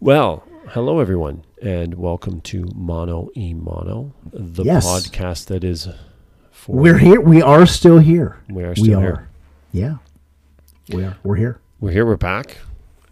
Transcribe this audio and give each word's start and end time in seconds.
Well, 0.00 0.44
hello 0.68 1.00
everyone, 1.00 1.44
and 1.60 1.94
welcome 1.94 2.40
to 2.42 2.68
Mono 2.74 3.30
e 3.34 3.54
Mono, 3.54 4.12
the 4.32 4.62
Yes. 4.64 4.86
podcast 4.86 5.46
that 5.46 5.64
is 5.64 5.88
for 6.50 6.76
We're 6.76 6.98
here. 6.98 7.20
We 7.20 7.42
are 7.42 7.66
still 7.66 7.98
here. 7.98 8.38
We 8.48 8.62
are 8.64 8.70
we 8.70 8.74
still 8.76 8.98
are. 8.98 9.02
here. 9.02 9.28
Yeah. 9.72 9.96
We 10.94 11.04
are. 11.04 11.16
We're 11.22 11.36
here. 11.36 11.60
We're 11.80 11.90
here. 11.92 12.06
We're 12.06 12.16
back 12.16 12.58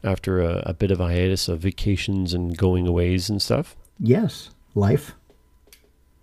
after 0.04 0.41
a, 0.41 0.62
a 0.67 0.75
bit 0.75 0.91
of 0.91 1.01
a 1.01 1.04
hiatus 1.07 1.49
of 1.49 1.61
vacations 1.61 2.33
and 2.33 2.57
going 2.57 2.87
aways 2.87 3.29
and 3.29 3.43
stuff. 3.43 3.77
Yes. 3.99 4.51
Life. 4.75 5.15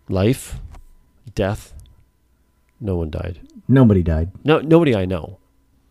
Life, 0.09 0.59
death. 1.35 1.73
No 2.79 2.95
one 2.97 3.09
died. 3.09 3.39
Nobody 3.67 4.03
died. 4.03 4.31
No, 4.43 4.59
nobody 4.59 4.95
I 4.95 5.05
know. 5.05 5.37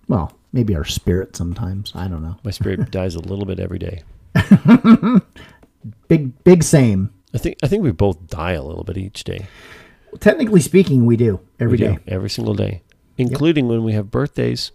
Well, 0.08 0.32
maybe 0.52 0.74
our 0.76 0.84
spirit 0.84 1.34
sometimes. 1.36 1.92
I 1.94 2.08
don't 2.08 2.22
know. 2.22 2.36
My 2.44 2.50
spirit 2.50 2.90
dies 2.90 3.14
a 3.14 3.20
little 3.20 3.46
bit 3.46 3.58
every 3.58 3.78
day. 3.78 4.02
Big, 6.08 6.44
big 6.44 6.62
same. 6.62 7.10
I 7.34 7.38
think 7.38 7.56
I 7.62 7.66
think 7.66 7.82
we 7.82 7.90
both 7.90 8.28
die 8.28 8.52
a 8.52 8.62
little 8.62 8.84
bit 8.84 8.96
each 8.98 9.24
day. 9.24 9.46
Technically 10.20 10.60
speaking, 10.60 11.06
we 11.06 11.16
do 11.16 11.40
every 11.58 11.72
we 11.72 11.84
day. 11.84 11.94
do, 11.94 11.98
every 12.06 12.30
single 12.30 12.54
day, 12.54 12.82
including 13.18 13.66
when 13.66 13.82
we 13.82 13.92
have 13.94 14.10
birthdays. 14.10 14.70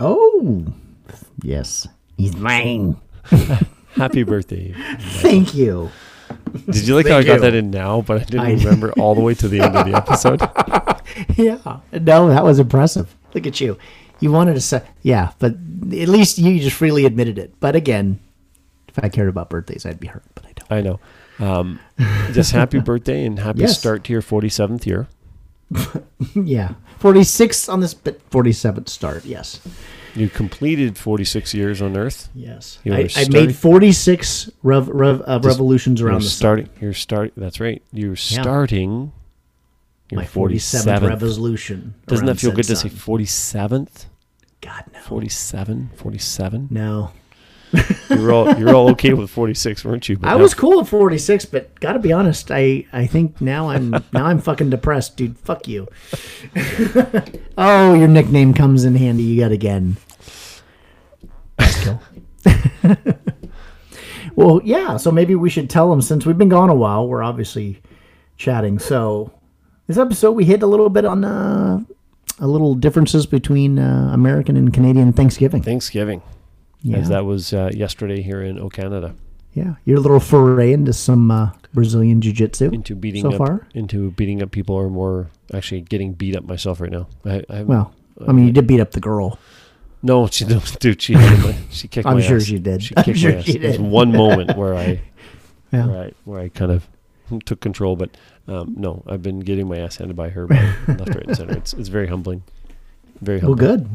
Oh, 0.00 0.64
yes. 1.42 1.86
He's 2.16 2.34
mine. 2.34 2.96
Happy 3.94 4.22
birthday! 4.24 4.74
Thank 5.20 5.54
you. 5.54 5.90
Did 6.70 6.88
you 6.88 6.96
like 6.96 7.06
how 7.06 7.18
I 7.18 7.22
Thank 7.22 7.26
got 7.26 7.34
you. 7.34 7.40
that 7.42 7.54
in 7.54 7.70
now, 7.70 8.00
but 8.00 8.22
I 8.22 8.24
didn't 8.24 8.40
I- 8.40 8.52
remember 8.54 8.92
all 8.92 9.14
the 9.14 9.20
way 9.20 9.34
to 9.34 9.48
the 9.48 9.60
end 9.60 9.76
of 9.76 9.86
the 9.86 9.94
episode? 9.96 10.40
Yeah. 11.36 11.58
No, 11.92 12.28
that 12.30 12.42
was 12.42 12.58
impressive. 12.58 13.14
Look 13.34 13.46
at 13.46 13.60
you. 13.60 13.76
You 14.22 14.32
wanted 14.32 14.54
to 14.54 14.60
say, 14.60 14.82
yeah, 15.02 15.32
but 15.38 15.52
at 15.52 16.08
least 16.08 16.38
you 16.38 16.58
just 16.60 16.76
freely 16.76 17.04
admitted 17.04 17.38
it. 17.38 17.54
But 17.60 17.74
again, 17.76 18.20
if 18.88 18.98
I 19.02 19.08
cared 19.08 19.28
about 19.28 19.50
birthdays, 19.50 19.84
I'd 19.84 20.00
be 20.00 20.06
hurt, 20.06 20.22
but 20.34 20.44
I 20.46 20.52
don't. 20.54 20.72
I 20.72 20.80
know. 20.80 21.00
Um, 21.38 21.80
just 22.32 22.52
happy 22.52 22.78
birthday 22.92 23.24
and 23.24 23.38
happy 23.38 23.60
Yes. 23.60 23.78
start 23.78 24.04
to 24.04 24.12
your 24.12 24.22
47th 24.22 24.86
year. 24.86 25.08
Yeah. 26.34 26.74
46 26.98 27.68
on 27.68 27.80
this, 27.80 27.94
but 27.94 28.28
47th 28.30 28.88
start. 28.88 29.24
Yes. 29.24 29.60
You 30.14 30.28
completed 30.28 30.96
46 30.96 31.52
years 31.54 31.82
on 31.82 31.96
Earth. 31.96 32.28
Yes. 32.34 32.78
I, 32.86 33.08
I 33.16 33.26
made 33.30 33.56
46 33.56 34.50
rev, 34.62 34.88
rev, 34.88 35.22
uh, 35.26 35.40
revolutions 35.42 36.00
around 36.00 36.20
the 36.22 36.28
sun. 36.28 36.36
starting. 36.36 36.68
You're 36.80 36.92
starting. 36.92 37.32
That's 37.36 37.58
right. 37.60 37.82
You're 37.92 38.14
starting. 38.16 39.12
Your 40.10 40.20
My 40.20 40.26
47th 40.26 41.08
revolution. 41.08 41.94
Doesn't 42.06 42.26
that 42.26 42.38
feel 42.38 42.52
good 42.52 42.66
to 42.66 42.76
say 42.76 42.90
47th? 42.90 44.06
God, 44.62 44.84
no. 44.94 45.00
47? 45.00 45.90
47? 45.96 46.68
No. 46.70 47.10
you're 48.10 48.32
all 48.32 48.54
you 48.58 48.66
were 48.66 48.74
all 48.74 48.90
okay 48.90 49.12
with 49.12 49.30
46, 49.30 49.84
weren't 49.84 50.08
you? 50.08 50.16
But 50.18 50.28
I 50.28 50.34
now- 50.34 50.42
was 50.42 50.54
cool 50.54 50.80
at 50.80 50.88
46, 50.88 51.46
but 51.46 51.78
gotta 51.80 51.98
be 51.98 52.12
honest, 52.12 52.50
I, 52.50 52.86
I 52.92 53.06
think 53.06 53.40
now 53.40 53.68
I'm 53.70 53.90
now 54.12 54.26
I'm 54.26 54.40
fucking 54.40 54.70
depressed, 54.70 55.16
dude. 55.16 55.38
Fuck 55.38 55.68
you. 55.68 55.88
oh, 57.58 57.94
your 57.94 58.08
nickname 58.08 58.54
comes 58.54 58.84
in 58.84 58.94
handy 58.94 59.24
yet 59.24 59.52
again. 59.52 59.96
Well, 64.34 64.60
yeah. 64.64 64.96
So 64.96 65.10
maybe 65.10 65.34
we 65.34 65.50
should 65.50 65.68
tell 65.68 65.90
them 65.90 66.02
since 66.02 66.24
we've 66.24 66.38
been 66.38 66.48
gone 66.48 66.70
a 66.70 66.74
while. 66.74 67.06
We're 67.06 67.22
obviously 67.22 67.82
chatting. 68.36 68.78
So 68.78 69.32
this 69.86 69.98
episode 69.98 70.32
we 70.32 70.44
hit 70.44 70.62
a 70.62 70.66
little 70.66 70.88
bit 70.88 71.04
on 71.04 71.24
uh, 71.24 71.80
a 72.42 72.46
little 72.46 72.74
differences 72.74 73.24
between 73.26 73.78
uh, 73.78 74.10
American 74.12 74.56
and 74.58 74.74
Canadian 74.74 75.12
Thanksgiving. 75.14 75.62
Thanksgiving, 75.62 76.20
Yeah. 76.82 76.98
as 76.98 77.08
that 77.08 77.24
was 77.24 77.52
uh, 77.54 77.70
yesterday 77.72 78.20
here 78.20 78.42
in 78.42 78.58
O 78.58 78.68
Canada. 78.68 79.14
Yeah, 79.54 79.74
your 79.84 79.98
little 80.00 80.18
foray 80.20 80.72
into 80.72 80.92
some 80.92 81.30
uh, 81.30 81.50
Brazilian 81.74 82.20
jiu-jitsu 82.20 82.70
Into 82.70 82.94
beating 82.94 83.22
so 83.22 83.32
up, 83.32 83.38
far. 83.38 83.66
into 83.74 84.10
beating 84.12 84.42
up 84.42 84.50
people, 84.50 84.74
or 84.74 84.88
more 84.90 85.30
actually 85.54 85.82
getting 85.82 86.14
beat 86.14 86.34
up 86.36 86.44
myself 86.44 86.80
right 86.80 86.90
now. 86.90 87.06
I, 87.24 87.44
I 87.48 87.62
Well, 87.62 87.94
I 88.26 88.32
mean, 88.32 88.46
you 88.46 88.52
did 88.52 88.66
beat 88.66 88.80
up 88.80 88.90
the 88.92 89.00
girl. 89.00 89.38
No, 90.02 90.26
she 90.26 90.44
didn't. 90.44 90.76
Dude, 90.80 91.00
she 91.00 91.14
my, 91.14 91.54
she 91.70 91.86
kicked 91.86 92.06
I'm 92.08 92.16
my 92.16 92.22
sure 92.22 92.38
ass. 92.38 92.44
she 92.44 92.58
did. 92.58 92.82
She 92.82 92.94
I'm 92.96 93.04
kicked 93.04 93.18
sure 93.18 93.32
my 93.32 93.38
ass. 93.38 93.44
she 93.44 93.58
There's 93.58 93.78
one 93.78 94.10
moment 94.12 94.56
where 94.56 94.74
I, 94.74 95.00
Yeah. 95.72 95.86
where 95.86 96.02
I, 96.04 96.12
where 96.24 96.40
I 96.40 96.48
kind 96.48 96.72
of 96.72 96.88
took 97.44 97.60
control, 97.60 97.94
but 97.94 98.10
um, 98.48 98.74
no, 98.76 99.02
I've 99.06 99.22
been 99.22 99.40
getting 99.40 99.68
my 99.68 99.78
ass 99.78 99.96
handed 99.96 100.16
by 100.16 100.28
her, 100.30 100.46
by 100.46 100.56
left, 100.88 101.14
right, 101.14 101.26
and 101.26 101.36
center. 101.36 101.56
It's 101.56 101.72
it's 101.74 101.88
very 101.88 102.06
humbling, 102.08 102.42
very 103.20 103.38
Well, 103.40 103.54
good. 103.54 103.88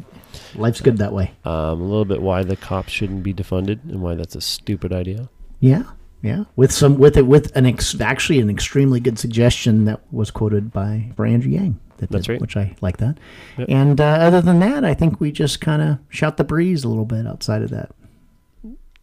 Life's 0.55 0.81
good 0.81 0.97
that 0.99 1.13
way. 1.13 1.31
Um, 1.45 1.81
a 1.81 1.83
little 1.85 2.05
bit 2.05 2.21
why 2.21 2.43
the 2.43 2.55
cops 2.55 2.91
shouldn't 2.91 3.23
be 3.23 3.33
defunded 3.33 3.83
and 3.89 4.01
why 4.01 4.15
that's 4.15 4.35
a 4.35 4.41
stupid 4.41 4.93
idea. 4.93 5.29
Yeah, 5.59 5.83
yeah. 6.21 6.43
With 6.55 6.71
some, 6.71 6.97
with 6.99 7.17
it, 7.17 7.25
with 7.25 7.55
an 7.55 7.65
ex, 7.65 7.99
actually 7.99 8.39
an 8.39 8.49
extremely 8.49 8.99
good 8.99 9.17
suggestion 9.17 9.85
that 9.85 10.01
was 10.13 10.29
quoted 10.31 10.71
by 10.71 11.11
by 11.15 11.29
Andrew 11.29 11.51
Yang. 11.51 11.79
That 11.97 12.11
That's 12.11 12.27
did- 12.27 12.33
right. 12.33 12.41
Which 12.41 12.55
I 12.55 12.75
like 12.81 12.97
that. 12.97 13.17
Yep. 13.57 13.69
And 13.69 13.99
uh, 13.99 14.03
other 14.05 14.39
than 14.41 14.59
that, 14.59 14.85
I 14.85 14.93
think 14.93 15.19
we 15.19 15.31
just 15.31 15.59
kind 15.61 15.81
of 15.81 15.97
shout 16.09 16.37
the 16.37 16.43
breeze 16.43 16.83
a 16.83 16.87
little 16.89 17.05
bit 17.05 17.25
outside 17.25 17.63
of 17.63 17.71
that. 17.71 17.89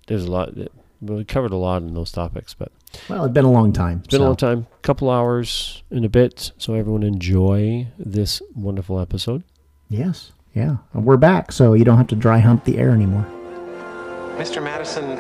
There's 0.07 0.25
a 0.25 0.31
lot. 0.31 0.53
We 1.01 1.25
covered 1.25 1.51
a 1.53 1.57
lot 1.57 1.83
in 1.83 1.95
those 1.95 2.13
topics, 2.13 2.55
but 2.55 2.71
Well, 3.09 3.25
it's 3.25 3.35
been 3.35 3.45
a 3.45 3.51
long 3.51 3.73
time. 3.73 4.01
it's 4.05 4.09
been 4.09 4.21
a 4.21 4.25
long 4.25 4.37
time. 4.37 4.67
Couple 4.83 5.11
hours 5.11 5.83
and 5.91 6.05
a 6.05 6.09
bit. 6.09 6.53
So 6.59 6.75
everyone 6.75 7.03
enjoy 7.03 7.89
this 7.99 8.43
wonderful 8.55 9.01
episode. 9.01 9.45
Yes, 9.89 10.33
yeah. 10.55 10.77
And 10.93 11.05
we're 11.05 11.17
back, 11.17 11.53
so 11.53 11.75
you 11.75 11.85
don't 11.85 11.99
have 11.99 12.09
to 12.09 12.17
dry 12.17 12.39
hump 12.39 12.65
the 12.65 12.79
air 12.79 12.91
anymore. 12.91 13.27
Mr. 14.37 14.63
Madison, 14.63 15.17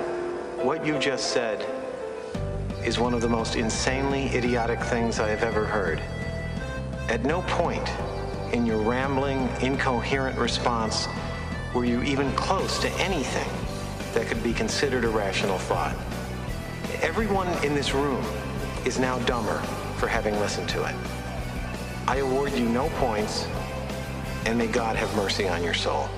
what 0.64 0.84
you 0.84 0.98
just 0.98 1.30
said 1.30 1.64
is 2.84 2.98
one 2.98 3.14
of 3.14 3.20
the 3.20 3.28
most 3.28 3.56
insanely 3.56 4.26
idiotic 4.34 4.80
things 4.80 5.20
I 5.20 5.28
have 5.28 5.42
ever 5.42 5.64
heard. 5.64 6.00
At 7.08 7.24
no 7.24 7.42
point 7.42 7.88
in 8.52 8.66
your 8.66 8.78
rambling, 8.78 9.48
incoherent 9.60 10.38
response 10.38 11.08
were 11.74 11.84
you 11.84 12.02
even 12.02 12.30
close 12.32 12.78
to 12.78 12.90
anything 12.92 13.48
that 14.14 14.26
could 14.26 14.42
be 14.42 14.52
considered 14.52 15.04
a 15.04 15.08
rational 15.08 15.58
thought. 15.58 15.96
Everyone 17.02 17.48
in 17.64 17.74
this 17.74 17.94
room 17.94 18.24
is 18.84 18.98
now 18.98 19.18
dumber 19.20 19.58
for 19.96 20.06
having 20.06 20.34
listened 20.40 20.68
to 20.70 20.84
it. 20.84 20.94
I 22.06 22.16
award 22.18 22.52
you 22.52 22.68
no 22.68 22.88
points, 22.90 23.46
and 24.44 24.58
may 24.58 24.66
God 24.66 24.96
have 24.96 25.14
mercy 25.16 25.48
on 25.48 25.62
your 25.62 25.74
soul. 25.74 26.08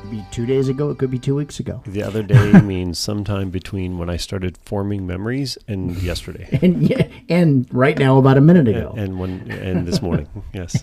Could 0.00 0.10
be 0.10 0.24
two 0.30 0.44
days 0.44 0.68
ago. 0.68 0.90
It 0.90 0.98
could 0.98 1.10
be 1.10 1.18
two 1.18 1.34
weeks 1.36 1.60
ago. 1.60 1.82
The 1.86 2.02
other 2.02 2.22
day 2.22 2.52
means 2.60 2.98
sometime 2.98 3.50
between 3.50 3.96
when 3.96 4.10
I 4.10 4.16
started 4.16 4.58
forming 4.64 5.06
memories 5.06 5.56
and 5.68 5.96
yesterday. 6.02 6.48
And 6.62 6.82
yeah, 6.82 7.08
and 7.28 7.66
right 7.72 7.98
now, 7.98 8.18
about 8.18 8.36
a 8.36 8.40
minute 8.40 8.68
ago. 8.68 8.90
And, 8.90 8.98
and 8.98 9.18
when 9.20 9.50
and 9.50 9.86
this 9.86 10.02
morning, 10.02 10.28
yes, 10.52 10.82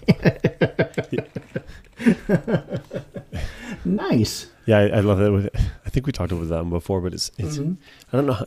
nice. 3.86 4.48
yeah, 4.66 4.78
I, 4.80 4.88
I 4.88 5.00
love 5.02 5.20
that. 5.20 5.32
With, 5.32 5.50
I 5.86 5.90
think 5.90 6.06
we 6.08 6.12
talked 6.12 6.32
about 6.32 6.48
that 6.50 6.58
one 6.58 6.70
before, 6.70 7.02
but 7.02 7.14
it's 7.14 7.32
it's. 7.38 7.58
Mm-hmm. 7.58 7.74
I 8.14 8.18
don't 8.18 8.26
know. 8.26 8.34
How, 8.34 8.46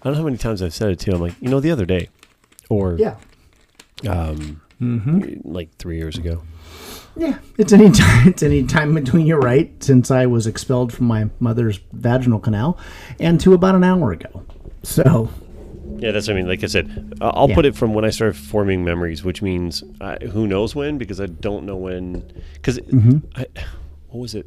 I 0.00 0.04
don't 0.04 0.12
know 0.14 0.18
how 0.20 0.24
many 0.24 0.38
times 0.38 0.62
I've 0.62 0.74
said 0.74 0.90
it 0.90 0.98
too. 1.00 1.12
I'm 1.12 1.20
like, 1.20 1.34
you 1.40 1.48
know, 1.48 1.60
the 1.60 1.70
other 1.70 1.84
day, 1.86 2.08
or 2.68 2.96
Yeah. 2.98 3.16
um, 4.08 4.60
Mm-hmm. 4.80 5.40
like 5.44 5.74
three 5.76 5.98
years 5.98 6.16
ago. 6.16 6.42
Yeah, 7.16 7.38
it's 7.58 7.72
any 7.72 7.90
time. 7.90 8.28
It's 8.28 8.42
any 8.42 8.64
time 8.66 8.94
between. 8.94 9.26
You're 9.26 9.38
right. 9.40 9.70
Since 9.84 10.10
I 10.10 10.24
was 10.24 10.46
expelled 10.46 10.90
from 10.90 11.06
my 11.06 11.28
mother's 11.38 11.80
vaginal 11.92 12.38
canal, 12.38 12.78
and 13.18 13.38
to 13.40 13.52
about 13.52 13.74
an 13.74 13.84
hour 13.84 14.12
ago. 14.12 14.42
So 14.82 15.28
Yeah, 15.98 16.12
that's 16.12 16.28
what 16.28 16.34
I 16.34 16.36
mean. 16.36 16.48
Like 16.48 16.64
I 16.64 16.66
said, 16.66 17.18
I- 17.20 17.26
I'll 17.28 17.48
Yeah. 17.50 17.56
put 17.56 17.66
it 17.66 17.76
from 17.76 17.92
when 17.92 18.06
I 18.06 18.10
started 18.10 18.38
forming 18.38 18.82
memories, 18.84 19.22
which 19.22 19.42
means 19.42 19.84
uh, 20.00 20.16
who 20.32 20.46
knows 20.46 20.74
when, 20.74 20.96
because 20.96 21.20
I 21.20 21.26
don't 21.26 21.66
know 21.66 21.76
when. 21.76 22.24
Because 22.54 22.78
Mm-hmm. 22.78 23.18
What 24.08 24.20
was 24.20 24.34
it? 24.34 24.46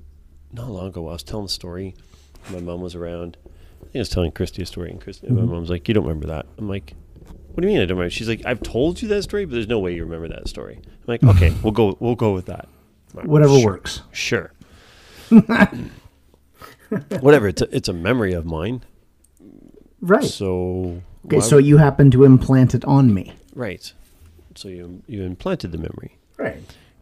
Not 0.52 0.70
long 0.72 0.88
ago, 0.88 1.08
I 1.10 1.14
was 1.14 1.22
telling 1.24 1.46
a 1.46 1.50
story. 1.50 1.94
My 2.52 2.60
mom 2.60 2.82
was 2.82 2.96
around. 2.96 3.38
I 3.96 4.00
was 4.00 4.10
telling 4.10 4.32
Christy 4.32 4.62
a 4.64 4.66
story, 4.66 4.90
and, 4.92 5.00
Christy, 5.02 5.28
Mm-hmm. 5.28 5.36
my 5.38 5.42
mom's 5.44 5.70
like, 5.70 5.88
"You 5.88 5.94
don't 5.94 6.04
remember 6.06 6.28
that?" 6.28 6.46
I'm 6.58 6.68
like, 6.68 6.94
"What 7.54 7.62
do 7.62 7.68
you 7.68 7.74
mean 7.74 7.82
I 7.82 7.86
don't 7.86 7.98
remember?" 7.98 8.10
She's 8.10 8.28
like, 8.28 8.42
"I've 8.46 8.62
told 8.62 9.02
you 9.02 9.08
that 9.10 9.24
story, 9.24 9.46
but 9.46 9.54
there's 9.54 9.68
no 9.68 9.80
way 9.80 9.94
you 9.96 10.04
remember 10.04 10.28
that 10.30 10.48
story." 10.48 10.80
I'm 10.84 10.92
like, 11.08 11.24
"Okay, 11.24 11.54
we'll 11.64 11.72
go. 11.74 11.96
We'll 12.00 12.16
go 12.16 12.34
with 12.34 12.46
that." 12.48 12.68
Like, 13.14 13.26
whatever 13.28 13.54
"Sure." 13.60 13.66
works. 13.66 14.02
Sure. 14.12 14.52
Whatever. 17.22 17.48
It's 17.48 17.62
a, 17.62 17.76
it's 17.76 17.88
a 17.88 17.94
memory 17.94 18.34
of 18.34 18.46
mine. 18.46 18.84
Right. 20.02 20.24
So. 20.24 21.02
okay. 21.26 21.40
So 21.40 21.58
you 21.58 21.78
happen 21.78 22.12
to 22.12 22.24
implant 22.24 22.76
it 22.76 22.86
on 22.86 23.14
me. 23.14 23.34
Right. 23.56 23.92
So 24.56 24.68
you 24.68 25.02
you 25.08 25.24
implanted 25.24 25.72
the 25.72 25.78
memory. 25.80 26.18
Right. 26.38 26.58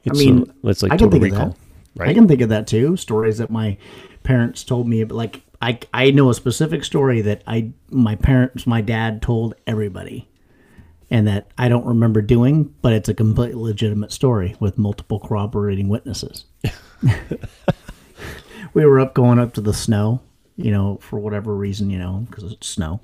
It's 0.05 0.19
I 0.19 0.23
mean, 0.23 0.53
a, 0.63 0.69
it's 0.69 0.81
like 0.83 0.91
I 0.93 0.97
can 0.97 1.11
think 1.11 1.23
recall, 1.23 1.47
of 1.49 1.53
that. 1.53 1.59
right? 2.01 2.09
I 2.09 2.13
can 2.13 2.27
think 2.27 2.41
of 2.41 2.49
that 2.49 2.67
too. 2.67 2.95
Stories 2.95 3.37
that 3.39 3.49
my 3.49 3.77
parents 4.23 4.63
told 4.63 4.87
me. 4.87 5.03
But 5.03 5.15
like, 5.15 5.41
I 5.61 5.79
I 5.93 6.11
know 6.11 6.29
a 6.29 6.33
specific 6.33 6.83
story 6.83 7.21
that 7.21 7.43
I 7.47 7.71
my 7.89 8.15
parents, 8.15 8.65
my 8.65 8.81
dad 8.81 9.21
told 9.21 9.55
everybody, 9.67 10.27
and 11.09 11.27
that 11.27 11.47
I 11.57 11.69
don't 11.69 11.85
remember 11.85 12.21
doing, 12.21 12.73
but 12.81 12.93
it's 12.93 13.09
a 13.09 13.13
completely 13.13 13.61
legitimate 13.61 14.11
story 14.11 14.55
with 14.59 14.77
multiple 14.77 15.19
corroborating 15.19 15.89
witnesses. 15.89 16.45
we 18.73 18.85
were 18.85 18.99
up 18.99 19.13
going 19.13 19.39
up 19.39 19.53
to 19.53 19.61
the 19.61 19.73
snow 19.73 20.21
you 20.61 20.71
know, 20.71 20.97
for 21.01 21.19
whatever 21.19 21.55
reason, 21.55 21.89
you 21.89 21.97
know, 21.97 22.25
because 22.29 22.51
it's 22.51 22.67
snow. 22.67 22.99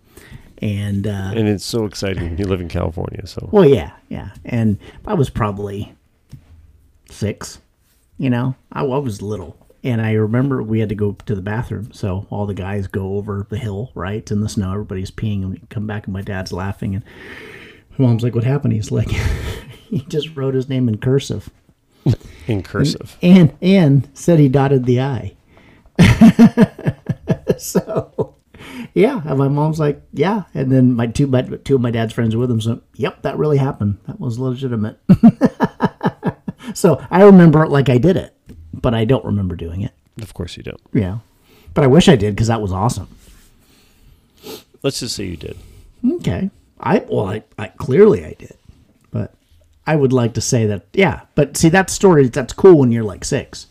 And, 0.60 1.06
uh, 1.06 1.32
And 1.36 1.48
it's 1.48 1.66
so 1.66 1.86
exciting. 1.86 2.38
You 2.38 2.46
live 2.46 2.62
in 2.62 2.68
California, 2.68 3.26
so 3.28 3.50
well, 3.52 3.66
yeah, 3.66 3.92
yeah. 4.10 4.32
And 4.44 4.80
I 5.06 5.14
was 5.14 5.30
probably 5.30 5.94
six, 7.10 7.60
you 8.18 8.30
know, 8.30 8.56
I, 8.72 8.82
I 8.82 8.98
was 8.98 9.22
little. 9.22 9.58
And 9.84 10.02
I 10.02 10.14
remember 10.14 10.62
we 10.64 10.80
had 10.80 10.90
to 10.90 10.96
go 10.96 11.14
to 11.26 11.36
the 11.36 11.42
bathroom. 11.42 11.92
So 11.94 12.28
all 12.30 12.46
the 12.46 12.54
guys 12.54 12.88
go 12.88 13.16
over 13.16 13.46
the 13.50 13.58
hill, 13.58 13.92
right, 13.96 14.30
in 14.32 14.42
the 14.42 14.50
snow. 14.50 14.72
Everybody's 14.72 15.12
peeing. 15.12 15.44
And 15.44 15.52
we 15.52 15.62
come 15.70 15.88
back, 15.88 16.06
and 16.06 16.14
my 16.14 16.22
dad's 16.22 16.52
laughing. 16.52 16.96
And 16.96 17.04
my 17.98 18.06
mom's 18.06 18.24
like, 18.24 18.36
What 18.36 18.44
happened? 18.44 18.74
He's 18.74 18.92
like, 18.92 19.10
He 19.90 20.02
just 20.02 20.36
wrote 20.36 20.54
his 20.54 20.68
name 20.68 20.90
in 20.90 20.98
cursive. 20.98 21.50
in 22.48 22.64
cursive. 22.64 23.18
And, 23.22 23.56
and 23.62 24.10
said 24.14 24.40
he 24.40 24.50
dotted 24.50 24.86
the 24.86 25.02
I. 25.02 25.36
so, 27.58 28.36
yeah. 28.94 29.22
And 29.26 29.38
my 29.38 29.48
mom's 29.48 29.80
like, 29.80 30.02
Yeah. 30.12 30.44
And 30.54 30.72
then 30.72 30.94
my 30.94 31.08
two, 31.08 31.28
my, 31.28 31.44
two 31.44 31.76
of 31.76 31.82
my 31.82 31.92
dad's 31.92 32.14
friends 32.14 32.36
were 32.36 32.42
with 32.42 32.52
him. 32.52 32.62
So, 32.62 32.82
yep, 32.96 33.22
that 33.22 33.38
really 33.38 33.58
happened. 33.58 34.00
That 34.08 34.20
was 34.20 34.40
legitimate. 34.40 35.00
so 36.74 37.02
I 37.10 37.24
remember 37.24 37.64
it 37.64 37.70
like 37.70 37.90
I 37.90 37.98
did 37.98 38.18
it, 38.18 38.36
but 38.82 38.94
I 38.94 39.06
don't 39.06 39.26
remember 39.26 39.56
doing 39.56 39.82
it. 39.82 39.92
Of 40.22 40.34
course 40.34 40.58
you 40.58 40.64
don't. 40.64 40.82
Yeah. 40.94 41.20
But 41.74 41.84
I 41.84 41.88
wish 41.88 42.08
I 42.08 42.16
did 42.16 42.36
because 42.36 42.48
that 42.48 42.62
was 42.62 42.72
awesome. 42.72 43.08
Let's 44.84 45.00
just 45.00 45.16
say 45.16 45.26
you 45.26 45.38
did. 45.38 45.58
Okay. 46.14 46.50
I 46.80 47.00
well, 47.10 47.28
I, 47.28 47.44
I 47.58 47.68
clearly 47.68 48.24
I 48.24 48.34
did, 48.34 48.56
but 49.12 49.34
I 49.86 49.96
would 49.96 50.14
like 50.14 50.34
to 50.36 50.42
say 50.42 50.68
that 50.68 50.86
yeah. 50.94 51.22
But 51.36 51.58
see, 51.58 51.70
that 51.70 51.90
story 51.90 52.28
that's 52.28 52.54
cool 52.54 52.78
when 52.78 52.92
you're 52.92 53.04
like 53.04 53.26
six. 53.26 53.68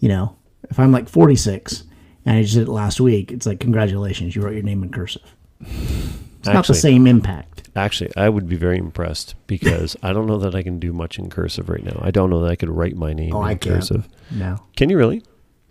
You 0.00 0.08
know, 0.08 0.36
if 0.70 0.78
I'm 0.78 0.92
like 0.92 1.08
46 1.08 1.84
and 2.26 2.36
I 2.36 2.42
just 2.42 2.54
did 2.54 2.68
it 2.68 2.70
last 2.70 3.00
week, 3.00 3.32
it's 3.32 3.46
like 3.46 3.60
congratulations, 3.60 4.34
you 4.36 4.42
wrote 4.42 4.54
your 4.54 4.62
name 4.62 4.82
in 4.82 4.90
cursive. 4.90 5.22
It's 5.60 6.48
not 6.48 6.66
the 6.66 6.74
same 6.74 7.06
impact. 7.06 7.55
Actually, 7.76 8.10
I 8.16 8.28
would 8.28 8.48
be 8.48 8.56
very 8.56 8.78
impressed 8.78 9.34
because 9.46 9.96
I 10.02 10.12
don't 10.12 10.26
know 10.26 10.38
that 10.38 10.54
I 10.54 10.62
can 10.62 10.78
do 10.80 10.92
much 10.92 11.18
in 11.18 11.28
cursive 11.30 11.68
right 11.68 11.84
now. 11.84 11.98
I 12.02 12.10
don't 12.10 12.30
know 12.30 12.40
that 12.40 12.50
I 12.50 12.56
could 12.56 12.70
write 12.70 12.96
my 12.96 13.12
name 13.12 13.34
Oh, 13.34 13.42
in 13.42 13.48
I 13.48 13.54
can't. 13.54 13.76
cursive. 13.76 14.08
No, 14.30 14.56
Can 14.76 14.88
you 14.90 14.96
really? 14.96 15.22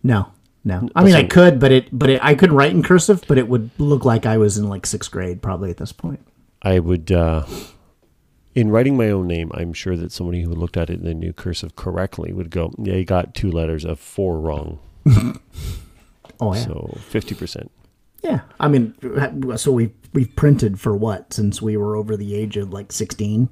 no, 0.03 0.27
no. 0.63 0.87
I 0.95 1.03
mean, 1.03 1.15
I 1.15 1.23
could, 1.23 1.59
but 1.59 1.71
it, 1.71 1.87
but 1.91 2.09
it, 2.09 2.23
I 2.23 2.35
couldn't 2.35 2.55
write 2.55 2.71
in 2.71 2.83
cursive, 2.83 3.23
but 3.27 3.37
it 3.37 3.47
would 3.47 3.71
look 3.79 4.05
like 4.05 4.25
I 4.25 4.37
was 4.37 4.57
in 4.57 4.69
like 4.69 4.85
sixth 4.85 5.09
grade 5.11 5.41
probably 5.41 5.69
at 5.71 5.77
this 5.77 5.91
point. 5.91 6.19
I 6.61 6.79
would, 6.79 7.11
uh, 7.11 7.45
in 8.53 8.69
writing 8.69 8.95
my 8.97 9.09
own 9.09 9.27
name, 9.27 9.51
I'm 9.53 9.73
sure 9.73 9.97
that 9.97 10.11
somebody 10.11 10.41
who 10.43 10.51
looked 10.51 10.77
at 10.77 10.89
it 10.89 10.99
in 10.99 11.05
the 11.05 11.13
new 11.13 11.33
cursive 11.33 11.75
correctly 11.75 12.31
would 12.33 12.49
go, 12.51 12.71
yeah, 12.77 12.93
you 12.95 13.05
got 13.05 13.33
two 13.35 13.51
letters 13.51 13.83
of 13.83 13.99
four 13.99 14.39
wrong. 14.39 14.79
Oh 16.39 16.53
yeah. 16.53 16.63
So 16.65 16.97
50%. 17.11 17.69
Yeah, 18.25 18.41
I 18.59 18.67
mean, 18.67 18.95
so 19.57 19.71
we 19.71 19.93
we've 20.13 20.35
printed 20.35 20.79
for 20.79 20.95
what 20.95 21.31
since 21.33 21.61
we 21.61 21.77
were 21.77 21.95
over 21.95 22.17
the 22.17 22.33
age 22.35 22.57
of 22.57 22.73
like 22.73 22.91
sixteen. 22.91 23.49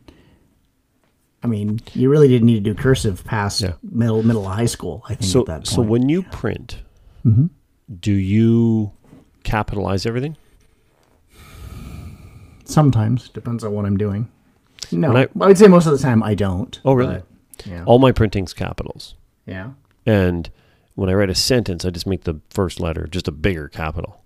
I 1.44 1.48
mean, 1.48 1.80
you 1.94 2.10
really 2.10 2.28
didn't 2.30 2.46
need 2.48 2.64
to 2.64 2.74
do 2.74 2.82
cursive 2.82 3.24
past 3.26 3.62
Yeah. 3.62 3.74
middle 3.84 4.24
middle 4.24 4.48
of 4.48 4.56
high 4.56 4.66
school. 4.66 5.04
I 5.10 5.16
think 5.16 5.32
So, 5.32 5.42
at 5.42 5.46
that 5.48 5.54
point. 5.58 5.68
so 5.68 5.82
when 5.82 6.10
you 6.10 6.24
print, 6.24 6.82
Mm-hmm. 7.26 7.48
do 8.00 8.12
you 8.14 8.92
capitalize 9.44 10.06
everything? 10.06 10.38
sometimes 12.66 13.30
depends 13.30 13.64
on 13.64 13.72
what 13.74 13.86
I'm 13.86 13.98
doing. 13.98 14.30
No, 14.92 15.16
I, 15.16 15.24
I- 15.24 15.48
would 15.48 15.58
say 15.58 15.68
most 15.68 15.86
of 15.86 15.92
the 15.92 15.98
time 16.00 16.24
I 16.24 16.34
don't. 16.34 16.80
Oh, 16.86 16.94
really? 16.94 17.22
but, 17.58 17.66
yeah. 17.66 17.84
All 17.86 18.00
my 18.00 18.12
printing's 18.12 18.54
capitals. 18.54 19.16
yeah. 19.46 19.72
And 20.06 20.50
when 20.96 21.10
I 21.10 21.14
write 21.14 21.30
a 21.30 21.36
sentence, 21.36 21.86
I 21.86 21.90
just 21.92 22.06
make 22.08 22.24
the 22.24 22.40
first 22.50 22.80
letter 22.80 23.08
just 23.08 23.28
a 23.28 23.32
bigger 23.32 23.68
capital. 23.70 24.22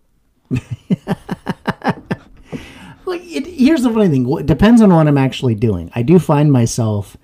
Like, 3.05 3.21
it, 3.23 3.47
here's 3.47 3.83
the 3.83 3.89
funny 3.89 4.09
thing. 4.09 4.29
It 4.37 4.45
depends 4.45 4.81
on 4.81 4.93
what 4.93 5.07
I'm 5.07 5.17
actually 5.17 5.55
doing. 5.55 5.89
I 5.95 6.01
do 6.03 6.19
find 6.19 6.51
myself 6.51 7.15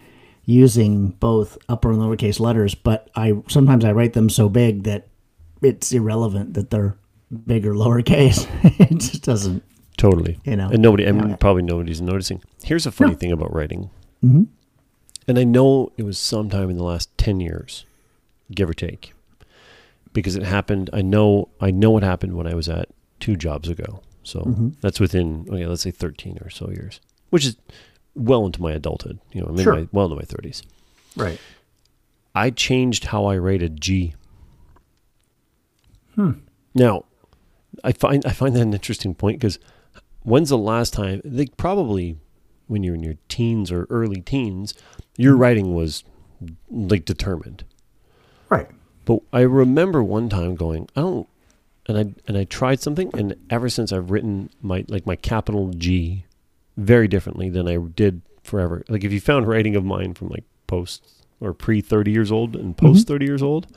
using 0.45 1.09
both 1.09 1.57
upper 1.67 1.91
and 1.91 1.99
lowercase 1.99 2.39
letters, 2.39 2.73
but 2.73 3.09
I 3.15 3.33
sometimes 3.49 3.83
I 3.83 3.91
write 3.91 4.13
them 4.13 4.29
so 4.29 4.47
big 4.47 4.83
that 4.83 5.07
it's 5.61 5.91
irrelevant 5.91 6.53
that 6.53 6.69
they're 6.69 6.95
big 7.45 7.65
or 7.65 7.73
lowercase. 7.73 8.47
it 8.79 8.97
just 8.97 9.23
doesn't. 9.23 9.61
Totally. 9.97 10.39
You 10.45 10.55
know, 10.55 10.69
and 10.69 10.81
nobody, 10.81 11.03
and 11.03 11.31
yeah. 11.31 11.35
probably 11.35 11.63
nobody's 11.63 12.01
noticing. 12.01 12.41
Here's 12.63 12.85
a 12.85 12.91
funny 12.91 13.11
No. 13.11 13.17
thing 13.17 13.31
about 13.33 13.53
writing. 13.53 13.89
Mm-hmm. 14.23 14.43
And 15.27 15.39
I 15.39 15.43
know 15.43 15.91
it 15.97 16.03
was 16.03 16.17
sometime 16.17 16.69
in 16.69 16.77
the 16.77 16.83
last 16.83 17.15
10 17.17 17.39
years, 17.41 17.85
give 18.51 18.69
or 18.69 18.73
take, 18.73 19.13
because 20.13 20.35
it 20.35 20.43
happened. 20.43 20.89
I 20.93 21.01
know, 21.01 21.49
I 21.61 21.71
know 21.71 21.91
what 21.91 22.03
happened 22.03 22.35
when 22.35 22.47
I 22.47 22.55
was 22.55 22.67
at 22.69 22.89
two 23.23 23.35
jobs 23.37 23.69
ago. 23.69 24.01
So 24.23 24.41
Mm-hmm. 24.41 24.69
that's 24.81 24.99
within, 24.99 25.45
okay, 25.49 25.65
let's 25.65 25.81
say 25.81 25.91
13 25.91 26.39
or 26.41 26.49
so 26.49 26.69
years, 26.69 26.99
which 27.29 27.45
is 27.45 27.55
well 28.15 28.45
into 28.45 28.61
my 28.61 28.71
adulthood. 28.73 29.19
You 29.31 29.41
know, 29.41 29.47
I'm 29.47 29.57
in 29.57 29.63
Sure. 29.63 29.75
my, 29.75 29.87
well 29.93 30.05
into 30.05 30.15
my 30.17 30.23
30s. 30.23 30.61
Right. 31.15 31.39
I 32.35 32.49
changed 32.49 33.05
how 33.05 33.25
I 33.25 33.35
rated 33.35 33.79
G. 33.79 34.13
Hmm. 36.15 36.31
Now, 36.75 37.05
I 37.83 37.91
find 37.91 38.25
I 38.25 38.31
find 38.31 38.55
that 38.55 38.61
an 38.61 38.73
interesting 38.73 39.15
point 39.15 39.39
because 39.39 39.57
when's 40.23 40.49
the 40.49 40.57
last 40.57 40.93
time? 40.93 41.21
They 41.23 41.45
probably 41.57 42.17
when 42.67 42.83
you're 42.83 42.95
in 42.95 43.03
your 43.03 43.15
teens 43.29 43.71
or 43.71 43.85
early 43.89 44.21
teens, 44.21 44.73
your 45.17 45.35
writing 45.35 45.73
was 45.75 46.03
like 46.69 47.05
determined. 47.05 47.63
Right. 48.49 48.67
But 49.05 49.19
I 49.31 49.41
remember 49.41 50.03
one 50.03 50.29
time 50.29 50.55
going, 50.55 50.87
I 50.95 51.01
don't, 51.01 51.27
and 51.87 51.97
I 51.97 52.05
and 52.27 52.37
I 52.37 52.45
tried 52.45 52.79
something, 52.79 53.11
and 53.13 53.35
ever 53.49 53.69
since 53.69 53.91
I've 53.91 54.11
written 54.11 54.49
my 54.61 54.85
like 54.87 55.05
my 55.05 55.15
capital 55.15 55.69
G 55.69 56.25
very 56.77 57.07
differently 57.07 57.49
than 57.49 57.67
I 57.67 57.77
did 57.77 58.21
forever. 58.43 58.83
Like 58.87 59.03
if 59.03 59.11
you 59.11 59.19
found 59.19 59.47
writing 59.47 59.75
of 59.75 59.83
mine 59.83 60.13
from 60.13 60.29
like 60.29 60.45
post 60.67 61.05
or 61.39 61.53
pre 61.53 61.81
thirty 61.81 62.11
years 62.11 62.31
old 62.31 62.55
and 62.55 62.75
post 62.75 63.07
30 63.07 63.25
years 63.25 63.43
old, 63.43 63.67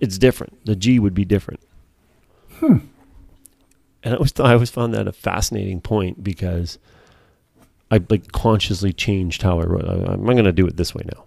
it's 0.00 0.18
different. 0.18 0.64
The 0.64 0.76
G 0.76 0.98
would 0.98 1.14
be 1.14 1.24
different. 1.24 1.60
Hmm. 2.56 2.78
And 4.02 4.14
I 4.14 4.16
always 4.16 4.32
thought 4.32 4.46
I 4.46 4.54
always 4.54 4.70
found 4.70 4.94
that 4.94 5.08
a 5.08 5.12
fascinating 5.12 5.80
point 5.80 6.24
because 6.24 6.78
I 7.90 8.00
like 8.08 8.32
consciously 8.32 8.92
changed 8.92 9.42
how 9.42 9.60
I 9.60 9.64
wrote. 9.64 9.84
I, 9.84 10.12
I'm 10.12 10.24
going 10.24 10.44
to 10.44 10.52
do 10.52 10.66
it 10.66 10.76
this 10.76 10.94
way 10.94 11.02
now. 11.04 11.24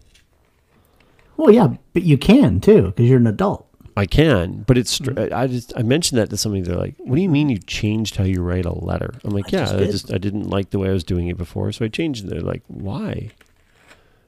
Well, 1.38 1.52
yeah, 1.52 1.76
but 1.94 2.04
you 2.04 2.18
can 2.18 2.60
too 2.60 2.88
because 2.88 3.10
you're 3.10 3.18
an 3.20 3.28
adult. 3.28 3.68
I 3.98 4.06
can, 4.06 4.64
but 4.64 4.78
it's. 4.78 4.92
str 4.92 5.12
mm-hmm. 5.12 5.34
I 5.34 5.48
just 5.48 5.74
I 5.76 5.82
mentioned 5.84 6.20
that 6.20 6.30
to 6.30 6.38
somebody. 6.38 6.62
They're 6.62 6.76
like, 6.76 6.96
"What 7.00 7.16
do 7.16 7.22
you 7.22 7.30
mean 7.30 7.50
you 7.50 7.60
changed 7.60 8.16
how 8.16 8.24
you 8.24 8.42
write 8.42 8.66
a 8.66 8.74
letter?" 8.74 9.14
I'm 9.24 9.32
like, 9.32 9.54
I 9.54 9.58
"Yeah, 9.58 9.66
just 9.66 9.76
I 9.76 9.86
just 9.86 10.14
I 10.14 10.18
didn't 10.18 10.50
like 10.50 10.70
the 10.70 10.80
way 10.80 10.90
I 10.90 10.94
was 10.94 11.04
doing 11.04 11.28
it 11.28 11.38
before, 11.38 11.72
so 11.72 11.86
I 11.86 11.88
changed 11.88 12.26
it." 12.26 12.30
They're 12.30 12.42
like, 12.42 12.64
"Why? 12.68 13.32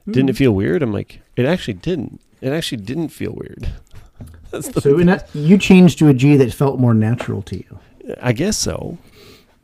Didn't 0.06 0.28
it 0.28 0.34
mm. 0.34 0.38
feel 0.38 0.52
weird?" 0.52 0.82
I'm 0.82 0.92
like, 0.92 1.20
"It 1.36 1.46
actually 1.46 1.74
didn't. 1.74 2.20
It 2.40 2.52
actually 2.52 2.82
didn't 2.82 3.08
feel 3.08 3.32
weird." 3.32 3.72
That's 4.50 4.68
the, 4.68 4.80
So 4.80 4.98
in 4.98 5.06
that, 5.06 5.28
you 5.34 5.58
changed 5.58 5.98
to 6.00 6.08
a 6.08 6.14
G 6.14 6.36
that 6.36 6.52
felt 6.52 6.78
more 6.78 6.94
natural 6.94 7.42
to 7.42 7.56
you. 7.56 7.78
I 8.20 8.32
guess 8.32 8.56
so. 8.56 8.98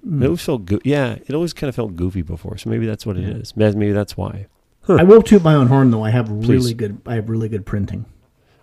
Mm. 0.07 0.23
It 0.23 0.25
always 0.27 0.43
felt 0.43 0.65
go- 0.65 0.81
yeah. 0.83 1.19
It 1.27 1.35
always 1.35 1.53
kind 1.53 1.69
of 1.69 1.75
felt 1.75 1.95
goofy 1.95 2.23
before, 2.23 2.57
so 2.57 2.71
maybe 2.71 2.87
that's 2.87 3.05
what 3.05 3.17
it 3.17 3.25
is. 3.25 3.57
Maybe 3.57 3.77
maybe 3.77 3.93
that's 3.93 4.17
why. 4.17 4.47
I 4.89 5.05
will 5.05 5.23
toot 5.23 5.43
my 5.43 5.55
own 5.55 5.69
horn 5.69 5.91
though. 5.91 6.05
I 6.05 6.11
have 6.11 6.29
really 6.31 6.75
good. 6.75 7.01
I 7.07 7.15
have 7.15 7.29
really 7.29 7.49
good 7.49 7.67
printing. 7.67 8.07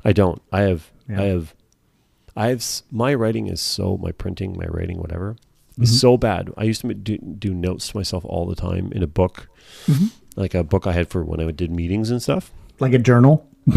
I 0.04 0.14
don't. 0.14 0.42
I 0.52 0.62
have. 0.62 0.92
Yeah. 1.10 1.22
I 1.22 1.26
have. 1.26 1.56
I 2.36 2.48
have. 2.50 2.66
My 2.92 3.14
writing 3.14 3.48
is 3.48 3.62
so. 3.62 3.98
My 3.98 4.12
printing, 4.12 4.58
my 4.58 4.66
writing, 4.66 5.00
whatever, 5.00 5.36
Mm-hmm. 5.74 5.84
is 5.84 6.00
so 6.02 6.18
bad. 6.18 6.50
I 6.58 6.64
used 6.64 6.82
to 6.82 6.92
do, 6.94 7.18
do 7.20 7.54
notes 7.54 7.90
to 7.90 7.98
myself 7.98 8.26
all 8.26 8.48
the 8.48 8.56
time 8.56 8.92
in 8.94 9.04
a 9.04 9.08
book, 9.08 9.48
Mm-hmm. 9.86 10.06
like 10.36 10.56
a 10.56 10.64
book 10.64 10.88
I 10.88 10.92
had 10.94 11.08
for 11.10 11.24
when 11.24 11.40
I 11.40 11.52
did 11.52 11.70
meetings 11.72 12.10
and 12.10 12.22
stuff. 12.22 12.52
Like 12.80 12.94
a 12.94 13.00
journal, 13.00 13.48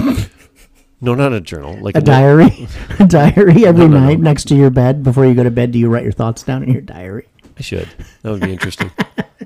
No, 1.03 1.15
not 1.15 1.33
a 1.33 1.41
journal. 1.41 1.77
Like 1.81 1.95
a 1.95 1.99
note- 2.01 2.05
diary, 2.07 2.69
a 2.99 3.07
diary 3.07 3.65
every 3.67 3.87
No, 3.87 3.89
no, 3.89 4.01
no. 4.01 4.07
night 4.07 4.21
next 4.21 4.45
to 4.49 4.55
your 4.55 4.71
bed 4.71 5.03
before 5.03 5.25
you 5.27 5.35
go 5.35 5.43
to 5.43 5.51
bed. 5.51 5.73
Do 5.73 5.79
you 5.79 5.89
write 5.89 6.03
your 6.05 6.13
thoughts 6.13 6.43
down 6.43 6.63
in 6.63 6.71
your 6.73 6.83
diary? 6.83 7.27
I 7.59 7.63
should. 7.63 7.89
That 8.23 8.31
would 8.33 8.41
be 8.43 8.53
interesting. 8.53 8.91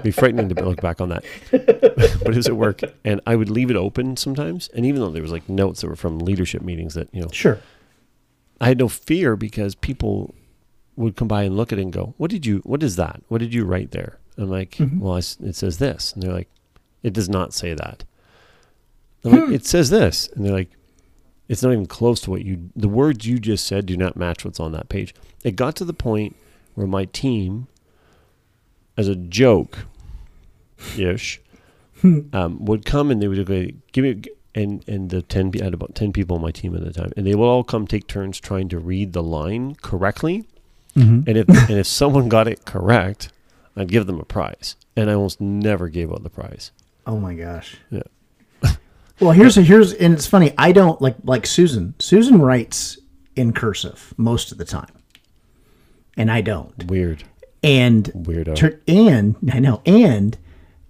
It'd 0.00 0.16
be 0.16 0.20
frightening 0.20 0.48
to 0.48 0.64
look 0.64 0.80
back 0.80 1.00
on 1.00 1.10
that. 1.10 1.24
but 1.50 1.66
does 1.66 2.22
it 2.22 2.34
was 2.36 2.46
at 2.48 2.56
work, 2.56 2.80
and 3.04 3.20
I 3.26 3.36
would 3.36 3.50
leave 3.50 3.70
it 3.70 3.76
open 3.76 4.16
sometimes. 4.16 4.68
And 4.74 4.86
even 4.86 5.00
though 5.00 5.10
there 5.10 5.22
was 5.22 5.32
like 5.32 5.48
notes 5.48 5.80
that 5.80 5.88
were 5.88 5.96
from 5.96 6.18
leadership 6.18 6.62
meetings 6.62 6.94
that 6.94 7.08
you 7.12 7.22
know 7.22 7.28
Sure. 7.32 7.60
I 8.60 8.68
had 8.68 8.78
no 8.78 8.88
fear 8.88 9.36
because 9.36 9.74
people 9.74 10.34
would 10.96 11.16
come 11.16 11.28
by 11.28 11.44
and 11.44 11.56
look 11.56 11.72
at 11.72 11.78
it 11.78 11.82
and 11.82 11.92
go, 11.92 12.14
"What 12.18 12.30
did 12.30 12.44
you? 12.44 12.58
What 12.64 12.82
is 12.82 12.96
that? 12.96 13.22
What 13.28 13.38
did 13.38 13.54
you 13.54 13.64
write 13.64 13.90
there?" 13.90 14.18
I'm 14.36 14.50
like, 14.50 14.72
mm-hmm. 14.72 15.00
"Well, 15.00 15.14
I 15.14 15.18
it 15.18 15.56
says 15.56 15.78
this," 15.78 16.12
and 16.12 16.22
they're 16.22 16.32
like, 16.32 16.48
"It 17.02 17.12
does 17.12 17.28
not 17.28 17.54
say 17.54 17.74
that." 17.74 18.04
I'm 19.24 19.32
like, 19.32 19.44
hmm. 19.46 19.54
"It 19.54 19.66
says 19.66 19.90
this," 19.90 20.28
and 20.28 20.44
they're 20.44 20.52
like, 20.52 20.70
"It's 21.48 21.62
not 21.62 21.72
even 21.72 21.86
close 21.86 22.20
to 22.22 22.30
what 22.30 22.44
you. 22.44 22.70
The 22.76 22.88
words 22.88 23.26
you 23.26 23.38
just 23.38 23.66
said 23.66 23.86
do 23.86 23.96
not 23.96 24.16
match 24.16 24.44
what's 24.44 24.60
on 24.60 24.72
that 24.72 24.88
page." 24.88 25.14
It 25.42 25.56
got 25.56 25.76
to 25.76 25.84
the 25.84 25.94
point 25.94 26.36
where 26.74 26.86
my 26.86 27.06
team, 27.06 27.66
as 28.96 29.08
a 29.08 29.16
joke, 29.16 29.86
ish, 30.98 31.40
um, 32.04 32.64
would 32.64 32.84
come 32.84 33.10
and 33.10 33.20
they 33.22 33.28
would 33.28 33.44
go, 33.46 33.66
"Give 33.92 34.04
me," 34.04 34.22
and 34.54 34.82
and 34.88 35.10
the 35.10 35.22
ten 35.22 35.50
I 35.60 35.64
had 35.64 35.74
about 35.74 35.94
ten 35.94 36.12
people 36.12 36.36
on 36.36 36.42
my 36.42 36.50
team 36.50 36.74
at 36.76 36.82
the 36.84 36.92
time, 36.92 37.12
and 37.16 37.26
they 37.26 37.34
will 37.34 37.48
all 37.48 37.64
come 37.64 37.86
take 37.86 38.06
turns 38.06 38.40
trying 38.40 38.68
to 38.70 38.78
read 38.78 39.12
the 39.12 39.22
line 39.22 39.74
correctly. 39.82 40.44
Mhm. 40.96 41.26
And 41.28 41.36
if 41.36 41.48
and 41.48 41.78
if 41.78 41.86
someone 41.86 42.28
got 42.28 42.48
it 42.48 42.64
correct, 42.64 43.30
I'd 43.76 43.88
give 43.88 44.06
them 44.06 44.18
a 44.18 44.24
prize, 44.24 44.76
and 44.96 45.08
I 45.10 45.14
almost 45.14 45.40
never 45.40 45.88
gave 45.88 46.10
out 46.12 46.22
the 46.22 46.30
prize. 46.30 46.72
Oh 47.06 47.18
my 47.18 47.34
gosh. 47.34 47.76
Yeah. 47.90 48.02
Well, 49.20 49.32
here's 49.32 49.58
a, 49.58 49.62
here's 49.62 49.92
and 49.92 50.14
it's 50.14 50.26
funny. 50.26 50.54
I 50.56 50.72
don't 50.72 50.98
like 51.02 51.16
like 51.24 51.44
Susan. 51.46 51.92
Susan 51.98 52.40
writes 52.40 52.98
in 53.36 53.52
cursive 53.52 54.14
most 54.16 54.50
of 54.50 54.56
the 54.56 54.64
time, 54.64 54.88
and 56.16 56.30
I 56.30 56.40
don't. 56.40 56.86
Weird, 56.90 57.24
And 57.62 58.04
weirdo. 58.14 58.56
Tur- 58.56 58.80
and 58.88 59.36
I 59.52 59.58
know, 59.58 59.82
and 59.84 60.38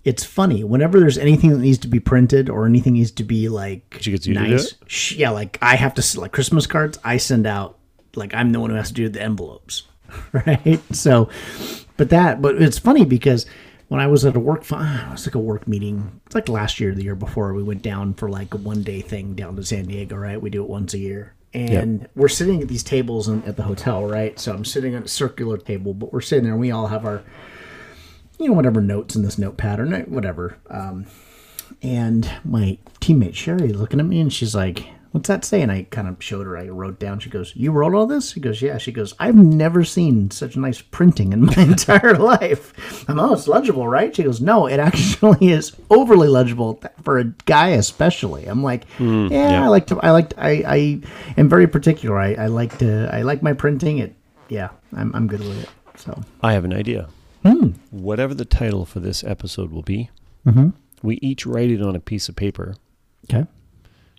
it's 0.05 0.25
funny 0.25 0.65
whenever 0.65 0.99
there's 0.99 1.19
anything 1.19 1.51
that 1.51 1.59
needs 1.59 1.79
to 1.79 1.89
be 1.89 2.01
printed 2.01 2.49
or 2.49 2.67
anything 2.67 2.95
needs 2.95 3.11
to 3.13 3.25
be 3.25 3.49
like 3.49 3.99
She 4.01 4.11
gets 4.13 4.27
you 4.27 4.35
to 4.35 4.41
do 4.41 4.49
nice. 4.53 4.73
it? 4.73 4.79
sh- 4.87 5.13
Yeah, 5.17 5.31
like 5.31 5.59
I 5.61 5.77
have 5.77 5.95
to 5.95 6.21
like 6.21 6.33
Christmas 6.33 6.67
cards. 6.67 6.99
I 7.05 7.19
send 7.19 7.47
out 7.47 7.79
like 8.15 8.35
I'm 8.35 8.53
the 8.53 8.61
one 8.61 8.71
who 8.71 8.77
has 8.77 8.89
to 8.89 8.95
do 8.95 9.09
the 9.09 9.23
envelopes, 9.23 9.83
right? 10.33 10.81
So, 10.95 11.29
but 11.97 12.11
that, 12.11 12.41
but 12.43 12.61
it's 12.61 12.79
funny 12.79 13.05
because 13.05 13.47
when 13.89 14.01
I 14.01 14.07
was 14.07 14.25
at 14.25 14.37
a 14.37 14.41
work, 14.41 14.65
fi- 14.65 14.79
ah, 14.81 15.09
it 15.09 15.13
was 15.13 15.27
like 15.27 15.35
a 15.35 15.39
work 15.41 15.69
meeting. 15.69 16.21
It's 16.27 16.35
like 16.35 16.49
last 16.49 16.81
year, 16.81 16.95
the 16.95 17.03
year 17.05 17.15
before, 17.15 17.53
we 17.55 17.63
went 17.63 17.83
down 17.83 18.15
for 18.15 18.31
like 18.31 18.55
a 18.55 18.57
one 18.57 18.83
day 18.83 19.01
thing 19.03 19.35
down 19.35 19.57
to 19.57 19.65
San 19.65 19.85
Diego. 19.85 20.17
Right, 20.17 20.41
we 20.41 20.49
do 20.51 20.63
it 20.63 20.69
once 20.71 20.95
a 20.95 20.99
year. 20.99 21.35
And 21.53 22.09
we're 22.15 22.29
sitting 22.29 22.63
at 22.63 22.69
these 22.69 22.85
tables 22.85 23.27
in, 23.29 23.43
at 23.43 23.57
the 23.57 23.65
hotel, 23.65 24.07
right? 24.07 24.39
So 24.39 24.53
I'm 24.55 24.65
sitting 24.65 24.95
at 24.95 25.05
a 25.05 25.09
circular 25.09 25.59
table, 25.59 25.93
but 25.93 26.13
we're 26.13 26.21
sitting 26.21 26.45
there 26.45 26.53
and 26.53 26.61
we 26.61 26.71
all 26.71 26.87
have 26.87 27.05
our 27.05 27.25
you 28.41 28.49
know, 28.49 28.55
whatever 28.55 28.81
notes 28.81 29.15
in 29.15 29.23
this 29.23 29.39
notepad 29.39 29.79
or 29.79 29.87
whatever. 30.03 30.57
Um, 30.69 31.07
and 31.83 32.31
my 32.45 32.79
teammate 33.01 33.35
Sherry 33.35 33.69
looking 33.69 34.01
at 34.01 34.07
me 34.07 34.21
and 34.21 34.33
she's 34.33 34.55
like, 34.55 34.87
What's 35.13 35.27
that 35.27 35.45
say? 35.45 35.61
And 35.61 35.73
I 35.73 35.89
kind 35.91 36.07
of 36.07 36.23
showed 36.23 36.47
her, 36.47 36.57
I 36.57 36.69
wrote 36.69 37.01
down, 37.01 37.19
she 37.19 37.31
goes, 37.31 37.55
You 37.57 37.73
wrote 37.73 37.95
all 37.95 38.07
this? 38.07 38.31
She 38.31 38.41
goes, 38.41 38.63
Yeah. 38.63 38.79
She 38.79 38.93
goes, 38.93 39.13
I've 39.19 39.35
never 39.35 39.85
seen 39.85 40.31
such 40.31 40.57
nice 40.57 40.81
printing 40.81 41.33
in 41.33 41.47
my 41.47 41.55
entire 41.59 42.15
life. 42.15 43.09
I'm, 43.09 43.19
oh, 43.19 43.33
it's 43.33 43.49
legible, 43.49 43.89
right? 43.89 44.15
She 44.15 44.23
goes, 44.23 44.41
No, 44.41 44.67
it 44.67 44.79
actually 44.79 45.49
is 45.51 45.77
overly 45.91 46.29
legible 46.29 46.81
for 47.03 47.19
a 47.19 47.25
guy, 47.25 47.71
especially. 47.71 48.47
I'm 48.47 48.63
like, 48.63 48.85
yeah, 49.01 49.29
yeah. 49.31 49.65
I 49.65 49.69
like 49.69 49.89
to, 49.89 49.99
I 49.99 50.13
like, 50.13 50.31
to, 50.31 50.41
I, 50.41 50.51
I 50.67 51.01
am 51.37 51.49
very 51.49 51.67
particular. 51.67 52.17
I, 52.17 52.35
I 52.35 52.47
like 52.47 52.79
to, 52.79 53.13
I 53.13 53.23
like 53.23 53.43
my 53.43 53.53
printing. 53.53 53.99
It, 53.99 54.15
yeah, 54.49 54.69
I'm, 54.95 55.15
I'm 55.15 55.27
good 55.27 55.41
with 55.41 55.65
it. 55.65 55.69
So, 55.97 56.23
I 56.43 56.53
have 56.53 56.65
an 56.65 56.73
idea. 56.73 57.09
Hmm. 57.43 57.71
Whatever 57.91 58.35
the 58.35 58.45
title 58.45 58.85
for 58.85 59.01
this 59.01 59.25
episode 59.25 59.71
will 59.73 59.83
be, 59.83 60.11
Mm-hmm. 60.47 60.71
we 61.03 61.17
each 61.23 61.45
write 61.47 61.71
it 61.71 61.83
on 61.83 61.95
a 61.97 62.01
piece 62.01 62.29
of 62.29 62.37
paper, 62.37 62.75
okay. 63.25 63.47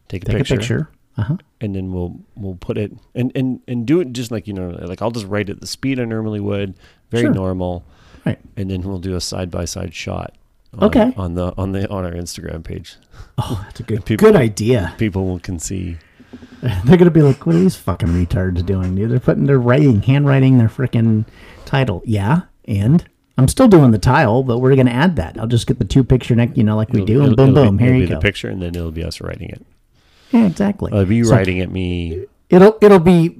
take 0.08 0.24
a 0.24 0.26
Take 0.28 0.38
picture, 0.38 0.54
a 0.54 0.58
picture. 0.58 0.90
Uh 1.18 1.24
huh. 1.24 1.38
and 1.60 1.76
then 1.76 1.92
we'll 1.92 2.20
we'll 2.36 2.56
put 2.56 2.78
it 2.78 2.94
and 3.16 3.32
and 3.36 3.60
and 3.68 3.86
do 3.86 4.00
it 4.00 4.14
just 4.14 4.32
like 4.32 4.48
you 4.48 4.54
know, 4.54 4.70
like 4.82 5.02
I'll 5.02 5.12
just 5.12 5.26
write 5.28 5.50
it 5.50 5.60
the 5.62 5.68
speed 5.68 6.00
I 6.00 6.06
normally 6.06 6.40
would, 6.40 6.76
very 7.10 7.24
Sure. 7.24 7.34
normal, 7.34 7.84
Right. 8.26 8.40
and 8.56 8.70
then 8.72 8.82
we'll 8.82 9.00
do 9.00 9.16
a 9.16 9.22
side 9.22 9.52
by 9.52 9.66
side 9.66 9.94
shot. 9.94 10.36
On, 10.78 10.86
Okay. 10.86 11.14
On 11.18 11.34
the 11.34 11.54
on 11.58 11.74
the 11.74 11.90
on 11.90 12.06
our 12.06 12.14
Instagram 12.14 12.64
page, 12.64 12.96
Oh, 13.38 13.60
that's 13.66 13.80
a 13.82 13.84
good 13.84 14.06
People- 14.06 14.28
good 14.32 14.36
idea. 14.38 14.94
people 14.98 15.26
will 15.26 15.40
can 15.40 15.60
see. 15.60 15.98
They're 16.86 16.98
gonna 16.98 17.12
be 17.12 17.22
like, 17.24 17.46
"What 17.46 17.56
are 17.56 17.60
these 17.60 17.76
fucking 17.76 18.08
retards 18.10 18.66
doing? 18.66 18.96
Dude? 18.96 19.12
They're 19.12 19.20
putting 19.20 19.48
their 19.48 19.60
writing, 19.60 20.02
handwriting 20.02 20.60
their 20.60 20.70
freaking 20.70 21.26
title." 21.66 22.02
Yeah, 22.06 22.44
and 22.66 23.04
I'm 23.38 23.48
still 23.48 23.68
doing 23.68 23.92
the 23.92 23.98
tile, 24.00 24.44
but 24.44 24.60
we're 24.60 24.76
gonna 24.76 24.92
add 24.92 25.16
that. 25.16 25.38
I'll 25.40 25.48
just 25.48 25.66
get 25.68 25.80
the 25.80 25.86
two 25.86 26.04
picture 26.04 26.36
neck, 26.36 26.56
you 26.58 26.64
know, 26.64 26.76
like 26.76 26.90
we 26.90 27.00
It'll- 27.02 27.06
do, 27.08 27.24
and 27.24 27.34
it'll- 27.34 27.46
boom, 27.46 27.54
be- 27.56 27.62
boom, 27.62 27.78
here 27.80 27.88
it'll 27.90 28.00
you 28.02 28.08
be 28.08 28.10
go. 28.10 28.16
The 28.16 28.22
picture, 28.22 28.50
and 28.50 28.62
then 28.62 28.76
it'll 28.76 28.92
be 28.92 29.04
us 29.04 29.22
writing 29.22 29.50
it. 29.50 29.66
Yeah, 30.32 30.46
exactly. 30.46 30.92
It'll 30.92 31.06
be 31.06 31.16
you 31.18 31.26
So 31.26 31.36
writing 31.36 31.60
at 31.60 31.72
me. 31.72 32.26
It'll 32.50 32.78
it'll 32.82 33.00
be. 33.00 33.38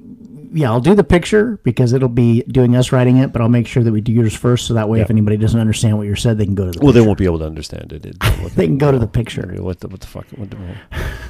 Yeah, 0.54 0.70
I'll 0.70 0.80
do 0.80 0.94
the 0.94 1.04
picture 1.04 1.58
because 1.62 1.94
it'll 1.94 2.10
be 2.10 2.42
doing 2.42 2.76
us 2.76 2.92
writing 2.92 3.16
it, 3.16 3.32
but 3.32 3.40
I'll 3.40 3.48
make 3.48 3.66
sure 3.66 3.82
that 3.82 3.90
we 3.90 4.02
do 4.02 4.12
yours 4.12 4.34
first, 4.34 4.66
so 4.66 4.74
that 4.74 4.86
way, 4.86 5.00
if 5.00 5.08
anybody 5.08 5.38
doesn't 5.38 5.58
understand 5.58 5.96
what 5.96 6.06
you 6.06 6.14
said, 6.14 6.36
they 6.36 6.44
can 6.44 6.54
go 6.54 6.66
to 6.70 6.78
the. 6.78 6.84
Well, 6.84 6.92
they 6.92 7.00
won't 7.00 7.16
be 7.16 7.24
able 7.24 7.38
to 7.38 7.46
understand 7.46 7.90
it. 7.92 8.04
It- 8.04 8.16
They 8.54 8.66
can 8.66 8.76
go 8.76 8.92
to 8.92 8.98
the 8.98 9.06
I 9.06 9.08
picture. 9.08 9.46
mean, 9.46 9.64
what 9.64 9.80
the 9.80 9.88
what 9.88 10.00
the 10.00 10.06
fuck? 10.06 10.26
What 10.36 10.50
the, 10.50 10.56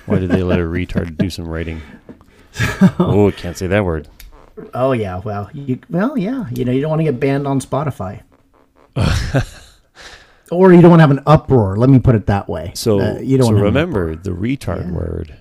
why 0.07 0.19
did 0.19 0.31
they 0.31 0.43
let 0.43 0.59
a 0.59 0.63
retard 0.65 1.17
do 1.19 1.31
some 1.31 1.47
writing? 1.47 1.81
oh, 2.99 3.29
I 3.29 3.31
can't 3.31 3.57
say 3.57 3.69
that 3.69 3.85
word. 3.85 4.09
Oh 4.75 4.91
yeah, 4.93 5.19
well, 5.19 5.49
you 5.55 5.79
well 5.89 6.19
yeah, 6.19 6.47
you 6.51 6.65
know 6.65 6.73
you 6.73 6.81
don't 6.81 6.91
want 6.91 7.01
to 7.01 7.05
get 7.05 7.21
banned 7.21 7.47
on 7.47 7.61
Spotify, 7.61 8.23
or 10.51 10.73
you 10.73 10.81
don't 10.81 10.91
want 10.91 11.01
to 11.01 11.03
have 11.07 11.11
an 11.11 11.23
uproar. 11.27 11.77
Let 11.77 11.89
me 11.91 11.99
put 11.99 12.15
it 12.15 12.27
that 12.27 12.49
way. 12.49 12.73
So, 12.75 13.01
Uh, 13.01 13.19
you 13.21 13.37
don't 13.39 13.47
so 13.47 13.53
wanna 13.55 13.65
have 13.67 13.75
an 13.75 13.75
remember, 13.75 14.17
the 14.17 14.31
retard 14.31 14.91
word 14.93 15.37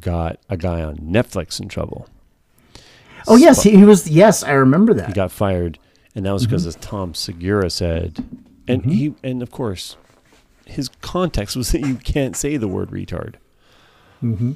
got 0.00 0.38
a 0.48 0.56
guy 0.56 0.82
on 0.82 0.96
Netflix 0.96 1.60
in 1.60 1.68
trouble. 1.68 2.08
Oh 3.26 3.36
yes, 3.36 3.62
he, 3.62 3.70
he 3.76 3.84
was. 3.84 4.08
Yes, 4.08 4.42
I 4.42 4.52
remember 4.52 4.92
that. 4.94 5.06
He 5.06 5.12
got 5.14 5.32
fired, 5.32 5.78
and 6.14 6.26
that 6.26 6.32
was 6.32 6.44
because, 6.46 6.62
Mm-hmm. 6.62 6.68
as 6.68 6.76
Tom 6.86 7.14
Segura 7.14 7.70
said, 7.70 8.22
and 8.68 8.84
he 8.84 9.14
and 9.24 9.42
of 9.42 9.50
course, 9.50 9.96
his 10.66 10.90
context 11.00 11.56
was 11.56 11.72
that 11.72 11.80
you 11.80 11.94
can't 11.96 12.36
say 12.36 12.58
the 12.58 12.68
word 12.68 12.90
retard. 12.90 13.36
Mm-hmm. 14.22 14.52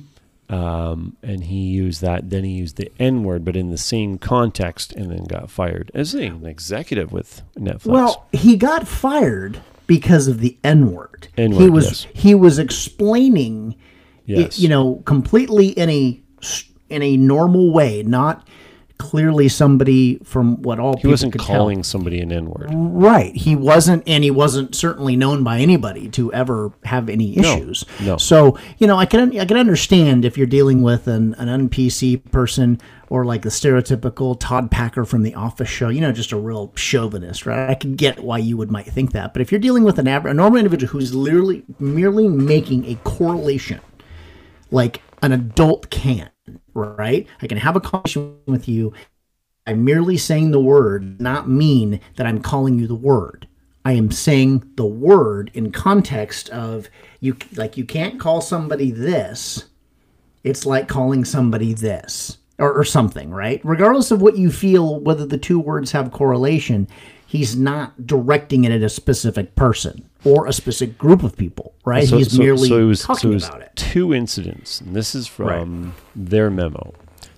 Um, 0.49 1.17
and 1.23 1.45
he 1.45 1.57
used 1.57 2.01
that. 2.01 2.31
Then 2.31 2.45
he 2.45 2.53
used 2.53 2.77
the 2.77 2.91
N 2.99 3.23
word, 3.23 3.45
but 3.45 3.57
in 3.57 3.71
the 3.71 3.79
same 3.79 4.19
context, 4.19 4.93
and 4.93 5.11
then 5.11 5.25
got 5.25 5.51
fired 5.51 5.91
as 5.95 6.15
an 6.15 6.47
executive 6.47 7.13
with 7.13 7.43
Netflix. 7.57 7.87
well, 7.87 8.29
he 8.33 8.57
got 8.57 8.89
fired 8.89 9.61
because 9.87 10.27
of 10.27 10.41
the 10.41 10.57
N 10.65 10.93
word. 10.93 11.29
He 11.37 11.69
was 11.69 12.05
yes. 12.05 12.07
he 12.15 12.35
was 12.35 12.59
explaining, 12.59 13.75
it, 14.27 14.59
you 14.59 14.69
know, 14.69 15.03
completely 15.05 15.69
in 15.69 15.91
a 15.91 16.21
in 16.89 17.03
a 17.03 17.17
normal 17.17 17.71
way, 17.71 18.03
not 18.03 18.49
clearly 18.99 19.49
somebody 19.49 20.19
from 20.25 20.61
what 20.63 20.79
all 20.79 20.93
he 20.93 20.99
people 20.99 21.13
wasn't 21.13 21.39
calling 21.39 21.83
somebody 21.83 22.21
an 22.21 22.33
N 22.33 22.47
word. 22.47 22.69
Right, 22.73 23.35
he 23.35 23.57
wasn't, 23.57 24.03
and 24.07 24.23
he 24.23 24.31
wasn't 24.31 24.75
certainly 24.75 25.17
known 25.17 25.43
by 25.45 25.61
anybody 25.61 26.09
to 26.11 26.33
ever 26.33 26.73
have 26.85 27.09
any 27.09 27.39
issues. 27.39 27.85
no. 28.01 28.17
So 28.17 28.59
you 28.79 28.87
know, 28.87 28.97
I 28.97 29.07
can 29.07 29.39
I 29.39 29.45
can 29.45 29.57
understand 29.57 30.25
if 30.25 30.37
you're 30.37 30.47
dealing 30.47 30.83
with 30.83 31.07
an 31.07 31.35
an 31.35 31.69
NPC 31.69 32.31
person 32.31 32.81
or 33.11 33.25
like 33.25 33.43
the 33.43 33.49
stereotypical 33.49 34.37
Todd 34.39 34.71
Packer 34.71 35.05
from 35.05 35.23
The 35.23 35.35
Office 35.35 35.69
show. 35.69 35.89
You 35.89 36.01
know, 36.01 36.13
just 36.13 36.33
a 36.33 36.37
real 36.37 36.73
chauvinist, 36.77 37.47
right? 37.47 37.71
I 37.71 37.75
can 37.75 37.95
get 37.95 38.23
why 38.23 38.39
you 38.39 38.57
would 38.57 38.71
might 38.71 38.87
think 38.87 39.13
that, 39.13 39.33
but 39.33 39.41
if 39.41 39.51
you're 39.51 39.61
dealing 39.61 39.85
with 39.85 39.99
an 39.99 40.09
average, 40.09 40.33
a 40.33 40.35
normal 40.35 40.59
individual 40.59 40.91
who's 40.91 41.15
literally 41.15 41.65
merely 41.79 42.29
making 42.29 42.85
a 42.87 42.97
correlation, 42.97 43.81
like 44.71 45.01
an 45.23 45.33
adult 45.33 45.91
can, 45.91 46.31
right? 46.79 47.27
I 47.43 47.47
can 47.47 47.59
have 47.59 47.77
a 47.77 47.81
conversation 47.81 48.39
with 48.47 48.69
you. 48.69 48.93
I'm 49.67 49.85
merely 49.85 50.17
saying 50.17 50.51
the 50.51 50.61
word, 50.61 51.21
not 51.21 51.49
mean 51.49 52.01
that 52.17 52.27
I'm 52.27 52.41
calling 52.41 52.79
you 52.79 52.87
the 52.87 52.95
word. 52.95 53.47
I 53.85 53.93
am 53.93 54.11
saying 54.11 54.73
the 54.77 54.87
word 54.87 55.51
in 55.55 55.73
context 55.73 56.49
of 56.51 56.89
you 57.21 57.37
like 57.57 57.77
you 57.77 57.85
can't 57.85 58.21
call 58.21 58.41
somebody 58.41 58.91
this. 58.91 59.67
It's 60.45 60.67
like 60.67 60.89
calling 60.89 61.25
somebody 61.25 61.75
this 61.75 62.39
or, 62.59 62.73
or 62.73 62.85
something, 62.85 63.31
right? 63.31 63.61
Regardless 63.65 64.11
of 64.11 64.21
what 64.21 64.37
you 64.37 64.51
feel, 64.51 65.01
whether 65.01 65.27
the 65.27 65.39
two 65.39 65.59
words 65.59 65.93
have 65.93 66.13
correlation, 66.13 66.89
he's 67.29 67.55
not 67.55 68.07
directing 68.07 68.65
it 68.65 68.73
at 68.73 68.83
a 68.83 68.89
specific 68.89 69.55
person 69.55 70.09
or 70.25 70.47
a 70.47 70.53
specific 70.53 70.99
group 70.99 71.23
of 71.23 71.37
people, 71.37 71.75
right? 71.85 72.09
he's 72.09 72.37
merely 72.37 72.71
it 72.73 72.85
was, 72.85 73.03
talking 73.03 73.31
was 73.31 73.47
about 73.47 73.61
it. 73.61 73.71
Two 73.77 74.13
incidents, 74.13 74.81
and 74.81 74.97
this 74.97 75.15
is 75.15 75.29
from 75.29 75.95
their 76.17 76.51
memo. 76.51 76.95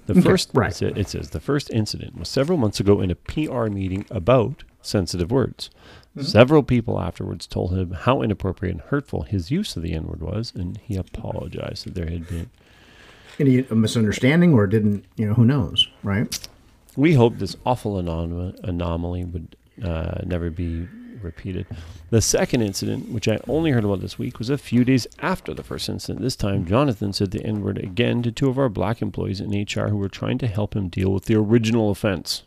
The 0.07 0.23
first, 0.23 0.51
right. 0.55 0.81
it 0.83 1.09
says, 1.09 1.31
the 1.31 1.41
first 1.41 1.71
incident 1.71 2.19
was 2.19 2.29
several 2.29 2.57
months 2.57 2.81
ago 2.81 3.01
in 3.01 3.11
a 3.11 3.15
PR 3.15 3.67
meeting 3.67 4.07
about 4.11 4.65
sensitive 4.81 5.31
words. 5.31 5.71
Mm-hmm. 6.17 6.23
Several 6.23 6.63
people 6.63 7.01
afterwards 7.01 7.47
told 7.47 7.77
him 7.77 7.93
how 7.93 8.23
inappropriate 8.23 8.75
and 8.75 8.81
hurtful 8.81 9.23
his 9.23 9.51
use 9.51 9.77
of 9.77 9.83
the 9.83 9.93
N 9.93 10.07
word 10.07 10.23
was, 10.23 10.53
and 10.55 10.79
he 10.83 10.97
apologized 10.97 11.87
that 11.87 11.95
there 11.95 12.11
had 12.11 12.29
been. 12.29 12.51
Any 13.39 13.59
a 13.59 13.75
misunderstanding 13.75 14.53
or 14.55 14.67
didn't, 14.67 15.05
you 15.17 15.27
know, 15.27 15.35
who 15.35 15.45
knows, 15.45 15.89
right? 16.03 16.49
We 16.97 17.15
hope 17.15 17.39
this 17.39 17.57
awful 17.65 17.95
anom- 17.95 18.59
anomaly 18.65 19.25
would 19.25 19.57
uh, 19.83 20.21
never 20.25 20.51
be 20.51 20.87
repeated. 21.23 21.67
The 22.11 22.21
second 22.23 22.63
incident, 22.63 23.11
which 23.11 23.29
I 23.29 23.39
only 23.47 23.71
heard 23.73 23.85
about 23.85 24.01
this 24.01 24.19
week, 24.19 24.39
was 24.39 24.49
a 24.51 24.57
few 24.59 24.85
days 24.85 25.07
after 25.21 25.53
the 25.53 25.63
first 25.63 25.89
incident. 25.89 26.23
This 26.23 26.37
time, 26.37 26.65
Jonathan 26.67 27.13
said 27.13 27.31
the 27.31 27.45
N 27.45 27.63
word 27.63 27.79
again 27.79 28.23
to 28.23 28.33
two 28.33 28.49
of 28.49 28.59
our 28.59 28.69
black 28.71 29.03
employees 29.03 29.41
in 29.41 29.51
HR 29.51 29.89
who 29.89 29.97
were 29.99 30.09
trying 30.09 30.39
to 30.39 30.47
help 30.47 30.75
him 30.75 30.89
deal 30.89 31.13
with 31.13 31.27
the 31.27 31.35
original 31.37 31.91
offense. 31.91 32.43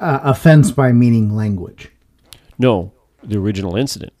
Uh, 0.00 0.18
offense 0.22 0.70
by 0.72 0.90
meaning 0.90 1.36
language. 1.36 1.90
No, 2.58 2.92
the 3.22 3.38
original 3.38 3.76
incident. 3.76 4.12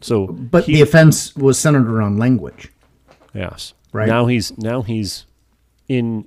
So, 0.00 0.26
But 0.26 0.64
he- 0.64 0.74
the 0.74 0.80
offense 0.82 1.36
was 1.36 1.58
centered 1.58 1.86
around 1.88 2.18
language. 2.18 2.72
yes, 3.34 3.74
Right. 3.92 4.08
now 4.08 4.26
he's 4.26 4.56
now 4.58 4.82
he's 4.82 5.26
in 5.88 6.26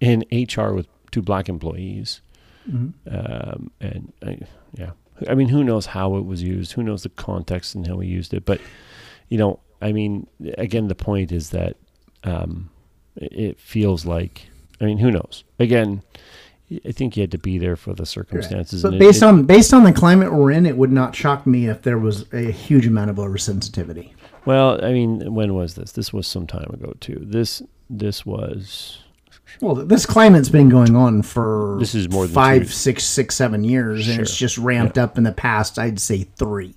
in 0.00 0.24
HR 0.30 0.72
with 0.72 0.86
two 1.10 1.22
black 1.22 1.48
employees, 1.48 2.20
Mm-hmm. 2.68 3.14
um, 3.14 3.70
and 3.80 4.12
I, 4.22 4.38
yeah, 4.74 4.90
I 5.28 5.34
mean, 5.34 5.48
who 5.48 5.64
knows 5.64 5.86
how 5.86 6.16
it 6.16 6.24
was 6.24 6.42
used? 6.42 6.72
Who 6.72 6.82
knows 6.82 7.02
the 7.02 7.08
context 7.10 7.74
and 7.74 7.86
how 7.86 7.98
he 8.00 8.08
used 8.08 8.34
it? 8.34 8.44
But 8.44 8.60
you 9.28 9.38
know, 9.38 9.60
I 9.80 9.92
mean, 9.92 10.26
again, 10.58 10.88
the 10.88 10.94
point 10.94 11.32
is 11.32 11.50
that 11.50 11.76
um, 12.24 12.70
it 13.16 13.58
feels 13.60 14.04
like. 14.04 14.48
I 14.80 14.86
mean, 14.86 14.98
who 14.98 15.10
knows? 15.10 15.44
Again, 15.58 16.02
I 16.86 16.92
think 16.92 17.16
you 17.16 17.22
had 17.22 17.30
to 17.32 17.38
be 17.38 17.58
there 17.58 17.76
for 17.76 17.92
the 17.92 18.06
circumstances. 18.06 18.82
But 18.82 18.88
and 18.94 18.96
it- 18.96 19.00
based 19.00 19.22
it- 19.22 19.26
on 19.26 19.44
based 19.44 19.74
on 19.74 19.84
the 19.84 19.92
climate 19.92 20.32
we're 20.32 20.50
in, 20.52 20.64
it 20.66 20.76
would 20.76 20.92
not 20.92 21.14
shock 21.14 21.46
me 21.46 21.66
if 21.68 21.82
there 21.82 21.98
was 21.98 22.32
a 22.32 22.50
huge 22.50 22.86
amount 22.86 23.10
of 23.10 23.16
oversensitivity. 23.16 24.12
well, 24.46 24.82
I 24.84 24.92
mean, 24.92 25.34
when 25.34 25.54
was 25.54 25.74
this? 25.74 25.92
This 25.92 26.12
was 26.12 26.26
some 26.26 26.46
time 26.46 26.70
ago 26.72 26.94
too. 27.00 27.18
This 27.22 27.62
this 27.90 28.24
was 28.24 28.98
Well, 29.60 29.74
this 29.74 30.06
climate's 30.06 30.48
been 30.48 30.68
going 30.68 30.96
on 30.96 31.22
for 31.22 31.76
This 31.78 31.94
is 31.94 32.08
more 32.08 32.26
than 32.26 32.34
five, 32.34 32.62
two- 32.62 32.68
six, 32.68 33.04
six, 33.04 33.34
seven 33.36 33.64
years, 33.64 34.08
and 34.08 34.20
it's 34.20 34.36
just 34.36 34.56
ramped 34.58 34.96
up 34.98 35.18
in 35.18 35.24
the 35.24 35.32
past. 35.32 35.78
I'd 35.78 36.00
say 36.00 36.22
three. 36.36 36.74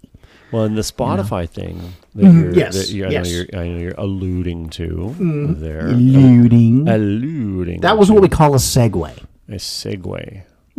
well, 0.51 0.63
and 0.65 0.77
the 0.77 0.81
Spotify 0.81 1.49
thing 1.49 1.93
that 2.15 2.23
you're, 2.23 2.31
Mm-hmm. 2.31 2.57
Yes, 2.59 2.75
that 2.75 2.93
you, 2.93 3.05
I, 3.05 3.09
yes. 3.09 3.27
Mm-hmm. 3.27 3.55
know 3.55 3.59
you're, 3.59 3.61
I 3.63 3.67
know 3.69 3.79
you're 3.79 3.95
alluding 3.97 4.69
to 4.71 5.15
there. 5.57 5.87
Alluding. 5.89 6.87
alluding. 6.89 7.81
that 7.81 7.97
was 7.97 8.07
to 8.07 8.13
what 8.13 8.21
we 8.21 8.29
call 8.29 8.53
a 8.53 8.57
segue. 8.57 9.17
a 9.47 9.51
segue. 9.53 10.43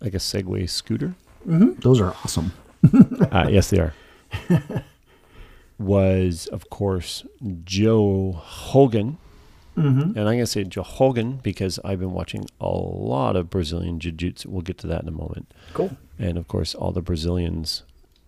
like 0.00 0.14
a 0.14 0.18
Segway 0.18 0.68
scooter. 0.68 1.14
Those 1.44 2.00
are 2.00 2.14
awesome. 2.24 2.52
Uh, 3.30 3.48
yes, 3.50 3.70
they 3.70 3.78
are. 3.78 3.94
was 5.78 6.46
of 6.48 6.70
course 6.70 7.24
Joe 7.64 8.32
Hogan, 8.32 9.18
and 9.76 10.18
I'm 10.18 10.24
gonna 10.24 10.46
say 10.46 10.64
Joe 10.64 10.82
Hogan 10.82 11.36
because 11.42 11.78
I've 11.84 12.00
been 12.00 12.12
watching 12.12 12.46
a 12.60 12.68
lot 12.68 13.36
of 13.36 13.50
Brazilian 13.50 14.00
jiu-jitsu. 14.00 14.48
We'll 14.48 14.62
get 14.62 14.78
to 14.78 14.86
that 14.86 15.02
in 15.02 15.08
a 15.08 15.12
moment. 15.12 15.52
Cool. 15.74 15.96
And 16.18 16.38
of 16.38 16.48
course, 16.48 16.74
all 16.74 16.92
the 16.92 17.02
Brazilians 17.02 17.82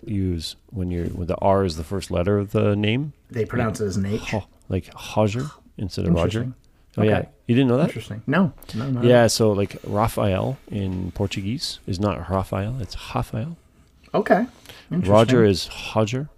use 0.04 0.56
when 0.70 0.90
you're 0.90 1.06
when 1.06 1.26
the 1.26 1.36
R 1.36 1.64
is 1.64 1.76
the 1.76 1.84
first 1.84 2.10
letter 2.10 2.38
of 2.38 2.52
the 2.52 2.76
name, 2.76 3.14
They 3.30 3.44
pronounce 3.44 3.80
it 3.80 3.86
as 3.86 3.96
an 3.96 4.06
H. 4.06 4.20
ho, 4.30 4.44
like 4.68 4.90
Roger 5.16 5.46
instead 5.76 6.06
of 6.06 6.14
Roger. 6.14 6.52
Oh 6.96 7.02
yeah, 7.02 7.26
you 7.46 7.54
didn't 7.54 7.68
know 7.68 7.76
that? 7.78 7.88
Interesting. 7.88 8.22
No, 8.26 8.52
no, 8.74 8.90
no. 8.90 9.02
Yeah, 9.02 9.26
so 9.28 9.52
like 9.52 9.76
Rafael 9.84 10.58
in 10.70 11.12
Portuguese 11.12 11.78
is 11.86 11.98
not 11.98 12.28
Rafael, 12.28 12.80
it's 12.80 12.96
Rafael. 13.14 13.56
Okay. 14.12 14.46
Roger 14.90 15.44
is 15.44 15.68
Hodger. 15.68 16.28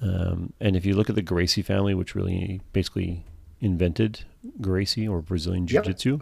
Um, 0.00 0.52
and 0.60 0.76
if 0.76 0.86
you 0.86 0.94
look 0.94 1.08
at 1.08 1.16
the 1.16 1.22
Gracie 1.22 1.62
family, 1.62 1.94
which 1.94 2.14
really 2.14 2.60
basically 2.72 3.24
invented 3.60 4.20
Gracie 4.60 5.06
or 5.08 5.20
Brazilian 5.20 5.66
Jiu 5.66 5.76
Yep. 5.76 5.84
Jitsu, 5.84 6.20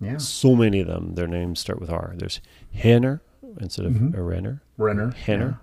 Yeah. 0.00 0.18
so 0.18 0.54
many 0.54 0.80
of 0.80 0.86
them, 0.86 1.14
their 1.14 1.26
names 1.26 1.58
start 1.60 1.80
with 1.80 1.90
R. 1.90 2.14
There's 2.16 2.40
Hanner 2.74 3.20
instead 3.60 3.86
of 3.86 3.92
Mm-hmm. 3.94 4.16
a 4.16 4.22
Renner, 4.22 4.62
Renner. 4.76 5.10
Henner, 5.12 5.58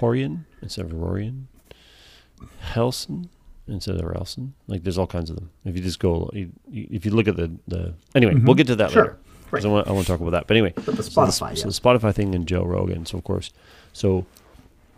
Horian 0.00 0.44
instead 0.62 0.84
of 0.86 0.92
Rorion, 0.92 1.44
Helson 2.72 3.28
instead 3.66 3.96
of 3.96 4.02
Relson. 4.02 4.50
Like 4.66 4.82
there's 4.82 4.98
all 4.98 5.06
kinds 5.06 5.30
of 5.30 5.36
them. 5.36 5.50
If 5.64 5.76
you 5.76 5.82
just 5.82 5.98
go, 5.98 6.30
you, 6.32 6.50
you, 6.70 6.86
if 6.90 7.04
you 7.04 7.10
look 7.12 7.28
at 7.28 7.36
the, 7.36 7.50
the 7.66 7.94
anyway, 8.14 8.34
we'll 8.34 8.54
get 8.54 8.66
to 8.68 8.76
that 8.76 8.90
Mm-hmm. 8.90 8.94
Sure. 8.94 9.02
later. 9.04 9.18
'Cause 9.50 9.64
I 9.64 9.68
want, 9.68 9.88
I 9.88 9.92
want 9.92 10.06
to 10.06 10.12
talk 10.12 10.20
about 10.20 10.32
that. 10.32 10.46
But 10.46 10.58
anyway, 10.58 10.74
But 10.76 10.96
the 10.96 11.02
so 11.02 11.24
the, 11.24 11.30
Spotify, 11.32 11.56
so 11.56 11.68
the 11.68 11.72
Spotify 11.72 12.14
thing 12.14 12.34
and 12.34 12.46
Joe 12.46 12.64
Rogan. 12.64 13.06
So 13.06 13.16
of 13.16 13.24
course, 13.24 13.50
so 13.94 14.26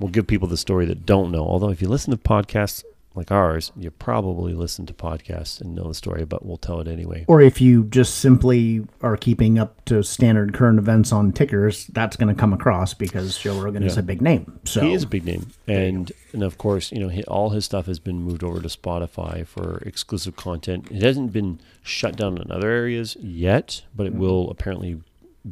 we'll 0.00 0.10
give 0.10 0.26
people 0.26 0.48
the 0.48 0.56
story 0.56 0.86
that 0.86 1.06
don't 1.06 1.30
know. 1.30 1.44
Although 1.44 1.70
if 1.70 1.80
you 1.80 1.86
listen 1.88 2.10
to 2.10 2.16
podcasts 2.16 2.82
like 3.14 3.32
ours, 3.32 3.72
you 3.76 3.90
probably 3.90 4.54
listen 4.54 4.86
to 4.86 4.94
podcasts 4.94 5.60
and 5.60 5.74
know 5.74 5.88
the 5.88 5.94
story, 5.94 6.24
but 6.24 6.46
we'll 6.46 6.56
tell 6.56 6.80
it 6.80 6.86
anyway. 6.86 7.24
Or 7.26 7.40
if 7.40 7.60
you 7.60 7.84
just 7.84 8.18
simply 8.18 8.86
are 9.02 9.16
keeping 9.16 9.58
up 9.58 9.84
to 9.86 10.02
standard 10.04 10.54
current 10.54 10.78
events 10.78 11.10
on 11.10 11.32
tickers, 11.32 11.86
that's 11.88 12.16
going 12.16 12.32
to 12.32 12.38
come 12.38 12.52
across 12.52 12.94
because 12.94 13.36
Joe 13.38 13.60
Rogan 13.60 13.82
is 13.82 13.96
a 13.96 14.02
big 14.02 14.22
name. 14.22 14.60
So 14.64 14.82
He 14.82 14.92
is 14.92 15.02
a 15.02 15.08
big 15.08 15.24
name, 15.24 15.48
and 15.66 16.12
and 16.32 16.42
of 16.44 16.56
course, 16.58 16.92
you 16.92 17.00
know, 17.00 17.08
he, 17.08 17.24
all 17.24 17.50
his 17.50 17.64
stuff 17.64 17.86
has 17.86 17.98
been 17.98 18.22
moved 18.22 18.44
over 18.44 18.60
to 18.60 18.68
Spotify 18.68 19.44
for 19.44 19.78
exclusive 19.84 20.36
content. 20.36 20.88
It 20.90 21.02
hasn't 21.02 21.32
been 21.32 21.60
shut 21.82 22.16
down 22.16 22.38
in 22.38 22.52
other 22.52 22.70
areas 22.70 23.16
yet, 23.20 23.82
but 23.94 24.06
it 24.06 24.12
mm-hmm. 24.12 24.20
will 24.20 24.50
apparently 24.50 25.00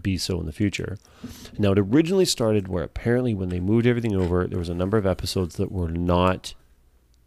be 0.03 0.19
so 0.19 0.39
in 0.39 0.47
the 0.47 0.53
future. 0.53 0.99
Now, 1.59 1.73
it 1.73 1.79
originally 1.79 2.25
started 2.25 2.69
where 2.69 2.85
apparently 2.85 3.35
when 3.35 3.49
they 3.49 3.61
moved 3.61 3.87
everything 3.87 4.15
over, 4.15 4.47
there 4.47 4.59
was 4.59 4.69
a 4.69 4.75
number 4.75 4.97
of 4.97 5.07
episodes 5.07 5.57
that 5.57 5.73
were 5.73 5.91
not 5.91 6.55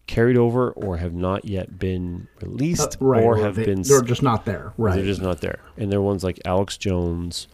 carried 0.08 0.38
over 0.38 0.72
or 0.72 0.98
have 0.98 1.14
not 1.14 1.46
yet 1.46 1.80
been 1.80 2.28
released 2.42 2.98
Uh, 3.02 3.06
right, 3.06 3.24
or 3.24 3.38
have 3.38 3.56
they, 3.56 3.66
been 3.66 3.82
they're 3.84 4.02
just 4.02 4.22
not 4.24 4.46
there. 4.46 4.74
Right. 4.78 4.96
they're 4.96 5.06
just 5.06 5.22
not 5.22 5.40
there. 5.42 5.60
And 5.78 5.92
there 5.92 6.00
are 6.00 6.04
ones 6.04 6.24
like 6.24 6.40
Alex 6.46 6.78
Jones, 6.78 7.48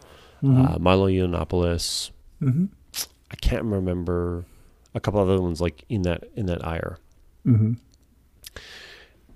Mm-hmm. 0.43 0.65
uh, 0.75 0.77
Milo 0.79 1.07
Yiannopoulos. 1.07 2.11
I 2.43 3.35
can't 3.41 3.63
remember 3.63 4.45
a 4.93 4.99
couple 4.99 5.19
other 5.19 5.41
ones 5.41 5.59
like 5.59 5.83
in 5.89 6.03
that 6.03 6.25
in 6.35 6.45
that 6.45 6.65
ire. 6.65 6.99
Mm-hmm. 7.45 7.73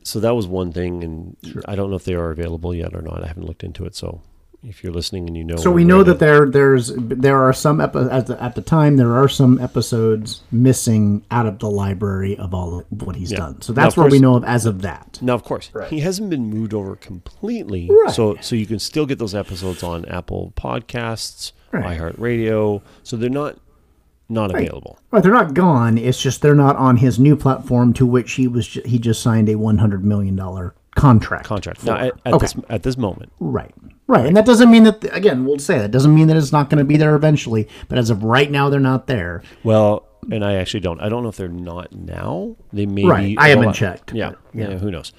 So 0.04 0.19
that 0.19 0.36
was 0.36 0.47
one 0.47 0.71
thing, 0.71 1.04
and 1.04 1.38
I 1.65 1.76
don't 1.76 1.89
know 1.89 1.95
if 1.95 2.06
they 2.06 2.13
are 2.15 2.32
available 2.32 2.74
yet 2.74 2.93
or 2.95 3.02
not. 3.02 3.24
I 3.24 3.28
haven't 3.28 3.45
looked 3.45 3.63
into 3.63 3.86
it. 3.86 3.95
So 3.95 4.21
if 4.63 4.84
you're 4.84 4.93
listening 4.93 5.28
and 5.28 5.36
you 5.36 5.43
know, 5.43 5.56
so 5.56 5.71
we're 5.71 5.86
know 5.86 5.97
ready- 5.97 6.10
that 6.12 6.19
there 6.19 6.45
there's 6.50 6.91
there 6.95 7.41
are 7.41 7.52
some 7.54 7.82
epi- 7.82 7.97
at 8.12 8.28
the, 8.28 8.41
at 8.43 8.56
the 8.56 8.62
time 8.62 8.97
there 8.97 9.15
are 9.15 9.28
some 9.28 9.60
episodes 9.60 10.41
missing 10.52 11.24
out 11.32 11.45
of 11.47 11.60
the 11.60 11.69
library 11.69 12.38
of 12.38 12.54
all 12.54 12.80
of 12.80 13.02
what 13.04 13.15
he's 13.15 13.32
Yeah. 13.32 13.39
done. 13.39 13.62
So 13.62 13.74
that's 13.74 13.95
of 13.97 14.04
what 14.04 14.12
we 14.12 14.19
know 14.19 14.36
of 14.36 14.43
as 14.43 14.65
of 14.65 14.82
that. 14.84 15.17
Now, 15.21 15.34
of 15.34 15.43
course, 15.43 15.71
he 15.89 16.02
hasn't 16.02 16.30
been 16.30 16.50
moved 16.50 16.74
over 16.74 16.95
completely, 16.95 17.89
Right. 17.89 18.13
so 18.13 18.38
so 18.41 18.56
you 18.56 18.65
can 18.67 18.80
still 18.80 19.06
get 19.06 19.17
those 19.19 19.34
episodes 19.36 19.82
on 19.84 20.06
Apple 20.06 20.54
Podcasts, 20.56 21.52
Right. 21.71 21.97
iHeartRadio. 22.00 22.82
So 23.04 23.17
they're 23.17 23.30
not 23.30 23.58
not 24.30 24.50
available. 24.56 24.97
Right, 25.12 25.21
they're 25.21 25.34
not 25.34 25.54
gone. 25.54 25.97
It's 25.97 26.21
just 26.21 26.41
they're 26.41 26.56
not 26.56 26.78
on 26.78 26.97
his 26.97 27.19
new 27.19 27.36
platform 27.36 27.91
to 27.93 28.06
which 28.06 28.34
he 28.34 28.47
was 28.47 28.65
he 28.86 28.97
just 28.97 29.21
signed 29.21 29.50
a 29.50 29.56
one 29.56 29.80
hundred 29.80 30.06
million 30.06 30.36
dollar 30.38 30.74
contract. 30.95 31.45
Contract. 31.45 31.84
Now, 31.84 31.97
at, 31.97 32.13
at 32.25 32.34
okay. 32.34 32.43
this 32.45 32.56
at 32.69 32.84
this 32.84 32.97
moment, 32.97 33.32
Right. 33.39 33.73
Right. 34.08 34.25
And 34.25 34.36
that 34.36 34.45
doesn't 34.45 34.69
mean 34.69 34.84
that, 34.84 35.06
again, 35.15 35.45
we'll 35.45 35.58
say 35.60 35.77
that 35.77 35.91
doesn't 35.91 36.13
mean 36.13 36.27
that 36.27 36.36
it's 36.36 36.51
not 36.51 36.69
going 36.69 36.80
to 36.80 36.84
be 36.84 36.97
there 36.97 37.15
eventually. 37.15 37.69
But 37.88 37.97
as 37.97 38.10
of 38.10 38.23
right 38.23 38.51
now, 38.51 38.69
they're 38.69 38.80
not 38.82 39.08
there. 39.08 39.41
Well, 39.63 40.06
and 40.30 40.43
I 40.43 40.56
actually 40.56 40.82
don't. 40.82 40.99
I 40.99 41.08
don't 41.08 41.23
know 41.23 41.30
if 41.30 41.38
they're 41.38 41.47
not 41.47 41.93
now. 41.93 42.58
They 42.73 42.86
may 42.86 43.06
Right. 43.06 43.25
be. 43.27 43.38
I 43.38 43.47
haven't 43.49 43.71
checked, 43.73 44.13
Yeah, 44.13 44.32
but, 44.32 44.39
yeah. 44.54 44.77
Who 44.80 44.91
knows? 44.91 45.13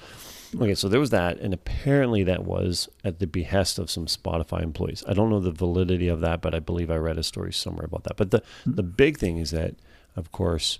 Okay, 0.55 0.75
so 0.75 0.87
there 0.87 0.99
was 0.99 1.09
that, 1.09 1.39
and 1.39 1.51
apparently 1.55 2.23
that 2.25 2.43
was 2.45 2.87
at 3.03 3.17
the 3.17 3.25
behest 3.25 3.79
of 3.79 3.89
some 3.89 4.05
Spotify 4.05 4.61
employees. 4.61 5.03
I 5.07 5.13
don't 5.13 5.31
know 5.31 5.39
the 5.39 5.49
validity 5.49 6.07
of 6.07 6.21
that, 6.21 6.41
but 6.43 6.53
I 6.53 6.59
believe 6.59 6.91
I 6.91 6.97
read 6.97 7.17
a 7.17 7.23
story 7.23 7.51
somewhere 7.51 7.85
about 7.85 8.03
that. 8.03 8.17
But 8.17 8.29
the 8.29 8.43
Hmm. 8.63 8.75
the 8.75 8.83
big 8.83 9.17
thing 9.17 9.37
is 9.39 9.49
that, 9.49 9.73
of 10.15 10.31
course, 10.31 10.77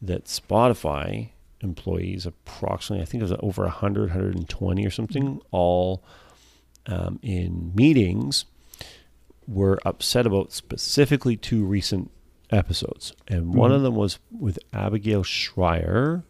that 0.00 0.26
Spotify 0.26 1.30
employees, 1.60 2.26
approximately, 2.26 3.02
I 3.02 3.06
think 3.06 3.20
it 3.22 3.24
was 3.30 3.38
over 3.40 3.62
100, 3.62 4.10
120 4.10 4.86
or 4.86 4.90
something, 4.90 5.40
all 5.50 6.02
um, 6.86 7.18
in 7.22 7.72
meetings 7.74 8.44
were 9.46 9.78
upset 9.84 10.26
about 10.26 10.52
specifically 10.52 11.36
two 11.36 11.64
recent 11.64 12.10
episodes. 12.50 13.12
And 13.26 13.54
one 13.54 13.72
of 13.72 13.82
them 13.82 13.94
was 13.94 14.18
with 14.30 14.58
Abigail 14.72 15.22
Shrier. 15.22 16.22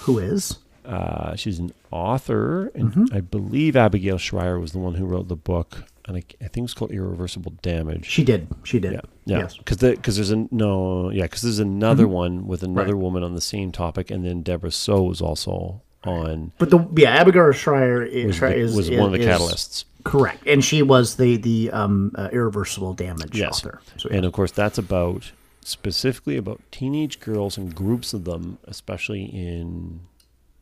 Who 0.00 0.18
is? 0.18 0.58
Uh, 0.84 1.36
she's 1.36 1.58
an 1.58 1.72
author, 1.92 2.72
and 2.74 3.08
I 3.12 3.20
believe 3.20 3.76
Abigail 3.76 4.18
Shrier 4.18 4.58
was 4.58 4.72
the 4.72 4.78
one 4.78 4.94
who 4.94 5.04
wrote 5.04 5.28
the 5.28 5.36
book, 5.36 5.84
and 6.06 6.16
I, 6.16 6.22
I 6.42 6.48
think 6.48 6.64
it's 6.64 6.74
called 6.74 6.90
Irreversible 6.90 7.52
Damage. 7.62 8.06
She 8.06 8.24
did. 8.24 8.48
She 8.64 8.80
did. 8.80 8.94
Yeah, 8.94 9.00
yeah. 9.30 9.38
Yes. 9.38 9.56
Because 9.56 9.76
because 9.78 10.16
there's 10.16 10.30
a 10.30 10.46
no, 10.50 11.10
yeah, 11.10 11.22
because 11.24 11.42
there's 11.42 11.58
another 11.58 12.06
one 12.08 12.46
with 12.46 12.62
another 12.62 12.94
Right. 12.94 13.02
woman 13.02 13.22
on 13.22 13.34
the 13.34 13.40
same 13.40 13.70
topic, 13.72 14.10
and 14.10 14.24
then 14.24 14.42
Deborah 14.42 14.70
Soh 14.70 15.02
was 15.02 15.20
also 15.20 15.80
on. 16.04 16.52
But 16.58 16.70
the 16.70 16.86
yeah, 16.96 17.10
Abigail 17.16 17.52
Shrier 17.52 18.02
is, 18.02 18.26
Was, 18.26 18.40
the- 18.40 18.56
is, 18.56 18.76
was 18.76 18.90
one 18.90 19.12
of 19.14 19.20
the 19.20 19.26
catalysts. 19.26 19.84
Correct, 20.04 20.46
and 20.46 20.64
she 20.64 20.82
was 20.82 21.16
the 21.16 21.36
the 21.36 21.70
um, 21.72 22.12
uh, 22.16 22.28
irreversible 22.32 22.94
damage 22.94 23.36
Yes. 23.38 23.58
author. 23.58 23.80
So, 23.98 24.08
And 24.10 24.24
of 24.24 24.32
course, 24.32 24.50
that's 24.50 24.78
about 24.78 25.32
specifically 25.62 26.36
about 26.38 26.60
teenage 26.72 27.20
girls 27.20 27.58
and 27.58 27.74
groups 27.74 28.14
of 28.14 28.24
them, 28.24 28.56
especially 28.64 29.24
in 29.24 30.00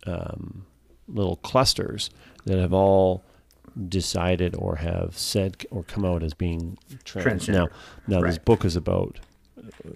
um, 0.06 0.64
little 1.06 1.36
clusters 1.36 2.10
that 2.46 2.58
have 2.58 2.72
all 2.72 3.22
decided 3.88 4.54
or 4.56 4.76
have 4.76 5.16
said 5.16 5.64
or 5.70 5.82
come 5.84 6.04
out 6.04 6.22
as 6.22 6.34
being 6.34 6.78
trans. 7.04 7.46
Transgender. 7.46 7.52
Now, 7.52 7.68
now 8.06 8.20
this 8.26 8.38
book 8.38 8.64
is 8.64 8.76
about 8.76 9.18
uh, 9.58 9.90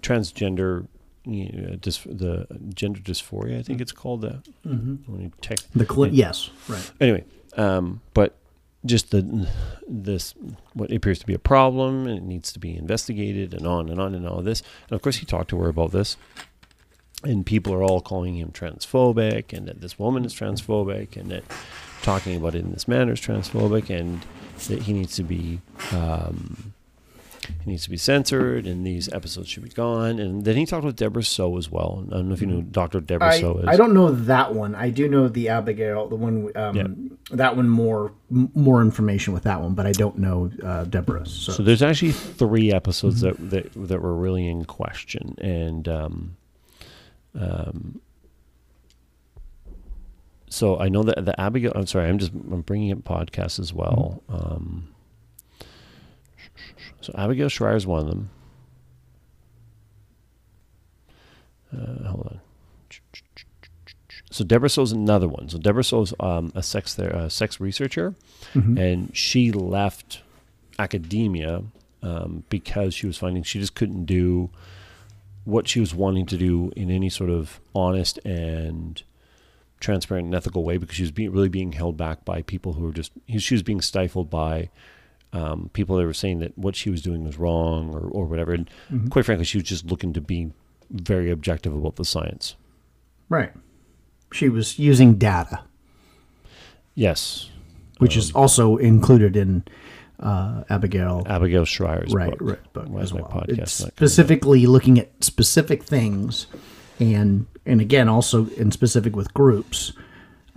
transgender. 0.00 0.86
You 1.26 1.50
know, 1.52 1.76
dys- 1.76 2.04
the 2.04 2.46
gender 2.74 3.00
dysphoria, 3.00 3.58
I 3.58 3.62
think 3.62 3.80
it's 3.80 3.92
called. 3.92 4.20
The, 4.20 4.42
when 4.62 5.20
you 5.22 5.32
tech- 5.40 5.60
the 5.74 5.86
cl- 5.86 6.12
yes, 6.12 6.50
right. 6.68 6.92
anyway, 7.00 7.24
um, 7.56 8.02
but 8.12 8.36
just 8.84 9.10
the 9.10 9.48
this 9.88 10.34
what 10.74 10.92
appears 10.92 11.18
to 11.20 11.26
be 11.26 11.32
a 11.32 11.38
problem 11.38 12.06
and 12.06 12.18
it 12.18 12.22
needs 12.24 12.52
to 12.52 12.58
be 12.58 12.76
investigated 12.76 13.54
and 13.54 13.66
on 13.66 13.88
and 13.88 13.98
on 13.98 14.14
and 14.14 14.28
all 14.28 14.42
this. 14.42 14.62
And 14.88 14.96
of 14.96 15.00
course, 15.00 15.16
he 15.16 15.24
talked 15.24 15.48
to 15.50 15.58
her 15.60 15.68
about 15.70 15.92
this, 15.92 16.18
and 17.22 17.46
people 17.46 17.72
are 17.72 17.82
all 17.82 18.02
calling 18.02 18.36
him 18.36 18.50
transphobic 18.50 19.52
and 19.56 19.66
that 19.66 19.80
this 19.80 19.98
woman 19.98 20.26
is 20.26 20.34
transphobic 20.34 21.16
and 21.16 21.30
that 21.30 21.44
talking 22.04 22.36
about 22.36 22.54
it 22.54 22.64
in 22.64 22.72
this 22.72 22.86
manner 22.86 23.12
is 23.12 23.20
transphobic 23.20 23.90
and 23.90 24.24
that 24.68 24.82
he 24.82 24.92
needs 24.92 25.16
to 25.16 25.22
be 25.24 25.60
um, 25.92 26.74
it 27.48 27.66
needs 27.66 27.84
to 27.84 27.90
be 27.90 27.96
censored, 27.96 28.66
and 28.66 28.86
these 28.86 29.12
episodes 29.12 29.48
should 29.48 29.64
be 29.64 29.68
gone. 29.68 30.18
And 30.18 30.44
then 30.44 30.56
he 30.56 30.64
talked 30.64 30.84
with 30.84 30.96
Deborah 30.96 31.22
Soh 31.22 31.56
as 31.58 31.70
well. 31.70 32.04
I 32.10 32.14
don't 32.16 32.28
know 32.28 32.34
if 32.34 32.40
you 32.40 32.46
know 32.46 32.62
Dr. 32.62 33.00
Deborah 33.00 33.34
I, 33.34 33.40
So 33.40 33.58
is. 33.58 33.68
I 33.68 33.76
don't 33.76 33.92
know 33.92 34.10
that 34.12 34.54
one. 34.54 34.74
I 34.74 34.90
do 34.90 35.08
know 35.08 35.28
the 35.28 35.48
Abigail, 35.50 36.08
the 36.08 36.16
one. 36.16 36.50
Um, 36.56 36.76
Yeah. 36.76 36.86
That 37.36 37.56
one 37.56 37.68
more 37.68 38.12
m- 38.30 38.50
more 38.54 38.80
information 38.82 39.34
with 39.34 39.44
that 39.44 39.60
one, 39.60 39.74
but 39.74 39.86
I 39.86 39.92
don't 39.92 40.18
know 40.18 40.50
uh, 40.62 40.84
Deborah's. 40.84 41.32
So, 41.32 41.52
So 41.52 41.62
there's 41.62 41.82
actually 41.82 42.12
three 42.12 42.72
episodes 42.72 43.20
that, 43.22 43.36
that 43.50 43.70
that 43.74 44.00
were 44.00 44.14
really 44.14 44.46
in 44.46 44.64
question, 44.64 45.36
and 45.40 45.88
um, 45.88 46.36
um, 47.38 48.00
so 50.48 50.78
I 50.78 50.88
know 50.88 51.02
that 51.02 51.24
the 51.24 51.38
Abigail. 51.40 51.72
I'm 51.74 51.86
sorry, 51.86 52.08
I'm 52.08 52.18
just 52.18 52.32
I'm 52.32 52.62
bringing 52.62 52.92
up 52.92 52.98
podcasts 52.98 53.58
as 53.58 53.72
well. 53.72 54.22
Um, 54.28 54.88
so 57.00 57.12
Abigail 57.16 57.48
Shrier 57.48 57.76
is 57.76 57.86
one 57.86 58.00
of 58.00 58.06
them. 58.06 58.30
Uh, 61.72 62.08
hold 62.08 62.26
on. 62.26 62.40
So 64.30 64.44
Deborah 64.44 64.68
Soh's 64.68 64.90
another 64.92 65.28
one. 65.28 65.48
So 65.48 65.58
Deborah 65.58 65.84
Soh's 65.84 66.12
um, 66.18 66.50
a 66.54 66.62
sex 66.62 66.94
ther- 66.94 67.08
a 67.10 67.30
sex 67.30 67.60
researcher, 67.60 68.14
and 68.78 69.16
she 69.16 69.52
left 69.52 70.22
academia 70.78 71.62
um, 72.02 72.44
because 72.48 72.94
she 72.94 73.06
was 73.06 73.16
finding 73.16 73.42
she 73.42 73.60
just 73.60 73.74
couldn't 73.74 74.04
do 74.06 74.50
what 75.44 75.68
she 75.68 75.78
was 75.78 75.94
wanting 75.94 76.26
to 76.26 76.36
do 76.36 76.72
in 76.76 76.90
any 76.90 77.08
sort 77.08 77.30
of 77.30 77.60
honest 77.74 78.18
and 78.24 79.02
transparent 79.84 80.24
and 80.26 80.34
ethical 80.34 80.64
way 80.64 80.78
because 80.78 80.96
she 80.96 81.02
was 81.02 81.12
being, 81.12 81.30
really 81.30 81.48
being 81.48 81.72
held 81.72 81.96
back 81.96 82.24
by 82.24 82.42
people 82.42 82.72
who 82.72 82.84
were 82.84 82.92
just 82.92 83.12
she 83.38 83.54
was 83.54 83.62
being 83.62 83.80
stifled 83.80 84.30
by 84.30 84.70
um, 85.34 85.70
people 85.72 85.96
that 85.96 86.06
were 86.06 86.14
saying 86.14 86.38
that 86.38 86.56
what 86.56 86.74
she 86.74 86.90
was 86.90 87.02
doing 87.02 87.24
was 87.24 87.38
wrong 87.38 87.92
or, 87.94 88.00
or 88.00 88.24
whatever. 88.24 88.52
And 88.52 88.70
quite 89.10 89.26
frankly 89.26 89.44
she 89.44 89.58
was 89.58 89.68
just 89.68 89.84
looking 89.86 90.12
to 90.14 90.20
be 90.20 90.52
very 90.90 91.30
objective 91.30 91.74
about 91.74 91.96
the 91.96 92.04
science. 92.04 92.56
Right, 93.28 93.52
she 94.32 94.48
was 94.48 94.78
using 94.78 95.14
data, 95.14 95.60
yes. 96.94 97.50
Which 97.98 98.16
is 98.16 98.32
also 98.32 98.76
included 98.76 99.36
in 99.36 99.64
uh, 100.20 100.64
Abigail. 100.68 101.22
abigail 101.26 101.64
shrier's 101.64 102.12
right, 102.12 102.30
book, 102.30 102.40
right, 102.40 102.72
book 102.72 102.88
as 103.00 103.12
well. 103.12 103.24
podcast 103.24 103.58
It's 103.58 103.80
not 103.80 103.86
coming 103.86 103.92
up? 103.92 103.94
specifically 103.96 104.66
looking 104.66 104.98
at 104.98 105.10
specific 105.22 105.82
things, 105.84 106.46
and 107.00 107.46
and 107.66 107.80
again 107.80 108.08
also 108.08 108.46
in 108.50 108.70
specific 108.70 109.16
with 109.16 109.32
groups, 109.34 109.92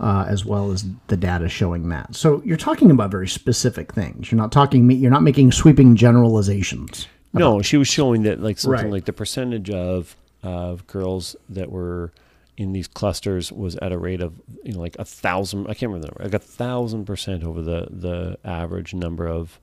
uh, 0.00 0.24
as 0.28 0.44
well 0.44 0.70
as 0.72 0.84
the 1.08 1.16
data 1.16 1.48
showing 1.48 1.88
that. 1.88 2.14
So 2.14 2.42
you're 2.44 2.56
talking 2.56 2.90
about 2.90 3.10
very 3.10 3.28
specific 3.28 3.92
things. 3.92 4.30
You're 4.30 4.36
not 4.40 4.52
talking. 4.52 4.90
You're 4.90 5.10
not 5.10 5.22
making 5.22 5.52
sweeping 5.52 5.96
generalizations. 5.96 7.06
No, 7.32 7.60
she 7.62 7.76
was 7.76 7.88
showing 7.88 8.22
that 8.22 8.40
like 8.42 8.58
something 8.58 8.84
Right. 8.84 8.92
like 8.92 9.04
the 9.04 9.12
percentage 9.12 9.70
of 9.70 10.16
of 10.42 10.86
girls 10.86 11.34
that 11.48 11.70
were 11.70 12.12
in 12.56 12.72
these 12.72 12.88
clusters 12.88 13.52
was 13.52 13.76
at 13.76 13.92
a 13.92 13.98
rate 13.98 14.20
of 14.20 14.32
you 14.64 14.72
know 14.72 14.80
like 14.80 14.96
a 14.98 15.04
thousand. 15.04 15.62
I 15.68 15.74
can't 15.74 15.92
remember 15.92 16.06
the 16.06 16.12
number. 16.12 16.24
Like 16.24 16.34
a 16.34 16.44
thousand 16.44 17.04
percent 17.04 17.44
over 17.44 17.60
the 17.62 17.86
the 17.90 18.38
average 18.44 18.94
number 18.94 19.26
of 19.26 19.60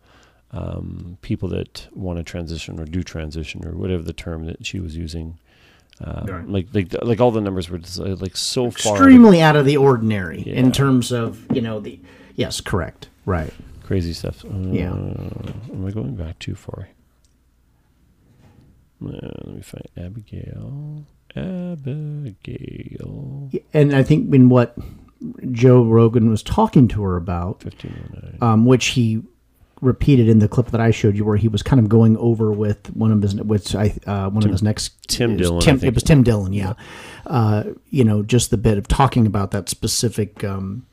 um, 0.52 1.18
people 1.22 1.50
that 1.50 1.88
want 1.94 2.18
to 2.18 2.24
transition 2.24 2.80
or 2.80 2.86
do 2.86 3.04
transition 3.04 3.66
or 3.66 3.72
whatever 3.76 4.04
the 4.04 4.14
term 4.14 4.46
that 4.46 4.66
she 4.66 4.80
was 4.80 4.96
using. 4.96 5.38
Um, 6.04 6.26
Right. 6.26 6.50
Like 6.50 6.68
like 6.74 6.94
like 7.04 7.22
all 7.22 7.32
the 7.32 7.42
numbers 7.42 7.70
were 7.70 7.78
just, 7.78 8.00
uh, 8.00 8.16
like 8.20 8.36
so 8.36 8.70
far 8.70 8.96
Extremely 8.96 9.42
out 9.42 9.56
of 9.56 9.66
the 9.66 9.78
ordinary 9.78 10.44
Yeah. 10.46 10.56
in 10.56 10.72
terms 10.72 11.12
of 11.12 11.46
you 11.56 11.62
know 11.62 11.80
the 11.80 12.00
yes, 12.36 12.60
correct, 12.62 13.08
right. 13.26 13.54
crazy 13.84 14.14
stuff. 14.14 14.44
Uh, 14.44 14.50
Yeah. 14.72 14.92
Am 14.92 15.86
I 15.88 15.92
going 15.92 16.16
back 16.16 16.40
too 16.40 16.56
far? 16.56 16.90
Uh, 19.06 19.10
let 19.46 19.56
me 19.56 19.62
find 19.62 19.86
Abigail. 19.98 21.06
Abigail. 21.36 23.50
And 23.74 23.96
I 23.96 24.04
think 24.04 24.34
in 24.34 24.50
what 24.50 24.78
Joe 25.52 25.84
Rogan 25.84 26.30
was 26.30 26.44
talking 26.44 26.88
to 26.90 27.04
her 27.04 27.16
about, 27.16 27.64
1509. 27.64 28.38
um, 28.42 28.66
which 28.66 28.88
he 28.88 29.22
repeated 29.82 30.30
in 30.30 30.40
the 30.40 30.48
clip 30.48 30.68
that 30.68 30.80
I 30.82 30.92
showed 30.92 31.16
you, 31.18 31.26
where 31.26 31.38
he 31.38 31.48
was 31.48 31.62
kind 31.62 31.80
of 31.80 31.90
going 31.90 32.16
over 32.18 32.52
with 32.52 32.88
one 32.96 33.12
of 33.12 33.22
his, 33.22 33.36
which 33.36 33.76
I, 33.76 33.94
uh, 34.08 34.30
one 34.30 34.44
of 34.46 34.52
his 34.52 34.64
next 34.64 35.08
Tim 35.08 35.36
Dillon, 35.38 35.58
I 35.62 35.66
Tim, 35.66 35.80
think. 35.80 35.92
it 35.92 35.94
was 35.94 36.04
Tim 36.04 36.24
Dillon, 36.24 36.54
yeah. 36.54 36.74
Uh, 37.26 37.64
you 37.90 38.04
know, 38.04 38.24
just 38.24 38.52
the 38.52 38.58
bit 38.58 38.78
of 38.78 38.88
talking 38.88 39.26
about 39.28 39.52
that 39.52 39.68
specific 39.70 40.44
um, 40.44 40.86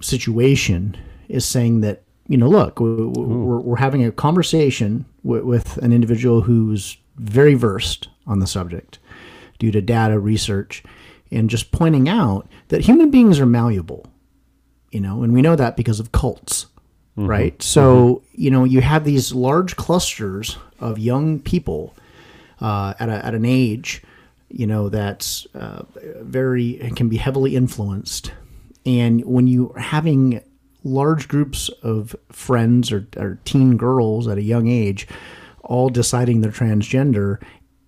situation 0.00 0.96
is 1.28 1.44
saying 1.44 1.80
that 1.82 2.02
you 2.28 2.36
know, 2.36 2.48
look, 2.48 2.78
we- 2.78 2.88
we- 2.94 3.08
we're, 3.24 3.58
we're 3.58 3.76
having 3.76 4.04
a 4.04 4.12
conversation 4.12 5.04
with, 5.24 5.42
with 5.42 5.76
an 5.78 5.92
individual 5.92 6.42
who's 6.42 6.96
very 7.16 7.54
versed 7.54 8.08
on 8.24 8.38
the 8.38 8.46
subject 8.46 9.00
due 9.58 9.72
to 9.72 9.80
data 9.80 10.16
research, 10.18 10.84
and 11.32 11.50
just 11.50 11.72
pointing 11.72 12.08
out 12.08 12.48
that 12.68 12.82
human 12.82 13.10
beings 13.10 13.40
are 13.40 13.46
malleable 13.46 14.06
you 14.92 15.00
know, 15.00 15.22
and 15.22 15.32
we 15.32 15.40
know 15.40 15.54
that 15.54 15.76
because 15.76 16.00
of 16.00 16.10
cults, 16.10 16.66
right? 17.26 17.62
So, 17.62 18.22
you 18.32 18.50
know, 18.50 18.64
you 18.64 18.80
have 18.80 19.04
these 19.04 19.32
large 19.32 19.76
clusters 19.76 20.56
of 20.78 20.98
young 20.98 21.40
people 21.40 21.94
uh, 22.60 22.94
at, 22.98 23.08
a, 23.08 23.24
at 23.24 23.34
an 23.34 23.44
age, 23.44 24.02
you 24.48 24.66
know, 24.66 24.88
that's 24.88 25.46
uh, 25.54 25.82
very, 26.20 26.74
can 26.96 27.08
be 27.08 27.16
heavily 27.16 27.56
influenced. 27.56 28.32
And 28.84 29.24
when 29.24 29.46
you're 29.46 29.78
having 29.78 30.42
large 30.82 31.28
groups 31.28 31.68
of 31.82 32.16
friends 32.30 32.90
or, 32.90 33.06
or 33.16 33.38
teen 33.44 33.76
girls 33.76 34.26
at 34.26 34.38
a 34.38 34.42
young 34.42 34.68
age 34.68 35.06
all 35.62 35.88
deciding 35.88 36.40
they're 36.40 36.50
transgender, 36.50 37.40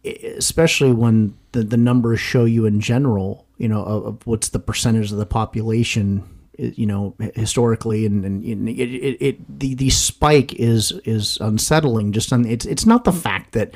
especially 0.05 0.93
when 0.93 1.37
the, 1.53 1.63
the 1.63 1.77
numbers 1.77 2.21
show 2.21 2.45
you 2.45 2.67
in 2.67 2.81
general, 2.81 3.47
you 3.57 3.69
know, 3.69 3.83
of, 3.83 4.07
of 4.07 4.27
what's 4.27 4.51
the 4.51 4.59
percentage 4.59 5.11
of 5.11 5.19
the 5.19 5.27
population, 5.27 6.23
you 6.63 6.87
know, 6.87 7.15
historically, 7.35 8.07
and, 8.07 8.25
and 8.25 8.69
it, 8.69 8.81
it, 8.81 9.17
it 9.21 9.59
the, 9.61 9.75
the 9.75 9.91
spike 9.91 10.55
is 10.55 10.93
is 11.05 11.39
unsettling. 11.41 12.13
Just 12.13 12.33
on 12.33 12.45
it's 12.45 12.67
it's 12.67 12.87
not 12.87 13.05
the 13.05 13.13
fact 13.13 13.53
that 13.53 13.73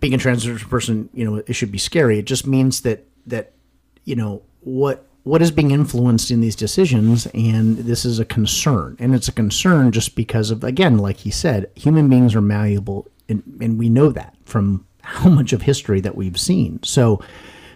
being 0.00 0.14
a 0.14 0.18
transgender 0.18 0.68
person, 0.68 1.08
you 1.12 1.24
know, 1.24 1.42
it 1.46 1.52
should 1.54 1.72
be 1.72 1.78
scary. 1.78 2.18
It 2.18 2.24
just 2.24 2.46
means 2.46 2.82
that 2.82 3.06
that 3.26 3.52
you 4.04 4.16
know 4.16 4.42
what 4.60 5.06
what 5.24 5.42
is 5.42 5.50
being 5.50 5.70
influenced 5.70 6.30
in 6.30 6.40
these 6.40 6.56
decisions 6.56 7.26
and 7.34 7.76
this 7.78 8.06
is 8.06 8.18
a 8.18 8.24
concern 8.24 8.96
and 8.98 9.14
it's 9.14 9.28
a 9.28 9.32
concern 9.32 9.92
just 9.92 10.16
because 10.16 10.50
of 10.50 10.64
again 10.64 10.96
like 10.96 11.18
he 11.18 11.30
said 11.30 11.70
human 11.74 12.08
beings 12.08 12.34
are 12.34 12.40
malleable 12.40 13.06
and, 13.28 13.42
and 13.60 13.78
we 13.78 13.90
know 13.90 14.10
that 14.10 14.34
from 14.44 14.86
how 15.02 15.28
much 15.28 15.52
of 15.52 15.62
history 15.62 16.00
that 16.00 16.16
we've 16.16 16.40
seen 16.40 16.82
so 16.82 17.20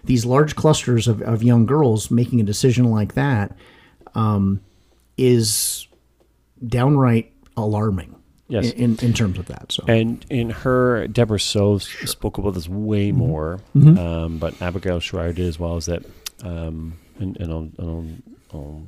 these 0.05 0.25
large 0.25 0.57
clusters 0.57 1.07
of, 1.07 1.21
of 1.23 1.43
young 1.43 1.67
girls 1.67 2.11
making 2.11 2.41
a 2.41 2.45
decision 2.45 2.91
like 2.91 3.15
that 3.15 3.55
um, 4.15 4.61
is 5.17 5.87
downright 6.67 7.33
alarming 7.57 8.15
Yes. 8.49 8.71
in, 8.73 8.97
in 9.01 9.15
terms 9.15 9.39
of 9.39 9.47
that 9.47 9.73
so 9.73 9.83
And 9.89 10.25
in 10.29 10.51
her, 10.51 11.07
Deborah 11.09 11.41
Soh 11.41 11.79
spoke 11.79 12.37
about 12.39 12.53
this 12.55 12.69
way 12.69 13.09
Mm-hmm. 13.11 13.19
more, 13.19 13.61
um, 13.75 14.39
but 14.39 14.61
Abigail 14.61 15.01
Shrier 15.01 15.33
did 15.33 15.47
as 15.47 15.59
well. 15.59 15.77
Is 15.79 15.87
that, 15.87 16.05
um, 16.43 16.99
and, 17.19 17.37
and 17.39 17.51
I'll, 17.53 17.71
and 17.79 18.23
I'll, 18.53 18.59
I'll, 18.61 18.87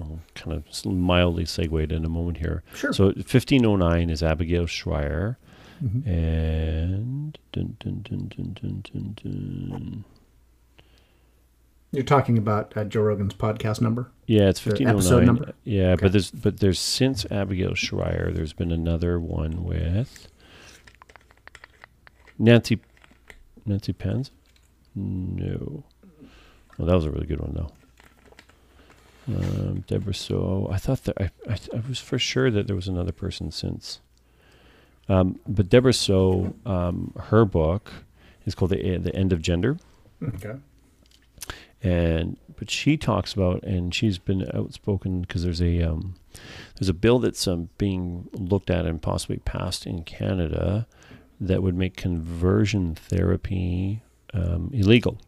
I'll 0.00 0.18
kind 0.34 0.56
of 0.56 0.86
mildly 0.86 1.44
segue 1.44 1.82
it 1.84 1.92
in 1.92 2.04
a 2.06 2.08
moment 2.08 2.38
here. 2.38 2.62
Sure. 2.74 2.92
So 2.94 3.04
1509 3.06 4.08
is 4.08 4.22
Abigail 4.22 4.66
Shrier, 4.66 5.36
Mm-hmm. 5.84 6.08
and 6.08 7.38
dun, 7.52 7.76
dun, 7.80 8.02
dun, 8.08 8.28
dun, 8.28 8.52
dun, 8.54 8.82
dun, 8.92 9.14
dun. 9.20 10.04
You're 11.92 12.04
talking 12.04 12.38
about 12.38 12.74
uh, 12.76 12.84
joe 12.84 13.02
rogan's 13.02 13.34
podcast 13.34 13.80
number 13.82 14.10
yeah, 14.26 14.48
it's 14.48 14.64
1509. 14.64 14.94
episode 14.96 15.24
number? 15.26 15.52
Yeah, 15.64 15.90
Okay. 15.92 16.02
but 16.02 16.12
there's 16.12 16.30
but 16.30 16.60
there's 16.60 16.80
since 16.80 17.26
Abigail 17.30 17.74
Shrier, 17.74 18.30
there's 18.32 18.52
been 18.54 18.70
another 18.72 19.20
one 19.20 19.62
with 19.64 20.28
Nancy 22.38 22.80
Nancy 23.66 23.92
Pens. 23.92 24.30
No, 24.94 25.84
well, 26.78 26.86
that 26.88 26.94
was 26.94 27.04
a 27.04 27.10
really 27.10 27.26
good 27.26 27.40
one 27.40 27.52
though. 27.54 27.72
Um, 29.28 29.84
Deborah 29.86 30.14
Soh, 30.14 30.68
I 30.72 30.78
thought 30.78 31.04
that 31.04 31.16
I, 31.20 31.30
I 31.48 31.58
I 31.76 31.82
was 31.88 31.98
for 31.98 32.18
sure 32.18 32.50
that 32.50 32.66
there 32.66 32.76
was 32.76 32.88
another 32.88 33.12
person 33.12 33.50
since. 33.50 34.00
Um, 35.08 35.38
but 35.46 35.68
Deborah 35.68 35.92
Soh, 35.92 36.54
um, 36.64 37.12
her 37.18 37.44
book 37.44 37.92
is 38.46 38.54
called 38.54 38.70
the 38.70 38.96
the 38.98 39.14
End 39.14 39.32
of 39.32 39.42
Gender 39.42 39.76
okay 40.22 40.54
and 41.82 42.36
but 42.56 42.70
she 42.70 42.96
talks 42.96 43.32
about 43.32 43.62
and 43.64 43.94
she's 43.94 44.18
been 44.18 44.48
outspoken 44.54 45.22
because 45.22 45.42
there's 45.42 45.62
a 45.62 45.82
um, 45.82 46.14
there's 46.78 46.88
a 46.88 46.94
bill 46.94 47.18
that's 47.18 47.46
um, 47.48 47.68
being 47.78 48.28
looked 48.32 48.70
at 48.70 48.86
and 48.86 49.02
possibly 49.02 49.38
passed 49.38 49.86
in 49.86 50.04
Canada 50.04 50.86
that 51.40 51.62
would 51.62 51.76
make 51.76 51.96
conversion 51.96 52.94
therapy 52.94 54.00
um, 54.32 54.70
illegal. 54.72 55.18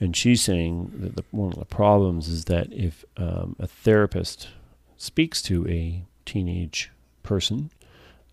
And 0.00 0.16
she's 0.16 0.42
saying 0.42 0.92
that 0.94 1.16
the, 1.16 1.24
one 1.30 1.52
of 1.52 1.58
the 1.58 1.64
problems 1.64 2.28
is 2.28 2.44
that 2.46 2.72
if 2.72 3.04
um, 3.16 3.56
a 3.58 3.66
therapist 3.66 4.48
speaks 4.96 5.42
to 5.42 5.66
a 5.68 6.04
teenage 6.24 6.90
person 7.22 7.70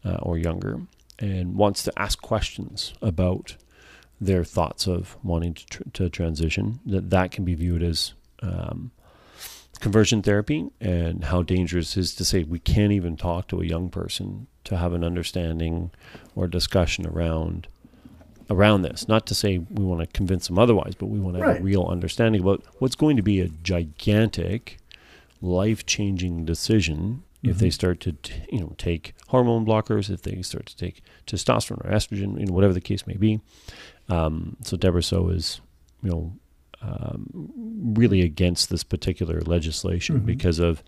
uh, 0.05 0.17
or 0.21 0.37
younger 0.37 0.81
and 1.17 1.55
wants 1.55 1.83
to 1.83 1.99
ask 1.99 2.21
questions 2.21 2.93
about 3.01 3.55
their 4.21 4.43
thoughts 4.43 4.87
of 4.87 5.17
wanting 5.23 5.53
to, 5.53 5.65
tr- 5.67 5.83
to 5.93 6.09
transition, 6.09 6.79
that 6.85 7.09
that 7.09 7.31
can 7.31 7.45
be 7.45 7.55
viewed 7.55 7.83
as 7.83 8.13
um, 8.41 8.91
conversion 9.79 10.21
therapy 10.21 10.69
and 10.81 11.25
how 11.25 11.41
dangerous 11.41 11.95
it 11.95 12.01
is 12.01 12.15
to 12.15 12.25
say 12.25 12.43
we 12.43 12.59
can't 12.59 12.91
even 12.91 13.15
talk 13.15 13.47
to 13.47 13.61
a 13.61 13.65
young 13.65 13.89
person 13.89 14.47
to 14.65 14.77
have 14.77 14.93
an 14.93 15.03
understanding 15.03 15.91
or 16.35 16.47
discussion 16.47 17.07
around 17.07 17.67
around 18.49 18.81
this. 18.81 19.07
Not 19.07 19.27
to 19.27 19.35
say 19.35 19.59
we 19.59 19.85
want 19.85 20.01
to 20.01 20.07
convince 20.07 20.47
them 20.47 20.57
otherwise, 20.57 20.95
but 20.95 21.05
we 21.05 21.19
want 21.19 21.37
to 21.37 21.43
have 21.43 21.57
a 21.57 21.63
real 21.63 21.85
understanding 21.85 22.41
about 22.41 22.63
what's 22.79 22.95
going 22.95 23.15
to 23.15 23.21
be 23.21 23.39
a 23.39 23.47
gigantic, 23.47 24.79
life-changing 25.41 26.45
decision 26.45 27.23
if 27.41 27.57
they 27.57 27.69
start 27.69 27.99
to, 28.01 28.13
t- 28.13 28.33
you 28.51 28.59
know, 28.59 28.73
take 28.77 29.13
hormone 29.27 29.65
blockers, 29.65 30.09
if 30.09 30.23
they 30.23 30.41
start 30.41 30.65
to 30.65 30.75
take 30.75 31.01
testosterone 31.25 31.85
or 31.85 31.91
estrogen, 31.91 32.39
you 32.39 32.45
know, 32.45 32.53
whatever 32.53 32.73
the 32.73 32.81
case 32.81 33.07
may 33.07 33.15
be. 33.15 33.39
Um, 34.09 34.57
so 34.63 34.75
Deborah 34.75 35.03
Soh 35.03 35.29
is, 35.29 35.61
you 36.03 36.09
know, 36.09 36.33
um, 36.81 37.51
really 37.95 38.21
against 38.21 38.69
this 38.69 38.83
particular 38.83 39.41
legislation 39.41 40.19
because 40.19 40.59
of 40.59 40.83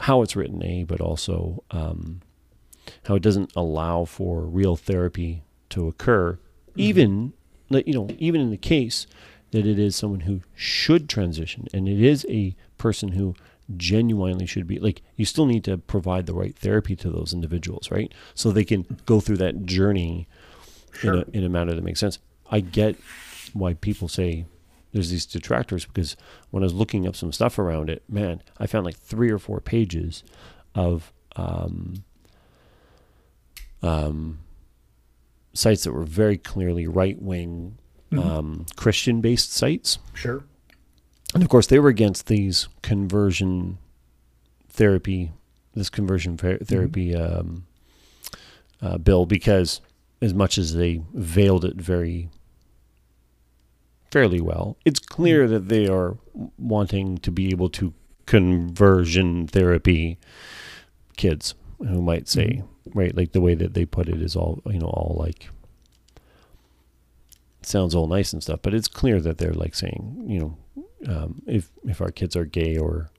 how 0.00 0.22
it's 0.22 0.36
written, 0.36 0.62
a, 0.62 0.84
but 0.84 1.00
also 1.00 1.64
um, 1.70 2.20
how 3.04 3.14
it 3.14 3.22
doesn't 3.22 3.52
allow 3.56 4.04
for 4.04 4.42
real 4.42 4.76
therapy 4.76 5.42
to 5.70 5.88
occur, 5.88 6.38
even 6.76 7.32
like, 7.70 7.86
you 7.86 7.94
know, 7.94 8.08
even 8.18 8.40
in 8.40 8.50
the 8.50 8.56
case 8.56 9.06
that 9.52 9.66
it 9.66 9.78
is 9.78 9.96
someone 9.96 10.20
who 10.20 10.40
should 10.54 11.08
transition 11.08 11.66
and 11.72 11.88
it 11.88 12.00
is 12.00 12.26
a 12.28 12.54
person 12.78 13.10
who 13.10 13.34
genuinely 13.76 14.46
should 14.46 14.66
be 14.66 14.78
like 14.78 15.02
you 15.16 15.24
still 15.24 15.46
need 15.46 15.64
to 15.64 15.76
provide 15.76 16.26
the 16.26 16.34
right 16.34 16.56
therapy 16.56 16.94
to 16.94 17.10
those 17.10 17.32
individuals 17.32 17.90
right 17.90 18.12
so 18.34 18.50
they 18.50 18.64
can 18.64 18.86
go 19.06 19.20
through 19.20 19.36
that 19.36 19.64
journey 19.64 20.28
in, 21.02 21.14
a, 21.14 21.24
in 21.32 21.44
a 21.44 21.48
manner 21.48 21.74
that 21.74 21.82
makes 21.82 21.98
sense 21.98 22.18
i 22.50 22.60
get 22.60 22.96
why 23.52 23.74
people 23.74 24.06
say 24.06 24.44
there's 24.92 25.10
these 25.10 25.26
detractors 25.26 25.84
because 25.84 26.16
when 26.50 26.62
i 26.62 26.66
was 26.66 26.74
looking 26.74 27.06
up 27.06 27.16
some 27.16 27.32
stuff 27.32 27.58
around 27.58 27.90
it 27.90 28.02
man 28.08 28.40
i 28.58 28.66
found 28.66 28.84
like 28.84 28.96
three 28.96 29.30
or 29.30 29.38
four 29.38 29.60
pages 29.60 30.22
of 30.74 31.12
um, 31.34 32.04
um, 33.82 34.38
sites 35.54 35.84
that 35.84 35.92
were 35.92 36.04
very 36.04 36.38
clearly 36.38 36.86
right 36.86 37.20
wing 37.20 37.78
um, 38.12 38.66
Christian 38.76 39.20
based 39.20 39.52
sites. 39.52 39.98
Sure. 40.14 40.44
And 41.36 41.42
of 41.42 41.50
course, 41.50 41.66
they 41.66 41.78
were 41.78 41.90
against 41.90 42.28
these 42.28 42.66
conversion 42.80 43.76
therapy, 44.70 45.32
this 45.74 45.90
conversion 45.90 46.38
ther- 46.38 46.56
therapy 46.64 47.14
um, 47.14 47.66
uh, 48.80 48.96
bill 48.96 49.26
because, 49.26 49.82
as 50.22 50.32
much 50.32 50.56
as 50.56 50.72
they 50.72 51.02
veiled 51.12 51.66
it 51.66 51.76
very 51.76 52.30
fairly 54.10 54.40
well, 54.40 54.78
it's 54.86 54.98
clear 54.98 55.46
that 55.46 55.68
they 55.68 55.86
are 55.86 56.16
wanting 56.56 57.18
to 57.18 57.30
be 57.30 57.50
able 57.50 57.68
to 57.68 57.92
conversion 58.24 59.46
therapy 59.46 60.18
kids 61.18 61.54
who 61.80 62.00
might 62.00 62.28
say, 62.28 62.62
right, 62.94 63.14
like 63.14 63.32
the 63.32 63.42
way 63.42 63.54
that 63.54 63.74
they 63.74 63.84
put 63.84 64.08
it 64.08 64.22
is 64.22 64.36
all, 64.36 64.62
you 64.64 64.78
know, 64.78 64.86
all 64.86 65.14
like 65.18 65.50
sounds 67.60 67.94
all 67.94 68.06
nice 68.06 68.32
and 68.32 68.42
stuff, 68.42 68.60
but 68.62 68.72
it's 68.72 68.88
clear 68.88 69.20
that 69.20 69.36
they're 69.36 69.52
like 69.52 69.74
saying, 69.74 70.24
you 70.26 70.38
know, 70.38 70.85
um, 71.08 71.42
if 71.46 71.70
if 71.84 72.00
our 72.00 72.10
kids 72.10 72.36
are 72.36 72.44
gay 72.44 72.76
or 72.78 73.10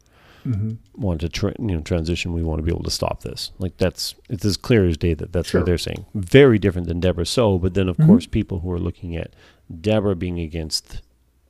want 0.95 1.19
to 1.21 1.27
tra- 1.29 1.53
you 1.59 1.65
know 1.75 1.81
transition, 1.81 2.31
we 2.31 2.41
want 2.41 2.59
to 2.59 2.63
be 2.63 2.71
able 2.71 2.83
to 2.83 2.91
stop 2.91 3.21
this. 3.23 3.51
Like 3.59 3.77
that's 3.77 4.15
it's 4.29 4.45
as 4.45 4.55
clear 4.55 4.85
as 4.87 4.95
day 4.97 5.13
that 5.13 5.33
that's 5.33 5.49
Sure. 5.49 5.59
what 5.61 5.65
they're 5.65 5.77
saying. 5.77 6.05
Very 6.15 6.57
different 6.57 6.87
than 6.87 6.99
Deborah 7.01 7.25
Soh, 7.25 7.57
but 7.57 7.73
then 7.73 7.89
of 7.89 7.97
course 7.97 8.25
people 8.25 8.59
who 8.59 8.71
are 8.71 8.79
looking 8.79 9.15
at 9.17 9.33
Deborah 9.81 10.15
being 10.15 10.39
against, 10.39 11.01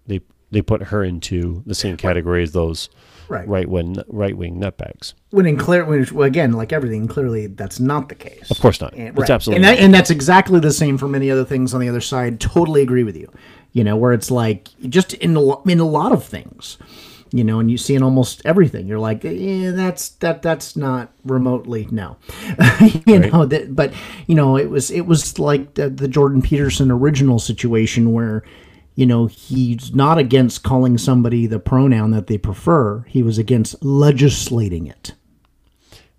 they 0.07 0.21
they 0.49 0.61
put 0.63 0.83
her 0.83 1.03
into 1.03 1.61
the 1.67 1.75
same 1.75 1.95
category 1.97 2.41
as 2.43 2.53
those 2.53 2.89
Right. 3.29 3.45
right 3.45 3.67
wing 3.67 3.97
right 4.07 4.37
wing 4.37 4.57
nutbags. 4.57 5.13
When 5.31 5.45
in 5.45 5.57
clear, 5.57 5.83
when, 5.83 6.07
well, 6.13 6.25
again, 6.25 6.53
like 6.53 6.71
everything, 6.71 7.09
clearly 7.09 7.47
that's 7.47 7.77
not 7.77 8.07
the 8.07 8.15
case. 8.15 8.49
Of 8.49 8.61
course 8.61 8.79
not. 8.79 8.93
And, 8.93 9.09
It's 9.09 9.17
right. 9.19 9.29
absolutely 9.29 9.57
and, 9.57 9.65
that, 9.65 9.79
not. 9.81 9.83
and 9.83 9.93
that's 9.93 10.09
exactly 10.09 10.61
the 10.61 10.71
same 10.71 10.97
for 10.97 11.09
many 11.09 11.29
other 11.29 11.43
things 11.43 11.73
on 11.73 11.81
the 11.81 11.89
other 11.89 11.99
side. 11.99 12.39
Totally 12.39 12.81
agree 12.81 13.03
with 13.03 13.17
you. 13.17 13.29
You 13.77 13.83
know, 13.83 13.95
where 13.95 14.13
it's 14.13 14.31
like 14.31 14.69
just 14.89 15.13
in 15.25 15.35
a, 15.35 15.39
lo- 15.39 15.61
in 15.65 15.79
a 15.79 15.85
lot 15.99 16.11
of 16.11 16.23
things, 16.23 16.77
you 17.31 17.43
know, 17.43 17.59
and 17.59 17.69
you 17.69 17.77
see 17.77 17.93
in 17.95 18.01
almost 18.03 18.41
everything, 18.43 18.87
you're 18.87 18.99
like, 19.09 19.23
yeah, 19.23 19.71
that's 19.71 20.09
that 20.23 20.41
that's 20.41 20.75
not 20.75 21.11
remotely 21.23 21.87
no, 21.91 22.17
you 22.81 23.19
Right. 23.19 23.31
know. 23.31 23.45
That, 23.45 23.75
but 23.75 23.93
you 24.27 24.35
know, 24.35 24.57
it 24.57 24.69
was 24.69 24.89
it 24.91 25.05
was 25.05 25.37
like 25.37 25.75
the, 25.75 25.89
the 25.89 26.07
Jordan 26.07 26.41
Peterson 26.41 26.89
original 26.91 27.39
situation 27.39 28.11
where. 28.13 28.43
You 28.99 29.05
know, 29.05 29.27
he's 29.27 29.93
not 29.93 30.17
against 30.17 30.63
calling 30.63 30.97
somebody 30.97 31.45
the 31.45 31.59
pronoun 31.59 32.09
that 32.17 32.25
they 32.25 32.39
prefer. 32.39 33.01
He 33.07 33.21
was 33.21 33.37
against 33.37 33.75
legislating 33.85 34.87
it. 34.87 35.13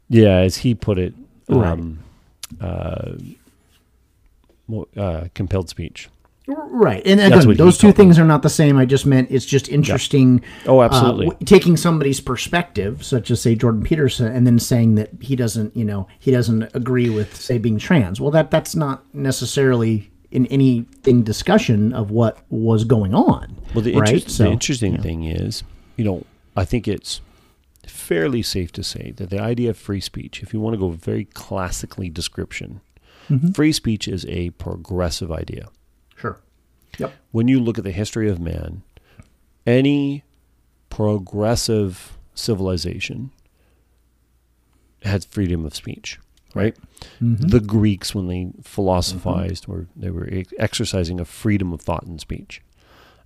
Yeah, 0.08 0.36
as 0.46 0.58
he 0.58 0.76
put 0.76 0.96
it, 0.96 1.12
Right. 1.48 1.66
um, 1.72 1.98
uh, 2.60 3.14
uh, 4.96 5.24
compelled 5.34 5.68
speech. 5.68 6.08
Right, 6.50 7.02
and 7.04 7.20
again, 7.20 7.56
those 7.56 7.76
two 7.76 7.92
things 7.92 8.18
are 8.18 8.24
not 8.24 8.42
the 8.42 8.48
same. 8.48 8.78
I 8.78 8.86
just 8.86 9.04
meant 9.04 9.30
it's 9.30 9.44
just 9.44 9.68
interesting. 9.68 10.42
Oh, 10.66 10.80
uh, 10.80 10.84
absolutely. 10.86 11.26
w- 11.26 11.44
taking 11.44 11.76
somebody's 11.76 12.20
perspective, 12.20 13.04
such 13.04 13.30
as 13.30 13.42
say 13.42 13.54
Jordan 13.54 13.82
Peterson, 13.82 14.26
and 14.28 14.46
then 14.46 14.58
saying 14.58 14.94
that 14.94 15.10
he 15.20 15.36
doesn't, 15.36 15.76
you 15.76 15.84
know, 15.84 16.08
he 16.18 16.30
doesn't 16.30 16.74
agree 16.74 17.10
with 17.10 17.36
say 17.36 17.58
being 17.58 17.78
trans. 17.78 18.18
Well, 18.18 18.30
that 18.30 18.50
that's 18.50 18.74
not 18.74 19.04
necessarily 19.14 20.10
in 20.30 20.46
anything 20.46 21.22
discussion 21.22 21.92
of 21.92 22.10
what 22.10 22.38
was 22.48 22.84
going 22.84 23.14
on. 23.14 23.56
Well, 23.74 23.84
the, 23.84 23.94
right? 23.96 24.14
interest, 24.14 24.38
the 24.38 24.48
interesting 24.48 25.02
thing 25.02 25.24
is, 25.24 25.62
you 25.96 26.04
know, 26.04 26.24
I 26.56 26.64
think 26.64 26.88
it's 26.88 27.20
fairly 27.86 28.42
safe 28.42 28.72
to 28.72 28.82
say 28.82 29.12
that 29.16 29.28
the 29.28 29.40
idea 29.40 29.70
of 29.70 29.76
free 29.76 30.00
speech, 30.00 30.42
if 30.42 30.54
you 30.54 30.60
want 30.60 30.74
to 30.74 30.78
go 30.78 30.90
very 30.90 31.26
classically 31.26 32.08
description, 32.08 32.80
Mm-hmm. 33.28 33.50
free 33.50 33.72
speech 33.72 34.08
is 34.08 34.24
a 34.26 34.48
progressive 34.52 35.30
idea. 35.30 35.68
Yep. 36.98 37.12
When 37.32 37.48
you 37.48 37.60
look 37.60 37.78
at 37.78 37.84
the 37.84 37.92
history 37.92 38.28
of 38.28 38.38
man, 38.40 38.82
any 39.66 40.24
progressive 40.90 42.16
civilization 42.34 43.30
had 45.02 45.24
freedom 45.24 45.64
of 45.64 45.74
speech, 45.74 46.18
right? 46.54 46.76
Mm-hmm. 47.22 47.48
The 47.48 47.60
Greeks, 47.60 48.14
when 48.14 48.26
they 48.26 48.50
philosophized, 48.62 49.64
mm-hmm. 49.64 49.72
were 49.72 49.86
they 49.96 50.10
were 50.10 50.28
exercising 50.58 51.20
a 51.20 51.24
freedom 51.24 51.72
of 51.72 51.80
thought 51.80 52.04
and 52.04 52.20
speech. 52.20 52.62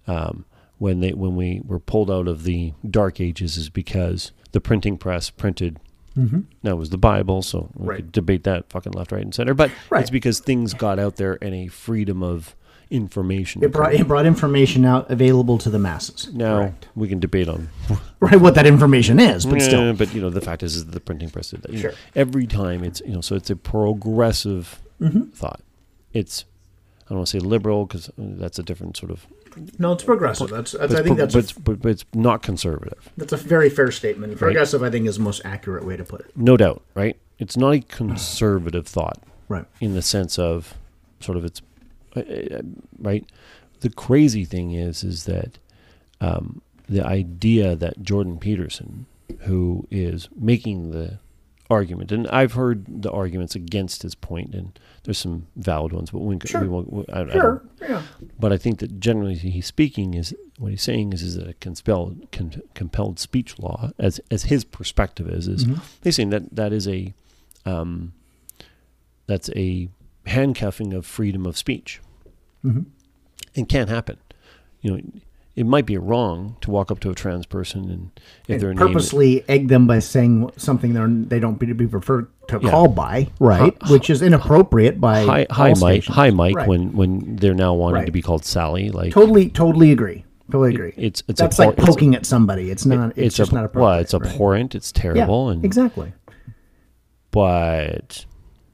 Um, 0.07 0.45
when 0.79 1.01
they 1.01 1.13
when 1.13 1.37
we 1.37 1.63
were 1.65 1.79
pulled 1.79 2.11
out 2.11 2.29
of 2.29 2.45
the 2.45 2.75
Dark 2.89 3.21
Ages, 3.21 3.57
is 3.57 3.71
because 3.71 4.33
the 4.53 4.61
printing 4.61 4.99
press 4.99 5.31
printed. 5.31 5.79
Mm-hmm. 6.17 6.41
Now 6.63 6.73
it 6.73 6.79
was 6.79 6.91
the 6.91 6.99
Bible, 6.99 7.41
so 7.41 7.71
we 7.75 7.87
Right. 7.89 7.97
could 7.97 8.13
debate 8.13 8.45
that 8.45 8.69
fucking 8.69 8.93
left, 8.93 9.13
right, 9.13 9.23
and 9.23 9.35
center. 9.35 9.55
But 9.55 9.71
Right. 9.89 10.03
it's 10.03 10.11
because 10.11 10.41
things 10.41 10.75
got 10.75 10.99
out 10.99 11.17
there 11.17 11.39
and 11.41 11.55
a 11.55 11.69
freedom 11.69 12.23
of 12.23 12.55
information. 12.92 13.64
It 13.64 13.72
brought 13.72 13.94
it 13.94 14.07
brought 14.07 14.26
information 14.26 14.85
out 14.85 15.11
available 15.11 15.59
to 15.59 15.70
the 15.70 15.78
masses. 15.78 16.33
Now 16.33 16.59
Correct. 16.59 16.88
we 16.94 17.09
can 17.09 17.18
debate 17.18 17.48
on, 17.48 17.68
right, 18.20 18.40
what 18.40 18.55
that 18.55 18.66
information 18.66 19.18
is, 19.18 19.44
but 19.46 19.59
Yeah, 19.61 19.66
still, 19.66 19.92
But 19.94 20.14
you 20.14 20.20
know, 20.20 20.31
the 20.31 20.40
fact 20.40 20.62
is, 20.62 20.76
is 20.76 20.87
the 20.87 21.00
printing 21.00 21.31
press 21.31 21.50
did 21.50 21.62
that. 21.62 21.70
You 21.72 21.76
know, 21.76 21.83
Sure. 21.90 21.92
every 22.14 22.46
time 22.46 22.85
it's 22.85 23.00
you 23.00 23.12
know, 23.14 23.20
so 23.20 23.35
it's 23.35 23.50
a 23.50 23.57
progressive 23.57 24.81
Mm-hmm. 25.00 25.31
thought. 25.31 25.61
It's 26.12 26.44
I 27.07 27.09
don't 27.09 27.18
want 27.18 27.28
to 27.28 27.40
say 27.40 27.44
liberal 27.44 27.87
because 27.87 28.09
that's 28.16 28.59
a 28.61 28.62
different 28.62 28.96
sort 28.96 29.11
of. 29.11 29.26
no, 29.78 29.92
it's 29.92 30.05
progressive. 30.05 30.48
That's, 30.50 30.72
that's 30.72 30.94
I 30.94 31.02
think 31.02 31.18
that's 31.18 31.35
but, 31.35 31.38
a, 31.40 31.42
it's, 31.42 31.52
but, 31.52 31.83
but 31.83 31.88
it's 31.90 32.05
not 32.14 32.42
conservative, 32.42 33.11
that's 33.16 33.33
a 33.33 33.37
very 33.37 33.68
fair 33.70 33.90
statement. 33.90 34.38
Progressive, 34.38 34.83
I 34.83 34.90
think, 34.90 35.07
is 35.09 35.16
the 35.16 35.22
most 35.22 35.42
accurate 35.44 35.85
way 35.85 35.96
to 35.96 36.05
put 36.05 36.20
it. 36.20 36.31
no 36.37 36.57
doubt. 36.57 36.83
Right? 36.94 37.16
It's 37.38 37.57
not 37.57 37.72
a 37.74 37.81
conservative 37.81 38.87
thought 38.87 39.18
Right. 39.48 39.64
in 39.81 39.94
the 39.94 40.02
sense 40.02 40.38
of 40.38 40.74
sort 41.20 41.37
of 41.37 41.44
it's 41.44 41.61
uh, 41.61 41.64
uh, 41.64 41.72
right. 42.98 43.25
The 43.81 43.90
crazy 43.90 44.44
thing 44.44 44.72
is, 44.72 45.03
is 45.03 45.25
that 45.25 45.59
um, 46.20 46.62
the 46.88 47.05
idea 47.05 47.75
that 47.77 48.03
Jordan 48.03 48.38
Peterson, 48.38 49.07
who 49.40 49.87
is 49.90 50.29
making 50.37 50.90
the 50.92 51.18
argument, 51.70 52.12
and 52.12 52.29
I've 52.29 52.53
heard 52.53 52.85
the 53.03 53.11
arguments 53.11 53.55
against 53.57 54.03
his 54.03 54.14
point, 54.14 54.55
and 54.55 54.79
there's 55.05 55.18
some 55.18 55.46
valid 55.57 55.92
ones, 55.92 56.11
but 56.11 56.20
we, 56.20 56.38
Sure. 56.44 56.61
we 56.61 56.68
won't. 56.68 57.09
I, 57.12 57.22
I 57.22 57.31
Sure. 57.33 57.62
don't, 57.81 57.90
Yeah. 57.90 58.03
but 58.38 58.53
I 58.53 58.59
think 58.59 58.79
that 58.81 59.01
generally 59.01 59.35
he's 59.35 59.66
speaking 59.66 60.14
is 60.14 60.35
what 60.59 60.70
he's 60.70 60.83
saying 60.83 61.12
is 61.12 61.22
is 61.22 61.35
that 61.37 61.48
a 61.48 61.55
compelled 61.55 62.31
con, 62.31 62.61
compelled 62.75 63.18
speech 63.18 63.59
law, 63.59 63.90
as 63.98 64.20
as 64.31 64.44
his 64.44 64.64
perspective 64.64 65.29
is, 65.29 65.48
is 65.48 65.64
Mm-hmm. 65.64 65.81
he's 66.05 66.14
saying 66.16 66.31
that 66.31 66.55
that 66.55 66.72
is 66.72 66.87
a 66.87 67.12
um, 67.66 68.12
that's 69.27 69.51
a 69.57 69.88
handcuffing 70.27 70.93
of 70.93 71.07
freedom 71.07 71.47
of 71.47 71.57
speech, 71.57 72.01
Mm-hmm. 72.65 72.83
and 73.57 73.69
can't 73.69 73.89
happen. 73.89 74.19
You 74.81 74.91
know, 74.93 75.03
it 75.57 75.67
might 75.67 75.85
be 75.85 75.99
wrong 75.99 76.57
to 76.63 76.71
walk 76.71 76.91
up 76.91 77.01
to 77.01 77.11
a 77.11 77.15
trans 77.15 77.45
person 77.45 77.91
and 77.91 78.11
if 78.49 78.63
And 78.63 78.79
they're 78.79 78.87
purposely 78.87 79.45
egg 79.49 79.69
them 79.69 79.87
by 79.87 79.99
saying 79.99 80.51
something 80.57 80.95
they're 80.95 81.09
they 81.09 81.39
don't 81.41 81.59
be 81.59 81.67
to 81.67 81.75
be 81.75 81.87
preferred 81.87 82.29
to 82.49 82.59
Yeah. 82.63 82.71
call 82.71 82.89
by, 82.89 83.29
right? 83.41 83.75
Which 83.91 84.09
is 84.11 84.23
inappropriate 84.23 85.01
by 85.01 85.25
hi 85.25 85.47
hi 85.51 85.75
Mike 85.81 86.05
hi 86.05 86.31
Mike 86.31 86.55
Right. 86.57 86.69
when 86.69 86.93
when 86.97 87.37
they're 87.37 87.53
now 87.55 87.75
wanting 87.75 87.97
Right. 87.97 88.07
to 88.07 88.13
be 88.13 88.23
called 88.23 88.45
Sally 88.45 88.91
like 88.91 89.13
totally 89.13 89.49
totally 89.51 89.91
agree. 89.93 90.25
Totally 90.51 90.75
agree. 90.75 90.95
it's- 90.97 91.23
it's 91.29 91.41
that's 91.41 91.59
abhor- 91.59 91.67
like 91.73 91.79
it's- 91.79 91.87
poking 91.95 92.15
at 92.15 92.25
somebody. 92.27 92.71
It's 92.71 92.87
not. 92.87 93.11
It's, 93.11 93.19
it's 93.29 93.37
just 93.37 93.53
a, 93.53 93.55
not 93.57 93.65
appropriate. 93.67 93.85
well 93.91 93.99
it's 94.01 94.15
right? 94.15 94.23
abhorrent 94.25 94.75
it's 94.75 94.93
Yeah, 94.95 95.03
terrible 95.03 95.49
and 95.51 95.65
exactly. 95.65 96.13
but 97.31 98.25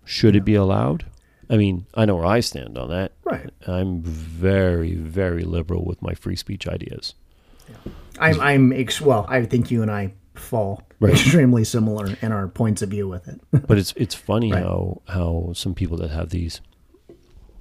should 0.04 0.36
it 0.36 0.44
be 0.44 0.54
allowed? 0.54 1.04
I 1.50 1.56
mean, 1.56 1.86
I 1.94 2.04
know 2.04 2.16
where 2.16 2.26
I 2.26 2.40
stand 2.40 2.76
on 2.76 2.88
that. 2.90 3.12
Right. 3.24 3.50
I'm 3.66 4.02
very, 4.02 4.94
very 4.94 5.44
liberal 5.44 5.84
with 5.84 6.02
my 6.02 6.14
free 6.14 6.36
speech 6.36 6.68
ideas. 6.68 7.14
I'm. 8.18 8.40
I'm. 8.40 8.72
Ex- 8.72 9.00
well, 9.00 9.26
I 9.28 9.44
think 9.44 9.70
you 9.70 9.82
and 9.82 9.90
I 9.90 10.14
fall 10.34 10.82
Right. 11.00 11.12
extremely 11.14 11.64
similar 11.64 12.16
in 12.22 12.32
our 12.32 12.48
points 12.48 12.82
of 12.82 12.90
view 12.90 13.08
with 13.08 13.28
it. 13.28 13.40
But 13.66 13.78
it's 13.78 13.92
it's 13.96 14.14
funny 14.14 14.52
Right. 14.52 14.62
how 14.62 15.02
how 15.08 15.52
some 15.54 15.74
people 15.74 15.96
that 15.98 16.10
have 16.10 16.30
these 16.30 16.60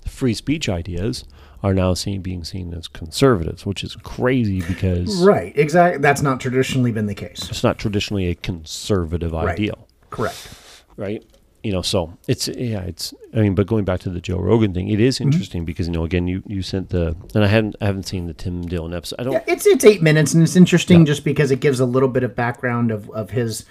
free 0.05 0.33
speech 0.33 0.67
ideas 0.69 1.25
are 1.63 1.73
now 1.73 1.93
seen 1.93 2.21
being 2.21 2.43
seen 2.43 2.73
as 2.73 2.87
conservatives, 2.87 3.65
which 3.65 3.83
is 3.83 3.95
crazy 3.97 4.61
because 4.61 5.21
right. 5.23 5.53
Exactly. 5.57 5.99
That's 6.01 6.21
not 6.21 6.39
traditionally 6.39 6.91
been 6.91 7.07
the 7.07 7.15
case. 7.15 7.47
it's 7.49 7.63
not 7.63 7.77
traditionally 7.77 8.27
a 8.27 8.35
conservative 8.35 9.31
Right. 9.33 9.49
ideal, 9.49 9.87
Correct. 10.09 10.49
right? 10.95 11.23
You 11.63 11.71
know, 11.73 11.81
so 11.81 12.17
it's 12.27 12.47
yeah, 12.47 12.81
it's 12.81 13.13
I 13.33 13.39
mean, 13.39 13.55
but 13.55 13.67
going 13.67 13.83
back 13.83 13.99
to 14.01 14.09
the 14.09 14.21
Joe 14.21 14.37
Rogan 14.37 14.73
thing, 14.73 14.87
it 14.87 14.99
Mm-hmm. 14.99 15.23
interesting 15.23 15.65
because 15.65 15.87
you 15.87 15.93
know, 15.93 16.03
again, 16.05 16.27
you 16.27 16.43
you 16.45 16.61
sent 16.61 16.89
the 16.89 17.15
and 17.33 17.43
I 17.43 17.47
hadn't 17.47 17.75
I 17.81 17.85
haven't 17.85 18.03
seen 18.03 18.27
the 18.27 18.33
Tim 18.33 18.61
Dillon 18.67 18.93
episode. 18.93 19.15
I 19.19 19.23
don't 19.23 19.33
Yeah, 19.33 19.43
it's 19.47 19.65
it's 19.65 19.83
eight 19.83 20.01
minutes, 20.01 20.33
and 20.33 20.43
it's 20.43 20.55
interesting 20.55 21.05
just 21.05 21.23
because 21.23 21.51
it 21.51 21.59
gives 21.59 21.79
a 21.79 21.85
little 21.85 22.09
bit 22.09 22.23
of 22.23 22.35
background 22.35 22.91
of 22.91 23.09
of 23.09 23.31
his. 23.31 23.65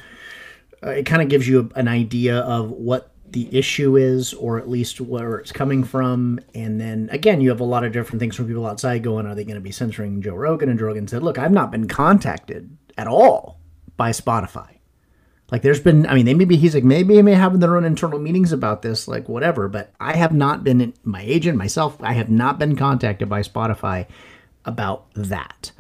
Uh, 0.85 0.91
it 0.91 1.07
kind 1.07 1.23
of 1.23 1.29
gives 1.29 1.49
you 1.49 1.71
an 1.75 1.89
idea 1.89 2.41
of 2.41 2.71
what 2.71 3.13
the 3.31 3.49
issue 3.57 3.97
is, 3.97 4.35
or 4.35 4.59
at 4.59 4.69
least 4.69 5.01
where 5.01 5.39
it's 5.39 5.51
coming 5.53 5.83
from. 5.83 6.39
And 6.55 6.81
then 6.81 7.09
again, 7.13 7.41
you 7.41 7.49
have 7.51 7.61
a 7.61 7.65
lot 7.65 7.83
of 7.85 7.93
different 7.93 8.21
things 8.21 8.37
from 8.37 8.47
people 8.47 8.67
outside 8.67 9.03
going, 9.03 9.27
"Are 9.27 9.35
they 9.35 9.45
going 9.45 9.55
to 9.55 9.61
be 9.61 9.73
censoring 9.73 10.21
Joe 10.21 10.35
Rogan?" 10.35 10.69
And 10.69 10.79
Joe 10.79 10.87
Rogan 10.87 11.09
said, 11.09 11.23
"Look, 11.23 11.39
I've 11.39 11.53
not 11.53 11.71
been 11.71 11.89
contacted 11.89 12.77
at 12.99 13.07
all 13.07 13.59
by 13.97 14.11
Spotify." 14.11 14.76
Like 15.53 15.63
there's 15.63 15.79
been, 15.81 16.07
I 16.09 16.15
mean, 16.15 16.25
they 16.27 16.35
maybe 16.35 16.57
he's 16.57 16.75
like 16.75 16.83
maybe 16.85 17.15
they 17.15 17.23
may 17.23 17.35
have 17.35 17.61
their 17.61 17.77
own 17.77 17.85
internal 17.85 18.19
meetings 18.19 18.53
about 18.53 18.83
this, 18.83 19.07
like 19.07 19.29
whatever. 19.29 19.69
But 19.69 19.93
I 20.01 20.17
have 20.17 20.33
not 20.33 20.65
been 20.65 20.93
my 21.05 21.23
agent 21.23 21.57
myself. 21.57 21.97
I 22.01 22.15
have 22.15 22.29
not 22.29 22.59
been 22.59 22.75
contacted 22.75 23.29
by 23.29 23.43
Spotify 23.43 24.07
about 24.65 25.07
that. 25.15 25.71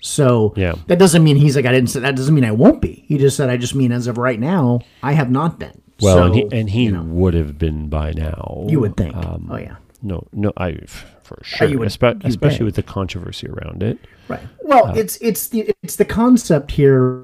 So 0.00 0.52
Yeah. 0.56 0.74
that 0.86 0.98
doesn't 0.98 1.22
mean 1.24 1.36
he's 1.36 1.56
like 1.56 1.66
I 1.66 1.72
didn't 1.72 1.90
say 1.90 2.00
that 2.00 2.16
doesn't 2.16 2.34
mean 2.34 2.44
I 2.44 2.50
won't 2.52 2.80
be. 2.80 3.04
He 3.06 3.18
just 3.18 3.36
said 3.36 3.50
I 3.50 3.56
just 3.58 3.74
mean 3.74 3.92
as 3.92 4.06
of 4.06 4.16
right 4.18 4.40
now 4.40 4.80
I 5.02 5.12
have 5.12 5.30
not 5.30 5.58
been. 5.58 5.80
Well, 6.00 6.16
So, 6.16 6.24
and 6.24 6.34
he, 6.34 6.48
and 6.60 6.70
he 6.70 6.84
you 6.84 6.92
know, 6.92 7.02
would 7.02 7.34
have 7.34 7.58
been 7.58 7.88
by 7.88 8.12
now. 8.12 8.66
you 8.68 8.80
would 8.80 8.96
think. 8.96 9.14
Um, 9.16 9.48
oh 9.50 9.56
yeah. 9.56 9.76
No, 10.02 10.26
no, 10.32 10.52
I 10.56 10.76
for 11.22 11.38
sure, 11.42 11.68
you 11.68 11.78
would- 11.78 11.88
espe- 11.88 12.24
especially 12.24 12.56
think. 12.58 12.64
with 12.66 12.74
the 12.76 12.82
controversy 12.82 13.48
around 13.48 13.82
it. 13.82 13.98
Right. 14.28 14.40
Well, 14.62 14.88
uh, 14.88 14.94
it's 14.94 15.16
it's 15.22 15.48
the 15.48 15.72
it's 15.82 15.96
the 15.96 16.04
concept 16.04 16.70
here. 16.72 17.22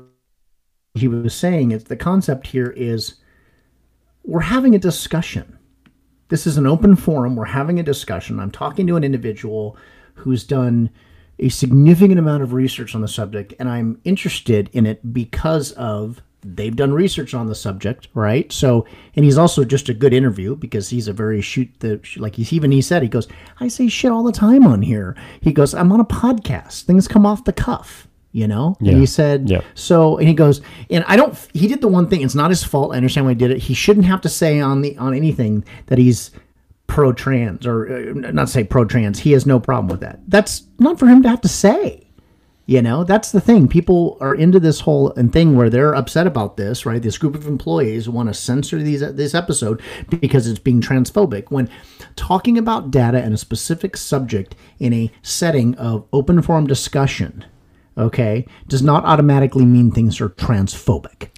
He 0.95 1.09
was 1.09 1.35
saying 1.35 1.71
it's 1.71 1.85
the 1.85 1.97
concept 1.97 2.49
here 2.49 2.71
is 2.77 3.15
we're 4.25 4.41
having 4.41 4.75
a 4.75 4.79
discussion. 4.79 5.59
This 6.29 6.47
is 6.47 6.57
an 6.57 6.67
open 6.67 6.97
forum. 6.97 7.37
We're 7.37 7.45
having 7.47 7.79
a 7.79 7.85
discussion. 7.85 8.39
I'm 8.39 8.51
talking 8.51 8.87
to 8.87 8.97
an 8.97 9.05
individual 9.05 9.77
who's 10.15 10.45
done 10.45 10.91
a 11.39 11.49
significant 11.49 12.19
amount 12.19 12.43
of 12.43 12.53
research 12.53 12.95
on 12.95 13.01
the 13.01 13.09
subject, 13.09 13.55
and 13.59 13.69
I'm 13.69 14.01
interested 14.05 14.69
in 14.73 14.87
it 14.87 15.13
because 15.13 15.73
of 15.73 16.23
they've 16.43 16.77
done 16.77 16.93
research 16.93 17.35
on 17.35 17.47
the 17.47 17.55
subject, 17.55 18.09
right? 18.15 18.51
So, 18.53 18.87
and 19.15 19.25
he's 19.25 19.39
also 19.39 19.65
just 19.65 19.89
a 19.89 19.95
good 19.95 20.13
interview 20.13 20.57
because 20.57 20.89
he's 20.89 21.09
a 21.09 21.13
very 21.13 21.41
shoot 21.41 21.69
the 21.81 22.01
like 22.17 22.37
he's 22.37 22.53
even 22.53 22.71
he 22.73 22.83
said 22.83 23.03
he 23.03 23.09
goes, 23.09 23.29
I 23.59 23.69
say 23.69 23.89
shit 23.89 24.13
all 24.13 24.23
the 24.23 24.33
time 24.33 24.67
on 24.67 24.83
here. 24.83 25.17
He 25.41 25.53
goes, 25.53 25.75
I'm 25.75 25.93
on 25.93 26.01
a 26.01 26.05
podcast. 26.05 26.83
Things 26.83 27.09
come 27.09 27.27
off 27.27 27.45
the 27.45 27.53
cuff. 27.53 28.07
You 28.33 28.47
know, 28.47 28.77
Yeah. 28.81 28.93
and 28.93 29.01
he 29.01 29.07
said, 29.07 29.51
Yeah. 29.51 29.63
so, 29.75 30.17
and 30.19 30.29
he 30.29 30.35
goes, 30.35 30.61
and 30.89 31.05
I 31.09 31.17
don't. 31.17 31.37
He 31.53 31.67
did 31.67 31.81
the 31.81 31.89
one 31.89 32.07
thing. 32.07 32.21
It's 32.23 32.37
not 32.37 32.51
his 32.51 32.63
fault. 32.63 32.93
I 32.93 32.97
understand 32.97 33.27
why 33.27 33.33
he 33.33 33.39
did 33.39 33.51
it. 33.51 33.59
He 33.59 33.75
shouldn't 33.75 34.07
have 34.07 34.21
to 34.21 34.29
say 34.29 34.61
on 34.61 34.83
the 34.83 34.97
on 34.99 35.15
anything 35.15 35.65
that 35.87 35.99
he's 35.99 36.31
pro 36.87 37.13
trans 37.13 37.67
or 37.67 37.89
uh, 38.27 38.31
not 38.31 38.49
say 38.49 38.63
pro 38.63 38.85
trans. 38.85 39.19
He 39.21 39.33
has 39.33 39.47
no 39.47 39.59
problem 39.59 39.89
with 39.89 40.01
that. 40.01 40.21
That's 40.29 40.63
not 40.79 40.99
for 40.99 41.07
him 41.07 41.23
to 41.25 41.29
have 41.29 41.41
to 41.41 41.49
say. 41.49 42.07
You 42.67 42.83
know, 42.83 43.03
that's 43.03 43.33
the 43.33 43.41
thing. 43.41 43.67
People 43.67 44.17
are 44.21 44.33
into 44.33 44.61
this 44.61 44.79
whole 44.79 45.13
and 45.15 45.33
thing 45.33 45.57
where 45.57 45.69
they're 45.69 45.93
upset 45.93 46.29
about 46.29 46.57
this, 46.57 46.87
right? 46.87 47.03
This 47.03 47.19
group 47.19 47.35
of 47.35 47.49
employees 47.49 48.09
want 48.09 48.29
to 48.29 48.35
censor 48.35 48.79
these 48.81 49.01
this 49.01 49.35
episode 49.35 49.83
because 50.21 50.47
it's 50.47 50.61
being 50.61 50.81
transphobic. 50.81 51.51
When 51.51 51.69
talking 52.15 52.57
about 52.57 52.93
data 52.93 53.21
and 53.21 53.35
a 53.35 53.39
specific 53.39 53.97
subject 53.97 54.55
in 54.79 54.93
a 54.93 55.11
setting 55.21 55.75
of 55.75 56.05
open 56.13 56.41
forum 56.43 56.69
discussion, 56.69 57.45
okay, 58.01 58.47
does 58.69 58.83
not 58.83 59.05
automatically 59.05 59.65
mean 59.65 59.91
things 59.91 60.21
are 60.21 60.29
transphobic. 60.31 61.29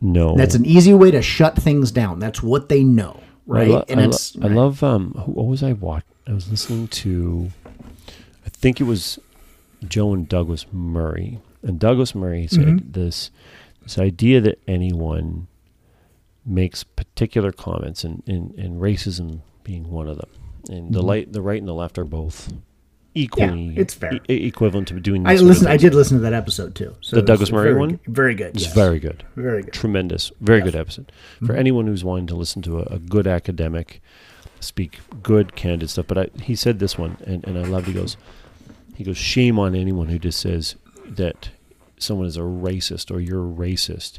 No, 0.00 0.34
That's 0.36 0.54
an 0.56 0.66
easy 0.66 0.92
way 0.94 1.10
to 1.12 1.22
shut 1.22 1.56
things 1.56 1.92
down. 1.92 2.18
That's 2.18 2.42
what 2.42 2.68
they 2.68 2.82
know, 2.82 3.20
I, 3.48 3.52
right? 3.52 3.68
lo- 3.68 3.84
and 3.88 4.00
I, 4.00 4.02
lo- 4.04 4.08
it's 4.10 4.36
I 4.42 4.46
love 4.48 4.82
um. 4.82 5.12
Who, 5.12 5.32
what 5.32 5.46
was 5.46 5.62
I 5.62 5.72
watching? 5.74 6.08
I 6.26 6.32
was 6.32 6.50
listening 6.50 6.88
to, 6.88 7.50
I 8.44 8.48
think 8.48 8.80
it 8.80 8.84
was 8.84 9.18
Joe 9.86 10.12
and 10.12 10.28
Douglas 10.28 10.66
Murray, 10.72 11.38
and 11.62 11.78
Douglas 11.78 12.14
Murray 12.14 12.46
said 12.48 12.64
Mm-hmm. 12.66 12.90
this 12.92 13.30
this 13.82 13.98
idea 13.98 14.40
that 14.40 14.60
anyone 14.68 15.46
makes 16.44 16.82
particular 16.84 17.52
comments, 17.52 18.02
and, 18.04 18.22
and, 18.26 18.52
and 18.58 18.80
racism 18.80 19.40
being 19.64 19.88
one 19.90 20.08
of 20.08 20.16
them, 20.18 20.30
and 20.68 20.92
the 20.92 21.02
light, 21.02 21.32
the 21.32 21.42
right 21.42 21.60
and 21.60 21.68
the 21.68 21.74
left 21.74 21.96
are 21.98 22.04
both 22.04 22.52
equally 23.14 23.48
Mm-hmm. 23.68 23.80
it's 23.80 23.94
fair. 23.94 24.18
e- 24.28 24.46
equivalent 24.46 24.88
to 24.88 25.00
doing. 25.00 25.26
I 25.26 25.32
these 25.32 25.40
sort 25.40 25.42
of 25.42 25.48
listened. 25.56 25.68
I 25.70 25.76
did 25.76 25.94
listen 25.94 26.16
to 26.18 26.22
that 26.22 26.32
episode 26.32 26.74
too. 26.74 26.94
So 27.00 27.16
The 27.16 27.22
Douglas 27.22 27.52
Murray 27.52 27.70
very 27.70 27.80
one? 27.80 28.00
Very 28.06 28.34
good. 28.34 28.54
It's 28.54 28.64
yes. 28.64 28.74
very 28.74 28.98
good. 28.98 29.24
very 29.36 29.62
good. 29.62 29.72
tremendous, 29.72 30.32
very 30.40 30.60
good 30.60 30.76
episode 30.76 31.12
for 31.44 31.54
anyone 31.54 31.86
who's 31.86 32.04
wanting 32.04 32.26
to 32.28 32.34
listen 32.36 32.62
to 32.62 32.78
a, 32.80 32.82
a 32.94 32.98
good 32.98 33.26
academic 33.26 34.00
speak 34.60 35.00
good, 35.22 35.56
candid 35.56 35.90
stuff. 35.90 36.06
But 36.06 36.18
I, 36.18 36.28
he 36.40 36.54
said 36.54 36.78
this 36.78 36.96
one, 36.96 37.16
and, 37.26 37.44
and 37.46 37.58
I 37.58 37.62
loved. 37.62 37.86
He 37.88 37.92
goes, 37.92 38.16
he 38.94 39.04
goes, 39.04 39.18
shame 39.18 39.58
on 39.58 39.74
anyone 39.74 40.08
who 40.08 40.18
just 40.18 40.38
says 40.40 40.76
that 41.04 41.50
someone 41.98 42.26
is 42.26 42.36
a 42.36 42.40
racist 42.40 43.10
or 43.10 43.20
you're 43.20 43.44
a 43.44 43.52
racist 43.52 44.18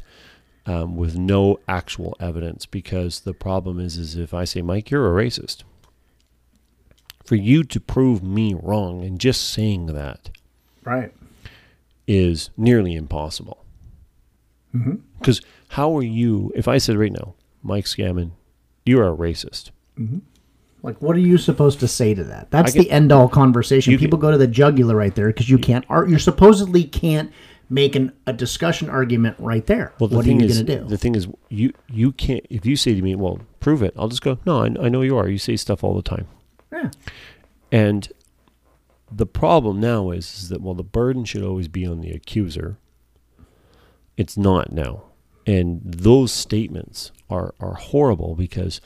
um, 0.66 0.96
with 0.96 1.16
no 1.16 1.60
actual 1.68 2.16
evidence. 2.20 2.66
Because 2.66 3.20
the 3.20 3.32
problem 3.34 3.80
is, 3.80 3.96
is 3.96 4.16
if 4.16 4.34
I 4.34 4.44
say, 4.44 4.60
Mike, 4.62 4.90
you're 4.90 5.18
a 5.18 5.24
racist, 5.24 5.62
for 7.24 7.36
you 7.36 7.64
to 7.64 7.80
prove 7.80 8.22
me 8.22 8.54
wrong 8.54 9.02
and 9.02 9.18
just 9.18 9.48
saying 9.50 9.86
that 9.86 10.30
Right. 10.84 11.12
is 12.06 12.50
nearly 12.56 12.94
impossible. 12.94 13.64
Mm-hmm. 14.74 14.96
Because 15.18 15.40
how 15.68 15.96
are 15.96 16.02
you, 16.02 16.52
if 16.54 16.68
I 16.68 16.78
said 16.78 16.96
right 16.96 17.12
now, 17.12 17.34
Mike 17.62 17.86
Scammon, 17.86 18.32
you 18.84 19.00
are 19.00 19.08
a 19.08 19.16
racist. 19.16 19.70
Mm-hmm. 19.98 20.18
Like, 20.82 21.00
what 21.00 21.16
are 21.16 21.20
you 21.20 21.38
supposed 21.38 21.80
to 21.80 21.88
say 21.88 22.12
to 22.12 22.24
that? 22.24 22.50
That's 22.50 22.76
I 22.76 22.80
the 22.80 22.90
end 22.90 23.10
all 23.10 23.28
conversation. 23.28 23.96
People 23.96 24.18
get- 24.18 24.22
go 24.22 24.30
to 24.32 24.36
the 24.38 24.46
jugular 24.46 24.94
right 24.94 25.14
there 25.14 25.28
because 25.28 25.48
you 25.48 25.56
can't. 25.56 25.84
Art. 25.88 26.10
You 26.10 26.18
supposedly 26.18 26.84
can't 26.84 27.32
make 27.70 27.96
an, 27.96 28.12
a 28.26 28.34
discussion 28.34 28.90
argument 28.90 29.36
right 29.38 29.64
there. 29.64 29.94
Well, 29.98 30.08
the 30.08 30.16
what 30.16 30.26
are 30.26 30.30
you 30.30 30.38
going 30.40 30.50
to 30.52 30.62
do? 30.62 30.84
the 30.84 30.98
thing 30.98 31.14
is, 31.14 31.26
you 31.48 31.72
you 31.88 32.12
can't. 32.12 32.44
If 32.50 32.66
you 32.66 32.76
say 32.76 32.94
to 32.94 33.00
me, 33.00 33.14
"Well, 33.14 33.40
prove 33.60 33.82
it," 33.82 33.94
I'll 33.96 34.08
just 34.08 34.20
go, 34.20 34.38
"No, 34.44 34.60
I, 34.62 34.66
I 34.66 34.90
know 34.90 35.00
you 35.00 35.16
are. 35.16 35.26
You 35.26 35.38
say 35.38 35.56
stuff 35.56 35.82
all 35.82 35.94
the 35.96 36.02
time." 36.02 36.26
Yeah. 36.74 36.90
And 37.72 38.08
the 39.10 39.26
problem 39.26 39.80
now 39.80 40.10
is, 40.10 40.34
is 40.34 40.48
that 40.48 40.60
while 40.60 40.74
the 40.74 40.82
burden 40.82 41.24
should 41.24 41.42
always 41.42 41.68
be 41.68 41.86
on 41.86 42.00
the 42.00 42.10
accuser. 42.10 42.78
It's 44.16 44.36
not 44.36 44.70
now, 44.70 45.04
and 45.46 45.80
those 45.84 46.30
statements 46.32 47.10
are 47.28 47.54
are 47.60 47.74
horrible 47.74 48.34
because. 48.34 48.80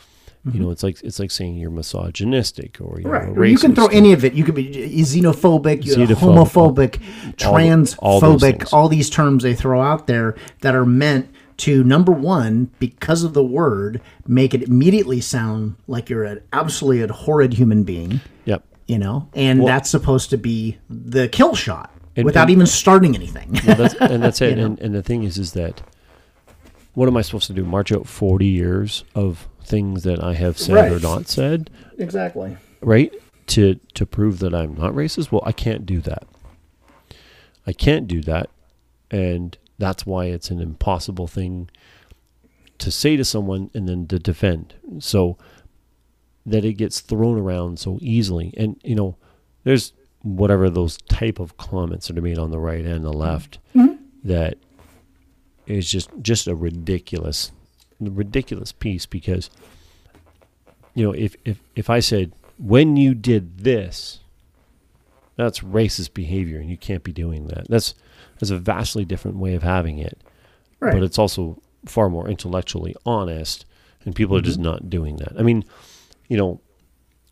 You 0.51 0.61
know, 0.61 0.71
it's 0.71 0.83
like 0.83 1.03
it's 1.03 1.19
like 1.19 1.31
saying 1.31 1.57
you're 1.59 1.69
misogynistic 1.69 2.79
or 2.81 2.99
you're 3.01 3.13
Mm-hmm. 3.13 3.29
Right. 3.33 3.39
Or 3.39 3.45
you 3.45 3.59
can 3.59 3.75
throw 3.75 3.89
any 3.89 4.15
of 4.15 4.25
it. 4.25 4.33
You 4.33 4.45
could 4.45 4.55
be 4.55 4.73
xenophobic, 5.03 5.83
Xenophobic, 5.83 6.97
homophobic, 7.37 7.97
all- 8.01 8.15
all 8.15 8.21
transphobic, 8.23 8.41
things. 8.61 8.73
all 8.73 8.89
these 8.89 9.11
terms 9.11 9.43
they 9.43 9.55
throw 9.55 9.83
out 9.83 10.07
there 10.07 10.37
that 10.63 10.75
are 10.75 10.87
meant 10.87 11.29
to 11.59 11.85
number 11.85 12.13
one, 12.13 12.71
because 12.79 13.23
of 13.25 13.35
the 13.35 13.43
word, 13.45 14.01
make 14.27 14.55
it 14.55 14.63
immediately 14.63 15.21
sound 15.21 15.77
like 15.87 16.09
you're 16.09 16.25
an 16.25 16.41
absolutely 16.53 17.07
horrid 17.15 17.53
human 17.55 17.83
being. 17.85 18.21
Yep. 18.45 18.65
You 18.87 18.99
know, 18.99 19.29
and 19.35 19.67
that's 19.67 19.91
supposed 19.91 20.31
to 20.31 20.39
be 20.39 20.79
the 20.89 21.29
kill 21.29 21.55
shot 21.55 21.93
And- 22.17 22.25
without 22.25 22.43
and- 22.45 22.51
even 22.53 22.67
starting 22.67 23.15
anything. 23.15 23.59
Well, 23.67 23.77
that's, 23.77 23.95
and 23.95 24.23
that's 24.23 24.41
it. 24.43 24.59
And, 24.59 24.79
and 24.81 24.95
the 24.95 25.03
thing 25.03 25.25
is, 25.25 25.37
is 25.39 25.53
that 25.53 25.83
what 26.95 27.07
am 27.07 27.17
I 27.17 27.23
supposed 27.23 27.47
to 27.49 27.53
do? 27.53 27.65
March 27.65 27.93
out 27.93 28.09
forty 28.09 28.47
years 28.47 29.05
of 29.15 29.47
things 29.63 30.03
that 30.03 30.23
I 30.25 30.35
have 30.35 30.59
said 30.59 30.91
or 30.91 30.99
not 30.99 31.29
said, 31.29 31.71
exactly. 31.99 32.57
right? 32.81 33.13
To 33.49 33.75
to 33.95 34.07
prove 34.07 34.39
that 34.41 34.55
I'm 34.55 34.75
not 34.75 34.93
racist? 34.95 35.31
Well, 35.31 35.43
I 35.45 35.53
can't 35.53 35.87
do 35.87 36.01
that 36.01 36.27
I 37.67 37.73
can't 37.73 38.09
do 38.09 38.23
that. 38.23 38.49
And 39.11 39.57
that's 39.79 40.05
why 40.05 40.27
it's 40.27 40.51
an 40.51 40.61
impossible 40.61 41.27
thing 41.27 41.71
to 42.79 42.91
say 42.91 43.17
to 43.17 43.25
someone 43.25 43.71
and 43.75 43.89
then 43.89 44.07
to 44.09 44.19
defend. 44.19 44.75
So 44.99 45.37
that 46.47 46.65
it 46.65 46.75
gets 46.75 47.01
thrown 47.01 47.39
around 47.39 47.79
so 47.79 47.99
easily. 48.01 48.55
And, 48.57 48.81
you 48.83 48.95
know, 48.95 49.17
there's 49.65 49.93
whatever 50.23 50.69
those 50.71 50.97
type 51.09 51.39
of 51.39 51.57
comments 51.57 52.09
that 52.09 52.19
are 52.19 52.23
made 52.23 52.39
on 52.39 52.51
the 52.51 52.59
right 52.59 52.85
and 52.85 53.05
the 53.05 53.13
left 53.13 53.59
Mm-hmm. 53.75 53.95
that 54.25 54.57
is 55.67 55.91
just 55.91 56.11
just 56.23 56.47
a 56.49 56.55
ridiculous 56.55 57.53
ridiculous 58.01 58.73
piece 58.73 59.07
because 59.07 59.51
you 60.95 61.05
know 61.05 61.13
if 61.13 61.37
if 61.45 61.61
if 61.77 61.89
I 61.91 62.01
said 62.01 62.33
when 62.59 62.97
you 62.97 63.15
did 63.15 63.59
this 63.59 64.21
that's 65.37 65.61
racist 65.61 66.15
behavior 66.15 66.59
and 66.59 66.69
you 66.71 66.77
can't 66.79 67.05
be 67.05 67.13
doing 67.13 67.47
that 67.49 67.69
that's 67.69 67.95
that's 68.39 68.51
a 68.51 68.59
vastly 68.59 69.05
different 69.05 69.37
way 69.37 69.55
of 69.55 69.63
having 69.63 69.99
it 69.99 70.19
Right. 70.81 70.95
but 70.95 71.03
it's 71.03 71.19
also 71.19 71.61
far 71.87 72.09
more 72.09 72.29
intellectually 72.29 72.95
honest 73.05 73.65
and 74.05 74.15
people 74.15 74.37
are 74.37 74.41
just 74.41 74.59
mm-hmm. 74.59 74.71
not 74.71 74.91
doing 74.91 75.17
that 75.17 75.33
i 75.39 75.43
mean 75.43 75.65
you 76.29 76.37
know 76.37 76.61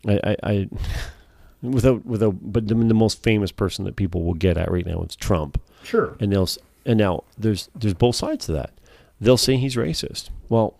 i 0.07 0.19
i, 0.23 0.35
I 0.43 0.69
without 1.61 2.05
without 2.05 2.35
but 2.41 2.67
the, 2.67 2.75
the 2.75 2.93
most 2.93 3.23
famous 3.23 3.51
person 3.51 3.85
that 3.85 3.95
people 3.95 4.23
will 4.23 4.33
get 4.33 4.57
at 4.57 4.69
right 4.69 4.85
now 4.85 5.01
is 5.01 5.15
trump 5.15 5.61
sure. 5.83 6.17
and 6.19 6.31
they'll 6.31 6.47
and 6.87 6.97
now 6.97 7.25
there's 7.37 7.69
there's 7.75 7.93
both 7.93 8.15
sides 8.15 8.45
to 8.45 8.53
that. 8.53 8.71
They'll 9.19 9.37
say 9.37 9.57
he's 9.57 9.75
racist. 9.75 10.29
Well, 10.47 10.75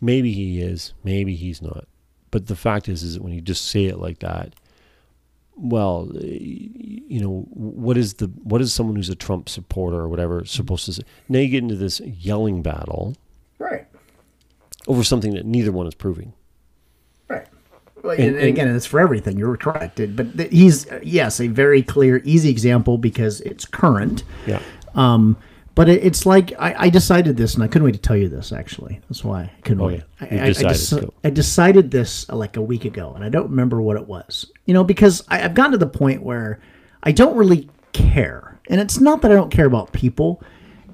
maybe 0.00 0.32
he 0.32 0.60
is, 0.60 0.92
maybe 1.02 1.34
he's 1.34 1.62
not. 1.62 1.88
But 2.30 2.46
the 2.46 2.56
fact 2.56 2.88
is, 2.88 3.02
is 3.02 3.14
that 3.14 3.22
when 3.22 3.32
you 3.32 3.40
just 3.40 3.66
say 3.66 3.86
it 3.86 3.98
like 3.98 4.18
that, 4.18 4.54
well, 5.60 6.08
you 6.14 7.20
know, 7.20 7.46
what 7.50 7.96
is 7.96 8.14
the 8.14 8.26
what 8.42 8.60
is 8.60 8.72
someone 8.72 8.96
who's 8.96 9.08
a 9.10 9.14
Trump 9.14 9.48
supporter 9.48 9.96
or 9.98 10.08
whatever 10.08 10.44
supposed 10.44 10.86
to 10.86 10.92
say? 10.94 11.02
Now 11.28 11.38
you 11.40 11.48
get 11.48 11.62
into 11.62 11.76
this 11.76 12.00
yelling 12.00 12.62
battle 12.62 13.14
Right. 13.58 13.86
over 14.88 15.04
something 15.04 15.34
that 15.34 15.44
neither 15.46 15.72
one 15.72 15.86
is 15.86 15.94
proving. 15.94 16.32
Right. 17.28 17.46
Well, 18.02 18.12
And- 18.12 18.22
and, 18.22 18.36
and 18.36 18.46
again, 18.48 18.74
it's 18.74 18.86
for 18.86 18.98
everything. 19.00 19.38
You're 19.38 19.56
correct. 19.56 20.00
But 20.16 20.36
th- 20.36 20.50
he's, 20.50 20.90
uh, 20.90 21.00
yes, 21.02 21.40
a 21.40 21.48
very 21.48 21.82
clear, 21.82 22.22
easy 22.24 22.48
example 22.48 22.96
because 22.96 23.40
it's 23.42 23.64
current. 23.66 24.24
Yeah. 24.46 24.60
Um, 24.94 25.36
but 25.74 25.88
it, 25.88 26.04
it's 26.04 26.26
like 26.26 26.52
I, 26.58 26.74
I 26.86 26.90
decided 26.90 27.36
this, 27.36 27.54
and 27.54 27.62
I 27.62 27.68
couldn't 27.68 27.84
wait 27.84 27.94
to 27.94 28.00
tell 28.00 28.16
you 28.16 28.28
this. 28.28 28.52
Actually, 28.52 29.00
that's 29.08 29.24
why 29.24 29.42
I 29.42 29.60
couldn't 29.62 29.80
Oh, 29.82 29.86
wait. 29.86 30.02
yeah. 30.20 30.42
I, 30.42 30.44
I- 30.44 30.48
decided, 30.48 30.76
deci- 30.76 31.10
I 31.24 31.30
decided 31.30 31.90
this 31.90 32.28
uh, 32.28 32.36
like 32.36 32.56
a 32.56 32.62
week 32.62 32.84
ago, 32.84 33.12
and 33.14 33.24
I 33.24 33.28
don't 33.28 33.50
remember 33.50 33.80
what 33.80 33.96
it 33.96 34.06
was. 34.06 34.50
You 34.66 34.74
know, 34.74 34.84
because 34.84 35.24
I, 35.28 35.42
I've 35.42 35.54
gotten 35.54 35.72
to 35.72 35.78
the 35.78 35.86
point 35.86 36.22
where 36.22 36.60
I 37.02 37.12
don't 37.12 37.36
really 37.36 37.68
care, 37.92 38.60
and 38.68 38.80
it's 38.80 39.00
not 39.00 39.22
that 39.22 39.30
I 39.30 39.34
don't 39.34 39.50
care 39.50 39.66
about 39.66 39.92
people. 39.92 40.42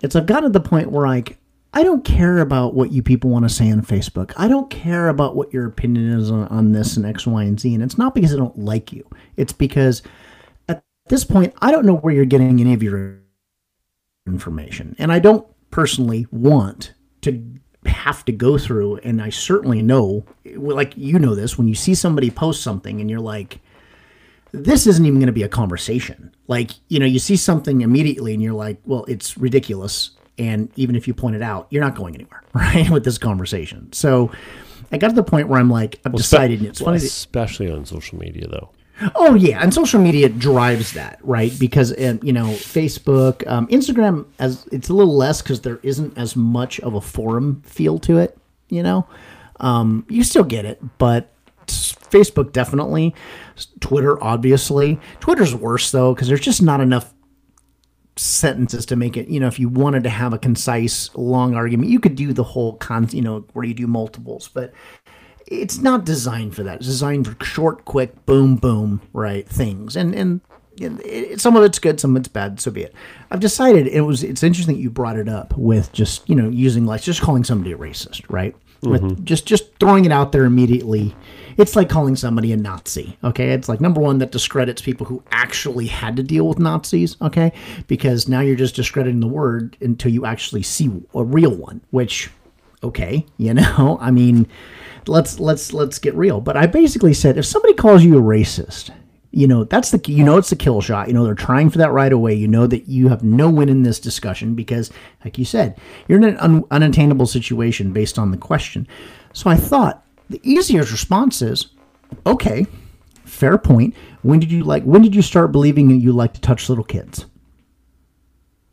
It's 0.02 0.14
I've 0.14 0.26
gotten 0.26 0.52
to 0.52 0.58
the 0.58 0.66
point 0.66 0.90
where 0.90 1.06
like 1.06 1.38
I 1.72 1.82
don't 1.82 2.04
care 2.04 2.38
about 2.38 2.74
what 2.74 2.92
you 2.92 3.02
people 3.02 3.30
want 3.30 3.44
to 3.46 3.54
say 3.54 3.70
on 3.70 3.82
Facebook. 3.82 4.32
I 4.36 4.46
don't 4.48 4.70
care 4.70 5.08
about 5.08 5.36
what 5.36 5.52
your 5.52 5.66
opinion 5.66 6.18
is 6.18 6.30
on, 6.30 6.48
on 6.48 6.72
this 6.72 6.96
and 6.96 7.04
X, 7.04 7.26
Y, 7.26 7.42
and 7.42 7.58
Z. 7.58 7.74
And 7.74 7.82
it's 7.82 7.98
not 7.98 8.14
because 8.14 8.32
I 8.32 8.36
don't 8.36 8.58
like 8.58 8.92
you. 8.92 9.06
It's 9.36 9.52
because 9.52 10.02
at 10.68 10.82
this 11.08 11.24
point 11.24 11.54
I 11.60 11.70
don't 11.70 11.84
know 11.86 11.96
where 11.96 12.14
you're 12.14 12.24
getting 12.24 12.60
any 12.60 12.72
of 12.72 12.82
your 12.82 13.18
information. 14.26 14.94
And 14.98 15.12
I 15.12 15.18
don't 15.18 15.46
personally 15.70 16.26
want 16.30 16.92
to 17.22 17.42
have 17.86 18.24
to 18.24 18.32
go 18.32 18.58
through, 18.58 18.96
and 18.98 19.22
I 19.22 19.30
certainly 19.30 19.82
know, 19.82 20.24
like 20.56 20.92
you 20.96 21.18
know 21.18 21.34
this, 21.34 21.56
when 21.56 21.68
you 21.68 21.74
see 21.74 21.94
somebody 21.94 22.30
post 22.30 22.62
something 22.62 23.00
and 23.00 23.08
you're 23.08 23.20
like, 23.20 23.60
this 24.52 24.86
isn't 24.86 25.04
even 25.04 25.18
going 25.18 25.26
to 25.26 25.32
be 25.32 25.42
a 25.42 25.48
conversation. 25.48 26.34
Like, 26.48 26.70
you 26.88 26.98
know, 26.98 27.06
you 27.06 27.18
see 27.18 27.36
something 27.36 27.82
immediately 27.82 28.32
and 28.32 28.42
you're 28.42 28.54
like, 28.54 28.80
well, 28.86 29.04
it's 29.06 29.36
ridiculous. 29.36 30.10
And 30.38 30.70
even 30.76 30.96
if 30.96 31.06
you 31.08 31.14
point 31.14 31.36
it 31.36 31.42
out, 31.42 31.66
you're 31.70 31.82
not 31.82 31.94
going 31.94 32.14
anywhere, 32.14 32.42
right, 32.54 32.88
with 32.90 33.04
this 33.04 33.18
conversation. 33.18 33.92
So 33.92 34.30
I 34.92 34.98
got 34.98 35.08
to 35.08 35.14
the 35.14 35.22
point 35.24 35.48
where 35.48 35.58
I'm 35.60 35.70
like, 35.70 36.00
I've 36.04 36.14
decided, 36.14 36.60
and 36.60 36.68
it's 36.68 36.80
Well, 36.80 36.86
funny. 36.88 36.98
that- 37.00 37.06
especially 37.06 37.70
on 37.70 37.84
social 37.84 38.18
media, 38.18 38.46
though. 38.48 38.70
Oh 39.14 39.34
yeah, 39.34 39.62
and 39.62 39.74
social 39.74 40.00
media 40.00 40.28
drives 40.28 40.92
that, 40.92 41.18
right? 41.22 41.52
Because 41.58 41.92
uh, 41.92 42.16
you 42.22 42.32
know, 42.32 42.46
Facebook, 42.46 43.46
um, 43.46 43.66
Instagram, 43.68 44.26
as 44.38 44.66
it's 44.72 44.88
a 44.88 44.94
little 44.94 45.16
less 45.16 45.42
because 45.42 45.60
there 45.60 45.80
isn't 45.82 46.16
as 46.16 46.34
much 46.34 46.80
of 46.80 46.94
a 46.94 47.00
forum 47.00 47.62
feel 47.62 47.98
to 48.00 48.18
it. 48.18 48.38
You 48.68 48.82
know, 48.82 49.06
um, 49.60 50.06
you 50.08 50.24
still 50.24 50.44
get 50.44 50.64
it, 50.64 50.80
but 50.96 51.30
Facebook 51.66 52.52
definitely, 52.52 53.14
Twitter 53.80 54.22
obviously. 54.22 54.98
Twitter's 55.20 55.54
worse 55.54 55.90
though 55.90 56.14
because 56.14 56.28
there's 56.28 56.40
just 56.40 56.62
not 56.62 56.80
enough 56.80 57.12
sentences 58.16 58.86
to 58.86 58.96
make 58.96 59.18
it. 59.18 59.28
You 59.28 59.40
know, 59.40 59.46
if 59.46 59.58
you 59.58 59.68
wanted 59.68 60.04
to 60.04 60.10
have 60.10 60.32
a 60.32 60.38
concise, 60.38 61.14
long 61.14 61.54
argument, 61.54 61.90
you 61.90 62.00
could 62.00 62.16
do 62.16 62.32
the 62.32 62.44
whole 62.44 62.76
con. 62.76 63.08
You 63.10 63.22
know, 63.22 63.44
where 63.52 63.64
you 63.64 63.74
do 63.74 63.86
multiples, 63.86 64.48
but 64.48 64.72
it's 65.46 65.78
not 65.78 66.04
designed 66.04 66.54
for 66.54 66.62
that. 66.64 66.78
It's 66.78 66.86
designed 66.86 67.26
for 67.26 67.44
short, 67.44 67.84
quick, 67.84 68.26
boom, 68.26 68.56
boom, 68.56 69.00
right 69.12 69.48
things. 69.48 69.96
And 69.96 70.14
and 70.14 70.40
it, 70.80 71.40
some 71.40 71.56
of 71.56 71.64
it's 71.64 71.78
good, 71.78 72.00
some 72.00 72.16
of 72.16 72.20
it's 72.20 72.28
bad. 72.28 72.60
So 72.60 72.70
be 72.70 72.82
it. 72.82 72.94
I've 73.30 73.40
decided 73.40 73.86
it 73.86 74.02
was. 74.02 74.22
It's 74.22 74.42
interesting 74.42 74.76
that 74.76 74.80
you 74.80 74.90
brought 74.90 75.16
it 75.16 75.28
up 75.28 75.56
with 75.56 75.92
just 75.92 76.28
you 76.28 76.34
know 76.34 76.48
using 76.48 76.86
like 76.86 77.02
just 77.02 77.22
calling 77.22 77.44
somebody 77.44 77.72
a 77.72 77.78
racist, 77.78 78.24
right? 78.28 78.54
With 78.82 79.02
mm-hmm. 79.02 79.24
just 79.24 79.46
just 79.46 79.74
throwing 79.78 80.04
it 80.04 80.12
out 80.12 80.32
there 80.32 80.44
immediately. 80.44 81.14
It's 81.56 81.74
like 81.74 81.88
calling 81.88 82.16
somebody 82.16 82.52
a 82.52 82.56
Nazi. 82.56 83.16
Okay, 83.24 83.50
it's 83.50 83.68
like 83.68 83.80
number 83.80 84.00
one 84.00 84.18
that 84.18 84.32
discredits 84.32 84.82
people 84.82 85.06
who 85.06 85.22
actually 85.30 85.86
had 85.86 86.16
to 86.16 86.22
deal 86.22 86.46
with 86.46 86.58
Nazis. 86.58 87.16
Okay, 87.22 87.52
because 87.86 88.28
now 88.28 88.40
you're 88.40 88.56
just 88.56 88.76
discrediting 88.76 89.20
the 89.20 89.26
word 89.26 89.76
until 89.80 90.10
you 90.10 90.26
actually 90.26 90.62
see 90.62 90.90
a 91.14 91.24
real 91.24 91.54
one, 91.54 91.80
which 91.90 92.30
okay 92.82 93.26
you 93.36 93.54
know? 93.54 93.98
I 94.00 94.10
mean 94.10 94.46
let's 95.06 95.38
let's 95.38 95.72
let's 95.72 95.98
get 95.98 96.14
real. 96.14 96.40
But 96.40 96.56
i 96.56 96.66
basically 96.66 97.14
said 97.14 97.38
if 97.38 97.46
somebody 97.46 97.74
calls 97.74 98.04
you 98.04 98.18
a 98.18 98.22
racist 98.22 98.90
you 99.30 99.46
know 99.46 99.64
that's 99.64 99.90
the 99.90 100.00
you 100.10 100.24
know 100.24 100.38
it's 100.38 100.50
the 100.50 100.56
kill 100.56 100.80
shot. 100.80 101.08
You 101.08 101.14
know 101.14 101.24
they're 101.24 101.34
trying 101.34 101.68
for 101.70 101.78
that 101.78 101.92
right 101.92 102.12
away. 102.12 102.34
You 102.34 102.48
know 102.48 102.66
that 102.66 102.88
you 102.88 103.08
have 103.08 103.22
no 103.22 103.50
win 103.50 103.68
in 103.68 103.82
this 103.82 104.00
discussion 104.00 104.54
because 104.54 104.90
like 105.24 105.36
you 105.36 105.44
said 105.44 105.78
you're 106.08 106.18
in 106.18 106.24
an 106.24 106.36
un, 106.38 106.64
unattainable 106.70 107.26
situation 107.26 107.92
based 107.92 108.18
on 108.18 108.30
the 108.30 108.38
question. 108.38 108.88
So 109.32 109.50
i 109.50 109.56
thought 109.56 110.04
the 110.30 110.40
easiest 110.42 110.90
response 110.90 111.42
is 111.42 111.66
okay 112.24 112.66
fair 113.26 113.58
point. 113.58 113.94
When 114.22 114.40
did 114.40 114.50
you 114.50 114.64
like 114.64 114.84
when 114.84 115.02
did 115.02 115.14
you 115.14 115.22
start 115.22 115.52
believing 115.52 115.88
that 115.88 115.96
you 115.96 116.12
like 116.12 116.32
to 116.34 116.40
touch 116.40 116.68
little 116.68 116.84
kids? 116.84 117.26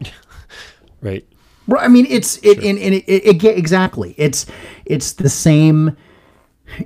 Right. 1.01 1.27
Right. 1.68 1.84
I 1.84 1.88
mean, 1.88 2.05
it's 2.09 2.38
it, 2.38 2.57
and, 2.57 2.78
and 2.78 2.95
it, 2.95 3.05
it, 3.07 3.43
it 3.43 3.57
exactly. 3.57 4.16
It's 4.18 4.45
it's 4.86 5.14
the 5.14 5.30
same. 5.30 5.95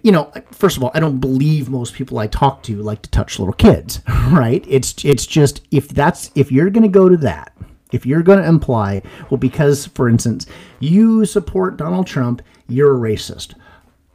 You 0.03 0.11
know, 0.11 0.31
first 0.51 0.75
of 0.75 0.83
all, 0.83 0.91
I 0.93 0.99
don't 0.99 1.19
believe 1.19 1.69
most 1.69 1.93
people 1.93 2.19
I 2.19 2.27
talk 2.27 2.61
to 2.63 2.75
like 2.81 3.01
to 3.03 3.09
touch 3.09 3.39
little 3.39 3.53
kids. 3.53 4.01
Right? 4.27 4.65
It's 4.67 5.05
it's 5.05 5.25
just 5.25 5.65
if 5.71 5.87
that's 5.87 6.31
if 6.35 6.51
you're 6.51 6.69
going 6.69 6.83
to 6.83 6.89
go 6.89 7.07
to 7.07 7.15
that, 7.17 7.53
if 7.93 8.05
you're 8.05 8.23
going 8.23 8.39
to 8.39 8.47
imply, 8.47 9.01
well, 9.29 9.37
because 9.37 9.85
for 9.87 10.09
instance, 10.09 10.45
you 10.79 11.25
support 11.25 11.77
Donald 11.77 12.07
Trump, 12.07 12.41
you're 12.67 12.93
a 12.93 12.99
racist. 12.99 13.53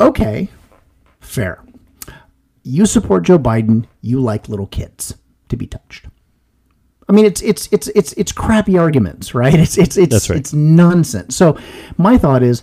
Okay, 0.01 0.51
fair. 1.21 1.65
You 2.63 2.85
support 2.85 3.25
Joe 3.25 3.39
Biden, 3.39 3.87
you 4.03 4.21
like 4.21 4.49
little 4.49 4.67
kids 4.67 5.17
to 5.49 5.57
be 5.57 5.67
touched. 5.67 6.07
I 7.09 7.13
mean, 7.13 7.25
it's 7.25 7.43
it's 7.43 7.69
it's 7.73 7.89
it's 7.89 8.13
it's 8.15 8.33
crappy 8.33 8.79
arguments, 8.79 9.35
right? 9.35 9.55
It's 9.55 9.77
it's 9.77 9.97
it's 9.97 10.31
right. 10.31 10.39
it's 10.39 10.53
nonsense. 10.53 11.37
So 11.37 11.59
my 11.99 12.17
thought 12.17 12.43
is, 12.43 12.63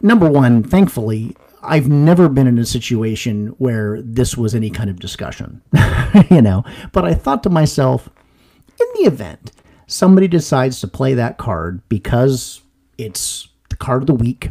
number 0.00 0.30
one, 0.30 0.62
thankfully, 0.62 1.36
I've 1.62 1.88
never 1.88 2.28
been 2.28 2.46
in 2.46 2.58
a 2.58 2.66
situation 2.66 3.48
where 3.58 4.00
this 4.02 4.36
was 4.36 4.54
any 4.54 4.70
kind 4.70 4.88
of 4.88 5.00
discussion, 5.00 5.62
you 6.30 6.42
know. 6.42 6.64
But 6.92 7.04
I 7.04 7.14
thought 7.14 7.42
to 7.42 7.50
myself, 7.50 8.08
in 8.80 8.86
the 8.94 9.08
event 9.08 9.52
somebody 9.86 10.28
decides 10.28 10.80
to 10.80 10.88
play 10.88 11.14
that 11.14 11.38
card 11.38 11.80
because 11.88 12.60
it's 12.98 13.48
the 13.70 13.76
card 13.76 14.02
of 14.02 14.06
the 14.06 14.14
week, 14.14 14.50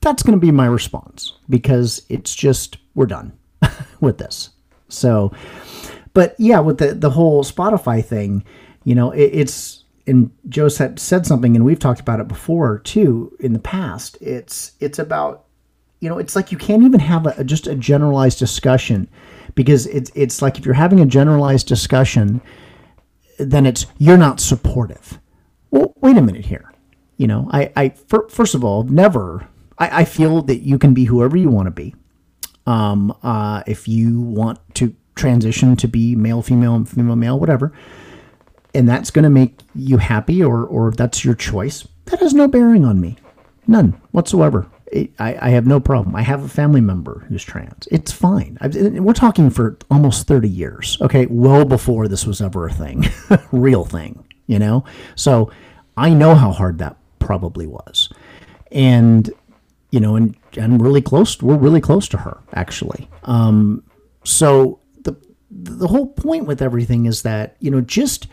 that's 0.00 0.22
going 0.22 0.38
to 0.38 0.44
be 0.44 0.52
my 0.52 0.66
response 0.66 1.32
because 1.48 2.02
it's 2.08 2.34
just 2.34 2.78
we're 2.94 3.06
done 3.06 3.32
with 4.00 4.18
this. 4.18 4.50
So, 4.88 5.32
but 6.14 6.34
yeah, 6.38 6.60
with 6.60 6.78
the 6.78 6.94
the 6.94 7.10
whole 7.10 7.44
Spotify 7.44 8.04
thing, 8.04 8.44
you 8.84 8.94
know, 8.94 9.10
it, 9.10 9.30
it's 9.32 9.84
and 10.06 10.30
Joe 10.48 10.68
said 10.68 10.98
said 10.98 11.26
something, 11.26 11.54
and 11.54 11.64
we've 11.64 11.78
talked 11.78 12.00
about 12.00 12.20
it 12.20 12.28
before 12.28 12.78
too 12.78 13.36
in 13.40 13.52
the 13.52 13.58
past. 13.58 14.16
It's 14.20 14.72
it's 14.80 14.98
about 14.98 15.44
you 16.00 16.10
know, 16.10 16.18
it's 16.18 16.36
like 16.36 16.52
you 16.52 16.58
can't 16.58 16.82
even 16.82 17.00
have 17.00 17.26
a, 17.26 17.44
just 17.44 17.66
a 17.66 17.74
generalized 17.74 18.38
discussion 18.38 19.08
because 19.54 19.86
it's 19.86 20.10
it's 20.14 20.42
like 20.42 20.58
if 20.58 20.64
you're 20.66 20.74
having 20.74 21.00
a 21.00 21.06
generalized 21.06 21.66
discussion, 21.66 22.42
then 23.38 23.64
it's 23.64 23.86
you're 23.98 24.18
not 24.18 24.38
supportive. 24.38 25.18
Well, 25.70 25.94
wait 26.00 26.16
a 26.16 26.22
minute 26.22 26.44
here. 26.44 26.72
You 27.16 27.26
know, 27.26 27.48
I, 27.52 27.72
I 27.74 27.88
fir- 27.90 28.28
first 28.28 28.54
of 28.54 28.62
all, 28.64 28.84
never. 28.84 29.48
I, 29.78 30.00
I 30.00 30.04
feel 30.04 30.42
that 30.42 30.58
you 30.58 30.78
can 30.78 30.94
be 30.94 31.04
whoever 31.04 31.36
you 31.36 31.48
want 31.48 31.66
to 31.66 31.70
be. 31.70 31.94
Um, 32.66 33.16
uh, 33.22 33.62
if 33.66 33.88
you 33.88 34.20
want 34.20 34.58
to 34.74 34.94
transition 35.14 35.76
to 35.76 35.88
be 35.88 36.16
male, 36.16 36.42
female, 36.42 36.84
female, 36.84 37.16
male, 37.16 37.38
whatever, 37.38 37.72
and 38.74 38.88
that's 38.88 39.10
going 39.10 39.22
to 39.22 39.30
make 39.30 39.60
you 39.74 39.98
happy 39.98 40.42
or 40.42 40.64
or 40.64 40.90
that's 40.90 41.24
your 41.24 41.34
choice, 41.34 41.86
that 42.06 42.20
has 42.20 42.34
no 42.34 42.48
bearing 42.48 42.84
on 42.84 43.00
me. 43.00 43.16
None 43.66 44.00
whatsoever. 44.10 44.66
It, 44.92 45.12
I, 45.18 45.36
I 45.40 45.48
have 45.50 45.66
no 45.66 45.80
problem. 45.80 46.14
I 46.14 46.22
have 46.22 46.44
a 46.44 46.48
family 46.48 46.80
member 46.80 47.24
who's 47.28 47.42
trans. 47.42 47.88
It's 47.90 48.12
fine. 48.12 48.58
I've, 48.60 48.74
we're 48.76 49.12
talking 49.12 49.50
for 49.50 49.78
almost 49.90 50.26
30 50.26 50.48
years, 50.48 50.98
okay? 51.00 51.26
Well 51.26 51.64
before 51.64 52.06
this 52.06 52.26
was 52.26 52.40
ever 52.40 52.66
a 52.66 52.72
thing, 52.72 53.06
real 53.52 53.84
thing, 53.84 54.24
you 54.46 54.58
know? 54.58 54.84
So 55.16 55.50
I 55.96 56.10
know 56.10 56.34
how 56.34 56.52
hard 56.52 56.78
that 56.78 56.96
probably 57.18 57.66
was. 57.66 58.12
And, 58.70 59.30
you 59.90 60.00
know, 60.00 60.16
and, 60.16 60.36
and 60.56 60.80
really 60.80 61.02
close, 61.02 61.42
we're 61.42 61.56
really 61.56 61.80
close 61.80 62.06
to 62.08 62.18
her, 62.18 62.38
actually. 62.52 63.08
Um, 63.24 63.82
so 64.24 64.78
the, 65.62 65.86
whole 65.86 66.06
point 66.06 66.46
with 66.46 66.60
everything 66.60 67.06
is 67.06 67.22
that, 67.22 67.56
you 67.60 67.70
know, 67.70 67.80
just, 67.80 68.26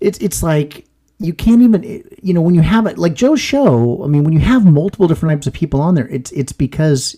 it's, 0.00 0.18
it's 0.18 0.42
like, 0.42 0.86
you 1.22 1.32
can't 1.32 1.62
even 1.62 1.82
you 2.20 2.34
know 2.34 2.40
when 2.40 2.54
you 2.54 2.62
have 2.62 2.86
it 2.86 2.98
like 2.98 3.14
Joe's 3.14 3.40
show 3.40 4.02
I 4.02 4.08
mean 4.08 4.24
when 4.24 4.32
you 4.32 4.40
have 4.40 4.64
multiple 4.64 5.06
different 5.06 5.32
types 5.32 5.46
of 5.46 5.52
people 5.52 5.80
on 5.80 5.94
there 5.94 6.08
it's 6.08 6.32
it's 6.32 6.52
because 6.52 7.16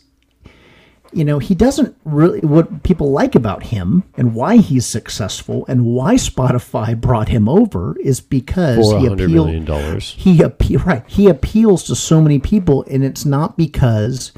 you 1.13 1.25
know 1.25 1.39
he 1.39 1.55
doesn't 1.55 1.97
really 2.05 2.41
what 2.41 2.83
people 2.83 3.13
like 3.13 3.35
about 3.35 3.63
him 3.63 4.05
and 4.17 4.35
why 4.35 4.57
he's 4.57 4.85
successful 4.85 5.65
and 5.69 5.87
why 5.87 6.17
Spotify 6.17 7.01
brought 7.01 7.29
him 7.29 7.49
over 7.49 7.97
is 8.01 8.21
because 8.21 8.91
he 8.93 9.09
$100 9.09 9.13
appeal, 9.13 9.29
million 9.29 9.65
dollars. 9.65 10.15
he 10.19 10.43
appeal 10.43 10.81
right 10.81 11.05
he 11.07 11.29
appeals 11.29 11.85
to 11.85 11.97
so 11.97 12.21
many 12.21 12.39
people 12.39 12.85
and 12.91 13.05
it's 13.05 13.25
not 13.25 13.57
because 13.57 14.33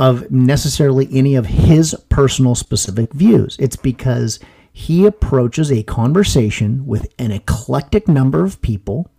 of 0.00 0.30
necessarily 0.30 1.08
any 1.12 1.34
of 1.34 1.46
his 1.46 1.94
personal 2.08 2.54
specific 2.54 3.12
views 3.12 3.56
it's 3.60 3.76
because 3.76 4.40
he 4.72 5.04
approaches 5.04 5.70
a 5.70 5.82
conversation 5.82 6.86
with 6.86 7.12
an 7.18 7.30
eclectic 7.30 8.08
number 8.08 8.44
of 8.44 8.62
people 8.62 9.10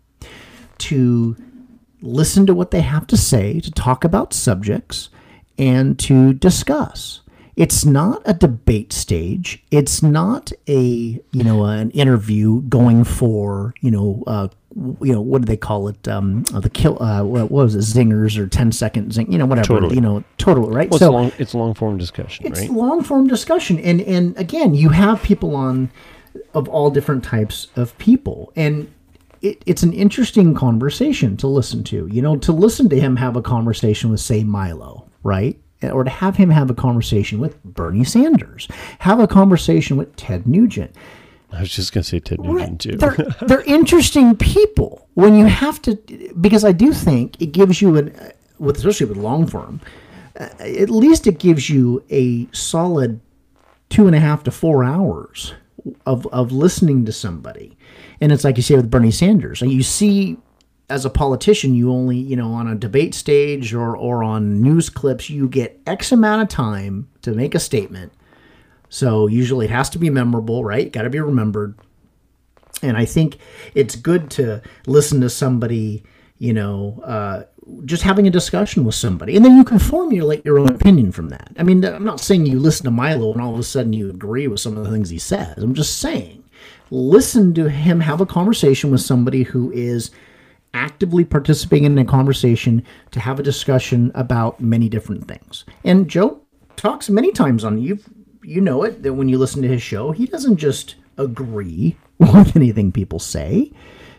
to 0.77 1.35
listen 2.01 2.45
to 2.47 2.53
what 2.53 2.71
they 2.71 2.81
have 2.81 3.05
to 3.07 3.17
say, 3.17 3.59
to 3.59 3.71
talk 3.71 4.03
about 4.03 4.33
subjects, 4.33 5.09
and 5.57 5.99
to 5.99 6.33
discuss. 6.33 7.20
It's 7.55 7.83
not 7.85 8.21
a 8.25 8.33
debate 8.33 8.93
stage. 8.93 9.63
It's 9.71 10.01
not 10.01 10.51
a 10.67 10.81
you 11.31 11.43
know 11.43 11.65
an 11.65 11.91
interview 11.91 12.61
going 12.63 13.03
for 13.03 13.73
you 13.81 13.91
know 13.91 14.23
uh, 14.25 14.47
you 15.01 15.13
know 15.13 15.21
what 15.21 15.41
do 15.41 15.45
they 15.45 15.57
call 15.57 15.87
it 15.89 16.07
um, 16.07 16.45
uh, 16.53 16.59
the 16.61 16.69
kill 16.69 17.01
uh, 17.03 17.23
what 17.23 17.51
was 17.51 17.75
it 17.75 17.79
zingers 17.79 18.37
or 18.37 18.47
10 18.47 18.71
second 18.71 19.11
zing 19.13 19.29
you 19.31 19.37
know 19.37 19.45
whatever 19.45 19.67
Totally. 19.67 19.95
you 19.95 20.01
know 20.01 20.23
totally 20.37 20.73
right 20.73 20.89
Well, 20.89 20.95
it's, 20.97 21.11
long, 21.11 21.31
it's 21.39 21.53
long 21.53 21.73
form 21.73 21.97
discussion, 21.97 22.47
it's 22.47 22.61
right? 22.61 22.69
long 22.69 23.03
form 23.03 23.27
discussion 23.27 23.79
and 23.79 23.99
and 24.01 24.37
again 24.37 24.73
you 24.73 24.89
have 24.89 25.21
people 25.21 25.55
on 25.57 25.91
of 26.53 26.69
all 26.69 26.89
different 26.89 27.21
types 27.23 27.67
of 27.75 27.97
people 27.97 28.53
and 28.55 28.89
it, 29.41 29.61
it's 29.65 29.83
an 29.83 29.91
interesting 29.91 30.53
conversation 30.55 31.35
to 31.37 31.47
listen 31.47 31.83
to 31.83 32.07
you 32.07 32.21
know 32.21 32.37
to 32.37 32.53
listen 32.53 32.87
to 32.89 32.97
him 32.99 33.17
have 33.17 33.35
a 33.35 33.41
conversation 33.41 34.09
with 34.09 34.21
say 34.21 34.43
milo 34.45 35.05
right 35.23 35.59
or 35.83 36.03
to 36.03 36.09
have 36.09 36.35
him 36.35 36.49
have 36.49 36.69
a 36.69 36.75
conversation 36.75 37.39
with 37.39 37.63
bernie 37.63 38.03
sanders 38.03 38.67
have 38.99 39.19
a 39.19 39.27
conversation 39.27 39.97
with 39.97 40.15
ted 40.15 40.47
nugent 40.47 40.95
I 41.53 41.61
was 41.61 41.75
just 41.75 41.93
going 41.93 42.03
to 42.03 42.09
say 42.09 42.19
Ted 42.19 42.39
Nugent, 42.39 42.81
too. 42.81 42.95
they're 42.95 43.17
they're 43.41 43.61
interesting 43.63 44.35
people 44.35 45.07
when 45.15 45.35
you 45.35 45.45
have 45.45 45.81
to 45.83 45.95
because 46.39 46.63
I 46.63 46.71
do 46.71 46.93
think 46.93 47.41
it 47.41 47.47
gives 47.47 47.81
you 47.81 47.97
an 47.97 48.15
with 48.59 48.77
especially 48.77 49.07
with 49.07 49.17
long 49.17 49.47
form, 49.47 49.81
uh, 50.39 50.47
at 50.59 50.89
least 50.89 51.27
it 51.27 51.39
gives 51.39 51.69
you 51.69 52.03
a 52.09 52.47
solid 52.53 53.19
two 53.89 54.07
and 54.07 54.15
a 54.15 54.19
half 54.19 54.43
to 54.43 54.51
four 54.51 54.83
hours 54.83 55.53
of 56.05 56.25
of 56.27 56.51
listening 56.51 57.05
to 57.05 57.11
somebody, 57.11 57.77
and 58.21 58.31
it's 58.31 58.43
like 58.43 58.55
you 58.57 58.63
say 58.63 58.75
with 58.75 58.89
Bernie 58.89 59.11
Sanders, 59.11 59.61
and 59.61 59.71
you 59.71 59.83
see. 59.83 60.37
As 60.91 61.05
a 61.05 61.09
politician, 61.09 61.73
you 61.73 61.91
only, 61.91 62.17
you 62.17 62.35
know, 62.35 62.51
on 62.51 62.67
a 62.67 62.75
debate 62.75 63.13
stage 63.15 63.73
or, 63.73 63.95
or 63.95 64.23
on 64.23 64.61
news 64.61 64.89
clips, 64.89 65.29
you 65.29 65.47
get 65.47 65.79
X 65.87 66.11
amount 66.11 66.41
of 66.41 66.49
time 66.49 67.07
to 67.21 67.31
make 67.31 67.55
a 67.55 67.59
statement. 67.59 68.11
So 68.89 69.27
usually 69.27 69.65
it 69.65 69.71
has 69.71 69.89
to 69.91 69.99
be 69.99 70.09
memorable, 70.09 70.65
right? 70.65 70.91
Got 70.91 71.03
to 71.03 71.09
be 71.09 71.19
remembered. 71.19 71.79
And 72.83 72.97
I 72.97 73.05
think 73.05 73.37
it's 73.73 73.95
good 73.95 74.29
to 74.31 74.61
listen 74.85 75.21
to 75.21 75.29
somebody, 75.29 76.03
you 76.39 76.53
know, 76.53 77.01
uh, 77.05 77.43
just 77.85 78.03
having 78.03 78.27
a 78.27 78.31
discussion 78.31 78.83
with 78.83 78.95
somebody, 78.95 79.35
and 79.35 79.45
then 79.45 79.55
you 79.55 79.63
can 79.63 79.79
formulate 79.79 80.43
your 80.43 80.59
own 80.59 80.69
opinion 80.69 81.11
from 81.11 81.29
that. 81.29 81.51
I 81.57 81.63
mean, 81.63 81.85
I'm 81.85 82.03
not 82.03 82.19
saying 82.19 82.47
you 82.47 82.59
listen 82.59 82.85
to 82.85 82.91
Milo 82.91 83.31
and 83.31 83.41
all 83.41 83.53
of 83.53 83.59
a 83.59 83.63
sudden 83.63 83.93
you 83.93 84.09
agree 84.09 84.47
with 84.47 84.59
some 84.59 84.75
of 84.75 84.83
the 84.83 84.91
things 84.91 85.09
he 85.09 85.19
says. 85.19 85.57
I'm 85.57 85.75
just 85.75 85.99
saying, 85.99 86.43
listen 86.89 87.53
to 87.53 87.69
him 87.69 87.99
have 88.01 88.19
a 88.19 88.25
conversation 88.25 88.91
with 88.91 89.01
somebody 89.01 89.43
who 89.43 89.71
is 89.71 90.11
actively 90.73 91.25
participating 91.25 91.85
in 91.85 91.97
a 91.97 92.05
conversation 92.05 92.83
to 93.11 93.19
have 93.19 93.39
a 93.39 93.43
discussion 93.43 94.11
about 94.15 94.61
many 94.61 94.89
different 94.89 95.27
things. 95.27 95.65
And 95.83 96.09
Joe 96.09 96.41
talks 96.75 97.09
many 97.09 97.31
times 97.31 97.63
on 97.63 97.81
you 97.81 97.99
you 98.43 98.61
know 98.61 98.83
it 98.83 99.03
that 99.03 99.13
when 99.13 99.29
you 99.29 99.37
listen 99.37 99.61
to 99.61 99.67
his 99.67 99.81
show, 99.81 100.11
he 100.11 100.25
doesn't 100.25 100.57
just 100.57 100.95
agree 101.17 101.97
with 102.17 102.55
anything 102.55 102.91
people 102.91 103.19
say. 103.19 103.71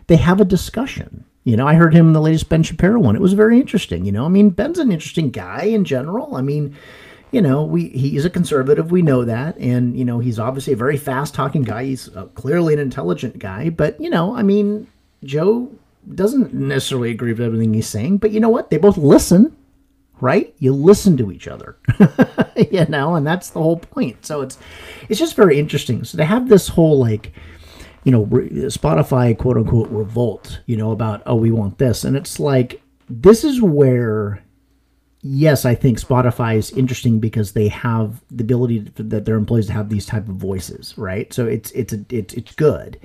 They 0.07 0.17
have 0.17 0.41
a 0.41 0.45
discussion. 0.45 1.25
You 1.45 1.57
know, 1.57 1.67
I 1.67 1.75
heard 1.75 1.95
him 1.95 2.09
in 2.09 2.13
the 2.13 2.21
latest 2.21 2.49
Ben 2.49 2.63
Shapiro 2.63 3.01
one. 3.01 3.17
It 3.17 3.23
was 3.23 3.33
very 3.33 3.59
interesting. 3.59 4.05
You 4.05 4.13
know, 4.13 4.25
I 4.25 4.29
mean, 4.29 4.51
Ben's 4.51 4.79
an 4.79 4.93
interesting 4.93 5.31
guy 5.31 5.65
in 5.65 5.85
general. 5.85 6.37
I 6.37 6.43
mean, 6.43 6.77
you 7.33 7.41
know, 7.41 7.65
we 7.65 7.89
he's 7.89 8.25
a 8.25 8.31
conservative. 8.31 8.93
We 8.93 9.03
know 9.03 9.25
that, 9.25 9.57
and 9.59 9.99
you 9.99 10.05
know, 10.05 10.19
he's 10.19 10.39
obviously 10.39 10.75
a 10.75 10.77
very 10.77 10.97
fast 10.97 11.35
talking 11.35 11.63
guy. 11.63 11.85
He's 11.85 12.09
clearly 12.35 12.75
an 12.75 12.81
intelligent 12.81 13.39
guy. 13.39 13.71
But 13.71 14.01
you 14.01 14.11
know, 14.11 14.37
I 14.37 14.43
mean, 14.43 14.87
Joe 15.25 15.73
doesn't 16.15 16.53
necessarily 16.53 17.11
agree 17.11 17.33
with 17.33 17.41
everything 17.41 17.75
he's 17.75 17.89
saying. 17.89 18.19
But 18.19 18.31
you 18.31 18.41
know 18.41 18.49
what? 18.49 18.71
They 18.71 18.79
both 18.79 18.97
listen, 18.97 19.57
right? 20.21 20.55
You 20.59 20.75
listen 20.75 21.17
to 21.19 21.33
each 21.33 21.49
other, 21.49 21.79
you 22.71 22.87
know, 22.87 23.15
and 23.15 23.27
that's 23.27 23.51
the 23.51 23.63
whole 23.63 23.79
point. 23.79 24.25
So 24.27 24.41
it's 24.41 24.59
it's 25.09 25.21
just 25.21 25.37
very 25.37 25.59
interesting. 25.59 26.05
So 26.05 26.19
to 26.19 26.25
have 26.25 26.49
this 26.49 26.69
whole 26.69 26.99
like 26.99 27.33
you 28.05 28.13
know, 28.13 28.25
re- 28.25 28.49
Spotify 28.51 29.37
quote 29.37 29.57
unquote 29.57 29.89
revolt, 29.91 30.61
you 30.67 30.77
know, 30.77 30.91
about, 30.91 31.23
oh, 31.27 31.37
we 31.37 31.51
want 31.51 31.79
this. 31.79 32.05
And 32.05 32.17
it's 32.17 32.41
like, 32.41 32.83
this 33.09 33.45
is 33.45 33.63
where, 33.63 34.43
yes, 35.23 35.65
I 35.65 35.75
think 35.75 36.01
Spotify 36.01 36.57
is 36.57 36.71
interesting 36.73 37.21
because 37.21 37.53
they 37.53 37.69
have 37.69 38.21
the 38.31 38.43
ability 38.43 38.91
for, 38.95 39.03
that 39.05 39.25
their 39.25 39.37
employees 39.37 39.67
to 39.67 39.73
have 39.73 39.89
these 39.89 40.07
type 40.07 40.29
of 40.29 40.35
voices, 40.35 40.97
right? 40.97 41.33
So 41.33 41.47
it's, 41.47 41.71
it's, 41.73 41.93
a, 41.93 42.05
it's, 42.11 42.35
it's 42.35 42.55
good. 42.55 42.99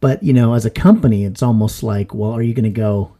But, 0.00 0.22
you 0.22 0.32
know, 0.32 0.54
as 0.54 0.66
a 0.66 0.70
company, 0.70 1.24
it's 1.24 1.42
almost 1.42 1.82
like, 1.82 2.14
well, 2.14 2.32
are 2.32 2.42
you 2.42 2.54
going 2.54 2.64
to 2.64 2.70
go, 2.70 3.12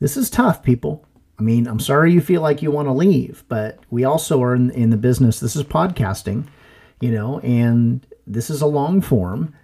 this 0.00 0.16
is 0.16 0.28
tough, 0.28 0.62
people. 0.62 1.04
I 1.38 1.42
mean, 1.42 1.66
I'm 1.66 1.80
sorry 1.80 2.12
you 2.12 2.20
feel 2.20 2.40
like 2.40 2.62
you 2.62 2.70
want 2.70 2.88
to 2.88 2.92
leave, 2.92 3.44
but 3.48 3.78
we 3.90 4.04
also 4.04 4.42
are 4.42 4.54
in, 4.54 4.70
in 4.70 4.90
the 4.90 4.96
business. 4.96 5.40
This 5.40 5.56
is 5.56 5.62
podcasting, 5.62 6.46
you 7.00 7.10
know, 7.10 7.40
and 7.40 8.06
this 8.26 8.50
is 8.50 8.62
a 8.62 8.66
long 8.66 9.00
form 9.00 9.54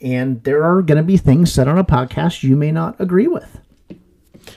and 0.00 0.42
there 0.44 0.62
are 0.62 0.82
going 0.82 0.96
to 0.96 1.02
be 1.02 1.16
things 1.16 1.52
said 1.52 1.68
on 1.68 1.78
a 1.78 1.84
podcast 1.84 2.42
you 2.42 2.56
may 2.56 2.72
not 2.72 2.96
agree 2.98 3.26
with. 3.26 3.58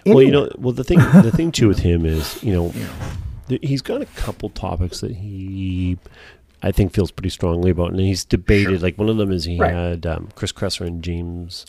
Well, 0.05 0.21
you 0.21 0.31
know, 0.31 0.49
well 0.57 0.73
the 0.73 0.83
thing 0.83 0.99
the 0.99 1.31
thing 1.31 1.51
too 1.51 1.67
with 1.67 1.79
him 1.79 2.05
is, 2.05 2.41
you 2.43 2.53
know, 2.53 2.73
th- 3.47 3.61
he's 3.63 3.81
got 3.81 4.01
a 4.01 4.05
couple 4.05 4.49
topics 4.49 5.01
that 5.01 5.11
he 5.11 5.97
I 6.63 6.71
think 6.71 6.93
feels 6.93 7.11
pretty 7.11 7.29
strongly 7.29 7.69
about, 7.71 7.91
and 7.91 7.99
he's 7.99 8.23
debated. 8.25 8.81
Like 8.81 8.97
one 8.97 9.09
of 9.09 9.17
them 9.17 9.31
is 9.31 9.43
he 9.43 9.59
Right. 9.59 9.73
had 9.73 10.05
um, 10.05 10.29
Chris 10.35 10.51
Kresser 10.53 10.87
and 10.87 11.03
James. 11.03 11.65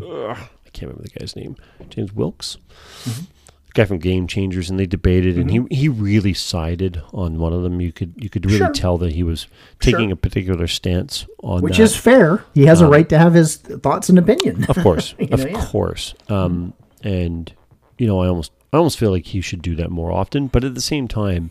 ugh, 0.00 0.06
I 0.06 0.70
can't 0.72 0.82
remember 0.90 1.02
the 1.02 1.18
guy's 1.18 1.34
name. 1.36 1.56
James 1.90 2.12
Wilks, 2.12 2.56
Mm-hmm. 3.04 3.24
the 3.66 3.72
guy 3.74 3.84
from 3.86 3.98
Game 3.98 4.26
Changers, 4.28 4.70
and 4.70 4.78
they 4.78 4.86
debated, 4.86 5.36
and 5.36 5.50
he 5.50 5.60
he 5.70 5.88
really 5.88 6.32
sided 6.32 7.02
on 7.12 7.38
one 7.40 7.52
of 7.52 7.62
them. 7.64 7.80
You 7.80 7.90
could 7.92 8.14
you 8.16 8.30
could 8.30 8.46
really 8.46 8.58
Sure. 8.58 8.72
tell 8.72 8.98
that 8.98 9.12
he 9.14 9.22
was 9.24 9.48
taking 9.80 10.08
Sure. 10.08 10.12
a 10.12 10.16
particular 10.16 10.66
stance 10.68 11.26
on 11.42 11.60
which 11.62 11.78
that. 11.78 11.82
is 11.82 11.96
fair. 11.96 12.44
He 12.54 12.66
has 12.66 12.80
a 12.80 12.86
right 12.86 13.08
to 13.08 13.18
have 13.18 13.34
his 13.34 13.56
thoughts 13.56 14.08
and 14.08 14.18
opinion. 14.18 14.64
Of 14.68 14.76
course, 14.78 15.14
of 15.18 15.30
know, 15.40 15.46
yeah. 15.46 15.66
course. 15.66 16.14
Um, 16.28 16.72
and 17.02 17.52
you 17.98 18.06
know, 18.06 18.20
I 18.20 18.28
almost, 18.28 18.52
I 18.72 18.76
almost 18.76 18.98
feel 18.98 19.10
like 19.10 19.26
he 19.26 19.40
should 19.40 19.62
do 19.62 19.74
that 19.76 19.90
more 19.90 20.12
often. 20.12 20.46
But 20.48 20.62
at 20.64 20.74
the 20.74 20.80
same 20.82 21.08
time, 21.08 21.50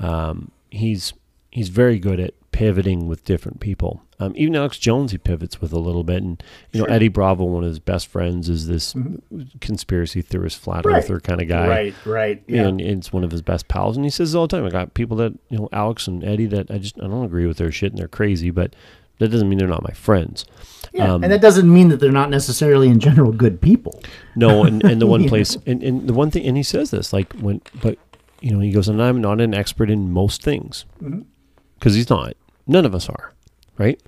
um, 0.00 0.50
he's 0.70 1.12
he's 1.52 1.68
very 1.68 1.98
good 2.00 2.18
at 2.18 2.34
pivoting 2.50 3.06
with 3.06 3.24
different 3.24 3.60
people. 3.60 4.02
Um, 4.20 4.32
even 4.36 4.54
Alex 4.56 4.78
Jones, 4.78 5.12
he 5.12 5.18
pivots 5.18 5.60
with 5.60 5.72
a 5.72 5.78
little 5.78 6.04
bit. 6.04 6.22
And 6.22 6.42
you 6.72 6.80
know, 6.80 6.86
Eddie 6.86 7.08
Bravo, 7.08 7.44
one 7.44 7.62
of 7.64 7.68
his 7.68 7.78
best 7.78 8.06
friends, 8.08 8.48
is 8.48 8.66
this 8.66 8.94
conspiracy 9.60 10.22
theorist, 10.22 10.58
flat 10.58 10.84
Mm-hmm. 10.84 10.88
Right. 10.94 11.04
earther 11.04 11.20
kind 11.20 11.40
of 11.40 11.48
guy. 11.48 11.68
right, 11.68 11.94
right. 12.04 12.42
Yeah. 12.46 12.66
And 12.66 12.80
it's 12.80 13.12
one 13.12 13.22
of 13.24 13.30
his 13.30 13.42
best 13.42 13.68
pals, 13.68 13.96
and 13.96 14.04
he 14.04 14.10
says 14.10 14.34
all 14.34 14.46
the 14.46 14.56
time. 14.56 14.66
I 14.66 14.70
got 14.70 14.94
people 14.94 15.16
that 15.18 15.32
you 15.48 15.58
know, 15.58 15.68
Alex 15.72 16.06
and 16.06 16.24
Eddie, 16.24 16.46
that 16.46 16.70
I 16.70 16.78
just 16.78 16.98
I 16.98 17.06
don't 17.06 17.24
agree 17.24 17.46
with 17.46 17.58
their 17.58 17.70
shit, 17.72 17.92
and 17.92 17.98
they're 17.98 18.08
crazy, 18.08 18.50
but 18.50 18.74
that 19.18 19.28
doesn't 19.28 19.48
mean 19.48 19.58
they're 19.58 19.68
not 19.68 19.82
my 19.84 19.92
friends. 19.94 20.44
yeah. 20.92 21.12
um, 21.12 21.22
and 21.22 21.32
that 21.32 21.40
doesn't 21.40 21.72
mean 21.72 21.88
that 21.88 22.00
they're 22.00 22.10
not 22.10 22.30
necessarily 22.30 22.88
in 22.88 22.98
general 22.98 23.30
good 23.32 23.60
people. 23.60 24.02
No, 24.34 24.64
and, 24.64 24.82
and 24.84 25.00
the 25.00 25.06
one 25.14 25.28
place, 25.28 25.56
and, 25.66 25.82
and 25.82 26.08
the 26.08 26.12
one 26.14 26.30
thing, 26.30 26.44
and 26.46 26.56
he 26.56 26.62
says 26.64 26.90
this, 26.90 27.12
like 27.12 27.32
when, 27.34 27.60
but 27.80 27.98
you 28.40 28.50
know, 28.50 28.58
he 28.58 28.72
goes, 28.72 28.88
and 28.88 29.00
I'm 29.00 29.20
not 29.20 29.40
an 29.40 29.54
expert 29.54 29.90
in 29.90 30.10
most 30.10 30.42
things, 30.42 30.84
because 31.82 31.94
Mm-hmm. 31.94 31.98
he's 31.98 32.10
not. 32.10 32.34
None 32.66 32.86
of 32.86 32.94
us 32.94 33.08
are, 33.08 33.32
right? 33.76 34.00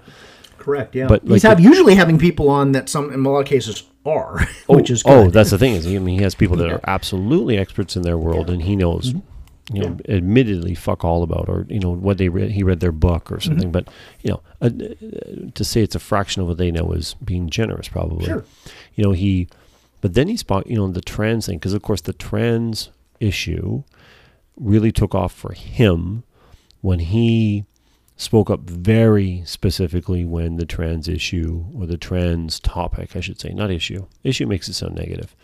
Correct. 0.58 0.94
Yeah. 0.94 1.08
But, 1.08 1.22
he's 1.22 1.42
like, 1.44 1.58
have, 1.58 1.60
usually 1.60 1.94
having 1.96 2.18
people 2.18 2.48
on 2.48 2.72
that 2.72 2.88
some 2.88 3.12
in 3.12 3.24
a 3.26 3.30
lot 3.30 3.40
of 3.40 3.46
cases 3.46 3.82
are, 4.06 4.46
which 4.68 4.90
is 4.90 5.02
good. 5.02 5.12
Oh, 5.12 5.30
that's 5.30 5.50
the 5.50 5.58
thing 5.58 5.74
is, 5.74 5.86
I 5.86 5.98
mean, 5.98 6.16
he 6.18 6.22
has 6.22 6.34
people 6.34 6.56
that 6.58 6.70
are 6.70 6.80
absolutely 6.86 7.58
experts 7.58 7.96
in 7.96 8.02
their 8.02 8.16
world, 8.18 8.48
and 8.50 8.62
he 8.62 8.76
knows, 8.76 9.12
Mm-hmm. 9.12 9.76
you 9.76 9.82
know, 9.82 9.96
admittedly 10.10 10.74
fuck 10.74 11.04
all 11.04 11.22
about, 11.22 11.48
or 11.48 11.66
you 11.70 11.80
know, 11.80 11.90
what 11.90 12.18
they 12.18 12.28
read. 12.28 12.50
He 12.52 12.62
read 12.62 12.80
their 12.80 12.92
book 12.92 13.24
Mm-hmm. 13.24 13.34
or 13.34 13.40
something, 13.40 13.72
but 13.72 13.88
you 14.22 14.30
know, 14.30 14.40
uh, 14.60 14.66
uh, 14.66 15.50
to 15.54 15.64
say 15.64 15.82
it's 15.82 15.94
a 15.94 15.98
fraction 16.00 16.42
of 16.42 16.48
what 16.48 16.58
they 16.58 16.70
know 16.70 16.92
is 16.92 17.14
being 17.24 17.48
generous, 17.50 17.88
probably. 17.88 18.26
Sure. 18.26 18.44
You 18.94 19.04
know, 19.04 19.12
he, 19.12 19.48
but 20.00 20.14
then 20.14 20.28
he 20.28 20.36
spot, 20.36 20.66
you 20.68 20.76
know, 20.76 20.86
the 20.88 21.00
trans 21.00 21.46
thing, 21.46 21.58
because 21.58 21.72
of 21.74 21.82
course 21.82 22.00
the 22.02 22.12
trans 22.12 22.90
issue 23.20 23.82
really 24.56 24.92
took 24.92 25.14
off 25.14 25.32
for 25.32 25.52
him 25.52 26.22
when 26.84 26.98
he 26.98 27.64
spoke 28.16 28.50
up 28.50 28.60
very 28.68 29.42
specifically 29.46 30.22
when 30.24 30.56
the 30.56 30.66
trans 30.66 31.08
issue 31.08 31.64
or 31.74 31.86
the 31.86 31.96
trans 31.96 32.60
topic, 32.60 33.16
I 33.16 33.20
should 33.20 33.40
say, 33.40 33.54
not 33.54 33.70
issue. 33.70 34.06
Issue 34.22 34.46
makes 34.46 34.68
it 34.68 34.74
sound 34.74 34.94
negative. 34.94 35.34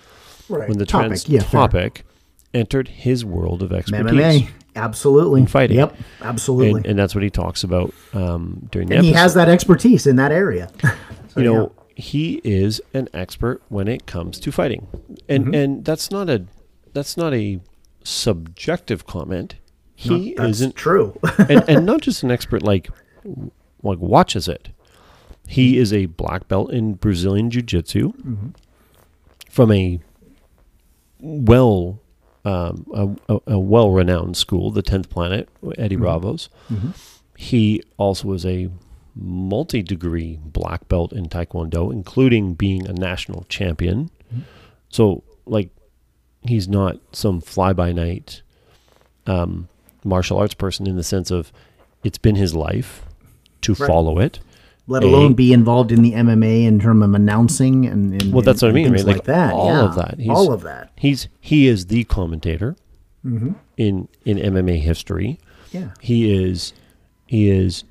right. 0.50 0.68
When 0.68 0.76
the 0.78 0.84
Topic, 0.86 1.08
trans 1.08 1.28
yeah, 1.28 1.40
fair. 1.40 1.60
topic 1.62 2.04
entered 2.52 2.88
his 2.88 3.24
world 3.24 3.62
of 3.62 3.72
expertise. 3.72 4.12
MMA, 4.12 4.50
absolutely. 4.76 5.40
In 5.40 5.46
fighting. 5.46 5.78
Yep, 5.78 5.96
absolutely. 6.20 6.80
And, 6.80 6.86
and 6.88 6.98
that's 6.98 7.14
what 7.14 7.24
he 7.24 7.30
talks 7.30 7.64
about 7.64 7.94
um, 8.12 8.68
during 8.70 8.88
the 8.88 8.96
and 8.96 9.04
he 9.06 9.12
has 9.14 9.32
that 9.34 9.48
expertise 9.48 10.06
in 10.06 10.16
that 10.16 10.30
area. 10.32 10.70
you 11.36 11.42
know, 11.44 11.72
he 11.96 12.40
is 12.44 12.82
an 12.92 13.08
expert 13.14 13.62
when 13.70 13.88
it 13.88 14.04
comes 14.06 14.38
to 14.40 14.52
fighting. 14.52 14.86
And 15.28 15.44
Mm-hmm. 15.46 15.54
and 15.54 15.84
that's 15.86 16.10
not 16.10 16.28
a 16.28 16.44
that's 16.92 17.16
not 17.16 17.32
a 17.32 17.60
subjective 18.04 19.06
comment. 19.06 19.54
He 20.00 20.34
That's 20.34 20.50
isn't 20.52 20.76
true. 20.76 21.18
and, 21.38 21.62
and 21.68 21.84
not 21.84 22.00
just 22.00 22.22
an 22.22 22.30
expert 22.30 22.62
like 22.62 22.88
like 23.82 23.98
watches 23.98 24.48
it. 24.48 24.70
He 25.46 25.72
mm-hmm. 25.72 25.82
is 25.82 25.92
a 25.92 26.06
black 26.06 26.48
belt 26.48 26.72
in 26.72 26.94
Brazilian 26.94 27.50
jiu-jitsu 27.50 28.12
mm-hmm. 28.12 28.48
from 29.50 29.72
a 29.72 30.00
well 31.20 32.00
um, 32.46 32.86
a, 33.28 33.34
a, 33.34 33.40
a 33.48 33.58
well-renowned 33.58 34.38
school, 34.38 34.70
the 34.70 34.80
Tenth 34.80 35.10
Planet, 35.10 35.50
Eddie 35.76 35.96
mm-hmm. 35.96 36.04
Bravos. 36.04 36.48
He 37.36 37.82
also 37.98 38.32
is 38.32 38.46
a 38.46 38.70
multi-degree 39.14 40.38
black 40.42 40.88
belt 40.88 41.12
in 41.12 41.28
Taekwondo, 41.28 41.92
including 41.92 42.54
being 42.54 42.86
a 42.86 42.94
national 42.94 43.44
champion. 43.50 44.10
So, 44.88 45.24
like, 45.44 45.68
he's 46.40 46.68
not 46.68 46.98
some 47.12 47.42
fly-by-night 47.42 48.40
um, 49.26 49.68
martial 50.04 50.38
arts 50.38 50.54
person 50.54 50.86
in 50.86 50.96
the 50.96 51.02
sense 51.04 51.30
of 51.30 51.52
it's 52.04 52.18
been 52.18 52.36
his 52.36 52.54
life 52.54 53.02
to 53.62 53.74
Right. 53.74 53.86
follow 53.86 54.18
it. 54.18 54.40
Let 54.86 55.02
A- 55.04 55.06
alone 55.06 55.34
be 55.34 55.52
involved 55.52 55.92
in 55.92 56.02
the 56.02 56.12
MMA 56.14 56.64
in 56.64 56.80
terms 56.80 57.04
of 57.04 57.14
announcing 57.14 57.86
and, 57.86 58.20
and 58.20 58.32
Well, 58.32 58.42
that's 58.42 58.62
what 58.62 58.70
I 58.70 58.74
mean, 58.74 58.90
right? 58.92 59.04
like, 59.04 59.24
that. 59.24 59.52
all 59.52 59.66
yeah. 59.66 59.84
of 59.84 59.94
that. 59.96 60.14
He's, 60.18 60.28
all 60.30 60.52
of 60.52 60.62
that. 60.62 60.90
He's 60.96 61.28
he 61.40 61.66
is 61.68 61.86
the 61.86 62.04
commentator 62.04 62.76
Mm-hmm. 63.24 63.50
in 63.76 64.08
in 64.24 64.38
MMA 64.38 64.80
history. 64.80 65.38
Yeah. 65.72 65.90
He 66.00 66.32
is 66.32 66.72
he 67.26 67.50
is 67.50 67.84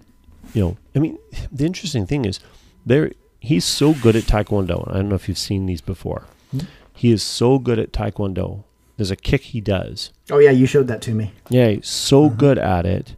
you 0.53 0.62
know, 0.62 0.78
I 0.95 0.99
mean, 0.99 1.18
the 1.51 1.66
interesting 1.66 2.05
thing 2.07 2.26
is 2.26 2.39
there 2.86 3.12
he's 3.39 3.64
so 3.64 3.93
good 3.93 4.16
at 4.16 4.24
taekwondo. 4.24 4.89
I 4.89 4.95
don't 4.97 5.10
know 5.10 5.16
if 5.16 5.30
you've 5.30 5.38
seen 5.38 5.68
these 5.68 5.82
before. 5.82 6.24
Hmm? 6.51 6.62
He 6.95 7.12
is 7.12 7.22
so 7.24 7.60
good 7.60 7.78
at 7.80 7.93
taekwondo. 7.93 8.64
There's 9.00 9.12
a 9.12 9.16
kick 9.16 9.41
he 9.43 9.62
does. 9.62 10.12
Oh 10.30 10.39
yeah, 10.39 10.52
you 10.52 10.66
showed 10.66 10.88
that 10.89 11.02
to 11.04 11.14
me. 11.14 11.32
Yeah, 11.50 11.70
he's 11.70 11.88
so 11.88 12.28
Mm-hmm. 12.28 12.38
good 12.38 12.58
at 12.58 12.86
it 12.86 13.16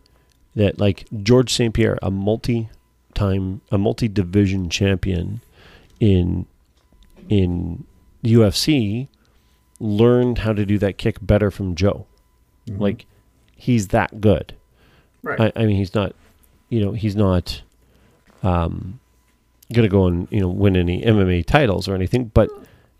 that 0.55 0.77
like 0.79 1.05
Georges 1.23 1.55
St. 1.55 1.73
Pierre, 1.73 1.97
a 2.03 2.11
multi 2.11 2.69
time 3.15 3.61
a 3.71 3.79
multi 3.79 4.07
division 4.07 4.69
champion 4.69 5.41
in 5.99 6.45
in 7.29 7.83
UFC, 8.23 9.07
learned 9.79 10.37
how 10.39 10.53
to 10.53 10.67
do 10.67 10.77
that 10.77 10.99
kick 10.99 11.17
better 11.19 11.49
from 11.49 11.73
Joe. 11.73 12.05
Like 12.67 13.07
he's 13.55 13.87
that 13.87 14.21
good. 14.21 14.53
Right. 15.23 15.51
I, 15.55 15.63
I 15.63 15.65
mean 15.65 15.77
he's 15.77 15.95
not 15.95 16.13
you 16.69 16.85
know, 16.85 16.91
he's 16.91 17.15
not 17.15 17.63
um 18.43 18.99
gonna 19.73 19.87
go 19.87 20.05
and, 20.05 20.27
you 20.29 20.39
know, 20.41 20.47
win 20.49 20.75
any 20.75 21.01
MMA 21.01 21.43
titles 21.45 21.87
or 21.87 21.95
anything, 21.95 22.25
but 22.33 22.49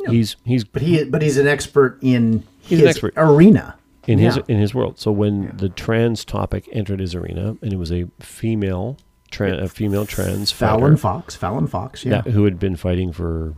he's 0.07 0.35
he's 0.45 0.63
but 0.63 0.81
he 0.81 1.03
but 1.03 1.21
he's 1.21 1.37
an 1.37 1.45
expert 1.47 1.99
in 2.01 2.43
He's 2.61 2.79
an 2.79 2.87
his 2.87 2.95
expert. 2.95 3.13
arena. 3.17 3.75
in 4.07 4.17
his 4.19 4.37
Yeah. 4.37 4.43
in 4.47 4.57
his 4.59 4.73
world. 4.73 4.97
So 4.99 5.11
when 5.11 5.53
the 5.57 5.69
trans 5.69 6.25
topic 6.25 6.67
entered 6.71 6.99
his 6.99 7.13
arena, 7.13 7.55
and 7.61 7.71
it 7.73 7.77
was 7.77 7.91
a 7.91 8.05
female, 8.19 8.97
tran 9.31 9.61
a 9.61 9.67
female 9.67 10.05
trans 10.07 10.51
Fallon 10.51 10.81
fighter 10.81 10.97
Fox. 10.97 11.35
Fallon 11.35 11.67
Fox. 11.67 12.03
Yeah. 12.03 12.21
that, 12.21 12.31
who 12.31 12.45
had 12.45 12.57
been 12.59 12.75
fighting 12.75 13.11
for 13.11 13.53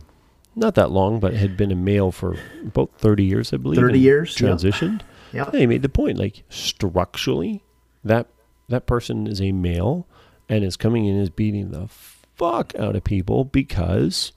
not 0.54 0.74
that 0.74 0.90
long, 0.90 1.18
but 1.18 1.32
had 1.34 1.56
been 1.56 1.72
a 1.72 1.74
male 1.76 2.12
for 2.12 2.36
about 2.62 2.90
thirty 2.98 3.24
years, 3.24 3.52
I 3.52 3.56
believe. 3.56 3.80
30 3.80 3.98
years, 3.98 4.36
transitioned. 4.36 5.00
Yep. 5.32 5.50
Yeah, 5.52 5.58
he 5.60 5.66
made 5.66 5.82
the 5.82 5.88
point, 5.88 6.16
like 6.16 6.44
structurally, 6.48 7.64
that 8.04 8.28
that 8.68 8.86
person 8.86 9.26
is 9.26 9.40
a 9.40 9.50
male 9.50 10.06
and 10.48 10.62
is 10.62 10.76
coming 10.76 11.06
in 11.06 11.16
is 11.18 11.28
beating 11.28 11.72
the 11.72 11.88
fuck 11.88 12.72
out 12.78 12.94
of 12.94 13.02
people 13.02 13.44
because 13.44 14.30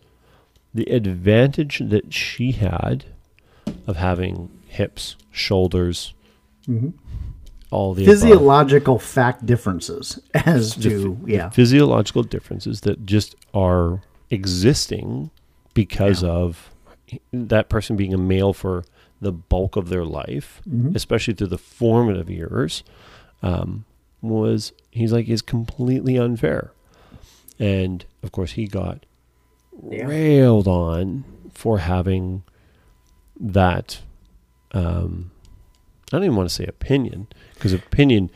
the 0.74 0.86
advantage 0.91 1.84
that 1.86 2.13
she 2.13 2.53
had 2.53 3.05
of 3.86 3.97
having 3.97 4.49
hips, 4.78 5.15
shoulders, 5.32 6.13
all 7.71 7.93
the 7.93 8.03
above. 8.03 8.13
Physiological 8.19 8.99
fact 8.99 9.45
differences 9.45 10.19
as 10.34 10.75
The 10.75 10.89
to 10.89 11.15
ph- 11.25 11.36
yeah. 11.36 11.49
physiological 11.49 12.23
differences 12.23 12.82
that 12.82 13.05
just 13.05 13.36
are 13.53 14.01
existing 14.30 15.32
because 15.73 16.23
of 16.23 16.69
that 17.32 17.69
person 17.69 17.95
being 17.95 18.13
a 18.13 18.17
male 18.17 18.53
for 18.53 18.84
the 19.21 19.32
bulk 19.32 19.75
of 19.75 19.89
their 19.89 20.05
life, 20.05 20.61
Mm-hmm. 20.69 20.95
especially 20.95 21.34
through 21.34 21.47
the 21.47 21.57
formative 21.57 22.30
years, 22.30 22.84
um, 23.41 23.86
was 24.21 24.73
he's 24.91 25.11
like 25.13 25.28
is 25.30 25.41
completely 25.41 26.17
unfair, 26.17 26.71
and 27.59 28.03
of 28.23 28.32
course 28.32 28.53
he 28.53 28.67
got 28.67 29.05
railed 29.71 30.67
on 30.67 31.23
for 31.53 31.80
having 31.80 32.43
that. 33.39 34.01
Um, 34.74 35.32
I 36.11 36.18
don't 36.18 36.24
even 36.24 36.36
want 36.36 36.49
to 36.49 36.53
say 36.55 36.65
opinion 36.65 37.28
because 37.53 37.74
opinion 37.74 38.30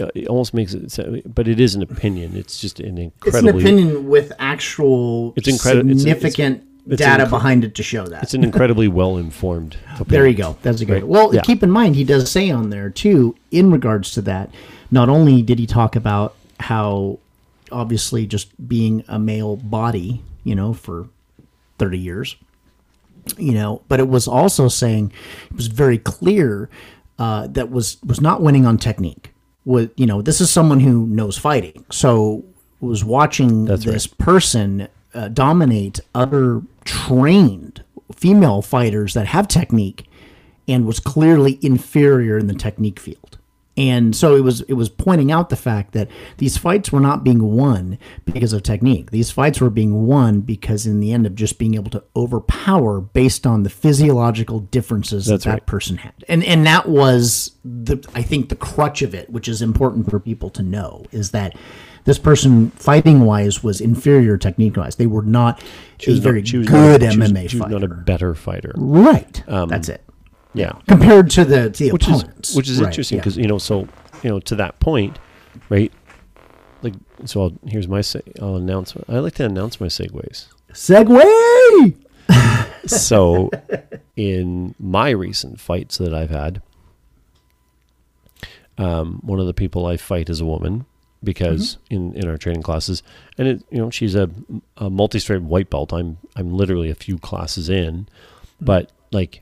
uh, 0.00 0.08
it 0.14 0.26
almost 0.26 0.54
makes 0.54 0.74
it, 0.74 1.34
but 1.34 1.46
it 1.46 1.60
is 1.60 1.74
an 1.74 1.82
opinion. 1.82 2.36
It's 2.36 2.58
just 2.60 2.80
an 2.80 2.98
It's 2.98 3.14
incredibly. 3.26 3.50
an 3.50 3.58
opinion 3.60 4.08
with 4.08 4.32
actual 4.38 5.32
It's 5.36 5.46
incredi- 5.48 5.80
it's- 5.80 5.86
it's- 5.86 6.02
significant 6.02 6.64
it's 6.86 6.98
data 6.98 7.24
incre- 7.24 7.30
behind 7.30 7.64
it 7.64 7.74
to 7.76 7.82
show 7.82 8.04
that. 8.06 8.22
It's 8.24 8.34
an 8.34 8.42
incredibly 8.44 8.88
well 8.88 9.16
informed. 9.16 9.76
There 10.06 10.26
you 10.26 10.34
go. 10.34 10.56
That's 10.62 10.80
a 10.80 10.84
good. 10.84 10.92
Right. 10.94 11.06
Well, 11.08 11.34
Yeah. 11.34 11.42
keep 11.42 11.62
in 11.62 11.70
mind 11.70 11.94
he 11.96 12.04
does 12.04 12.30
say 12.30 12.50
on 12.50 12.70
there 12.70 12.90
too, 12.90 13.36
in 13.50 13.70
regards 13.70 14.10
to 14.12 14.22
that. 14.22 14.50
Not 14.90 15.08
only 15.08 15.40
did 15.42 15.58
he 15.58 15.66
talk 15.66 15.96
about 15.96 16.34
how, 16.60 17.18
obviously, 17.72 18.26
just 18.26 18.48
being 18.68 19.02
a 19.08 19.18
male 19.18 19.56
body, 19.56 20.22
you 20.44 20.54
know, 20.54 20.72
for 20.74 21.06
thirty 21.78 21.98
years, 21.98 22.36
you 23.36 23.52
know, 23.52 23.82
but 23.88 24.00
it 24.00 24.08
was 24.08 24.28
also 24.28 24.68
saying 24.68 25.12
it 25.50 25.56
was 25.56 25.68
very 25.68 25.98
clear 25.98 26.68
uh, 27.18 27.46
that 27.48 27.70
was 27.70 27.98
was 28.04 28.20
not 28.20 28.42
winning 28.42 28.66
on 28.66 28.78
technique. 28.78 29.32
Was 29.64 29.88
you 29.96 30.06
know, 30.06 30.22
this 30.22 30.40
is 30.40 30.50
someone 30.50 30.80
who 30.80 31.06
knows 31.06 31.38
fighting, 31.38 31.84
so 31.90 32.44
was 32.80 33.04
watching 33.04 33.64
That's 33.64 33.84
this 33.84 34.06
person 34.06 34.88
uh, 35.14 35.28
dominate 35.28 36.00
other 36.14 36.62
trained 36.84 37.82
female 38.14 38.62
fighters 38.62 39.14
that 39.14 39.26
have 39.26 39.48
technique 39.48 40.06
and 40.68 40.86
was 40.86 41.00
clearly 41.00 41.58
inferior 41.62 42.38
in 42.38 42.46
the 42.46 42.54
technique 42.54 42.98
field. 42.98 43.38
And 43.76 44.14
so 44.14 44.36
it 44.36 44.42
was 44.42 44.60
it 44.62 44.74
was 44.74 44.88
pointing 44.88 45.32
out 45.32 45.48
the 45.50 45.56
fact 45.56 45.92
that 45.94 46.08
these 46.38 46.56
fights 46.56 46.92
were 46.92 47.00
not 47.00 47.24
being 47.24 47.42
won 47.56 47.98
because 48.24 48.52
of 48.52 48.62
technique. 48.62 49.10
These 49.10 49.32
fights 49.32 49.60
were 49.60 49.68
being 49.70 50.06
won 50.06 50.42
because 50.42 50.86
in 50.86 51.00
the 51.00 51.12
end 51.12 51.26
of 51.26 51.34
just 51.34 51.58
being 51.58 51.74
able 51.74 51.90
to 51.90 52.04
overpower 52.14 53.00
based 53.00 53.46
on 53.48 53.64
the 53.64 53.70
physiological 53.70 54.60
differences 54.60 55.26
That's 55.26 55.42
that 55.44 55.50
that 55.50 55.66
person 55.66 55.96
had. 55.96 56.12
And 56.28 56.44
and 56.44 56.64
that 56.66 56.88
was 56.88 57.56
the 57.64 58.06
I 58.14 58.22
think 58.22 58.48
the 58.48 58.54
crutch 58.56 59.02
of 59.02 59.12
it, 59.12 59.28
which 59.30 59.48
is 59.48 59.60
important 59.60 60.08
for 60.08 60.20
people 60.20 60.50
to 60.50 60.62
know, 60.62 61.04
is 61.10 61.32
that 61.32 61.56
this 62.04 62.18
person 62.18 62.70
fighting 62.72 63.20
wise 63.22 63.64
was 63.64 63.80
inferior 63.80 64.36
technique 64.36 64.76
wise. 64.76 64.96
They 64.96 65.06
were 65.06 65.22
not 65.22 65.60
She 65.98 66.10
a 66.10 66.14
was 66.14 66.20
not- 66.20 66.24
very 66.24 66.44
she 66.44 66.58
was 66.58 66.68
good 66.68 67.00
not 67.00 67.08
a- 67.08 67.12
she 67.12 67.18
was- 67.18 67.30
MMA 67.32 67.48
she 67.50 67.56
was 67.56 67.62
fighter. 67.64 67.78
not 67.80 67.82
a 67.82 67.88
better 68.02 68.34
fighter. 68.36 68.72
right. 68.76 69.42
Um, 69.48 69.68
That's 69.68 69.88
it. 69.88 70.03
Yeah. 70.54 70.72
Compared 70.88 71.30
to 71.30 71.44
the, 71.44 71.68
the 71.68 71.90
which 71.92 72.08
is 72.08 72.22
opponents. 72.22 72.54
which 72.54 72.68
is 72.70 72.78
Right, 72.80 72.86
interesting 72.86 73.18
yeah. 73.18 73.22
because 73.24 73.36
you 73.36 73.46
know 73.48 73.58
so 73.58 73.88
you 74.22 74.30
know 74.30 74.40
to 74.40 74.54
that 74.56 74.78
point 74.80 75.18
right 75.68 75.92
like 76.82 76.94
so 77.24 77.42
I'll, 77.42 77.52
here's 77.66 77.88
my 77.88 78.00
se- 78.00 78.22
I'll 78.40 78.56
announce 78.56 78.94
I 79.08 79.18
like 79.18 79.34
to 79.34 79.44
announce 79.44 79.80
my 79.80 79.86
segues 79.88 80.46
Segway. 80.72 81.96
so 82.86 83.50
in 84.16 84.74
my 84.78 85.10
recent 85.10 85.60
fights 85.60 85.98
that 85.98 86.14
I've 86.14 86.30
had 86.30 86.62
um, 88.78 89.20
one 89.22 89.38
of 89.40 89.46
the 89.46 89.54
people 89.54 89.86
I 89.86 89.96
fight 89.96 90.28
is 90.28 90.40
a 90.40 90.44
woman 90.44 90.86
because 91.22 91.78
in, 91.90 92.12
in 92.14 92.28
our 92.28 92.36
training 92.36 92.62
classes, 92.62 93.02
and 93.38 93.46
it 93.48 93.64
you 93.70 93.78
know 93.78 93.88
she's 93.90 94.14
a, 94.14 94.28
a 94.76 94.90
multi-striped 94.90 95.44
white 95.44 95.70
belt. 95.70 95.92
I'm 95.92 96.18
I'm 96.36 96.52
literally 96.52 96.90
a 96.90 96.94
few 96.94 97.16
classes 97.18 97.68
in, 97.68 98.08
but 98.60 98.90
like 99.12 99.40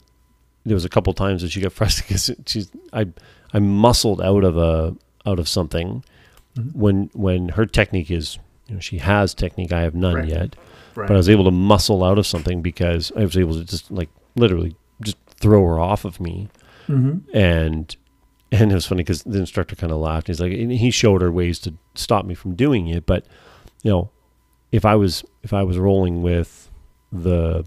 there 0.64 0.74
was 0.74 0.84
a 0.84 0.88
couple 0.88 1.12
times 1.12 1.42
that 1.42 1.50
she 1.50 1.60
got 1.60 1.72
frustrated 1.80 2.08
because 2.08 2.30
she's 2.46 2.70
I 2.92 3.08
I 3.52 3.58
muscled 3.58 4.20
out 4.20 4.44
of 4.44 4.56
a 4.56 4.96
out 5.26 5.38
of 5.38 5.48
something 5.48 6.04
when 6.74 7.10
when 7.14 7.50
her 7.50 7.66
technique 7.66 8.10
is 8.10 8.38
you 8.68 8.74
know 8.74 8.80
she 8.80 8.98
has 8.98 9.34
technique 9.34 9.72
I 9.72 9.80
have 9.82 9.94
none 9.94 10.14
Right. 10.16 10.28
yet, 10.28 10.56
Right. 10.94 11.08
but 11.08 11.14
I 11.14 11.16
was 11.16 11.28
able 11.28 11.44
to 11.44 11.50
muscle 11.50 12.04
out 12.04 12.18
of 12.18 12.26
something 12.26 12.62
because 12.62 13.10
I 13.16 13.20
was 13.20 13.36
able 13.36 13.54
to 13.54 13.64
just 13.64 13.90
like 13.90 14.10
literally 14.36 14.76
just 15.02 15.16
throw 15.40 15.64
her 15.66 15.78
off 15.80 16.04
of 16.04 16.20
me, 16.20 16.48
Mm-hmm. 16.88 17.36
and 17.36 17.96
and 18.50 18.70
it 18.70 18.74
was 18.74 18.84
funny 18.86 19.02
because 19.02 19.22
the 19.22 19.38
instructor 19.38 19.74
kind 19.74 19.92
of 19.92 19.98
laughed. 19.98 20.26
He's 20.26 20.40
like, 20.40 20.52
and 20.52 20.70
he 20.70 20.90
showed 20.90 21.22
her 21.22 21.32
ways 21.32 21.58
to 21.60 21.72
stop 21.94 22.26
me 22.26 22.34
from 22.34 22.54
doing 22.54 22.86
it, 22.88 23.06
but 23.06 23.24
you 23.82 23.90
know, 23.90 24.10
if 24.72 24.84
I 24.84 24.94
was 24.96 25.24
if 25.42 25.52
I 25.54 25.62
was 25.62 25.78
rolling 25.78 26.20
with 26.22 26.70
the 27.10 27.64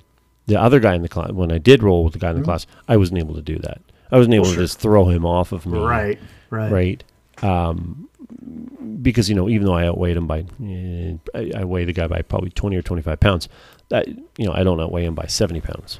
the 0.48 0.60
other 0.60 0.80
guy 0.80 0.93
in 0.96 1.02
the 1.02 1.10
class 1.10 1.32
when 1.32 1.52
I 1.52 1.58
did 1.58 1.82
roll 1.84 2.04
with 2.04 2.14
the 2.14 2.20
guy 2.20 2.30
in 2.32 2.38
the 2.38 2.43
class, 2.43 2.68
I 2.88 2.98
wasn't 2.98 3.20
able 3.20 3.36
to 3.36 3.41
do 3.41 3.58
that. 3.60 3.82
I 4.12 4.18
wasn't 4.18 4.36
able 4.36 4.46
Mm-hmm. 4.46 4.54
Sure. 4.54 4.62
to 4.62 4.68
just 4.68 4.80
throw 4.80 5.06
him 5.10 5.26
off 5.26 5.52
of 5.52 5.66
me, 5.66 5.80
Right. 5.80 6.20
Right. 6.50 6.72
right? 6.72 7.04
Um, 7.43 8.08
because 9.02 9.30
you 9.30 9.36
know, 9.36 9.50
even 9.50 9.66
though 9.68 9.74
I 9.76 9.86
outweighed 9.86 10.18
him 10.18 10.28
by, 10.28 10.46
eh, 10.64 11.14
I, 11.34 11.52
I 11.62 11.64
weighed 11.64 11.88
the 11.88 11.93
guy 11.93 12.08
by 12.08 12.22
probably 12.22 12.50
twenty 12.52 12.76
or 12.76 12.82
twenty 12.82 13.02
five 13.02 13.20
pounds. 13.20 13.50
That 13.89 14.08
you 14.08 14.46
know, 14.46 14.54
I 14.54 14.64
don't 14.64 14.80
outweigh 14.80 15.06
him 15.06 15.16
by 15.16 15.26
seventy 15.28 15.62
pounds 15.62 16.00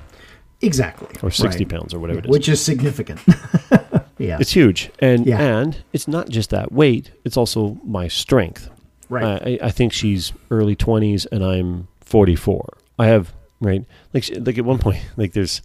Exactly. 0.62 1.08
or 1.22 1.30
sixty 1.32 1.66
Right. 1.66 1.70
pounds 1.74 1.94
or 1.94 2.00
whatever 2.00 2.20
it 2.20 2.26
is. 2.26 2.32
Which 2.32 2.50
is 2.50 2.62
significant. 2.62 3.20
yeah. 4.18 4.38
It's 4.40 4.52
huge, 4.52 4.90
and 5.00 5.26
Yeah. 5.26 5.40
and 5.42 5.84
it's 5.94 6.08
not 6.08 6.30
just 6.30 6.50
that 6.52 6.72
weight; 6.72 7.12
it's 7.24 7.38
also 7.38 7.78
my 7.84 8.08
strength. 8.08 8.70
right. 9.10 9.60
I, 9.62 9.68
I 9.68 9.72
think 9.72 9.94
she's 9.94 10.32
early 10.50 10.76
twenties, 10.76 11.26
and 11.28 11.44
I'm 11.44 11.88
forty 12.02 12.36
four. 12.36 12.78
I 12.98 13.08
have 13.08 13.34
right, 13.62 13.84
like 14.14 14.30
like 14.46 14.58
at 14.58 14.66
one 14.66 14.80
point, 14.80 15.00
like 15.18 15.34
there's, 15.34 15.62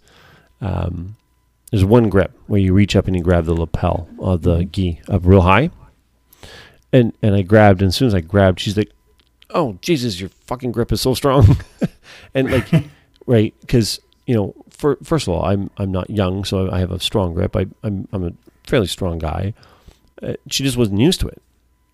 um, 0.61 1.15
there's 1.71 1.85
one 1.85 2.09
grip 2.09 2.31
where 2.47 2.59
you 2.59 2.73
reach 2.73 2.95
up 2.95 3.07
and 3.07 3.15
you 3.15 3.23
grab 3.23 3.45
the 3.45 3.53
lapel 3.53 4.07
of 4.19 4.41
the 4.43 4.65
gi 4.65 5.01
up 5.07 5.21
real 5.25 5.41
high, 5.41 5.69
and 6.93 7.13
and 7.21 7.35
I 7.35 7.41
grabbed, 7.41 7.81
and 7.81 7.89
as 7.89 7.95
soon 7.95 8.07
as 8.07 8.15
I 8.15 8.21
grabbed, 8.21 8.59
she's 8.59 8.77
like, 8.77 8.91
"Oh 9.49 9.77
Jesus, 9.81 10.19
your 10.19 10.29
fucking 10.29 10.71
grip 10.71 10.91
is 10.91 11.01
so 11.01 11.13
strong," 11.13 11.57
and 12.33 12.51
like, 12.51 12.67
right, 13.25 13.53
because 13.61 13.99
you 14.25 14.35
know, 14.35 14.55
for, 14.69 14.97
first 15.03 15.27
of 15.27 15.33
all, 15.33 15.43
I'm 15.45 15.69
I'm 15.77 15.91
not 15.91 16.09
young, 16.09 16.43
so 16.45 16.69
I 16.71 16.79
have 16.79 16.91
a 16.91 16.99
strong 16.99 17.33
grip. 17.33 17.55
I 17.55 17.65
I'm 17.83 18.07
I'm 18.11 18.23
a 18.25 18.31
fairly 18.65 18.87
strong 18.87 19.17
guy. 19.19 19.53
Uh, 20.21 20.33
she 20.49 20.63
just 20.63 20.77
wasn't 20.77 20.99
used 20.99 21.19
to 21.21 21.27
it, 21.27 21.41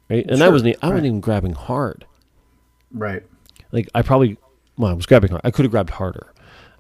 right? 0.10 0.26
And 0.28 0.42
I 0.42 0.46
Sure, 0.48 0.52
wasn't 0.52 0.76
e- 0.76 0.78
I 0.82 0.88
right. 0.88 0.94
wasn't 0.96 1.06
even 1.08 1.22
grabbing 1.22 1.54
hard. 1.54 2.06
right. 2.92 3.24
Like 3.72 3.90
I 3.96 4.02
probably 4.02 4.38
well, 4.78 4.92
I 4.92 4.94
was 4.94 5.06
grabbing 5.06 5.32
hard. 5.32 5.42
I 5.44 5.52
could 5.52 5.66
have 5.66 5.72
grabbed 5.72 5.92
harder, 5.92 6.34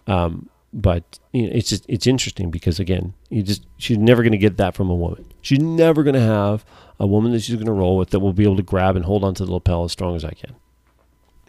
um, 0.08 0.50
but 0.74 1.20
you 1.34 1.44
know, 1.44 1.50
it's 1.54 1.70
just 1.70 1.86
it's 1.88 2.06
interesting 2.08 2.52
because 2.52 2.80
again, 2.80 3.14
you 3.30 3.42
just 3.44 3.66
she's 3.78 3.98
never 3.98 4.22
going 4.24 4.32
to 4.34 4.38
get 4.38 4.58
that 4.58 4.76
from 4.76 4.90
a 4.90 4.96
woman. 4.96 5.26
She's 5.42 5.60
never 5.60 6.04
going 6.04 6.14
to 6.16 6.20
have 6.22 6.66
a 7.00 7.08
woman 7.08 7.32
that 7.32 7.42
she's 7.42 7.56
going 7.56 7.66
to 7.68 7.72
roll 7.72 7.98
with 7.98 8.10
that 8.12 8.20
will 8.20 8.34
be 8.34 8.44
able 8.44 8.58
to 8.58 8.64
grab 8.64 8.96
and 8.96 9.06
hold 9.06 9.24
onto 9.24 9.46
the 9.46 9.52
lapel 9.52 9.84
as 9.84 9.92
strong 9.92 10.16
as 10.16 10.24
I 10.26 10.32
can. 10.32 10.56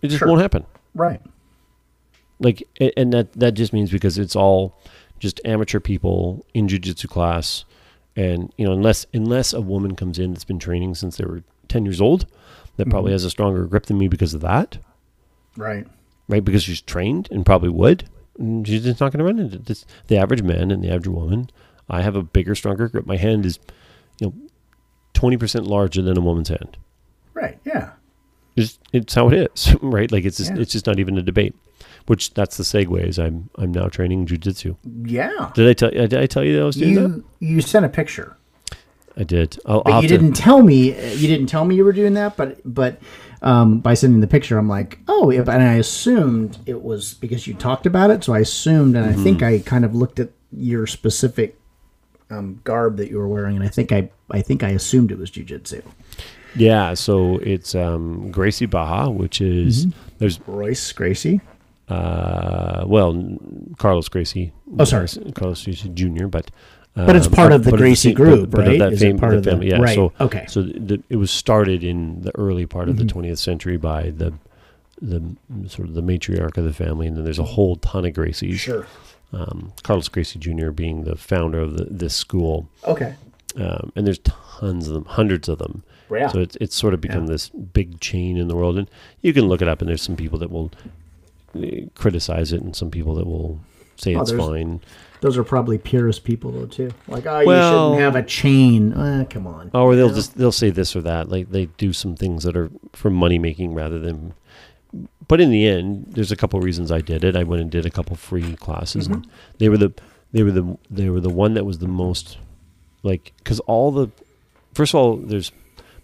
It 0.03 0.09
just 0.09 0.18
Sure. 0.20 0.28
won't 0.28 0.40
happen. 0.40 0.64
Right. 0.94 1.20
like 2.40 2.62
and 2.96 3.12
that 3.12 3.32
that 3.34 3.53
just 3.53 3.72
means 3.72 3.90
because 3.90 4.18
it's 4.18 4.36
all 4.36 4.80
just 5.18 5.40
amateur 5.44 5.80
people 5.80 6.46
in 6.55 6.68
jujitsu 6.68 7.09
class 7.09 7.64
and 8.14 8.53
you 8.57 8.64
know 8.64 8.72
unless 8.72 9.07
unless 9.12 9.53
a 9.53 9.61
woman 9.61 9.96
comes 9.96 10.18
in 10.18 10.32
that's 10.32 10.44
been 10.44 10.59
training 10.61 10.94
since 10.94 11.16
they 11.16 11.24
were 11.24 11.42
10 11.68 11.84
years 11.84 12.01
old 12.01 12.26
that 12.76 12.88
probably 12.88 13.11
has 13.12 13.24
a 13.24 13.30
stronger 13.30 13.64
grip 13.66 13.86
than 13.86 13.99
me 13.99 14.07
because 14.09 14.34
of 14.34 14.40
that 14.40 14.78
Right. 15.57 15.88
Right 16.28 16.44
because 16.44 16.62
she's 16.62 16.80
trained 16.80 17.28
and 17.30 17.44
probably 17.46 17.68
would 17.68 18.08
and 18.38 18.66
she's 18.66 18.84
just 18.84 19.00
not 19.00 19.12
going 19.12 19.18
to 19.18 19.24
run 19.24 19.38
into 19.38 19.58
this 19.58 19.84
the 20.06 20.16
average 20.16 20.42
man 20.42 20.70
and 20.70 20.82
the 20.84 20.88
average 20.88 21.08
woman 21.08 21.50
i 21.88 22.02
have 22.02 22.14
a 22.16 22.22
bigger 22.22 22.54
stronger 22.54 22.88
grip 22.88 23.06
my 23.06 23.16
hand 23.16 23.44
is 23.46 23.58
you 24.20 24.26
know 24.28 24.34
20% 25.14 25.66
larger 25.66 26.00
than 26.02 26.16
a 26.16 26.20
woman's 26.20 26.48
hand 26.48 26.76
Right. 27.34 27.58
Yeah. 27.64 27.90
it's, 28.56 28.78
it's 28.92 29.14
how 29.14 29.28
it 29.28 29.50
is, 29.54 29.74
right? 29.82 30.10
Like 30.10 30.24
it's 30.24 30.38
just, 30.38 30.52
Yeah. 30.54 30.60
it's 30.60 30.72
just 30.72 30.86
not 30.86 30.98
even 30.98 31.16
a 31.18 31.22
debate. 31.22 31.54
Which 32.06 32.34
that's 32.34 32.56
the 32.56 32.64
segue. 32.64 33.00
Is 33.06 33.16
I'm 33.18 33.48
I'm 33.56 33.70
now 33.70 33.86
training 33.88 34.26
jujitsu. 34.26 34.76
Yeah. 35.04 35.52
Did 35.54 35.68
I 35.68 35.72
tell 35.72 35.90
did 35.90 36.14
I 36.14 36.26
tell 36.26 36.42
you 36.42 36.54
that 36.56 36.62
I 36.62 36.64
was 36.64 36.76
doing 36.76 36.94
that? 36.94 37.02
You 37.02 37.24
you 37.38 37.60
sent 37.60 37.84
a 37.84 37.88
picture, 37.88 38.36
I 39.16 39.22
did. 39.24 39.58
I'll, 39.66 39.82
but 39.82 39.92
I'll 39.92 40.02
you 40.02 40.08
didn't 40.08 40.32
tell 40.32 40.62
me. 40.62 40.88
You 41.14 41.28
didn't 41.28 41.46
tell 41.46 41.64
me 41.64 41.76
you 41.76 41.84
were 41.84 41.92
doing 41.92 42.14
that. 42.14 42.36
But 42.36 42.60
but 42.64 42.98
um, 43.43 43.80
by 43.80 43.95
sending 43.95 44.20
the 44.20 44.26
picture, 44.26 44.59
I'm 44.59 44.68
like, 44.68 44.99
oh, 45.09 45.30
and 45.30 45.49
I 45.51 45.74
assumed 45.74 46.59
it 46.66 46.82
was 46.82 47.14
because 47.14 47.47
you 47.47 47.55
talked 47.55 47.86
about 47.86 48.11
it. 48.11 48.24
So 48.24 48.32
I 48.34 48.41
assumed, 48.41 48.97
and 48.97 49.07
Mm-hmm. 49.07 49.20
I 49.20 49.22
think 49.24 49.43
I 49.43 49.59
kind 49.61 49.84
of 49.84 49.95
looked 49.95 50.18
at 50.20 50.30
your 50.53 50.86
specific 50.86 51.59
um, 52.30 52.61
garb 52.64 52.97
that 52.99 53.11
you 53.11 53.18
were 53.18 53.28
wearing, 53.28 53.57
and 53.57 53.64
I 53.64 53.68
think 53.68 53.93
I 53.93 54.11
I 54.30 54.43
think 54.43 54.62
I 54.62 54.70
assumed 54.70 55.11
it 55.12 55.18
was 55.18 55.30
jujitsu. 55.30 55.82
Yeah. 56.57 56.95
So 56.95 57.39
it's 57.39 57.74
um, 57.74 58.30
Gracie 58.30 58.66
Barra, 58.66 59.11
which 59.11 59.41
is 59.41 59.86
Mm-hmm. 59.86 59.99
there's 60.18 60.41
Royce 60.47 60.93
Gracie. 60.93 61.41
uh 61.89 62.84
well 62.86 63.39
Carlos 63.78 64.09
Gracie. 64.09 64.53
Oh, 64.78 64.84
sorry. 64.84 65.09
Carlos 65.34 65.64
Gracie 65.64 65.89
Jr. 65.95 66.26
But 66.26 66.51
But 67.07 67.16
it's 67.16 67.26
um, 67.26 67.32
part 67.32 67.53
of 67.53 67.64
the 67.64 67.72
Gracie 67.76 68.12
group, 68.12 68.55
right? 68.55 68.78
that 68.78 68.92
Is 68.92 69.03
it 69.03 69.18
part 69.18 69.34
of 69.34 69.44
the- 69.44 69.51
family, 69.51 69.68
yeah. 69.70 69.78
right, 69.80 69.94
So 69.94 70.12
okay. 70.20 70.40
Mm-hmm. 70.40 70.49
So 70.49 70.62
the, 70.62 71.03
it 71.09 71.16
was 71.16 71.30
started 71.30 71.82
in 71.84 72.22
the 72.22 72.36
early 72.36 72.66
part 72.66 72.88
of 72.88 72.96
the 72.96 73.05
20th 73.05 73.38
century 73.38 73.76
by 73.76 74.11
the 74.11 74.32
the 75.01 75.22
sort 75.68 75.88
of 75.88 75.94
the 75.94 76.03
matriarch 76.03 76.57
of 76.57 76.64
the 76.64 76.72
family, 76.72 77.07
and 77.07 77.16
then 77.16 77.22
there's 77.24 77.38
a 77.38 77.44
whole 77.44 77.76
ton 77.76 78.05
of 78.05 78.12
Gracies. 78.14 78.59
Sure. 78.59 78.84
um, 79.32 79.72
Carlos 79.84 80.09
Gracie 80.09 80.38
Jr. 80.40 80.70
being 80.70 81.05
the 81.05 81.14
founder 81.14 81.61
of 81.61 81.76
the, 81.76 81.84
this 81.84 82.14
school, 82.16 82.68
Okay. 82.84 83.14
um, 83.57 83.92
and 83.94 84.07
there's 84.07 84.18
tons 84.20 84.88
of 84.88 84.94
them, 84.94 85.05
hundreds 85.05 85.49
of 85.49 85.59
them. 85.59 85.84
Yeah. 86.11 86.28
So 86.28 86.40
it's 86.40 86.57
it's 86.61 86.74
sort 86.74 86.94
of 86.94 87.01
become 87.01 87.24
Yeah. 87.26 87.32
this 87.32 87.49
big 87.51 88.01
chain 88.01 88.36
in 88.36 88.49
the 88.49 88.57
world, 88.57 88.76
and 88.78 88.90
you 89.22 89.32
can 89.32 89.44
look 89.46 89.62
it 89.62 89.68
up, 89.68 89.80
and 89.80 89.88
there's 89.88 90.03
some 90.03 90.16
people 90.16 90.38
that 90.40 90.51
will 90.51 90.72
uh, 91.55 91.61
criticize 91.94 92.53
it, 92.53 92.61
and 92.62 92.74
some 92.74 92.90
people 92.90 93.14
that 93.16 93.26
will 93.26 93.61
say 93.96 94.14
Oh, 94.16 94.22
it's 94.22 94.32
fine. 94.32 94.80
Those 95.20 95.36
are 95.36 95.44
probably 95.44 95.78
purist 95.78 96.24
people 96.24 96.52
though 96.52 96.66
too. 96.66 96.90
Like, 97.08 97.26
oh, 97.26 97.40
you 97.40 97.46
shouldn't 97.50 98.00
have 98.00 98.16
a 98.16 98.22
chain. 98.22 98.92
Uh, 98.92 99.24
come 99.28 99.46
on. 99.46 99.70
Or 99.74 99.96
they'll 99.96 100.06
You 100.06 100.10
know? 100.12 100.14
just 100.16 100.36
they'll 100.38 100.52
say 100.52 100.70
this 100.70 100.94
or 100.94 101.02
that, 101.02 101.28
like 101.28 101.50
they 101.50 101.66
do 101.66 101.92
some 101.92 102.14
things 102.16 102.44
that 102.44 102.56
are 102.56 102.70
for 102.92 103.10
money 103.10 103.38
making 103.38 103.74
rather 103.74 103.98
than. 103.98 104.34
But 105.26 105.40
in 105.40 105.50
the 105.50 105.66
end, 105.66 106.06
there's 106.12 106.32
a 106.32 106.36
couple 106.36 106.58
reasons 106.60 106.90
I 106.90 107.00
did 107.02 107.22
it. 107.24 107.36
I 107.36 107.42
went 107.42 107.60
and 107.60 107.70
did 107.70 107.84
a 107.84 107.90
couple 107.90 108.16
free 108.16 108.56
classes, 108.56 109.06
and 109.08 109.26
they 109.58 109.68
were 109.68 109.76
the 109.76 109.92
they 110.32 110.42
were 110.42 110.52
the 110.52 110.78
they 110.90 111.10
were 111.10 111.20
the 111.20 111.28
one 111.30 111.54
that 111.54 111.64
was 111.64 111.78
the 111.78 111.88
most 111.88 112.38
like 113.02 113.32
because 113.38 113.60
all 113.60 113.90
the 113.90 114.08
first 114.74 114.94
of 114.94 115.00
all 115.00 115.16
there's 115.16 115.52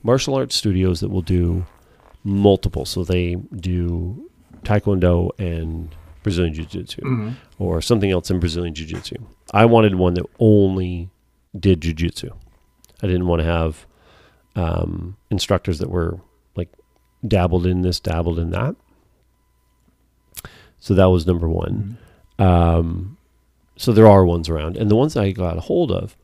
martial 0.02 0.34
arts 0.34 0.54
studios 0.54 1.00
that 1.00 1.08
will 1.08 1.22
do 1.22 1.64
multiple 2.24 2.84
so 2.84 3.04
they 3.04 3.34
do 3.56 4.30
taekwondo 4.62 5.30
and 5.38 5.94
brazilian 6.24 6.52
jiu-jitsu 6.52 7.32
or 7.60 7.80
something 7.80 8.10
else 8.10 8.30
in 8.30 8.40
brazilian 8.40 8.74
jiu-jitsu. 8.74 9.14
I 9.52 9.64
wanted 9.66 9.94
one 9.94 10.14
that 10.14 10.26
only 10.40 11.10
did 11.58 11.80
jiu-jitsu. 11.82 12.30
I 13.02 13.06
didn't 13.06 13.28
want 13.28 13.40
to 13.40 13.46
have 13.46 13.86
um, 14.56 15.16
instructors 15.30 15.78
that 15.78 15.90
were 15.90 16.18
like 16.56 16.70
dabbled 17.26 17.66
in 17.66 17.82
this 17.82 18.00
dabbled 18.00 18.38
in 18.40 18.50
that. 18.50 18.74
So 20.80 20.94
that 20.94 21.06
was 21.06 21.26
number 21.26 21.48
one. 21.48 21.98
Um, 22.38 23.16
so 23.76 23.92
there 23.92 24.08
are 24.08 24.24
ones 24.24 24.48
around. 24.48 24.76
And 24.76 24.90
the 24.90 24.96
ones 24.96 25.16
i 25.16 25.30
got 25.30 25.56
a 25.56 25.60
hold 25.60 25.92
of 25.92 26.16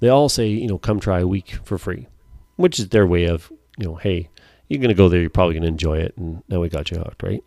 they 0.00 0.08
all 0.08 0.28
say 0.28 0.46
you 0.48 0.68
know 0.68 0.78
come 0.78 1.00
try 1.00 1.20
a 1.20 1.26
week 1.26 1.58
for 1.64 1.78
free 1.78 2.06
which 2.56 2.78
is 2.78 2.90
their 2.90 3.06
way 3.06 3.24
of 3.24 3.50
you 3.78 3.86
know 3.86 3.94
hey 3.96 4.28
you're 4.68 4.80
going 4.80 4.88
to 4.88 4.94
go 4.94 5.08
there 5.08 5.20
you're 5.20 5.30
probably 5.30 5.54
going 5.54 5.62
to 5.62 5.68
enjoy 5.68 5.96
it 5.98 6.14
and 6.16 6.42
now 6.48 6.60
we 6.60 6.68
got 6.68 6.90
you 6.90 6.98
hooked 6.98 7.22
right? 7.22 7.42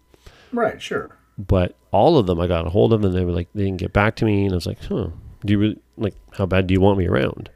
Right. 0.52 0.82
Sure. 0.82 1.16
But 1.48 1.76
all 1.92 2.18
of 2.18 2.28
them 2.28 2.40
I 2.40 2.48
got 2.48 2.68
a 2.68 2.70
hold 2.70 2.94
of 2.94 3.04
and 3.04 3.14
they 3.16 3.24
were 3.26 3.32
like 3.32 3.48
they 3.56 3.64
didn't 3.66 3.80
get 3.80 3.94
back 3.94 4.16
to 4.18 4.26
me 4.26 4.44
and 4.46 4.54
I 4.54 4.56
was 4.56 4.66
like 4.68 4.84
huh 4.84 5.08
do 5.46 5.54
you 5.54 5.60
really 5.60 5.80
like 5.98 6.16
how 6.34 6.46
bad 6.46 6.68
do 6.68 6.74
you 6.74 6.82
want 6.82 6.98
me 7.00 7.08
around 7.08 7.50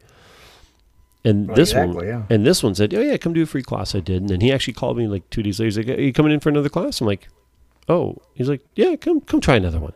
and 1.26 1.48
Well, 1.48 1.56
this 1.56 1.72
exactly, 1.72 1.96
one 1.96 2.06
yeah. 2.08 2.24
and 2.30 2.46
this 2.46 2.64
one 2.64 2.76
said 2.76 2.94
oh 2.94 3.02
yeah 3.02 3.18
come 3.18 3.34
do 3.34 3.44
a 3.44 3.46
free 3.46 3.64
class 3.64 3.94
I 3.96 4.00
did 4.00 4.22
and 4.22 4.30
then 4.30 4.42
he 4.42 4.52
actually 4.52 4.74
called 4.74 4.98
me 4.98 5.08
like 5.08 5.30
two 5.30 5.44
days 5.44 5.60
later 5.60 5.68
he's 5.68 5.78
like 5.78 5.98
are 5.98 6.02
you 6.02 6.14
coming 6.14 6.32
in 6.32 6.40
for 6.40 6.50
another 6.50 6.70
class 6.70 7.02
I'm 7.02 7.08
like 7.08 7.28
oh 7.90 8.18
he's 8.34 8.50
like 8.50 8.62
yeah 8.76 8.96
come 8.96 9.22
come 9.22 9.42
try 9.42 9.56
another 9.56 9.80
one 9.80 9.94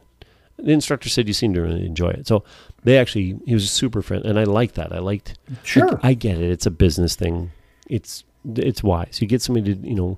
the 0.58 0.72
instructor 0.72 1.08
said 1.10 1.28
you 1.28 1.34
seem 1.34 1.54
to 1.54 1.62
really 1.62 1.86
enjoy 1.86 2.10
it 2.10 2.28
so 2.28 2.44
they 2.84 2.98
actually 2.98 3.40
he 3.46 3.54
was 3.54 3.64
a 3.64 3.68
super 3.68 4.02
friend 4.02 4.26
and 4.26 4.40
I 4.40 4.44
liked 4.44 4.76
that 4.76 4.92
I 4.92 5.00
liked 5.00 5.38
Sure. 5.64 6.00
I, 6.04 6.10
I 6.10 6.14
get 6.14 6.38
it. 6.40 6.50
It's 6.50 6.66
a 6.66 6.72
business 6.72 7.16
thing. 7.16 7.52
It's 7.90 8.24
it's 8.56 8.82
wise. 8.84 9.20
You 9.22 9.28
get 9.28 9.42
somebody 9.42 9.76
to 9.76 9.88
you 9.88 9.96
know 9.96 10.18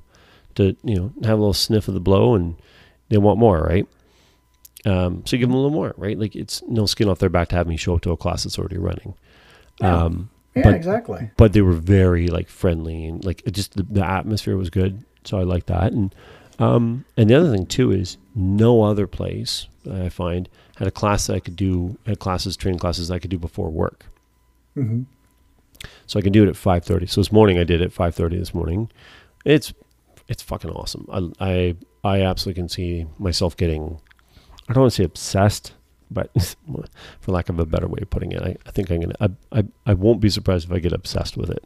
to 0.56 0.76
you 0.84 0.96
know 0.96 1.14
have 1.24 1.38
a 1.38 1.42
little 1.42 1.54
sniff 1.54 1.88
of 1.88 1.94
the 1.94 2.00
blow, 2.00 2.36
and 2.36 2.56
they 3.10 3.18
want 3.18 3.40
more, 3.40 3.62
right? 3.62 3.88
Um, 4.86 5.24
so 5.26 5.36
you 5.36 5.40
give 5.40 5.50
them 5.50 5.54
a 5.56 5.58
little 5.62 5.72
more, 5.72 5.94
right? 5.98 6.18
Like 6.18 6.36
it's 6.36 6.64
no 6.68 6.86
skin 6.86 7.10
off 7.10 7.20
their 7.20 7.30
back 7.30 7.50
to 7.50 7.56
have 7.56 7.68
me 7.68 7.76
show 7.78 7.96
up 7.96 8.02
to 8.02 8.12
a 8.12 8.18
class 8.18 8.44
that's 8.44 8.58
already 8.58 8.78
running. 8.78 9.14
Yeah. 9.82 10.04
Um, 10.04 10.30
Yeah, 10.56 10.64
But- 10.64 10.74
exactly. 10.76 11.30
but 11.38 11.54
they 11.54 11.62
were 11.62 11.74
very 11.74 12.28
like 12.28 12.50
friendly 12.50 13.06
and 13.06 13.24
like 13.24 13.44
it 13.46 13.52
just 13.52 13.76
the, 13.76 13.84
the 13.84 14.06
atmosphere 14.06 14.58
was 14.58 14.70
good 14.72 15.04
so 15.24 15.38
i 15.40 15.44
like 15.44 15.68
that 15.68 15.94
and 15.94 16.14
um 16.58 17.06
and 17.16 17.30
the 17.30 17.36
other 17.36 17.52
thing 17.52 17.66
too 17.68 17.92
is 17.92 18.18
no 18.36 18.82
other 18.84 19.06
place 19.06 19.68
i 19.90 20.10
find 20.10 20.50
had 20.78 20.88
a 20.88 20.92
class 20.92 21.28
that 21.28 21.36
i 21.36 21.40
could 21.40 21.56
do 21.56 21.98
had 22.08 22.18
classes 22.20 22.58
training 22.58 22.80
classes 22.80 23.12
i 23.12 23.20
could 23.20 23.30
do 23.30 23.38
before 23.38 23.70
work 23.70 24.06
Mhm. 24.76 25.06
so 26.08 26.18
i 26.20 26.22
can 26.22 26.34
do 26.34 26.44
it 26.44 26.50
at 26.50 26.56
5.30 26.56 27.08
so 27.10 27.22
this 27.22 27.32
morning 27.32 27.58
i 27.60 27.64
did 27.64 27.80
it 27.80 27.86
at 27.86 27.94
5.30 27.94 28.40
this 28.40 28.54
morning 28.54 28.90
it's 29.46 29.72
it's 30.28 30.42
fucking 30.42 30.72
awesome 30.72 31.06
i 31.12 31.48
i, 31.48 31.76
I 32.04 32.22
absolutely 32.22 32.62
can 32.62 32.70
see 32.70 33.06
myself 33.18 33.56
getting 33.58 34.00
i 34.68 34.74
don't 34.74 34.82
want 34.84 34.94
to 34.94 34.98
say 34.98 35.04
obsessed 35.04 35.74
but 36.12 36.32
for 37.20 37.32
lack 37.32 37.50
of 37.50 37.60
a 37.60 37.66
better 37.66 37.88
way 37.88 38.00
of 38.02 38.10
putting 38.10 38.32
it, 38.32 38.42
I, 38.42 38.56
I 38.66 38.72
think 38.72 38.90
I'm 38.90 39.02
gonna. 39.02 39.16
I, 39.20 39.60
I 39.60 39.64
I 39.86 39.94
won't 39.94 40.20
be 40.22 40.30
surprised 40.30 40.66
if 40.68 40.72
I 40.74 40.80
get 40.80 40.92
obsessed 40.92 41.38
with 41.38 41.50
it. 41.52 41.64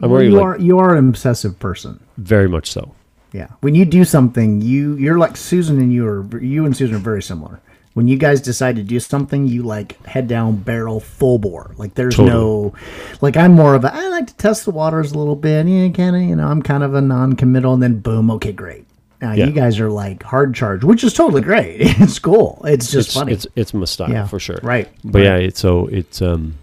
I'm 0.00 0.10
Well, 0.10 0.22
you 0.22 0.30
like 0.32 0.42
are 0.44 0.58
you 0.58 0.78
are 0.78 0.94
an 0.94 1.08
obsessive 1.08 1.58
person. 1.58 1.98
very 2.18 2.48
much 2.48 2.70
so. 2.70 2.94
Yeah. 3.32 3.48
When 3.60 3.74
you 3.74 3.84
do 3.84 4.04
something, 4.04 4.60
you 4.60 4.94
you're 4.96 5.18
like 5.18 5.36
Susan 5.36 5.78
and 5.78 5.92
you 5.92 6.06
are 6.06 6.38
you 6.38 6.66
and 6.66 6.76
Susan 6.76 6.96
are 6.96 6.98
very 6.98 7.22
similar. 7.22 7.60
When 7.94 8.06
you 8.06 8.16
guys 8.16 8.40
decide 8.40 8.76
to 8.76 8.82
do 8.82 9.00
something, 9.00 9.46
you 9.46 9.62
like 9.62 10.04
head 10.06 10.28
down 10.28 10.56
barrel 10.56 11.00
full 11.00 11.38
bore. 11.38 11.74
Like 11.78 11.94
there's 11.94 12.16
Totally. 12.16 12.30
no 12.38 12.74
like 13.22 13.36
I'm 13.38 13.52
more 13.52 13.74
of 13.74 13.84
a 13.84 13.94
I 13.94 14.08
like 14.08 14.26
to 14.26 14.36
test 14.36 14.66
the 14.66 14.70
waters 14.70 15.12
a 15.12 15.18
little 15.18 15.34
bit. 15.36 15.66
Yeah, 15.66 15.88
kind 15.88 16.14
of, 16.14 16.22
you 16.22 16.36
know, 16.36 16.46
I'm 16.46 16.62
kind 16.62 16.82
of 16.84 16.94
a 16.94 17.00
non-committal 17.00 17.72
and 17.74 17.82
then 17.82 18.00
boom, 18.00 18.30
okay, 18.32 18.52
great. 18.52 18.84
Now 19.20 19.32
Yeah. 19.32 19.46
you 19.46 19.52
guys 19.52 19.80
are 19.80 19.90
like 19.90 20.22
hard 20.22 20.54
charge, 20.54 20.84
which 20.84 21.02
is 21.04 21.12
totally 21.12 21.42
great. 21.42 21.78
It's 22.00 22.18
cool. 22.18 22.62
It's 22.64 22.90
just 22.90 23.08
it's, 23.08 23.14
funny. 23.16 23.32
It's 23.32 23.46
it's 23.56 23.74
my 23.74 23.84
style 23.84 24.10
Yeah, 24.10 24.26
for 24.26 24.38
sure. 24.38 24.58
right, 24.62 24.88
But 25.04 25.22
yeah, 25.22 25.36
it's 25.36 25.60
so 25.60 25.86
it's 25.88 26.22
um, 26.22 26.54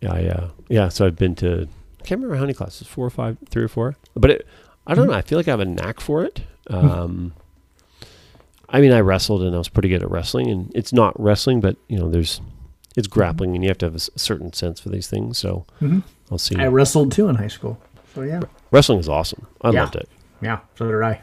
yeah, 0.00 0.18
yeah, 0.18 0.48
yeah. 0.68 0.88
So 0.88 1.06
I've 1.06 1.16
been 1.16 1.34
to 1.36 1.66
I 2.00 2.04
can't 2.04 2.18
remember 2.20 2.36
how 2.36 2.42
many 2.42 2.54
classes, 2.54 2.86
four 2.86 3.06
or 3.06 3.10
five, 3.10 3.36
three 3.48 3.64
or 3.64 3.68
four. 3.68 3.96
But 4.14 4.30
it, 4.30 4.46
I 4.86 4.92
Mm-hmm. 4.92 5.00
don't 5.00 5.06
know. 5.10 5.14
I 5.16 5.22
feel 5.22 5.38
like 5.38 5.48
I 5.48 5.52
have 5.52 5.60
a 5.60 5.64
knack 5.64 5.98
for 6.00 6.24
it. 6.24 6.42
Um, 6.68 7.32
I 8.68 8.80
mean, 8.80 8.92
I 8.92 9.00
wrestled 9.00 9.42
and 9.42 9.54
I 9.54 9.58
was 9.58 9.68
pretty 9.68 9.88
good 9.88 10.02
at 10.02 10.10
wrestling, 10.10 10.50
and 10.50 10.70
it's 10.74 10.92
not 10.92 11.18
wrestling, 11.20 11.60
but 11.60 11.76
you 11.88 11.98
know, 11.98 12.10
there's 12.10 12.40
it's 12.96 13.06
grappling, 13.08 13.54
and 13.54 13.64
you 13.64 13.68
have 13.70 13.78
to 13.78 13.86
have 13.86 13.94
a 13.94 13.96
s- 13.96 14.10
certain 14.16 14.52
sense 14.52 14.80
for 14.80 14.88
these 14.90 15.06
things. 15.08 15.38
So 15.38 15.64
I'll 16.30 16.38
see. 16.38 16.54
Mm-hmm. 16.54 16.60
I 16.64 16.66
wrestled 16.66 17.12
too 17.12 17.28
in 17.28 17.36
high 17.36 17.48
school. 17.48 17.78
So 18.14 18.22
yeah. 18.22 18.40
wrestling 18.70 18.98
is 18.98 19.08
awesome. 19.08 19.46
I 19.62 19.70
Yeah. 19.70 19.82
loved 19.82 19.96
it. 19.96 20.08
Yeah, 20.42 20.58
so 20.76 20.86
did 20.90 21.02
I. 21.02 21.20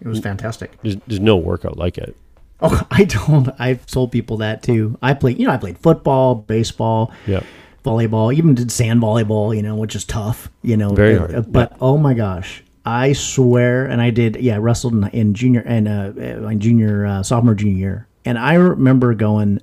It 0.00 0.08
was 0.08 0.20
fantastic. 0.20 0.72
There's, 0.82 0.96
there's 1.06 1.20
no 1.20 1.36
workout 1.36 1.76
like 1.76 1.98
it. 1.98 2.16
Oh, 2.60 2.86
I 2.90 3.04
don't. 3.04 3.48
I've 3.58 3.86
told 3.86 4.12
people 4.12 4.38
that 4.38 4.62
too. 4.62 4.98
I 5.02 5.14
played, 5.14 5.38
you 5.38 5.46
know, 5.46 5.52
I 5.52 5.56
played 5.56 5.78
football, 5.78 6.34
baseball, 6.34 7.12
Yeah. 7.26 7.42
volleyball, 7.84 8.34
even 8.34 8.54
did 8.54 8.70
sand 8.72 9.00
volleyball, 9.02 9.54
you 9.54 9.62
know, 9.62 9.74
which 9.76 9.94
is 9.94 10.04
tough, 10.04 10.50
you 10.62 10.76
know. 10.76 10.90
Very 10.90 11.16
uh, 11.16 11.18
hard, 11.18 11.34
uh, 11.34 11.40
But 11.42 11.76
oh 11.80 11.98
my 11.98 12.14
gosh, 12.14 12.62
I 12.84 13.12
swear, 13.12 13.86
and 13.86 14.00
I 14.00 14.10
did, 14.10 14.36
yeah, 14.36 14.56
I 14.56 14.58
wrestled 14.58 14.94
in, 14.94 15.06
in 15.08 15.34
junior 15.34 15.62
and 15.66 15.86
uh, 15.88 16.12
uh, 16.18 16.40
my 16.42 16.54
junior, 16.54 17.04
uh, 17.06 17.22
sophomore, 17.22 17.54
junior 17.54 17.76
year, 17.76 18.06
and 18.24 18.38
I 18.38 18.54
remember 18.54 19.14
going, 19.14 19.60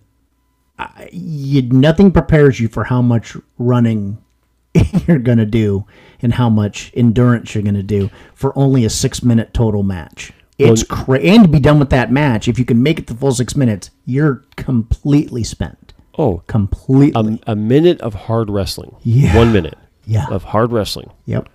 I, 0.80 1.10
you, 1.12 1.64
nothing 1.64 2.12
prepares 2.12 2.60
you 2.60 2.68
for 2.68 2.84
how 2.84 3.02
much 3.02 3.36
running 3.58 4.20
you're 5.08 5.18
gonna 5.20 5.46
do 5.46 5.86
and 6.22 6.34
how 6.34 6.50
much 6.50 6.92
endurance 6.96 7.54
you're 7.54 7.64
gonna 7.64 7.84
do 7.84 8.10
for 8.34 8.58
only 8.58 8.86
a 8.86 8.90
six 8.90 9.22
minute 9.24 9.54
total 9.54 9.84
match. 9.84 10.34
It's 10.60 10.82
cra- 10.84 11.20
and 11.20 11.44
to 11.44 11.48
be 11.50 11.60
done 11.60 11.78
with 11.78 11.92
that 11.92 12.12
match, 12.12 12.48
if 12.48 12.58
you 12.58 12.66
can 12.66 12.82
make 12.82 12.98
it 12.98 13.06
the 13.08 13.14
full 13.14 13.32
six 13.32 13.56
minutes, 13.56 13.92
you're 14.06 14.44
completely 14.56 15.44
spent. 15.44 15.94
Oh, 16.18 16.42
Completely. 16.48 17.40
a, 17.46 17.52
a 17.52 17.56
minute 17.56 18.02
of 18.02 18.16
hard 18.16 18.50
wrestling. 18.50 18.96
Yeah. 19.04 19.36
One 19.38 19.54
minute. 19.54 19.78
Yeah. 20.06 20.26
Of 20.32 20.44
hard 20.46 20.72
wrestling 20.72 21.12
yep. 21.26 21.48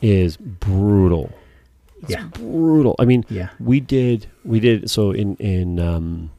is 0.00 0.36
brutal. 0.36 1.32
It's 2.02 2.10
Yeah. 2.12 2.24
brutal. 2.32 2.94
I 3.00 3.04
mean, 3.04 3.24
Yeah. 3.28 3.48
we 3.58 3.80
did 3.80 4.26
we 4.44 4.60
did 4.60 4.88
so 4.90 5.10
in 5.10 5.34
in 5.36 5.80
um 5.80 6.30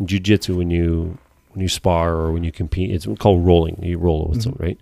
in 0.00 0.06
jiu-jitsu 0.06 0.56
when 0.56 0.70
you 0.70 1.18
when 1.52 1.62
you 1.62 1.68
spar 1.68 2.14
or 2.14 2.32
when 2.32 2.42
you 2.44 2.50
compete 2.50 2.90
it's 2.90 3.06
called 3.20 3.46
rolling. 3.46 3.80
You 3.82 3.98
roll 3.98 4.26
with 4.30 4.42
someone, 4.42 4.58
right? 4.60 4.80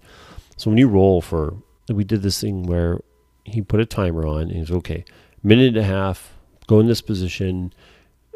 So 0.56 0.70
when 0.70 0.78
you 0.78 0.88
roll 0.88 1.20
for 1.20 1.54
we 1.88 2.04
did 2.04 2.22
this 2.22 2.40
thing 2.40 2.64
where 2.64 3.00
he 3.44 3.62
put 3.62 3.80
a 3.80 3.86
timer 3.86 4.26
on 4.26 4.42
and 4.42 4.52
he's 4.52 4.70
okay, 4.70 5.04
minute 5.42 5.68
and 5.68 5.76
a 5.76 5.84
half, 5.84 6.34
go 6.66 6.80
in 6.80 6.86
this 6.86 7.00
position. 7.00 7.72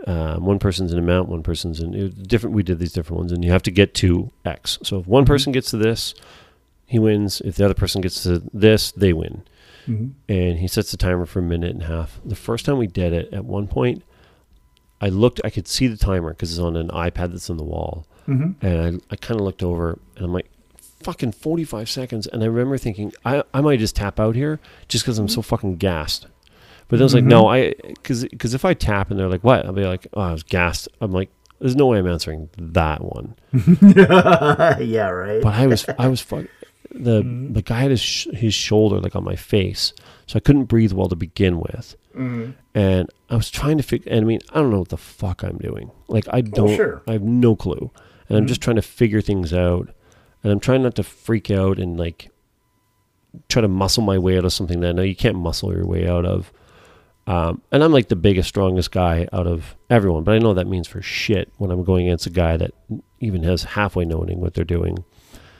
Um, 0.06 0.44
one 0.44 0.58
person's 0.58 0.92
in 0.92 0.98
a 0.98 1.02
mount, 1.02 1.28
one 1.28 1.42
person's 1.42 1.80
in 1.80 2.10
different. 2.22 2.54
We 2.54 2.62
did 2.62 2.78
these 2.78 2.92
different 2.92 3.18
ones, 3.18 3.32
and 3.32 3.44
you 3.44 3.50
have 3.50 3.62
to 3.64 3.70
get 3.70 3.92
to 3.96 4.30
X. 4.44 4.78
So 4.82 4.98
if 4.98 5.06
one 5.06 5.24
mm-hmm. 5.24 5.32
person 5.32 5.52
gets 5.52 5.70
to 5.70 5.76
this, 5.76 6.14
he 6.86 6.98
wins. 6.98 7.40
If 7.42 7.56
the 7.56 7.64
other 7.64 7.74
person 7.74 8.00
gets 8.00 8.22
to 8.22 8.42
this, 8.54 8.92
they 8.92 9.12
win. 9.12 9.42
Mm-hmm. 9.86 10.08
And 10.28 10.58
he 10.58 10.68
sets 10.68 10.90
the 10.90 10.96
timer 10.96 11.26
for 11.26 11.40
a 11.40 11.42
minute 11.42 11.70
and 11.70 11.82
a 11.82 11.86
half. 11.86 12.20
The 12.24 12.36
first 12.36 12.64
time 12.64 12.78
we 12.78 12.86
did 12.86 13.12
it, 13.12 13.32
at 13.32 13.44
one 13.44 13.66
point, 13.66 14.02
I 15.00 15.08
looked, 15.08 15.40
I 15.44 15.50
could 15.50 15.68
see 15.68 15.86
the 15.86 15.96
timer 15.96 16.30
because 16.30 16.50
it's 16.50 16.60
on 16.60 16.76
an 16.76 16.88
iPad 16.88 17.32
that's 17.32 17.50
on 17.50 17.56
the 17.56 17.64
wall. 17.64 18.06
Mm-hmm. 18.26 18.64
And 18.64 19.02
I, 19.10 19.14
I 19.14 19.16
kind 19.16 19.40
of 19.40 19.44
looked 19.44 19.62
over 19.62 19.98
and 20.16 20.24
I'm 20.24 20.32
like, 20.32 20.50
fucking 21.02 21.32
45 21.32 21.88
seconds. 21.88 22.26
And 22.26 22.42
I 22.42 22.46
remember 22.46 22.78
thinking, 22.78 23.12
I, 23.24 23.42
I 23.52 23.60
might 23.60 23.78
just 23.78 23.96
tap 23.96 24.20
out 24.20 24.34
here 24.34 24.60
just 24.88 25.04
because 25.04 25.18
I'm 25.18 25.28
so 25.28 25.42
fucking 25.42 25.76
gassed. 25.76 26.26
But 26.88 26.96
then 26.96 27.02
I 27.02 27.04
was 27.04 27.14
like, 27.14 27.24
no, 27.24 27.44
mm-hmm. 27.44 27.88
I, 27.88 27.94
because 28.02 28.54
if 28.54 28.64
I 28.64 28.74
tap 28.74 29.10
and 29.10 29.18
they're 29.18 29.28
like, 29.28 29.44
what? 29.44 29.64
I'll 29.64 29.72
be 29.72 29.84
like, 29.84 30.08
oh, 30.14 30.20
I 30.20 30.32
was 30.32 30.42
gassed. 30.42 30.88
I'm 31.00 31.12
like, 31.12 31.30
there's 31.60 31.76
no 31.76 31.86
way 31.86 31.98
I'm 31.98 32.06
answering 32.06 32.48
that 32.58 33.02
one. 33.04 33.36
yeah, 34.82 35.08
right. 35.08 35.42
But 35.42 35.54
I 35.54 35.66
was, 35.66 35.86
I 35.98 36.08
was 36.08 36.20
fuck. 36.20 36.46
The 36.90 37.22
mm-hmm. 37.22 37.52
the 37.52 37.62
guy 37.62 37.82
had 37.82 37.90
his 37.92 38.00
sh- 38.00 38.26
his 38.32 38.54
shoulder 38.54 38.98
like 38.98 39.14
on 39.14 39.22
my 39.22 39.36
face, 39.36 39.92
so 40.26 40.36
I 40.36 40.40
couldn't 40.40 40.64
breathe 40.64 40.92
well 40.92 41.08
to 41.08 41.14
begin 41.14 41.60
with. 41.60 41.96
Mm-hmm. 42.16 42.52
And 42.74 43.08
I 43.28 43.36
was 43.36 43.50
trying 43.50 43.76
to 43.76 43.84
figure. 43.84 44.10
And 44.10 44.22
I 44.22 44.24
mean, 44.24 44.40
I 44.50 44.60
don't 44.60 44.70
know 44.70 44.80
what 44.80 44.88
the 44.88 44.96
fuck 44.96 45.44
I'm 45.44 45.58
doing. 45.58 45.92
Like 46.08 46.26
I 46.28 46.38
oh, 46.38 46.42
don't. 46.42 46.74
sure. 46.74 47.02
I 47.06 47.12
have 47.12 47.22
no 47.22 47.54
clue. 47.54 47.90
And 48.28 48.38
I'm 48.38 48.46
just 48.46 48.60
trying 48.60 48.76
to 48.76 48.82
figure 48.82 49.20
things 49.20 49.52
out. 49.52 49.90
And 50.42 50.52
I'm 50.52 50.60
trying 50.60 50.82
not 50.82 50.94
to 50.96 51.02
freak 51.02 51.50
out 51.50 51.78
and 51.78 51.98
like 51.98 52.30
try 53.48 53.62
to 53.62 53.68
muscle 53.68 54.02
my 54.02 54.18
way 54.18 54.38
out 54.38 54.44
of 54.44 54.52
something 54.52 54.80
that 54.80 54.88
I 54.88 54.92
know 54.92 55.02
you 55.02 55.16
can't 55.16 55.36
muscle 55.36 55.72
your 55.72 55.86
way 55.86 56.08
out 56.08 56.24
of. 56.24 56.52
Um, 57.26 57.62
and 57.70 57.84
I'm 57.84 57.92
like 57.92 58.08
the 58.08 58.16
biggest, 58.16 58.48
strongest 58.48 58.90
guy 58.90 59.28
out 59.32 59.46
of 59.46 59.76
everyone, 59.88 60.24
but 60.24 60.34
I 60.34 60.38
know 60.38 60.54
that 60.54 60.66
means 60.66 60.88
for 60.88 61.00
shit 61.02 61.52
when 61.58 61.70
I'm 61.70 61.84
going 61.84 62.08
against 62.08 62.26
a 62.26 62.30
guy 62.30 62.56
that 62.56 62.72
even 63.20 63.42
has 63.44 63.62
halfway 63.62 64.04
knowing 64.04 64.40
what 64.40 64.54
they're 64.54 64.64
doing. 64.64 65.04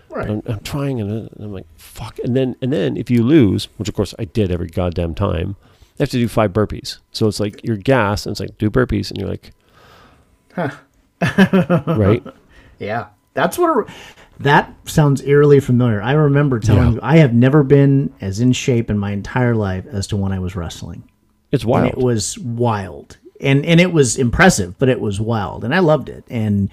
right. 0.09 0.29
I'm, 0.29 0.43
I'm 0.47 0.61
trying 0.61 1.01
and 1.01 1.29
uh, 1.29 1.29
I'm 1.39 1.53
like, 1.53 1.67
fuck. 1.77 2.19
And 2.21 2.35
then, 2.37 2.57
and 2.61 2.73
then 2.73 2.97
if 2.97 3.11
you 3.11 3.23
lose, 3.23 3.69
which 3.77 3.89
of 3.89 3.95
course 3.95 4.15
I 4.19 4.25
did 4.25 4.51
every 4.51 4.67
goddamn 4.69 5.15
time, 5.15 5.57
you 5.99 6.03
have 6.05 6.09
to 6.11 6.19
do 6.19 6.27
five 6.29 6.53
burpees. 6.53 6.99
So 7.13 7.29
it's 7.29 7.39
like 7.39 7.61
you're 7.63 7.77
gassed 7.77 8.27
and 8.27 8.33
it's 8.33 8.41
like, 8.41 8.57
do 8.59 8.71
burpees. 8.71 9.11
And 9.11 9.19
you're 9.21 9.29
like, 9.29 9.53
right? 11.87 12.23
Yeah, 12.81 13.09
that's 13.35 13.59
what. 13.59 13.89
That 14.41 14.75
sounds 14.87 15.23
eerily 15.23 15.61
familiar. 15.61 16.03
I 16.03 16.13
remember 16.13 16.59
telling 16.61 16.85
Yeah. 16.89 16.93
you 16.95 17.01
I 17.03 17.17
have 17.19 17.35
never 17.35 17.63
been 17.63 18.13
as 18.21 18.41
in 18.41 18.53
shape 18.53 18.91
in 18.91 18.99
my 18.99 19.13
entire 19.13 19.55
life 19.55 19.85
as 19.91 20.07
to 20.09 20.17
when 20.17 20.33
I 20.33 20.39
was 20.39 20.57
wrestling. 20.57 21.05
It's 21.53 21.65
And 21.65 21.71
wild. 21.71 21.87
it 21.93 21.99
was 21.99 22.39
wild, 22.39 23.19
and 23.41 23.65
and 23.67 23.81
it 23.81 23.93
was 23.93 24.17
impressive, 24.17 24.79
but 24.79 24.89
it 24.89 25.01
was 25.01 25.21
wild, 25.21 25.65
and 25.65 25.75
I 25.75 25.81
loved 25.81 26.09
it. 26.09 26.25
And 26.31 26.71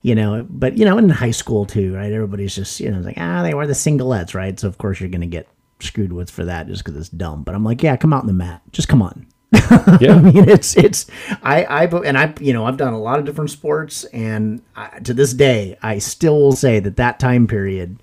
you 0.00 0.14
know, 0.14 0.46
but 0.48 0.78
you 0.78 0.84
know, 0.84 0.96
in 0.98 1.08
high 1.10 1.30
school 1.32 1.66
too, 1.66 1.94
right? 1.94 2.12
Everybody's 2.12 2.54
just 2.54 2.80
you 2.80 2.90
know 2.90 3.00
like 3.00 3.16
ah, 3.18 3.42
they 3.42 3.52
wear 3.54 3.66
the 3.66 3.72
singlets, 3.74 4.34
right? 4.34 4.58
So 4.58 4.68
of 4.68 4.78
course 4.78 5.00
you're 5.00 5.10
gonna 5.10 5.26
get 5.26 5.48
screwed 5.80 6.12
with 6.12 6.30
for 6.30 6.44
that 6.44 6.66
just 6.68 6.84
because 6.84 6.96
it's 6.98 7.08
dumb. 7.08 7.42
But 7.42 7.54
I'm 7.54 7.64
like, 7.64 7.82
yeah, 7.82 7.96
come 7.96 8.12
out 8.12 8.22
in 8.22 8.26
the 8.28 8.32
mat, 8.32 8.62
just 8.72 8.88
come 8.88 9.02
on. 9.02 9.26
I 9.70 10.18
mean, 10.22 10.48
it's 10.48 10.76
it's 10.76 11.06
I 11.42 11.64
I 11.64 11.84
and 11.84 12.16
I 12.16 12.32
you 12.40 12.52
know 12.54 12.64
I've 12.64 12.78
done 12.78 12.94
a 12.94 13.00
lot 13.00 13.18
of 13.18 13.26
different 13.26 13.50
sports, 13.50 14.04
and 14.04 14.62
I, 14.74 15.00
to 15.00 15.12
this 15.12 15.34
day 15.34 15.76
I 15.82 15.98
still 15.98 16.40
will 16.40 16.56
say 16.56 16.80
that 16.80 16.96
that 16.96 17.18
time 17.18 17.46
period, 17.46 17.98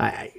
I 0.00 0.32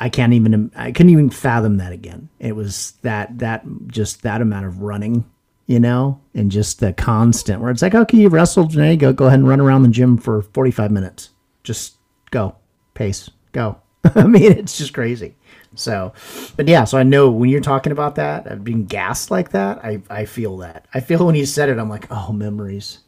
I 0.00 0.08
can't 0.08 0.32
even 0.32 0.70
I 0.74 0.92
couldn't 0.92 1.12
even 1.12 1.28
fathom 1.28 1.76
that 1.76 1.92
again. 1.92 2.30
It 2.38 2.56
was 2.56 2.94
that 3.02 3.38
that 3.38 3.64
just 3.88 4.22
that 4.22 4.40
amount 4.40 4.64
of 4.64 4.80
running, 4.80 5.24
you 5.66 5.78
know, 5.80 6.20
and 6.34 6.50
just 6.50 6.80
the 6.80 6.94
constant 6.94 7.60
where 7.60 7.70
it's 7.70 7.82
like 7.82 7.94
okay, 7.94 8.18
you 8.18 8.30
wrestled, 8.30 8.74
you 8.74 8.96
go, 8.96 9.12
go 9.12 9.26
ahead 9.26 9.40
and 9.40 9.48
run 9.48 9.60
around 9.60 9.82
the 9.82 9.90
gym 9.90 10.16
for 10.16 10.40
forty 10.40 10.70
five 10.70 10.90
minutes, 10.90 11.30
just 11.64 11.96
go, 12.30 12.56
pace, 12.94 13.28
go. 13.52 13.78
I 14.14 14.24
mean, 14.24 14.52
it's 14.52 14.78
just 14.78 14.94
crazy. 14.94 15.34
So, 15.76 16.12
but 16.56 16.66
yeah, 16.68 16.84
so 16.84 16.98
I 16.98 17.02
know 17.02 17.30
when 17.30 17.50
you're 17.50 17.60
talking 17.60 17.92
about 17.92 18.16
that, 18.16 18.64
being 18.64 18.86
gassed 18.86 19.30
like 19.30 19.50
that, 19.50 19.84
I, 19.84 20.02
I 20.10 20.24
feel 20.24 20.56
that. 20.58 20.86
I 20.92 21.00
feel 21.00 21.24
when 21.24 21.34
you 21.34 21.46
said 21.46 21.68
it, 21.68 21.78
I'm 21.78 21.88
like, 21.88 22.06
oh, 22.10 22.32
memories. 22.32 23.00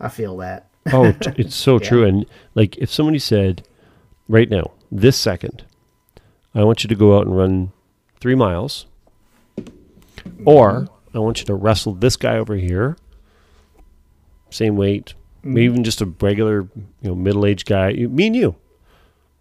I 0.00 0.08
feel 0.08 0.36
that. 0.38 0.68
Oh, 0.92 1.14
it's 1.36 1.54
so 1.66 1.78
true. 1.78 2.04
And 2.04 2.26
like, 2.54 2.76
if 2.78 2.92
somebody 2.92 3.18
said, 3.18 3.66
right 4.28 4.50
now, 4.50 4.72
this 4.90 5.16
second, 5.16 5.64
I 6.54 6.64
want 6.64 6.84
you 6.84 6.88
to 6.88 6.94
go 6.94 7.16
out 7.16 7.26
and 7.26 7.36
run 7.36 7.72
three 8.20 8.34
miles, 8.34 8.86
or 10.44 10.88
I 11.14 11.18
want 11.18 11.40
you 11.40 11.46
to 11.46 11.54
wrestle 11.54 11.94
this 11.94 12.16
guy 12.16 12.36
over 12.36 12.56
here, 12.56 12.96
same 14.50 14.76
weight, 14.76 15.14
maybe 15.42 15.66
mm-hmm. 15.66 15.72
even 15.72 15.84
just 15.84 16.00
a 16.00 16.06
regular, 16.06 16.68
you 16.74 17.08
know, 17.10 17.14
middle-aged 17.14 17.66
guy, 17.66 17.92
me 17.92 18.26
and 18.26 18.36
you. 18.36 18.56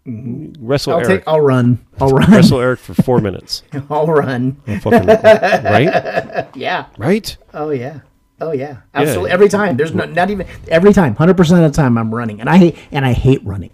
Mm-hmm. 0.07 0.65
Wrestle 0.65 0.93
I'll 0.93 0.99
Eric. 0.99 1.09
take. 1.09 1.27
I'll 1.27 1.41
run. 1.41 1.85
I'll 1.99 2.09
run. 2.11 2.31
Wrestle 2.31 2.59
Eric 2.61 2.79
for 2.79 2.93
four 2.93 3.19
minutes. 3.19 3.63
I'll 3.89 4.07
run. 4.07 4.61
I'll 4.67 4.79
fucking- 4.79 5.05
right? 5.07 6.47
Yeah. 6.55 6.85
Right? 6.97 7.35
Oh 7.53 7.71
yeah. 7.71 7.99
Oh 8.39 8.51
yeah. 8.51 8.77
Absolutely. 8.93 9.29
Yeah. 9.29 9.33
Every 9.33 9.49
time. 9.49 9.77
There's 9.77 9.93
no, 9.93 10.05
not 10.05 10.29
even 10.29 10.47
every 10.69 10.93
time. 10.93 11.15
Hundred 11.15 11.37
percent 11.37 11.63
of 11.63 11.71
the 11.71 11.75
time 11.75 11.97
I'm 11.97 12.13
running, 12.13 12.39
and 12.39 12.49
I 12.49 12.57
hate 12.57 12.77
and 12.91 13.05
I 13.05 13.13
hate 13.13 13.43
running. 13.45 13.71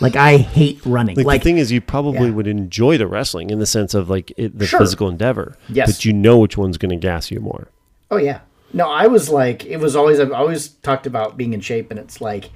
like 0.00 0.14
I 0.16 0.36
hate 0.36 0.80
running. 0.84 1.16
Like, 1.16 1.26
Like, 1.26 1.40
the 1.42 1.44
thing 1.44 1.58
is, 1.58 1.72
you 1.72 1.80
probably 1.80 2.28
Yeah. 2.28 2.34
would 2.34 2.46
enjoy 2.46 2.98
the 2.98 3.06
wrestling 3.06 3.50
in 3.50 3.58
the 3.58 3.66
sense 3.66 3.94
of 3.94 4.08
like 4.10 4.32
it, 4.36 4.58
the 4.58 4.66
Sure. 4.66 4.78
physical 4.80 5.08
endeavor. 5.08 5.56
Yes. 5.68 5.90
But 5.90 6.04
you 6.04 6.12
know 6.12 6.38
which 6.38 6.56
one's 6.58 6.78
going 6.78 6.90
to 6.90 6.96
gas 6.96 7.30
you 7.30 7.40
more. 7.40 7.68
oh 8.10 8.16
yeah. 8.18 8.40
No, 8.72 8.90
I 8.90 9.06
was 9.06 9.28
like, 9.30 9.64
it 9.66 9.76
was 9.78 9.94
always. 9.96 10.18
I've 10.20 10.32
always 10.32 10.68
talked 10.68 11.06
about 11.06 11.36
being 11.36 11.52
in 11.52 11.60
shape, 11.60 11.90
and 11.90 11.98
it's 11.98 12.20
like. 12.20 12.50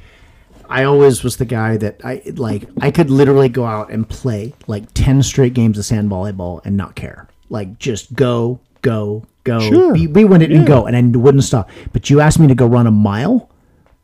I 0.69 0.85
always 0.85 1.25
was 1.25 1.37
the 1.37 1.45
guy 1.45 1.77
that 1.79 2.01
I 2.05 2.23
like. 2.37 2.69
I 2.81 2.91
could 2.91 3.11
literally 3.11 3.49
go 3.49 3.64
out 3.64 3.91
and 3.91 4.09
play 4.09 4.55
like 4.66 4.85
ten 4.95 5.23
straight 5.23 5.55
games 5.55 5.79
of 5.79 5.85
sand 5.85 6.11
volleyball 6.11 6.64
and 6.64 6.77
not 6.77 6.95
care. 6.95 7.29
Like 7.49 7.79
just 7.79 8.14
go, 8.14 8.61
go, 8.83 9.25
go. 9.45 9.61
Sure. 9.61 9.95
Be, 9.95 10.07
be 10.07 10.25
win 10.25 10.43
it 10.43 10.53
and 10.53 10.66
go, 10.66 10.87
and 10.87 10.97
I 10.97 11.19
wouldn't 11.19 11.45
stop. 11.45 11.71
But 11.93 12.11
you 12.11 12.21
asked 12.21 12.39
me 12.39 12.47
to 12.49 12.55
go 12.55 12.66
run 12.66 12.87
a 12.87 12.91
mile. 12.91 13.51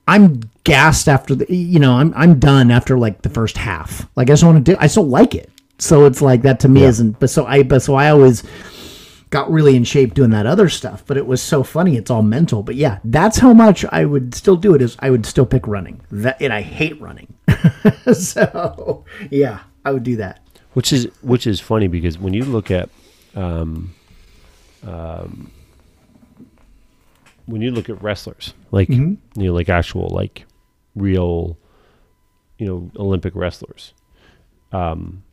I'm 0.08 0.40
gassed 0.64 1.08
after 1.08 1.34
the 1.34 1.52
you 1.54 1.78
know 1.78 1.94
I'm 1.94 2.12
I'm 2.14 2.38
done 2.38 2.70
after 2.70 2.98
like 2.98 3.22
the 3.22 3.30
first 3.30 3.56
half. 3.56 4.06
Like 4.16 4.28
I 4.28 4.32
just 4.32 4.44
want 4.44 4.64
to 4.64 4.72
do 4.72 4.78
I 4.80 4.86
still 4.86 5.06
like 5.06 5.34
it. 5.34 5.50
So 5.78 6.06
it's 6.06 6.22
like 6.22 6.42
that 6.42 6.60
to 6.60 6.68
me 6.68 6.84
isn't 6.84 7.18
but 7.20 7.30
so 7.30 7.46
I 7.46 7.62
but 7.62 7.82
so 7.82 7.94
I 7.94 8.10
always 8.10 8.42
got 9.34 9.50
really 9.50 9.74
in 9.74 9.82
shape 9.82 10.14
doing 10.14 10.30
that 10.30 10.46
other 10.46 10.68
stuff, 10.68 11.02
but 11.04 11.16
it 11.16 11.26
was 11.26 11.42
so 11.42 11.64
funny 11.64 11.96
it's 11.96 12.08
all 12.08 12.22
mental. 12.22 12.62
But 12.62 12.76
yeah, 12.76 13.00
that's 13.02 13.38
how 13.38 13.52
much 13.52 13.84
I 13.86 14.04
would 14.04 14.32
still 14.32 14.54
do 14.54 14.76
it 14.76 14.80
is 14.80 14.96
I 15.00 15.10
would 15.10 15.26
still 15.26 15.44
pick 15.44 15.66
running. 15.66 16.00
That 16.12 16.40
and 16.40 16.52
I 16.52 16.62
hate 16.62 17.00
running. 17.00 17.34
so 18.14 19.04
yeah, 19.32 19.64
I 19.84 19.90
would 19.90 20.04
do 20.04 20.14
that. 20.16 20.40
Which 20.74 20.92
is 20.92 21.08
which 21.20 21.48
is 21.48 21.58
funny 21.58 21.88
because 21.88 22.16
when 22.16 22.32
you 22.32 22.44
look 22.44 22.70
at 22.70 22.88
um, 23.34 23.92
um, 24.86 25.50
when 27.46 27.60
you 27.60 27.72
look 27.72 27.90
at 27.90 28.00
wrestlers, 28.00 28.54
like 28.70 28.88
you 28.88 29.18
know, 29.34 29.52
like 29.52 29.68
actual 29.68 30.10
like 30.10 30.46
real, 30.94 31.58
you 32.58 32.66
know, 32.66 32.88
Olympic 32.94 33.34
wrestlers. 33.34 33.94
Um, 34.70 35.24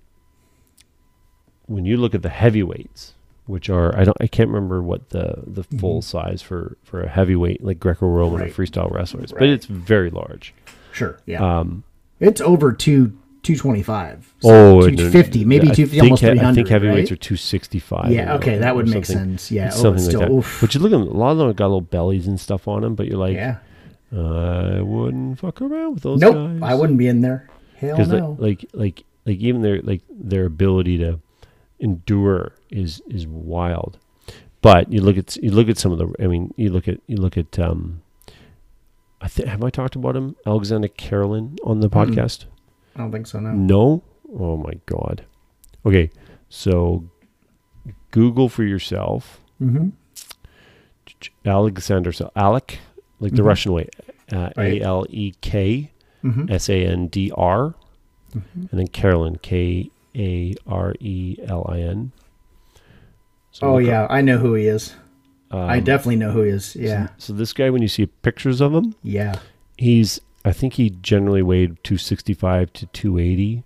when 1.68 1.86
you 1.86 1.98
look 1.98 2.16
at 2.16 2.24
the 2.24 2.30
heavyweights, 2.30 3.14
which 3.46 3.70
are 3.70 3.96
I 3.98 4.04
don't 4.04 4.18
I 4.22 4.28
can't 4.28 4.50
remember 4.50 4.82
what 4.82 5.10
the 5.10 5.44
the 5.48 5.64
full 5.64 6.02
size 6.02 6.42
for 6.42 6.78
for 6.84 7.02
a 7.02 7.10
heavyweight 7.10 7.64
like 7.64 7.80
Greco-Roman 7.80 8.42
Right. 8.42 8.50
or 8.50 8.54
freestyle 8.54 8.92
wrestlers, 8.92 9.32
but 9.32 9.42
Right. 9.42 9.50
it's 9.50 9.66
very 9.66 10.10
large. 10.10 10.54
Sure. 10.94 11.20
Yeah. 11.26 11.60
Um, 11.60 11.84
it's 12.20 12.42
over 12.42 12.72
two 12.74 13.18
two 13.44 13.56
twenty 13.56 13.82
five. 13.82 14.32
Oh, 14.44 14.88
two 14.90 15.10
fifty, 15.10 15.44
maybe 15.46 15.70
I 15.70 15.74
two 15.74 15.86
fifty, 15.86 16.02
almost 16.02 16.22
three 16.22 16.30
hundred. 16.38 16.46
I 16.48 16.54
think 16.54 16.68
heavyweights 16.68 17.10
right? 17.10 17.14
are 17.14 17.16
two 17.22 17.36
sixty 17.38 17.80
five. 17.80 18.12
Yeah, 18.12 18.36
okay, 18.36 18.60
that 18.60 18.76
would 18.76 18.88
make 18.88 19.06
sense. 19.06 19.52
Yeah, 19.52 19.68
It's 19.68 19.80
oh, 19.80 19.82
something 19.84 20.04
but 20.04 20.10
still, 20.10 20.20
like 20.20 20.30
that. 20.30 20.36
oof. 20.36 20.58
But 20.62 20.76
you 20.76 20.80
look 20.82 20.92
at 20.92 20.96
'em, 21.02 21.08
a 21.08 21.12
lot 21.18 21.32
of 21.32 21.38
them 21.40 21.48
have 21.48 21.56
got 21.56 21.66
little 21.66 21.82
bellies 21.82 22.28
and 22.28 22.40
stuff 22.40 22.68
on 22.68 22.82
them, 22.82 22.94
but 22.96 23.08
you're 23.08 23.18
like, 23.18 23.34
yeah. 23.36 23.58
I 24.14 24.82
wouldn't 24.82 25.40
fuck 25.40 25.62
around 25.62 25.94
with 25.96 26.04
those 26.04 26.20
Nope, 26.20 26.36
guys. 26.36 26.60
I 26.62 26.74
wouldn't 26.76 27.00
be 27.00 27.08
in 27.08 27.22
there. 27.22 27.48
Hell 27.78 27.96
because 27.98 28.12
no. 28.12 28.36
like, 28.40 28.66
like 28.74 28.74
like 28.74 29.04
like 29.26 29.38
even 29.40 29.62
their 29.62 29.82
like 29.82 30.02
their 30.10 30.46
ability 30.46 30.98
to 31.00 31.20
endure 31.82 32.54
is 32.70 33.02
is 33.10 33.28
wild. 33.28 33.98
But 34.62 34.92
you 34.94 35.02
look 35.02 35.18
at 35.18 35.36
you 35.38 35.52
look 35.52 35.68
at 35.70 35.78
some 35.78 35.92
of 35.92 35.98
the. 35.98 36.14
I 36.24 36.28
mean, 36.28 36.54
you 36.56 36.70
look 36.72 36.88
at 36.88 37.00
you 37.08 37.18
look 37.18 37.38
at. 37.38 37.60
um 37.60 38.02
I 39.24 39.28
think 39.28 39.48
have 39.50 39.64
I 39.64 39.70
talked 39.70 39.96
about 39.96 40.16
him, 40.16 40.36
Alexander 40.48 40.88
Karelin, 40.88 41.58
on 41.64 41.80
the 41.80 41.90
podcast? 41.90 42.46
I 42.96 43.00
don't 43.00 43.12
think 43.12 43.28
so. 43.28 43.40
No. 43.40 43.52
No. 43.54 44.04
Oh 44.40 44.58
my 44.58 44.74
god. 44.86 45.26
Okay, 45.86 46.10
so 46.50 47.04
Google 48.12 48.50
for 48.50 48.64
yourself 48.64 49.42
Mm-hmm. 49.62 49.90
Alexander. 51.46 52.12
So 52.12 52.32
Alec, 52.36 52.80
like 53.20 53.34
the 53.36 53.42
Mhm. 53.42 53.46
Russian 53.46 53.74
way, 53.74 53.88
uh. 54.32 54.50
A 54.58 54.82
L 54.82 55.06
E 55.10 55.34
K 55.42 55.92
Mm-hmm. 56.24 56.52
S 56.52 56.70
A 56.70 56.86
N 56.86 57.08
D 57.08 57.32
R, 57.36 57.74
Mhm. 58.36 58.44
and 58.72 58.80
then 58.80 58.88
Karelin 58.88 59.42
K 59.42 59.90
A 60.16 60.54
R 60.68 60.94
E 61.00 61.38
L 61.46 61.66
I 61.70 61.80
N. 61.80 62.12
So 63.52 63.68
Oh 63.68 63.78
yeah, 63.78 64.04
up, 64.04 64.12
I 64.12 64.22
know 64.22 64.38
who 64.38 64.54
he 64.54 64.68
is. 64.68 64.96
I 65.52 65.80
um, 65.80 65.84
definitely 65.84 66.16
know 66.16 66.32
who 66.32 66.44
he 66.44 66.50
is. 66.52 66.76
Yeah. 66.78 67.10
So, 67.18 67.34
this 67.34 67.52
guy, 67.52 67.70
when 67.70 67.82
you 67.82 67.90
see 67.90 68.06
pictures 68.06 68.62
of 68.62 68.74
him, 68.74 68.96
Yeah. 69.04 69.36
he's 69.78 70.22
I 70.46 70.54
think 70.54 70.74
he 70.76 70.90
generally 70.90 71.42
weighed 71.42 71.84
two 71.84 71.98
sixty 71.98 72.34
five 72.34 72.72
to 72.74 72.86
two 72.88 73.18
eighty. 73.18 73.64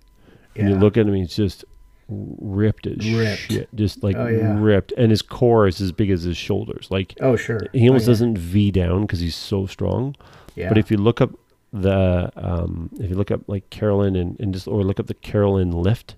And 0.56 0.70
you 0.70 0.74
look 0.76 0.96
at 0.96 1.06
him, 1.06 1.14
he's 1.14 1.36
just 1.36 1.64
ripped 2.08 2.86
as 2.86 3.08
Ripped. 3.12 3.40
shit, 3.52 3.68
just 3.74 4.02
like 4.02 4.16
Oh, 4.16 4.26
yeah. 4.26 4.58
ripped, 4.58 4.92
and 4.96 5.10
his 5.10 5.20
core 5.22 5.66
is 5.66 5.80
as 5.80 5.92
big 5.92 6.10
as 6.10 6.22
his 6.22 6.36
shoulders. 6.36 6.88
Like 6.90 7.14
Oh 7.20 7.36
sure. 7.36 7.60
he 7.72 7.88
almost 7.88 8.04
oh, 8.04 8.06
yeah. 8.06 8.12
doesn't 8.12 8.38
V 8.38 8.70
down 8.70 9.02
because 9.02 9.20
he's 9.20 9.36
so 9.36 9.66
strong. 9.66 10.16
Yeah. 10.54 10.68
But 10.70 10.78
if 10.78 10.90
you 10.90 10.96
look 10.96 11.20
up 11.20 11.30
the 11.72 12.32
um, 12.36 12.90
if 12.98 13.10
you 13.10 13.16
look 13.16 13.30
up 13.30 13.42
like 13.48 13.68
Karelin 13.70 14.18
and, 14.18 14.38
and 14.40 14.52
just 14.54 14.66
or 14.66 14.82
look 14.82 14.98
up 14.98 15.06
the 15.08 15.14
Karelin 15.14 15.72
lift, 15.74 16.16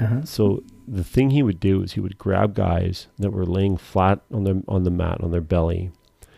uh-huh. 0.00 0.24
so 0.24 0.62
the 0.86 1.04
thing 1.04 1.30
he 1.30 1.42
would 1.42 1.60
do 1.60 1.82
is 1.82 1.92
he 1.92 2.00
would 2.00 2.18
grab 2.18 2.54
guys 2.54 3.08
that 3.18 3.30
were 3.30 3.44
laying 3.46 3.76
flat 3.76 4.20
on 4.32 4.44
their 4.44 4.56
on 4.68 4.84
the 4.84 4.90
mat 4.90 5.20
on 5.22 5.30
their 5.30 5.40
belly, 5.40 5.90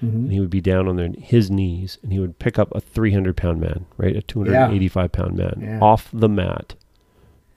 Mhm. 0.02 0.12
and 0.14 0.32
he 0.32 0.40
would 0.40 0.50
be 0.50 0.60
down 0.60 0.88
on 0.88 0.96
their 0.96 1.10
his 1.18 1.50
knees, 1.50 1.98
and 2.02 2.12
he 2.12 2.18
would 2.18 2.38
pick 2.38 2.58
up 2.58 2.74
a 2.74 2.80
300 2.80 3.36
pound 3.36 3.60
man, 3.60 3.86
right, 3.96 4.16
a 4.16 4.22
285 4.22 5.12
pound 5.12 5.36
man 5.36 5.58
Yeah. 5.60 5.78
off 5.80 6.08
the 6.12 6.28
mat 6.28 6.74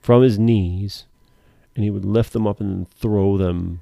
from 0.00 0.22
his 0.22 0.38
knees, 0.38 1.06
and 1.74 1.82
he 1.84 1.90
would 1.90 2.04
lift 2.04 2.32
them 2.32 2.46
up 2.46 2.60
and 2.60 2.70
then 2.70 2.84
throw 2.86 3.36
them, 3.38 3.80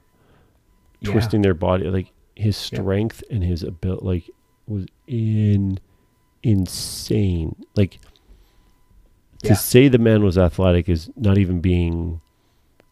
Yeah. 1.01 1.11
twisting 1.13 1.43
their 1.43 1.55
body. 1.55 1.91
Like 1.91 2.13
his 2.37 2.57
Yeah. 2.73 2.79
strength 2.81 3.23
and 3.31 3.43
his 3.43 3.63
ability, 3.63 4.07
like 4.07 4.31
was 4.67 4.87
in 5.07 5.79
insane. 6.43 7.57
Like 7.77 7.99
to 9.43 9.49
Yeah. 9.49 9.55
say 9.55 9.89
the 9.89 9.99
man 9.99 10.23
was 10.25 10.39
athletic 10.39 10.89
is 10.89 11.11
not 11.17 11.39
even 11.39 11.61
being 11.61 12.21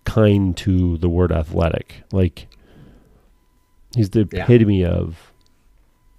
kind 0.04 0.56
to 0.58 0.96
the 0.98 1.08
word 1.08 1.30
athletic. 1.32 2.02
Like 2.12 2.46
he's 3.94 4.10
the 4.10 4.28
Yeah. 4.32 4.44
epitome 4.44 4.84
of 4.84 5.32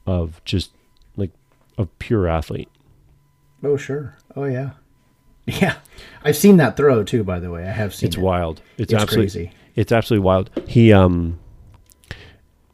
of 0.08 0.42
just 0.46 0.72
like 1.16 1.32
a 1.78 1.86
pure 1.86 2.28
athlete. 2.28 2.70
Oh 3.64 3.78
sure. 3.78 4.16
Oh 4.36 4.46
yeah. 4.46 4.72
Yeah. 5.48 5.76
I've 6.24 6.38
seen 6.38 6.58
that 6.58 6.78
throw 6.78 7.04
too. 7.04 7.24
By 7.24 7.40
the 7.40 7.50
way, 7.52 7.64
I 7.68 7.72
have 7.72 7.94
seen. 7.96 8.08
It's 8.08 8.16
it. 8.18 8.22
wild. 8.22 8.62
It's, 8.78 8.94
It's 8.94 9.02
absolutely 9.02 9.26
crazy. 9.26 9.52
it's 9.76 9.92
absolutely 9.92 10.24
wild. 10.26 10.50
He 10.68 10.94
um 10.94 11.40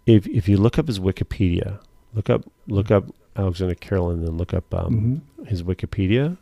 if 0.06 0.28
if 0.28 0.48
you 0.48 0.58
look 0.58 0.78
up 0.78 0.88
his 0.88 1.00
Wikipedia, 1.00 1.80
look 2.14 2.30
up 2.30 2.44
look 2.68 2.92
up 2.92 3.06
Alexander 3.36 3.76
Karelin 3.76 4.14
and 4.16 4.28
then 4.28 4.38
look 4.38 4.54
up 4.54 4.74
um 4.74 5.22
Mhm. 5.42 5.48
his 5.48 5.64
Wikipedia. 5.64 6.38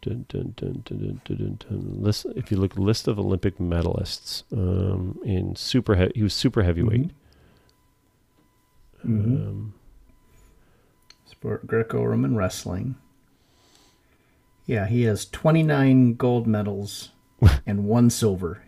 Dun, 0.00 0.24
dun, 0.28 0.54
dun. 1.68 2.00
List, 2.02 2.26
if 2.36 2.50
you 2.52 2.56
look 2.56 2.76
list 2.78 3.08
of 3.08 3.18
Olympic 3.18 3.58
medalists 3.58 4.44
um, 4.52 5.18
in 5.24 5.56
super 5.56 5.96
he- 5.96 6.12
he 6.14 6.22
was 6.22 6.32
super 6.34 6.62
heavyweight. 6.62 7.10
Mhm. 9.04 9.48
Um, 9.48 9.74
Sport 11.26 11.66
Greco-Roman 11.66 12.36
wrestling. 12.36 12.96
Yeah, 14.66 14.86
he 14.86 15.02
has 15.02 15.24
29 15.26 16.14
gold 16.14 16.46
medals 16.46 17.10
and 17.66 17.84
one 17.86 18.10
silver. 18.10 18.62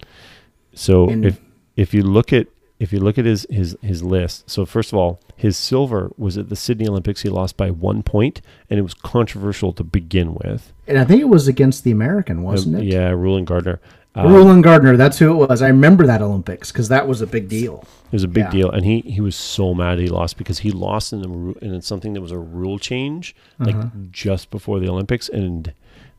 so 0.74 1.08
And- 1.08 1.24
if 1.24 1.40
if 1.76 1.94
you 1.94 2.02
look 2.02 2.32
at 2.32 2.46
if 2.78 2.92
you 2.92 3.00
look 3.00 3.18
at 3.18 3.24
his 3.24 3.46
his 3.50 3.76
his 3.82 4.02
list, 4.02 4.48
so 4.50 4.64
first 4.66 4.92
of 4.92 4.98
all, 4.98 5.20
his 5.40 5.56
silver 5.56 6.10
was 6.18 6.36
at 6.36 6.50
the 6.50 6.56
Sydney 6.56 6.86
Olympics. 6.86 7.22
He 7.22 7.30
lost 7.30 7.56
by 7.56 7.70
one 7.70 8.02
point, 8.02 8.42
and 8.68 8.78
it 8.78 8.82
was 8.82 8.92
controversial 8.92 9.72
to 9.72 9.82
begin 9.82 10.34
with. 10.34 10.72
And 10.86 10.98
I 10.98 11.04
think 11.04 11.20
it 11.22 11.28
was 11.30 11.48
against 11.48 11.82
the 11.82 11.90
American, 11.90 12.42
wasn't 12.42 12.76
Um, 12.76 12.82
it? 12.82 12.86
Yeah, 12.92 13.08
Rulon 13.10 13.46
Gardner. 13.46 13.80
Um, 14.14 14.32
Rulon 14.32 14.60
Gardner, 14.60 14.96
that's 14.96 15.18
who 15.18 15.30
it 15.32 15.48
was. 15.48 15.62
I 15.62 15.68
remember 15.68 16.04
that 16.06 16.20
Olympics 16.20 16.70
because 16.72 16.88
that 16.88 17.08
was 17.08 17.22
a 17.22 17.26
big 17.26 17.48
deal. 17.48 17.84
It 18.06 18.12
was 18.12 18.24
a 18.24 18.28
big 18.28 18.44
Yeah. 18.44 18.50
deal, 18.50 18.70
and 18.70 18.84
he 18.84 19.00
he 19.00 19.20
was 19.20 19.34
so 19.36 19.72
mad 19.72 19.98
he 19.98 20.08
lost 20.08 20.36
because 20.36 20.58
he 20.58 20.72
lost 20.72 21.12
in 21.12 21.22
ru- 21.22 21.56
in 21.62 21.80
something 21.80 22.12
that 22.14 22.20
was 22.20 22.32
a 22.32 22.38
rule 22.38 22.78
change, 22.78 23.34
like 23.60 23.76
Uh-huh. 23.76 23.88
just 24.10 24.50
before 24.50 24.78
the 24.80 24.88
Olympics, 24.90 25.28
and 25.28 25.72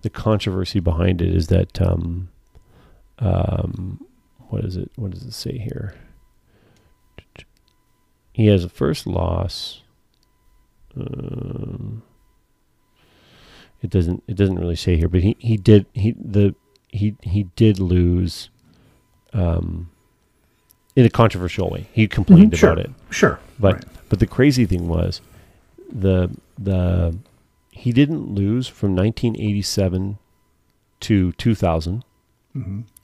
the 0.03 0.09
controversy 0.09 0.79
behind 0.79 1.21
it 1.21 1.35
is 1.35 1.47
that 1.47 1.79
um, 1.81 2.29
um, 3.19 4.03
what 4.49 4.63
is 4.65 4.77
it? 4.77 4.89
What 4.95 5.11
does 5.11 5.23
it 5.23 5.33
say 5.33 5.57
here? 5.57 5.93
He 8.33 8.47
has 8.47 8.63
a 8.63 8.69
first 8.69 9.05
loss. 9.07 9.81
Um, 10.95 12.03
it 13.81 13.89
doesn't 13.89 14.23
it 14.27 14.35
doesn't 14.35 14.59
really 14.59 14.75
say 14.75 14.97
here, 14.97 15.07
but 15.09 15.21
he, 15.21 15.35
he 15.39 15.57
did 15.57 15.85
he 15.93 16.11
the 16.19 16.55
he 16.89 17.15
he 17.23 17.43
did 17.55 17.79
lose 17.79 18.49
um 19.33 19.89
in 20.95 21.05
a 21.05 21.09
controversial 21.09 21.69
way. 21.69 21.87
He 21.93 22.07
complained 22.07 22.51
Mhm, 22.53 22.57
sure. 22.57 22.71
about 22.73 22.85
it. 22.85 22.91
Sure. 23.09 23.39
But 23.59 23.75
Right. 23.75 23.85
but 24.09 24.19
the 24.19 24.27
crazy 24.27 24.65
thing 24.65 24.87
was 24.87 25.21
the 25.91 26.29
the 26.59 27.17
he 27.71 27.91
didn't 27.91 28.29
lose 28.35 28.67
from 28.67 28.95
1987 28.95 30.17
to 30.99 31.31
2000, 31.31 32.03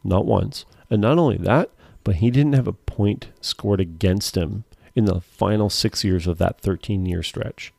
not 0.03 0.25
once. 0.25 0.65
And 0.89 1.01
not 1.01 1.17
only 1.17 1.37
that, 1.37 1.71
but 2.03 2.17
he 2.17 2.29
didn't 2.29 2.53
have 2.53 2.67
a 2.67 2.73
point 2.73 3.29
scored 3.41 3.79
against 3.79 4.35
him 4.37 4.65
in 4.97 5.05
the 5.05 5.21
final 5.21 5.69
six 5.69 6.03
years 6.03 6.25
of 6.27 6.37
that 6.39 6.59
13 6.59 7.05
year 7.05 7.21
stretch 7.21 7.71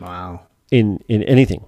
Wow. 0.00 0.42
in, 0.70 1.02
in 1.08 1.22
anything. 1.24 1.64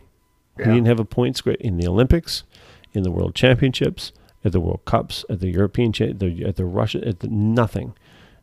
Yeah. 0.59 0.67
He 0.67 0.71
didn't 0.75 0.87
have 0.87 1.01
a 1.01 1.05
point 1.05 1.37
scored 1.37 1.57
in 1.57 1.77
the 1.79 1.89
Olympics, 1.89 2.45
in 2.93 3.03
the 3.03 3.11
World 3.11 3.35
Championships, 3.35 4.13
at 4.45 4.53
the 4.53 4.61
World 4.61 4.83
Cups, 4.85 5.25
at 5.29 5.41
the 5.41 5.51
European, 5.51 5.93
cha- 5.93 6.13
the, 6.15 6.45
at 6.45 6.57
the 6.57 6.65
Russia, 6.65 7.01
at 7.07 7.19
the 7.21 7.29
nothing. 7.29 7.95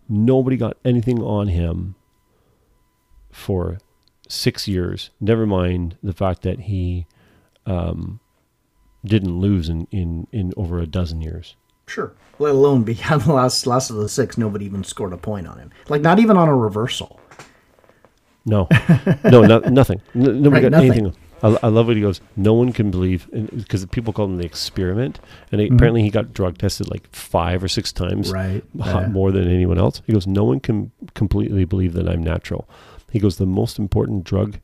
Nobody 0.10 0.58
got 0.58 0.76
anything 0.84 1.22
on 1.22 1.48
him 1.48 1.96
for 3.32 3.78
six 4.28 4.68
years. 4.68 5.10
Never 5.22 5.46
mind 5.46 5.98
the 6.04 6.14
fact 6.14 6.42
that 6.42 6.62
he 6.62 7.06
um, 7.66 8.20
didn't 9.06 9.40
lose 9.40 9.70
in, 9.70 9.88
in, 9.92 10.28
in 10.34 10.54
over 10.58 10.80
a 10.80 10.88
dozen 10.88 11.22
years. 11.22 11.56
Sure. 11.92 12.14
Let 12.40 12.52
alone 12.56 12.84
beyond 12.84 13.22
the 13.24 13.34
last 13.34 13.68
last 13.68 13.90
of 13.90 13.98
the 13.98 14.08
six, 14.10 14.38
nobody 14.38 14.66
even 14.66 14.84
scored 14.84 15.14
a 15.14 15.18
point 15.18 15.48
on 15.48 15.58
him. 15.60 15.72
Like 15.90 16.02
not 16.02 16.20
even 16.20 16.38
on 16.38 16.48
a 16.48 16.56
reversal. 16.56 17.20
No, 18.46 18.68
no, 19.24 19.42
no 19.44 19.60
nothing. 19.60 20.02
N- 20.16 20.42
nobody 20.42 20.50
Right, 20.50 20.62
got 20.64 20.72
nothing. 20.72 20.92
anything. 20.92 21.16
I, 21.44 21.58
I 21.64 21.68
love 21.68 21.88
what 21.88 21.96
he 21.96 22.02
goes. 22.02 22.22
No 22.36 22.54
one 22.54 22.72
can 22.72 22.90
believe 22.92 23.28
because 23.32 23.86
people 23.88 24.14
call 24.14 24.26
him 24.26 24.38
the 24.38 24.46
experiment, 24.46 25.20
and 25.52 25.60
Mm-hmm. 25.62 25.76
apparently 25.76 26.02
he 26.04 26.10
got 26.10 26.34
drug 26.34 26.58
tested 26.58 26.90
like 26.90 27.08
five 27.14 27.64
or 27.64 27.68
six 27.68 27.92
times, 27.92 28.32
Right, 28.32 28.64
yeah. 28.74 29.08
more 29.08 29.32
than 29.32 29.48
anyone 29.48 29.78
else. 29.78 30.02
He 30.08 30.14
goes, 30.14 30.26
no 30.28 30.44
one 30.44 30.60
can 30.60 30.92
completely 31.14 31.66
believe 31.66 31.94
that 31.94 32.08
I'm 32.08 32.24
natural. 32.24 32.68
He 33.12 33.20
goes, 33.20 33.38
the 33.38 33.46
most 33.46 33.78
important 33.78 34.24
drug 34.24 34.60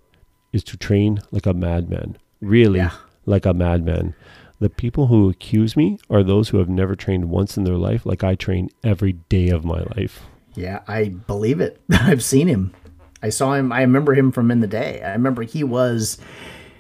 is 0.54 0.64
to 0.66 0.78
train 0.78 1.20
like 1.32 1.46
a 1.46 1.54
madman, 1.54 2.18
really 2.42 2.80
Yeah. 2.80 2.92
like 3.26 3.46
a 3.46 3.54
madman. 3.54 4.16
The 4.60 4.70
people 4.70 5.08
who 5.08 5.30
accuse 5.30 5.78
me 5.78 6.00
are 6.10 6.24
those 6.24 6.50
who 6.50 6.58
have 6.58 6.70
never 6.70 6.96
trained 6.96 7.30
once 7.30 7.58
in 7.58 7.64
their 7.64 7.78
life, 7.78 8.06
like 8.06 8.24
I 8.24 8.36
train 8.36 8.70
every 8.84 9.14
day 9.14 9.50
of 9.50 9.64
my 9.64 9.84
life. 9.96 10.24
Yeah, 10.56 10.82
I 10.88 11.10
believe 11.10 11.62
it. 11.62 11.80
I've 11.92 12.24
seen 12.24 12.48
him. 12.48 12.74
I 13.22 13.30
saw 13.30 13.54
him. 13.54 13.72
I 13.72 13.82
remember 13.82 14.16
him 14.16 14.32
from 14.32 14.50
in 14.50 14.60
the 14.60 14.68
day. 14.68 15.02
I 15.04 15.12
remember 15.12 15.44
he 15.44 15.64
was, 15.64 16.18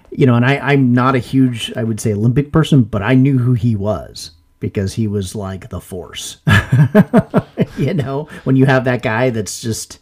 you 0.09 0.25
know, 0.25 0.35
and 0.35 0.45
I, 0.45 0.57
I'm 0.57 0.93
not 0.93 1.15
a 1.15 1.19
huge, 1.19 1.71
I 1.75 1.83
would 1.83 1.99
say, 1.99 2.13
Olympic 2.13 2.51
person, 2.51 2.83
but 2.83 3.03
I 3.03 3.13
knew 3.13 3.37
who 3.37 3.53
he 3.53 3.75
was 3.75 4.31
because 4.59 4.93
he 4.95 5.07
was 5.07 5.35
like 5.35 5.69
the 5.69 5.79
force. 5.81 6.37
you 7.77 7.93
know, 7.93 8.27
when 8.43 8.55
you 8.55 8.65
have 8.65 8.85
that 8.85 9.03
guy 9.03 9.29
that's 9.29 9.61
just, 9.61 9.99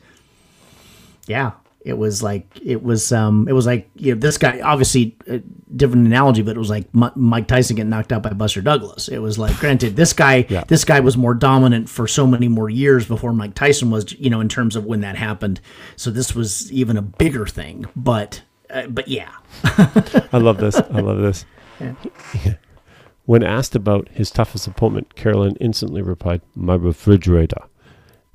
yeah, 1.27 1.51
it 1.85 1.97
was 1.97 2.21
like 2.21 2.47
it 2.61 2.83
was 2.83 3.11
um 3.13 3.47
it 3.47 3.53
was 3.53 3.65
like 3.65 3.89
you 3.95 4.13
know 4.13 4.19
this 4.19 4.37
guy 4.37 4.59
obviously 4.61 5.15
a 5.27 5.37
different 5.75 6.05
analogy 6.07 6.41
but 6.41 6.55
it 6.55 6.59
was 6.59 6.69
like 6.69 6.93
Mi- 6.93 7.09
Mike 7.15 7.47
Tyson 7.47 7.75
getting 7.77 7.89
knocked 7.89 8.11
out 8.11 8.23
by 8.23 8.31
Buster 8.33 8.61
Douglas 8.61 9.07
it 9.07 9.19
was 9.19 9.37
like 9.39 9.55
granted 9.57 9.95
this 9.95 10.11
guy 10.11 10.45
Yeah. 10.49 10.63
this 10.67 10.83
guy 10.83 10.99
was 10.99 11.15
more 11.15 11.33
dominant 11.33 11.87
for 11.89 12.07
so 12.07 12.25
many 12.27 12.47
more 12.47 12.69
years 12.69 13.05
before 13.07 13.31
Mike 13.33 13.53
Tyson 13.55 13.91
was 13.91 14.11
you 14.19 14.29
know 14.29 14.41
in 14.41 14.49
terms 14.49 14.75
of 14.75 14.85
when 14.85 15.01
that 15.01 15.15
happened 15.15 15.61
so 15.95 16.09
this 16.11 16.33
was 16.35 16.71
even 16.71 16.97
a 16.97 17.01
bigger 17.01 17.45
thing 17.45 17.85
but 17.95 18.41
uh, 18.71 18.87
but 18.87 19.07
yeah 19.07 19.29
I 20.33 20.37
love 20.39 20.57
this. 20.57 20.75
I 20.75 20.99
love 20.99 21.19
this. 21.19 21.45
When 23.25 23.41
asked 23.43 23.75
about 23.75 24.07
his 24.09 24.29
toughest 24.29 24.67
opponent, 24.67 25.15
Karelin 25.15 25.57
instantly 25.59 26.03
replied, 26.03 26.41
My 26.53 26.75
refrigerator, 26.75 27.63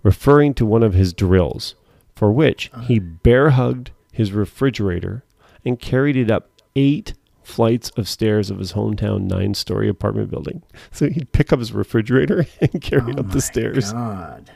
referring 0.02 0.52
to 0.54 0.66
one 0.66 0.82
of 0.82 0.94
his 0.94 1.12
drills, 1.12 1.76
for 2.20 2.30
which 2.30 2.70
uh-huh. 2.74 2.82
he 2.82 2.98
bear 2.98 3.48
hugged 3.48 3.92
his 4.12 4.30
refrigerator 4.30 5.24
and 5.64 5.80
carried 5.80 6.18
it 6.18 6.30
up 6.30 6.50
eight 6.76 7.14
flights 7.42 7.88
of 7.96 8.06
stairs 8.06 8.50
of 8.50 8.58
his 8.58 8.74
hometown 8.74 9.22
nine 9.22 9.54
story 9.54 9.88
apartment 9.88 10.30
building. 10.30 10.62
So 10.92 11.08
he'd 11.08 11.32
pick 11.32 11.50
up 11.50 11.60
his 11.60 11.72
refrigerator 11.72 12.44
and 12.60 12.82
carry 12.82 13.12
it 13.12 13.18
up 13.18 13.24
oh 13.30 13.32
the 13.32 13.40
stairs. 13.40 13.94
God 13.94 14.50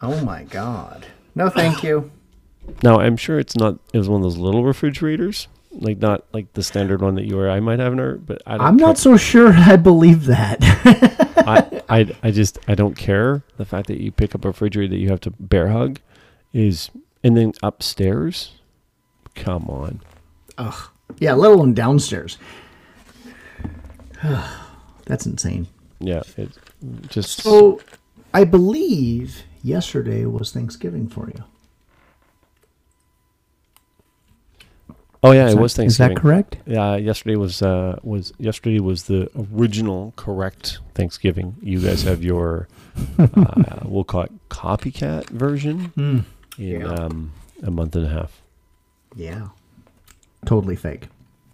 oh 0.00 0.24
my 0.24 0.44
God 0.44 1.06
no 1.34 1.50
thank 1.50 1.82
you 1.82 2.10
Now, 2.82 2.98
I'm 2.98 3.16
sure 3.16 3.38
it's 3.38 3.56
not, 3.56 3.78
it 3.92 3.98
was 3.98 4.08
one 4.08 4.20
of 4.20 4.24
those 4.24 4.38
little 4.38 4.64
refrigerators. 4.64 5.46
Like 5.76 5.98
not 5.98 6.24
like 6.32 6.52
the 6.54 6.62
standard 6.62 7.02
one 7.02 7.14
that 7.16 7.24
you 7.24 7.38
or 7.38 7.50
I 7.50 7.60
might 7.60 7.78
have 7.78 7.92
in 7.92 8.00
our, 8.00 8.16
but 8.16 8.42
I 8.46 8.56
don't 8.56 8.66
I'm 8.66 8.76
not 8.76 8.98
so 8.98 9.16
sure 9.16 9.52
I 9.54 9.76
believe 9.76 10.26
that 10.26 10.58
I, 11.46 11.82
I, 11.88 12.16
I 12.22 12.30
just 12.30 12.58
I 12.66 12.74
don't 12.74 12.96
care 12.96 13.42
the 13.56 13.64
fact 13.64 13.88
that 13.88 14.00
you 14.00 14.10
pick 14.10 14.34
up 14.34 14.44
a 14.44 14.48
refrigerator 14.48 14.90
that 14.90 14.98
you 14.98 15.08
have 15.10 15.20
to 15.20 15.30
bear 15.38 15.68
hug 15.68 16.00
is 16.52 16.90
and 17.22 17.36
then 17.36 17.52
upstairs. 17.62 18.52
Come 19.34 19.68
on, 19.68 20.00
Ugh. 20.56 20.88
yeah 21.18 21.34
let 21.34 21.50
alone 21.50 21.74
downstairs 21.74 22.38
that's 25.04 25.26
insane 25.26 25.66
yeah, 25.98 26.22
it 26.36 26.50
just 27.08 27.42
So, 27.42 27.80
I 28.34 28.44
believe 28.44 29.42
yesterday 29.62 30.24
was 30.26 30.52
Thanksgiving 30.52 31.08
for 31.08 31.28
you. 31.28 31.44
Oh 35.26 35.32
yeah, 35.32 35.46
it 35.46 35.48
Is 35.50 35.56
was 35.56 35.74
Thanksgiving. 35.74 36.12
Is 36.12 36.16
that 36.16 36.20
correct? 36.20 36.56
Yeah, 36.66 36.96
yesterday 36.96 37.36
was 37.36 37.62
uh 37.62 37.98
was 38.02 38.32
yesterday 38.38 38.80
was 38.80 39.04
the 39.04 39.28
original 39.52 40.12
correct 40.16 40.78
Thanksgiving. 40.94 41.56
You 41.62 41.80
guys 41.80 42.02
have 42.04 42.22
your 42.22 42.68
uh, 43.18 43.80
we'll 43.84 44.04
call 44.04 44.22
it 44.22 44.32
copycat 44.48 45.28
version 45.30 45.92
in 45.96 46.24
Yeah. 46.56 46.86
um, 46.86 47.32
a 47.62 47.70
month 47.70 47.94
and 47.96 48.06
a 48.06 48.08
half. 48.08 48.40
Yeah. 49.14 49.48
Totally 50.44 50.76
fake. 50.76 51.08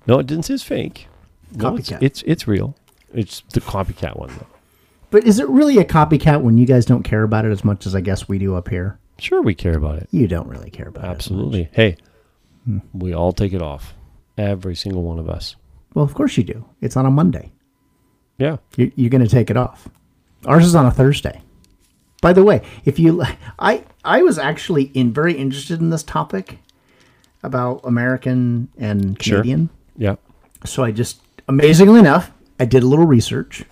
No, 0.06 0.18
it 0.18 0.26
didn't 0.26 0.44
say 0.44 0.54
it's 0.54 0.62
fake. 0.62 1.08
No, 1.52 1.76
it's, 1.76 1.90
Copycat. 1.90 2.02
it's 2.02 2.22
it's 2.26 2.46
real. 2.48 2.74
It's 3.12 3.42
the 3.52 3.60
copycat 3.60 4.16
one 4.18 4.28
though. 4.30 4.46
But 5.10 5.24
is 5.24 5.38
it 5.38 5.48
really 5.48 5.76
a 5.78 5.84
copycat 5.84 6.40
when 6.42 6.56
you 6.56 6.64
guys 6.66 6.86
don't 6.86 7.02
care 7.02 7.22
about 7.22 7.44
it 7.44 7.50
as 7.50 7.64
much 7.64 7.86
as 7.86 7.94
I 7.94 8.00
guess 8.00 8.28
we 8.28 8.38
do 8.38 8.54
up 8.54 8.68
here? 8.68 8.98
Sure, 9.18 9.42
we 9.42 9.54
care 9.54 9.76
about 9.76 9.98
it. 9.98 10.08
You 10.10 10.26
don't 10.26 10.48
really 10.48 10.70
care 10.70 10.88
about 10.88 11.04
it. 11.04 11.08
Absolutely. 11.08 11.68
Hey, 11.72 11.96
we 12.92 13.12
all 13.14 13.32
take 13.32 13.52
it 13.52 13.62
off. 13.62 13.94
Every 14.38 14.74
single 14.74 15.02
one 15.02 15.18
of 15.18 15.28
us. 15.28 15.56
Well, 15.94 16.04
of 16.04 16.14
course 16.14 16.36
you 16.36 16.44
do. 16.44 16.64
It's 16.80 16.96
on 16.96 17.04
a 17.06 17.10
Monday. 17.10 17.52
Yeah. 18.38 18.56
You, 18.76 18.90
you're 18.96 19.10
going 19.10 19.22
to 19.24 19.28
take 19.30 19.50
it 19.50 19.56
off. 19.56 19.88
Ours 20.46 20.64
is 20.64 20.74
on 20.74 20.86
a 20.86 20.90
Thursday. 20.90 21.42
By 22.20 22.32
the 22.32 22.42
way, 22.44 22.62
if 22.84 22.98
you, 22.98 23.22
I, 23.58 23.84
I 24.04 24.22
was 24.22 24.38
actually 24.38 24.84
in 24.94 25.12
very 25.12 25.34
interested 25.34 25.80
in 25.80 25.90
this 25.90 26.02
topic 26.02 26.58
about 27.42 27.80
American 27.84 28.68
and 28.78 29.20
Sure. 29.22 29.38
Canadian. 29.38 29.68
Yeah. 29.96 30.16
So 30.64 30.84
I 30.84 30.92
just, 30.92 31.20
amazingly 31.48 31.98
enough, 32.00 32.30
I 32.60 32.64
did 32.64 32.82
a 32.82 32.86
little 32.86 33.06
research. 33.06 33.64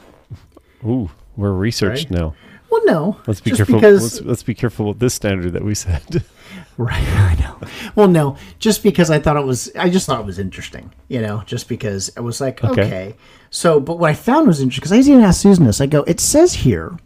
Ooh, 0.85 1.11
we're 1.37 1.53
researched 1.53 2.11
Right. 2.11 2.19
now. 2.19 2.35
Well, 2.71 2.85
no, 2.85 3.17
Let's 3.27 3.41
be 3.41 3.51
careful. 3.51 3.77
Because, 3.77 4.03
Let's, 4.03 4.21
let's 4.27 4.43
be 4.43 4.55
careful 4.55 4.87
with 4.87 4.99
this 5.01 5.15
standard 5.15 5.53
that 5.55 5.65
we 5.65 5.75
said. 5.75 6.25
Right, 6.77 6.95
I 7.09 7.35
know. 7.39 7.61
Well, 7.95 8.09
no, 8.09 8.37
just 8.59 8.83
because 8.83 9.11
I 9.11 9.19
thought 9.19 9.37
it 9.37 9.45
was, 9.45 9.71
I 9.77 9.91
just 9.91 10.07
thought 10.07 10.19
it 10.21 10.25
was 10.27 10.39
interesting, 10.39 10.91
you 11.09 11.21
know, 11.21 11.43
just 11.45 11.69
because 11.69 12.11
I 12.17 12.21
was 12.21 12.41
like, 12.41 12.65
Okay. 12.65 12.83
okay. 12.83 13.15
So, 13.51 13.81
but 13.81 13.99
what 13.99 14.09
I 14.11 14.15
found 14.15 14.47
was 14.47 14.61
interesting 14.61 14.81
because 14.81 14.93
I 14.93 14.97
didn't 14.97 15.13
even 15.13 15.25
asked 15.25 15.43
Susan 15.43 15.67
this. 15.67 15.81
I 15.83 15.87
go, 15.87 16.03
it 16.05 16.21
says 16.21 16.55
here, 16.55 16.97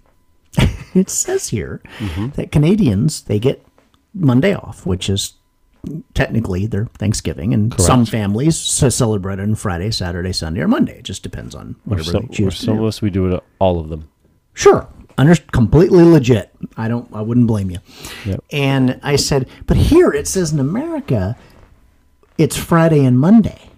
it 0.95 1.11
says 1.11 1.49
here 1.49 1.83
Mm-hmm. 1.99 2.29
that 2.37 2.53
Canadians 2.53 3.23
they 3.23 3.41
get 3.41 3.67
Monday 4.15 4.55
off, 4.55 4.87
which 4.87 5.11
is 5.11 5.35
technically 6.15 6.67
their 6.67 6.87
Thanksgiving, 6.87 7.53
and 7.53 7.79
some 7.81 8.07
families 8.07 8.57
so 8.57 8.89
celebrate 8.89 9.41
it 9.41 9.43
on 9.43 9.57
Friday, 9.57 9.91
Saturday, 9.91 10.33
Sunday, 10.33 10.61
or 10.61 10.69
Monday. 10.69 10.99
It 10.99 11.05
just 11.05 11.23
depends 11.25 11.55
on 11.55 11.75
Or 11.87 11.97
whatever 11.97 12.11
some, 12.13 12.23
they 12.23 12.29
or 12.29 12.33
choose 12.33 12.59
to 12.61 12.65
some 12.67 12.79
of 12.79 12.85
us, 12.85 13.03
we 13.03 13.11
do 13.11 13.35
it 13.35 13.43
all 13.59 13.81
of 13.81 13.89
them. 13.89 14.09
Sure. 14.55 14.87
Under 15.17 15.35
completely 15.37 16.03
legit. 16.03 16.51
I 16.77 16.89
don't 16.89 17.09
I 17.15 17.21
wouldn't 17.23 17.47
blame 17.47 17.71
you. 17.71 17.79
Yep. 18.25 18.45
And 18.53 19.01
I 19.03 19.17
said, 19.17 19.49
but 19.67 19.77
here 19.77 20.11
it 20.13 20.27
says 20.27 20.53
in 20.53 20.59
America 20.59 21.37
it's 22.37 22.57
Friday 22.57 23.05
and 23.05 23.19
Monday. 23.19 23.71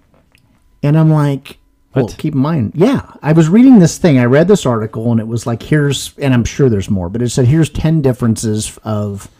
And 0.82 0.98
I'm 0.98 1.10
like, 1.10 1.58
well, 1.94 2.06
What? 2.06 2.16
keep 2.18 2.34
in 2.34 2.40
mind, 2.40 2.72
yeah. 2.74 3.12
I 3.22 3.32
was 3.32 3.48
reading 3.48 3.78
this 3.80 3.98
thing. 3.98 4.18
I 4.18 4.24
read 4.24 4.48
this 4.48 4.64
article 4.64 5.10
and 5.10 5.20
it 5.20 5.26
was 5.26 5.46
like 5.46 5.62
here's 5.62 6.16
and 6.18 6.32
I'm 6.32 6.44
sure 6.44 6.68
there's 6.68 6.88
more, 6.90 7.08
but 7.10 7.20
it 7.22 7.28
said 7.30 7.46
here's 7.46 7.68
10 7.70 8.02
differences 8.02 8.78
of 8.84 9.30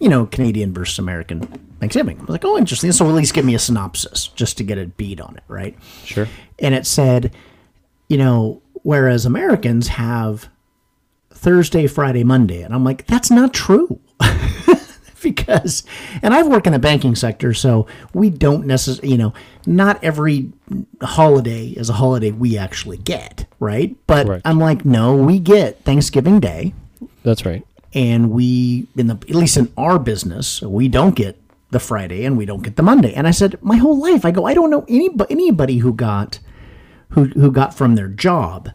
you 0.00 0.08
know, 0.08 0.26
Canadian 0.26 0.74
versus 0.74 0.98
American 0.98 1.42
Thanksgiving. 1.78 2.18
I 2.18 2.20
was 2.22 2.30
like, 2.30 2.44
oh, 2.44 2.58
interesting. 2.58 2.90
So 2.90 3.08
at 3.08 3.14
least 3.14 3.34
give 3.34 3.44
me 3.44 3.54
a 3.54 3.58
synopsis 3.60 4.26
just 4.28 4.56
to 4.58 4.64
get 4.64 4.76
a 4.76 4.86
beat 4.86 5.20
on 5.20 5.36
it, 5.36 5.44
right? 5.46 5.76
Sure. 6.04 6.26
and 6.58 6.74
it 6.74 6.86
said, 6.88 7.32
you 8.08 8.16
know, 8.16 8.60
whereas 8.82 9.24
Americans 9.26 9.86
have 9.88 10.48
Thursday, 11.42 11.88
Friday, 11.88 12.22
Monday, 12.22 12.62
and 12.62 12.72
I'm 12.72 12.84
like, 12.84 13.04
that's 13.08 13.28
not 13.28 13.52
true. 13.52 13.98
because, 15.22 15.82
and 16.22 16.32
I've 16.32 16.46
worked 16.46 16.68
in 16.68 16.72
the 16.72 16.78
banking 16.78 17.16
sector, 17.16 17.52
so 17.52 17.88
we 18.14 18.30
don't 18.30 18.64
necessarily, 18.64 19.10
you 19.10 19.18
know, 19.18 19.34
not 19.66 20.02
every 20.04 20.52
holiday 21.02 21.66
is 21.70 21.90
a 21.90 21.94
holiday 21.94 22.30
we 22.30 22.56
actually 22.56 22.96
get, 22.98 23.46
right? 23.58 23.96
But 24.06 24.26
Correct. 24.26 24.42
I'm 24.46 24.60
like, 24.60 24.84
no, 24.84 25.16
we 25.16 25.40
get 25.40 25.84
Thanksgiving 25.84 26.38
Day, 26.38 26.74
That's 27.24 27.44
right. 27.44 27.66
and 27.92 28.30
we, 28.30 28.86
in 28.96 29.08
the 29.08 29.14
at 29.14 29.34
least 29.34 29.56
in 29.56 29.72
our 29.76 29.98
business, 29.98 30.62
we 30.62 30.86
don't 30.86 31.16
get 31.16 31.40
the 31.70 31.80
Friday 31.80 32.24
and 32.24 32.38
we 32.38 32.44
don't 32.46 32.62
get 32.62 32.76
the 32.76 32.84
Monday. 32.84 33.14
And 33.14 33.26
I 33.26 33.32
said, 33.32 33.60
my 33.62 33.78
whole 33.78 33.98
life, 33.98 34.24
I 34.24 34.30
go, 34.30 34.46
I 34.46 34.54
don't 34.54 34.70
know 34.70 34.84
anybody, 34.88 35.32
anybody 35.32 35.78
who 35.78 35.92
got 35.92 36.38
who 37.10 37.24
who 37.24 37.50
got 37.50 37.74
from 37.74 37.96
their 37.96 38.08
job, 38.08 38.70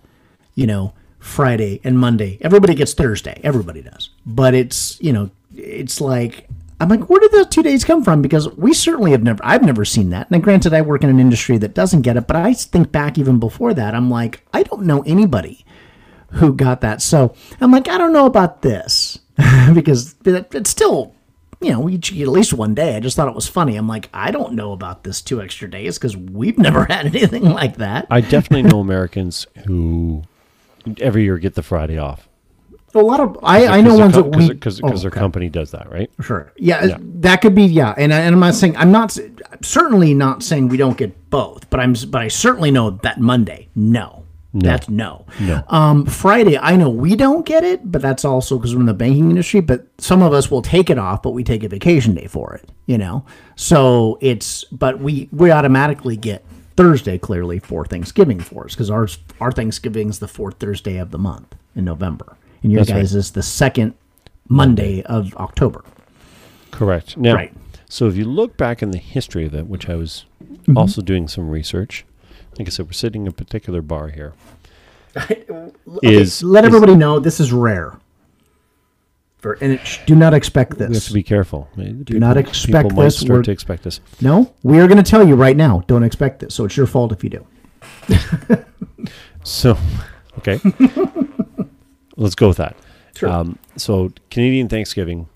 you 0.53 0.67
know, 0.67 0.93
Friday 1.27 1.81
and 1.83 1.99
Monday. 1.99 2.37
Everybody 2.41 2.73
gets 2.73 2.93
Thursday. 2.93 3.39
Everybody 3.43 3.81
does. 3.81 4.09
But 4.25 4.53
it's, 4.53 4.99
you 5.01 5.13
know, 5.13 5.29
it's 5.55 6.01
like 6.01 6.47
I'm 6.79 6.89
like, 6.89 7.09
where 7.09 7.19
did 7.19 7.31
those 7.31 7.47
two 7.47 7.63
days 7.63 7.83
come 7.83 8.03
from? 8.03 8.21
Because 8.21 8.49
we 8.55 8.73
certainly 8.73 9.11
have 9.11 9.23
never, 9.23 9.43
I've 9.43 9.63
never 9.63 9.83
seen 9.83 10.11
that. 10.11 10.29
Now, 10.29 10.37
granted, 10.37 10.73
I 10.73 10.81
work 10.81 11.03
in 11.03 11.09
an 11.09 11.19
industry 11.19 11.57
that 11.57 11.73
doesn't 11.73 12.03
get 12.03 12.17
it, 12.17 12.27
but 12.27 12.35
I 12.35 12.53
think 12.53 12.91
back 12.91 13.17
even 13.17 13.39
before 13.39 13.73
that, 13.73 13.95
I'm 13.95 14.11
like, 14.11 14.45
I 14.53 14.63
don't 14.63 14.83
know 14.83 15.01
anybody 15.03 15.65
who 16.33 16.53
got 16.53 16.81
that. 16.81 17.01
So 17.01 17.33
I'm 17.59 17.71
like, 17.71 17.87
I 17.87 17.97
don't 17.97 18.13
know 18.13 18.27
about 18.27 18.61
this 18.61 19.17
because 19.73 20.15
it's 20.23 20.69
still, 20.69 21.15
you 21.61 21.71
know, 21.71 21.89
each 21.89 22.11
at 22.11 22.27
least 22.27 22.53
one 22.53 22.75
day. 22.75 22.95
I 22.95 22.99
just 22.99 23.15
thought 23.15 23.27
it 23.27 23.35
was 23.35 23.47
funny. 23.47 23.75
I'm 23.75 23.87
like, 23.87 24.09
I 24.13 24.29
don't 24.29 24.53
know 24.53 24.71
about 24.71 25.03
this 25.03 25.21
two 25.21 25.41
extra 25.41 25.67
days 25.67 25.97
because 25.97 26.15
we've 26.15 26.59
never 26.59 26.85
had 26.89 27.07
anything 27.07 27.45
like 27.45 27.77
that. 27.77 28.05
I 28.11 28.21
definitely 28.21 28.69
know 28.69 28.81
Americans 28.81 29.47
who 29.65 30.23
every 30.99 31.23
year 31.23 31.37
get 31.37 31.55
the 31.55 31.63
Friday 31.63 31.97
off. 31.97 32.27
A 32.95 32.99
lot 32.99 33.19
of 33.19 33.37
I, 33.43 33.67
I 33.67 33.81
know 33.81 33.95
ones 33.95 34.15
that 34.15 34.23
we 34.23 34.55
cause, 34.55 34.81
oh, 34.83 34.89
their 34.89 35.09
okay. 35.09 35.19
company 35.19 35.49
does 35.49 35.71
that, 35.71 35.91
right? 35.91 36.09
Sure. 36.21 36.51
Yeah, 36.57 36.83
Yeah. 36.85 36.97
that 37.19 37.41
could 37.41 37.53
be. 37.53 37.63
Yeah, 37.65 37.93
and, 37.97 38.11
I, 38.13 38.21
and 38.21 38.33
I'm 38.33 38.39
not 38.39 38.55
saying 38.55 38.75
I'm 38.75 38.91
not 38.91 39.15
s- 39.15 39.27
certainly 39.61 40.13
not 40.15 40.41
saying 40.41 40.69
we 40.69 40.77
don't 40.77 40.97
get 40.97 41.29
both, 41.29 41.69
but 41.69 41.79
I'm 41.79 41.93
but 42.09 42.21
I 42.21 42.27
certainly 42.29 42.71
know 42.71 42.91
that 43.03 43.19
Monday, 43.19 43.67
no, 43.75 44.23
that's 44.53 44.89
no. 44.89 45.25
No. 45.39 45.63
Um, 45.67 46.05
Friday, 46.07 46.57
I 46.57 46.75
know 46.75 46.89
we 46.89 47.15
don't 47.15 47.45
get 47.45 47.63
it, 47.63 47.91
but 47.91 48.01
that's 48.01 48.25
also 48.25 48.57
because 48.57 48.73
we're 48.73 48.79
in 48.81 48.87
the 48.87 48.93
banking 48.95 49.29
industry. 49.29 49.59
But 49.59 49.85
some 49.99 50.23
of 50.23 50.33
us 50.33 50.49
will 50.49 50.63
take 50.63 50.89
it 50.89 50.97
off, 50.97 51.21
but 51.21 51.31
we 51.31 51.43
take 51.43 51.63
a 51.63 51.67
vacation 51.69 52.15
day 52.15 52.25
for 52.25 52.55
it. 52.55 52.71
You 52.87 52.97
know, 52.97 53.25
so 53.55 54.17
it's 54.21 54.63
but 54.71 54.99
we 54.99 55.29
we 55.31 55.51
automatically 55.51 56.15
get 56.17 56.43
Thursday 56.77 57.17
clearly 57.17 57.59
for 57.59 57.85
Thanksgiving 57.85 58.39
for 58.39 58.65
us 58.65 58.73
because 58.75 58.89
ours 58.89 59.17
our 59.41 59.51
Thanksgiving 59.51 60.09
is 60.09 60.19
the 60.19 60.27
fourth 60.27 60.55
Thursday 60.59 60.97
of 60.97 61.11
the 61.11 61.17
month 61.17 61.55
in 61.75 61.83
November, 61.85 62.37
and 62.63 62.71
your 62.71 62.81
That's 62.81 62.91
right. 62.91 62.97
guys 62.99 63.15
is 63.15 63.31
the 63.31 63.43
second 63.43 63.95
Monday 64.47 65.01
of 65.03 65.35
October. 65.35 65.83
Correct. 66.71 67.17
Now, 67.17 67.33
Right. 67.35 67.53
so 67.89 68.07
if 68.07 68.15
you 68.15 68.25
look 68.25 68.55
back 68.57 68.81
in 68.83 68.91
the 68.91 68.97
history 68.99 69.45
of 69.45 69.53
it, 69.53 69.67
which 69.67 69.89
I 69.89 69.95
was 69.95 70.25
Mm-hmm. 70.43 70.77
also 70.77 71.01
doing 71.01 71.27
some 71.27 71.49
research, 71.49 72.05
like 72.57 72.67
I 72.67 72.71
said, 72.71 72.85
we're 72.87 72.91
sitting 72.93 73.21
in 73.23 73.27
a 73.29 73.31
particular 73.31 73.81
bar 73.81 74.09
here. 74.09 74.33
Is 76.03 76.43
let 76.43 76.63
is- 76.63 76.67
everybody 76.67 76.95
know 76.95 77.19
this 77.19 77.39
is 77.39 77.51
rare. 77.51 77.97
For 79.39 79.53
and 79.61 79.73
it, 79.73 79.85
sh- 79.85 79.99
do 80.07 80.15
not 80.15 80.33
expect 80.33 80.77
this. 80.77 80.89
we 80.89 80.95
have 80.95 81.03
to 81.05 81.13
be 81.13 81.23
careful. 81.23 81.69
Do 81.75 82.19
not 82.19 82.37
expect 82.37 82.87
people 82.89 82.97
might 82.97 83.03
this. 83.05 83.17
start 83.19 83.29
We're- 83.31 83.43
to 83.43 83.51
expect 83.51 83.83
this. 83.83 83.99
no, 84.21 84.53
we 84.63 84.79
are 84.79 84.87
going 84.87 84.97
to 85.03 85.09
tell 85.09 85.27
you 85.27 85.35
right 85.35 85.55
now. 85.55 85.83
Don't 85.87 86.03
expect 86.03 86.39
this. 86.39 86.55
So 86.55 86.65
it's 86.65 86.75
your 86.75 86.87
fault 86.87 87.11
if 87.11 87.23
you 87.23 87.29
do. 87.29 87.45
So, 89.43 89.77
okay, 90.39 90.59
let's 92.17 92.35
go 92.35 92.49
with 92.49 92.57
that. 92.57 92.75
Sure. 93.15 93.29
Um, 93.29 93.57
so 93.77 94.11
Canadian 94.29 94.67
Thanksgiving 94.67 95.29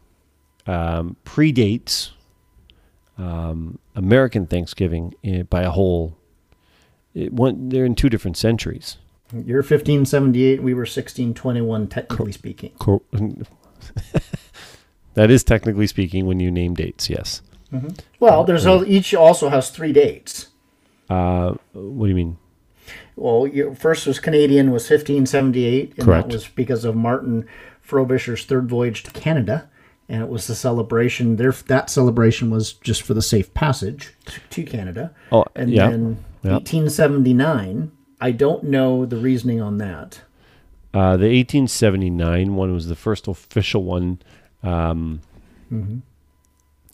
um, 0.67 1.15
predates 1.23 2.09
um, 3.17 3.79
American 3.95 4.47
Thanksgiving 4.47 5.13
eh, 5.23 5.43
by 5.43 5.61
a 5.61 5.69
whole. 5.69 6.17
It, 7.13 7.31
one, 7.31 7.69
they're 7.69 7.85
in 7.85 7.95
two 7.95 8.09
different 8.09 8.35
centuries. 8.35 8.97
You're 9.31 9.59
1578. 9.59 10.61
We 10.61 10.73
were 10.73 10.81
1621, 10.81 11.87
technically 11.87 12.33
speaking. 12.33 12.71
Cor- 12.79 13.01
that 15.13 15.29
is 15.29 15.43
technically 15.43 15.87
speaking 15.87 16.25
when 16.25 16.39
you 16.39 16.51
name 16.51 16.73
dates. 16.73 17.09
Yes. 17.09 17.41
Well, 18.19 18.43
there's 18.43 18.65
al- 18.65 18.85
each 18.85 19.13
also 19.13 19.49
has 19.49 19.69
three 19.69 19.93
dates. 19.93 20.47
Uh, 21.09 21.55
what 21.73 22.05
do 22.05 22.09
you 22.09 22.15
mean? 22.15 22.37
Well, 23.15 23.47
your 23.47 23.75
first 23.75 24.07
was 24.07 24.19
Canadian 24.19 24.71
was 24.71 24.83
1578, 24.83 25.93
and 25.95 26.05
Correct. 26.05 26.29
that 26.29 26.33
was 26.33 26.47
because 26.47 26.85
of 26.85 26.95
Martin 26.95 27.47
Frobisher's 27.81 28.45
third 28.45 28.69
voyage 28.69 29.03
to 29.03 29.11
Canada, 29.11 29.69
and 30.09 30.21
it 30.21 30.29
was 30.29 30.47
the 30.47 30.55
celebration. 30.55 31.35
There, 31.35 31.51
that 31.51 31.89
celebration 31.89 32.49
was 32.49 32.73
just 32.73 33.01
for 33.03 33.13
the 33.13 33.21
safe 33.21 33.53
passage 33.53 34.13
to 34.49 34.63
Canada. 34.63 35.13
Oh, 35.31 35.45
and 35.55 35.71
yeah, 35.71 35.89
then 35.89 36.23
yeah. 36.43 36.53
1879. 36.53 37.91
I 38.19 38.31
don't 38.31 38.63
know 38.65 39.05
the 39.05 39.17
reasoning 39.17 39.61
on 39.61 39.77
that. 39.79 40.21
Uh, 40.93 41.15
the 41.15 41.27
1879 41.27 42.55
one 42.55 42.73
was 42.73 42.87
the 42.87 42.95
first 42.95 43.27
official 43.27 43.83
one 43.83 44.21
um, 44.63 45.21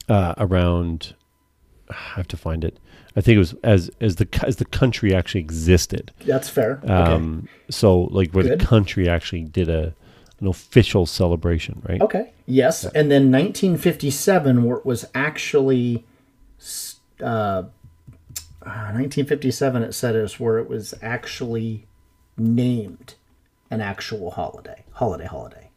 uh, 0.08 0.34
around. 0.38 1.16
I 1.90 1.94
have 2.16 2.28
to 2.30 2.38
find 2.38 2.64
it. 2.64 2.78
I 3.16 3.22
think 3.22 3.38
it 3.38 3.40
was 3.40 3.56
as 3.64 3.90
as 4.00 4.18
the 4.18 4.28
as 4.46 4.58
the 4.58 4.66
country 4.66 5.16
actually 5.16 5.42
existed. 5.42 6.12
That's 6.26 6.50
fair. 6.50 6.80
Um, 6.86 7.48
So 7.70 8.02
like 8.02 8.32
where 8.32 8.44
Good. 8.44 8.60
the 8.60 8.66
country 8.66 9.10
actually 9.10 9.44
did 9.44 9.70
a 9.70 9.96
an 10.40 10.48
official 10.48 11.08
celebration, 11.08 11.82
right? 11.88 12.00
okay. 12.02 12.20
Okay. 12.20 12.32
Yes, 12.46 12.84
and 12.84 13.10
then 13.12 13.32
1957 13.32 14.64
where 14.64 14.78
it 14.78 14.86
was 14.86 15.06
actually. 15.16 16.06
Uh, 17.22 17.64
uh, 18.64 18.92
1957 18.94 19.82
it 19.82 19.94
said 19.94 20.16
is 20.16 20.40
where 20.40 20.58
it 20.58 20.68
was 20.68 20.94
actually 21.02 21.86
named 22.38 23.16
an 23.72 23.82
actual 23.82 24.32
holiday 24.32 24.84
holiday 24.94 25.26
holiday 25.26 25.70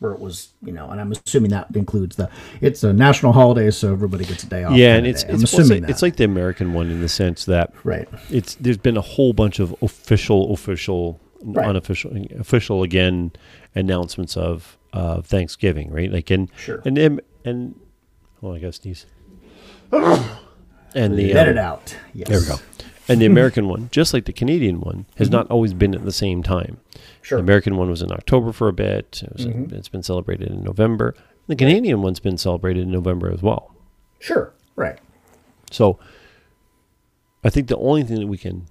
where 0.00 0.12
it 0.12 0.20
was 0.20 0.50
you 0.62 0.72
know 0.72 0.88
and 0.90 1.00
i'm 1.00 1.10
assuming 1.12 1.50
that 1.50 1.66
includes 1.74 2.16
the 2.16 2.30
it's 2.60 2.84
a 2.84 2.92
national 2.92 3.32
holiday 3.32 3.70
so 3.70 3.92
everybody 3.92 4.24
gets 4.24 4.44
a 4.44 4.46
day 4.46 4.62
off 4.64 4.76
Yeah, 4.76 4.94
and 4.94 5.06
it's 5.06 5.22
it's, 5.24 5.32
i'm 5.32 5.42
assuming 5.44 5.82
like, 5.82 5.90
it's 5.90 6.02
like 6.02 6.16
the 6.16 6.24
American 6.24 6.72
one 6.72 6.90
in 6.90 7.00
the 7.00 7.08
sense 7.08 7.44
that 7.46 7.72
right 7.84 8.08
it's 8.30 8.54
there's 8.56 8.76
been 8.78 8.96
a 8.96 9.00
whole 9.02 9.32
bunch 9.32 9.58
of 9.58 9.74
official, 9.82 10.52
official, 10.52 11.20
Right. 11.42 11.66
unofficial, 11.68 12.16
official 12.38 12.82
again 12.82 13.30
announcements 13.74 14.36
of 14.36 14.76
uh, 14.92 15.20
Thanksgiving, 15.22 15.88
right? 15.92 16.10
Like 16.12 16.30
and 16.30 16.50
Sure. 16.56 16.82
and 16.84 16.98
and, 16.98 17.20
and 17.44 17.74
oh, 18.42 18.54
I 18.54 18.58
guess 18.58 18.78
these 18.80 19.06
and 19.92 21.16
the 21.16 21.32
let 21.32 21.46
um, 21.48 21.52
it 21.54 21.58
out 21.58 21.96
yes 22.12 22.28
There 22.28 22.40
we 22.40 22.46
go. 22.46 22.56
And 23.10 23.22
the 23.22 23.26
American 23.26 23.68
one, 23.68 23.88
just 23.90 24.12
like 24.12 24.26
the 24.26 24.34
Canadian 24.34 24.80
one, 24.80 25.06
has 25.16 25.30
not 25.30 25.50
always 25.50 25.72
been 25.72 25.94
at 25.94 26.04
the 26.04 26.12
same 26.12 26.42
time. 26.42 26.76
Mm-hmm. 27.28 27.34
Sure. 27.36 27.38
Mm-hmm. 27.38 27.46
The 27.46 27.50
American 27.52 27.76
one 27.76 27.90
was 27.90 28.02
in 28.02 28.12
October 28.12 28.52
for 28.52 28.68
a 28.68 28.72
bit. 28.72 29.22
It 29.22 29.32
was 29.32 29.44
It's 29.72 29.88
been 29.88 30.02
celebrated 30.02 30.48
in 30.48 30.62
November. 30.62 31.14
The 31.46 31.56
Canadian 31.56 32.02
one's 32.02 32.20
been 32.20 32.38
celebrated 32.38 32.82
in 32.82 32.90
November 32.90 33.30
as 33.32 33.42
well. 33.42 33.74
sure 34.20 34.52
right 34.76 34.98
So 35.70 35.98
I 37.44 37.50
think 37.50 37.68
the 37.68 37.76
only 37.78 38.02
thing 38.04 38.20
that 38.20 38.26
we 38.26 38.38
can 38.38 38.66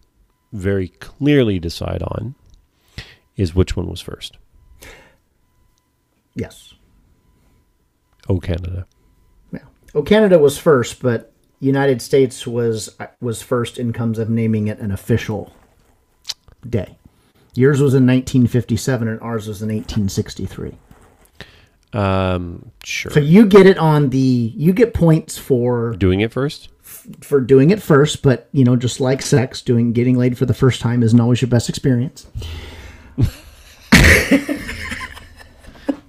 very 0.53 0.88
clearly 0.89 1.59
decide 1.59 2.01
on 2.03 2.35
is 3.35 3.53
which 3.55 3.75
one 3.75 3.88
was 3.89 4.01
first. 4.01 4.38
yes 6.35 6.73
Oh, 8.29 8.39
Canada. 8.39 8.85
yeah 9.53 9.59
oh 9.95 10.03
canada 10.03 10.38
was 10.38 10.57
first 10.57 11.01
but 11.01 11.31
united 11.59 12.01
states 12.01 12.45
was 12.45 12.95
was 13.21 13.41
first 13.41 13.77
in 13.79 13.93
terms 13.93 14.19
of 14.19 14.29
naming 14.29 14.67
it 14.67 14.79
an 14.79 14.91
official 14.91 15.53
day 16.67 16.97
yours 17.57 17.81
was 17.81 17.93
in 17.93 18.05
1957 18.05 19.07
and 19.07 19.19
ours 19.21 19.47
was 19.47 19.61
in 19.61 19.69
1863 19.69 20.73
Um, 21.93 22.71
sure. 22.84 23.11
So 23.11 23.19
you 23.19 23.45
get 23.45 23.65
it 23.65 23.77
on 23.77 24.09
the 24.09 24.53
you 24.55 24.73
get 24.73 24.93
points 24.93 25.38
for 25.38 25.91
Doing 25.97 26.21
it 26.21 26.31
first? 26.31 26.69
for 27.21 27.39
doing 27.39 27.69
it 27.69 27.81
first, 27.81 28.21
but 28.21 28.49
you 28.51 28.63
know, 28.65 28.75
just 28.75 28.99
like 28.99 29.21
sex, 29.21 29.61
doing 29.61 29.93
getting 29.93 30.17
laid 30.17 30.38
for 30.38 30.45
the 30.45 30.53
first 30.53 30.81
time 30.81 31.03
isn't 31.03 31.19
always 31.19 31.41
your 31.41 31.49
best 31.49 31.69
experience. 31.69 32.27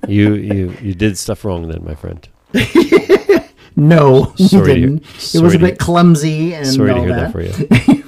You 0.07 0.35
you 0.35 0.75
you 0.81 0.95
did 0.95 1.19
stuff 1.19 1.45
wrong 1.45 1.69
then, 1.69 1.85
my 1.85 1.95
friend. 1.95 2.27
No, 3.77 4.33
Sorry 4.35 4.75
hear- 4.81 4.89
didn't. 4.89 5.35
It 5.37 5.41
was 5.41 5.55
a 5.55 5.59
bit 5.61 5.79
clumsy 5.79 6.53
and 6.53 6.67
Sorry 6.67 6.93
to 6.95 6.99
hear 7.01 7.09
that. 7.15 7.33
that 7.33 7.33
for 7.33 7.43
you. 7.43 8.05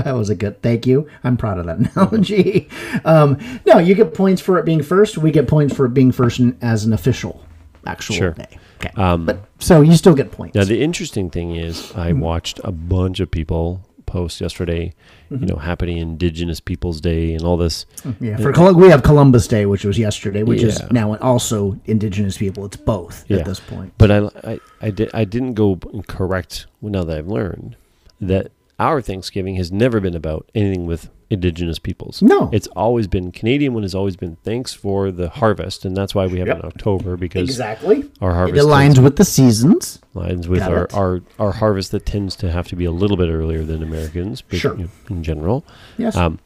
That 0.10 0.16
was 0.16 0.30
a 0.30 0.34
good. 0.34 0.62
Thank 0.62 0.86
you. 0.86 1.08
I'm 1.24 1.36
proud 1.36 1.58
of 1.58 1.66
that 1.66 1.78
analogy. 1.96 2.68
Um, 3.04 3.38
no, 3.66 3.78
you 3.78 3.94
get 3.94 4.14
points 4.14 4.40
for 4.40 4.58
it 4.58 4.64
being 4.64 4.82
first. 4.82 5.18
We 5.18 5.30
get 5.30 5.46
points 5.46 5.74
for 5.74 5.86
it 5.86 5.94
being 5.94 6.12
first 6.12 6.40
as 6.62 6.84
an 6.84 6.92
official 6.92 7.44
actual 7.86 8.16
Sure. 8.16 8.30
day. 8.32 8.58
Okay, 8.82 8.90
um, 8.96 9.26
but 9.26 9.44
so 9.58 9.82
you 9.82 9.94
still 9.94 10.14
get 10.14 10.32
points. 10.32 10.54
Now 10.54 10.64
the 10.64 10.82
interesting 10.82 11.30
thing 11.30 11.54
is, 11.54 11.92
I 11.94 12.10
mm-hmm. 12.10 12.20
watched 12.20 12.60
a 12.64 12.72
bunch 12.72 13.20
of 13.20 13.30
people 13.30 13.82
post 14.10 14.40
yesterday, 14.40 14.92
you 15.30 15.36
mm-hmm. 15.36 15.46
know, 15.46 15.56
Happy 15.56 15.96
Indigenous 15.96 16.60
Peoples 16.60 17.00
Day 17.00 17.32
and 17.34 17.44
all 17.44 17.56
this. 17.56 17.86
Mm, 18.02 18.16
yeah, 18.20 18.34
uh, 18.34 18.38
for 18.38 18.52
Col- 18.52 18.74
we 18.74 18.88
have 18.88 19.02
Columbus 19.02 19.46
Day, 19.46 19.66
which 19.66 19.84
was 19.84 19.98
yesterday, 19.98 20.42
which 20.42 20.62
is 20.62 20.82
now 20.90 21.16
also 21.18 21.78
Indigenous 21.86 22.36
people. 22.36 22.64
It's 22.64 22.76
both 22.76 23.24
Yeah. 23.28 23.38
at 23.38 23.44
this 23.44 23.60
point. 23.60 23.92
But 23.98 24.10
I, 24.10 24.18
I, 24.44 24.60
I, 24.82 24.90
did, 24.90 25.10
I 25.14 25.24
didn't 25.24 25.54
go 25.54 25.76
correct 26.08 26.66
now 26.82 27.04
that 27.04 27.16
I've 27.16 27.28
learned 27.28 27.76
that 28.20 28.50
our 28.80 29.00
Thanksgiving 29.00 29.54
has 29.56 29.70
never 29.70 30.00
been 30.00 30.16
about 30.16 30.50
anything 30.54 30.86
with 30.86 31.10
indigenous 31.28 31.78
peoples. 31.78 32.20
No. 32.22 32.50
It's 32.52 32.66
always 32.68 33.06
been 33.06 33.30
Canadian 33.30 33.72
one 33.74 33.84
has 33.84 33.94
always 33.94 34.16
been 34.16 34.36
thanks 34.42 34.74
for 34.74 35.12
the 35.12 35.28
harvest, 35.28 35.84
and 35.84 35.96
that's 35.96 36.12
why 36.14 36.26
we 36.26 36.40
have 36.40 36.48
it 36.48 36.56
in 36.56 36.64
October 36.64 37.16
because 37.16 37.48
Exactly. 37.48 38.10
our 38.20 38.34
harvest 38.34 38.56
It 38.56 38.68
harvest 38.68 38.98
aligns 38.98 39.04
with 39.04 39.14
the 39.16 39.24
seasons. 39.24 40.00
lines 40.14 40.48
with 40.48 40.58
Got 40.58 40.72
our, 40.72 40.84
it. 40.86 40.94
our 40.94 41.20
our 41.38 41.52
harvest 41.52 41.92
that 41.92 42.04
tends 42.04 42.34
to 42.36 42.50
have 42.50 42.66
to 42.68 42.74
be 42.76 42.84
a 42.84 42.90
little 42.90 43.16
bit 43.16 43.28
earlier 43.28 43.62
than 43.62 43.80
Americans, 43.82 44.42
but, 44.42 44.58
Sure. 44.58 44.76
you 44.76 44.84
know, 44.84 44.90
in 45.08 45.22
general. 45.22 45.64
Yes. 45.98 46.16
Um, 46.16 46.40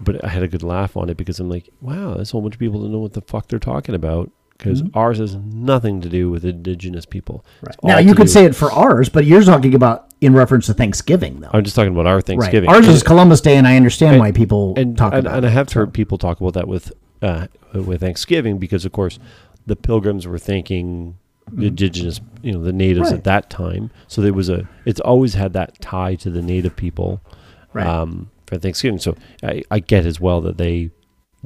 but 0.00 0.24
I 0.24 0.28
had 0.30 0.42
a 0.42 0.48
good 0.48 0.64
laugh 0.64 0.96
on 0.96 1.08
it 1.10 1.16
because 1.16 1.38
I'm 1.38 1.48
like, 1.48 1.68
wow, 1.80 2.14
there's 2.14 2.30
a 2.30 2.32
whole 2.32 2.40
bunch 2.42 2.54
of 2.54 2.58
people 2.60 2.80
that 2.80 2.88
know 2.88 2.98
what 2.98 3.12
the 3.12 3.20
fuck 3.22 3.46
they're 3.46 3.60
talking 3.60 3.94
about 3.94 4.32
because 4.62 4.82
ours 4.94 5.18
has 5.18 5.34
nothing 5.34 6.00
to 6.00 6.08
do 6.08 6.30
with 6.30 6.44
indigenous 6.44 7.04
people. 7.04 7.44
Mm-hmm. 7.56 7.66
right. 7.66 7.76
Now 7.84 7.98
you 7.98 8.14
could 8.14 8.30
say 8.30 8.44
it 8.44 8.54
for 8.54 8.70
ours, 8.72 9.08
but 9.08 9.24
you're 9.24 9.42
talking 9.42 9.74
about 9.74 10.08
in 10.20 10.34
reference 10.34 10.66
to 10.66 10.74
Thanksgiving, 10.74 11.40
though. 11.40 11.50
I'm 11.52 11.64
just 11.64 11.74
talking 11.74 11.92
about 11.92 12.06
our 12.06 12.20
Thanksgiving. 12.20 12.68
Right. 12.70 12.76
Ours 12.76 12.88
is 12.88 13.02
Columbus 13.02 13.40
Day, 13.40 13.56
and 13.56 13.66
I 13.66 13.76
understand 13.76 14.18
why 14.20 14.30
people 14.32 14.74
and 14.76 14.96
talk 14.96 15.12
and, 15.12 15.26
about 15.26 15.36
and 15.38 15.44
it. 15.44 15.48
I 15.48 15.52
have 15.52 15.72
heard 15.72 15.92
people 15.92 16.18
talk 16.18 16.40
about 16.40 16.54
that 16.54 16.68
with 16.68 16.92
uh, 17.22 17.48
with 17.74 18.00
Thanksgiving 18.00 18.58
because, 18.58 18.84
of 18.84 18.92
course, 18.92 19.18
the 19.66 19.76
Pilgrims 19.76 20.26
were 20.26 20.38
thanking 20.38 21.18
the 21.50 21.66
indigenous, 21.66 22.20
you 22.42 22.52
know, 22.52 22.62
the 22.62 22.72
natives 22.72 23.08
Mm-hmm. 23.08 23.14
Right. 23.14 23.18
at 23.18 23.24
that 23.24 23.50
time. 23.50 23.90
So 24.06 24.22
there 24.22 24.32
was 24.32 24.48
a. 24.48 24.68
It's 24.84 25.00
always 25.00 25.34
had 25.34 25.52
that 25.54 25.80
tie 25.80 26.14
to 26.16 26.30
the 26.30 26.42
native 26.42 26.76
people 26.76 27.20
Right. 27.72 27.86
um, 27.86 28.30
for 28.46 28.58
Thanksgiving. 28.58 28.98
So 28.98 29.16
I, 29.42 29.62
I 29.70 29.80
get 29.80 30.06
as 30.06 30.20
well 30.20 30.40
that 30.42 30.56
they 30.58 30.90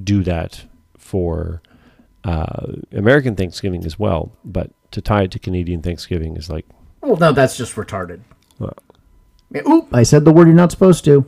do 0.02 0.22
that 0.24 0.64
for 0.98 1.62
uh, 2.27 2.73
American 2.93 3.36
Thanksgiving 3.36 3.85
as 3.85 3.98
well, 3.98 4.32
but 4.44 4.70
to 4.93 5.01
tie 5.01 5.23
it 5.23 5.31
to 5.32 5.39
Canadian 5.39 5.82
Thanksgiving 5.82 6.36
is 6.36 6.48
like 6.51 6.66
Well, 7.01 7.16
no, 7.16 7.32
that's 7.32 7.57
just 7.57 7.74
retarded. 7.77 8.20
Well- 8.59 8.73
Yeah, 9.53 9.62
Oop! 9.69 9.89
I 9.93 10.03
said 10.03 10.24
the 10.24 10.32
word 10.32 10.47
you're 10.48 10.57
not 10.57 10.70
supposed 10.73 11.05
to. 11.05 11.24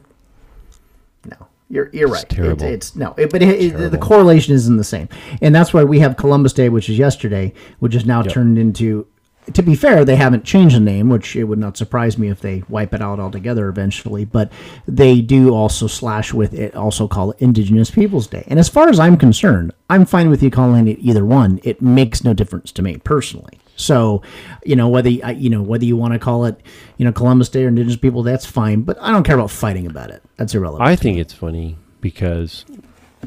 No, 1.25 1.37
you're 1.71 1.89
you're 1.93 2.09
right. 2.09 2.25
It- 2.25 2.29
terrible. 2.31 2.65
it's 2.67 2.97
no, 2.97 3.15
it, 3.17 3.31
but 3.31 3.43
it, 3.43 3.61
it- 3.75 3.91
the 3.91 3.99
correlation 3.99 4.55
isn't 4.55 4.77
the 4.77 4.85
same, 4.85 5.09
and 5.41 5.55
that's 5.55 5.73
why 5.73 5.85
we 5.85 6.01
have 6.01 6.17
Columbus 6.17 6.53
Day, 6.53 6.69
which 6.69 6.89
is 6.89 6.99
yesterday, 6.99 7.53
which 7.79 7.95
is 7.95 8.05
now 8.07 8.23
turned 8.23 8.59
into. 8.59 9.07
To 9.55 9.63
be 9.63 9.75
fair, 9.75 10.05
they 10.05 10.17
haven't 10.17 10.45
changed 10.45 10.77
the 10.77 10.81
name, 10.81 11.09
which 11.09 11.37
it 11.37 11.45
would 11.45 11.59
not 11.59 11.77
surprise 11.77 12.19
me 12.19 12.29
if 12.29 12.41
they 12.41 12.63
wipe 12.69 12.95
it 12.95 13.03
out 13.03 13.21
altogether 13.21 13.69
eventually. 13.69 14.25
But 14.25 14.53
they 14.87 15.21
do 15.21 15.55
also 15.55 15.87
slash 15.87 16.33
with 16.33 16.55
it, 16.55 16.75
also 16.75 17.09
call 17.09 17.33
it 17.33 17.41
Indigenous 17.41 17.91
Peoples 17.91 18.27
Day. 18.27 18.45
And 18.47 18.59
as 18.59 18.69
far 18.69 18.89
as 18.89 19.01
I'm 19.01 19.17
concerned, 19.17 19.73
I'm 19.91 20.05
fine 20.05 20.31
with 20.31 20.43
you 20.43 20.51
calling 20.51 20.89
it 20.89 20.99
either 21.01 21.25
one. 21.25 21.61
It 21.65 21.83
makes 21.83 22.25
no 22.25 22.35
difference 22.35 22.73
to 22.73 22.83
me 22.83 22.99
personally. 22.99 23.59
So, 23.77 24.23
you 24.65 24.75
know 24.75 24.89
whether 24.89 25.09
you, 25.09 25.49
know 25.51 25.63
whether 25.63 25.85
you 25.85 25.97
want 25.97 26.13
to 26.13 26.19
call 26.19 26.45
it, 26.45 26.61
you 26.97 27.05
know, 27.05 27.13
Columbus 27.13 27.49
Day 27.49 27.65
or 27.65 27.69
Indigenous 27.69 27.97
People, 27.97 28.25
that's 28.25 28.45
fine. 28.45 28.83
But 28.83 28.99
I 29.01 29.13
don't 29.13 29.23
care 29.23 29.37
about 29.37 29.53
fighting 29.53 29.87
about 29.87 30.11
it. 30.11 30.23
That's 30.37 30.55
irrelevant. 30.55 30.89
I 30.89 30.97
think 30.97 31.19
it's 31.19 31.33
funny 31.33 31.77
because 32.01 32.65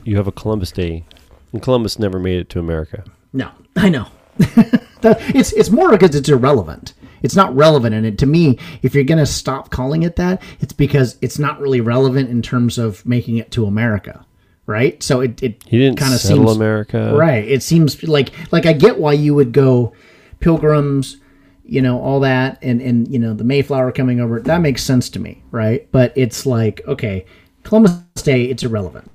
you 0.04 0.18
have 0.18 0.28
a 0.28 0.32
Columbus 0.32 0.72
Day, 0.72 1.06
and 1.54 1.62
Columbus 1.62 2.00
never 2.00 2.20
made 2.20 2.40
it 2.40 2.50
to 2.50 2.60
America. 2.60 3.04
No, 3.34 3.52
I 3.78 3.90
know. 3.90 4.08
That- 5.02 5.20
it's 5.36 5.52
it's 5.54 5.70
more 5.70 5.92
because 5.92 6.16
it's 6.16 6.30
irrelevant. 6.30 6.94
It's 7.24 7.36
not 7.36 7.56
relevant, 7.56 7.94
and 7.94 8.06
it, 8.06 8.18
to 8.20 8.26
me, 8.26 8.58
if 8.82 8.96
you're 8.96 9.04
gonna 9.04 9.28
stop 9.28 9.70
calling 9.70 10.02
it 10.04 10.16
that, 10.16 10.42
it's 10.60 10.74
because 10.74 11.18
it's 11.22 11.38
not 11.38 11.60
really 11.60 11.80
relevant 11.80 12.30
in 12.30 12.42
terms 12.42 12.78
of 12.80 13.06
making 13.06 13.38
it 13.38 13.52
to 13.52 13.66
America, 13.68 14.26
right? 14.66 15.02
So 15.04 15.22
it 15.22 15.42
it 15.44 15.64
kind 15.98 16.14
of 16.14 16.20
seems 16.20 16.52
America, 16.56 17.14
right. 17.16 17.48
It 17.48 17.62
seems 17.62 18.02
like 18.04 18.32
like 18.52 18.66
I 18.66 18.74
get 18.74 19.00
why 19.00 19.14
you 19.14 19.36
would 19.36 19.52
go 19.52 19.94
pilgrims, 20.40 21.18
you 21.64 21.82
know, 21.82 22.02
all 22.02 22.20
that, 22.22 22.58
and 22.64 22.82
and 22.82 23.08
you 23.08 23.20
know 23.20 23.36
the 23.36 23.44
Mayflower 23.44 23.92
coming 23.92 24.20
over. 24.20 24.40
That 24.40 24.62
makes 24.62 24.84
sense 24.84 25.10
to 25.12 25.20
me, 25.20 25.44
right? 25.52 25.88
But 25.92 26.14
it's 26.16 26.48
like 26.48 26.82
okay, 26.88 27.26
Columbus 27.64 27.94
Day, 28.24 28.46
it's 28.46 28.64
irrelevant 28.64 29.12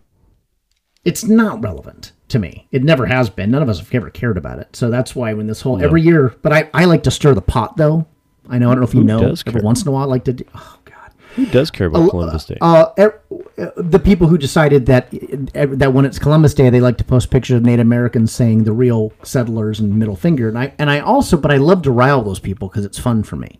it's 1.04 1.22
not 1.24 1.62
relevant 1.62 2.10
to 2.28 2.38
me. 2.38 2.66
It 2.72 2.82
never 2.82 3.06
has 3.06 3.30
been. 3.30 3.50
None 3.50 3.62
of 3.62 3.68
us 3.68 3.78
have 3.78 3.94
ever 3.94 4.10
cared 4.10 4.36
about 4.36 4.58
it. 4.58 4.74
So 4.74 4.90
that's 4.90 5.14
why 5.14 5.32
when 5.34 5.46
this 5.46 5.60
whole 5.60 5.82
every 5.82 6.02
year, 6.02 6.34
but 6.42 6.52
I, 6.52 6.68
I 6.74 6.84
like 6.86 7.02
to 7.04 7.10
stir 7.10 7.34
the 7.34 7.42
pot 7.42 7.76
though. 7.76 8.06
I 8.48 8.58
know 8.58 8.70
I 8.70 8.74
don't 8.74 8.80
know 8.80 8.88
if 8.88 8.94
you 8.94 9.04
know. 9.04 9.20
does 9.20 9.42
Every 9.46 9.60
care? 9.60 9.64
once 9.66 9.82
in 9.82 9.88
a 9.88 9.90
while, 9.92 10.02
I 10.02 10.06
like 10.06 10.24
to. 10.24 10.32
Do, 10.32 10.44
oh 10.54 10.78
God, 10.84 11.12
Who 11.34 11.46
does 11.46 11.70
care 11.70 11.86
about 11.88 12.10
Columbus 12.10 12.44
Day? 12.44 12.58
uh, 12.60 12.86
er, 12.98 13.20
uh, 13.58 13.70
the 13.76 13.98
people 13.98 14.28
who 14.28 14.38
decided 14.38 14.86
that 14.86 15.12
uh, 15.54 15.66
that 15.70 15.92
when 15.92 16.04
it's 16.04 16.18
Columbus 16.18 16.54
Day, 16.54 16.70
they 16.70 16.80
like 16.80 16.96
to 16.98 17.04
post 17.04 17.30
pictures 17.30 17.56
of 17.56 17.64
Native 17.64 17.86
Americans 17.86 18.32
saying 18.32 18.64
the 18.64 18.72
real 18.72 19.12
settlers 19.22 19.80
and 19.80 19.96
middle 19.98 20.16
finger. 20.16 20.48
And 20.48 20.58
I 20.58 20.72
and 20.78 20.90
I 20.90 21.00
also, 21.00 21.36
but 21.36 21.50
I 21.50 21.56
love 21.56 21.82
to 21.82 21.90
rile 21.90 22.22
those 22.22 22.38
people 22.40 22.68
because 22.68 22.84
it's 22.84 22.98
fun 22.98 23.22
for 23.22 23.36
me. 23.36 23.58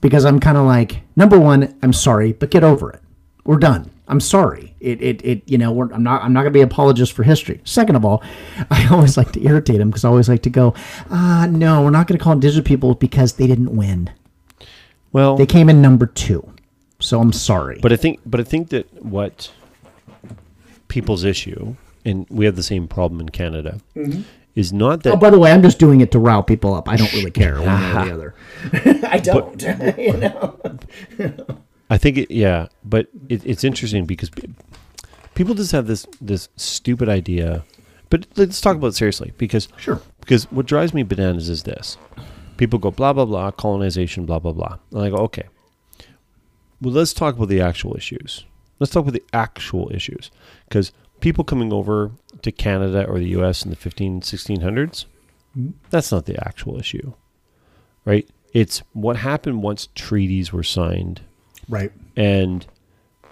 Because 0.00 0.24
I'm 0.24 0.38
kind 0.38 0.56
of 0.56 0.64
like, 0.64 1.02
number 1.16 1.38
one, 1.38 1.76
I'm 1.82 1.92
sorry, 1.92 2.32
but 2.32 2.50
get 2.50 2.62
over 2.62 2.90
it. 2.92 3.00
We're 3.44 3.56
done. 3.58 3.90
I'm 4.08 4.20
sorry. 4.20 4.74
It, 4.80 5.00
it, 5.02 5.24
it 5.24 5.42
you 5.46 5.58
know, 5.58 5.70
we're, 5.70 5.92
I'm 5.92 6.02
not, 6.02 6.22
I'm 6.22 6.32
not 6.32 6.40
going 6.40 6.52
to 6.52 6.56
be 6.58 6.62
apologist 6.62 7.12
for 7.12 7.22
history. 7.22 7.60
Second 7.64 7.96
of 7.96 8.04
all, 8.04 8.22
I 8.70 8.86
always 8.88 9.16
like 9.16 9.32
to 9.32 9.44
irritate 9.46 9.78
them 9.78 9.90
because 9.90 10.04
I 10.04 10.08
always 10.08 10.28
like 10.28 10.42
to 10.42 10.50
go, 10.50 10.74
ah, 11.10 11.46
no, 11.50 11.82
we're 11.82 11.90
not 11.90 12.06
going 12.06 12.18
to 12.18 12.22
call 12.24 12.30
them 12.32 12.38
indigenous 12.38 12.66
people 12.66 12.94
because 12.94 13.34
they 13.34 13.46
didn't 13.46 13.76
win. 13.76 14.10
well, 15.12 15.36
They 15.36 15.46
came 15.46 15.68
in 15.68 15.80
number 15.82 16.06
two. 16.06 16.50
So 17.00 17.20
I'm 17.20 17.32
sorry. 17.32 17.78
but 17.80 17.92
I 17.92 17.96
think, 17.96 18.20
but 18.26 18.40
I 18.40 18.44
think 18.44 18.70
that 18.70 18.92
what 19.04 19.52
people's 20.88 21.22
issue, 21.24 21.76
and 22.04 22.26
we 22.30 22.44
have 22.46 22.56
the 22.56 22.62
same 22.62 22.88
problem 22.88 23.20
in 23.20 23.28
Canada, 23.28 23.78
is 24.56 24.72
not 24.72 25.04
that 25.04 25.12
Oh, 25.12 25.16
by 25.16 25.30
the 25.30 25.38
way, 25.38 25.52
I'm 25.52 25.62
just 25.62 25.78
doing 25.78 26.00
it 26.00 26.10
to 26.12 26.18
rile 26.18 26.42
people 26.42 26.74
up. 26.74 26.88
I 26.88 26.96
don't 26.96 27.12
really 27.12 27.30
care 27.30 27.60
one 27.60 27.66
way 27.66 27.90
or 27.90 28.04
the 28.04 28.14
other. 28.14 28.34
I 29.08 29.18
don't. 29.20 29.62
you 29.98 30.16
know? 30.16 30.58
I 31.90 31.98
think 31.98 32.18
it, 32.18 32.30
yeah, 32.30 32.68
but 32.84 33.08
it, 33.28 33.44
it's 33.46 33.64
interesting 33.64 34.04
because 34.04 34.30
people 35.34 35.54
just 35.54 35.72
have 35.72 35.86
this 35.86 36.06
this 36.20 36.48
stupid 36.56 37.08
idea. 37.08 37.64
But 38.10 38.26
let's 38.36 38.60
talk 38.60 38.76
about 38.76 38.88
it 38.88 38.94
seriously 38.94 39.32
because 39.38 39.68
Sure. 39.78 40.00
because 40.20 40.44
what 40.50 40.66
drives 40.66 40.92
me 40.94 41.02
bananas 41.02 41.48
is 41.48 41.62
this: 41.62 41.96
people 42.56 42.78
go 42.78 42.90
blah 42.90 43.12
blah 43.12 43.24
blah 43.24 43.50
colonization 43.50 44.26
blah 44.26 44.38
blah 44.38 44.52
blah, 44.52 44.78
and 44.92 45.02
I 45.02 45.10
go 45.10 45.16
okay. 45.16 45.44
Well, 46.80 46.92
let's 46.94 47.12
talk 47.12 47.36
about 47.36 47.48
the 47.48 47.60
actual 47.60 47.96
issues. 47.96 48.44
Let's 48.78 48.92
talk 48.92 49.02
about 49.02 49.14
the 49.14 49.24
actual 49.32 49.90
issues 49.92 50.30
because 50.68 50.92
people 51.20 51.42
coming 51.42 51.72
over 51.72 52.12
to 52.42 52.52
Canada 52.52 53.04
or 53.06 53.18
the 53.18 53.30
U.S. 53.30 53.64
in 53.64 53.70
the 53.70 53.76
15, 53.76 54.20
1600s, 54.20 55.06
that's 55.90 56.12
not 56.12 56.26
the 56.26 56.38
actual 56.46 56.78
issue, 56.78 57.14
right? 58.04 58.28
It's 58.52 58.82
what 58.92 59.16
happened 59.16 59.64
once 59.64 59.88
treaties 59.96 60.52
were 60.52 60.62
signed 60.62 61.22
Right. 61.68 61.92
and 62.16 62.66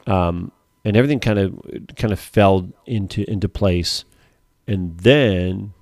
um, 0.07 0.53
and 0.85 0.97
everything 0.97 1.21
kind 1.21 1.39
of 1.39 1.59
kind 1.97 2.13
of 2.13 2.21
fell 2.21 2.69
into 2.87 3.29
into 3.31 3.49
place, 3.49 4.05
and 4.69 4.97
then 4.99 5.73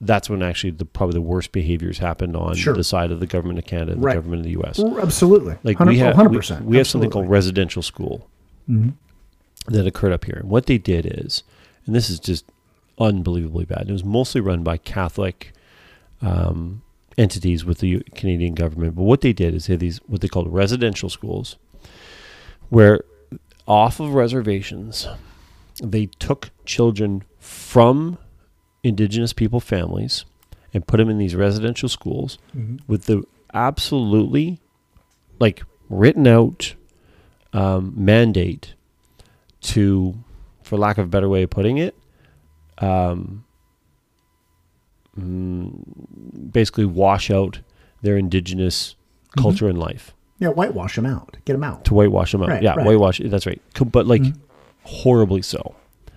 that's 0.00 0.30
when 0.30 0.42
actually 0.42 0.70
the 0.70 0.84
probably 0.86 1.14
the 1.14 1.20
worst 1.20 1.52
behaviors 1.52 1.98
happened 1.98 2.34
on 2.34 2.54
Sure. 2.56 2.74
the 2.74 2.82
side 2.82 3.10
of 3.12 3.20
the 3.20 3.26
government 3.26 3.58
of 3.58 3.66
Canada, 3.66 3.92
and 3.92 4.02
Right. 4.02 4.12
the 4.14 4.16
government 4.22 4.40
of 4.40 4.44
the 4.44 4.52
U.S. 4.52 4.80
Absolutely. 4.80 5.56
Like 5.62 5.78
100, 5.78 5.90
we 5.92 5.98
have 5.98 6.16
100%. 6.16 6.60
we, 6.62 6.66
we 6.68 6.76
have 6.78 6.86
something 6.86 7.10
called 7.10 7.28
residential 7.28 7.82
school 7.82 8.26
that 9.66 9.86
occurred 9.86 10.12
up 10.12 10.24
here, 10.24 10.36
and 10.40 10.48
what 10.48 10.66
they 10.66 10.78
did 10.78 11.06
is, 11.06 11.42
and 11.86 11.94
this 11.94 12.08
is 12.10 12.18
just 12.18 12.44
unbelievably 12.98 13.64
bad. 13.66 13.88
It 13.88 13.92
was 13.92 14.04
mostly 14.04 14.40
run 14.40 14.62
by 14.62 14.76
Catholic 14.78 15.52
um, 16.22 16.82
entities 17.18 17.64
with 17.64 17.78
the 17.78 18.00
Canadian 18.14 18.54
government. 18.54 18.94
But 18.96 19.02
what 19.02 19.20
they 19.22 19.32
did 19.32 19.54
is 19.54 19.66
they 19.66 19.74
had 19.74 19.80
these 19.80 19.98
what 20.06 20.20
they 20.22 20.28
called 20.28 20.52
residential 20.52 21.08
schools, 21.10 21.56
where 22.70 23.00
off 23.66 24.00
of 24.00 24.14
reservations, 24.14 25.06
they 25.82 26.06
took 26.18 26.50
children 26.64 27.22
from 27.38 28.18
indigenous 28.82 29.32
people 29.32 29.60
families 29.60 30.24
and 30.72 30.86
put 30.86 30.96
them 30.96 31.10
in 31.10 31.18
these 31.18 31.34
residential 31.34 31.88
schools 31.88 32.38
with 32.86 33.04
the 33.04 33.22
absolutely 33.52 34.58
like 35.38 35.62
written 35.88 36.26
out 36.26 36.74
um, 37.52 37.92
mandate 37.96 38.74
to, 39.60 40.14
for 40.62 40.78
lack 40.78 40.96
of 40.98 41.06
a 41.06 41.08
better 41.08 41.28
way 41.28 41.42
of 41.42 41.50
putting 41.50 41.78
it, 41.78 41.94
um, 42.78 43.44
mm, 45.18 46.52
basically 46.52 46.84
wash 46.84 47.30
out 47.30 47.60
their 48.02 48.16
indigenous 48.16 48.94
culture 49.36 49.68
and 49.68 49.78
life 49.78 50.14
Yeah, 50.40 50.48
whitewash 50.48 50.96
them 50.96 51.06
out. 51.06 51.36
Get 51.44 51.52
them 51.52 51.62
out. 51.62 51.84
to 51.84 51.94
whitewash 51.94 52.32
them 52.32 52.42
out. 52.42 52.48
Right, 52.48 52.62
yeah, 52.62 52.70
right. 52.70 52.78
Mm-hmm. 52.78 52.86
whitewash. 52.86 53.20
That's 53.24 53.46
right. 53.46 53.62
But 53.92 54.06
like 54.06 54.22
horribly 54.84 55.42
so. 55.42 55.76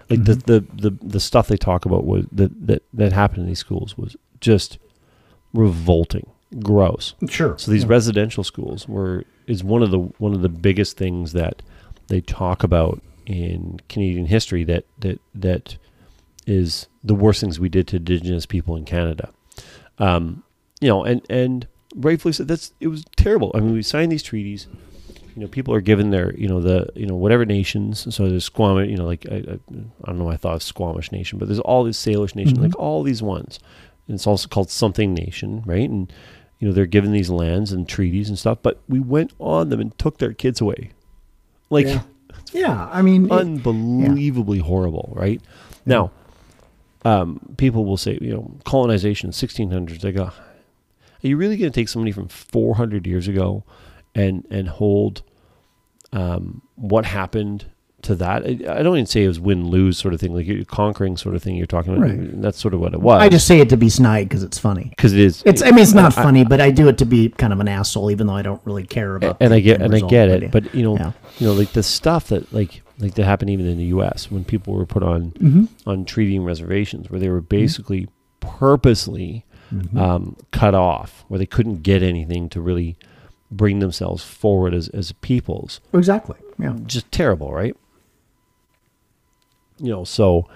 Like 0.09 0.23
the, 0.25 0.35
the 0.35 0.65
the 0.73 0.97
the 1.01 1.19
stuff 1.19 1.47
they 1.47 1.57
talk 1.57 1.85
about 1.85 2.05
was 2.05 2.25
that 2.31 2.67
that 2.67 2.83
that 2.93 3.13
happened 3.13 3.43
in 3.43 3.47
these 3.47 3.59
schools 3.59 3.97
was 3.97 4.15
just 4.39 4.77
revolting, 5.53 6.29
gross. 6.59 7.15
Sure. 7.29 7.57
So 7.57 7.71
these 7.71 7.85
residential 7.85 8.43
schools 8.43 8.87
were 8.87 9.25
is 9.47 9.63
one 9.63 9.83
of 9.83 9.91
the 9.91 9.99
one 9.99 10.33
of 10.33 10.41
the 10.41 10.49
biggest 10.49 10.97
things 10.97 11.33
that 11.33 11.61
they 12.07 12.21
talk 12.21 12.63
about 12.63 13.01
in 13.25 13.79
Canadian 13.89 14.25
history 14.25 14.63
that 14.65 14.85
that 14.99 15.19
that 15.35 15.77
is 16.45 16.87
the 17.03 17.15
worst 17.15 17.41
things 17.41 17.59
we 17.59 17.69
did 17.69 17.87
to 17.87 17.97
Indigenous 17.97 18.45
people 18.45 18.75
in 18.75 18.85
Canada. 18.85 19.31
Um, 19.99 20.43
you 20.81 20.89
know, 20.89 21.03
and 21.03 21.25
and 21.29 21.67
rightfully 21.95 22.33
said 22.33 22.47
That's 22.47 22.73
it 22.79 22.87
was 22.87 23.05
terrible. 23.15 23.51
I 23.55 23.59
mean, 23.59 23.73
we 23.73 23.83
signed 23.83 24.11
these 24.11 24.23
treaties. 24.23 24.67
you 25.35 25.41
know, 25.41 25.47
people 25.47 25.73
are 25.73 25.81
given 25.81 26.11
their, 26.11 26.33
you 26.35 26.47
know, 26.47 26.61
the, 26.61 26.87
you 26.95 27.05
know, 27.07 27.15
whatever 27.15 27.45
nations. 27.45 28.13
So 28.15 28.29
there's 28.29 28.45
Squamish, 28.45 28.89
you 28.89 28.97
know, 28.97 29.05
like 29.05 29.25
I, 29.31 29.35
I, 29.35 29.39
I 29.39 30.05
don't 30.07 30.19
know, 30.19 30.25
why 30.25 30.33
I 30.33 30.37
thought 30.37 30.55
of 30.55 30.63
Squamish 30.63 31.11
Nation, 31.11 31.39
but 31.39 31.47
there's 31.47 31.59
all 31.61 31.83
these 31.83 31.97
Salish 31.97 32.35
Nation, 32.35 32.61
like 32.61 32.77
all 32.77 33.01
these 33.03 33.21
ones. 33.23 33.59
And 34.07 34.15
it's 34.15 34.27
also 34.27 34.47
called 34.47 34.69
something 34.69 35.13
nation, 35.13 35.63
right? 35.65 35.89
And 35.89 36.11
you 36.59 36.67
know, 36.67 36.73
they're 36.73 36.85
given 36.85 37.11
these 37.11 37.29
lands 37.29 37.71
and 37.71 37.87
treaties 37.89 38.29
and 38.29 38.37
stuff, 38.37 38.59
but 38.61 38.79
we 38.87 38.99
went 38.99 39.33
on 39.39 39.69
them 39.69 39.79
and 39.81 39.97
took 39.97 40.17
their 40.19 40.33
kids 40.33 40.61
away. 40.61 40.91
Like 41.69 41.87
Yeah. 41.87 42.01
Yeah, 42.53 42.87
I 42.91 43.01
mean, 43.01 43.25
it- 43.25 43.31
unbelievably 43.31 44.59
horrible, 44.59 45.11
right? 45.15 45.41
Now, 45.87 46.11
um, 47.03 47.39
people 47.57 47.83
will 47.85 47.97
say, 47.97 48.17
you 48.21 48.31
know, 48.33 48.51
colonization, 48.63 49.31
1600s. 49.31 50.01
They 50.01 50.11
go, 50.11 50.31
are 51.23 51.27
you 51.27 51.37
really 51.37 51.57
going 51.57 51.71
to 51.71 51.75
take 51.75 51.89
somebody 51.89 52.11
from 52.11 52.27
400 52.27 53.07
years 53.07 53.27
ago 53.27 53.63
and 54.15 54.45
and 54.49 54.67
hold 54.67 55.23
um, 56.11 56.61
what 56.75 57.05
happened 57.05 57.65
to 58.03 58.15
that? 58.15 58.43
I, 58.43 58.49
I 58.79 58.83
don't 58.83 58.95
even 58.97 59.05
say 59.05 59.23
it 59.23 59.27
was 59.29 59.39
win 59.39 59.67
lose 59.69 59.97
sort 59.97 60.13
of 60.13 60.19
thing, 60.19 60.35
like 60.35 60.45
you're 60.45 60.65
conquering 60.65 61.15
sort 61.17 61.35
of 61.35 61.41
thing. 61.41 61.55
You're 61.55 61.65
talking 61.65 61.95
about. 61.95 62.09
Right. 62.09 62.41
That's 62.41 62.59
sort 62.59 62.73
of 62.73 62.79
what 62.81 62.93
it 62.93 62.99
was. 63.01 63.21
I 63.21 63.29
just 63.29 63.47
say 63.47 63.59
it 63.59 63.69
to 63.69 63.77
be 63.77 63.89
snide 63.89 64.27
because 64.29 64.43
it's 64.43 64.59
funny. 64.59 64.89
because 64.89 65.13
it 65.13 65.19
is. 65.19 65.41
It's. 65.45 65.61
I 65.61 65.71
mean, 65.71 65.79
it's 65.79 65.93
not 65.93 66.13
funny, 66.13 66.43
but 66.43 66.59
I 66.61 66.69
do 66.71 66.87
it 66.89 66.97
to 66.99 67.05
be 67.05 67.29
kind 67.29 67.53
of 67.53 67.59
an 67.59 67.67
asshole, 67.67 68.11
even 68.11 68.27
though 68.27 68.35
I 68.35 68.41
don't 68.41 68.61
really 68.65 68.85
care 68.85 69.15
about. 69.15 69.37
and 69.39 69.51
the 69.51 69.57
I 69.57 69.59
get 69.61 69.81
and 69.81 69.95
I 69.95 70.01
get 70.01 70.29
it, 70.29 70.51
but 70.51 70.73
you 70.75 70.83
know, 70.83 70.95
Yeah. 70.97 71.11
you 71.39 71.47
know, 71.47 71.53
like 71.53 71.71
the 71.71 71.83
stuff 71.83 72.27
that 72.27 72.51
like 72.53 72.81
like 72.99 73.15
that 73.15 73.23
happened 73.23 73.49
even 73.49 73.65
in 73.65 73.77
the 73.77 73.85
U.S. 73.85 74.29
when 74.29 74.43
people 74.43 74.73
were 74.73 74.85
put 74.85 75.01
on 75.01 75.31
Mm-hmm. 75.31 75.89
on 75.89 76.05
treaty 76.05 76.35
and 76.35 76.45
reservations, 76.45 77.09
where 77.09 77.19
they 77.19 77.29
were 77.29 77.41
basically 77.41 78.07
purposely 78.41 79.45
um, 79.97 80.35
cut 80.51 80.75
off, 80.75 81.25
where 81.27 81.37
they 81.37 81.45
couldn't 81.45 81.83
get 81.83 82.03
anything 82.03 82.49
to 82.49 82.61
really 82.61 82.95
bring 83.51 83.79
themselves 83.79 84.23
forward 84.23 84.73
as 84.73 84.89
as 84.89 85.11
peoples. 85.13 85.79
exactly. 85.93 86.37
Yeah. 86.59 86.75
Just 86.85 87.11
terrible, 87.11 87.51
right? 87.53 87.75
You 89.79 89.89
know, 89.89 90.03
so 90.03 90.47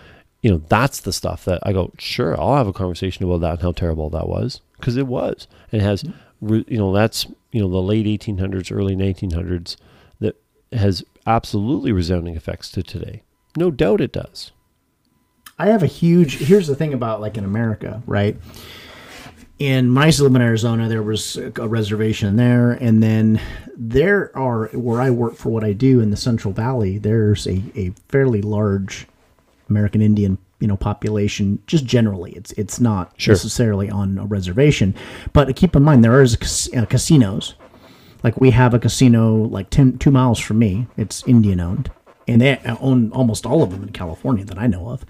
you 0.42 0.52
know 0.52 0.62
that's 0.70 1.00
the 1.02 1.14
stuff 1.14 1.46
that 1.46 1.60
I 1.64 1.74
go. 1.74 1.92
Sure, 1.98 2.40
I'll 2.40 2.56
have 2.56 2.68
a 2.68 2.74
conversation 2.74 3.26
about 3.26 3.42
that 3.42 3.54
and 3.54 3.62
how 3.62 3.72
terrible 3.72 4.10
that 4.12 4.28
was 4.28 4.62
because 4.80 4.98
it 4.98 5.08
was. 5.08 5.48
It 5.72 5.82
has, 5.82 6.04
re- 6.42 6.66
you 6.68 6.78
know, 6.78 6.94
that's 6.94 7.26
you 7.52 7.62
know 7.62 7.70
the 7.70 7.82
late 7.82 8.06
1800s, 8.06 8.76
early 8.76 8.96
1900s 8.96 9.76
that 10.20 10.36
has 10.72 11.04
absolutely 11.26 11.92
resounding 11.92 12.36
effects 12.36 12.70
to 12.72 12.84
today. 12.84 13.24
No 13.56 13.72
doubt 13.72 14.02
it 14.02 14.12
does. 14.12 14.52
I 15.60 15.68
have 15.68 15.82
a 15.82 15.88
huge. 15.88 16.38
Here's 16.38 16.68
the 16.68 16.76
thing 16.76 16.94
about 16.94 17.20
like 17.20 17.38
in 17.38 17.44
America, 17.44 18.04
right? 18.06 18.38
In 19.60 19.96
when 19.96 20.04
I 20.04 20.08
used 20.08 20.20
to 20.20 20.24
live 20.24 20.36
in 20.36 20.42
Arizona, 20.42 20.88
there 20.88 21.02
was 21.02 21.36
a 21.38 21.68
reservation 21.68 22.36
there, 22.36 22.74
and 22.74 23.02
then 23.02 23.42
there 23.76 24.32
are 24.38 24.68
where 24.68 25.02
I 25.02 25.10
work 25.10 25.36
for 25.36 25.50
what 25.50 25.64
I 25.64 25.74
do 25.74 26.00
in 26.00 26.12
the 26.12 26.18
Central 26.18 26.54
Valley. 26.54 27.00
There's 27.00 27.48
a, 27.48 27.64
a 27.76 27.90
fairly 28.08 28.44
large 28.44 29.08
American 29.68 30.00
Indian, 30.00 30.38
you 30.60 30.68
know, 30.68 30.78
population. 30.78 31.58
Just 31.66 31.86
generally, 31.86 32.34
it's 32.34 32.52
it's 32.52 32.80
not 32.80 33.14
Sure. 33.18 33.34
necessarily 33.34 33.90
on 33.90 34.20
a 34.20 34.26
reservation, 34.26 34.94
but 35.34 35.56
keep 35.56 35.76
in 35.76 35.82
mind 35.82 36.04
there 36.04 36.22
is 36.22 36.36
cas- 36.36 36.70
uh, 36.76 36.86
casinos. 36.86 37.56
Like 38.24 38.40
we 38.40 38.52
have 38.52 38.76
a 38.76 38.80
casino 38.80 39.34
like 39.38 39.72
10, 39.72 39.98
two 39.98 40.12
miles 40.12 40.40
from 40.40 40.60
me. 40.60 40.86
It's 40.98 41.24
Indian 41.28 41.60
owned, 41.60 41.90
and 42.28 42.42
they 42.42 42.60
own 42.80 43.12
almost 43.12 43.44
all 43.48 43.64
of 43.64 43.72
them 43.72 43.82
in 43.82 43.90
California 43.90 44.46
that 44.46 44.60
I 44.60 44.68
know 44.68 44.90
of. 44.90 45.04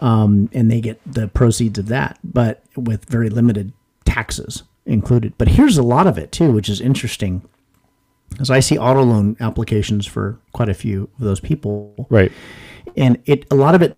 Um, 0.00 0.48
and 0.52 0.68
they 0.68 0.80
get 0.80 1.00
the 1.06 1.28
proceeds 1.28 1.78
of 1.78 1.86
that, 1.86 2.18
but 2.24 2.64
with 2.74 3.04
very 3.04 3.30
limited 3.30 3.72
taxes 4.12 4.62
included. 4.86 5.32
But 5.38 5.48
here's 5.48 5.78
a 5.78 5.82
lot 5.82 6.06
of 6.06 6.18
it 6.18 6.32
too, 6.32 6.52
which 6.52 6.68
is 6.68 6.80
interesting. 6.80 7.42
As 8.40 8.50
I 8.50 8.60
see 8.60 8.78
auto 8.78 9.02
loan 9.02 9.36
applications 9.40 10.06
for 10.06 10.38
quite 10.52 10.68
a 10.68 10.74
few 10.74 11.08
of 11.18 11.24
those 11.24 11.40
people, 11.40 12.06
Right. 12.10 12.32
and 12.96 13.18
it 13.26 13.46
a 13.50 13.54
lot 13.54 13.74
of 13.74 13.82
it 13.82 13.96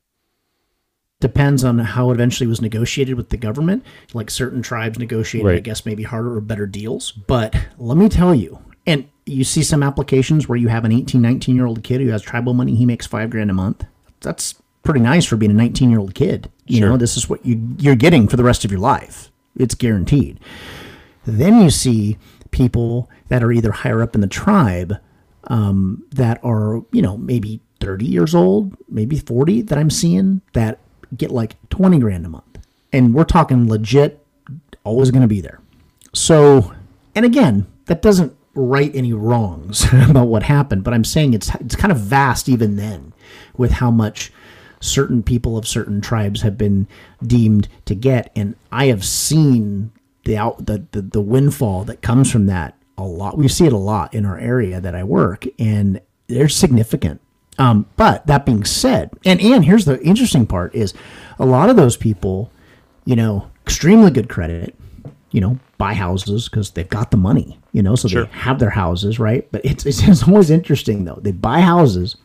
depends 1.20 1.65
on 1.65 1.78
how 1.78 2.11
it 2.11 2.15
eventually 2.15 2.47
was 2.47 2.61
negotiated 2.61 3.16
with 3.16 3.31
the 3.31 3.36
government. 3.36 3.85
Like 4.12 4.31
certain 4.31 4.61
tribes 4.62 4.99
negotiated, 4.99 5.53
I 5.53 5.61
guess, 5.61 5.86
maybe 5.86 6.03
harder 6.03 6.36
or 6.36 6.41
better 6.41 6.66
deals. 6.66 7.12
But 7.12 7.55
let 7.78 7.97
me 7.97 8.09
tell 8.09 8.35
you, 8.35 8.59
and 8.86 9.09
you 9.24 9.45
see 9.45 9.62
some 9.62 9.82
applications 9.82 10.49
where 10.49 10.59
you 10.59 10.69
have 10.69 10.85
an 10.85 10.93
18, 10.93 11.23
19 11.23 11.57
year 11.57 11.66
old 11.66 11.82
kid 11.82 12.01
who 12.01 12.09
has 12.09 12.20
tribal 12.23 12.53
money, 12.55 12.74
he 12.74 12.85
makes 12.86 13.07
five 13.07 13.31
grand 13.31 13.51
a 13.51 13.55
month. 13.55 13.86
That's 14.20 14.57
pretty 14.82 15.01
nice 15.01 15.24
for 15.24 15.36
being 15.36 15.53
a 15.53 15.55
19 15.55 15.91
year 15.91 16.01
old 16.01 16.15
kid. 16.15 16.51
You 16.66 16.78
Sure. 16.81 16.89
know, 16.91 16.97
this 16.99 17.16
is 17.16 17.28
what 17.28 17.45
you, 17.47 17.74
you're 17.78 17.95
getting 17.97 18.28
for 18.28 18.36
the 18.36 18.45
rest 18.45 18.65
of 18.65 18.70
your 18.70 18.81
life. 18.81 19.31
It's 19.56 19.74
guaranteed. 19.74 20.40
Then 21.24 21.62
you 21.62 21.70
see 21.70 22.18
people 22.51 23.10
that 23.28 23.43
are 23.43 23.52
either 23.52 23.72
higher 23.72 24.02
up 24.02 24.14
in 24.14 24.20
the 24.20 24.26
tribe 24.26 24.98
um, 25.44 26.05
that 26.12 26.40
are, 26.44 26.82
you 26.93 27.02
know, 27.02 27.16
maybe 27.16 27.60
30 27.81 28.06
years 28.06 28.35
old, 28.35 28.76
maybe 28.89 29.18
40 29.18 29.62
that 29.62 29.78
I'm 29.78 29.90
seeing 29.90 30.40
that 30.52 30.78
get 31.16 31.31
like 31.31 31.56
20 31.70 31.98
grand 31.98 32.26
a 32.26 32.28
month. 32.28 32.59
And 32.93 33.14
we're 33.14 33.24
talking 33.24 33.68
legit, 33.68 34.24
always 34.85 35.10
going 35.10 35.22
to 35.22 35.28
be 35.28 35.40
there. 35.40 35.60
So, 36.12 36.72
and 37.14 37.24
again, 37.24 37.66
that 37.86 38.02
doesn't 38.02 38.36
right 38.55 38.94
any 38.94 39.12
wrongs 39.12 39.85
about 39.93 40.28
what 40.28 40.44
happened, 40.44 40.85
but 40.85 40.94
I'm 40.94 41.05
saying 41.05 41.35
it's 41.35 41.52
it's 41.56 41.76
kind 41.76 41.90
of 41.93 41.98
vast 41.98 42.48
even 42.48 42.76
then 42.76 43.12
with 43.56 43.72
how 43.72 43.90
much 43.90 44.32
certain 44.85 45.23
people 45.23 45.56
of 45.56 45.66
certain 45.66 46.01
tribes 46.01 46.43
have 46.43 46.59
been 46.59 46.86
deemed 47.27 47.69
to 47.86 47.94
get 47.94 48.31
and 48.36 48.55
I 48.70 48.86
have 48.86 49.05
seen 49.05 49.90
the 50.24 50.36
out 50.36 50.66
the, 50.66 50.85
the 50.93 51.02
the 51.02 51.20
windfall 51.20 51.85
that 51.85 52.02
comes 52.02 52.31
from 52.31 52.47
that 52.47 52.74
a 52.97 53.02
lot. 53.05 53.36
We 53.36 53.48
see 53.48 53.66
it 53.66 53.73
a 53.73 53.77
lot 53.78 54.15
in 54.15 54.24
our 54.24 54.39
area 54.39 54.81
that 54.81 54.94
I 54.94 55.02
work 55.05 55.44
and 55.59 56.01
they're 56.28 56.48
significant. 56.48 57.20
Um, 57.59 57.86
but 57.97 58.27
that 58.27 58.44
being 58.47 58.65
said, 58.65 59.11
and 59.24 59.40
and 59.40 59.65
here's 59.65 59.85
the 59.85 60.01
interesting 60.02 60.47
part 60.47 60.74
is 60.74 60.93
a 61.39 61.47
lot 61.47 61.70
of 61.70 61.77
those 61.77 61.97
people, 61.97 62.51
you 63.05 63.16
know, 63.16 63.51
extremely 63.65 64.11
good 64.11 64.28
credit, 64.28 64.74
you 65.31 65.40
know, 65.40 65.59
buy 65.78 65.94
houses 65.94 66.48
because 66.48 66.70
they've 66.73 66.89
got 66.89 67.11
the 67.11 67.16
money, 67.16 67.59
you 67.73 67.82
know, 67.82 67.94
so 67.97 68.09
Sure. 68.09 68.24
they 68.24 68.31
have 68.32 68.59
their 68.59 68.70
houses, 68.70 69.19
right? 69.19 69.47
But 69.52 69.65
it's, 69.65 69.85
it's 69.86 70.02
it's 70.06 70.23
always 70.28 70.51
interesting 70.51 71.05
though. 71.05 71.19
They 71.23 71.32
buy 71.32 71.61
houses, 71.61 72.16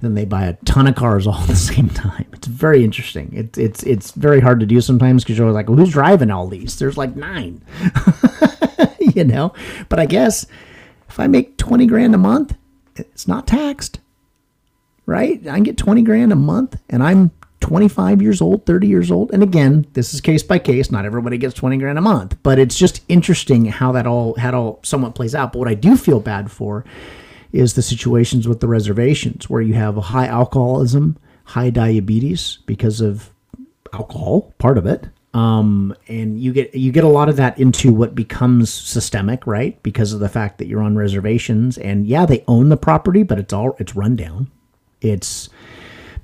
then 0.00 0.14
they 0.14 0.24
buy 0.24 0.44
a 0.44 0.54
ton 0.64 0.86
of 0.86 0.94
cars 0.94 1.26
all 1.26 1.40
at 1.40 1.48
the 1.48 1.56
same 1.74 1.88
time. 1.90 2.26
It's 2.32 2.46
very 2.46 2.84
interesting. 2.84 3.30
It's 3.34 3.58
it's 3.58 3.82
it's 3.82 4.12
very 4.12 4.40
hard 4.40 4.60
to 4.60 4.66
do 4.66 4.80
sometimes 4.80 5.24
because 5.24 5.38
you're 5.38 5.50
like, 5.50 5.68
well, 5.68 5.78
who's 5.78 5.92
driving 5.92 6.30
all 6.30 6.48
these? 6.48 6.78
There's 6.78 6.96
like 6.96 7.16
nine, 7.16 7.62
you 9.00 9.24
know. 9.24 9.52
But 9.88 9.98
I 9.98 10.06
guess 10.06 10.46
if 11.08 11.18
I 11.18 11.26
make 11.26 11.56
twenty 11.56 11.86
grand 11.86 12.14
a 12.14 12.18
month, 12.18 12.56
it's 12.96 13.28
not 13.28 13.46
taxed, 13.46 14.00
right? 15.06 15.40
I 15.46 15.54
can 15.54 15.62
get 15.62 15.76
twenty 15.76 16.02
grand 16.02 16.32
a 16.32 16.36
month, 16.36 16.80
and 16.88 17.02
I'm 17.02 17.32
25 17.60 18.22
years 18.22 18.40
old, 18.40 18.64
30 18.66 18.86
years 18.86 19.10
old. 19.10 19.32
And 19.32 19.42
again, 19.42 19.84
this 19.94 20.14
is 20.14 20.20
case 20.20 20.44
by 20.44 20.60
case. 20.60 20.92
Not 20.92 21.04
everybody 21.04 21.38
gets 21.38 21.54
20 21.54 21.76
grand 21.78 21.98
a 21.98 22.00
month, 22.00 22.36
but 22.44 22.56
it's 22.58 22.78
just 22.78 23.02
interesting 23.08 23.64
how 23.66 23.90
that 23.92 24.06
all 24.06 24.38
how 24.38 24.52
all 24.52 24.80
somewhat 24.84 25.14
plays 25.16 25.34
out. 25.34 25.52
But 25.52 25.58
what 25.58 25.68
I 25.68 25.74
do 25.74 25.96
feel 25.96 26.20
bad 26.20 26.50
for 26.52 26.84
is 27.52 27.74
the 27.74 27.82
situations 27.82 28.46
with 28.46 28.60
the 28.60 28.68
reservations 28.68 29.48
where 29.48 29.62
you 29.62 29.74
have 29.74 29.96
a 29.96 30.02
high 30.02 30.26
alcoholism, 30.26 31.16
high 31.44 31.70
diabetes 31.70 32.58
because 32.66 33.00
of 33.00 33.30
alcohol, 33.92 34.54
part 34.58 34.78
of 34.78 34.86
it. 34.86 35.08
Um, 35.34 35.94
and 36.08 36.40
you 36.40 36.52
get 36.52 36.74
you 36.74 36.90
get 36.90 37.04
a 37.04 37.08
lot 37.08 37.28
of 37.28 37.36
that 37.36 37.58
into 37.58 37.92
what 37.92 38.14
becomes 38.14 38.72
systemic, 38.72 39.46
right? 39.46 39.80
Because 39.82 40.12
of 40.12 40.20
the 40.20 40.28
fact 40.28 40.58
that 40.58 40.66
you're 40.66 40.82
on 40.82 40.96
reservations, 40.96 41.76
and 41.78 42.06
yeah, 42.06 42.24
they 42.24 42.44
own 42.48 42.70
the 42.70 42.76
property, 42.76 43.22
but 43.22 43.38
it's 43.38 43.52
all 43.52 43.76
it's 43.78 43.94
run 43.94 44.16
down. 44.16 44.50
It's 45.00 45.48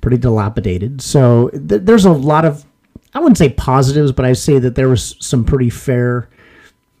pretty 0.01 0.17
dilapidated. 0.17 1.01
So 1.01 1.49
th- 1.49 1.83
there's 1.83 2.05
a 2.05 2.11
lot 2.11 2.45
of 2.45 2.65
I 3.13 3.19
wouldn't 3.19 3.37
say 3.37 3.49
positives, 3.49 4.11
but 4.11 4.25
I 4.25 4.33
say 4.33 4.59
that 4.59 4.75
there 4.75 4.89
was 4.89 5.15
some 5.19 5.45
pretty 5.45 5.69
fair. 5.69 6.29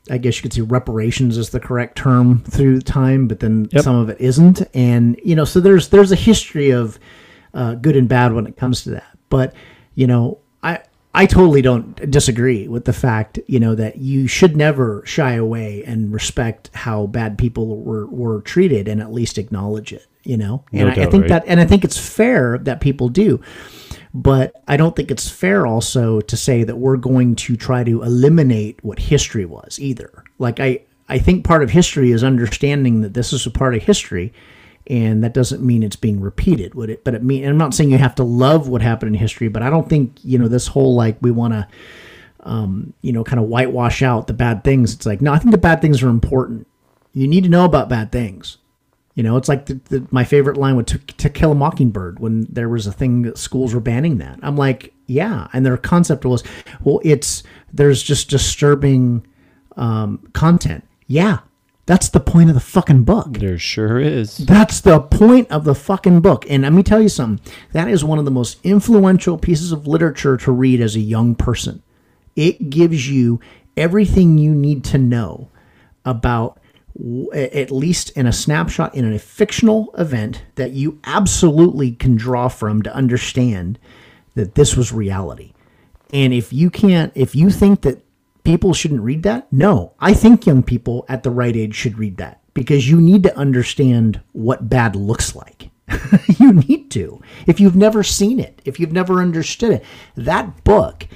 I 0.09 0.17
guess 0.17 0.37
you 0.37 0.43
could 0.43 0.53
say 0.53 0.61
reparations 0.61 1.37
is 1.37 1.49
the 1.49 1.59
correct 1.59 1.97
term 1.97 2.43
through 2.43 2.81
time, 2.81 3.27
but 3.27 3.39
then 3.39 3.67
Yep. 3.71 3.83
some 3.83 3.95
of 3.95 4.09
it 4.09 4.17
isn't, 4.19 4.61
and 4.73 5.19
you 5.23 5.35
know, 5.35 5.45
so 5.45 5.59
there's 5.59 5.89
there's 5.89 6.11
a 6.11 6.15
history 6.15 6.69
of 6.71 6.99
uh, 7.53 7.73
good 7.75 7.95
and 7.95 8.07
bad 8.07 8.33
when 8.33 8.45
it 8.47 8.57
comes 8.57 8.83
to 8.83 8.91
that. 8.91 9.17
But 9.29 9.53
you 9.95 10.05
know, 10.07 10.37
I 10.61 10.79
I 11.13 11.25
totally 11.25 11.61
don't 11.61 12.11
disagree 12.11 12.67
with 12.67 12.85
the 12.85 12.93
fact 12.93 13.39
you 13.47 13.59
know 13.59 13.73
that 13.75 13.97
you 13.97 14.27
should 14.27 14.55
never 14.55 15.01
shy 15.05 15.33
away 15.33 15.83
and 15.85 16.13
respect 16.13 16.69
how 16.73 17.07
bad 17.07 17.37
people 17.37 17.77
were 17.77 18.05
were 18.05 18.41
treated 18.41 18.87
and 18.87 19.01
at 19.01 19.11
least 19.11 19.37
acknowledge 19.37 19.91
it. 19.93 20.05
You 20.23 20.37
know, 20.37 20.63
and 20.73 20.81
No 20.81 20.87
I, 21.01 21.05
I 21.05 21.09
think 21.09 21.21
right? 21.23 21.29
that 21.29 21.43
and 21.47 21.59
I 21.59 21.65
think 21.65 21.83
it's 21.83 21.97
fair 21.97 22.57
that 22.59 22.79
people 22.81 23.09
do. 23.09 23.39
But 24.15 24.63
I 24.65 24.77
don't 24.77 24.95
think 24.95 25.11
it's 25.11 25.29
fair 25.29 25.67
also 25.67 26.21
to 26.21 26.37
say 26.37 26.63
that 26.63 26.77
we're 26.77 26.95
going 26.95 27.35
to 27.35 27.57
try 27.57 27.83
to 27.83 28.01
eliminate 28.01 28.81
what 28.81 28.97
history 28.97 29.43
was 29.43 29.77
either. 29.77 30.23
Like 30.39 30.61
I, 30.61 30.83
I 31.09 31.19
think 31.19 31.43
part 31.43 31.61
of 31.61 31.69
history 31.69 32.11
is 32.11 32.23
understanding 32.23 33.01
that 33.01 33.13
this 33.13 33.33
is 33.33 33.45
a 33.45 33.51
part 33.51 33.75
of 33.75 33.83
history, 33.83 34.31
and 34.87 35.21
that 35.25 35.33
doesn't 35.33 35.61
mean 35.61 35.83
it's 35.83 35.97
being 35.97 36.21
repeated. 36.21 36.75
Would 36.75 36.91
it? 36.91 37.03
But 37.03 37.13
it 37.13 37.23
mean 37.23 37.45
I'm 37.45 37.57
not 37.57 37.73
saying 37.73 37.91
you 37.91 37.97
have 37.97 38.15
to 38.15 38.23
love 38.23 38.69
what 38.69 38.81
happened 38.81 39.13
in 39.13 39.19
history, 39.19 39.49
but 39.49 39.61
I 39.61 39.69
don't 39.69 39.89
think 39.89 40.17
you 40.23 40.39
know 40.39 40.47
this 40.47 40.67
whole 40.67 40.95
like 40.95 41.17
we 41.19 41.31
want 41.31 41.51
to, 41.51 41.67
um, 42.39 42.93
you 43.01 43.11
know, 43.11 43.25
kind 43.25 43.41
of 43.41 43.47
whitewash 43.49 44.01
out 44.01 44.27
the 44.27 44.33
bad 44.33 44.63
things. 44.63 44.93
It's 44.93 45.05
like 45.05 45.21
no, 45.21 45.33
I 45.33 45.39
think 45.39 45.51
the 45.51 45.57
bad 45.57 45.81
things 45.81 46.01
are 46.01 46.07
important. 46.09 46.67
You 47.11 47.27
need 47.27 47.43
to 47.43 47.49
know 47.49 47.65
about 47.65 47.89
bad 47.89 48.13
things 48.13 48.59
You 49.15 49.23
know, 49.23 49.37
it's 49.37 49.47
like 49.49 49.65
the, 49.65 49.79
the, 49.85 50.07
my 50.11 50.23
favorite 50.25 50.57
line 50.57 50.75
with 50.75 50.87
to, 50.87 50.97
to 50.97 51.29
Kill 51.29 51.53
a 51.53 51.55
Mockingbird 51.55 52.19
when 52.19 52.45
there 52.49 52.69
was 52.69 52.85
a 52.85 52.91
thing 52.91 53.21
that 53.23 53.37
schools 53.37 53.73
were 53.73 53.79
banning 53.79 54.17
that. 54.17 54.39
I'm 54.43 54.57
like, 54.57 54.93
yeah, 55.07 55.47
and 55.53 55.65
their 55.65 55.77
concept 55.77 56.25
was, 56.25 56.43
well, 56.83 56.99
it's 57.03 57.41
there's 57.71 58.03
just 58.03 58.29
disturbing 58.29 59.25
um, 59.77 60.29
content. 60.33 60.85
Yeah, 61.07 61.39
that's 61.85 62.09
the 62.09 62.19
point 62.19 62.49
of 62.49 62.55
the 62.55 62.61
fucking 62.61 63.03
book. 63.03 63.37
There 63.37 63.59
sure 63.59 63.99
is. 63.99 64.37
That's 64.37 64.81
the 64.81 64.99
point 64.99 65.49
of 65.51 65.63
the 65.63 65.75
fucking 65.75 66.21
book. 66.21 66.45
And 66.49 66.63
let 66.63 66.73
me 66.73 66.83
tell 66.83 67.01
you 67.01 67.09
something. 67.09 67.53
That 67.73 67.87
is 67.87 68.03
one 68.03 68.19
of 68.19 68.25
the 68.25 68.31
most 68.31 68.57
influential 68.63 69.37
pieces 69.37 69.71
of 69.71 69.87
literature 69.87 70.35
to 70.37 70.51
read 70.51 70.81
as 70.81 70.95
a 70.95 71.01
young 71.01 71.35
person. 71.35 71.83
It 72.35 72.69
gives 72.69 73.09
you 73.09 73.39
everything 73.77 74.37
you 74.37 74.53
need 74.53 74.83
to 74.85 74.97
know 74.97 75.49
about 76.03 76.59
at 77.33 77.71
least 77.71 78.11
in 78.11 78.25
a 78.25 78.31
snapshot 78.31 78.95
in 78.95 79.11
a 79.11 79.19
fictional 79.19 79.93
event 79.97 80.43
that 80.55 80.71
you 80.71 80.99
absolutely 81.03 81.91
can 81.91 82.15
draw 82.15 82.47
from 82.47 82.81
to 82.83 82.95
understand 82.95 83.77
that 84.35 84.55
this 84.55 84.77
was 84.77 84.93
reality. 84.93 85.53
And 86.13 86.33
if 86.33 86.53
you 86.53 86.69
can't, 86.69 87.11
if 87.15 87.35
you 87.35 87.49
think 87.49 87.81
that 87.81 88.01
people 88.43 88.73
shouldn't 88.73 89.01
read 89.01 89.23
that, 89.23 89.51
no, 89.51 89.93
I 89.99 90.13
think 90.13 90.45
young 90.45 90.63
people 90.63 91.05
at 91.09 91.23
the 91.23 91.31
right 91.31 91.55
age 91.55 91.75
should 91.75 91.97
read 91.97 92.17
that 92.17 92.41
because 92.53 92.89
you 92.89 93.01
need 93.01 93.23
to 93.23 93.37
understand 93.37 94.21
what 94.31 94.69
bad 94.69 94.95
looks 94.95 95.35
like. 95.35 95.69
you 96.39 96.53
need 96.53 96.89
to. 96.91 97.21
If 97.45 97.59
you've 97.59 97.75
never 97.75 98.03
seen 98.03 98.39
it, 98.39 98.61
if 98.63 98.79
you've 98.79 98.93
never 98.93 99.21
understood 99.21 99.73
it, 99.73 99.83
that 100.15 100.63
book 100.63 101.07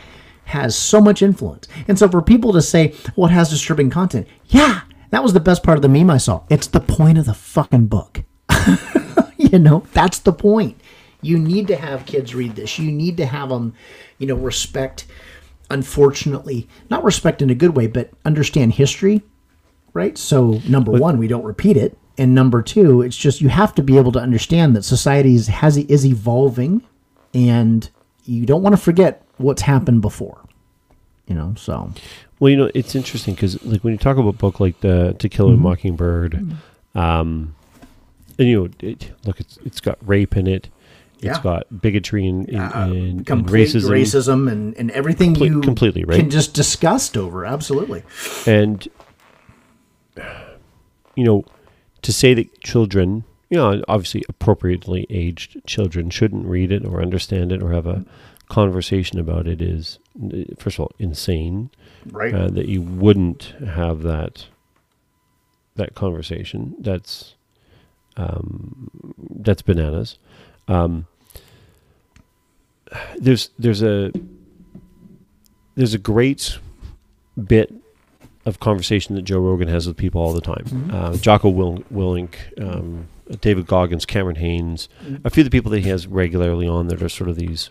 has 0.46 0.76
so 0.76 1.00
much 1.00 1.22
influence. 1.22 1.68
And 1.88 1.98
so 1.98 2.10
for 2.10 2.22
people 2.22 2.52
to 2.54 2.62
say, 2.62 2.94
well, 3.16 3.30
it 3.30 3.34
has 3.34 3.50
disturbing 3.50 3.90
content, 3.90 4.28
yeah, 4.48 4.82
that 5.10 5.24
was 5.24 5.34
the 5.34 5.40
best 5.40 5.64
part 5.64 5.78
of 5.78 5.82
the 5.82 5.90
meme 5.90 6.10
I 6.10 6.18
saw. 6.18 6.44
It's 6.50 6.68
the 6.68 6.80
point 6.80 7.18
of 7.18 7.26
the 7.26 7.34
fucking 7.34 7.88
book. 7.88 8.24
you 9.38 9.60
know, 9.60 9.84
that's 9.94 10.20
the 10.20 10.34
point. 10.34 10.80
You 11.22 11.38
need 11.38 11.68
to 11.68 11.76
have 11.76 12.06
kids 12.06 12.34
read 12.34 12.56
this. 12.56 12.80
You 12.80 12.92
need 12.92 13.18
to 13.18 13.26
have 13.26 13.50
them, 13.50 13.74
you 14.18 14.28
know, 14.28 14.36
respect, 14.36 15.06
unfortunately, 15.70 16.68
not 16.90 17.04
respect 17.04 17.42
in 17.42 17.50
a 17.50 17.56
good 17.56 17.76
way, 17.76 17.88
but 17.88 18.12
understand 18.24 18.74
history, 18.74 19.22
right? 19.94 20.18
So, 20.18 20.62
number 20.68 20.92
one, 20.92 21.18
we 21.18 21.28
don't 21.28 21.44
repeat 21.44 21.76
it. 21.76 21.98
And 22.18 22.36
number 22.36 22.62
two, 22.62 23.02
it's 23.02 23.18
just 23.18 23.42
you 23.42 23.50
have 23.50 23.74
to 23.76 23.84
be 23.84 23.98
able 23.98 24.12
to 24.14 24.20
understand 24.20 24.76
that 24.76 24.84
society 24.84 25.36
is, 25.36 25.48
has, 25.48 25.78
is 25.78 26.06
evolving 26.06 26.84
and 27.34 27.90
you 28.26 28.46
don't 28.46 28.62
want 28.62 28.74
to 28.74 28.82
forget 28.82 29.24
what's 29.38 29.62
happened 29.62 30.02
before, 30.02 30.44
you 31.30 31.36
know, 31.36 31.54
so. 31.56 31.92
Well, 32.40 32.50
you 32.50 32.58
know, 32.58 32.72
it's 32.74 32.96
interesting 32.96 33.36
because, 33.36 33.64
like, 33.64 33.84
when 33.84 33.94
you 33.94 34.00
talk 34.00 34.18
about 34.18 34.30
a 34.30 34.38
book 34.38 34.60
like 34.60 34.82
the 34.82 35.16
To 35.20 35.30
Kill 35.30 35.50
a 35.50 35.54
mm-hmm. 35.54 35.64
Mockingbird, 35.64 36.34
mm-hmm. 36.34 36.98
um, 36.98 37.56
and 38.38 38.48
you 38.48 38.64
know, 38.64 38.70
it, 38.80 39.12
look, 39.26 39.40
it's 39.40 39.58
it's 39.66 39.80
got 39.80 39.98
rape 40.06 40.36
in 40.36 40.48
it, 40.48 40.70
it's 41.18 41.26
yeah. 41.26 41.42
got 41.44 41.82
bigotry 41.82 42.26
and, 42.26 42.48
and, 42.48 42.58
uh, 42.58 42.80
and, 42.94 43.26
racism, 43.48 43.90
racism, 43.90 44.50
and, 44.50 44.76
and 44.78 44.90
everything 44.92 45.36
you 45.36 45.60
completely 45.60 46.06
right. 46.06 46.18
can 46.18 46.30
just 46.30 46.54
disgust 46.54 47.18
over. 47.18 47.46
Absolutely. 47.46 48.04
And 48.48 48.88
you 51.16 51.26
know, 51.26 51.44
to 52.02 52.14
say 52.14 52.34
that 52.34 52.62
children, 52.62 53.26
you 53.50 53.58
know, 53.58 53.84
obviously 53.90 54.24
appropriately 54.30 55.06
aged 55.10 55.62
children 55.68 56.10
shouldn't 56.10 56.46
read 56.46 56.72
it 56.72 56.86
or 56.86 57.02
understand 57.02 57.52
it 57.52 57.62
or 57.62 57.74
have 57.74 57.86
a 57.86 58.06
conversation 58.50 59.20
about 59.20 59.48
it 59.48 59.62
is, 59.62 60.00
first 60.58 60.78
of 60.78 60.82
all, 60.82 60.92
insane. 61.00 61.70
Right. 62.12 62.34
Uh, 62.34 62.48
that 62.50 62.68
you 62.68 62.82
wouldn't 62.82 63.54
have 63.66 64.04
that 64.04 64.48
that 65.76 65.96
conversation. 65.96 66.76
That's 66.80 67.36
um, 68.18 68.90
that's 69.30 69.62
bananas. 69.62 70.18
Um, 70.68 71.08
there's 73.18 73.50
there's 73.58 73.82
a 73.82 74.12
there's 75.76 75.94
a 75.94 76.00
great 76.00 76.58
bit 77.42 77.74
of 78.46 78.60
conversation 78.60 79.16
that 79.16 79.24
Joe 79.24 79.40
Rogan 79.40 79.68
has 79.68 79.88
with 79.88 79.98
people 79.98 80.22
all 80.22 80.34
the 80.34 80.42
time. 80.42 80.66
Mm-hmm. 80.66 80.92
Uh, 80.94 81.18
Jocko 81.18 81.50
Will- 81.50 81.84
Willink, 81.94 82.36
um, 82.62 83.08
David 83.42 83.68
Goggins, 83.68 84.06
Cameron 84.06 84.38
Hanes, 84.38 84.90
mm-hmm. 85.04 85.26
a 85.26 85.30
few 85.30 85.42
of 85.42 85.46
the 85.46 85.52
people 85.52 85.72
that 85.72 85.84
he 85.84 85.90
has 85.90 86.08
regularly 86.08 86.68
on 86.68 86.88
that 86.88 87.02
are 87.02 87.10
sort 87.10 87.30
of 87.30 87.36
these 87.36 87.70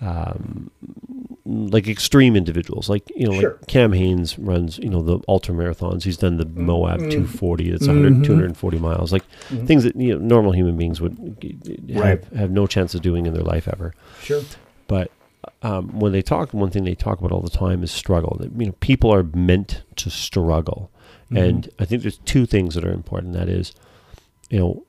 um, 0.00 0.70
like 1.44 1.88
extreme 1.88 2.36
individuals, 2.36 2.88
like 2.88 3.10
you 3.14 3.26
know, 3.26 3.40
sure. 3.40 3.52
like 3.52 3.66
Cam 3.66 3.92
Hanes 3.92 4.38
runs, 4.38 4.78
you 4.78 4.88
know, 4.88 5.02
the 5.02 5.18
ultra 5.28 5.54
marathons. 5.54 6.04
He's 6.04 6.16
done 6.16 6.36
the 6.36 6.46
mm-hmm. 6.46 6.66
Moab 6.66 7.00
mm-hmm. 7.00 7.10
240. 7.10 7.70
It's 7.70 7.86
mm-hmm. 7.86 8.22
240 8.22 8.78
miles, 8.78 9.12
like 9.12 9.24
mm-hmm. 9.48 9.66
things 9.66 9.84
that 9.84 9.96
you 9.96 10.14
know 10.16 10.24
normal 10.24 10.52
human 10.52 10.76
beings 10.76 11.00
would 11.00 11.18
have, 11.90 12.02
right. 12.02 12.24
have 12.36 12.50
no 12.50 12.66
chance 12.66 12.94
of 12.94 13.02
doing 13.02 13.26
in 13.26 13.34
their 13.34 13.42
life 13.42 13.68
ever. 13.68 13.94
Sure. 14.22 14.42
But 14.86 15.10
um, 15.62 15.98
when 15.98 16.12
they 16.12 16.22
talk, 16.22 16.52
one 16.52 16.70
thing 16.70 16.84
they 16.84 16.94
talk 16.94 17.18
about 17.18 17.32
all 17.32 17.42
the 17.42 17.50
time 17.50 17.82
is 17.82 17.90
struggle. 17.90 18.36
That, 18.40 18.52
you 18.58 18.66
know, 18.66 18.74
people 18.80 19.12
are 19.12 19.22
meant 19.22 19.82
to 19.96 20.10
struggle, 20.10 20.90
mm-hmm. 21.26 21.36
and 21.36 21.68
I 21.78 21.84
think 21.84 22.02
there's 22.02 22.18
two 22.18 22.46
things 22.46 22.74
that 22.74 22.84
are 22.84 22.92
important. 22.92 23.32
That 23.32 23.48
is, 23.48 23.74
you 24.50 24.58
know, 24.58 24.84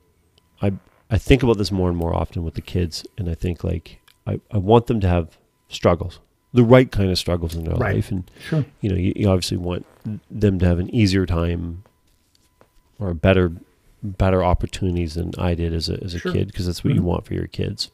I 0.60 0.72
I 1.10 1.18
think 1.18 1.42
about 1.42 1.58
this 1.58 1.72
more 1.72 1.88
and 1.88 1.96
more 1.96 2.14
often 2.14 2.44
with 2.44 2.54
the 2.54 2.60
kids, 2.60 3.06
and 3.18 3.28
I 3.28 3.34
think 3.34 3.64
like 3.64 4.01
I, 4.26 4.40
I 4.50 4.58
want 4.58 4.86
them 4.86 5.00
to 5.00 5.08
have 5.08 5.38
struggles 5.68 6.20
the 6.52 6.64
right 6.64 6.90
kind 6.90 7.10
of 7.10 7.18
struggles 7.18 7.54
in 7.54 7.64
their 7.64 7.76
right. 7.76 7.96
life. 7.96 8.10
And 8.10 8.30
sure. 8.48 8.64
you 8.80 8.90
know, 8.90 8.96
you, 8.96 9.12
you, 9.16 9.28
obviously 9.28 9.56
want 9.56 9.86
them 10.30 10.58
to 10.58 10.66
have 10.66 10.78
an 10.78 10.94
easier 10.94 11.26
time 11.26 11.84
or 12.98 13.14
better 13.14 13.52
better 14.02 14.42
opportunities 14.42 15.14
than 15.14 15.32
I 15.38 15.54
did 15.54 15.72
as 15.72 15.88
a 15.88 16.02
as 16.02 16.14
a 16.14 16.18
sure. 16.18 16.32
kid 16.32 16.48
because 16.48 16.66
that's 16.66 16.84
what 16.84 16.90
mm-hmm. 16.90 16.98
you 16.98 17.04
want 17.04 17.24
for 17.24 17.34
your 17.34 17.46
kids. 17.46 17.90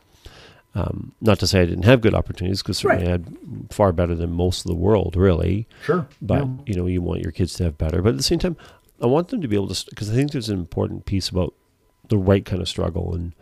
Um, 0.74 1.12
not 1.20 1.38
to 1.40 1.46
say 1.46 1.62
I 1.62 1.64
didn't 1.64 1.84
have 1.84 2.00
good 2.00 2.14
opportunities 2.14 2.62
because 2.62 2.78
certainly 2.78 3.04
right. 3.04 3.08
I 3.08 3.12
had 3.12 3.68
far 3.70 3.92
better 3.92 4.14
than 4.14 4.30
most 4.30 4.64
of 4.64 4.68
the 4.68 4.76
world, 4.76 5.16
really. 5.16 5.66
Sure. 5.82 6.06
But 6.20 6.44
yeah. 6.44 6.50
you 6.66 6.74
know, 6.74 6.86
you 6.86 7.00
want 7.00 7.22
your 7.22 7.32
kids 7.32 7.54
to 7.54 7.64
have 7.64 7.78
better. 7.78 8.02
But 8.02 8.10
at 8.10 8.16
the 8.16 8.22
same 8.22 8.38
time, 8.38 8.56
I 9.00 9.06
want 9.06 9.28
them 9.28 9.40
to 9.40 9.48
be 9.48 9.56
able 9.56 9.68
to 9.68 9.86
because 9.90 10.10
I 10.10 10.14
think 10.14 10.32
there's 10.32 10.48
an 10.48 10.58
important 10.58 11.04
piece 11.04 11.28
about 11.28 11.54
the 12.08 12.18
right 12.18 12.44
kind 12.44 12.60
of 12.60 12.68
struggle, 12.68 13.14
and 13.14 13.34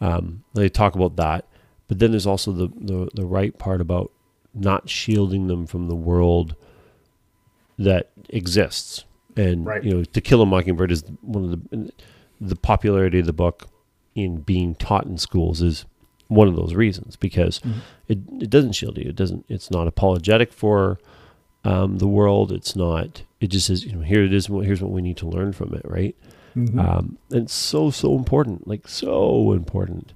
um, 0.00 0.44
they 0.54 0.68
talk 0.68 0.94
about 0.94 1.16
that. 1.16 1.46
But 1.92 1.98
then 1.98 2.12
there's 2.12 2.26
also 2.26 2.52
the, 2.52 2.68
the 2.74 3.10
the 3.12 3.26
right 3.26 3.58
part 3.58 3.82
about 3.82 4.10
not 4.54 4.88
shielding 4.88 5.48
them 5.48 5.66
from 5.66 5.88
the 5.88 5.94
world 5.94 6.56
that 7.78 8.08
exists. 8.30 9.04
And 9.36 9.66
right. 9.66 9.84
you 9.84 9.92
know, 9.92 10.02
To 10.02 10.20
Kill 10.22 10.40
a 10.40 10.46
Mockingbird 10.46 10.90
is 10.90 11.04
one 11.20 11.44
of 11.44 11.50
the 11.50 11.92
the 12.40 12.56
popularity 12.56 13.18
of 13.18 13.26
the 13.26 13.34
book 13.34 13.68
in 14.14 14.38
being 14.38 14.74
taught 14.74 15.04
in 15.04 15.18
schools 15.18 15.60
is 15.60 15.84
one 16.28 16.48
of 16.48 16.56
those 16.56 16.72
reasons 16.72 17.16
because 17.16 17.58
mm-hmm. 17.58 17.80
it 18.08 18.20
it 18.40 18.48
doesn't 18.48 18.72
shield 18.72 18.96
you. 18.96 19.10
It 19.10 19.16
doesn't. 19.16 19.44
It's 19.50 19.70
not 19.70 19.86
apologetic 19.86 20.50
for 20.50 20.98
um, 21.62 21.98
the 21.98 22.08
world. 22.08 22.52
It's 22.52 22.74
not. 22.74 23.20
It 23.38 23.48
just 23.48 23.66
says 23.66 23.84
you 23.84 23.92
know 23.92 24.00
here 24.00 24.24
it 24.24 24.32
is. 24.32 24.46
Here's 24.46 24.80
what 24.80 24.92
we 24.92 25.02
need 25.02 25.18
to 25.18 25.28
learn 25.28 25.52
from 25.52 25.74
it. 25.74 25.82
Right. 25.84 26.16
Mm-hmm. 26.56 26.80
Um, 26.80 27.18
and 27.30 27.50
so 27.50 27.90
so 27.90 28.16
important. 28.16 28.66
Like 28.66 28.88
so 28.88 29.52
important. 29.52 30.14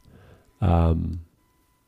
Um, 0.63 1.21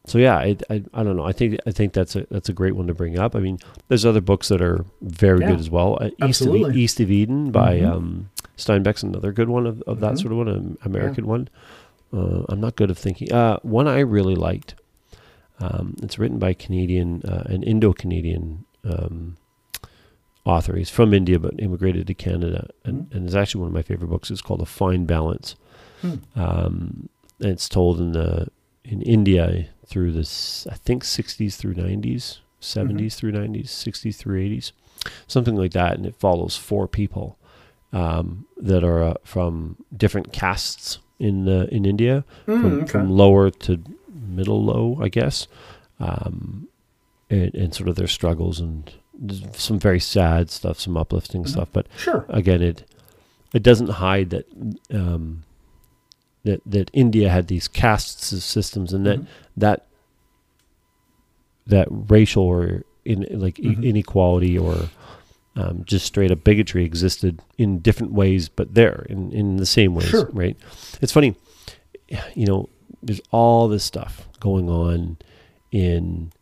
so 0.09 0.19
yeah, 0.19 0.37
I, 0.37 0.57
I, 0.71 0.83
I 0.95 1.03
don't 1.03 1.17
know. 1.17 1.25
I 1.25 1.33
think 1.33 1.59
I 1.67 1.71
think 1.71 1.93
that's 1.93 2.17
a 2.17 2.27
that's 2.31 2.49
a 2.49 2.53
great 2.53 2.75
one 2.75 2.87
to 2.87 2.95
bring 2.95 3.19
up. 3.19 3.37
I 3.37 3.41
mean, 3.41 3.59
there's 3.89 4.05
other 4.05 4.21
books 4.21 4.49
that 4.49 4.63
are 4.63 4.85
very 5.01 5.41
yeah, 5.41 5.51
good 5.51 5.61
as 5.61 5.71
well. 5.71 5.99
Uh, 6.01 6.11
East 6.27 6.41
of 6.43 6.77
East 6.77 7.01
of 7.01 7.11
Eden 7.11 7.51
by 7.51 7.79
mm-hmm. 7.79 7.93
um, 7.93 8.31
Steinbeck's 8.57 9.03
another 9.03 9.33
good 9.33 9.49
one 9.49 9.67
of, 9.67 9.83
of 9.83 10.01
that 10.01 10.15
mm-hmm. 10.15 10.17
sort 10.17 10.33
of 10.33 10.39
one, 10.39 10.49
an 10.49 10.79
American 10.85 11.25
yeah. 11.25 11.31
one. 11.31 11.49
Uh, 12.13 12.43
I'm 12.49 12.61
not 12.61 12.77
good 12.77 12.91
at 12.91 12.97
thinking. 12.97 13.33
Uh, 13.33 13.59
one 13.61 13.87
I 13.87 14.01
really 14.01 14.35
liked. 14.35 14.75
Um, 15.61 15.97
it's 16.03 16.19
written 16.19 16.39
by 16.39 16.55
Canadian, 16.55 17.23
uh, 17.25 17.43
an 17.47 17.63
Indo-Canadian 17.65 18.65
um, 18.85 19.37
author. 20.45 20.77
He's 20.77 20.89
from 20.89 21.13
India 21.13 21.39
but 21.39 21.55
immigrated 21.59 22.07
to 22.07 22.15
Canada, 22.15 22.71
and, 22.85 23.03
mm-hmm. 23.03 23.17
and 23.17 23.27
it's 23.27 23.35
actually 23.35 23.63
one 23.63 23.69
of 23.69 23.75
my 23.75 23.83
favorite 23.83 24.09
books. 24.09 24.31
It's 24.31 24.41
called 24.41 24.63
A 24.63 24.67
Fine 24.67 25.05
Balance. 25.05 25.57
Hmm. 26.01 26.15
Um, 26.37 27.09
and 27.41 27.51
it's 27.51 27.69
told 27.69 28.01
in 28.01 28.13
the 28.13 28.49
in 28.85 29.03
India 29.03 29.69
through 29.89 30.13
the 30.13 30.67
I 30.71 30.75
think 30.75 31.05
60s 31.05 31.57
through 31.57 31.75
90s, 31.75 32.39
70s 32.61 32.89
mm-hmm. 32.89 33.09
through 33.09 33.33
90s, 33.33 33.67
60s 33.67 34.17
through 34.17 34.41
80s, 34.41 34.73
something 35.27 35.57
like 35.57 35.73
that, 35.73 35.95
and 35.95 36.07
it 36.07 36.17
follows 36.17 36.57
four 36.57 36.87
people 36.87 37.39
um, 37.93 38.47
that 38.57 38.85
are 38.85 39.03
uh, 39.03 39.15
from 39.25 39.77
different 39.97 40.33
castes 40.33 40.99
in 41.19 41.49
uh, 41.49 41.67
in 41.71 41.85
India, 41.85 42.25
mm, 42.47 42.61
from, 42.61 42.81
okay. 42.81 42.87
from, 42.87 43.11
lower 43.11 43.51
to 43.51 43.83
middle 44.09 44.63
low, 44.63 44.99
I 45.03 45.09
guess, 45.09 45.49
um, 45.99 46.69
and, 47.31 47.55
and, 47.55 47.75
sort 47.75 47.89
of 47.89 47.97
their 47.97 48.07
struggles 48.07 48.61
and 48.61 48.93
some 49.55 49.79
very 49.79 49.99
sad 49.99 50.51
stuff, 50.51 50.79
some 50.79 50.97
uplifting 50.97 51.43
mm-hmm. 51.43 51.51
stuff, 51.51 51.69
but 51.73 51.87
sure. 51.97 52.27
again, 52.29 52.63
it 52.63 52.85
it 53.55 53.63
doesn't 53.63 53.89
hide 53.89 54.31
that. 54.31 54.47
Um, 54.93 55.45
that 56.49 56.63
that 56.65 56.91
India 56.93 57.29
had 57.29 57.49
these 57.49 57.69
caste 57.69 58.23
systems 58.23 58.93
and 58.93 59.05
that 59.07 59.19
mm-hmm. 59.19 59.31
that 59.59 59.87
that 61.67 61.87
racial 61.91 62.43
or 62.43 62.85
in 63.05 63.27
like 63.31 63.57
mm-hmm. 63.57 63.85
inequality 63.85 64.59
or 64.59 64.89
um, 65.57 65.85
just 65.85 66.07
straight 66.07 66.31
up 66.31 66.45
bigotry 66.45 66.85
existed 66.85 67.43
in 67.59 67.81
different 67.81 68.13
ways, 68.13 68.49
but 68.49 68.75
there 68.75 69.05
in, 69.09 69.33
in 69.33 69.57
the 69.57 69.67
same 69.67 69.95
ways, 69.95 70.09
Sure. 70.09 70.31
right? 70.33 70.57
It's 71.03 71.13
funny, 71.13 71.35
you 72.35 72.47
know, 72.47 72.69
there's 73.03 73.21
all 73.31 73.69
this 73.69 73.85
stuff 73.85 74.29
going 74.41 74.71
on 74.71 75.19
in 75.71 76.33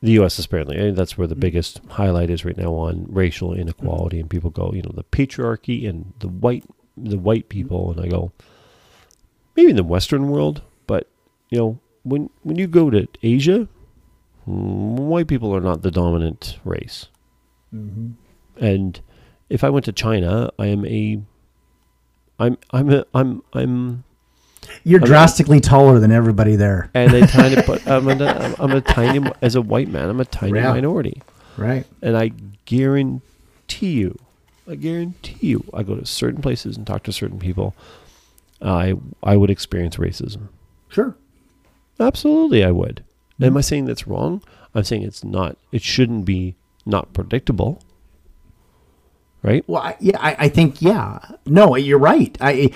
the 0.00 0.12
U.S. 0.12 0.38
apparently. 0.38 0.78
and 0.78 0.96
that's 0.96 1.18
where 1.18 1.26
the 1.26 1.34
biggest 1.34 1.80
highlight 1.90 2.30
is 2.30 2.44
right 2.44 2.56
now 2.56 2.72
on 2.72 3.06
racial 3.10 3.52
inequality, 3.52 4.18
and 4.18 4.30
people 4.30 4.50
go, 4.50 4.72
you 4.72 4.82
know, 4.82 4.92
the 4.94 5.04
patriarchy 5.04 5.88
and 5.88 6.14
the 6.20 6.28
white 6.28 6.64
the 6.96 7.18
white 7.18 7.48
people, 7.48 7.90
and 7.90 8.00
I 8.00 8.08
go, 8.08 8.32
maybe 9.60 9.70
in 9.70 9.76
the 9.76 9.84
Western 9.84 10.28
world, 10.30 10.62
but 10.86 11.06
you 11.50 11.58
know, 11.58 11.78
when 12.02 12.30
when 12.42 12.56
you 12.56 12.66
go 12.66 12.88
to 12.90 13.06
Asia, 13.22 13.68
mm, 14.48 14.94
white 14.96 15.26
people 15.28 15.54
are 15.54 15.60
not 15.60 15.82
the 15.82 15.90
dominant 15.90 16.58
race. 16.64 17.06
And 17.72 19.00
if 19.48 19.62
I 19.64 19.70
went 19.70 19.84
to 19.84 19.92
China, 19.92 20.50
I 20.58 20.66
am 20.66 20.84
a, 20.86 21.20
I'm 22.38 22.56
I'm 22.72 22.90
a, 22.90 23.04
I'm 23.14 23.42
I'm 23.52 24.04
You're 24.84 25.00
I 25.00 25.02
mean- 25.02 25.06
drastically 25.08 25.60
taller 25.60 25.98
than 26.00 26.10
everybody 26.10 26.56
there. 26.56 26.90
and 26.94 27.12
a 27.14 27.26
tiny 27.26 27.56
but 27.66 27.86
I'm 27.86 28.08
a, 28.08 28.54
I'm 28.58 28.72
a 28.72 28.80
tiny 28.80 29.30
as 29.42 29.54
a 29.54 29.62
white 29.62 29.88
man 29.88 30.08
I'm 30.08 30.20
a 30.20 30.24
tiny 30.24 30.58
Yeah. 30.58 30.72
minority, 30.72 31.22
Right. 31.56 31.84
and 32.02 32.16
I 32.16 32.32
guarantee 32.64 33.92
you, 33.92 34.18
I 34.68 34.74
guarantee 34.74 35.46
you, 35.48 35.64
I 35.72 35.82
go 35.84 35.94
to 35.96 36.04
certain 36.06 36.42
places 36.42 36.76
and 36.76 36.86
talk 36.86 37.02
to 37.04 37.12
certain 37.12 37.38
people, 37.38 37.74
I 38.62 38.94
I 39.22 39.36
would 39.36 39.50
experience 39.50 39.96
racism. 39.96 40.48
Sure. 40.88 41.16
Absolutely, 41.98 42.64
I 42.64 42.70
would. 42.70 43.04
Mm-hmm. 43.34 43.44
Am 43.44 43.56
I 43.56 43.60
saying 43.60 43.86
that's 43.86 44.06
wrong? 44.06 44.42
I'm 44.74 44.84
saying 44.84 45.02
it's 45.02 45.24
not. 45.24 45.56
It 45.72 45.82
shouldn't 45.82 46.24
be 46.24 46.56
not 46.86 47.12
predictable. 47.12 47.82
Right? 49.42 49.64
Well, 49.66 49.82
I, 49.82 49.96
yeah, 50.00 50.18
I, 50.20 50.36
I 50.38 50.48
think 50.48 50.82
yeah. 50.82 51.18
No, 51.46 51.74
you're 51.76 51.98
right. 51.98 52.36
I 52.40 52.72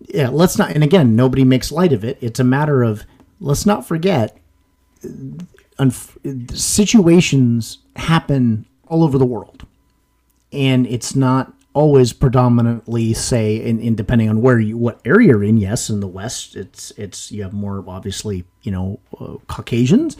yeah. 0.00 0.28
Let's 0.28 0.58
not. 0.58 0.70
And 0.70 0.82
again, 0.82 1.14
nobody 1.14 1.44
makes 1.44 1.70
light 1.70 1.92
of 1.92 2.04
it. 2.04 2.18
It's 2.20 2.40
a 2.40 2.44
matter 2.44 2.82
of 2.82 3.04
let's 3.40 3.66
not 3.66 3.86
forget. 3.86 4.36
Uh, 5.04 5.08
unf- 5.78 6.56
situations 6.56 7.78
happen 7.96 8.66
all 8.88 9.02
over 9.02 9.18
the 9.18 9.26
world, 9.26 9.66
and 10.52 10.86
it's 10.86 11.14
not 11.14 11.52
always 11.74 12.12
predominantly 12.12 13.14
say 13.14 13.56
in, 13.56 13.80
in 13.80 13.94
depending 13.94 14.28
on 14.28 14.42
where 14.42 14.58
you 14.58 14.76
what 14.76 15.00
area 15.04 15.28
you're 15.28 15.44
in 15.44 15.56
yes 15.56 15.88
in 15.88 16.00
the 16.00 16.06
west 16.06 16.54
it's 16.54 16.90
it's 16.92 17.32
you 17.32 17.42
have 17.42 17.52
more 17.52 17.82
obviously 17.88 18.44
you 18.62 18.70
know 18.70 19.00
uh, 19.18 19.34
caucasians 19.46 20.16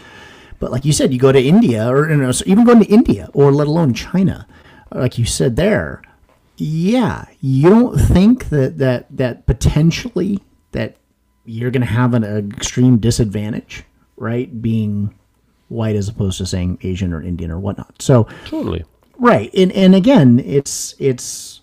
but 0.59 0.71
like 0.71 0.85
you 0.85 0.93
said 0.93 1.13
you 1.13 1.19
go 1.19 1.33
to 1.33 1.43
india 1.43 1.87
or 1.91 2.11
you 2.11 2.17
know, 2.17 2.33
so 2.33 2.43
even 2.47 2.65
going 2.65 2.81
to 2.81 2.87
india 2.91 3.29
or 3.35 3.53
let 3.53 3.67
alone 3.67 3.93
china 3.93 4.47
like 4.93 5.19
you 5.19 5.27
said 5.27 5.57
there 5.57 6.01
yeah 6.57 7.27
you 7.41 7.69
don't 7.69 7.99
think 7.99 8.49
that 8.49 8.79
that 8.79 9.07
that 9.15 9.45
potentially 9.47 10.39
that 10.71 10.97
you're 11.45 11.71
going 11.71 11.83
to 11.83 11.87
have 11.87 12.15
an, 12.15 12.25
an 12.25 12.51
extreme 12.53 12.97
disadvantage 12.97 13.85
right 14.17 14.63
being 14.63 15.15
white 15.69 15.97
as 15.97 16.09
opposed 16.09 16.39
to 16.39 16.47
saying 16.47 16.79
asian 16.83 17.13
or 17.13 17.21
indian 17.21 17.51
or 17.51 17.59
whatnot 17.59 18.01
so 18.01 18.27
Totally. 18.47 18.85
Right 19.19 19.51
and 19.55 19.73
and 19.73 19.95
again 19.95 20.41
it's 20.41 20.95
it's 20.99 21.61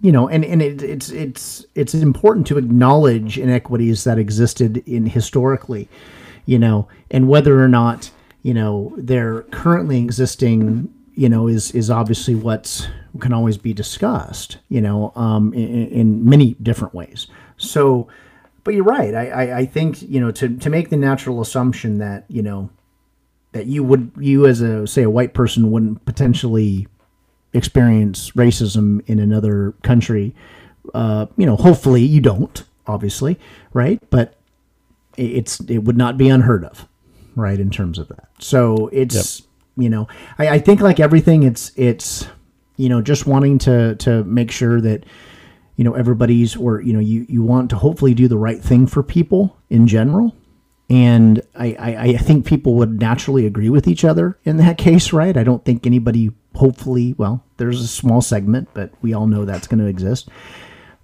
you 0.00 0.12
know 0.12 0.28
and 0.28 0.44
and 0.44 0.62
it, 0.62 0.82
it's 0.82 1.10
it's 1.10 1.66
it's 1.74 1.94
important 1.94 2.46
to 2.46 2.58
acknowledge 2.58 3.38
inequities 3.38 4.04
that 4.04 4.18
existed 4.18 4.78
in 4.86 5.06
historically 5.06 5.88
you 6.46 6.58
know 6.58 6.88
and 7.10 7.28
whether 7.28 7.62
or 7.62 7.68
not 7.68 8.10
you 8.42 8.54
know 8.54 8.94
they're 8.96 9.42
currently 9.50 9.98
existing 9.98 10.92
you 11.14 11.28
know 11.28 11.46
is 11.46 11.70
is 11.72 11.90
obviously 11.90 12.34
what's 12.34 12.86
can 13.18 13.32
always 13.32 13.58
be 13.58 13.74
discussed 13.74 14.58
you 14.68 14.80
know 14.80 15.12
um 15.16 15.52
in, 15.52 15.88
in 15.88 16.24
many 16.24 16.54
different 16.62 16.94
ways. 16.94 17.26
So 17.56 18.08
but 18.64 18.74
you're 18.74 18.84
right 18.84 19.14
I, 19.14 19.28
I 19.28 19.58
i 19.58 19.66
think 19.66 20.02
you 20.02 20.20
know 20.20 20.30
to 20.32 20.56
to 20.56 20.70
make 20.70 20.90
the 20.90 20.96
natural 20.96 21.40
assumption 21.40 21.98
that 21.98 22.24
you 22.28 22.42
know 22.42 22.70
that 23.52 23.66
you 23.66 23.82
would 23.82 24.12
you 24.18 24.46
as 24.46 24.60
a 24.60 24.86
say 24.86 25.02
a 25.02 25.10
white 25.10 25.34
person 25.34 25.70
wouldn't 25.70 26.04
potentially 26.04 26.86
experience 27.52 28.30
racism 28.32 29.02
in 29.06 29.18
another 29.18 29.72
country. 29.82 30.34
Uh, 30.94 31.26
you 31.36 31.46
know 31.46 31.56
hopefully 31.56 32.02
you 32.02 32.20
don't 32.20 32.64
obviously 32.86 33.38
right? 33.72 34.00
But 34.10 34.36
it's 35.16 35.60
it 35.60 35.78
would 35.78 35.96
not 35.96 36.16
be 36.16 36.28
unheard 36.28 36.64
of 36.64 36.86
right 37.36 37.58
in 37.58 37.70
terms 37.70 37.98
of 37.98 38.08
that. 38.08 38.28
So 38.38 38.88
it's 38.92 39.42
you 39.76 39.88
know 39.88 40.08
I, 40.38 40.48
I 40.48 40.58
think 40.58 40.80
like 40.80 41.00
everything 41.00 41.42
it's 41.42 41.72
it's 41.76 42.26
you 42.76 42.88
know 42.88 43.02
just 43.02 43.26
wanting 43.26 43.58
to 43.58 43.96
to 43.96 44.24
make 44.24 44.50
sure 44.50 44.80
that 44.80 45.04
you 45.76 45.84
know 45.84 45.94
everybody's 45.94 46.56
or 46.56 46.80
you 46.80 46.92
know 46.92 47.00
you 47.00 47.26
you 47.28 47.42
want 47.42 47.70
to 47.70 47.76
hopefully 47.76 48.14
do 48.14 48.28
the 48.28 48.38
right 48.38 48.60
thing 48.60 48.86
for 48.86 49.02
people 49.02 49.56
in 49.68 49.86
general 49.86 50.34
and 50.90 51.40
I, 51.54 51.76
I, 51.78 51.96
I 52.00 52.16
think 52.16 52.44
people 52.44 52.74
would 52.74 52.98
naturally 52.98 53.46
agree 53.46 53.70
with 53.70 53.86
each 53.86 54.04
other 54.04 54.36
in 54.44 54.56
that 54.56 54.76
case, 54.76 55.12
right? 55.12 55.36
I 55.36 55.44
don't 55.44 55.64
think 55.64 55.86
anybody, 55.86 56.32
hopefully, 56.56 57.14
well, 57.16 57.44
there's 57.58 57.80
a 57.80 57.86
small 57.86 58.20
segment, 58.20 58.68
but 58.74 58.90
we 59.00 59.14
all 59.14 59.28
know 59.28 59.44
that's 59.44 59.68
going 59.68 59.78
to 59.78 59.86
exist. 59.86 60.28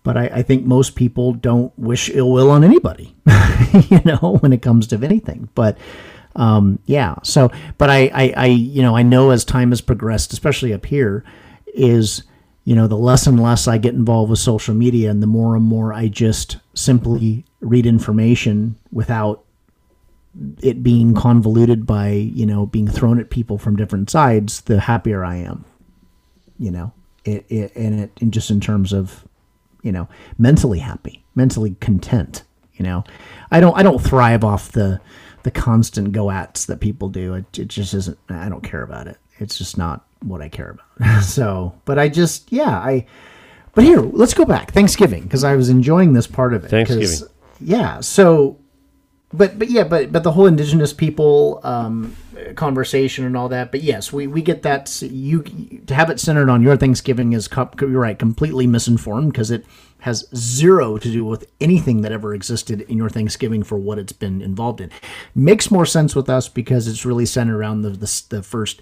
But 0.02 0.16
I, 0.16 0.24
I 0.26 0.42
think 0.42 0.64
most 0.64 0.96
people 0.96 1.34
don't 1.34 1.72
wish 1.78 2.10
ill 2.10 2.32
will 2.32 2.50
on 2.50 2.64
anybody, 2.64 3.14
you 3.88 4.00
know, 4.04 4.38
when 4.40 4.52
it 4.52 4.60
comes 4.60 4.88
to 4.88 4.96
anything. 4.96 5.48
But 5.54 5.78
um, 6.34 6.80
yeah, 6.86 7.14
so, 7.22 7.52
but 7.78 7.88
I, 7.88 8.10
I, 8.12 8.34
I, 8.36 8.46
you 8.46 8.82
know, 8.82 8.96
I 8.96 9.02
know 9.02 9.30
as 9.30 9.44
time 9.44 9.70
has 9.70 9.80
progressed, 9.80 10.32
especially 10.32 10.74
up 10.74 10.84
here, 10.84 11.24
is 11.74 12.24
you 12.64 12.74
know 12.74 12.88
the 12.88 12.96
less 12.96 13.28
and 13.28 13.40
less 13.40 13.68
I 13.68 13.78
get 13.78 13.94
involved 13.94 14.30
with 14.30 14.40
social 14.40 14.74
media, 14.74 15.10
and 15.10 15.22
the 15.22 15.28
more 15.28 15.54
and 15.54 15.64
more 15.64 15.92
I 15.92 16.08
just 16.08 16.58
simply 16.74 17.44
read 17.60 17.86
information 17.86 18.76
without 18.90 19.44
it 20.62 20.82
being 20.82 21.14
convoluted 21.14 21.86
by 21.86 22.08
you 22.08 22.46
know 22.46 22.66
being 22.66 22.88
thrown 22.88 23.18
at 23.18 23.30
people 23.30 23.58
from 23.58 23.76
different 23.76 24.10
sides, 24.10 24.62
the 24.62 24.80
happier 24.80 25.24
I 25.24 25.36
am. 25.36 25.64
You 26.58 26.70
know, 26.70 26.92
it, 27.24 27.44
it 27.48 27.74
and 27.76 28.00
it 28.00 28.12
and 28.20 28.32
just 28.32 28.50
in 28.50 28.60
terms 28.60 28.92
of 28.92 29.26
you 29.82 29.92
know 29.92 30.08
mentally 30.38 30.78
happy, 30.78 31.24
mentally 31.34 31.76
content. 31.80 32.42
You 32.74 32.84
know, 32.84 33.04
I 33.50 33.60
don't 33.60 33.76
I 33.76 33.82
don't 33.82 33.98
thrive 33.98 34.44
off 34.44 34.72
the 34.72 35.00
the 35.42 35.50
constant 35.50 36.12
go 36.12 36.30
ats 36.30 36.66
that 36.66 36.80
people 36.80 37.08
do. 37.08 37.34
It, 37.34 37.58
it 37.58 37.68
just 37.68 37.94
isn't. 37.94 38.18
I 38.28 38.48
don't 38.48 38.62
care 38.62 38.82
about 38.82 39.06
it. 39.06 39.18
It's 39.38 39.56
just 39.56 39.78
not 39.78 40.04
what 40.22 40.42
I 40.42 40.48
care 40.48 40.70
about. 40.70 41.22
so, 41.22 41.74
but 41.84 41.98
I 41.98 42.08
just 42.08 42.52
yeah 42.52 42.78
I. 42.78 43.06
But 43.74 43.84
here, 43.84 44.00
let's 44.00 44.32
go 44.32 44.46
back 44.46 44.72
Thanksgiving 44.72 45.24
because 45.24 45.44
I 45.44 45.54
was 45.54 45.68
enjoying 45.68 46.14
this 46.14 46.26
part 46.26 46.54
of 46.54 46.64
it. 46.64 46.68
Thanksgiving. 46.68 47.28
Yeah. 47.60 48.00
So 48.00 48.58
but 49.36 49.58
but 49.58 49.70
yeah, 49.70 49.84
but 49.84 50.12
but 50.12 50.22
the 50.22 50.32
whole 50.32 50.46
indigenous 50.46 50.92
people 50.92 51.60
um, 51.62 52.16
conversation 52.54 53.24
and 53.24 53.36
all 53.36 53.48
that. 53.48 53.70
But 53.70 53.82
yes, 53.82 54.12
we, 54.12 54.26
we 54.26 54.42
get 54.42 54.62
that. 54.62 55.02
You 55.02 55.42
to 55.86 55.94
have 55.94 56.10
it 56.10 56.20
centered 56.20 56.48
on 56.48 56.62
your 56.62 56.76
Thanksgiving 56.76 57.32
is 57.32 57.48
you're 57.80 57.88
right, 58.00 58.18
completely 58.18 58.66
misinformed 58.66 59.32
because 59.32 59.50
it 59.50 59.64
has 60.00 60.28
zero 60.34 60.98
to 60.98 61.10
do 61.10 61.24
with 61.24 61.50
anything 61.60 62.02
that 62.02 62.12
ever 62.12 62.34
existed 62.34 62.82
in 62.82 62.96
your 62.96 63.08
Thanksgiving 63.08 63.62
for 63.62 63.78
what 63.78 63.98
it's 63.98 64.12
been 64.12 64.40
involved 64.42 64.80
in. 64.80 64.90
Makes 65.34 65.70
more 65.70 65.86
sense 65.86 66.14
with 66.14 66.28
us 66.28 66.48
because 66.48 66.86
it's 66.86 67.04
really 67.04 67.26
centered 67.26 67.56
around 67.56 67.82
the 67.82 67.90
the, 67.90 68.22
the 68.28 68.42
first 68.42 68.80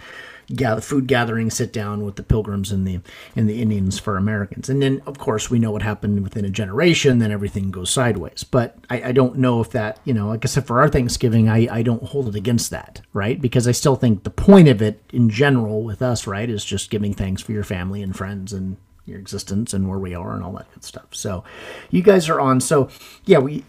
gather, 0.54 0.80
food 0.80 1.06
gathering 1.06 1.50
sit 1.50 1.72
down 1.72 2.04
with 2.04 2.16
the 2.16 2.22
pilgrims 2.22 2.72
and 2.72 2.86
the 2.86 3.00
and 3.36 3.48
the 3.48 3.60
Indians 3.60 3.98
for 3.98 4.16
Americans. 4.16 4.68
And 4.68 4.82
then 4.82 5.02
of 5.06 5.18
course 5.18 5.50
we 5.50 5.58
know 5.58 5.70
what 5.70 5.82
happened 5.82 6.22
within 6.22 6.44
a 6.44 6.50
generation, 6.50 7.18
then 7.18 7.30
everything 7.30 7.70
goes 7.70 7.90
sideways. 7.90 8.44
But 8.44 8.76
I, 8.90 9.08
I 9.08 9.12
don't 9.12 9.38
know 9.38 9.60
if 9.60 9.70
that, 9.70 10.00
you 10.04 10.14
know, 10.14 10.28
like 10.28 10.44
I 10.44 10.48
said, 10.48 10.66
for 10.66 10.80
our 10.80 10.88
Thanksgiving, 10.88 11.48
I, 11.48 11.68
I 11.70 11.82
don't 11.82 12.02
hold 12.02 12.28
it 12.28 12.34
against 12.34 12.70
that, 12.70 13.00
right? 13.12 13.40
Because 13.40 13.68
I 13.68 13.72
still 13.72 13.96
think 13.96 14.24
the 14.24 14.30
point 14.30 14.68
of 14.68 14.82
it 14.82 15.00
in 15.12 15.30
general 15.30 15.82
with 15.82 16.02
us, 16.02 16.26
right, 16.26 16.48
is 16.48 16.64
just 16.64 16.90
giving 16.90 17.14
thanks 17.14 17.42
for 17.42 17.52
your 17.52 17.64
family 17.64 18.02
and 18.02 18.16
friends 18.16 18.52
and 18.52 18.76
your 19.06 19.18
existence 19.18 19.74
and 19.74 19.88
where 19.88 19.98
we 19.98 20.14
are 20.14 20.34
and 20.34 20.42
all 20.42 20.52
that 20.52 20.72
good 20.72 20.84
stuff. 20.84 21.08
So 21.12 21.44
you 21.90 22.02
guys 22.02 22.28
are 22.28 22.40
on. 22.40 22.60
So 22.60 22.88
yeah, 23.24 23.38
we 23.38 23.64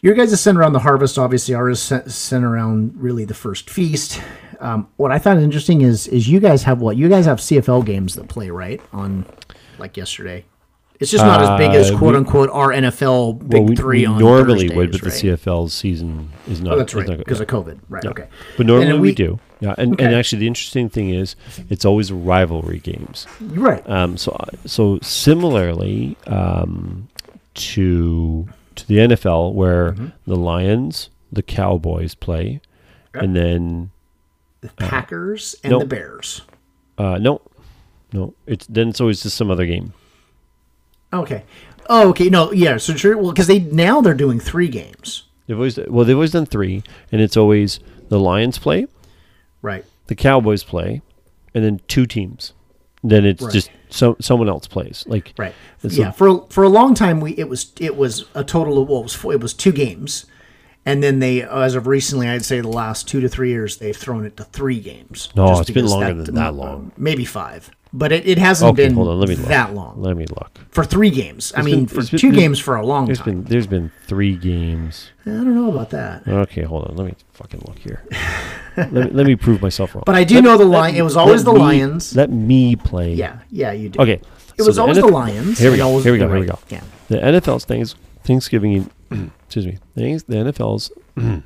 your 0.00 0.14
guys 0.14 0.32
is 0.32 0.40
centered 0.40 0.60
around 0.60 0.72
the 0.72 0.80
harvest. 0.80 1.18
Obviously, 1.18 1.54
ours 1.54 1.90
is 1.90 2.14
centered 2.14 2.52
around 2.52 2.94
really 2.96 3.24
the 3.24 3.34
first 3.34 3.70
feast. 3.70 4.20
Um, 4.60 4.88
what 4.96 5.12
I 5.12 5.18
thought 5.18 5.38
interesting 5.38 5.82
is 5.82 6.06
is 6.08 6.28
you 6.28 6.40
guys 6.40 6.62
have 6.64 6.80
what 6.80 6.96
you 6.96 7.08
guys 7.08 7.26
have 7.26 7.38
CFL 7.38 7.84
games 7.84 8.14
that 8.14 8.28
play 8.28 8.50
right 8.50 8.80
on 8.92 9.24
like 9.78 9.96
yesterday. 9.96 10.44
It's 10.98 11.10
just 11.10 11.24
not 11.26 11.42
as 11.42 11.58
big 11.58 11.72
as 11.74 11.90
Uh, 11.90 11.98
quote 11.98 12.12
we- 12.14 12.18
unquote 12.18 12.48
our 12.50 12.70
NFL 12.72 13.34
Big 13.34 13.52
Well, 13.60 13.64
we, 13.64 13.76
Three 13.76 13.98
we 14.00 14.06
on 14.06 14.18
normally 14.18 14.60
Thursdays, 14.68 14.76
would, 14.76 14.92
but 14.92 15.02
right? 15.02 15.12
the 15.12 15.28
CFL 15.28 15.70
season 15.70 16.30
is 16.48 16.62
not. 16.62 16.72
Oh, 16.72 16.76
that's 16.78 16.94
right 16.94 17.18
because 17.18 17.38
of 17.38 17.48
COVID. 17.48 17.80
Right. 17.90 18.02
Yeah. 18.02 18.10
Okay. 18.10 18.26
But 18.56 18.64
normally 18.64 18.86
then 18.86 19.00
we, 19.02 19.12
do. 19.14 19.38
Yeah, 19.60 19.74
and, 19.76 19.98
and 20.00 20.14
actually 20.14 20.38
the 20.40 20.46
interesting 20.46 20.88
thing 20.88 21.10
is 21.10 21.36
it's 21.68 21.84
always 21.84 22.10
rivalry 22.12 22.78
games. 22.78 23.26
Right. 23.42 23.86
Um, 23.88 24.16
so 24.16 24.34
so 24.64 24.98
similarly 25.02 26.16
um, 26.26 27.08
to 27.54 28.48
to 28.76 28.86
the 28.88 28.96
NFL 28.98 29.52
where 29.52 29.92
Mm-hmm. 29.92 30.06
the 30.26 30.36
Lions, 30.36 31.10
the 31.30 31.42
Cowboys 31.42 32.14
play, 32.14 32.60
and 33.12 33.36
then 33.36 33.90
the 34.68 34.84
Packers 34.86 35.54
and 35.64 35.72
uh, 35.72 35.76
no. 35.76 35.80
the 35.80 35.86
Bears. 35.86 36.42
uh, 36.98 37.18
no, 37.18 37.40
no. 38.12 38.34
It's 38.46 38.66
then 38.66 38.88
it's 38.88 39.00
always 39.00 39.22
just 39.22 39.36
some 39.36 39.50
other 39.50 39.66
game. 39.66 39.92
Okay. 41.12 41.44
Oh, 41.88 42.10
okay. 42.10 42.28
No, 42.28 42.52
yeah. 42.52 42.76
So 42.78 42.94
sure. 42.94 43.16
Well, 43.16 43.30
because 43.32 43.46
they 43.46 43.60
now 43.60 44.00
they're 44.00 44.14
doing 44.14 44.40
three 44.40 44.68
games. 44.68 45.24
They've 45.46 45.56
always 45.56 45.78
well, 45.88 46.04
they've 46.04 46.16
always 46.16 46.32
done 46.32 46.46
three, 46.46 46.82
and 47.12 47.20
it's 47.20 47.36
always 47.36 47.78
the 48.08 48.18
Lions 48.18 48.58
play, 48.58 48.86
Right. 49.62 49.84
the 50.08 50.14
Cowboys 50.16 50.64
play, 50.64 51.02
and 51.54 51.64
then 51.64 51.80
two 51.86 52.06
teams. 52.06 52.52
Then 53.04 53.24
it's 53.24 53.42
Right. 53.42 53.52
just 53.52 53.70
so 53.88 54.16
someone 54.20 54.48
else 54.48 54.66
plays. 54.66 55.04
Like 55.06 55.32
Right. 55.38 55.54
Yeah. 55.82 56.08
a- 56.08 56.12
for 56.12 56.46
for 56.50 56.64
a 56.64 56.68
long 56.68 56.94
time, 56.94 57.20
we 57.20 57.32
it 57.32 57.48
was 57.48 57.72
it 57.78 57.96
was 57.96 58.24
a 58.34 58.42
total 58.42 58.82
of 58.82 58.88
what 58.88 59.04
was 59.04 59.14
four, 59.14 59.32
it 59.32 59.40
was 59.40 59.54
two 59.54 59.70
games, 59.72 60.26
and 60.86 61.02
then 61.02 61.18
they 61.18 61.42
as 61.42 61.74
of 61.74 61.86
recently, 61.86 62.28
I'd 62.28 62.44
say 62.44 62.60
the 62.62 62.68
last 62.68 63.06
two 63.08 63.20
to 63.20 63.28
three 63.28 63.50
years, 63.50 63.76
they've 63.76 63.96
thrown 63.96 64.24
it 64.24 64.36
to 64.38 64.44
three 64.44 64.80
games. 64.80 65.28
No, 65.36 65.48
Just 65.48 65.62
it's 65.62 65.70
been 65.72 65.86
longer 65.86 66.22
than 66.22 66.34
that 66.36 66.54
long. 66.54 66.92
Maybe 66.96 67.24
five, 67.26 67.70
but 67.92 68.12
it, 68.12 68.26
it 68.26 68.38
hasn't 68.38 68.72
okay, 68.72 68.86
been 68.86 68.94
hold 68.94 69.08
on, 69.08 69.20
let 69.20 69.28
me 69.28 69.36
look. 69.36 69.48
that 69.48 69.74
long 69.74 70.00
Let 70.00 70.16
me 70.16 70.24
look. 70.26 70.58
for 70.70 70.84
three 70.84 71.10
games. 71.10 71.52
I 71.56 71.62
mean, 71.62 71.80
been- 71.80 71.86
for 71.88 72.00
it's 72.00 72.10
been- 72.10 72.20
two 72.20 72.32
games 72.32 72.58
for 72.58 72.76
a 72.76 72.84
long 72.86 73.06
There's 73.06 73.18
time. 73.18 73.42
been 73.42 73.44
there's 73.44 73.66
been 73.66 73.90
three 74.06 74.36
games. 74.36 75.10
I 75.26 75.30
don't 75.30 75.54
know 75.54 75.70
about 75.70 75.90
that. 75.90 76.26
Okay, 76.26 76.62
hold 76.62 76.84
on. 76.86 76.96
Let 76.96 77.06
me 77.06 77.14
fucking 77.32 77.62
look 77.66 77.78
here. 77.78 78.02
let, 78.76 78.92
me, 78.92 79.02
let 79.10 79.26
me 79.26 79.36
prove 79.36 79.60
myself 79.60 79.94
wrong. 79.94 80.04
But 80.06 80.14
I 80.14 80.24
do 80.24 80.36
Let- 80.36 80.44
know 80.44 80.56
the 80.56 80.64
Lion- 80.64 80.94
it 80.96 81.02
was 81.02 81.16
always 81.16 81.42
the 81.44 81.52
me- 81.52 81.58
Lions. 81.60 82.14
Let 82.16 82.30
me 82.30 82.76
play. 82.76 83.12
Yeah, 83.14 83.40
yeah, 83.50 83.72
you 83.72 83.88
do. 83.90 84.00
Okay. 84.00 84.20
It 84.58 84.62
so 84.62 84.66
was 84.68 84.78
always 84.78 84.96
the 84.96 85.06
Lions. 85.06 85.58
Here 85.58 85.70
we 85.70 85.76
go. 85.76 85.98
Here 86.00 86.12
we 86.12 86.18
go. 86.18 86.28
Here 86.28 86.40
we 86.40 86.46
go. 86.46 86.58
Yeah. 86.70 86.80
The 87.08 87.16
NFL's 87.18 87.64
thanks, 87.66 87.94
Thanksgiving. 88.24 88.90
Excuse 89.46 89.66
me. 89.66 89.78
The 89.94 90.02
NFL's 90.02 90.90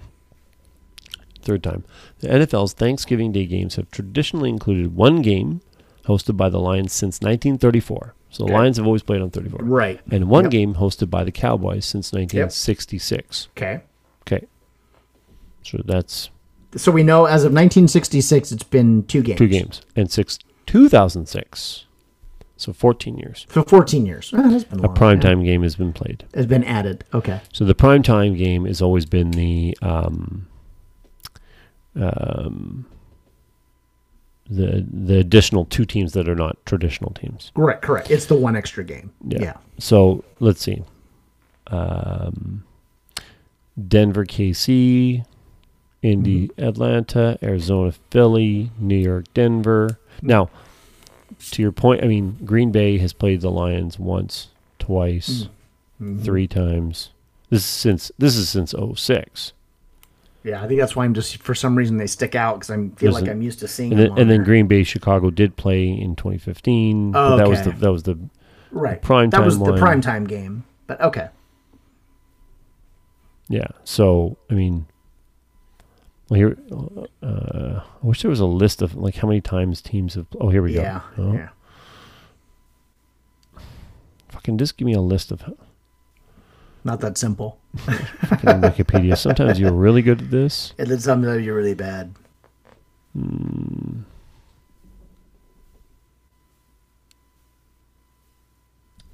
third 1.43 1.63
time. 1.63 1.85
The 2.21 2.29
NFL's 2.29 2.73
Thanksgiving 2.73 3.33
Day 3.33 3.47
games 3.47 3.77
have 3.77 3.91
traditionally 3.91 4.49
included 4.51 4.95
one 4.95 5.23
game 5.23 5.61
hosted 6.07 6.37
by 6.37 6.49
the 6.49 6.59
Lions 6.61 6.93
since 6.93 7.21
1934. 7.21 8.15
So 8.31 8.45
the 8.45 8.51
Okay. 8.51 8.59
Lions 8.59 8.77
have 8.77 8.87
always 8.87 9.03
played 9.03 9.21
on 9.21 9.31
34. 9.31 9.61
Right. 9.65 10.01
And 10.11 10.29
one 10.29 10.45
Yep. 10.45 10.51
game 10.53 10.75
hosted 10.75 11.11
by 11.11 11.25
the 11.25 11.33
Cowboys 11.33 11.85
since 11.85 12.13
1966. 12.13 13.49
Okay. 13.57 13.81
Okay. 14.23 14.47
So 15.63 15.81
that's 15.85 16.31
So 16.77 16.93
we 16.93 17.03
know 17.03 17.25
as 17.25 17.43
of 17.45 17.53
1966, 17.53 18.53
it's 18.53 18.63
been 18.63 19.05
two 19.05 19.23
games. 19.23 19.39
two 19.39 19.49
games. 19.49 19.83
And 19.97 20.11
six 20.11 20.39
2006. 20.67 21.87
So 22.61 22.75
14 22.75 23.17
years. 23.17 23.47
For 23.49 23.63
14 23.63 24.05
years. 24.05 24.35
Oh, 24.37 24.51
that's 24.51 24.65
been 24.65 24.81
A 24.81 24.87
long. 24.89 24.95
primetime 24.95 25.43
game 25.45 25.63
has 25.63 25.77
been 25.77 25.95
played. 25.95 26.25
Has 26.35 26.45
been 26.47 26.63
added. 26.65 27.05
Okay. 27.15 27.41
So 27.55 27.65
the 27.65 27.75
primetime 27.75 28.37
game 28.37 28.67
has 28.67 28.83
always 28.83 29.07
been 29.07 29.31
the 29.31 29.77
um, 29.81 30.47
um, 31.97 32.85
the 34.49 34.87
the 34.93 35.19
additional 35.19 35.65
two 35.65 35.85
teams 35.85 36.13
that 36.13 36.29
are 36.29 36.35
not 36.35 36.59
traditional 36.67 37.13
teams. 37.13 37.53
Correct. 37.55 37.83
Correct. 37.83 38.11
It's 38.11 38.27
the 38.27 38.35
one 38.37 38.57
extra 38.57 38.85
game. 38.85 39.13
Yeah. 39.27 39.39
Yeah. 39.41 39.57
So 39.79 40.25
let's 40.41 40.61
see. 40.61 40.83
Um, 41.69 42.65
Denver, 43.89 44.27
KC, 44.27 45.25
Indy, 46.03 46.49
Mm-hmm. 46.49 46.63
Atlanta, 46.63 47.39
Arizona, 47.43 47.93
Philly, 48.11 48.71
New 48.79 48.97
York, 48.99 49.25
Denver. 49.33 49.99
Now, 50.21 50.51
to 51.53 51.63
your 51.63 51.73
point, 51.73 52.03
I 52.05 52.07
mean, 52.07 52.39
Green 52.45 52.71
Bay 52.71 52.99
has 52.99 53.13
played 53.13 53.41
the 53.41 53.51
Lions 53.51 53.99
once, 53.99 54.49
twice, 54.79 55.49
Mm-hmm. 56.01 56.23
three 56.23 56.47
times. 56.47 57.11
This 57.51 57.61
is 57.61 57.67
since 57.67 58.11
this 58.17 58.35
is 58.37 58.49
since 58.49 58.73
06. 58.97 59.53
Yeah. 60.45 60.63
I 60.63 60.67
think 60.69 60.81
that's 60.81 60.97
why 60.97 61.05
I'm 61.05 61.13
just 61.13 61.37
for 61.39 61.55
some 61.55 61.75
reason 61.77 61.99
they 61.99 62.07
stick 62.07 62.35
out 62.35 62.55
because 62.61 62.71
I 62.71 62.77
feel 62.77 62.91
There's 62.97 63.15
like 63.17 63.25
an- 63.25 63.31
I'm 63.33 63.43
used 63.43 63.59
to 63.61 63.69
seeing 63.69 63.93
And 63.93 64.01
them. 64.01 64.09
then, 64.15 64.19
and 64.23 64.31
then. 64.31 64.43
Green 64.45 64.67
Bay, 64.67 64.83
Chicago 64.83 65.29
did 65.31 65.57
play 65.57 65.89
in 65.89 66.17
2015. 66.17 67.11
Oh, 67.11 67.13
but 67.13 67.37
that 67.37 67.49
was 67.49 67.61
the 67.63 67.71
that 67.73 67.93
was 67.93 68.05
the 68.05 68.19
right. 68.71 69.03
prime 69.03 69.29
That 69.29 69.45
was 69.45 69.59
time 69.59 69.67
the 69.67 69.77
prime 69.79 70.01
time 70.01 70.25
game. 70.25 70.65
But 70.87 71.01
okay. 71.03 71.29
Yeah. 73.49 73.67
So 73.85 74.39
I 74.51 74.55
mean, 74.55 74.87
well, 76.31 76.39
here, 76.39 76.57
uh, 77.23 77.81
I 78.03 78.07
wish 78.07 78.23
there 78.23 78.31
was 78.31 78.41
a 78.41 78.47
list 78.47 78.81
of 78.81 78.95
like 78.95 79.17
how 79.17 79.29
many 79.29 79.41
times 79.43 79.83
teams 79.83 80.15
have. 80.15 80.27
Oh, 80.41 80.49
here 80.49 80.63
we 80.63 80.75
Yeah. 80.75 81.01
go. 81.17 81.23
Oh, 81.25 81.33
Yeah. 81.35 81.49
Fucking 84.29 84.57
just 84.57 84.77
give 84.79 84.87
me 84.87 84.95
a 84.95 85.01
list 85.01 85.33
of 85.33 85.43
Not 86.85 87.01
that 87.01 87.19
simple. 87.19 87.59
fucking 87.77 88.63
Wikipedia. 88.63 89.19
Sometimes 89.19 89.59
you're 89.61 89.73
really 89.73 90.01
good 90.03 90.23
at 90.23 90.31
this. 90.31 90.73
And 90.79 90.89
then 90.89 90.99
sometimes 91.01 91.45
you're 91.45 91.57
really 91.57 91.75
bad. 91.75 92.15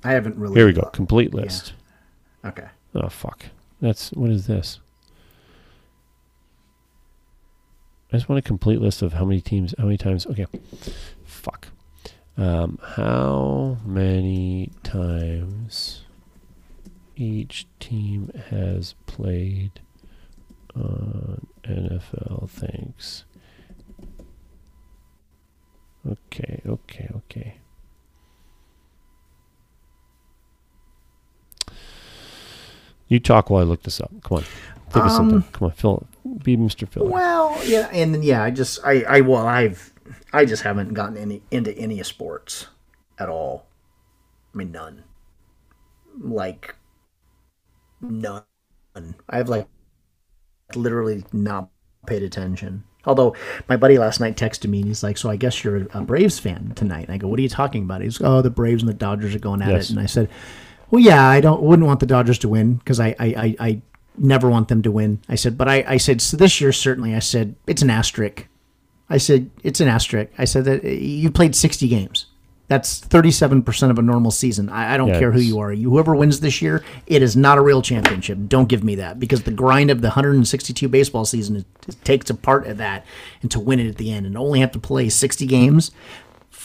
I 0.04 0.12
haven't 0.12 0.36
really. 0.36 0.54
Here 0.54 0.66
we 0.66 0.72
go. 0.72 0.82
Complete 0.92 1.34
list. 1.34 1.72
Okay. 2.44 2.66
Oh 2.94 3.08
fuck. 3.08 3.46
That's 3.80 4.10
what 4.12 4.30
is 4.30 4.46
this? 4.46 4.80
I 8.16 8.18
just 8.18 8.30
want 8.30 8.38
a 8.38 8.48
complete 8.48 8.80
list 8.80 9.02
of 9.02 9.12
how 9.12 9.26
many 9.26 9.42
teams, 9.42 9.74
how 9.76 9.84
many 9.84 9.98
times. 9.98 10.26
Okay. 10.26 10.46
Fuck. 11.26 11.68
Um, 12.38 12.78
how 12.82 13.76
many 13.84 14.70
times 14.82 16.06
each 17.14 17.66
team 17.78 18.30
has 18.48 18.94
played 19.04 19.80
on 20.74 21.46
NFL? 21.62 22.48
Thanks. 22.48 23.26
Okay. 26.10 26.62
Okay. 26.66 27.10
Okay. 27.16 27.58
You 33.08 33.20
talk 33.20 33.50
while 33.50 33.60
I 33.60 33.64
look 33.64 33.82
this 33.82 34.00
up. 34.00 34.10
Come 34.22 34.38
on. 34.38 34.44
Think 34.90 35.04
of 35.04 35.10
something. 35.12 35.38
Um, 35.38 35.44
Come 35.52 35.66
on, 35.66 35.72
Phil. 35.72 36.06
Be 36.42 36.56
Mr. 36.56 36.88
Phil. 36.88 37.06
Well, 37.06 37.58
yeah, 37.64 37.88
and 37.92 38.14
then 38.14 38.22
yeah, 38.22 38.42
I 38.42 38.50
just 38.50 38.80
I 38.84 39.02
I 39.02 39.20
well 39.22 39.46
I've 39.46 39.92
I 40.32 40.44
just 40.44 40.62
haven't 40.62 40.94
gotten 40.94 41.16
any 41.16 41.42
into 41.50 41.76
any 41.76 42.02
sports 42.02 42.66
at 43.18 43.28
all. 43.28 43.66
I 44.54 44.58
mean 44.58 44.72
none. 44.72 45.02
Like 46.20 46.74
none. 48.00 48.42
I've 49.28 49.48
like 49.48 49.66
literally 50.74 51.24
not 51.32 51.68
paid 52.06 52.22
attention. 52.22 52.84
Although 53.04 53.36
my 53.68 53.76
buddy 53.76 53.98
last 53.98 54.18
night 54.18 54.36
texted 54.36 54.68
me 54.68 54.78
and 54.80 54.88
he's 54.88 55.02
like, 55.02 55.16
"So 55.18 55.30
I 55.30 55.36
guess 55.36 55.62
you're 55.62 55.86
a 55.92 56.00
Braves 56.02 56.38
fan 56.38 56.72
tonight." 56.74 57.04
And 57.06 57.14
I 57.14 57.18
go, 57.18 57.28
"What 57.28 57.38
are 57.38 57.42
you 57.42 57.48
talking 57.48 57.84
about?" 57.84 58.00
He's, 58.02 58.20
"Oh, 58.20 58.42
the 58.42 58.50
Braves 58.50 58.82
and 58.82 58.88
the 58.88 58.94
Dodgers 58.94 59.34
are 59.34 59.38
going 59.40 59.62
at 59.62 59.68
Yes. 59.68 59.84
it." 59.84 59.90
And 59.90 60.00
I 60.00 60.06
said, 60.06 60.28
"Well, 60.90 61.00
yeah, 61.00 61.24
I 61.24 61.40
don't 61.40 61.62
wouldn't 61.62 61.86
want 61.86 62.00
the 62.00 62.06
Dodgers 62.06 62.38
to 62.40 62.48
win 62.48 62.74
because 62.74 62.98
I, 62.98 63.14
I 63.20 63.26
I 63.26 63.56
I 63.60 63.82
never 64.18 64.48
want 64.48 64.68
them 64.68 64.82
to 64.82 64.90
win." 64.90 65.20
I 65.28 65.34
said, 65.34 65.56
"But 65.58 65.68
I 65.68 65.84
I 65.86 65.96
said 65.96 66.20
so 66.20 66.36
this 66.36 66.60
year 66.60 66.72
certainly." 66.72 67.14
I 67.14 67.20
said 67.20 67.54
it's 67.66 67.82
an 67.82 67.90
asterisk. 67.90 68.46
I 69.08 69.18
said 69.18 69.50
it's 69.62 69.80
an 69.80 69.88
asterisk. 69.88 70.32
I 70.38 70.44
said 70.44 70.64
that 70.64 70.84
uh, 70.84 70.88
you 70.88 71.30
played 71.30 71.54
60 71.54 71.86
games. 71.88 72.26
That's 72.68 73.00
37% 73.00 73.90
of 73.90 73.98
a 74.00 74.02
normal 74.02 74.32
season. 74.32 74.68
I, 74.68 74.94
I 74.94 74.96
don't 74.96 75.06
Yeah, 75.10 75.20
care 75.20 75.30
who 75.30 75.38
you 75.38 75.60
are. 75.60 75.72
You 75.72 75.90
whoever 75.90 76.16
wins 76.16 76.40
this 76.40 76.60
year, 76.60 76.82
it 77.06 77.22
is 77.22 77.36
not 77.36 77.58
a 77.58 77.60
real 77.60 77.80
championship. 77.80 78.38
Don't 78.48 78.68
give 78.68 78.82
me 78.82 78.96
that 78.96 79.20
because 79.20 79.44
the 79.44 79.52
grind 79.52 79.88
of 79.88 80.00
the 80.00 80.08
162 80.08 80.88
baseball 80.88 81.24
season 81.24 81.54
is, 81.54 81.64
it 81.86 82.04
takes 82.04 82.28
a 82.28 82.34
part 82.34 82.66
of 82.66 82.78
that, 82.78 83.06
and 83.40 83.52
to 83.52 83.60
win 83.60 83.78
it 83.78 83.86
at 83.86 83.98
the 83.98 84.10
end 84.10 84.26
and 84.26 84.36
only 84.36 84.58
have 84.58 84.72
to 84.72 84.80
play 84.80 85.08
60 85.08 85.46
games. 85.46 85.92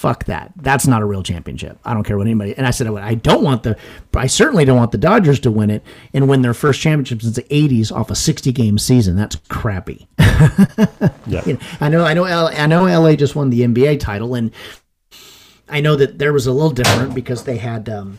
Fuck 0.01 0.25
that. 0.25 0.51
That's 0.55 0.87
not 0.87 1.03
a 1.03 1.05
real 1.05 1.21
championship. 1.21 1.77
I 1.85 1.93
don't 1.93 2.03
care 2.03 2.17
what 2.17 2.25
anybody. 2.25 2.55
And 2.57 2.65
I 2.65 2.71
said, 2.71 2.87
I 2.87 3.13
don't 3.13 3.43
want 3.43 3.61
the. 3.61 3.77
I 4.15 4.25
certainly 4.25 4.65
don't 4.65 4.77
want 4.77 4.91
the 4.91 4.97
Dodgers 4.97 5.39
to 5.41 5.51
win 5.51 5.69
it 5.69 5.83
and 6.11 6.27
win 6.27 6.41
their 6.41 6.55
first 6.55 6.81
championship 6.81 7.21
since 7.21 7.35
the 7.35 7.43
'80s 7.43 7.91
off 7.91 8.09
a 8.09 8.15
60 8.15 8.51
game 8.51 8.79
season. 8.79 9.15
That's 9.15 9.35
crappy. 9.47 10.07
Yeah. 10.17 11.43
You 11.45 11.53
know, 11.53 11.59
I 11.79 11.89
know, 11.89 12.03
I 12.03 12.13
know, 12.15 12.23
L- 12.23 12.47
I 12.47 12.65
know. 12.65 12.85
LA 12.85 13.13
just 13.15 13.35
won 13.35 13.51
the 13.51 13.61
NBA 13.61 13.99
title, 13.99 14.33
and 14.33 14.49
I 15.69 15.81
know 15.81 15.95
that 15.95 16.17
there 16.17 16.33
was 16.33 16.47
a 16.47 16.51
little 16.51 16.71
different 16.71 17.13
because 17.13 17.43
they 17.43 17.57
had, 17.57 17.87
um, 17.87 18.17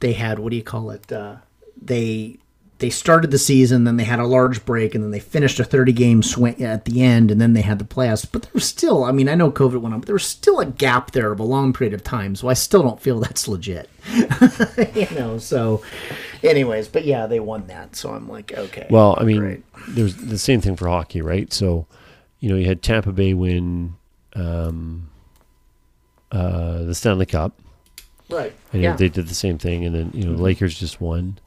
they 0.00 0.12
had 0.12 0.38
what 0.38 0.50
do 0.50 0.56
you 0.56 0.62
call 0.62 0.90
it? 0.90 1.10
Uh, 1.10 1.36
they 1.80 2.36
they 2.84 2.90
started 2.90 3.30
the 3.30 3.38
season, 3.38 3.84
then 3.84 3.96
they 3.96 4.04
had 4.04 4.18
a 4.18 4.26
large 4.26 4.62
break, 4.66 4.94
and 4.94 5.02
then 5.02 5.10
they 5.10 5.18
finished 5.18 5.58
a 5.58 5.64
30 5.64 5.90
game 5.94 6.22
swing 6.22 6.62
at 6.62 6.84
the 6.84 7.02
end, 7.02 7.30
and 7.30 7.40
then 7.40 7.54
they 7.54 7.62
had 7.62 7.78
the 7.78 7.84
playoffs. 7.86 8.26
But 8.30 8.42
there 8.42 8.50
was 8.52 8.66
still, 8.66 9.04
I 9.04 9.10
mean, 9.10 9.26
I 9.26 9.34
know 9.34 9.50
COVID 9.50 9.80
went 9.80 9.94
on, 9.94 10.00
but 10.00 10.06
there 10.06 10.14
was 10.14 10.26
still 10.26 10.60
a 10.60 10.66
gap 10.66 11.12
there 11.12 11.32
of 11.32 11.40
a 11.40 11.44
long 11.44 11.72
period 11.72 11.94
of 11.94 12.04
time. 12.04 12.36
So 12.36 12.48
I 12.48 12.52
still 12.52 12.82
don't 12.82 13.00
feel 13.00 13.20
that's 13.20 13.48
legit. 13.48 13.88
you 14.94 15.08
know. 15.18 15.38
So, 15.38 15.82
anyways, 16.42 16.88
but 16.88 17.06
yeah, 17.06 17.26
they 17.26 17.40
won 17.40 17.66
that. 17.68 17.96
So 17.96 18.10
I'm 18.10 18.28
like, 18.28 18.52
okay. 18.52 18.86
Well, 18.90 19.16
I 19.18 19.24
mean, 19.24 19.38
great. 19.38 19.64
there's 19.88 20.14
the 20.16 20.36
same 20.36 20.60
thing 20.60 20.76
for 20.76 20.86
hockey, 20.86 21.22
right? 21.22 21.50
So, 21.54 21.86
you 22.40 22.50
know, 22.50 22.56
you 22.56 22.66
had 22.66 22.82
Tampa 22.82 23.12
Bay 23.12 23.32
win 23.32 23.94
um, 24.36 25.08
uh, 26.30 26.82
the 26.82 26.94
Stanley 26.94 27.24
Cup, 27.26 27.58
right. 28.28 28.52
and 28.74 28.82
Yeah. 28.82 28.94
they 28.96 29.08
did 29.08 29.26
the 29.28 29.34
same 29.34 29.56
thing, 29.56 29.86
and 29.86 29.94
then 29.94 30.10
you 30.12 30.26
know, 30.26 30.36
the 30.36 30.42
Lakers 30.42 30.78
just 30.78 31.00
won. 31.00 31.38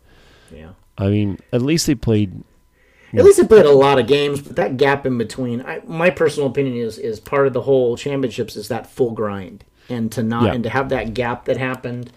yeah. 0.52 0.70
I 0.98 1.08
mean, 1.10 1.40
at 1.54 1.62
least 1.62 1.88
they 1.88 1.96
played. 1.96 2.44
At 3.14 3.24
least 3.24 3.38
they 3.42 3.48
played 3.48 3.66
a 3.66 3.72
lot 3.72 4.00
of 4.00 4.08
games, 4.08 4.42
but 4.42 4.56
that 4.58 4.76
gap 4.78 5.06
in 5.06 5.18
between, 5.18 5.62
I, 5.62 5.82
my 5.88 6.10
personal 6.10 6.50
opinion 6.50 6.76
is 6.86 6.98
is 6.98 7.20
part 7.20 7.48
of 7.48 7.54
the 7.54 7.62
whole 7.62 7.96
championships 7.96 8.56
is 8.56 8.68
that 8.68 8.86
full 8.90 9.12
grind. 9.12 9.64
and 9.90 10.12
to 10.12 10.22
not 10.22 10.44
Yeah. 10.44 10.54
and 10.54 10.64
to 10.66 10.70
have 10.70 10.90
that 10.90 11.14
gap 11.14 11.46
that 11.46 11.56
happened, 11.56 12.12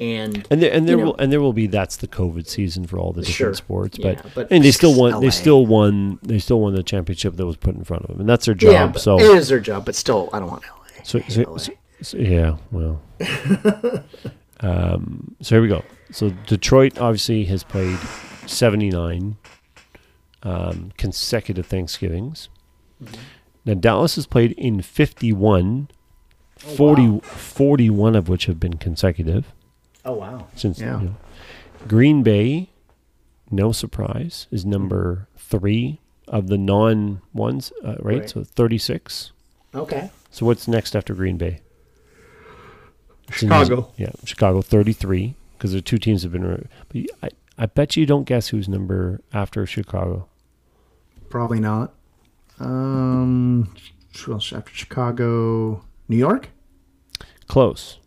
and 0.00 0.44
And 0.50 0.60
there, 0.60 0.72
and 0.72 0.88
there 0.88 0.96
you 0.96 1.04
know- 1.04 1.10
will 1.12 1.16
and 1.18 1.30
there 1.32 1.40
will 1.40 1.52
be 1.52 1.68
that's 1.68 1.96
the 1.96 2.08
COVID 2.08 2.48
season 2.48 2.84
for 2.86 2.98
all 2.98 3.12
the 3.12 3.20
different 3.20 3.36
Sure. 3.36 3.54
sports, 3.54 3.96
Yeah, 3.98 4.14
but, 4.20 4.34
but 4.34 4.48
and 4.50 4.64
they 4.64 4.72
still 4.72 4.92
won 4.98 5.20
they 5.20 5.30
still 5.30 5.64
won 5.64 6.18
they 6.24 6.40
still 6.40 6.60
won 6.60 6.74
the 6.74 6.82
championship 6.82 7.36
that 7.36 7.46
was 7.46 7.56
put 7.56 7.76
in 7.76 7.84
front 7.84 8.02
of 8.02 8.08
them, 8.10 8.20
and 8.20 8.28
that's 8.28 8.46
their 8.46 8.56
job. 8.56 8.72
yeah, 8.72 8.92
so, 9.00 9.20
it 9.20 9.22
is 9.36 9.46
their 9.48 9.60
job. 9.60 9.84
But 9.86 9.94
still, 9.94 10.28
I 10.32 10.40
don't 10.40 10.50
want 10.50 10.64
LA. 10.64 11.02
so, 11.04 11.20
so, 11.28 11.42
LA. 11.42 11.56
so- 11.58 11.72
so- 12.02 12.18
yeah, 12.18 12.56
well, 12.72 13.00
um, 14.60 15.36
so 15.40 15.54
here 15.56 15.62
we 15.62 15.68
go. 15.68 15.84
So 16.10 16.30
Detroit 16.46 16.98
obviously 16.98 17.44
has 17.46 17.62
played 17.64 17.98
seventy 18.46 18.90
nine 18.90 19.36
um, 20.42 20.92
consecutive 20.96 21.66
Thanksgivings. 21.66 22.48
Mm-hmm. 23.02 23.14
Now 23.64 23.74
Dallas 23.74 24.14
has 24.14 24.26
played 24.26 24.52
in 24.52 24.80
51, 24.80 25.88
Oh, 26.64 26.74
40, 26.76 27.20
41 27.20 28.14
of 28.16 28.28
which 28.30 28.46
have 28.46 28.58
been 28.58 28.74
consecutive. 28.78 29.52
oh 30.06 30.12
wow, 30.14 30.46
since 30.54 30.78
Yeah. 30.80 31.00
you 31.00 31.06
know. 31.06 31.16
Green 31.86 32.22
Bay, 32.22 32.70
no 33.50 33.72
surprise, 33.72 34.46
is 34.50 34.64
number 34.64 35.28
three 35.36 36.00
of 36.28 36.46
the 36.48 36.56
non 36.56 37.20
ones, 37.34 37.72
uh, 37.84 37.96
right? 37.98 38.20
Right. 38.20 38.30
So 38.30 38.42
thirty 38.44 38.78
six. 38.78 39.32
okay, 39.74 40.10
So 40.30 40.46
what's 40.46 40.66
next 40.66 40.96
after 40.96 41.12
Green 41.14 41.36
Bay? 41.36 41.60
Chicago. 43.30 43.92
Yeah, 43.96 44.10
Chicago 44.24 44.62
thirty 44.62 44.92
three 44.92 45.34
because 45.56 45.72
the 45.72 45.80
two 45.82 45.98
teams 45.98 46.22
have 46.22 46.32
been. 46.32 46.68
But 46.88 47.02
I, 47.22 47.28
I 47.58 47.66
bet 47.66 47.96
you 47.96 48.06
don't 48.06 48.24
guess 48.24 48.48
who's 48.48 48.68
number 48.68 49.20
after 49.32 49.64
Chicago. 49.66 50.28
probably 51.28 51.60
not. 51.60 51.92
Um, 52.58 53.74
else 54.28 54.52
after 54.52 54.72
Chicago, 54.72 55.82
New 56.08 56.16
York. 56.16 56.48
Close. 57.48 57.98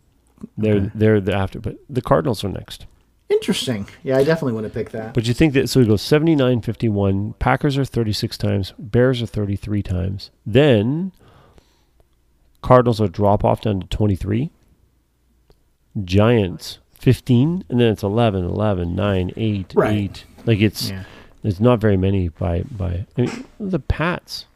They're 0.56 0.74
Okay. 0.76 0.90
they're 0.94 1.20
the 1.20 1.34
after, 1.34 1.60
but 1.60 1.76
the 1.88 2.02
Cardinals 2.02 2.42
are 2.44 2.48
next. 2.48 2.86
Interesting. 3.28 3.86
Yeah, 4.02 4.16
I 4.16 4.24
definitely 4.24 4.54
would 4.54 4.64
have 4.64 4.72
picked 4.74 4.90
that. 4.92 5.14
But 5.14 5.26
you 5.28 5.34
think 5.34 5.52
that 5.52 5.68
so 5.68 5.80
it 5.80 5.86
go 5.86 5.96
79 5.96 6.62
51, 6.62 7.34
Packers 7.34 7.78
are 7.78 7.84
36 7.84 8.36
times, 8.36 8.74
Bears 8.78 9.22
are 9.22 9.26
33 9.26 9.82
times. 9.82 10.30
Then 10.44 11.12
Cardinals 12.62 13.00
will 13.00 13.08
drop 13.08 13.44
off 13.44 13.60
down 13.62 13.80
to 13.80 13.86
23. 13.86 14.50
Giants 16.04 16.78
15 16.94 17.64
and 17.68 17.80
then 17.80 17.88
it's 17.92 18.02
11 18.02 18.44
11 18.44 18.94
9 18.94 19.32
8 19.36 19.72
Right. 19.74 19.92
8. 19.92 20.24
Like 20.46 20.60
it's 20.60 20.90
yeah. 20.90 21.04
there's 21.42 21.60
not 21.60 21.80
very 21.80 21.96
many 21.96 22.28
by 22.28 22.62
by 22.62 23.06
I 23.16 23.20
mean, 23.22 23.44
the 23.58 23.78
Pats 23.80 24.46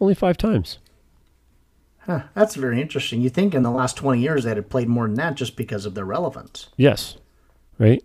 only 0.00 0.14
5 0.14 0.36
times. 0.36 0.78
Huh, 2.00 2.22
that's 2.34 2.54
very 2.54 2.80
interesting. 2.80 3.20
You 3.20 3.28
think 3.30 3.54
in 3.54 3.62
the 3.62 3.70
last 3.70 3.96
20 3.96 4.20
years 4.20 4.44
they'd 4.44 4.56
have 4.56 4.70
played 4.70 4.88
more 4.88 5.06
than 5.06 5.16
that 5.16 5.34
just 5.34 5.56
because 5.56 5.84
of 5.84 5.94
their 5.94 6.04
relevance. 6.06 6.68
Yes. 6.76 7.16
Right? 7.78 8.02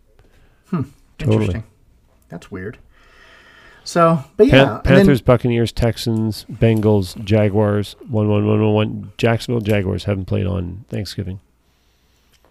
Hmm, 0.68 0.82
totally. 1.18 1.36
Interesting. 1.46 1.64
That's 2.30 2.52
weird. 2.52 2.80
So, 3.86 4.24
but 4.38 4.50
Pan- 4.50 4.68
yeah, 4.68 4.82
then- 4.84 4.98
Panthers, 4.98 5.22
Buccaneers, 5.22 5.72
Texans, 5.72 6.46
Bengals, 6.52 7.22
Jaguars, 7.24 7.96
one 8.10 8.28
one 8.30 8.48
one 8.48 8.62
one 8.62 8.74
one. 8.74 9.12
Jacksonville 9.18 9.62
Jaguars 9.62 10.06
haven't 10.06 10.26
played 10.26 10.48
on 10.48 10.86
Thanksgiving. 10.90 11.40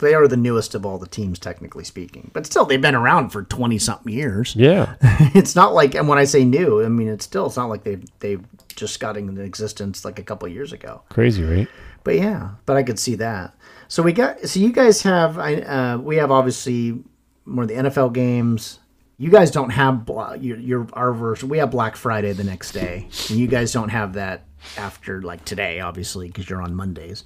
They 0.03 0.15
are 0.15 0.29
the 0.29 0.37
newest 0.37 0.75
of 0.75 0.85
all 0.85 0.99
the 0.99 1.07
teams, 1.07 1.39
technically 1.39 1.85
speaking. 1.85 2.31
But 2.35 2.45
still, 2.45 2.65
they've 2.65 2.81
been 2.81 2.95
around 2.95 3.31
for 3.31 3.45
20 3.45 3.79
something 3.79 4.13
years. 4.13 4.55
Yeah, 4.55 4.97
it's 5.35 5.57
not 5.57 5.73
like, 5.73 5.95
and 5.95 6.09
when 6.09 6.19
I 6.19 6.25
say 6.25 6.45
new, 6.45 6.85
I 6.85 6.89
mean, 6.89 7.09
it's 7.09 7.25
still, 7.25 7.47
it's 7.47 7.57
not 7.57 7.69
like 7.69 7.85
they've, 7.85 8.05
they've 8.19 8.45
just 8.75 9.01
got 9.01 9.17
into 9.17 9.41
existence 9.41 10.05
like 10.05 10.19
a 10.19 10.23
couple 10.23 10.47
of 10.47 10.53
years 10.53 10.73
ago. 10.73 11.03
crazy, 11.09 11.43
right? 11.43 11.69
But 12.05 12.17
yeah, 12.17 12.51
but 12.67 12.77
I 12.77 12.83
could 12.83 12.99
see 12.99 13.15
that. 13.17 13.55
So 13.89 14.03
we 14.03 14.13
got, 14.13 14.41
so 14.41 14.59
you 14.59 14.73
guys 14.73 15.03
have, 15.03 15.39
I, 15.39 15.55
uh, 15.57 15.99
we 15.99 16.17
have 16.17 16.31
obviously 16.31 17.03
more 17.45 17.63
of 17.63 17.69
the 17.69 17.75
NFL 17.75 18.13
games. 18.13 18.81
You 19.19 19.31
guys 19.31 19.51
don't 19.51 19.71
have 19.71 20.09
your, 20.41 20.59
your 20.59 20.89
our 20.95 21.13
version. 21.13 21.49
We 21.49 21.59
have 21.59 21.71
Black 21.71 21.95
Friday 21.95 22.33
the 22.33 22.43
next 22.43 22.73
day, 22.73 23.07
and 23.29 23.39
you 23.39 23.47
guys 23.47 23.73
don't 23.73 23.91
have 23.91 24.15
that 24.15 24.47
after 24.77 25.23
like 25.23 25.45
today, 25.45 25.79
obviously, 25.79 26.27
because 26.27 26.51
you're 26.51 26.63
on 26.63 26.75
Mondays. 26.75 27.25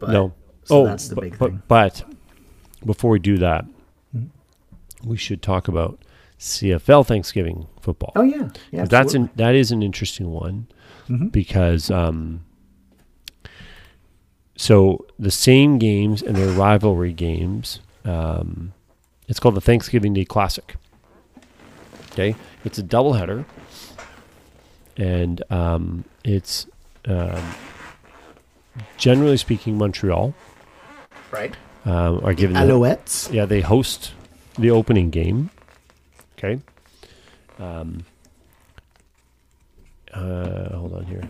But, 0.00 0.10
No. 0.10 0.32
So 0.64 0.82
oh, 0.82 0.84
that's 0.86 1.08
the 1.08 1.14
but, 1.14 1.22
big 1.22 1.38
but, 1.38 1.50
thing. 1.50 1.62
But 1.68 2.04
before 2.84 3.10
we 3.10 3.18
do 3.18 3.38
that, 3.38 3.64
we 5.04 5.16
should 5.16 5.42
talk 5.42 5.68
about 5.68 5.98
CFL 6.38 7.06
Thanksgiving 7.06 7.66
football. 7.80 8.12
Oh 8.16 8.22
yeah, 8.22 8.48
yeah. 8.70 8.84
that's 8.84 9.14
an, 9.14 9.30
that 9.36 9.54
is 9.54 9.70
an 9.70 9.82
interesting 9.82 10.30
one 10.30 10.68
because 11.30 11.90
um, 11.90 12.44
so 14.56 15.06
the 15.18 15.30
same 15.30 15.78
games 15.78 16.22
and 16.22 16.36
their 16.36 16.50
rivalry 16.50 17.12
games. 17.12 17.80
Um, 18.04 18.72
it's 19.28 19.38
called 19.38 19.54
the 19.54 19.60
Thanksgiving 19.60 20.14
Day 20.14 20.24
Classic. 20.24 20.76
Okay, 22.12 22.34
it's 22.64 22.78
a 22.78 22.82
doubleheader, 22.82 23.44
and 24.96 25.42
um, 25.50 26.04
it's 26.24 26.66
um, 27.06 27.54
generally 28.96 29.36
speaking 29.36 29.78
Montreal 29.78 30.34
right. 31.30 31.54
um, 31.84 32.20
are 32.24 32.34
given 32.34 32.54
the, 32.54 32.60
Alouettes. 32.60 33.32
yeah, 33.32 33.44
they 33.44 33.60
host 33.60 34.12
the 34.58 34.70
opening 34.70 35.10
game. 35.10 35.50
Okay. 36.38 36.60
Um, 37.58 38.04
uh, 40.12 40.76
hold 40.76 40.94
on 40.94 41.04
here. 41.04 41.28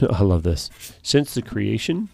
I 0.10 0.22
love 0.22 0.42
this. 0.42 0.70
Since 1.02 1.34
the 1.34 1.42
creation, 1.42 2.08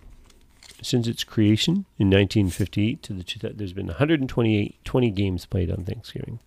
since 0.83 1.07
its 1.07 1.25
creation 1.25 1.85
in 1.99 2.09
1958 2.11 3.03
to 3.03 3.13
the 3.13 3.23
two, 3.23 3.39
there's 3.39 3.73
been 3.73 3.87
128 3.87 4.85
20 4.85 5.11
games 5.11 5.47
played 5.47 5.71
on 5.71 5.85
Thanksgiving. 5.85 6.39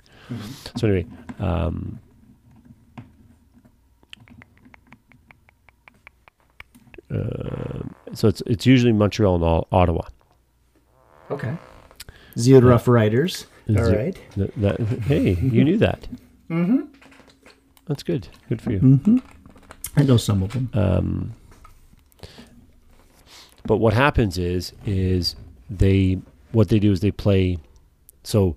So 0.76 0.88
anyway, 0.88 1.06
um, 1.40 2.00
uh, 7.14 7.84
so 8.14 8.28
it's 8.28 8.42
it's 8.46 8.66
usually 8.66 8.94
Montreal 8.94 9.36
and 9.36 9.44
Au- 9.44 9.68
Ottawa. 9.72 10.08
Okay. 11.32 11.56
Zero 12.38 12.62
Rough 12.70 12.88
Riders. 12.88 13.46
All 13.70 13.78
Is 13.78 13.88
it- 13.90 13.96
right. 13.98 14.18
that- 14.38 14.56
that- 14.62 14.80
hey, 15.04 15.34
you 15.36 15.64
knew 15.64 15.78
that. 15.78 16.08
Mm-hmm. 16.50 16.82
That's 17.86 18.04
good. 18.04 18.28
Good 18.50 18.62
for 18.62 18.72
you. 18.72 18.80
Mm-hmm. 18.80 19.18
I 19.96 20.04
know 20.04 20.18
some 20.18 20.44
of 20.44 20.52
them. 20.54 20.70
Um, 20.74 21.34
but 23.66 23.78
what 23.78 23.94
happens 23.94 24.38
is, 24.38 24.74
is 24.86 25.36
they 25.70 26.18
what 26.52 26.70
they 26.70 26.80
do 26.80 26.92
is 26.92 27.00
they 27.02 27.12
play. 27.12 27.58
So, 28.24 28.56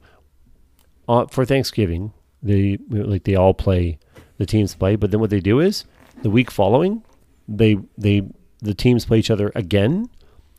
uh, 1.09 1.27
for 1.27 1.45
Thanksgiving, 1.45 2.13
they 2.43 2.79
like 2.89 3.25
they 3.25 3.35
all 3.35 3.55
play. 3.55 3.99
The 4.39 4.47
teams 4.47 4.75
play, 4.75 4.97
but 4.97 5.11
then 5.11 5.21
what 5.21 5.31
they 5.31 5.41
do 5.41 5.61
is 5.61 5.85
the 6.23 6.31
week 6.31 6.51
following, 6.51 7.03
they 7.49 7.77
they 7.99 8.23
the 8.61 8.75
teams 8.75 9.05
play 9.05 9.19
each 9.19 9.31
other 9.31 9.53
again, 9.55 10.09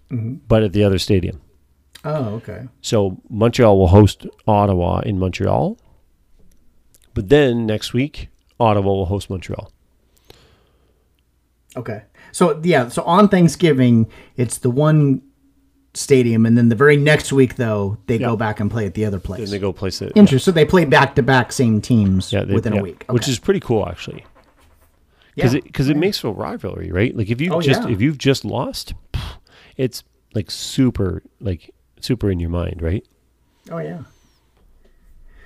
mm-hmm. 0.09 0.35
but 0.47 0.63
at 0.63 0.73
the 0.73 0.83
other 0.83 0.99
stadium. 0.99 1.41
oh, 2.03 2.35
okay. 2.35 2.67
So 2.81 3.21
Montreal 3.29 3.77
will 3.77 3.87
host 3.87 4.25
Ottawa 4.47 4.99
in 5.01 5.19
Montreal. 5.19 5.77
But 7.13 7.29
then 7.29 7.65
next 7.65 7.93
week, 7.93 8.29
Ottawa 8.59 8.87
will 8.93 9.05
host 9.05 9.29
Montreal. 9.29 9.71
Okay. 11.75 12.03
So 12.31 12.59
yeah, 12.63 12.87
so 12.89 13.03
on 13.03 13.29
Thanksgiving, 13.29 14.07
it's 14.37 14.57
the 14.57 14.69
one 14.69 15.21
stadium, 15.93 16.45
and 16.45 16.57
then 16.57 16.69
the 16.69 16.75
very 16.75 16.95
next 16.95 17.33
week, 17.33 17.55
though, 17.57 17.97
they 18.07 18.15
Yeah. 18.17 18.27
go 18.27 18.37
back 18.37 18.59
and 18.61 18.71
play 18.71 18.85
at 18.85 18.93
the 18.93 19.03
other 19.03 19.19
place. 19.19 19.41
And 19.41 19.49
they 19.49 19.59
go 19.59 19.73
place 19.73 20.01
it. 20.01 20.13
Interesting. 20.15 20.53
So 20.53 20.55
they 20.55 20.63
play 20.65 20.85
back 20.85 21.15
to 21.15 21.23
back 21.23 21.51
same 21.51 21.81
teams 21.81 22.31
Yeah, 22.31 22.45
they- 22.45 22.53
within 22.53 22.73
yeah, 22.73 22.79
a 22.79 22.83
week, 22.83 23.03
which 23.09 23.27
is 23.27 23.39
pretty 23.39 23.59
cool 23.59 23.87
actually. 23.87 24.23
Because 25.35 25.53
Yeah. 25.53 25.61
it, 25.65 25.73
cause 25.73 25.87
it 25.89 25.97
makes 25.97 26.19
for 26.19 26.31
rivalry, 26.31 26.91
right? 26.91 27.15
Like 27.15 27.29
if 27.29 27.39
you 27.41 27.53
Oh, 27.53 27.61
just 27.61 27.83
yeah. 27.83 27.89
if 27.89 28.01
you've 28.01 28.17
just 28.17 28.43
lost, 28.45 28.93
it's 29.77 30.03
like 30.33 30.51
super 30.51 31.23
like 31.39 31.73
super 31.99 32.29
in 32.31 32.39
your 32.39 32.49
mind, 32.49 32.81
right? 32.81 33.05
Oh 33.69 33.77
yeah. 33.77 34.03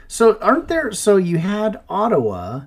So 0.07 0.38
aren't 0.41 0.68
there? 0.68 0.91
So 0.91 1.18
you 1.18 1.38
had 1.38 1.82
Ottawa, 1.90 2.62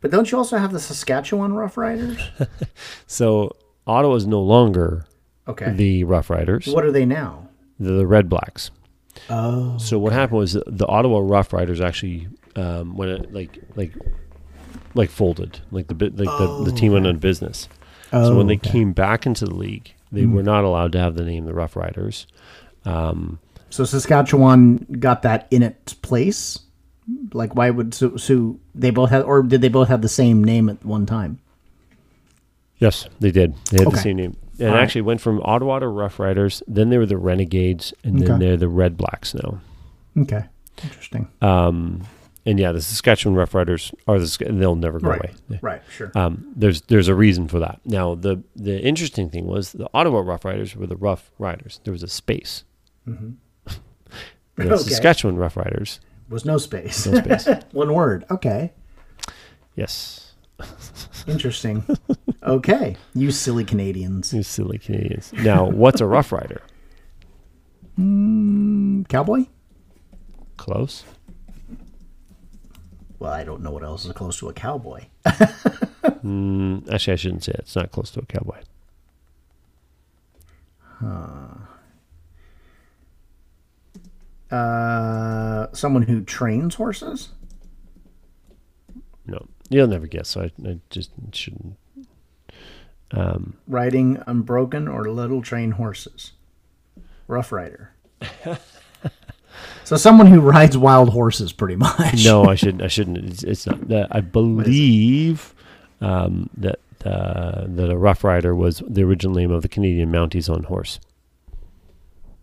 but 0.00 0.10
don't 0.10 0.30
you 0.30 0.38
also 0.38 0.58
have 0.58 0.72
the 0.72 0.80
Saskatchewan 0.80 1.52
Rough 1.54 1.76
Riders? 1.76 2.18
So 3.06 3.50
Ottawa 3.86 4.14
is 4.16 4.26
no 4.26 4.40
longer 4.42 5.06
Okay. 5.48 5.72
the 5.72 6.04
Rough 6.04 6.28
Riders; 6.30 6.66
what 6.66 6.84
are 6.84 6.90
they 6.92 7.06
now? 7.06 7.48
the, 7.78 7.92
the 7.92 8.06
Red 8.06 8.28
Blacks. 8.28 8.70
Oh. 9.30 9.78
So 9.78 9.98
what 9.98 10.12
happened 10.12 10.38
was 10.38 10.52
the 10.66 10.86
Ottawa 10.86 11.20
Rough 11.22 11.52
Riders 11.52 11.80
actually 11.80 12.28
um, 12.56 12.96
when 12.96 13.08
it 13.08 13.32
like 13.32 13.58
like 13.76 13.92
like 14.96 15.10
folded, 15.10 15.60
like 15.70 15.86
the 15.88 15.94
bit 15.94 16.16
like 16.16 16.28
the, 16.38 16.64
the 16.64 16.72
team 16.72 16.92
went 16.92 17.06
out 17.06 17.14
of 17.14 17.20
business. 17.20 17.68
so 18.10 18.36
when 18.36 18.46
they 18.48 18.54
Oh, 18.54 18.56
okay. 18.56 18.70
Came 18.70 18.92
back 18.92 19.26
into 19.26 19.44
the 19.44 19.54
league, 19.54 19.92
they 20.12 20.26
were 20.26 20.42
not 20.42 20.64
allowed 20.64 20.92
to 20.92 20.98
have 20.98 21.14
the 21.16 21.24
name 21.24 21.44
the 21.44 21.54
Rough 21.54 21.76
Riders. 21.76 22.26
Um, 22.84 23.38
So 23.70 23.84
Saskatchewan 23.84 24.86
got 24.98 25.22
that 25.22 25.46
in 25.50 25.62
its 25.62 25.92
place. 25.94 26.58
Like, 27.32 27.54
why 27.54 27.70
would 27.70 27.94
so, 27.94 28.16
so 28.16 28.58
they 28.74 28.90
both 28.90 29.10
had, 29.10 29.22
or 29.22 29.42
did 29.42 29.60
they 29.60 29.68
both 29.68 29.88
have 29.88 30.02
the 30.02 30.08
same 30.08 30.42
name 30.42 30.68
at 30.68 30.84
one 30.84 31.06
time? 31.06 31.38
Yes, 32.78 33.08
they 33.20 33.30
did. 33.30 33.54
They 33.70 33.78
had 33.78 33.86
Okay. 33.88 33.96
the 33.96 34.02
same 34.02 34.16
name. 34.16 34.36
And 34.58 34.68
All 34.70 34.74
right. 34.74 34.82
actually 34.82 35.02
went 35.02 35.20
from 35.20 35.40
Ottawa 35.44 35.78
to 35.80 35.88
Rough 35.88 36.18
Riders. 36.18 36.62
Then 36.66 36.88
they 36.90 36.98
were 36.98 37.06
the 37.06 37.16
Renegades, 37.18 37.92
and 38.04 38.20
then 38.20 38.38
they're 38.38 38.56
the 38.56 38.68
Red 38.68 38.96
Blacks 38.96 39.34
now. 39.34 39.60
Okay. 40.18 40.44
Interesting. 40.82 41.28
Um, 41.42 42.02
and 42.46 42.58
yeah, 42.58 42.72
the 42.72 42.80
Saskatchewan 42.80 43.34
Rough 43.36 43.54
Riders 43.54 43.92
are 44.08 44.18
the 44.18 44.46
they'll 44.50 44.74
never 44.76 44.98
go 45.00 45.10
Right. 45.10 45.34
away. 45.50 45.58
Right. 45.60 45.82
Sure. 45.94 46.10
Um, 46.14 46.52
there's 46.56 46.80
there's 46.82 47.08
a 47.08 47.14
reason 47.14 47.48
for 47.48 47.58
that. 47.58 47.80
Now 47.84 48.14
the 48.14 48.42
the 48.54 48.80
interesting 48.80 49.28
thing 49.28 49.46
was 49.46 49.72
the 49.72 49.88
Ottawa 49.92 50.20
Rough 50.20 50.44
Riders 50.44 50.74
were 50.76 50.86
the 50.86 50.96
Rough 50.96 51.30
Riders. 51.38 51.80
There 51.84 51.92
was 51.92 52.02
a 52.02 52.08
space. 52.08 52.64
The 53.04 53.12
Mm-hmm. 53.12 53.30
Okay. 54.58 54.74
Saskatchewan 54.78 55.36
Rough 55.36 55.54
Riders, 55.58 56.00
Was 56.30 56.46
no 56.46 56.56
space. 56.56 57.06
no 57.06 57.18
space. 57.20 57.46
One 57.72 57.92
word. 57.92 58.24
Okay. 58.30 58.72
yes, 59.74 60.32
Interesting. 61.28 61.84
okay. 62.42 62.96
You 63.14 63.30
silly 63.32 63.64
Canadians. 63.64 64.32
you 64.32 64.42
silly 64.42 64.78
Canadians. 64.78 65.30
Now, 65.34 65.66
what's 65.68 66.00
a 66.00 66.06
Rough 66.06 66.32
Rider? 66.32 66.62
Cowboy? 69.08 69.44
Close. 70.56 71.04
Well, 73.18 73.32
I 73.32 73.44
don't 73.44 73.62
know 73.62 73.70
what 73.70 73.82
else 73.82 74.04
is 74.04 74.12
close 74.12 74.38
to 74.40 74.48
a 74.48 74.52
cowboy. 74.52 75.06
Mm, 76.24 76.90
actually, 76.92 77.12
I 77.12 77.16
shouldn't 77.16 77.44
say 77.44 77.52
it. 77.52 77.60
It's 77.60 77.76
not 77.76 77.90
close 77.92 78.10
to 78.12 78.20
a 78.20 78.26
cowboy. 78.26 78.58
Uh, 84.50 85.66
someone 85.72 86.02
who 86.02 86.22
trains 86.22 86.76
horses? 86.76 87.30
No, 89.26 89.46
you'll 89.68 89.88
never 89.88 90.06
guess. 90.06 90.28
So 90.28 90.42
I, 90.42 90.52
I 90.68 90.78
just 90.90 91.10
shouldn't. 91.32 91.76
Um, 93.10 93.54
Riding 93.66 94.22
unbroken 94.26 94.88
or 94.88 95.10
little 95.10 95.42
trained 95.42 95.74
horses? 95.74 96.32
Rough 97.26 97.50
Rider. 97.50 97.92
so 99.86 99.96
someone 99.96 100.26
who 100.26 100.40
rides 100.40 100.76
wild 100.76 101.10
horses, 101.10 101.52
pretty 101.52 101.76
much. 101.76 102.24
no, 102.24 102.44
I 102.44 102.54
shouldn't. 102.56 102.82
I 102.82 102.88
shouldn't. 102.88 103.18
It's, 103.18 103.42
it's 103.44 103.66
not. 103.66 103.88
That 103.88 104.08
I 104.10 104.20
believe 104.20 105.54
um, 106.00 106.50
that 106.56 106.80
uh, 107.04 107.64
that 107.68 107.88
a 107.90 107.96
Rough 107.96 108.24
Rider 108.24 108.54
was 108.54 108.82
the 108.86 109.04
original 109.04 109.34
name 109.34 109.52
of 109.52 109.62
the 109.62 109.68
Canadian 109.68 110.10
Mounties 110.10 110.52
on 110.52 110.64
horse. 110.64 110.98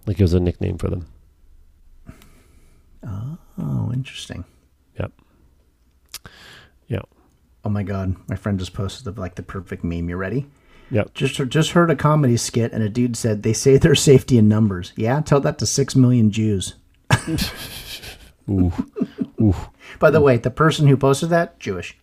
Like 0.06 0.20
it 0.20 0.24
was 0.24 0.34
a 0.34 0.40
nickname 0.40 0.78
for 0.78 0.90
them. 0.90 1.06
Oh, 3.58 3.92
interesting. 3.94 4.46
Yep. 5.00 5.12
Yeah. 6.88 7.02
Oh 7.66 7.70
my 7.70 7.84
god, 7.84 8.16
my 8.28 8.36
friend 8.36 8.58
just 8.58 8.74
posted 8.74 9.14
the, 9.14 9.20
like 9.20 9.36
the 9.36 9.44
perfect 9.44 9.84
meme. 9.84 10.10
You 10.10 10.16
ready? 10.16 10.48
Yep. 10.92 11.14
Just 11.14 11.36
just 11.50 11.72
heard 11.72 11.92
a 11.92 11.96
comedy 11.96 12.38
skit, 12.38 12.72
and 12.72 12.84
a 12.84 12.90
dude 12.90 13.16
said 13.16 13.44
they 13.44 13.54
say 13.54 13.78
there's 13.78 14.02
safety 14.02 14.38
in 14.38 14.48
numbers. 14.48 14.94
Yeah, 14.96 15.22
tell 15.22 15.40
that 15.42 15.60
to 15.60 15.66
six 15.66 15.96
million 15.96 16.32
Jews. 16.32 16.76
Ooh. 18.50 18.72
Ooh. 19.42 19.56
By 20.00 20.10
the 20.10 20.22
way, 20.22 20.38
the 20.38 20.52
person 20.52 20.88
who 20.88 20.98
posted 20.98 21.30
that 21.30 21.60
Jewish. 21.60 21.98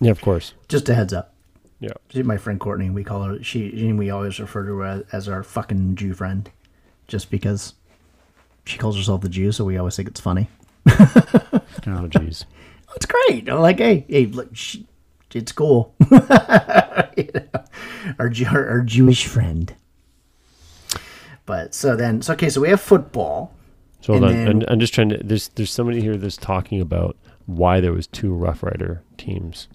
Yeah, 0.00 0.10
of 0.10 0.20
course. 0.20 0.54
Just 0.68 0.88
a 0.88 0.94
heads 0.94 1.12
up. 1.12 1.34
Yeah. 1.80 1.92
She's 2.08 2.24
my 2.24 2.36
friend 2.36 2.58
Courtney. 2.58 2.90
We 2.90 3.04
call 3.04 3.22
her 3.24 3.42
she. 3.42 3.92
we 3.92 4.10
always 4.10 4.40
refer 4.40 4.64
to 4.64 4.78
her 4.78 4.84
as, 4.84 5.02
as 5.12 5.28
our 5.28 5.42
fucking 5.42 5.96
Jew 5.96 6.14
friend, 6.14 6.50
just 7.08 7.30
because 7.30 7.74
she 8.64 8.78
calls 8.78 8.96
herself 8.96 9.20
the 9.20 9.28
Jew. 9.28 9.52
So 9.52 9.64
we 9.64 9.76
always 9.76 9.96
think 9.96 10.08
it's 10.08 10.20
funny. 10.20 10.48
Oh, 10.86 12.08
jeez. 12.08 12.44
It's 12.96 13.06
great. 13.06 13.48
I'm 13.48 13.58
like, 13.58 13.78
hey, 13.78 14.04
hey, 14.08 14.26
look, 14.26 14.54
she, 14.54 14.86
it's 15.32 15.50
cool. 15.50 15.94
You 17.16 17.30
know, 17.32 17.46
our, 18.18 18.30
our 18.50 18.68
our 18.68 18.80
Jewish 18.82 19.26
friend. 19.26 19.74
But 21.46 21.74
so 21.74 21.94
then, 21.94 22.22
so 22.22 22.32
okay, 22.32 22.48
so 22.48 22.60
we 22.60 22.70
have 22.70 22.80
football. 22.80 23.52
So 24.04 24.12
hold 24.12 24.24
And 24.24 24.32
on. 24.32 24.44
then- 24.44 24.62
I'm, 24.68 24.72
I'm 24.74 24.80
just 24.80 24.92
trying 24.92 25.08
to. 25.08 25.18
There's 25.24 25.48
there's 25.48 25.70
somebody 25.72 26.02
here 26.02 26.16
that's 26.18 26.36
talking 26.36 26.78
about 26.80 27.16
why 27.46 27.80
there 27.80 27.92
was 27.92 28.06
two 28.06 28.34
Rough 28.34 28.62
Rider 28.62 29.02
teams. 29.16 29.66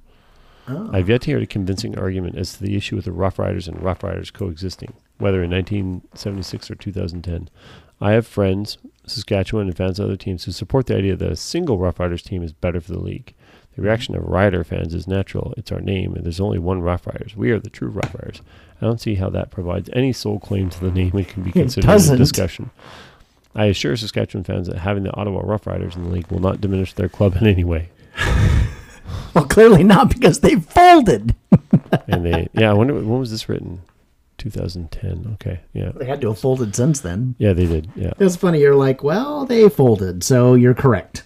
Oh. 0.68 0.88
I've 0.94 1.10
yet 1.10 1.22
to 1.22 1.32
hear 1.32 1.40
a 1.40 1.48
convincing 1.48 1.98
argument 1.98 2.36
as 2.38 2.54
to 2.54 2.64
the 2.64 2.76
issue 2.76 2.96
with 2.96 3.06
the 3.06 3.12
Rough 3.12 3.40
Riders 3.40 3.68
and 3.68 3.82
Rough 3.82 4.04
Riders 4.04 4.30
coexisting, 4.30 4.94
whether 5.18 5.42
in 5.44 5.50
1976 5.50 6.70
or 6.70 6.76
2010. 6.76 7.50
I 8.00 8.12
have 8.12 8.28
friends, 8.28 8.78
Saskatchewan 9.08 9.66
and 9.68 9.76
fans 9.76 10.00
of 10.00 10.06
other 10.06 10.16
teams, 10.16 10.44
who 10.44 10.52
support 10.52 10.86
the 10.86 10.96
idea 10.96 11.16
that 11.16 11.32
a 11.32 11.36
single 11.36 11.80
Rough 11.80 12.00
Riders 12.00 12.22
team 12.22 12.44
is 12.44 12.54
better 12.54 12.80
for 12.80 12.92
the 12.92 13.00
league. 13.00 13.34
The 13.76 13.82
reaction 13.82 14.16
of 14.16 14.24
Rider 14.24 14.64
fans 14.64 14.94
is 14.94 15.08
natural. 15.08 15.56
It's 15.58 15.72
our 15.72 15.82
name, 15.82 16.14
and 16.14 16.24
there's 16.24 16.40
only 16.40 16.60
one 16.60 16.82
Rough 16.82 17.08
Riders. 17.08 17.36
We 17.36 17.50
are 17.52 17.60
the 17.60 17.70
true 17.72 17.90
Rough 17.90 18.14
Riders. 18.14 18.42
I 18.80 18.86
don't 18.86 19.02
see 19.02 19.16
how 19.16 19.30
that 19.32 19.50
provides 19.52 19.90
any 19.94 20.14
sole 20.14 20.40
claim 20.40 20.70
to 20.70 20.80
the 20.82 20.92
name 20.92 21.16
and 21.16 21.28
can 21.28 21.42
be 21.44 21.52
considered 21.52 21.90
in 21.90 22.14
a 22.14 22.18
discussion. 22.18 22.70
I 23.60 23.66
assure 23.66 23.96
Saskatchewan 23.98 24.44
fans 24.44 24.68
that 24.68 24.78
having 24.78 25.04
the 25.04 25.14
Ottawa 25.16 25.42
Rough 25.44 25.68
Riders 25.68 25.96
in 25.96 26.04
the 26.06 26.10
league 26.10 26.28
will 26.32 26.40
not 26.40 26.62
diminish 26.62 26.94
their 26.94 27.10
club 27.10 27.36
in 27.38 27.48
any 27.48 27.64
way. 27.64 27.90
Well, 29.34 29.46
clearly 29.46 29.84
not 29.84 30.10
because 30.10 30.40
they 30.40 30.56
folded. 30.56 31.36
And 32.08 32.24
they, 32.26 32.48
yeah, 32.54 32.70
I 32.70 32.74
wonder 32.74 32.94
when 32.94 33.20
was 33.20 33.32
this 33.32 33.48
written? 33.50 33.82
2010. 34.38 35.32
Okay, 35.36 35.60
yeah, 35.74 35.92
They 35.96 36.06
had 36.06 36.22
to 36.22 36.28
have 36.30 36.40
folded 36.40 36.76
since 36.76 37.00
then. 37.02 37.36
yeah, 37.40 37.54
they 37.54 37.66
did. 37.66 37.90
Yeah, 37.96 38.14
It's 38.20 38.36
funny. 38.36 38.60
You're 38.60 38.76
like, 38.76 39.04
well, 39.04 39.46
they 39.46 39.68
folded, 39.70 40.24
so 40.24 40.54
you're 40.56 40.74
correct. 40.76 41.24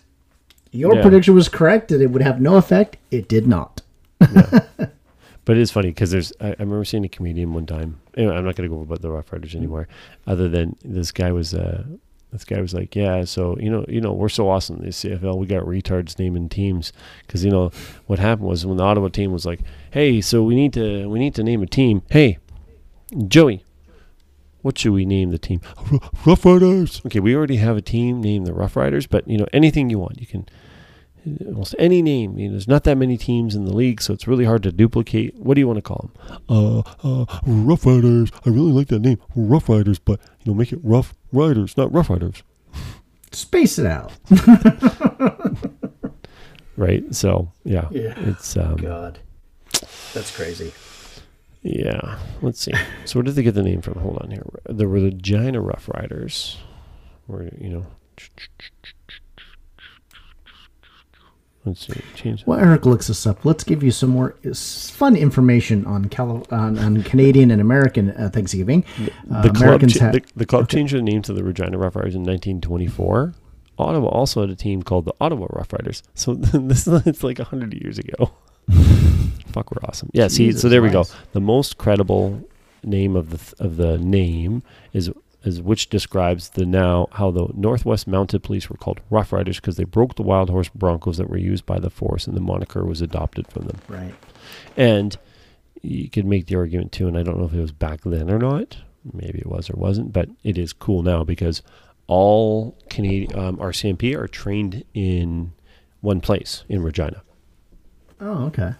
Your 0.72 0.96
Yeah. 0.96 1.02
prediction 1.02 1.36
was 1.36 1.50
correct 1.50 1.90
that 1.90 2.02
it 2.02 2.08
would 2.12 2.22
have 2.22 2.40
no 2.42 2.56
effect. 2.56 2.98
It 3.12 3.28
did 3.30 3.48
not. 3.48 3.82
yeah. 4.22 4.60
but 5.46 5.58
it 5.58 5.62
is 5.62 5.72
funny 5.72 5.90
because 5.90 6.12
there's. 6.12 6.32
I, 6.42 6.48
I 6.48 6.56
remember 6.60 6.86
seeing 6.86 7.06
a 7.06 7.10
comedian 7.10 7.54
one 7.54 7.66
time. 7.66 8.00
Anyway, 8.18 8.34
I'm 8.36 8.46
not 8.46 8.56
going 8.56 8.70
to 8.70 8.76
go 8.76 8.82
about 8.82 9.02
the 9.02 9.12
Rough 9.12 9.32
Riders 9.32 9.56
anymore. 9.56 9.88
Other 10.26 10.48
than 10.50 10.76
this 10.84 11.12
guy 11.12 11.32
was, 11.32 11.54
uh, 11.54 11.84
this 12.34 12.44
guy 12.44 12.60
was 12.60 12.74
like, 12.74 12.96
yeah, 12.96 13.24
so 13.24 13.56
you 13.60 13.70
know, 13.70 13.86
you 13.88 14.02
know, 14.02 14.12
we're 14.12 14.28
so 14.28 14.50
awesome 14.50 14.78
in 14.78 14.86
the 14.86 14.90
CFL. 14.90 15.38
We 15.38 15.46
got 15.46 15.64
retards 15.64 16.18
naming 16.18 16.50
teams 16.50 16.92
because 17.26 17.46
you 17.46 17.52
know 17.52 17.72
what 18.08 18.20
happened 18.20 18.48
was 18.48 18.66
when 18.66 18.78
the 18.78 18.84
Ottawa 18.84 19.08
team 19.08 19.32
was 19.32 19.46
like, 19.46 19.62
hey, 19.92 20.20
so 20.20 20.44
we 20.44 20.56
need 20.56 20.74
to 20.74 21.08
we 21.08 21.20
need 21.20 21.36
to 21.36 21.44
name 21.44 21.62
a 21.62 21.68
team. 21.68 22.02
Hey, 22.10 22.40
Joey, 23.28 23.64
what 24.64 24.80
should 24.80 24.94
we 24.94 25.06
name 25.06 25.30
the 25.30 25.38
team? 25.38 25.62
Rough 26.26 26.44
Riders. 26.44 27.02
Okay, 27.06 27.20
we 27.20 27.36
already 27.36 27.58
have 27.58 27.78
a 27.78 27.82
team 27.82 28.20
named 28.20 28.48
the 28.48 28.54
Rough 28.54 28.76
Riders, 28.76 29.06
but 29.06 29.28
you 29.28 29.38
know 29.38 29.48
anything 29.54 29.92
you 29.92 30.00
want, 30.00 30.20
you 30.20 30.26
can 30.26 30.48
almost 31.46 31.76
any 31.78 32.02
name. 32.02 32.38
You 32.38 32.48
know, 32.48 32.54
there's 32.54 32.68
not 32.68 32.84
that 32.86 32.98
many 32.98 33.16
teams 33.16 33.56
in 33.56 33.66
the 33.66 33.74
league, 33.76 34.02
so 34.02 34.12
it's 34.12 34.28
really 34.28 34.46
hard 34.46 34.64
to 34.64 34.72
duplicate. 34.72 35.36
What 35.38 35.54
do 35.54 35.62
you 35.62 35.68
want 35.68 35.78
to 35.78 35.84
call 35.84 36.10
them? 36.10 36.44
Uh, 36.50 36.80
uh, 37.04 37.26
Rough 37.46 37.86
Riders. 37.86 38.32
I 38.46 38.50
really 38.50 38.72
like 38.72 38.88
that 38.88 39.00
name, 39.00 39.20
Rough 39.36 39.70
Riders, 39.70 40.00
but 40.00 40.20
you 40.42 40.52
know, 40.52 40.58
make 40.58 40.74
it 40.74 40.80
Rough 40.82 41.14
Riders, 41.34 41.76
not 41.76 41.92
Rough 41.92 42.10
Riders, 42.10 42.44
Space 43.32 43.78
it 43.80 43.86
out. 43.88 44.12
right? 46.78 47.04
So 47.14 47.52
yeah, 47.66 47.88
Yeah. 47.92 48.14
it's 48.18 48.56
um, 48.58 48.76
God, 48.78 49.20
that's 50.14 50.36
crazy. 50.36 50.72
yeah. 51.64 52.20
Let's 52.42 52.62
see. 52.62 52.74
So 53.06 53.20
where 53.20 53.24
did 53.24 53.36
they 53.36 53.44
get 53.44 53.56
the 53.56 53.64
name 53.64 53.82
from? 53.82 53.96
Hold 53.96 54.20
on 54.20 54.32
here. 54.32 54.44
There 54.70 54.88
were 54.88 55.00
the 55.00 55.08
Regina 55.08 55.60
Rough 55.62 55.90
Riders, 55.90 56.58
where 57.28 57.50
you 57.60 57.70
know. 57.70 57.86
Let's 61.66 61.88
see. 61.88 62.02
Change. 62.16 62.44
While 62.46 62.60
Eric 62.60 62.86
looks 62.86 63.08
this 63.08 63.26
up, 63.26 63.46
let's 63.46 63.64
give 63.64 63.84
you 63.84 63.92
some 63.92 64.10
more 64.10 64.36
fun 64.54 65.16
information 65.16 65.86
on 65.86 66.10
Cali- 66.10 66.46
on, 66.52 66.78
on 66.78 67.04
Canadian 67.04 67.52
and 67.52 67.62
American 67.62 68.10
uh, 68.12 68.30
Thanksgiving. 68.34 68.84
Uh, 69.32 69.44
the 69.44 69.50
club, 69.50 69.90
cha- 69.90 70.00
have 70.06 70.14
the, 70.14 70.24
the 70.36 70.46
club 70.46 70.68
changed 70.68 70.94
their 70.94 71.02
name 71.02 71.22
to 71.22 71.34
the 71.34 71.44
Regina 71.44 71.78
Rough 71.78 71.96
Riders 71.96 72.16
in 72.16 72.22
1924. 72.24 73.34
Ottawa 73.80 74.08
also 74.10 74.42
had 74.42 74.50
a 74.50 74.56
team 74.56 74.84
called 74.84 75.06
the 75.06 75.14
Ottawa 75.22 75.48
Rough 75.52 75.72
Riders. 75.72 76.04
So 76.16 76.34
this 76.36 76.86
is 76.88 77.06
it's 77.08 77.24
like 77.24 77.40
100 77.40 77.74
years 77.82 77.98
ago. 77.98 78.32
Fuck, 79.48 79.72
we're 79.72 79.88
awesome. 79.88 80.10
Yeah, 80.14 80.28
see, 80.28 80.48
so 80.52 80.56
Jesus 80.56 80.70
there 80.72 80.82
we 80.82 80.90
go. 80.90 81.06
The 81.32 81.42
most 81.42 81.78
credible 81.78 82.44
name 82.84 83.16
of 83.16 83.30
the 83.30 83.38
th- 83.38 83.54
of 83.60 83.78
the 83.78 83.98
name 83.98 84.64
is 84.92 85.10
is 85.44 85.62
which 85.62 85.90
describes 85.90 86.50
the 86.50 86.66
now 86.66 87.08
how 87.14 87.32
the 87.32 87.48
Northwest 87.54 88.08
Mounted 88.08 88.44
Police 88.44 88.70
were 88.70 88.78
called 88.78 89.02
Rough 89.10 89.34
Riders 89.34 89.60
because 89.60 89.76
they 89.76 89.84
broke 89.84 90.16
the 90.16 90.24
wild 90.24 90.50
horse 90.50 90.70
broncos 90.70 91.18
that 91.18 91.30
were 91.30 91.38
used 91.38 91.66
by 91.66 91.80
the 91.80 91.90
force, 91.90 92.28
and 92.28 92.36
the 92.36 92.42
moniker 92.42 92.86
was 92.86 93.02
adopted 93.02 93.48
from 93.48 93.66
them. 93.66 93.80
right. 93.88 94.14
And 94.78 95.18
you 95.82 96.10
could 96.10 96.26
make 96.26 96.48
the 96.48 96.56
argument 96.56 96.92
too, 96.92 97.08
and 97.08 97.18
I 97.18 97.24
don't 97.24 97.38
know 97.38 97.46
if 97.46 97.54
it 97.54 97.62
was 97.62 97.74
back 97.74 98.02
then 98.06 98.30
or 98.32 98.40
not. 98.40 98.78
Maybe 99.12 99.40
it 99.40 99.48
was 99.48 99.70
or 99.70 99.76
wasn't, 99.76 100.14
but 100.14 100.30
it 100.44 100.58
is 100.58 100.72
cool 100.72 101.04
now 101.04 101.26
because 101.26 101.62
all 102.08 102.78
Canadian 102.90 103.38
um, 103.38 103.58
RCMP 103.58 104.16
are 104.16 104.28
trained 104.28 104.86
in 104.94 105.54
one 106.00 106.22
place 106.22 106.64
in 106.70 106.82
Regina. 106.82 107.22
Oh, 108.22 108.46
okay. 108.46 108.74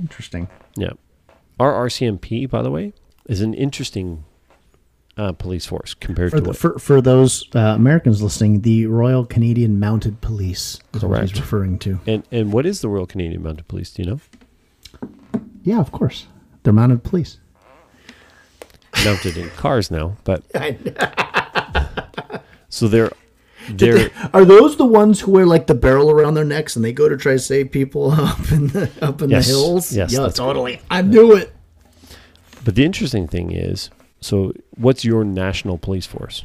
Interesting. 0.00 0.48
Yeah, 0.76 0.92
our 1.60 1.72
RCMP, 1.86 2.48
by 2.48 2.62
the 2.62 2.70
way, 2.70 2.94
is 3.26 3.42
an 3.42 3.52
interesting 3.52 4.24
uh, 5.16 5.32
police 5.32 5.66
force 5.66 5.94
compared 5.94 6.30
For, 6.30 6.36
to 6.38 6.42
the, 6.42 6.48
what. 6.50 6.56
for, 6.56 6.78
for 6.78 7.00
those 7.00 7.44
uh, 7.54 7.58
Americans 7.76 8.22
listening, 8.22 8.62
the 8.62 8.86
Royal 8.86 9.24
Canadian 9.26 9.78
Mounted 9.78 10.20
Police 10.20 10.80
is 10.94 11.04
what 11.04 11.20
he's 11.20 11.30
Correct. 11.32 11.36
referring 11.44 11.78
to. 11.80 12.00
and 12.06 12.22
and 12.32 12.52
what 12.52 12.64
is 12.66 12.80
the 12.80 12.88
Royal 12.88 13.06
Canadian 13.06 13.42
Mounted 13.42 13.68
Police? 13.68 13.90
Do 13.92 14.02
you 14.02 14.10
know? 14.10 14.20
Yeah, 15.64 15.78
of 15.80 15.92
course. 15.92 16.26
They're 16.62 16.72
mounted 16.72 17.02
police. 17.04 17.38
mounted 19.04 19.36
in 19.36 19.50
cars 19.50 19.90
now, 19.90 20.16
but 20.24 20.42
so 22.68 22.88
they're 22.88 23.10
they're 23.70 24.10
Are 24.34 24.44
those 24.44 24.76
the 24.76 24.84
ones 24.86 25.20
who 25.20 25.30
wear 25.32 25.46
like 25.46 25.66
the 25.66 25.74
barrel 25.74 26.10
around 26.10 26.34
their 26.34 26.44
necks 26.44 26.74
and 26.76 26.84
they 26.84 26.92
go 26.92 27.08
to 27.08 27.16
try 27.16 27.32
to 27.32 27.38
save 27.38 27.70
people 27.70 28.10
up 28.16 28.50
in 28.52 28.68
the 28.68 28.90
up 29.00 29.22
in 29.22 29.30
Yes. 29.30 29.46
the 29.46 29.52
hills? 29.52 29.92
Yes, 29.92 30.12
yeah, 30.12 30.28
totally. 30.28 30.80
I 30.90 31.02
knew 31.02 31.34
it. 31.36 31.52
but 32.64 32.74
the 32.74 32.84
interesting 32.84 33.26
thing 33.28 33.50
is, 33.52 33.90
so 34.22 34.52
what's 34.76 35.04
your 35.04 35.24
national 35.24 35.78
police 35.78 36.06
force? 36.06 36.44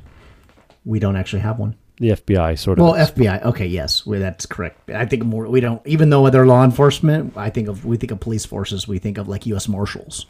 We 0.86 1.00
don't 1.00 1.16
actually 1.16 1.42
have 1.42 1.60
one. 1.60 1.76
The 2.00 2.10
FBI 2.10 2.60
sort 2.60 2.78
of. 2.78 2.84
Well, 2.86 2.94
is. 2.94 3.12
FBI. 3.12 3.44
Okay, 3.44 3.66
yes, 3.66 4.06
well, 4.06 4.20
that's 4.20 4.46
correct. 4.46 4.90
I 4.92 5.06
think 5.06 5.24
more. 5.24 5.48
We 5.48 5.62
don't, 5.62 5.82
even 5.88 6.10
though 6.12 6.30
they're 6.30 6.46
law 6.46 6.64
enforcement. 6.64 7.34
I 7.36 7.50
think 7.50 7.68
of 7.68 7.86
we 7.86 7.98
think 7.98 8.12
of 8.12 8.20
police 8.20 8.46
forces. 8.46 8.88
We 8.88 9.00
think 9.00 9.18
of 9.18 9.28
like 9.28 9.46
U.S. 9.48 9.68
Marshals, 9.68 10.28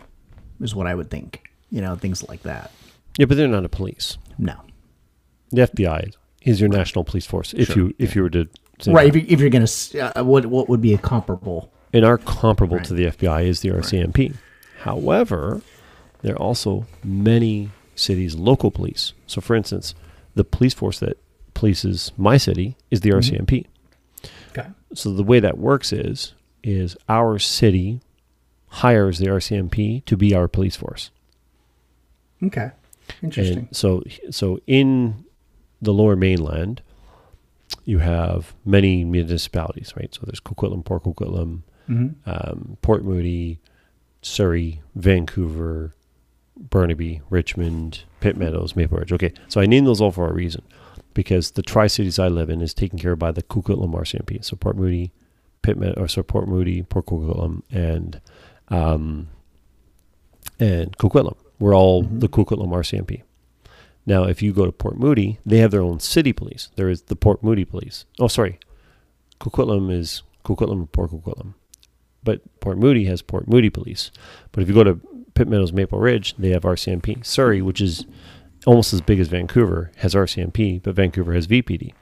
is 0.61 0.73
what 0.73 0.87
I 0.87 0.95
would 0.95 1.09
think. 1.09 1.41
You 1.69 1.81
know, 1.81 1.95
things 1.95 2.27
like 2.29 2.43
that. 2.43 2.71
yeah, 3.17 3.25
but 3.25 3.35
they're 3.35 3.49
not 3.49 3.65
a 3.65 3.69
police. 3.69 4.17
No, 4.37 4.55
The 5.51 5.63
FBI 5.63 6.13
is 6.43 6.61
your 6.61 6.69
national 6.69 7.03
police 7.03 7.25
force. 7.25 7.53
If 7.53 7.75
you 7.75 7.93
if 7.99 8.15
you 8.15 8.21
were 8.23 8.29
to 8.29 8.47
say 8.79 8.93
right? 8.93 9.11
that. 9.11 9.17
If, 9.17 9.23
you, 9.29 9.33
if 9.33 9.41
you're 9.41 9.49
gonna, 9.49 10.13
uh, 10.15 10.23
what 10.23 10.45
what 10.45 10.69
would 10.69 10.81
be 10.81 10.93
a 10.93 10.97
comparable? 10.97 11.71
and 11.91 12.05
our 12.05 12.17
comparable 12.17 12.79
to 12.79 12.93
the 12.93 13.05
FBI 13.07 13.45
is 13.45 13.61
the 13.61 13.69
RCMP. 13.69 14.35
However, 14.81 15.61
there 16.21 16.33
are 16.33 16.41
also 16.41 16.85
many 17.03 17.69
cities' 17.95 18.35
local 18.35 18.71
police. 18.71 19.13
So, 19.27 19.41
for 19.41 19.55
instance, 19.55 19.95
the 20.35 20.43
police 20.43 20.73
force 20.73 20.99
that 20.99 21.17
polices 21.53 22.11
my 22.17 22.37
city 22.37 22.75
is 22.91 23.01
the 23.01 23.09
RCMP. 23.09 23.65
Okay. 24.51 24.67
So 24.93 25.11
the 25.11 25.23
way 25.23 25.39
that 25.39 25.57
works 25.57 25.91
is 25.91 26.33
is 26.63 26.95
our 27.07 27.39
city 27.39 28.01
hires 28.67 29.19
the 29.19 29.27
RCMP 29.27 30.03
to 30.05 30.17
be 30.17 30.35
our 30.35 30.47
police 30.47 30.75
force. 30.75 31.09
Okay. 32.43 32.71
Interesting. 33.23 33.57
And 33.59 33.75
so 33.75 34.03
so 34.29 34.59
in 34.67 35.25
the 35.81 35.93
lower 35.93 36.15
mainland 36.15 36.81
you 37.85 37.99
have 37.99 38.53
many 38.65 39.03
municipalities, 39.03 39.93
right? 39.95 40.13
So 40.13 40.21
there's 40.25 40.39
Coquitlam, 40.39 40.83
Port 40.85 41.03
Coquitlam, 41.03 41.61
um, 42.25 42.77
Port 42.81 43.03
Moody, 43.03 43.59
Surrey, 44.21 44.81
Vancouver, 44.95 45.93
Burnaby, 46.59 47.21
Richmond, 47.29 48.03
Pitt 48.19 48.37
Meadows, 48.37 48.75
Maple 48.75 48.97
Ridge. 48.97 49.13
Okay, 49.13 49.33
so 49.47 49.61
I 49.61 49.65
named 49.65 49.87
those 49.87 50.01
all 50.01 50.11
for 50.11 50.29
a 50.29 50.33
reason 50.33 50.63
because 51.13 51.51
the 51.51 51.61
Tri 51.61 51.87
Cities 51.87 52.19
I 52.19 52.27
live 52.27 52.49
in 52.49 52.61
is 52.61 52.73
taken 52.73 52.99
care 52.99 53.13
of 53.13 53.19
by 53.19 53.31
the 53.31 53.43
Coquitlam 53.43 53.93
RCMP. 53.93 54.43
So 54.43 54.55
Port 54.55 54.77
Moody, 54.77 55.11
Pitt 55.61 55.77
Meadows, 55.77 55.97
or 55.97 56.07
so 56.07 56.23
Port 56.23 56.47
Moody, 56.47 56.83
Port 56.83 57.07
Coquitlam, 57.07 57.61
and 57.71 58.21
um, 58.69 59.29
and 60.59 60.97
Coquitlam. 60.97 61.35
We're 61.59 61.75
all 61.75 62.03
the 62.03 62.29
Coquitlam 62.29 62.69
RCMP. 62.69 63.23
Now, 64.05 64.23
if 64.23 64.41
you 64.41 64.53
go 64.53 64.65
to 64.65 64.71
Port 64.71 64.97
Moody, 64.97 65.39
they 65.45 65.57
have 65.57 65.71
their 65.71 65.81
own 65.81 65.99
city 65.99 66.31
police. 66.31 66.69
There 66.75 66.89
is 66.89 67.03
the 67.03 67.15
Port 67.15 67.43
Moody 67.43 67.65
police. 67.65 68.05
Oh, 68.19 68.27
sorry, 68.27 68.59
Coquitlam 69.39 69.91
is 69.91 70.23
Coquitlam 70.45 70.91
Port 70.91 71.11
Coquitlam, 71.11 71.55
but 72.23 72.41
Port 72.59 72.77
Moody 72.77 73.05
has 73.05 73.21
Port 73.21 73.47
Moody 73.47 73.69
police. 73.69 74.11
But 74.51 74.61
if 74.61 74.69
you 74.69 74.75
go 74.75 74.83
to 74.83 74.99
Pitt 75.37 75.47
Meadows, 75.47 75.71
Maple 75.71 75.99
Ridge, 75.99 76.33
they 76.39 76.49
have 76.49 76.63
RCMP. 76.63 77.23
Surrey, 77.23 77.61
which 77.61 77.79
is 77.79 78.07
almost 78.65 78.91
as 78.91 79.01
big 79.01 79.19
as 79.19 79.27
Vancouver, 79.27 79.91
has 79.97 80.15
RCMP, 80.15 80.81
but 80.81 80.95
Vancouver 80.95 81.33
has 81.33 81.45
VPD. 81.45 81.93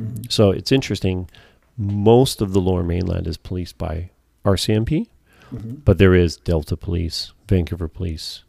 Mm-hmm. 0.00 0.24
So 0.28 0.50
it's 0.50 0.70
interesting. 0.70 1.30
Most 1.78 2.42
of 2.42 2.52
the 2.52 2.60
Lower 2.60 2.82
Mainland 2.82 3.26
is 3.26 3.38
policed 3.38 3.78
by 3.78 4.10
RCMP, 4.44 5.08
mm-hmm. 5.50 5.76
but 5.76 5.96
there 5.96 6.14
is 6.14 6.36
Delta 6.36 6.76
Police, 6.76 7.32
Vancouver 7.48 7.88
Police, 7.88 8.44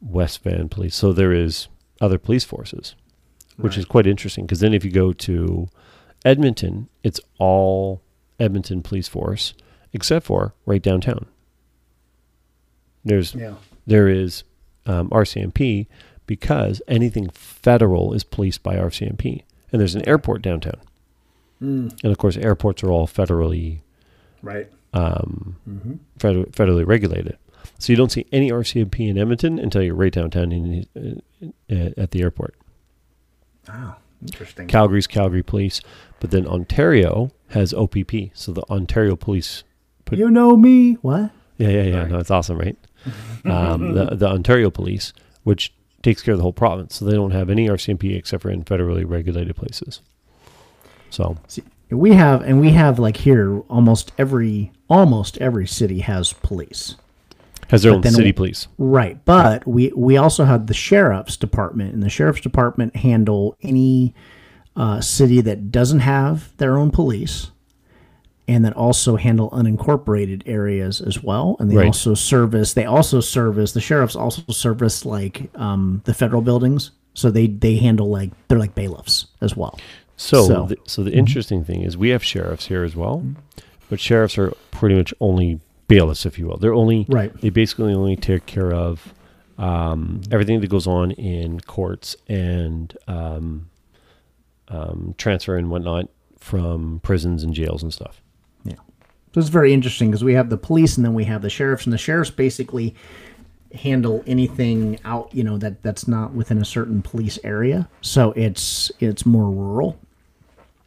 West 0.00 0.42
Van 0.42 0.70
Police. 0.70 0.94
So 0.94 1.12
there 1.12 1.32
is 1.32 1.68
other 2.00 2.18
police 2.18 2.44
forces, 2.44 2.94
which 3.58 3.76
is 3.76 3.84
quite 3.84 4.06
interesting. 4.06 4.46
Because 4.46 4.60
then 4.60 4.72
if 4.72 4.86
you 4.86 4.90
go 4.90 5.12
to 5.12 5.68
Edmonton, 6.24 6.88
it's 7.02 7.20
all 7.38 8.00
Edmonton 8.40 8.82
Police 8.82 9.08
Force, 9.08 9.52
except 9.92 10.24
for 10.24 10.54
right 10.64 10.82
downtown. 10.82 11.26
There's 13.04 13.34
yeah. 13.34 13.54
there 13.86 14.08
is 14.08 14.44
um, 14.86 15.08
RCMP 15.10 15.86
because 16.26 16.80
anything 16.88 17.28
federal 17.30 18.12
is 18.14 18.24
policed 18.24 18.62
by 18.62 18.76
RCMP, 18.76 19.42
and 19.72 19.80
there's 19.80 19.94
an 19.94 20.06
airport 20.08 20.42
downtown, 20.42 20.80
Hmm. 21.58 21.88
and 22.02 22.10
of 22.12 22.18
course 22.18 22.36
airports 22.36 22.82
are 22.82 22.90
all 22.90 23.06
federally 23.06 23.78
Right. 24.42 24.68
um, 24.94 25.56
Mm-hmm. 25.68 25.92
feder- 26.18 26.44
federally 26.46 26.86
regulated. 26.86 27.36
So 27.78 27.92
you 27.92 27.96
don't 27.96 28.12
see 28.12 28.26
any 28.32 28.50
RCMP 28.50 29.08
in 29.08 29.18
Edmonton 29.18 29.58
until 29.58 29.82
you're 29.82 29.94
right 29.94 30.12
downtown 30.12 30.52
in, 30.52 30.86
uh, 30.96 31.46
uh, 31.74 31.90
at 31.96 32.10
the 32.12 32.22
airport. 32.22 32.54
Wow. 33.68 33.96
Interesting. 34.22 34.68
Calgary's 34.68 35.06
Calgary 35.06 35.42
Police, 35.42 35.80
but 36.20 36.30
then 36.30 36.46
Ontario 36.46 37.30
has 37.48 37.74
OPP, 37.74 38.30
so 38.32 38.52
the 38.52 38.62
Ontario 38.70 39.16
Police. 39.16 39.64
Put, 40.06 40.18
you 40.18 40.30
know 40.30 40.56
me. 40.56 40.94
What? 41.02 41.30
yeah, 41.58 41.68
yeah, 41.68 41.82
yeah. 41.82 42.04
No, 42.06 42.18
it's 42.18 42.30
awesome, 42.30 42.58
right? 42.58 42.76
um, 43.44 43.92
the 43.94 44.06
the 44.16 44.26
Ontario 44.28 44.70
Police, 44.70 45.12
which 45.42 45.72
takes 46.02 46.22
care 46.22 46.32
of 46.32 46.38
the 46.38 46.42
whole 46.42 46.52
province, 46.52 46.96
so 46.96 47.04
they 47.04 47.14
don't 47.14 47.30
have 47.30 47.48
any 47.50 47.66
RCMP 47.68 48.16
except 48.16 48.42
for 48.42 48.50
in 48.50 48.62
federally 48.64 49.04
regulated 49.08 49.56
places. 49.56 50.00
So 51.10 51.36
See, 51.48 51.62
we 51.90 52.12
have, 52.14 52.42
and 52.42 52.60
we 52.60 52.70
have 52.70 52.98
like 52.98 53.16
here, 53.18 53.60
almost 53.68 54.12
every, 54.18 54.72
almost 54.88 55.38
every 55.38 55.66
city 55.66 56.00
has 56.00 56.32
police. 56.32 56.96
has 57.68 57.82
their 57.84 57.92
But 57.92 57.96
own 57.98 58.02
city 58.12 58.32
w- 58.32 58.34
police. 58.34 58.66
Right, 58.78 59.22
but 59.24 59.66
we 59.66 59.92
we 59.96 60.16
also 60.16 60.44
have 60.44 60.66
the 60.66 60.74
sheriff's 60.74 61.36
department, 61.36 61.94
and 61.94 62.02
the 62.02 62.10
sheriff's 62.10 62.40
department 62.40 62.96
handle 62.96 63.56
any 63.62 64.14
uh, 64.76 65.00
city 65.00 65.40
that 65.42 65.70
doesn't 65.70 66.00
have 66.00 66.54
their 66.56 66.76
own 66.76 66.90
police, 66.90 67.50
and 68.46 68.64
that 68.64 68.74
also 68.74 69.16
handle 69.16 69.48
unincorporated 69.50 70.42
areas 70.46 71.00
as 71.00 71.22
well. 71.22 71.56
And 71.58 71.70
they 71.70 71.76
Right. 71.76 71.86
also 71.86 72.14
service. 72.14 72.74
They 72.74 72.84
also 72.84 73.20
service. 73.20 73.72
The 73.72 73.80
sheriffs 73.80 74.14
also 74.16 74.42
service 74.50 75.04
like 75.06 75.50
um, 75.54 76.02
the 76.04 76.12
federal 76.14 76.42
buildings, 76.42 76.90
so 77.14 77.30
they 77.30 77.46
they 77.46 77.76
handle 77.76 78.10
like 78.10 78.30
they're 78.48 78.58
like 78.58 78.74
bailiffs 78.74 79.26
as 79.40 79.56
well. 79.56 79.78
So, 80.16 80.44
So- 80.46 80.54
Mm-hmm. 80.56 80.68
the, 80.68 80.76
so 80.84 81.02
the 81.02 81.12
interesting 81.12 81.64
thing 81.64 81.82
is 81.82 81.96
we 81.96 82.10
have 82.10 82.22
sheriffs 82.22 82.66
here 82.66 82.84
as 82.84 82.94
well, 82.94 83.24
but 83.90 83.98
sheriffs 84.00 84.36
are 84.38 84.52
pretty 84.70 84.94
much 84.94 85.12
only 85.20 85.58
bailiffs, 85.88 86.24
if 86.26 86.38
you 86.38 86.46
will. 86.46 86.56
They're 86.56 86.74
only 86.74 87.06
Right. 87.08 87.32
They 87.40 87.50
basically 87.50 87.92
only 87.94 88.16
take 88.16 88.46
care 88.46 88.72
of 88.72 89.12
um, 89.58 90.20
everything 90.30 90.60
that 90.60 90.68
goes 90.68 90.86
on 90.86 91.12
in 91.12 91.60
courts 91.60 92.16
and 92.28 92.96
um, 93.06 93.68
um, 94.68 95.14
transfer 95.18 95.56
and 95.56 95.70
whatnot 95.70 96.08
from 96.38 97.00
prisons 97.02 97.42
and 97.44 97.54
jails 97.54 97.82
and 97.82 97.92
stuff. 97.92 98.20
Yeah. 98.64 98.74
So 99.34 99.40
it's 99.40 99.48
very 99.48 99.72
interesting 99.72 100.10
because 100.10 100.24
we 100.24 100.34
have 100.34 100.48
the 100.50 100.56
police 100.56 100.96
and 100.96 101.04
then 101.04 101.14
we 101.14 101.24
have 101.24 101.42
the 101.42 101.50
sheriffs, 101.50 101.84
and 101.84 101.92
the 101.92 101.98
sheriffs 101.98 102.30
basically 102.30 102.94
handle 103.74 104.22
anything 104.26 104.98
out, 105.04 105.28
you 105.34 105.42
know, 105.42 105.58
that 105.58 105.82
that's 105.82 106.06
not 106.06 106.32
within 106.32 106.58
a 106.58 106.64
certain 106.64 107.02
police 107.02 107.38
area. 107.42 107.88
So 108.00 108.32
it's 108.32 108.92
it's 109.00 109.26
more 109.26 109.50
rural, 109.50 109.98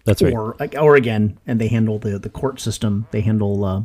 That's 0.06 0.22
right. 0.22 0.34
or 0.34 0.56
or 0.80 0.96
again, 0.96 1.38
and 1.46 1.60
they 1.60 1.68
handle 1.68 2.00
the 2.00 2.18
the 2.20 2.30
court 2.30 2.60
system. 2.60 3.06
They 3.12 3.22
handle. 3.22 3.64
Uh, 3.66 3.82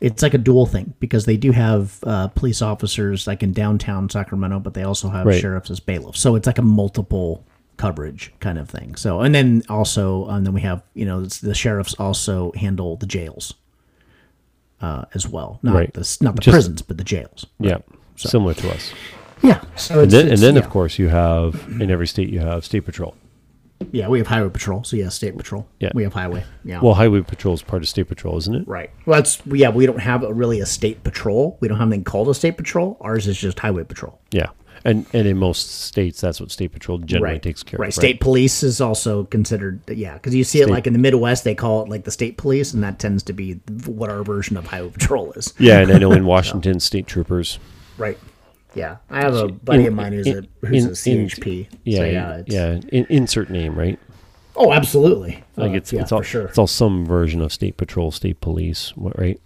it's 0.00 0.22
like 0.22 0.32
a 0.32 0.38
dual 0.38 0.64
thing 0.64 0.94
because 0.98 1.26
they 1.26 1.36
do 1.36 1.52
have 1.52 1.98
uh, 2.04 2.28
police 2.28 2.62
officers 2.62 3.26
like 3.26 3.42
in 3.42 3.52
downtown 3.52 4.08
Sacramento, 4.08 4.58
but 4.58 4.72
they 4.72 4.82
also 4.82 5.10
have 5.10 5.26
Right. 5.26 5.38
sheriffs 5.38 5.70
as 5.70 5.78
bailiffs. 5.78 6.18
So 6.18 6.36
it's 6.36 6.46
like 6.46 6.56
a 6.56 6.62
multiple 6.62 7.44
coverage 7.80 8.32
kind 8.40 8.58
of 8.58 8.68
thing. 8.68 8.96
So 8.96 9.20
and 9.24 9.34
then 9.34 9.62
also 9.68 10.26
and 10.28 10.44
then 10.46 10.54
we 10.54 10.60
have 10.62 10.82
you 10.94 11.06
know 11.06 11.24
the 11.24 11.54
sheriffs 11.54 11.94
also 11.98 12.52
handle 12.64 12.96
the 12.96 13.06
jails 13.06 13.54
uh, 14.80 15.04
as 15.14 15.28
well, 15.28 15.58
not 15.62 15.74
Right. 15.74 15.92
the 15.92 16.18
not 16.20 16.34
the 16.36 16.40
Just- 16.42 16.54
prisons, 16.54 16.82
but 16.82 16.96
the 16.98 17.04
jails. 17.04 17.46
Yeah, 17.58 17.78
similar 18.16 18.54
to 18.54 18.70
us. 18.70 18.92
Yeah. 19.42 19.60
So 19.76 19.94
And 19.94 20.02
it's, 20.04 20.12
then, 20.14 20.28
and 20.28 20.38
then 20.38 20.54
yeah. 20.54 20.60
of 20.62 20.68
course, 20.70 20.98
you 20.98 21.08
have 21.08 21.54
in 21.80 21.90
every 21.90 22.06
state 22.06 22.28
you 22.28 22.40
have 22.40 22.64
state 22.64 22.84
patrol. 22.84 23.14
yeah, 23.92 24.06
we 24.08 24.18
have 24.18 24.26
highway 24.26 24.50
patrol. 24.50 24.84
So 24.84 24.96
yeah, 24.96 25.08
state 25.08 25.34
patrol. 25.36 25.66
Yeah. 25.80 25.90
we 25.94 26.02
have 26.02 26.12
highway. 26.12 26.44
Yeah. 26.64 26.80
Well, 26.82 26.92
highway 26.94 27.22
patrol 27.22 27.54
is 27.54 27.62
part 27.62 27.82
of 27.82 27.88
state 27.88 28.08
patrol, 28.08 28.36
isn't 28.36 28.54
it? 28.54 28.68
Right. 28.68 28.90
Well, 29.06 29.16
that's 29.18 29.40
yeah. 29.46 29.70
We 29.70 29.86
don't 29.86 30.00
have 30.00 30.22
a, 30.22 30.32
really 30.34 30.60
a 30.60 30.66
state 30.66 31.02
patrol. 31.04 31.56
We 31.60 31.68
don't 31.68 31.78
have 31.78 31.88
anything 31.88 32.04
called 32.04 32.28
a 32.28 32.34
state 32.34 32.56
patrol. 32.58 32.98
Ours 33.00 33.26
is 33.26 33.38
just 33.38 33.58
highway 33.58 33.84
patrol. 33.84 34.20
Yeah, 34.30 34.48
and 34.84 35.06
and 35.12 35.26
in 35.26 35.36
most 35.36 35.82
states, 35.82 36.20
that's 36.20 36.40
what 36.40 36.50
state 36.50 36.72
patrol 36.72 36.98
generally 36.98 37.34
right. 37.34 37.42
takes 37.42 37.62
care 37.62 37.78
right. 37.78 37.86
of. 37.86 37.96
Right. 37.96 38.08
State 38.08 38.20
police 38.20 38.62
is 38.62 38.80
also 38.80 39.24
considered. 39.24 39.80
Yeah, 39.88 40.14
because 40.14 40.34
you 40.34 40.44
see 40.44 40.60
it 40.60 40.68
like 40.70 40.86
in 40.86 40.92
the 40.92 40.98
Midwest, 40.98 41.44
they 41.44 41.54
call 41.54 41.82
it 41.82 41.88
like 41.88 42.04
the 42.04 42.10
state 42.10 42.36
police, 42.36 42.72
and 42.72 42.82
that 42.82 42.98
tends 42.98 43.22
to 43.24 43.32
be 43.32 43.54
what 43.86 44.10
our 44.10 44.22
version 44.22 44.56
of 44.56 44.66
highway 44.66 44.90
patrol 44.90 45.32
is. 45.32 45.54
Yeah, 45.60 45.80
and 45.80 45.92
I 45.92 45.98
know 45.98 46.12
in 46.12 46.24
Washington, 46.36 46.80
state 46.80 47.06
troopers. 47.06 47.58
Right. 47.98 48.18
Yeah, 48.74 48.96
I 49.10 49.20
have 49.20 49.34
a 49.34 49.48
buddy 49.48 49.82
in- 49.82 49.88
of 49.88 49.94
mine 49.94 50.12
who's 50.12 50.26
in- 50.26 50.48
a 50.62 50.66
who's 50.66 50.84
in- 50.84 50.90
a 50.90 51.26
CHP. 51.26 51.68
Yeah, 51.84 51.98
so, 51.98 52.04
yeah, 52.46 52.80
yeah. 52.90 53.04
Insert 53.08 53.50
name, 53.50 53.74
right? 53.78 53.98
Oh, 54.56 54.72
absolutely. 54.72 55.42
Like 55.56 55.72
Uh, 55.72 55.74
it's 55.74 55.92
yeah, 55.92 56.02
it's 56.02 56.12
all 56.12 56.22
sure. 56.22 56.46
it's 56.46 56.58
all 56.58 56.66
some 56.66 57.04
version 57.06 57.40
of 57.40 57.52
state 57.52 57.76
patrol, 57.76 58.10
state 58.10 58.40
police, 58.40 58.96
what, 58.96 59.18
right? 59.18 59.40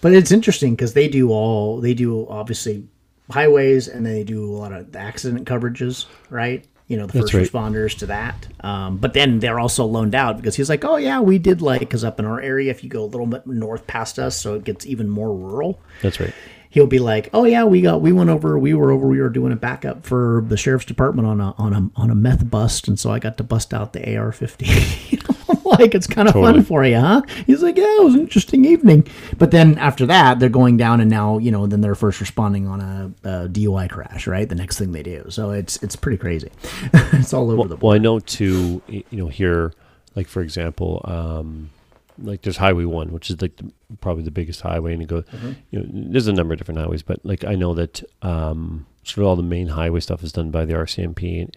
But 0.00 0.14
it's 0.14 0.32
interesting 0.32 0.74
because 0.74 0.94
they 0.94 1.08
do 1.08 1.30
all 1.30 1.80
they 1.80 1.94
do 1.94 2.26
obviously 2.28 2.84
highways 3.30 3.88
and 3.88 4.04
they 4.04 4.24
do 4.24 4.44
a 4.44 4.52
lot 4.56 4.72
of 4.72 4.92
the 4.92 4.98
accident 4.98 5.46
coverages, 5.46 6.06
right? 6.30 6.64
You 6.88 6.96
know, 6.96 7.06
the 7.06 7.14
That's 7.14 7.30
first 7.32 7.52
right. 7.52 7.62
responders 7.64 7.98
to 7.98 8.06
that. 8.06 8.46
Um, 8.60 8.98
but 8.98 9.12
then 9.12 9.40
they're 9.40 9.58
also 9.58 9.84
loaned 9.84 10.14
out 10.14 10.36
because 10.36 10.54
he's 10.54 10.68
like, 10.68 10.84
oh 10.84 10.96
yeah, 10.96 11.20
we 11.20 11.38
did 11.38 11.60
like 11.60 11.80
because 11.80 12.04
up 12.04 12.20
in 12.20 12.24
our 12.24 12.40
area, 12.40 12.70
if 12.70 12.84
you 12.84 12.90
go 12.90 13.02
a 13.02 13.06
little 13.06 13.26
bit 13.26 13.46
north 13.46 13.86
past 13.88 14.18
us, 14.18 14.36
so 14.36 14.54
it 14.54 14.64
gets 14.64 14.86
even 14.86 15.08
more 15.08 15.34
rural. 15.34 15.80
That's 16.02 16.20
right. 16.20 16.32
He'll 16.70 16.86
be 16.86 16.98
like, 16.98 17.30
oh 17.32 17.44
yeah, 17.44 17.64
we 17.64 17.80
got 17.80 18.02
we 18.02 18.12
went 18.12 18.30
over, 18.30 18.56
we 18.58 18.74
were 18.74 18.92
over, 18.92 19.06
we 19.06 19.20
were 19.20 19.30
doing 19.30 19.52
a 19.52 19.56
backup 19.56 20.04
for 20.04 20.44
the 20.46 20.56
sheriff's 20.56 20.84
department 20.84 21.26
on 21.26 21.40
a 21.40 21.54
on 21.58 21.72
a 21.72 22.00
on 22.00 22.10
a 22.10 22.14
meth 22.14 22.48
bust, 22.48 22.86
and 22.86 23.00
so 23.00 23.10
I 23.10 23.18
got 23.18 23.36
to 23.38 23.44
bust 23.44 23.74
out 23.74 23.92
the 23.92 24.16
AR-15. 24.16 25.35
Like 25.76 25.94
it's 25.94 26.06
kind 26.06 26.28
of 26.28 26.34
Totally. 26.34 26.54
fun 26.54 26.64
for 26.64 26.84
you, 26.84 26.98
huh? 26.98 27.22
He's 27.46 27.62
like, 27.62 27.76
yeah, 27.76 27.84
it 27.98 28.04
was 28.04 28.14
an 28.14 28.20
interesting 28.20 28.64
evening. 28.64 29.06
But 29.36 29.50
then 29.50 29.76
after 29.78 30.06
that, 30.06 30.38
they're 30.38 30.48
going 30.48 30.76
down, 30.76 31.00
and 31.00 31.10
now 31.10 31.38
you 31.38 31.50
know, 31.50 31.66
then 31.66 31.80
they're 31.80 31.96
first 31.96 32.20
responding 32.20 32.66
on 32.68 32.80
a, 32.80 33.12
a 33.28 33.48
DUI 33.48 33.90
crash, 33.90 34.26
right? 34.26 34.48
The 34.48 34.54
next 34.54 34.78
thing 34.78 34.92
they 34.92 35.02
do, 35.02 35.26
so 35.28 35.50
it's 35.50 35.82
it's 35.82 35.96
pretty 35.96 36.18
crazy. 36.18 36.50
it's 36.94 37.34
all 37.34 37.50
over 37.50 37.68
the. 37.68 37.76
Well, 37.76 37.94
I 37.94 37.98
know 37.98 38.20
too. 38.20 38.80
You 38.88 39.04
know, 39.10 39.28
here, 39.28 39.72
like 40.14 40.28
for 40.28 40.40
example, 40.40 41.00
um, 41.04 41.70
like 42.18 42.42
there's 42.42 42.58
Highway 42.58 42.84
One, 42.84 43.10
which 43.12 43.28
is 43.28 43.42
like 43.42 43.56
the, 43.56 43.70
probably 44.00 44.22
the 44.22 44.30
biggest 44.30 44.60
highway, 44.60 44.92
and 44.92 45.02
it 45.02 45.08
goes. 45.08 45.24
You 45.70 45.80
know, 45.80 45.86
there's 46.12 46.28
a 46.28 46.32
number 46.32 46.54
of 46.54 46.58
different 46.58 46.78
highways, 46.80 47.02
but 47.02 47.18
like 47.24 47.44
I 47.44 47.56
know 47.56 47.74
that 47.74 48.02
um, 48.22 48.86
sort 49.02 49.24
of 49.24 49.28
all 49.28 49.36
the 49.36 49.42
main 49.42 49.68
highway 49.68 50.00
stuff 50.00 50.22
is 50.22 50.32
done 50.32 50.50
by 50.50 50.64
the 50.64 50.74
RCMP 50.74 51.50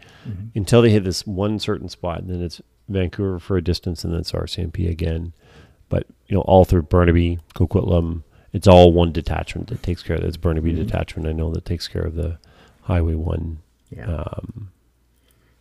until 0.55 0.81
they 0.81 0.89
hit 0.89 1.03
this 1.03 1.25
one 1.27 1.59
certain 1.59 1.89
spot, 1.89 2.21
and 2.21 2.29
then 2.29 2.41
it's 2.41 2.59
Vancouver 2.89 3.39
for 3.39 3.55
a 3.57 3.61
distance, 3.63 4.03
and 4.03 4.11
then 4.13 4.19
it's 4.21 4.31
RCMP 4.31 4.89
again. 4.89 5.33
But 5.87 6.05
you 6.27 6.35
know, 6.35 6.41
all 6.41 6.65
through 6.65 6.83
Burnaby, 6.83 7.39
Coquitlam, 7.55 8.23
it's 8.53 8.67
all 8.67 8.91
one 8.91 9.11
detachment 9.11 9.67
that 9.69 9.81
takes 9.83 10.03
care 10.03 10.17
of. 10.17 10.23
It's 10.23 10.37
Burnaby 10.37 10.73
detachment. 10.73 11.27
I 11.27 11.31
know 11.33 11.51
that 11.53 11.65
takes 11.65 11.87
care 11.87 12.01
of 12.03 12.15
the 12.15 12.37
Highway 12.81 13.15
One. 13.15 13.59
Yeah. 13.95 14.05
Um, 14.07 14.69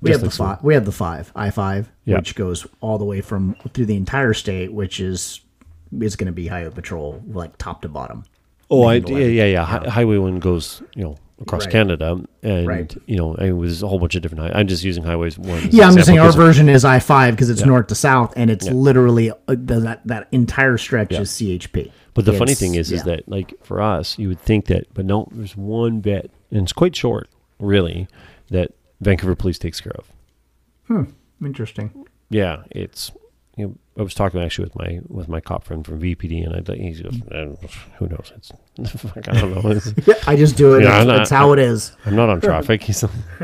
We 0.00 0.10
have 0.10 0.20
the 0.20 0.30
some- 0.30 0.46
five. 0.46 0.62
We 0.64 0.74
have 0.74 0.84
the 0.84 0.92
five 0.92 1.32
I 1.34 1.50
five, 1.50 1.90
Yeah. 2.05 2.16
which 2.16 2.34
goes 2.34 2.66
all 2.80 2.98
the 2.98 3.05
way 3.05 3.20
from 3.20 3.56
through 3.72 3.86
the 3.86 3.96
entire 3.96 4.34
state, 4.34 4.72
which 4.72 5.00
is 5.00 5.40
is 6.00 6.16
going 6.16 6.26
to 6.26 6.32
be 6.32 6.48
highway 6.48 6.70
patrol, 6.70 7.22
like 7.28 7.56
top 7.56 7.80
to 7.82 7.88
bottom. 7.88 8.24
Oh, 8.70 8.84
I, 8.84 8.94
handle 8.94 9.18
yeah, 9.18 9.26
yeah, 9.26 9.44
yeah. 9.46 9.90
Highway 9.90 10.18
one 10.18 10.38
goes, 10.38 10.82
you 10.94 11.02
know, 11.02 11.16
across 11.40 11.65
Right. 11.66 11.73
Canada, 11.73 12.20
and 12.43 12.66
Right. 12.66 12.97
you 13.06 13.16
know, 13.16 13.35
it 13.35 13.52
was 13.52 13.82
a 13.82 13.89
whole 13.89 13.98
bunch 13.98 14.15
of 14.16 14.23
different. 14.23 14.44
High- 14.52 14.59
I'm 14.59 14.66
just 14.66 14.82
using 14.85 15.05
highways 15.05 15.39
one. 15.39 15.69
Yeah, 15.70 15.86
I'm 15.89 15.94
just 15.94 16.06
saying 16.06 16.19
our 16.19 16.32
version 16.32 16.69
is 16.69 16.85
I 16.85 16.98
five 16.98 17.35
because 17.35 17.48
it's 17.51 17.65
north 17.65 17.86
to 17.89 17.94
south, 17.94 18.32
and 18.36 18.51
it's 18.51 18.69
literally 18.69 19.31
uh, 19.31 19.36
that 19.48 20.01
that 20.06 20.28
entire 20.32 20.77
stretch 20.78 21.12
Yeah. 21.12 21.20
is 21.20 21.31
CHP. 21.31 21.90
But 22.15 22.24
the 22.24 22.32
funny 22.32 22.55
thing 22.55 22.74
is, 22.74 22.90
is 22.90 23.05
that 23.05 23.28
like 23.28 23.55
for 23.62 23.81
us, 23.81 24.19
you 24.19 24.28
would 24.28 24.40
think 24.40 24.66
that, 24.66 24.93
but 24.94 25.05
no, 25.05 25.28
there's 25.31 25.56
one 25.56 26.01
bit, 26.01 26.31
and 26.51 26.62
it's 26.62 26.73
quite 26.73 26.97
short, 26.97 27.28
really, 27.60 28.09
that 28.51 28.73
Vancouver 29.01 29.36
Police 29.36 29.59
takes 29.59 29.81
care 29.81 29.93
of. 29.97 30.10
Hmm. 30.89 31.02
Interesting. 31.44 32.06
Yeah, 32.31 32.62
it's. 32.70 33.12
You 33.56 33.65
know, 33.66 33.74
I 33.98 34.02
was 34.02 34.14
talking 34.14 34.40
actually 34.40 34.64
with 34.66 34.76
my 34.76 35.00
with 35.08 35.28
my 35.28 35.40
cop 35.40 35.64
friend 35.64 35.84
from 35.84 36.00
VPD, 36.00 36.46
and 36.46 36.54
I 36.54 36.74
he 36.76 36.92
goes, 37.02 37.20
"Eh, 37.32 37.68
"Who 37.98 38.06
knows? 38.06 38.32
It's 38.36 38.52
I 39.16 39.20
don't 39.20 39.54
know. 39.64 39.70
It's, 39.72 39.92
Yeah, 40.06 40.14
I 40.26 40.36
just 40.36 40.56
do 40.56 40.74
it. 40.76 40.84
Yeah, 40.84 40.98
it's, 41.00 41.06
not- 41.08 41.20
it's 41.22 41.30
how 41.30 41.52
it 41.52 41.58
is. 41.58 41.92
I'm 42.06 42.14
not 42.14 42.28
on 42.28 42.40
traffic. 42.40 42.82
He's 42.82 43.02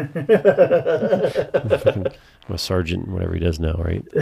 I'm 1.18 2.06
a 2.48 2.58
sergeant, 2.58 3.08
whatever 3.08 3.34
he 3.34 3.40
does 3.40 3.58
now, 3.60 3.74
right? 3.74 4.04
I 4.14 4.20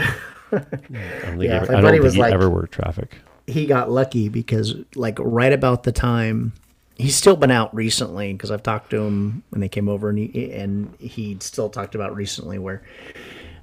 don't 0.53 0.71
think, 0.71 1.43
Yeah, 1.43 1.63
ever, 1.63 1.73
my 1.73 1.79
I 1.79 1.81
don't 1.81 1.91
think 1.93 2.03
was 2.03 2.15
he 2.15 2.21
like- 2.21 2.33
ever 2.33 2.49
worked 2.51 2.73
traffic. 2.73 3.19
he 3.47 3.67
got 3.67 3.91
lucky 3.91 4.29
because 4.29 4.75
like 4.95 5.19
right 5.21 5.53
about 5.53 5.83
the 5.83 5.93
time 5.93 6.53
he's 6.97 7.17
still 7.17 7.37
been 7.37 7.51
out 7.51 7.75
recently 7.75 8.33
because 8.33 8.51
I've 8.51 8.63
talked 8.63 8.91
to 8.91 9.03
him 9.03 9.43
when 9.51 9.61
they 9.61 9.69
came 9.69 9.89
over 9.89 10.09
and 10.11 10.19
he 10.19 10.53
and 10.53 10.95
he 10.99 11.37
still 11.41 11.69
talked 11.69 11.95
about 11.95 12.15
recently 12.15 12.59
where 12.59 12.83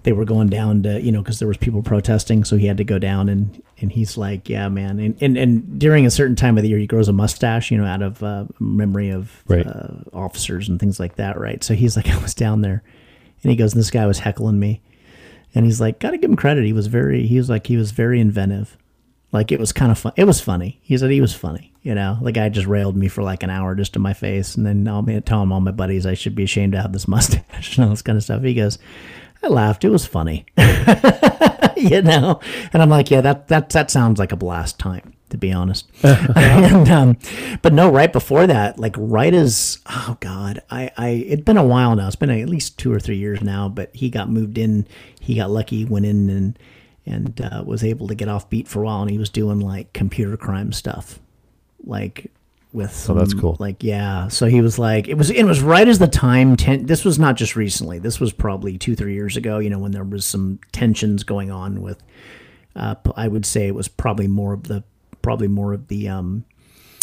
they 0.03 0.13
were 0.13 0.25
going 0.25 0.47
down 0.47 0.81
to 0.83 1.01
you 1.01 1.11
know 1.11 1.21
because 1.21 1.39
there 1.39 1.47
was 1.47 1.57
people 1.57 1.83
protesting 1.83 2.43
so 2.43 2.55
he 2.57 2.67
had 2.67 2.77
to 2.77 2.83
go 2.83 2.97
down 2.97 3.27
and 3.29 3.61
and 3.81 3.91
he's 3.91 4.17
like 4.17 4.47
yeah 4.49 4.69
man 4.69 4.99
and 4.99 5.15
and, 5.21 5.37
and 5.37 5.79
during 5.79 6.05
a 6.05 6.09
certain 6.11 6.35
time 6.35 6.57
of 6.57 6.63
the 6.63 6.69
year 6.69 6.77
he 6.79 6.87
grows 6.87 7.07
a 7.09 7.13
mustache 7.13 7.69
you 7.71 7.77
know 7.77 7.85
out 7.85 8.01
of 8.01 8.23
uh, 8.23 8.45
memory 8.59 9.09
of 9.09 9.43
Right. 9.47 9.67
uh, 9.67 9.89
officers 10.13 10.69
and 10.69 10.79
things 10.79 10.99
like 10.99 11.15
that 11.17 11.39
right 11.39 11.63
so 11.63 11.73
he's 11.73 11.95
like 11.97 12.07
I 12.07 12.17
was 12.21 12.33
down 12.33 12.61
there 12.61 12.81
and 13.43 13.49
he 13.51 13.55
goes 13.57 13.73
this 13.73 13.91
guy 13.91 14.05
was 14.05 14.19
heckling 14.19 14.59
me 14.59 14.81
and 15.53 15.65
he's 15.65 15.81
like 15.81 15.99
gotta 15.99 16.17
give 16.17 16.29
him 16.29 16.35
credit 16.37 16.63
he 16.65 16.73
was 16.73 16.87
very 16.87 17.27
he 17.27 17.37
was 17.37 17.49
like 17.49 17.67
he 17.67 17.75
was 17.77 17.91
very 17.91 18.19
inventive 18.19 18.77
like 19.31 19.51
it 19.51 19.59
was 19.59 19.71
kind 19.71 19.91
of 19.91 19.99
fun. 19.99 20.11
It 20.15 20.23
was 20.23 20.41
funny. 20.41 20.79
He 20.81 20.97
said 20.97 21.11
he 21.11 21.21
was 21.21 21.35
funny. 21.35 21.71
You 21.83 21.93
know, 21.93 22.17
the 22.19 22.31
guy 22.31 22.49
just 22.49 22.65
railed 22.65 22.97
me 22.97 23.07
for 23.07 23.21
like 23.21 23.43
an 23.43 23.51
hour 23.51 23.75
just 23.75 23.93
to 23.93 23.99
my 23.99 24.11
face, 24.13 24.55
and 24.55 24.65
then 24.65 24.87
I'll 24.87 25.03
be 25.03 25.21
telling 25.21 25.51
all 25.51 25.59
my 25.61 25.69
buddies 25.69 26.07
I 26.07 26.15
should 26.15 26.33
be 26.33 26.45
ashamed 26.45 26.73
to 26.73 26.81
have 26.81 26.93
this 26.93 27.07
mustache 27.07 27.77
and 27.77 27.83
all 27.85 27.91
this 27.91 28.01
kind 28.01 28.17
of 28.17 28.23
stuff. 28.23 28.41
He 28.41 28.55
goes, 28.55 28.79
I 29.43 29.47
laughed. 29.47 29.83
It 29.83 29.89
was 29.89 30.05
funny. 30.05 30.45
you 31.77 32.01
know, 32.01 32.39
and 32.73 32.81
I'm 32.81 32.89
like, 32.89 33.09
yeah, 33.09 33.21
that 33.21 33.47
that 33.47 33.69
that 33.69 33.91
sounds 33.91 34.19
like 34.19 34.31
a 34.31 34.37
blast 34.37 34.79
time 34.79 35.13
to 35.29 35.37
be 35.37 35.51
honest. 35.51 35.87
and, 36.03 36.89
um, 36.89 37.17
but 37.61 37.73
no, 37.73 37.91
right 37.91 38.11
before 38.11 38.47
that, 38.47 38.79
like 38.79 38.95
right 38.97 39.33
as 39.33 39.79
oh 39.87 40.17
god, 40.19 40.61
I 40.69 40.91
I 40.97 41.09
it'd 41.09 41.45
been 41.45 41.57
a 41.57 41.65
while 41.65 41.95
now. 41.95 42.07
It's 42.07 42.15
been 42.15 42.29
at 42.29 42.49
least 42.49 42.77
two 42.77 42.91
or 42.91 42.99
three 42.99 43.17
years 43.17 43.41
now. 43.41 43.69
But 43.69 43.95
he 43.95 44.09
got 44.09 44.29
moved 44.29 44.57
in. 44.57 44.87
He 45.19 45.35
got 45.35 45.49
lucky, 45.49 45.85
went 45.85 46.05
in 46.05 46.29
and 46.29 46.59
and 47.05 47.41
uh, 47.41 47.63
was 47.65 47.83
able 47.83 48.07
to 48.07 48.15
get 48.15 48.27
off 48.27 48.49
beat 48.49 48.67
for 48.67 48.81
a 48.81 48.85
while. 48.85 49.01
And 49.01 49.11
he 49.11 49.17
was 49.17 49.29
doing 49.29 49.59
like 49.59 49.93
computer 49.93 50.37
crime 50.37 50.71
stuff, 50.71 51.19
like 51.83 52.31
with 52.71 52.93
some, 52.93 53.17
Oh, 53.17 53.19
that's 53.19 53.33
cool. 53.33 53.57
Like 53.59 53.83
yeah, 53.83 54.27
so 54.27 54.45
he 54.45 54.61
was 54.61 54.77
like 54.77 55.07
it 55.07 55.15
was 55.15 55.29
it 55.31 55.43
was 55.43 55.61
right 55.61 55.87
as 55.87 55.99
the 55.99 56.07
time. 56.07 56.55
Ten, 56.55 56.85
this 56.85 57.03
was 57.03 57.17
not 57.17 57.35
just 57.35 57.55
recently. 57.55 57.97
This 57.99 58.19
was 58.19 58.31
probably 58.31 58.77
two 58.77 58.95
three 58.95 59.13
years 59.13 59.35
ago. 59.37 59.59
You 59.59 59.69
know 59.69 59.79
when 59.79 59.91
there 59.91 60.03
was 60.03 60.25
some 60.25 60.59
tensions 60.71 61.23
going 61.23 61.49
on 61.51 61.81
with. 61.81 62.01
Uh, 62.75 62.95
I 63.17 63.27
would 63.27 63.45
say 63.45 63.67
it 63.67 63.73
was 63.75 63.87
probably 63.87 64.27
more 64.27 64.53
of 64.53 64.63
the 64.63 64.83
probably 65.21 65.47
more 65.47 65.73
of 65.73 65.87
the 65.87 66.07
um, 66.07 66.45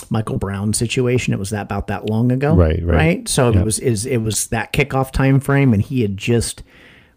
Michael 0.09 0.39
Brown 0.39 0.73
situation. 0.73 1.33
It 1.35 1.39
was 1.39 1.51
that 1.51 1.63
about 1.63 1.89
that 1.89 2.09
long 2.09 2.31
ago, 2.31 2.55
Right, 2.55 2.81
right. 2.83 2.97
right. 2.97 3.29
So 3.29 3.51
Yep. 3.51 3.61
it 3.61 3.65
was 3.65 3.79
is 3.81 4.07
it 4.07 4.19
was 4.19 4.47
that 4.49 4.73
kickoff 4.73 5.11
time 5.11 5.41
frame, 5.41 5.73
and 5.75 5.83
he 5.83 6.03
had 6.03 6.17
just 6.17 6.63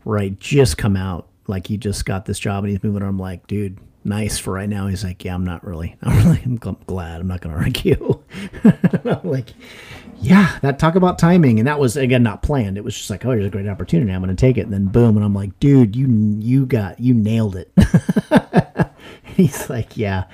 right 0.04 0.38
just 0.40 0.78
come 0.78 0.98
out 0.98 1.28
like 1.48 1.68
he 1.68 1.78
just 1.78 2.06
got 2.06 2.26
this 2.26 2.40
job, 2.40 2.64
and 2.64 2.72
he's 2.72 2.84
moving. 2.84 3.04
on. 3.04 3.10
I'm 3.10 3.20
like, 3.20 3.46
dude, 3.48 3.78
nice 4.10 4.38
for 4.38 4.52
right 4.54 4.68
now. 4.68 4.88
He's 4.88 5.04
like, 5.04 5.24
yeah, 5.24 5.34
I'm 5.34 5.46
not 5.46 5.64
really, 5.66 5.96
I'm 6.04 6.18
really, 6.26 6.42
I'm 6.44 6.58
glad. 6.58 7.22
I'm 7.22 7.28
not 7.28 7.40
going 7.42 7.56
to 7.56 7.62
argue. 7.62 8.20
I'm 9.06 9.30
like, 9.30 9.54
yeah, 10.22 10.60
that 10.62 10.80
talk 10.80 10.96
about 10.96 11.18
timing, 11.18 11.60
and 11.60 11.68
that 11.68 11.80
was 11.80 11.96
again 11.96 12.24
not 12.24 12.42
planned. 12.44 12.78
It 12.78 12.84
was 12.84 12.98
just 12.98 13.10
like, 13.10 13.26
oh, 13.26 13.32
here's 13.32 13.46
a 13.46 13.50
great 13.50 13.68
opportunity. 13.68 14.12
I'm 14.12 14.22
going 14.22 14.36
to 14.36 14.40
take 14.40 14.58
it, 14.58 14.62
and 14.62 14.74
then 14.74 14.88
boom, 14.88 15.16
and 15.16 15.24
I'm 15.26 15.34
like, 15.34 15.58
dude, 15.62 15.96
you 15.96 16.08
you 16.40 16.66
got 16.66 17.00
you 17.00 17.14
nailed 17.14 17.56
it. 17.56 17.72
he's 19.24 19.70
like, 19.70 19.96
yeah, 19.96 20.26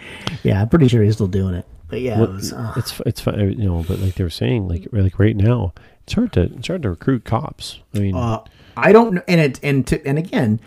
yeah, 0.41 0.61
I'm 0.61 0.69
pretty 0.69 0.87
sure 0.87 1.03
he's 1.03 1.13
still 1.13 1.27
doing 1.27 1.53
it. 1.53 1.67
But 1.87 2.01
yeah, 2.01 2.23
it 2.23 2.29
was, 2.29 2.51
uh, 2.51 2.73
it's 2.77 2.99
it's 3.05 3.21
fun, 3.21 3.39
you 3.39 3.65
know, 3.65 3.85
but 3.87 3.99
like 3.99 4.15
they 4.15 4.23
were 4.23 4.29
saying, 4.31 4.67
like 4.67 4.87
like 4.91 5.19
right 5.19 5.35
now, 5.35 5.73
it's 6.03 6.13
hard 6.13 6.33
to 6.33 6.43
it's 6.43 6.67
hard 6.67 6.81
to 6.81 6.89
recruit 6.89 7.23
cops. 7.25 7.79
I 7.93 7.99
mean, 7.99 8.15
Uh, 8.15 8.43
I 8.75 8.91
don't 8.91 9.13
know, 9.13 9.21
and 9.27 9.39
it 9.39 9.59
and 9.61 9.85
to, 9.87 10.03
and 10.07 10.17
again, 10.17 10.59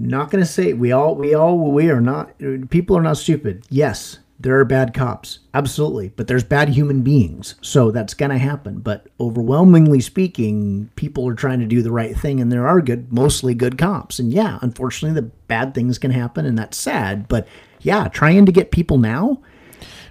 not 0.00 0.30
going 0.30 0.42
to 0.42 0.48
say 0.50 0.72
we 0.74 0.92
all 0.92 1.14
we 1.16 1.34
all 1.34 1.58
we 1.72 1.90
are 1.90 2.00
not 2.00 2.32
people 2.70 2.96
are 2.96 3.02
not 3.02 3.16
stupid. 3.16 3.64
Yes, 3.68 4.18
there 4.40 4.56
are 4.60 4.64
bad 4.64 4.94
cops, 4.94 5.40
absolutely, 5.54 6.10
but 6.16 6.28
there's 6.28 6.44
bad 6.44 6.68
human 6.68 7.02
beings, 7.02 7.56
so 7.60 7.90
that's 7.90 8.14
going 8.14 8.30
to 8.30 8.38
happen. 8.38 8.78
But 8.78 9.08
overwhelmingly 9.18 10.00
speaking, 10.00 10.88
people 10.94 11.26
are 11.28 11.34
trying 11.34 11.58
to 11.58 11.66
do 11.66 11.82
the 11.82 11.90
right 11.90 12.16
thing, 12.16 12.40
and 12.40 12.52
there 12.52 12.68
are 12.68 12.80
good, 12.80 13.12
mostly 13.12 13.54
good 13.54 13.76
cops. 13.76 14.20
And 14.20 14.32
yeah, 14.32 14.58
unfortunately, 14.62 15.20
the 15.20 15.28
bad 15.48 15.74
things 15.74 15.98
can 15.98 16.12
happen, 16.12 16.46
and 16.46 16.56
that's 16.56 16.76
sad. 16.76 17.26
But 17.26 17.48
yeah, 17.80 18.06
trying 18.08 18.46
to 18.46 18.52
get 18.52 18.70
people 18.70 18.98
now, 18.98 19.40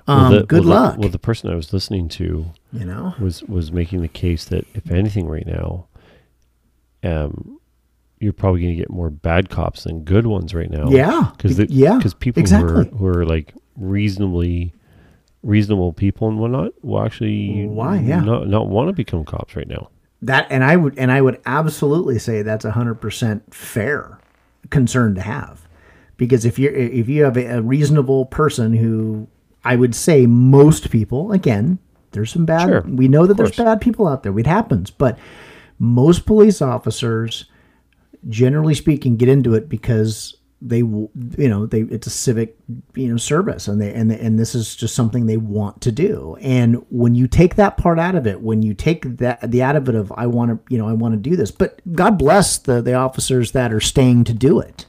well, 0.08 0.18
um, 0.18 0.34
the- 0.34 0.44
good 0.46 0.66
well, 0.66 0.82
the- 0.82 0.88
luck. 0.90 0.98
well, 1.00 1.10
the 1.10 1.20
person 1.20 1.50
I 1.50 1.56
was 1.56 1.72
listening 1.72 2.10
to 2.10 2.48
you 2.74 2.84
know, 2.86 3.16
was 3.22 3.44
was 3.44 3.72
making 3.72 4.02
the 4.02 4.08
case 4.10 4.44
that 4.46 4.66
if 4.74 4.92
anything, 4.92 5.28
right 5.30 5.48
now, 5.48 5.86
um, 7.04 7.57
you're 8.20 8.34
probably 8.34 8.62
going 8.62 8.74
to 8.74 8.80
get 8.80 8.90
more 8.90 9.10
bad 9.10 9.50
cops 9.50 9.84
than 9.84 10.04
good 10.04 10.26
ones 10.28 10.54
right 10.54 10.70
now. 10.70 10.90
Yeah, 10.90 11.32
because 11.38 11.60
yeah, 11.70 11.98
because 11.98 12.14
people 12.14 12.42
exactly. 12.42 12.74
who 12.74 12.80
are 12.80 12.84
who 12.86 13.08
are 13.20 13.26
like 13.26 13.54
reasonably 13.76 14.74
reasonable 15.44 15.94
people 15.94 16.28
and 16.28 16.40
whatnot 16.40 16.72
will 16.84 17.02
actually 17.02 17.66
Why, 17.68 18.00
yeah. 18.00 18.20
not 18.22 18.48
not 18.48 18.68
want 18.68 18.90
to 18.90 18.94
become 18.94 19.24
cops 19.24 19.56
right 19.56 19.68
now. 19.68 19.90
that 20.24 20.48
and 20.50 20.64
i 20.64 20.76
would 20.76 20.98
and 20.98 21.12
i 21.12 21.22
would 21.22 21.40
absolutely 21.46 22.18
say 22.18 22.42
that's 22.42 22.66
a 22.66 22.72
100% 22.72 23.54
fair 23.54 24.20
concern 24.72 25.14
to 25.16 25.22
have 25.22 25.68
because 26.18 26.44
if 26.44 26.58
you're 26.58 26.74
if 26.74 27.08
you 27.08 27.24
have 27.24 27.38
a, 27.38 27.46
a 27.58 27.62
reasonable 27.62 28.26
person 28.26 28.74
who 28.74 29.28
i 29.64 29.76
would 29.76 29.94
say 29.94 30.26
most 30.26 30.90
people 30.90 31.32
again 31.32 31.78
there's 32.12 32.32
some 32.32 32.46
bad 32.46 32.68
Sure, 32.68 32.82
we 32.82 33.08
know 33.08 33.28
that 33.28 33.38
there's 33.38 33.56
bad 33.56 33.80
people 33.80 34.08
out 34.08 34.24
there 34.24 34.38
it 34.40 34.48
happens 34.48 34.90
but 34.90 35.18
most 35.78 36.26
police 36.26 36.64
officers 36.64 37.46
generally 38.30 38.74
speaking 38.74 39.18
get 39.18 39.30
into 39.30 39.54
it 39.54 39.70
because 39.70 40.38
they 40.62 40.80
you 40.80 41.10
know 41.38 41.68
they 41.68 41.82
it's 41.82 42.08
a 42.08 42.12
civic 42.12 42.58
you 42.96 43.08
know 43.08 43.18
service 43.18 43.68
and 43.68 43.80
they 43.80 43.94
and 43.94 44.10
they, 44.10 44.20
and 44.20 44.40
this 44.40 44.56
is 44.56 44.76
just 44.76 44.96
something 44.96 45.26
they 45.26 45.38
want 45.38 45.82
to 45.82 45.92
do. 45.92 46.36
And 46.42 46.84
when 46.90 47.14
you 47.14 47.28
take 47.28 47.56
that 47.56 47.78
part 47.78 48.00
out 48.00 48.16
of 48.16 48.26
it 48.26 48.42
when 48.42 48.64
you 48.64 48.74
take 48.74 49.18
that 49.18 49.52
the 49.52 49.62
out 49.62 49.76
of 49.76 49.88
it 49.88 49.96
of 49.96 50.12
I 50.16 50.26
want 50.26 50.52
to 50.52 50.74
you 50.74 50.80
know 50.80 50.88
I 50.88 50.94
want 50.94 51.14
to 51.14 51.30
do 51.30 51.36
this 51.36 51.52
but 51.52 51.80
God 51.94 52.18
bless 52.18 52.58
the 52.58 52.82
the 52.82 52.96
officers 52.96 53.52
that 53.52 53.72
are 53.72 53.80
staying 53.80 54.24
to 54.26 54.34
do 54.34 54.60
it 54.60 54.86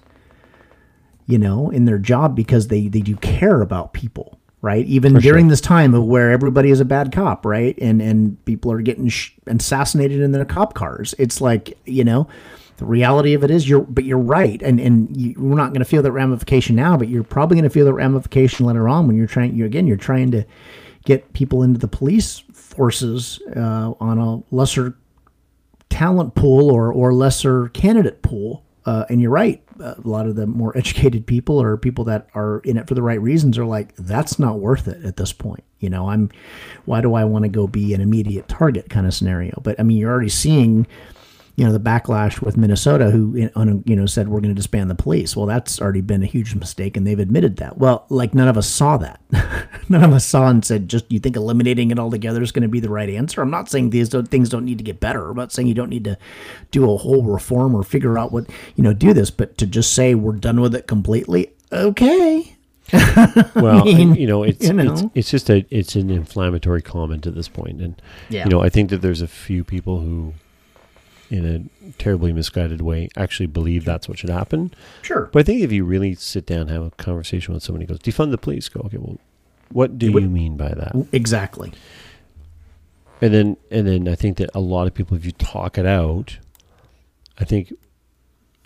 you 1.26 1.38
know 1.38 1.68
in 1.68 1.84
their 1.84 1.98
job 1.98 2.34
because 2.34 2.68
they 2.68 2.88
they 2.88 3.00
do 3.00 3.16
care 3.16 3.60
about 3.60 3.92
people 3.92 4.38
right? 4.60 4.86
Even 4.86 5.14
during 5.14 5.46
this 5.46 5.60
time 5.60 5.94
of 5.94 6.04
where 6.04 6.32
everybody 6.32 6.70
is 6.70 6.80
a 6.80 6.84
bad 6.84 7.12
cop 7.12 7.44
right? 7.44 7.78
And 7.78 8.00
and 8.00 8.42
people 8.46 8.72
are 8.72 8.80
getting 8.80 9.08
sh- 9.08 9.32
assassinated 9.46 10.20
in 10.20 10.32
their 10.32 10.44
cop 10.44 10.74
cars. 10.74 11.14
It's 11.18 11.40
like 11.40 11.78
you 11.84 12.04
know 12.04 12.26
the 12.78 12.86
reality 12.86 13.34
of 13.34 13.44
it 13.44 13.50
is 13.50 13.68
you're 13.68 13.80
but 13.80 14.04
you're 14.04 14.18
right. 14.18 14.62
And 14.62 14.80
and 14.80 15.14
you, 15.16 15.34
we're 15.36 15.56
not 15.56 15.68
going 15.68 15.80
to 15.80 15.84
feel 15.84 16.02
that 16.02 16.12
ramification 16.12 16.74
now 16.76 16.96
but 16.96 17.08
you're 17.08 17.24
probably 17.24 17.56
going 17.56 17.68
to 17.68 17.70
feel 17.70 17.84
that 17.86 17.94
ramification 17.94 18.66
later 18.66 18.88
on 18.88 19.06
when 19.06 19.16
you're 19.16 19.26
trying 19.26 19.54
you 19.54 19.64
again 19.64 19.86
you're 19.86 19.96
trying 19.96 20.30
to 20.30 20.44
get 21.04 21.32
people 21.32 21.62
into 21.62 21.78
the 21.78 21.88
police 21.88 22.42
forces 22.52 23.40
uh, 23.56 23.92
on 24.00 24.18
a 24.18 24.54
lesser 24.54 24.96
talent 25.88 26.34
pool 26.34 26.70
or 26.70 26.92
or 26.92 27.12
lesser 27.12 27.68
candidate 27.68 28.22
pool. 28.22 28.64
Uh, 28.86 29.04
and 29.10 29.20
you're 29.20 29.30
right. 29.30 29.62
A 29.80 29.96
lot 30.04 30.26
of 30.26 30.36
the 30.36 30.46
more 30.46 30.76
educated 30.78 31.26
people 31.26 31.60
or 31.60 31.76
people 31.76 32.04
that 32.04 32.28
are 32.34 32.60
in 32.60 32.76
it 32.78 32.86
for 32.86 32.94
the 32.94 33.02
right 33.02 33.20
reasons 33.20 33.58
are 33.58 33.66
like 33.66 33.94
that's 33.96 34.38
not 34.38 34.60
worth 34.60 34.88
it 34.88 35.04
at 35.04 35.16
this 35.16 35.32
point. 35.32 35.64
You 35.80 35.90
know 35.90 36.10
i'm 36.10 36.30
why 36.86 37.00
do 37.00 37.14
i 37.14 37.24
want 37.24 37.44
to 37.44 37.48
go 37.48 37.66
be 37.66 37.94
an 37.94 38.00
immediate 38.00 38.48
target? 38.48 38.88
kind 38.88 39.06
of 39.06 39.14
scenario. 39.14 39.60
But 39.62 39.80
i 39.80 39.82
mean 39.82 39.98
you're 39.98 40.10
already 40.10 40.28
seeing 40.28 40.86
you 41.58 41.64
know 41.64 41.72
the 41.72 41.80
backlash 41.80 42.40
with 42.40 42.56
Minnesota, 42.56 43.10
who 43.10 43.34
you 43.34 43.96
know 43.96 44.06
said 44.06 44.28
we're 44.28 44.38
going 44.38 44.54
to 44.54 44.54
disband 44.54 44.88
the 44.88 44.94
police. 44.94 45.36
Well, 45.36 45.46
that's 45.46 45.80
already 45.80 46.02
been 46.02 46.22
a 46.22 46.26
huge 46.26 46.54
mistake, 46.54 46.96
and 46.96 47.04
they've 47.04 47.18
admitted 47.18 47.56
that. 47.56 47.78
Well, 47.78 48.06
like 48.10 48.32
none 48.32 48.46
of 48.46 48.56
us 48.56 48.68
saw 48.68 48.96
that. 48.98 49.20
none 49.88 50.04
of 50.04 50.12
us 50.12 50.24
saw 50.24 50.46
and 50.46 50.64
said, 50.64 50.88
just 50.88 51.10
you 51.10 51.18
think 51.18 51.34
eliminating 51.34 51.90
it 51.90 51.98
altogether 51.98 52.42
is 52.42 52.52
going 52.52 52.62
to 52.62 52.68
be 52.68 52.78
the 52.78 52.88
right 52.88 53.10
answer. 53.10 53.42
I'm 53.42 53.50
not 53.50 53.68
saying 53.68 53.90
these 53.90 54.08
don't, 54.08 54.28
things 54.28 54.48
don't 54.48 54.64
need 54.64 54.78
to 54.78 54.84
get 54.84 55.00
better. 55.00 55.30
I'm 55.30 55.36
not 55.36 55.50
saying 55.50 55.66
you 55.66 55.74
don't 55.74 55.88
need 55.88 56.04
to 56.04 56.16
do 56.70 56.88
a 56.88 56.96
whole 56.96 57.24
reform 57.24 57.74
or 57.74 57.82
figure 57.82 58.16
out 58.16 58.30
what 58.30 58.48
you 58.76 58.84
know 58.84 58.92
do 58.92 59.12
this, 59.12 59.32
but 59.32 59.58
to 59.58 59.66
just 59.66 59.92
say 59.92 60.14
we're 60.14 60.36
done 60.36 60.60
with 60.60 60.76
it 60.76 60.86
completely, 60.86 61.50
okay. 61.72 62.54
well, 63.56 63.84
mean, 63.84 64.14
you 64.14 64.28
know, 64.28 64.44
it's, 64.44 64.64
you 64.64 64.72
know. 64.72 64.92
it's 64.92 65.02
it's 65.16 65.30
just 65.32 65.50
a 65.50 65.66
it's 65.70 65.96
an 65.96 66.08
inflammatory 66.08 66.82
comment 66.82 67.26
at 67.26 67.34
this 67.34 67.48
point, 67.48 67.80
and 67.80 68.00
yeah. 68.28 68.44
you 68.44 68.50
know, 68.50 68.62
I 68.62 68.68
think 68.68 68.90
that 68.90 69.02
there's 69.02 69.22
a 69.22 69.26
few 69.26 69.64
people 69.64 69.98
who 70.00 70.34
in 71.30 71.70
a 71.84 71.92
terribly 71.92 72.32
misguided 72.32 72.80
way 72.80 73.08
actually 73.16 73.46
believe 73.46 73.84
that's 73.84 74.08
what 74.08 74.18
should 74.18 74.30
happen. 74.30 74.72
Sure. 75.02 75.28
But 75.32 75.40
I 75.40 75.42
think 75.42 75.62
if 75.62 75.72
you 75.72 75.84
really 75.84 76.14
sit 76.14 76.46
down, 76.46 76.68
have 76.68 76.82
a 76.82 76.90
conversation 76.92 77.54
with 77.54 77.62
somebody, 77.62 77.86
goes 77.86 77.98
defund 77.98 78.30
the 78.30 78.38
police. 78.38 78.68
Go, 78.68 78.80
okay, 78.86 78.98
well, 78.98 79.18
what 79.70 79.98
do 79.98 80.12
what, 80.12 80.22
you 80.22 80.28
mean 80.28 80.56
by 80.56 80.70
that? 80.70 80.94
Exactly. 81.12 81.72
And 83.20 83.34
then, 83.34 83.56
and 83.70 83.86
then 83.86 84.08
I 84.08 84.14
think 84.14 84.38
that 84.38 84.50
a 84.54 84.60
lot 84.60 84.86
of 84.86 84.94
people, 84.94 85.16
if 85.16 85.24
you 85.24 85.32
talk 85.32 85.76
it 85.76 85.86
out, 85.86 86.38
I 87.38 87.44
think 87.44 87.72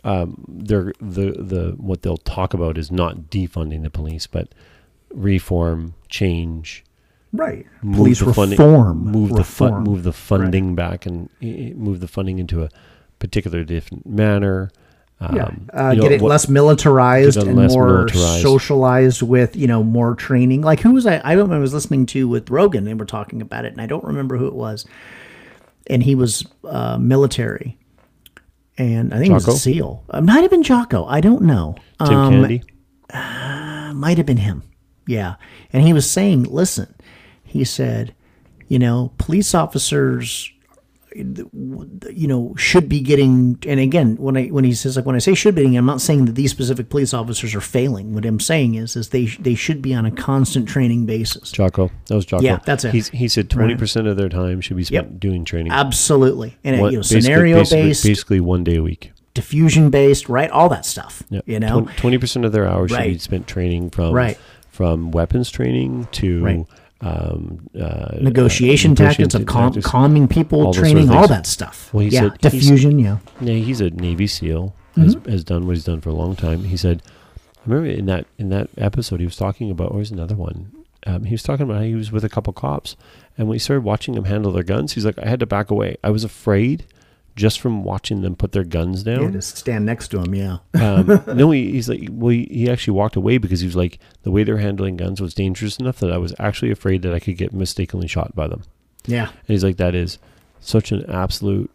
um, 0.05 0.44
they're 0.48 0.93
the 1.01 1.32
the 1.32 1.74
what 1.78 2.02
they'll 2.02 2.16
talk 2.16 2.55
about 2.55 2.76
is 2.76 2.90
not 2.90 3.30
defunding 3.30 3.82
the 3.82 3.90
police, 3.90 4.26
but 4.26 4.48
reform, 5.12 5.94
change, 6.09 6.84
Right. 7.33 7.67
Police 7.81 8.21
reform. 8.21 9.05
Move 9.05 9.31
reform. 9.31 9.37
the 9.37 9.45
fun, 9.45 9.85
move 9.85 10.03
the 10.03 10.13
funding 10.13 10.69
right. 10.69 10.77
back 10.77 11.07
and 11.07 11.31
move 11.41 12.01
the 12.01 12.09
funding 12.09 12.39
into 12.39 12.63
a 12.63 12.69
particular 13.19 13.65
different 13.65 14.07
manner. 14.07 14.71
Um, 15.21 15.37
yeah, 15.37 15.51
uh, 15.73 15.91
you 15.91 15.97
know, 15.97 16.03
get 16.03 16.13
it 16.13 16.21
what, 16.21 16.31
less 16.31 16.49
militarized 16.49 17.37
and 17.37 17.55
less 17.55 17.73
more 17.73 17.87
militarized. 17.87 18.43
socialized 18.43 19.23
with 19.23 19.55
you 19.55 19.69
know 19.69 19.83
more 19.85 20.17
training. 20.17 20.63
Like 20.63 20.81
who 20.81 20.93
was 20.93 21.07
I? 21.07 21.19
I 21.19 21.33
remember 21.33 21.55
I 21.55 21.59
was 21.61 21.73
listening 21.73 22.07
to 22.07 22.29
with 22.29 22.51
Rogan. 22.51 22.85
They 22.85 22.95
were 22.95 23.05
talking 23.07 23.41
about 23.41 23.65
it, 23.65 23.73
and 23.73 23.81
I 23.81 23.87
don't 23.87 24.05
remember 24.05 24.37
who 24.37 24.49
it 24.49 24.55
was. 24.55 24.85
And 25.87 26.03
he 26.03 26.17
was 26.17 26.45
uh, 26.65 26.99
military, 26.99 27.79
and 28.77 29.15
I 29.15 29.19
think 29.19 29.29
Jocko? 29.29 29.43
it 29.45 29.47
was 29.47 29.57
a 29.57 29.59
SEAL. 29.59 30.05
Uh, 30.11 30.21
might 30.21 30.43
have 30.43 30.51
been 30.51 30.65
Jocko. 30.65 31.07
I 31.07 31.21
don't 31.21 31.43
know. 31.43 31.77
Tim 32.05 32.17
um, 32.17 32.33
Kennedy. 32.33 32.63
Uh, 33.11 33.93
might 33.95 34.17
have 34.17 34.27
been 34.27 34.39
him. 34.39 34.65
Yeah, 35.07 35.37
and 35.73 35.85
he 35.85 35.93
was 35.93 36.11
saying, 36.11 36.45
"Listen, 36.45 36.93
he 37.53 37.65
said, 37.65 38.15
you 38.69 38.79
know, 38.79 39.12
police 39.19 39.55
officers 39.55 40.51
you 41.15 42.27
know 42.27 42.55
should 42.57 42.89
be 42.89 43.01
getting 43.01 43.59
and 43.66 43.79
again 43.79 44.16
when 44.16 44.35
i 44.37 44.47
when 44.47 44.65
he 44.65 44.73
says 44.73 44.97
like 44.97 45.05
when 45.05 45.15
i 45.15 45.19
say 45.19 45.35
should 45.35 45.55
be 45.55 45.62
getting, 45.62 45.77
i'm 45.77 45.85
not 45.85 46.01
saying 46.01 46.24
that 46.24 46.33
these 46.33 46.51
specific 46.51 46.89
police 46.89 47.12
officers 47.12 47.55
are 47.55 47.61
failing. 47.61 48.15
What 48.15 48.24
i'm 48.24 48.41
saying 48.41 48.77
is 48.77 48.97
is 48.97 49.11
they 49.11 49.27
they 49.27 49.55
should 49.55 49.83
be 49.83 49.95
on 49.95 50.07
a 50.07 50.11
constant 50.11 50.69
training 50.69 51.07
basis. 51.07 51.53
Jocko. 51.53 51.91
That 52.07 52.15
was 52.15 52.24
jocko. 52.24 52.45
Yeah 52.45 52.61
that's 52.65 52.85
it. 52.85 52.95
He's, 52.95 53.09
he 53.11 53.29
said 53.29 53.51
20% 53.51 53.97
right. 53.97 54.07
of 54.07 54.16
their 54.16 54.29
time 54.29 54.61
should 54.61 54.77
be 54.77 54.85
spent 54.85 55.11
yep. 55.11 55.20
doing 55.20 55.45
training. 55.45 55.73
Absolutely. 55.73 56.57
And 56.65 56.81
one, 56.81 56.93
you 56.93 56.99
know 56.99 57.03
scenario 57.03 57.59
basically, 57.59 57.83
based 57.83 58.05
basically 58.05 58.41
one 58.41 58.65
day 58.65 58.77
a 58.77 58.83
week. 58.83 59.12
diffusion 59.35 59.91
based 59.91 60.29
right? 60.29 60.51
All 60.51 60.69
that 60.70 60.87
stuff 60.87 61.23
yep. 61.31 61.45
you 61.47 61.61
know? 61.61 61.83
20% 61.83 62.47
of 62.47 62.53
their 62.53 62.66
hours 62.66 62.91
right. 62.91 63.03
should 63.03 63.12
be 63.12 63.19
spent 63.19 63.47
training 63.47 63.91
from 63.91 64.15
right. 64.15 64.39
from 64.70 65.11
weapons 65.11 65.51
training 65.51 66.09
to 66.12 66.43
right 66.43 66.66
um, 67.03 67.69
uh, 67.79 68.16
negotiation, 68.20 68.93
uh, 68.93 68.95
tactics 68.95 69.35
of 69.35 69.47
cal- 69.47 69.73
calming 69.83 70.29
people, 70.29 70.66
all 70.66 70.73
training, 70.73 71.07
sort 71.07 71.16
of 71.16 71.23
all 71.23 71.29
that 71.29 71.47
stuff. 71.47 71.93
Well, 71.93 72.05
he 72.05 72.11
yeah, 72.11 72.20
said 72.20 72.39
diffusion. 72.39 72.99
Yeah, 72.99 73.19
yeah. 73.41 73.55
He's 73.55 73.81
a 73.81 73.91
Navy 73.91 74.27
SEAL. 74.27 74.74
Has, 74.97 75.16
mm-hmm. 75.16 75.31
has 75.31 75.43
done 75.43 75.66
what 75.66 75.74
he's 75.74 75.85
done 75.85 76.03
for 76.03 76.11
a 76.11 76.15
long 76.15 76.37
time. 76.37 76.65
He 76.65 76.77
said, 76.77 77.03
I 77.07 77.61
remember 77.65 77.89
in 77.89 78.07
that 78.07 78.27
in 78.39 78.51
that 78.51 78.69
episode 78.77 79.20
he 79.20 79.27
was 79.27 79.37
talking 79.37 79.70
about. 79.70 79.91
Or 79.93 79.99
was 79.99 80.11
another 80.11 80.35
one. 80.35 80.70
Um, 81.07 81.24
he 81.24 81.33
was 81.33 81.43
talking 81.43 81.65
about 81.65 81.79
how 81.79 81.83
he 81.83 81.95
was 81.95 82.12
with 82.12 82.24
a 82.24 82.29
couple 82.29 82.53
cops, 82.53 82.95
and 83.37 83.49
when 83.49 83.57
he 83.57 83.59
started 83.59 83.85
watching 83.85 84.15
them 84.15 84.27
handle 84.27 84.53
their 84.53 84.62
guns, 84.62 84.93
he's 84.93 85.05
like, 85.05 85.19
I 85.19 85.27
had 85.27 85.41
to 85.41 85.47
back 85.47 85.70
away. 85.70 85.97
I 86.05 86.11
was 86.11 86.24
afraid 86.24 86.85
just 87.35 87.61
from 87.61 87.83
watching 87.85 88.23
them 88.23 88.37
put 88.37 88.53
their 88.53 88.65
guns 88.65 89.03
down. 89.03 89.23
Yeah, 89.23 89.31
just 89.31 89.57
stand 89.57 89.87
next 89.87 90.09
to 90.09 90.21
him. 90.21 90.35
Yeah. 90.35 90.59
um, 90.75 91.23
no, 91.37 91.51
he, 91.51 91.73
he's 91.73 91.89
like, 91.89 92.09
well, 92.11 92.31
he, 92.31 92.49
he, 92.51 92.71
actually 92.71 92.95
walked 92.95 93.17
away 93.17 93.39
because 93.39 93.61
he 93.61 93.67
was 93.67 93.77
like, 93.77 93.99
the 94.23 94.31
way 94.31 94.45
they're 94.45 94.59
handling 94.59 94.97
guns 94.97 95.21
was 95.21 95.35
dangerous 95.35 95.79
enough 95.79 95.99
that 96.01 96.13
I 96.13 96.19
was 96.19 96.35
actually 96.39 96.71
afraid 96.71 97.03
that 97.03 97.15
I 97.15 97.21
could 97.21 97.37
get 97.37 97.53
mistakenly 97.53 98.07
shot 98.07 98.35
by 98.35 98.49
them. 98.49 98.63
Yeah. 99.07 99.29
And 99.29 99.49
he's 99.49 99.65
like, 99.65 99.79
that 99.79 99.95
is 99.95 100.19
such 100.61 100.93
an 100.93 101.09
absolute, 101.11 101.71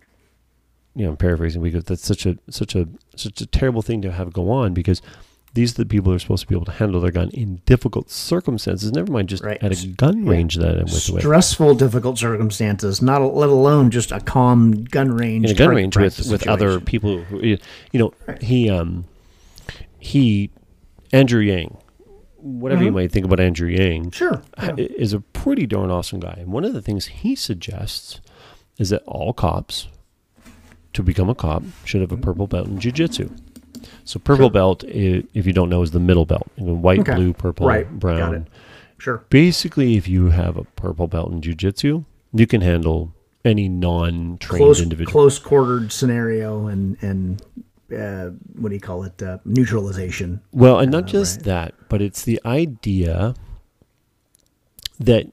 you 0.96 1.06
know, 1.06 1.12
I'm 1.12 1.18
paraphrasing 1.18 1.62
because 1.62 1.84
that's 1.84 2.06
such 2.06 2.26
a 2.26 2.38
such 2.50 2.76
a 2.76 2.88
such 3.16 3.42
a 3.42 3.46
terrible 3.46 3.82
thing 3.82 4.02
to 4.02 4.12
have 4.12 4.34
go 4.34 4.50
on 4.50 4.74
because 4.74 5.02
these 5.58 5.72
are 5.74 5.84
the 5.84 5.86
people 5.86 6.12
who 6.12 6.16
are 6.16 6.20
supposed 6.20 6.44
to 6.44 6.48
be 6.48 6.56
able 6.56 6.66
to 6.66 6.72
handle 6.72 7.02
their 7.02 7.12
gun 7.12 7.30
in 7.32 7.62
difficult 7.66 8.12
circumstances. 8.12 8.92
Never 8.92 9.12
mind 9.12 9.28
just 9.28 9.44
right. 9.44 9.62
at 9.62 9.72
a 9.72 9.88
gun 9.88 10.26
range 10.26 10.56
yeah. 10.56 10.64
that 10.64 10.78
I'm 10.78 10.84
with. 10.84 11.22
Stressful, 11.22 11.70
with. 11.70 11.80
difficult 11.80 12.20
circumstances. 12.20 13.02
Not 13.02 13.22
a, 13.22 13.26
let 13.26 13.50
alone 13.50 13.90
just 13.90 14.12
a 14.12 14.20
calm 14.20 14.84
gun 14.86 15.12
range. 15.12 15.46
In 15.46 15.52
a 15.52 15.56
gun 15.56 15.76
range 15.76 15.98
with 15.98 16.30
with 16.30 16.48
other 16.48 16.80
people. 16.80 17.24
Who, 17.24 17.40
you 17.42 17.60
know, 17.94 18.14
right. 18.28 18.42
he 18.42 18.70
um 18.70 19.06
he 20.00 20.52
Andrew 21.12 21.42
Yang. 21.42 21.76
Whatever 22.40 22.80
mm-hmm. 22.80 22.86
you 22.86 22.92
might 22.92 23.12
think 23.12 23.26
about 23.26 23.40
Andrew 23.40 23.68
Yang, 23.68 24.12
sure, 24.12 24.44
yeah. 24.62 24.76
is 24.78 25.12
a 25.12 25.20
pretty 25.20 25.66
darn 25.66 25.90
awesome 25.90 26.20
guy. 26.20 26.36
And 26.38 26.54
one 26.54 26.64
of 26.64 26.74
the 26.74 26.84
things 26.84 27.08
he 27.08 27.36
suggests 27.36 28.22
is 28.78 28.92
that 28.92 29.02
all 29.08 29.34
cops, 29.34 29.88
to 30.94 31.02
become 31.02 31.30
a 31.30 31.36
cop, 31.36 31.64
should 31.84 32.00
have 32.02 32.12
a 32.12 32.18
purple 32.18 32.46
belt 32.46 32.68
in 32.68 32.80
jiu-jitsu. 32.80 33.30
So 34.08 34.20
purple 34.20 34.46
sure. 34.46 34.52
belt, 34.52 34.84
if 34.86 35.46
you 35.46 35.54
don't 35.54 35.70
know, 35.70 35.82
is 35.82 35.92
the 35.92 36.00
middle 36.00 36.26
belt. 36.26 36.48
You 36.56 36.66
know, 36.66 36.74
white, 36.74 37.00
okay. 37.00 37.16
blue, 37.16 37.34
purple, 37.34 37.68
right. 37.68 37.90
brown. 38.00 38.48
Sure. 38.98 39.24
Basically, 39.30 39.98
if 39.98 40.08
you 40.08 40.30
have 40.30 40.58
a 40.58 40.64
purple 40.64 41.08
belt 41.08 41.32
in 41.32 41.42
jujitsu, 41.42 42.06
you 42.34 42.48
can 42.48 42.62
handle 42.62 43.14
any 43.44 43.70
non-trained 43.70 44.40
close, 44.40 44.82
individual. 44.82 45.12
Close 45.12 45.40
quartered 45.40 45.92
scenario 45.92 46.68
and 46.68 46.98
and 47.02 47.42
uh, 47.96 48.30
what 48.54 48.70
do 48.70 48.76
you 48.76 48.82
call 48.82 49.04
it? 49.04 49.22
Uh, 49.22 49.38
neutralization. 49.46 50.42
Well, 50.52 50.80
and 50.80 50.92
not 50.92 51.04
uh, 51.04 51.08
just 51.08 51.38
right. 51.38 51.46
that, 51.46 51.76
but 51.90 52.02
it's 52.02 52.24
the 52.24 52.42
idea 52.46 53.36
that 55.00 55.32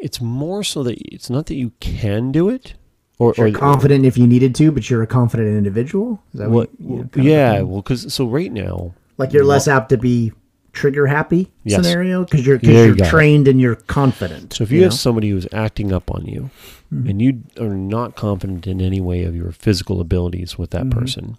it's 0.00 0.20
more 0.20 0.64
so 0.64 0.82
that 0.82 0.98
it's 1.00 1.30
not 1.30 1.46
that 1.46 1.56
you 1.56 1.72
can 1.80 2.32
do 2.32 2.48
it, 2.48 2.74
or, 3.20 3.34
you're 3.36 3.48
or 3.48 3.52
confident 3.52 4.06
if 4.06 4.16
you 4.16 4.26
needed 4.26 4.54
to, 4.56 4.72
but 4.72 4.88
you're 4.88 5.02
a 5.02 5.06
confident 5.06 5.48
individual. 5.48 6.22
Is 6.32 6.40
that 6.40 6.50
what? 6.50 6.70
what 6.80 7.14
yeah, 7.16 7.60
well, 7.60 7.82
because 7.82 8.12
so 8.12 8.26
right 8.26 8.50
now, 8.50 8.94
like 9.18 9.32
you're 9.32 9.44
less 9.44 9.68
apt 9.68 9.90
to 9.90 9.98
be 9.98 10.32
trigger 10.72 11.06
happy 11.06 11.50
yes. 11.64 11.82
scenario 11.84 12.24
because 12.24 12.46
you're 12.46 12.58
because 12.58 12.74
you're 12.74 12.96
you 12.96 13.04
trained 13.04 13.46
it. 13.46 13.52
and 13.52 13.60
you're 13.60 13.74
confident. 13.74 14.54
So 14.54 14.64
if 14.64 14.70
you, 14.70 14.78
you 14.78 14.84
have 14.84 14.92
know? 14.92 14.96
somebody 14.96 15.28
who's 15.28 15.46
acting 15.52 15.92
up 15.92 16.10
on 16.10 16.24
you, 16.24 16.50
mm-hmm. 16.92 17.08
and 17.08 17.20
you 17.20 17.42
are 17.60 17.74
not 17.74 18.16
confident 18.16 18.66
in 18.66 18.80
any 18.80 19.00
way 19.00 19.24
of 19.24 19.36
your 19.36 19.52
physical 19.52 20.00
abilities 20.00 20.56
with 20.56 20.70
that 20.70 20.84
mm-hmm. 20.84 20.98
person, 20.98 21.38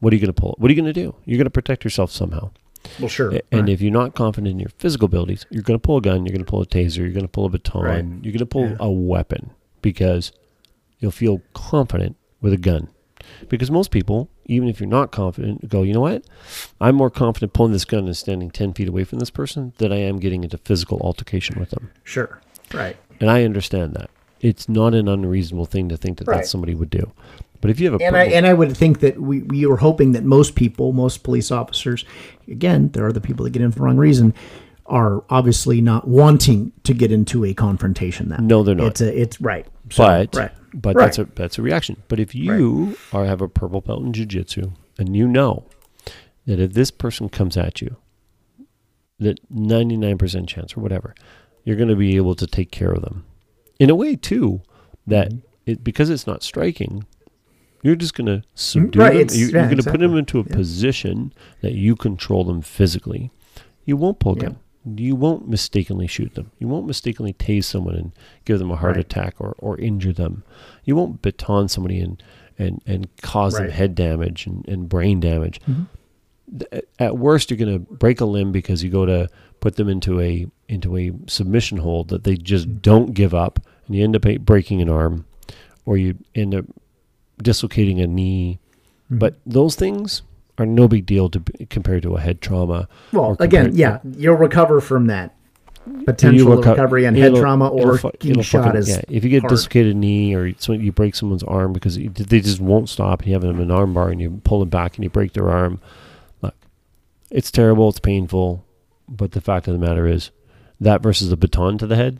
what 0.00 0.12
are 0.12 0.16
you 0.16 0.20
going 0.20 0.34
to 0.34 0.40
pull? 0.40 0.54
What 0.58 0.70
are 0.70 0.74
you 0.74 0.80
going 0.80 0.92
to 0.92 1.00
do? 1.00 1.14
You're 1.24 1.38
going 1.38 1.46
to 1.46 1.50
protect 1.50 1.82
yourself 1.82 2.10
somehow. 2.10 2.50
Well, 3.00 3.08
sure. 3.08 3.30
And 3.50 3.62
right. 3.62 3.68
if 3.68 3.80
you're 3.80 3.90
not 3.90 4.14
confident 4.14 4.52
in 4.52 4.58
your 4.60 4.68
physical 4.78 5.06
abilities, 5.06 5.46
you're 5.50 5.62
going 5.62 5.78
to 5.78 5.82
pull 5.82 5.96
a 5.96 6.00
gun, 6.00 6.24
you're 6.24 6.32
going 6.32 6.44
to 6.44 6.50
pull 6.50 6.62
a 6.62 6.66
taser, 6.66 6.98
you're 6.98 7.10
going 7.10 7.22
to 7.22 7.28
pull 7.28 7.46
a 7.46 7.48
baton, 7.48 7.82
right. 7.82 8.04
you're 8.22 8.32
going 8.32 8.38
to 8.38 8.46
pull 8.46 8.68
yeah. 8.68 8.76
a 8.78 8.90
weapon 8.90 9.50
because 9.82 10.32
you'll 10.98 11.10
feel 11.10 11.42
confident 11.54 12.16
with 12.40 12.52
a 12.52 12.58
gun. 12.58 12.88
Because 13.48 13.70
most 13.70 13.90
people 13.90 14.30
even 14.46 14.68
if 14.68 14.80
you're 14.80 14.88
not 14.88 15.10
confident, 15.10 15.68
go, 15.68 15.82
you 15.82 15.92
know 15.92 16.00
what? 16.00 16.24
I'm 16.80 16.94
more 16.94 17.10
confident 17.10 17.52
pulling 17.52 17.72
this 17.72 17.84
gun 17.84 18.06
and 18.06 18.16
standing 18.16 18.50
10 18.50 18.72
feet 18.74 18.88
away 18.88 19.04
from 19.04 19.18
this 19.18 19.30
person 19.30 19.72
than 19.78 19.92
I 19.92 19.96
am 19.96 20.18
getting 20.18 20.44
into 20.44 20.58
physical 20.58 21.00
altercation 21.00 21.58
with 21.58 21.70
them. 21.70 21.90
Sure. 22.04 22.40
Right. 22.72 22.96
And 23.20 23.30
I 23.30 23.44
understand 23.44 23.94
that. 23.94 24.10
It's 24.40 24.68
not 24.68 24.94
an 24.94 25.08
unreasonable 25.08 25.66
thing 25.66 25.88
to 25.88 25.96
think 25.96 26.18
that 26.18 26.28
Right. 26.28 26.36
that's 26.36 26.50
somebody 26.50 26.74
would 26.74 26.90
do. 26.90 27.12
But 27.60 27.70
if 27.70 27.80
you 27.80 27.90
have 27.90 28.00
a 28.00 28.04
And 28.04 28.16
I 28.16 28.24
and 28.24 28.46
I 28.46 28.52
would 28.52 28.76
think 28.76 29.00
that 29.00 29.20
we, 29.20 29.40
we 29.42 29.66
were 29.66 29.78
hoping 29.78 30.12
that 30.12 30.24
most 30.24 30.54
people, 30.54 30.92
most 30.92 31.22
police 31.24 31.50
officers, 31.50 32.04
again, 32.46 32.90
there 32.92 33.06
are 33.06 33.12
the 33.12 33.20
people 33.20 33.44
that 33.44 33.50
get 33.50 33.62
in 33.62 33.72
for 33.72 33.78
the 33.78 33.84
wrong 33.84 33.96
reason, 33.96 34.34
are 34.88 35.24
obviously 35.30 35.80
not 35.80 36.06
wanting 36.08 36.72
to 36.84 36.94
get 36.94 37.10
into 37.12 37.44
a 37.44 37.54
confrontation. 37.54 38.28
That 38.28 38.40
No, 38.40 38.62
they're 38.62 38.74
not. 38.74 38.86
It's 38.88 39.00
a 39.00 39.20
it's 39.20 39.40
right. 39.40 39.66
So, 39.90 40.04
but 40.04 40.34
right. 40.34 40.52
but 40.74 40.96
Right. 40.96 41.04
that's 41.04 41.18
a 41.18 41.24
that's 41.34 41.58
a 41.58 41.62
reaction. 41.62 42.02
But 42.08 42.20
if 42.20 42.34
you 42.34 42.96
are 43.12 43.24
have 43.24 43.40
a 43.40 43.48
purple 43.48 43.80
belt 43.80 44.02
in 44.02 44.12
jiu-jitsu 44.12 44.70
and 44.98 45.16
you 45.16 45.26
know 45.28 45.66
that 46.46 46.58
if 46.60 46.72
this 46.74 46.90
person 46.90 47.28
comes 47.28 47.56
at 47.56 47.80
you, 47.80 47.96
that 49.18 49.38
99% 49.50 50.46
chance 50.48 50.76
or 50.76 50.80
whatever, 50.80 51.14
you're 51.64 51.76
going 51.76 51.88
to 51.88 51.96
be 51.96 52.16
able 52.16 52.34
to 52.34 52.46
take 52.46 52.70
care 52.70 52.90
of 52.92 53.02
them. 53.02 53.24
In 53.78 53.90
a 53.90 53.94
way 53.94 54.16
too 54.16 54.62
that 55.06 55.28
Mm-hmm. 55.30 55.70
it 55.70 55.84
because 55.84 56.10
it's 56.10 56.26
not 56.26 56.42
striking, 56.42 57.04
you're 57.82 57.96
just 57.96 58.14
going 58.14 58.26
to 58.26 58.42
subdue 58.54 58.98
right, 59.00 59.28
them. 59.28 59.36
You, 59.38 59.46
yeah, 59.48 59.60
are 59.62 59.64
going 59.66 59.78
to 59.82 59.90
put 59.90 60.00
them 60.00 60.16
into 60.16 60.38
a 60.38 60.44
position 60.44 61.32
that 61.62 61.72
you 61.72 61.94
control 61.96 62.44
them 62.44 62.60
physically. 62.62 63.30
You 63.84 63.96
won't 63.96 64.18
pull 64.18 64.32
a 64.32 64.36
Yeah. 64.36 64.42
gun. 64.42 64.58
You 64.94 65.16
won't 65.16 65.48
mistakenly 65.48 66.06
shoot 66.06 66.34
them. 66.34 66.52
You 66.58 66.68
won't 66.68 66.86
mistakenly 66.86 67.32
tase 67.32 67.64
someone 67.64 67.96
and 67.96 68.12
give 68.44 68.58
them 68.60 68.70
a 68.70 68.76
heart 68.76 68.96
Right. 68.96 69.04
attack 69.04 69.34
or, 69.40 69.54
or 69.58 69.76
injure 69.78 70.12
them. 70.12 70.44
You 70.84 70.94
won't 70.94 71.22
baton 71.22 71.68
somebody 71.68 71.98
and, 72.00 72.22
and, 72.58 72.80
and 72.86 73.08
cause 73.22 73.54
them 73.54 73.62
Right. 73.64 73.70
Mm-hmm. 73.70 73.78
head 73.78 73.94
damage 73.96 74.46
and, 74.46 74.66
and 74.68 74.88
brain 74.88 75.18
damage. 75.20 75.60
Th- 76.58 76.84
At 77.00 77.18
worst, 77.18 77.50
you're 77.50 77.58
going 77.58 77.72
to 77.84 77.92
break 77.92 78.20
a 78.20 78.24
limb 78.24 78.52
because 78.52 78.84
you 78.84 78.90
go 78.90 79.04
to 79.06 79.28
put 79.58 79.76
them 79.76 79.88
into 79.88 80.20
a 80.20 80.46
into 80.68 80.96
a 80.96 81.10
submission 81.26 81.78
hold 81.78 82.08
that 82.08 82.22
they 82.24 82.36
just 82.36 82.68
Mm-hmm. 82.68 82.78
don't 82.78 83.14
give 83.14 83.34
up, 83.34 83.58
and 83.86 83.96
you 83.96 84.04
end 84.04 84.14
up 84.14 84.22
breaking 84.44 84.80
an 84.82 84.88
arm, 84.88 85.24
or 85.84 85.96
you 85.96 86.16
end 86.34 86.54
up 86.54 86.64
dislocating 87.42 88.00
a 88.00 88.06
knee. 88.06 88.58
Mm-hmm. 89.06 89.18
But 89.18 89.36
those 89.46 89.74
things 89.76 90.22
are 90.58 90.66
no 90.66 90.88
big 90.88 91.06
deal 91.06 91.28
to 91.30 91.40
compared 91.70 92.02
to 92.04 92.16
a 92.16 92.20
head 92.20 92.40
trauma. 92.40 92.88
Well, 93.12 93.36
again, 93.40 93.72
yeah, 93.74 93.98
you'll 94.16 94.36
recover 94.36 94.80
from 94.80 95.06
that 95.06 95.34
potential 96.04 96.48
reco- 96.56 96.70
recovery 96.70 97.04
and 97.04 97.16
head 97.16 97.34
trauma 97.36 97.68
or 97.68 97.94
it'll 97.96 98.42
shot 98.42 98.64
fucking- 98.74 98.82
yeah. 98.86 99.02
If 99.08 99.22
you 99.22 99.30
get 99.30 99.42
hard. 99.42 99.50
dislocated 99.50 99.94
knee 99.96 100.34
or 100.34 100.46
you 100.46 100.92
break 100.92 101.14
someone's 101.14 101.44
arm 101.44 101.72
because 101.72 101.96
they 101.96 102.40
just 102.40 102.60
won't 102.60 102.88
stop, 102.88 103.20
and 103.20 103.28
you 103.28 103.34
have 103.34 103.42
them 103.42 103.56
in 103.56 103.62
an 103.62 103.70
arm 103.70 103.94
bar 103.94 104.08
and 104.08 104.20
you 104.20 104.40
pull 104.44 104.58
them 104.60 104.68
back 104.68 104.96
and 104.96 105.04
you 105.04 105.10
break 105.10 105.32
their 105.34 105.48
arm, 105.50 105.80
look, 106.42 106.54
it's 107.30 107.50
terrible, 107.52 107.88
it's 107.88 108.00
painful, 108.00 108.64
but 109.08 109.32
the 109.32 109.40
fact 109.40 109.68
of 109.68 109.74
the 109.74 109.78
matter 109.86 110.06
is 110.06 110.30
that 110.80 111.02
versus 111.02 111.30
a 111.30 111.36
baton 111.36 111.78
to 111.78 111.86
the 111.86 111.96
head. 111.96 112.18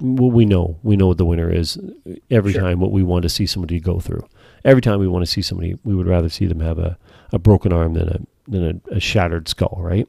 Well, 0.00 0.30
we 0.30 0.44
know 0.44 0.76
we 0.82 0.96
know 0.96 1.06
what 1.06 1.18
the 1.18 1.24
winner 1.24 1.48
is 1.50 1.78
every 2.30 2.52
Sure. 2.52 2.60
time. 2.60 2.80
What 2.80 2.90
we 2.92 3.02
want 3.02 3.22
to 3.22 3.28
see 3.28 3.46
somebody 3.46 3.78
go 3.80 4.00
through. 4.00 4.26
Every 4.64 4.82
time 4.82 4.98
we 4.98 5.06
want 5.08 5.24
to 5.24 5.30
see 5.30 5.40
somebody, 5.40 5.78
we 5.84 5.94
would 5.94 6.06
rather 6.08 6.28
see 6.28 6.46
them 6.46 6.60
have 6.60 6.78
a, 6.78 6.98
a 7.34 7.38
broken 7.38 7.72
arm 7.72 7.94
than 7.94 8.08
a 8.08 8.20
than 8.48 8.82
a, 8.90 8.96
a 8.96 9.00
shattered 9.00 9.48
skull, 9.48 9.76
right? 9.80 10.08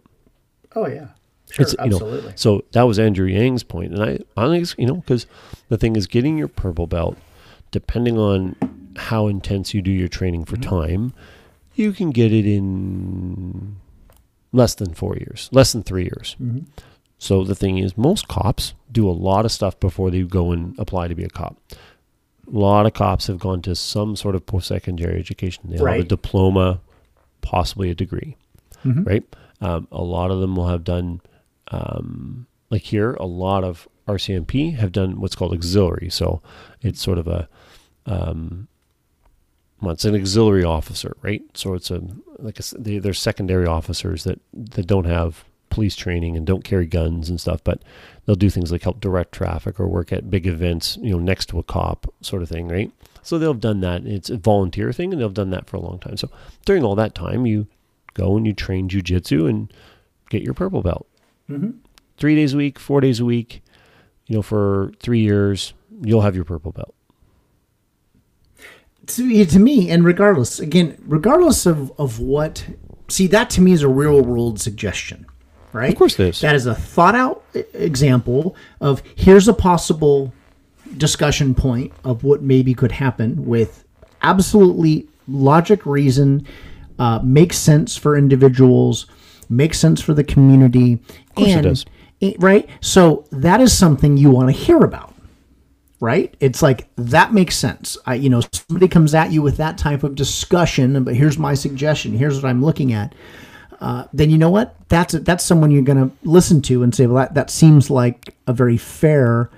Oh 0.76 0.88
yeah, 0.88 1.08
sure, 1.50 1.64
It's, 1.64 1.74
you 1.74 1.90
know, 1.90 1.96
absolutely. 1.96 2.34
so 2.36 2.64
that 2.74 2.84
was 2.84 3.00
Andrew 3.00 3.26
Yang's 3.26 3.64
point, 3.64 3.94
and 3.94 4.04
I, 4.04 4.20
I 4.38 4.48
think 4.48 4.78
you 4.78 4.86
know, 4.86 4.98
because 4.98 5.26
the 5.70 5.78
thing 5.78 5.96
is, 5.96 6.06
getting 6.08 6.38
your 6.38 6.48
purple 6.48 6.88
belt, 6.88 7.18
depending 7.72 8.18
on 8.18 8.56
how 8.96 9.28
intense 9.28 9.74
you 9.74 9.82
do 9.82 9.92
your 9.92 10.08
training 10.08 10.46
for 10.46 10.56
mm-hmm. 10.56 10.70
time, 10.70 11.14
you 11.74 11.92
can 11.92 12.12
get 12.12 12.32
it 12.32 12.46
in 12.46 13.78
less 14.54 14.76
than 14.76 14.94
four 14.94 15.18
years, 15.18 15.50
less 15.52 15.74
than 15.74 15.84
three 15.84 16.04
years. 16.04 16.36
Mm-hmm. 16.42 16.60
So 17.18 17.44
the 17.44 17.56
thing 17.56 17.78
is, 17.80 17.98
most 17.98 18.28
cops 18.28 18.74
do 18.92 19.10
a 19.10 19.12
lot 19.12 19.46
of 19.46 19.52
stuff 19.52 19.80
before 19.80 20.12
they 20.12 20.22
go 20.22 20.52
and 20.52 20.78
apply 20.78 21.08
to 21.08 21.16
be 21.16 21.24
a 21.24 21.30
cop. 21.30 21.58
A 22.48 22.58
lot 22.58 22.86
of 22.86 22.94
cops 22.94 23.28
have 23.28 23.40
gone 23.40 23.62
to 23.64 23.74
some 23.74 24.16
sort 24.16 24.36
of 24.36 24.46
post-secondary 24.46 25.18
education. 25.18 25.64
They 25.66 25.78
have 25.78 26.02
a 26.02 26.04
diploma, 26.04 26.82
possibly 27.46 27.90
a 27.90 27.96
degree, 27.96 28.36
Mm-hmm. 28.84 29.04
right? 29.04 29.24
Um, 29.62 29.88
a 29.92 30.04
lot 30.04 30.30
of 30.32 30.42
them 30.42 30.56
will 30.56 30.68
have 30.68 30.84
done, 30.84 31.22
um, 31.70 32.46
like 32.70 32.82
here, 32.84 33.14
a 33.14 33.26
lot 33.26 33.64
of 33.64 33.88
RCMP 34.08 34.76
have 34.76 34.92
done 34.92 35.20
what's 35.22 35.34
called 35.36 35.54
auxiliary. 35.54 36.10
So 36.10 36.42
it's 36.82 37.02
sort 37.02 37.18
of 37.18 37.28
a, 37.28 37.48
um, 38.06 38.68
well, 39.82 39.92
it's 39.92 40.06
an 40.06 40.16
auxiliary 40.16 40.64
officer, 40.64 41.16
right? 41.22 41.42
So 41.54 41.74
it's 41.74 41.90
a 41.90 42.02
like 42.38 42.60
a, 42.60 42.64
they, 42.78 43.00
they're 43.00 43.14
secondary 43.14 43.66
officers 43.66 44.24
that 44.26 44.40
that 44.54 44.86
don't 44.88 45.06
have 45.06 45.44
police 45.70 45.96
training 45.96 46.38
and 46.38 46.46
don't 46.46 46.64
carry 46.64 46.86
guns 46.86 47.30
and 47.30 47.42
stuff, 47.42 47.64
but 47.64 47.82
they'll 48.26 48.36
do 48.36 48.50
things 48.50 48.72
like 48.72 48.84
help 48.84 49.00
direct 49.02 49.32
traffic 49.34 49.80
or 49.80 49.88
work 49.88 50.14
at 50.14 50.30
big 50.30 50.46
events, 50.48 50.98
you 51.02 51.12
know, 51.12 51.20
next 51.20 51.48
to 51.48 51.60
a 51.60 51.64
cop, 51.64 52.14
sort 52.22 52.42
of 52.44 52.50
thing, 52.50 52.68
right? 52.68 52.92
So 53.26 53.40
they'll 53.40 53.54
have 53.54 53.60
done 53.60 53.82
that. 53.82 54.06
It's 54.06 54.30
a 54.30 54.38
volunteer 54.38 54.94
thing, 54.94 55.12
and 55.12 55.20
they'll 55.20 55.30
have 55.30 55.34
done 55.34 55.50
that 55.50 55.68
for 55.68 55.78
a 55.78 55.82
long 55.82 55.98
time. 56.00 56.16
So 56.16 56.30
during 56.64 56.84
all 56.84 56.96
that 56.96 57.16
time, 57.16 57.48
you 57.48 57.66
go 58.14 58.38
and 58.38 58.46
you 58.46 58.54
train 58.54 58.88
jujitsu 58.88 59.50
and 59.50 59.74
get 60.30 60.44
your 60.44 60.54
purple 60.54 60.84
belt. 60.84 61.08
Mm-hmm. 61.50 61.72
Three 62.18 62.36
days 62.36 62.54
a 62.54 62.58
week, 62.58 62.78
four 62.78 63.02
days 63.02 63.20
a 63.20 63.26
week, 63.26 63.64
you 64.28 64.36
know, 64.36 64.42
for 64.44 64.92
three 65.00 65.22
years, 65.22 65.74
you'll 66.02 66.22
have 66.22 66.36
your 66.36 66.46
purple 66.46 66.72
belt. 66.72 66.94
to, 69.08 69.46
to 69.46 69.60
me, 69.60 69.90
and 69.90 70.04
regardless, 70.06 70.60
again, 70.60 70.98
regardless 71.06 71.66
of, 71.66 71.92
of 72.00 72.20
what, 72.20 72.68
see, 73.08 73.28
that 73.28 73.50
to 73.52 73.62
me 73.62 73.72
is 73.72 73.84
a 73.84 73.88
real 73.90 74.22
world 74.22 74.60
suggestion, 74.60 75.26
right? 75.74 75.92
Of 75.92 75.98
course 75.98 76.20
it 76.20 76.28
is. 76.28 76.42
That 76.42 76.56
is 76.56 76.66
a 76.66 76.76
thought 76.76 77.16
out 77.16 77.44
uh, 77.56 77.62
example 77.74 78.56
of 78.82 79.04
here's 79.16 79.48
a 79.48 79.54
possible 79.54 80.34
discussion 80.98 81.56
point 81.56 81.92
of 82.04 82.24
what 82.24 82.42
maybe 82.42 82.74
could 82.74 82.92
happen 82.92 83.46
with 83.46 83.84
absolutely 84.22 85.08
logic, 85.28 85.86
reason, 85.86 86.46
uh, 87.00 87.20
makes 87.24 87.58
sense 87.58 87.98
for 87.98 88.18
individuals, 88.18 89.08
makes 89.50 89.80
sense 89.80 90.02
for 90.02 90.14
the 90.14 90.24
community. 90.24 90.98
course 91.36 91.50
it 91.50 91.54
and, 91.54 91.64
does. 91.64 91.86
it- 92.22 92.36
right? 92.40 92.70
So 92.82 93.26
that 93.32 93.62
is 93.62 93.78
something 93.78 94.18
you 94.18 94.30
want 94.30 94.50
to 94.50 94.54
hear 94.54 94.80
about 94.80 95.16
right? 96.02 96.36
It's 96.40 96.62
like 96.62 96.88
that 96.98 97.34
makes 97.34 97.56
sense. 97.56 97.98
I, 98.06 98.16
you 98.16 98.30
know, 98.30 98.42
somebody 98.52 98.88
comes 98.88 99.16
at 99.16 99.32
you 99.32 99.42
with 99.42 99.58
that 99.58 99.78
type 99.78 100.04
of 100.04 100.14
discussion, 100.14 101.04
but 101.04 101.16
here's 101.16 101.38
my 101.38 101.54
suggestion. 101.54 102.14
Here's 102.14 102.36
what 102.36 102.50
I'm 102.50 102.64
looking 102.64 102.94
at. 102.94 103.16
Uh, 103.82 104.06
then 104.14 104.30
you 104.30 104.38
know 104.38 104.50
what? 104.50 104.76
That's 104.90 105.14
that's 105.14 105.44
someone 105.44 105.72
you're 105.72 105.82
going 105.82 106.10
to 106.10 106.16
listen 106.24 106.62
to 106.64 106.84
and 106.84 106.94
say, 106.94 107.08
well, 107.08 107.24
that 107.24 107.34
that 107.34 107.50
seems 107.50 107.90
like 107.90 108.36
a 108.48 108.54
very 108.54 108.78
fair 108.78 109.50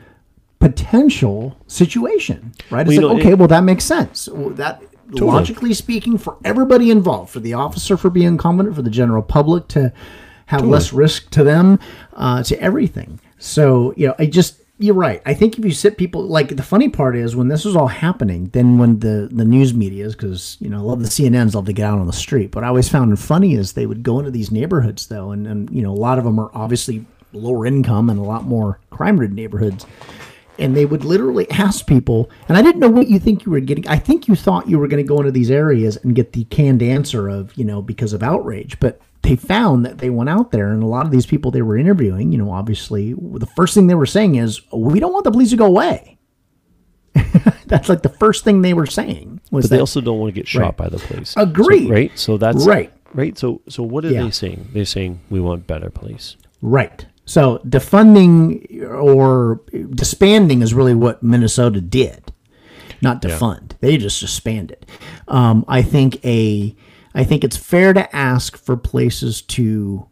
potential 0.59 1.57
situation, 1.67 2.53
right? 2.69 2.88
It's 2.88 2.97
Well, 2.97 3.07
like, 3.09 3.15
know, 3.17 3.21
okay, 3.21 3.31
it- 3.31 3.38
well, 3.39 3.47
that 3.47 3.63
makes 3.63 3.84
sense. 3.85 4.27
Well, 4.31 4.49
that 4.51 4.81
logically 5.11 5.73
speaking, 5.73 6.17
for 6.17 6.38
everybody 6.43 6.91
involved, 6.91 7.31
for 7.31 7.39
the 7.39 7.53
officer 7.53 7.95
for 7.97 8.09
being 8.09 8.38
confident, 8.38 8.75
for 8.75 8.81
the 8.81 8.89
general 8.89 9.21
public 9.21 9.67
to 9.69 9.93
have 10.47 10.65
less 10.65 10.91
risk 10.93 11.29
to 11.31 11.43
them, 11.43 11.79
uh, 12.13 12.43
to 12.43 12.59
everything. 12.61 13.19
So 13.38 13.93
you 13.95 14.07
know, 14.07 14.15
I 14.19 14.25
just 14.25 14.61
you're 14.79 14.93
right. 14.95 15.21
I 15.25 15.34
think 15.34 15.57
if 15.57 15.65
you 15.65 15.71
sit 15.71 15.97
people 15.97 16.21
like 16.23 16.55
the 16.55 16.61
funny 16.63 16.88
part 16.89 17.15
is 17.15 17.35
when 17.35 17.47
this 17.47 17.65
was 17.65 17.75
all 17.75 17.88
happening, 17.88 18.49
then 18.53 18.77
when 18.77 18.99
the 18.99 19.29
the 19.31 19.45
news 19.45 19.73
media 19.73 20.05
is 20.05 20.15
because 20.15 20.57
you 20.59 20.69
know 20.69 20.77
I 20.77 20.81
love 20.81 21.01
the 21.01 21.09
CNNs 21.09 21.55
love 21.55 21.65
to 21.65 21.73
get 21.73 21.85
out 21.85 21.99
on 21.99 22.07
the 22.07 22.13
street. 22.13 22.53
What 22.55 22.63
I 22.63 22.67
always 22.67 22.89
found 22.89 23.17
funny 23.19 23.53
is 23.55 23.73
they 23.73 23.85
would 23.85 24.03
go 24.03 24.19
into 24.19 24.31
these 24.31 24.51
neighborhoods 24.51 25.07
though, 25.07 25.31
and 25.31 25.47
and 25.47 25.69
you 25.69 25.81
know 25.84 25.91
a 25.91 25.95
lot 25.95 26.17
of 26.17 26.25
them 26.25 26.39
are 26.39 26.51
obviously 26.53 27.05
lower 27.34 27.65
income 27.65 28.09
and 28.09 28.19
a 28.19 28.23
lot 28.23 28.45
more 28.45 28.79
crime 28.89 29.19
ridden 29.19 29.35
neighborhoods 29.35 29.85
and 30.59 30.75
they 30.75 30.85
would 30.85 31.03
literally 31.05 31.49
ask 31.51 31.85
people 31.88 32.29
and 32.47 32.57
i 32.57 32.61
didn't 32.61 32.79
know 32.79 32.89
what 32.89 33.07
you 33.07 33.19
think 33.19 33.45
you 33.45 33.51
were 33.51 33.59
getting 33.59 33.88
i 33.88 33.97
think 33.97 34.27
you 34.27 34.35
thought 34.35 34.67
you 34.69 34.77
were 34.79 34.88
going 34.88 35.01
to 35.03 35.07
go 35.07 35.17
into 35.19 35.31
these 35.31 35.51
areas 35.51 35.97
and 35.97 36.15
get 36.15 36.34
the 36.34 36.43
canned 36.45 36.81
answer 36.81 37.27
of 37.27 37.55
you 37.57 37.63
know 37.65 37.81
because 37.81 38.13
of 38.13 38.21
outrage 38.23 38.79
but 38.79 38.99
they 39.23 39.35
found 39.35 39.85
that 39.85 39.97
they 39.97 40.09
went 40.09 40.29
out 40.29 40.51
there 40.51 40.71
and 40.71 40.81
a 40.84 40.88
lot 40.88 41.05
of 41.05 41.11
these 41.11 41.25
people 41.25 41.51
they 41.51 41.61
were 41.61 41.77
interviewing 41.77 42.31
you 42.31 42.38
know 42.38 42.51
obviously 42.51 43.13
the 43.13 43.47
first 43.55 43.73
thing 43.73 43.88
they 43.88 43.95
were 43.95 44.05
saying 44.05 44.35
is 44.35 44.61
we 44.71 44.99
don't 44.99 45.13
want 45.13 45.23
the 45.25 45.31
police 45.31 45.49
to 45.49 45.57
go 45.57 45.65
away 45.65 46.17
that's 47.65 47.89
like 47.89 48.01
the 48.03 48.09
first 48.09 48.43
thing 48.43 48.61
they 48.61 48.73
were 48.73 48.85
saying 48.85 49.41
was 49.51 49.65
But 49.65 49.69
they 49.71 49.75
that- 49.77 49.81
also 49.81 50.01
don't 50.01 50.19
want 50.19 50.34
to 50.34 50.39
get 50.39 50.47
shot 50.47 50.61
Right. 50.61 50.77
by 50.77 50.89
the 50.89 50.99
police. 50.99 51.34
Agreed. 51.35 51.88
So, 51.88 51.91
right? 51.93 52.11
So 52.19 52.38
that's 52.38 52.65
Right. 52.65 52.91
Right. 53.13 53.38
So 53.38 53.61
so 53.67 53.84
what 53.84 54.05
are 54.05 54.09
Yeah. 54.11 54.23
they 54.23 54.31
saying? 54.31 54.67
They're 54.73 54.85
saying 54.85 55.19
we 55.29 55.39
want 55.39 55.65
better 55.67 55.89
police. 55.89 56.35
Right. 56.61 57.05
So 57.27 57.59
defunding 57.67 58.89
or 58.89 59.61
disbanding 59.93 60.61
is 60.61 60.73
really 60.73 60.95
what 60.95 61.21
Minnesota 61.21 61.81
did, 61.81 62.31
not 63.01 63.21
defund. 63.21 63.73
They 63.81 63.97
just 63.97 64.21
disbanded. 64.21 64.85
Um, 65.27 65.65
I 65.67 65.81
think 65.81 66.25
a, 66.25 66.73
I 67.13 67.25
think 67.25 67.43
it's 67.43 67.57
fair 67.57 67.91
to 67.91 68.15
ask 68.15 68.57
for 68.57 68.77
places 68.77 69.41
to, 69.41 70.07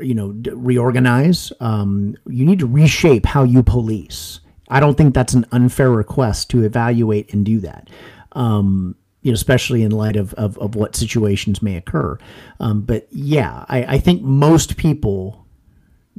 you 0.00 0.14
know, 0.14 0.32
d- 0.32 0.50
reorganize. 0.54 1.52
Um, 1.60 2.16
you 2.26 2.46
need 2.46 2.60
to 2.60 2.66
reshape 2.66 3.26
how 3.26 3.44
you 3.44 3.62
police. 3.62 4.40
I 4.70 4.80
don't 4.80 4.96
think 4.96 5.14
that's 5.14 5.34
an 5.34 5.44
unfair 5.52 5.90
request 5.90 6.48
to 6.50 6.64
evaluate 6.64 7.34
and 7.34 7.44
do 7.44 7.60
that. 7.60 7.90
Um, 8.32 8.96
you 9.20 9.30
know, 9.30 9.34
especially 9.34 9.82
in 9.82 9.90
light 9.90 10.16
of, 10.16 10.32
of, 10.34 10.56
of 10.58 10.74
what 10.74 10.96
situations 10.96 11.60
may 11.60 11.76
occur. 11.76 12.16
Um, 12.60 12.80
but 12.80 13.08
yeah, 13.10 13.66
I, 13.68 13.84
I 13.96 13.98
think 13.98 14.22
most 14.22 14.78
people, 14.78 15.43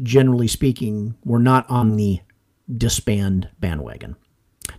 generally 0.03 0.47
speaking, 0.47 1.15
were 1.23 1.39
not 1.39 1.69
on 1.69 1.95
the 1.95 2.19
disband 2.77 3.49
bandwagon. 3.59 4.15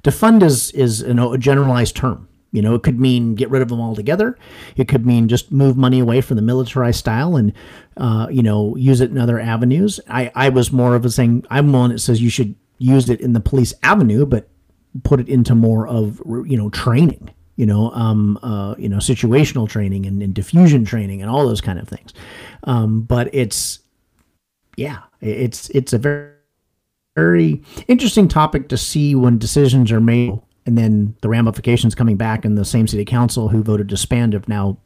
Defund 0.03 0.43
is 0.43 0.71
is 0.73 1.03
a 1.03 1.39
generalized 1.39 1.97
term. 1.97 2.29
You 2.53 2.63
know, 2.63 2.75
it 2.75 2.83
could 2.83 2.99
mean 2.99 3.35
get 3.35 3.51
rid 3.51 3.61
of 3.61 3.69
them 3.69 3.81
altogether. 3.81 4.39
It 4.77 4.89
could 4.89 5.05
mean 5.05 5.29
just 5.29 5.53
move 5.53 5.77
money 5.77 5.99
away 5.99 6.23
from 6.23 6.37
the 6.37 6.43
militarized 6.43 6.99
style 6.99 7.37
and, 7.37 7.53
uh, 7.99 8.29
you 8.31 8.43
know, 8.43 8.77
use 8.77 9.03
it 9.03 9.11
in 9.11 9.19
other 9.19 9.39
avenues. 9.39 10.01
I, 10.09 10.33
I 10.35 10.49
was 10.49 10.73
more 10.73 10.95
of 10.95 11.05
a 11.05 11.11
saying, 11.11 11.45
I'm 11.51 11.73
one 11.73 11.91
that 11.91 11.99
says 11.99 12.23
you 12.23 12.31
should 12.31 12.55
use 12.79 13.11
it 13.11 13.21
in 13.21 13.35
the 13.35 13.41
police 13.41 13.75
avenue, 13.83 14.25
but 14.25 14.49
put 15.03 15.21
it 15.21 15.29
into 15.29 15.55
more 15.55 15.87
of, 15.87 16.23
you 16.47 16.57
know, 16.57 16.71
training, 16.71 17.29
you 17.57 17.67
know, 17.67 17.91
um, 17.91 18.39
uh, 18.43 18.75
you 18.79 18.89
know, 18.89 18.99
situational 18.99 19.69
training 19.69 20.07
and, 20.07 20.23
and 20.23 20.33
diffusion 20.33 20.85
training 20.85 21.21
and 21.21 21.31
all 21.31 21.47
those 21.47 21.61
kind 21.61 21.79
of 21.79 21.87
things. 21.87 22.15
Um, 22.65 23.03
but 23.03 23.29
it's, 23.35 23.81
yeah, 24.77 25.03
it's, 25.21 25.69
it's 25.71 25.93
a 25.93 25.99
very, 25.99 26.33
very 27.15 27.63
interesting 27.89 28.29
topic 28.29 28.69
to 28.69 28.77
see 28.77 29.15
when 29.15 29.39
decisions 29.39 29.91
are 29.91 30.01
made 30.01 30.39
and 30.67 30.77
then 30.77 31.17
the 31.23 31.29
ramifications 31.29 31.95
coming 31.95 32.17
back 32.17 32.45
and 32.45 32.59
the 32.59 32.65
same 32.65 32.87
city 32.87 33.05
council 33.05 33.49
who 33.49 33.63
voted 33.63 33.89
to 33.89 33.95
disband 33.95 34.33
have 34.33 34.49
now 34.49 34.77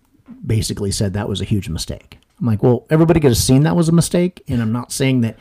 basically 0.46 0.90
said 0.90 1.14
that 1.14 1.28
was 1.28 1.40
a 1.40 1.44
huge 1.44 1.68
mistake. 1.68 2.18
I'm 2.38 2.46
like, 2.46 2.62
well, 2.62 2.86
everybody 2.90 3.20
could 3.20 3.30
have 3.30 3.38
seen 3.38 3.62
that 3.64 3.76
was 3.76 3.88
a 3.88 3.92
mistake, 3.92 4.42
and 4.48 4.62
I'm 4.62 4.72
not 4.72 4.92
saying 4.92 5.22
that 5.22 5.38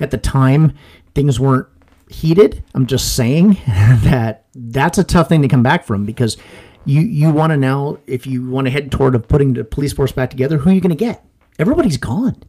at 0.00 0.10
the 0.10 0.18
time 0.18 0.76
things 1.14 1.40
weren't 1.40 1.68
heated. 2.08 2.62
I'm 2.74 2.86
just 2.86 3.16
saying 3.16 3.56
that 3.66 4.44
that's 4.54 4.98
a 4.98 5.04
tough 5.04 5.28
thing 5.28 5.42
to 5.42 5.48
come 5.48 5.62
back 5.62 5.84
from 5.84 6.04
because 6.04 6.36
you 6.84 7.00
you 7.00 7.30
want 7.30 7.50
to 7.50 7.56
now 7.56 7.98
if 8.06 8.26
you 8.26 8.48
want 8.48 8.66
to 8.66 8.70
head 8.70 8.90
toward 8.90 9.14
of 9.14 9.28
putting 9.28 9.54
the 9.54 9.64
police 9.64 9.92
force 9.92 10.12
back 10.12 10.30
together, 10.30 10.58
who 10.58 10.70
are 10.70 10.72
you 10.72 10.80
going 10.80 10.90
to 10.90 10.96
get? 10.96 11.24
Everybody's 11.58 11.96
gone. 11.96 12.42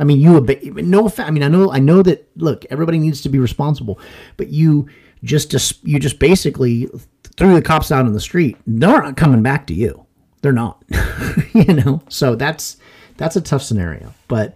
I 0.00 0.04
mean, 0.04 0.18
you 0.18 0.40
no. 0.82 1.12
I 1.18 1.30
mean, 1.30 1.42
I 1.42 1.48
know 1.48 1.70
I 1.70 1.78
know 1.78 2.02
that. 2.02 2.26
Look, 2.36 2.64
everybody 2.70 2.98
needs 2.98 3.20
to 3.20 3.28
be 3.28 3.38
responsible, 3.38 4.00
but 4.38 4.48
you 4.48 4.88
just 5.22 5.50
to, 5.50 5.76
you 5.82 5.98
just 5.98 6.18
basically 6.18 6.88
threw 7.36 7.54
the 7.54 7.60
cops 7.60 7.92
out 7.92 8.06
on 8.06 8.14
the 8.14 8.20
street. 8.20 8.56
They're 8.66 9.02
not 9.02 9.18
coming 9.18 9.42
back 9.42 9.66
to 9.66 9.74
you. 9.74 10.06
They're 10.40 10.52
not. 10.52 10.82
you 11.52 11.74
know. 11.74 12.02
So 12.08 12.34
that's 12.34 12.78
that's 13.18 13.36
a 13.36 13.42
tough 13.42 13.62
scenario. 13.62 14.14
But 14.26 14.54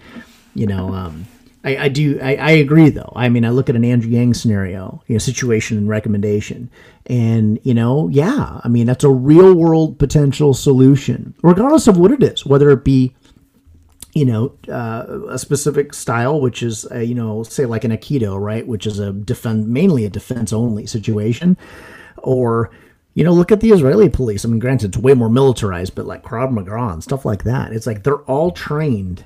you 0.55 0.67
know, 0.67 0.95
um, 0.95 1.27
I, 1.63 1.77
I, 1.77 1.89
do 1.89 2.19
I, 2.23 2.37
I, 2.37 2.51
agree 2.53 2.89
though. 2.89 3.13
I 3.15 3.29
mean, 3.29 3.45
I 3.45 3.51
look 3.51 3.69
at 3.69 3.77
an 3.77 3.85
Andrew 3.85 4.11
Yang 4.11 4.35
scenario, 4.35 5.03
you 5.09 5.15
know, 5.15 5.19
situation 5.19 5.77
and 5.77 5.89
recommendation, 5.89 6.71
and 7.07 7.59
you 7.65 7.75
know, 7.75 8.09
yeah, 8.09 8.61
I 8.65 8.69
mean 8.69 8.87
that's 8.87 9.05
a 9.05 9.11
real 9.11 9.55
world 9.55 9.99
potential 9.99 10.55
solution, 10.55 11.35
regardless 11.43 11.87
of 11.87 11.99
what 11.99 12.13
it 12.13 12.23
is, 12.23 12.47
whether 12.47 12.71
it 12.71 12.85
be 12.85 13.15
you 14.15 14.25
know, 14.25 14.53
uh, 14.69 15.05
a 15.29 15.39
specific 15.39 15.93
style, 15.93 16.41
which 16.41 16.63
is, 16.63 16.87
a, 16.93 17.03
you 17.03 17.15
know, 17.15 17.43
say 17.43 17.67
like 17.67 17.83
an 17.83 17.91
Aikido, 17.91 18.41
right, 18.41 18.67
which 18.67 18.87
is 18.87 19.01
a 19.01 19.13
defend 19.13 19.69
mainly 19.69 20.05
a 20.05 20.11
defense 20.11 20.53
only 20.53 20.87
situation, 20.87 21.57
or 22.19 22.71
you 23.15 23.23
know, 23.23 23.33
look 23.33 23.53
at 23.53 23.61
the 23.61 23.71
Israeli 23.71 24.09
police. 24.09 24.45
I 24.45 24.49
mean, 24.49 24.59
granted, 24.59 24.89
it's 24.89 24.99
way 24.99 25.15
more 25.15 25.29
militarized, 25.29 25.95
but 25.95 26.07
like 26.07 26.23
Krav 26.23 26.51
Maga 26.53 26.93
and 26.93 27.03
stuff 27.03 27.25
like 27.25 27.45
that. 27.45 27.73
It's 27.73 27.87
like 27.87 28.03
they're 28.03 28.23
all 28.23 28.51
trained 28.51 29.25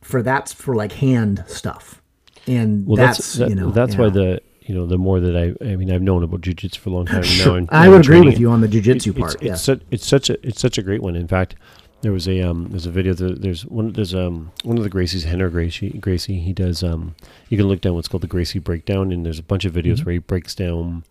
for 0.00 0.22
that's 0.22 0.52
for 0.52 0.74
like 0.74 0.92
hand 0.92 1.44
stuff, 1.46 2.02
and 2.46 2.86
well, 2.86 2.96
that's, 2.96 3.18
that's 3.18 3.34
that, 3.34 3.48
you 3.50 3.54
know 3.54 3.70
that's 3.70 3.96
why 3.96 4.08
the 4.08 4.40
you 4.62 4.74
know 4.74 4.86
the 4.86 4.98
more 4.98 5.20
that 5.20 5.36
I 5.36 5.64
I 5.64 5.76
mean 5.76 5.90
I've 5.90 6.02
known 6.02 6.22
about 6.22 6.40
jujitsu 6.40 6.76
for 6.76 6.88
a 6.88 6.92
long 6.92 7.06
time 7.06 7.22
sure. 7.22 7.52
now. 7.52 7.54
And, 7.56 7.68
I 7.70 7.88
would 7.88 8.00
agree 8.00 8.22
with 8.22 8.38
you 8.38 8.50
on 8.50 8.62
the 8.62 8.68
jujitsu 8.68 9.08
it, 9.08 9.18
part. 9.18 9.34
It's, 9.34 9.42
yeah. 9.42 9.52
it's, 9.52 9.62
such, 9.62 9.80
it's 9.90 10.06
such 10.06 10.30
a 10.30 10.46
it's 10.46 10.60
such 10.60 10.78
a 10.78 10.82
great 10.82 11.02
one. 11.02 11.16
In 11.16 11.28
fact, 11.28 11.54
there 12.02 12.12
was 12.12 12.28
a 12.28 12.42
um, 12.42 12.68
there's 12.70 12.86
a 12.86 12.90
video. 12.90 13.14
That, 13.14 13.42
there's 13.42 13.64
one. 13.64 13.92
There's 13.92 14.14
um 14.14 14.52
one 14.64 14.76
of 14.76 14.84
the 14.84 14.90
Gracies, 14.90 15.24
Rener 15.24 15.50
Gracie. 15.50 15.90
Gracie. 15.90 16.40
He 16.40 16.52
does 16.52 16.82
um. 16.82 17.14
You 17.48 17.56
can 17.56 17.68
look 17.68 17.80
down 17.80 17.94
what's 17.94 18.08
called 18.08 18.22
the 18.22 18.28
Gracie 18.28 18.58
breakdown, 18.58 19.12
and 19.12 19.24
there's 19.24 19.38
a 19.38 19.42
bunch 19.42 19.64
of 19.64 19.72
videos 19.72 19.94
mm-hmm. 19.94 20.04
where 20.04 20.12
he 20.14 20.18
breaks 20.18 20.54
down 20.54 21.04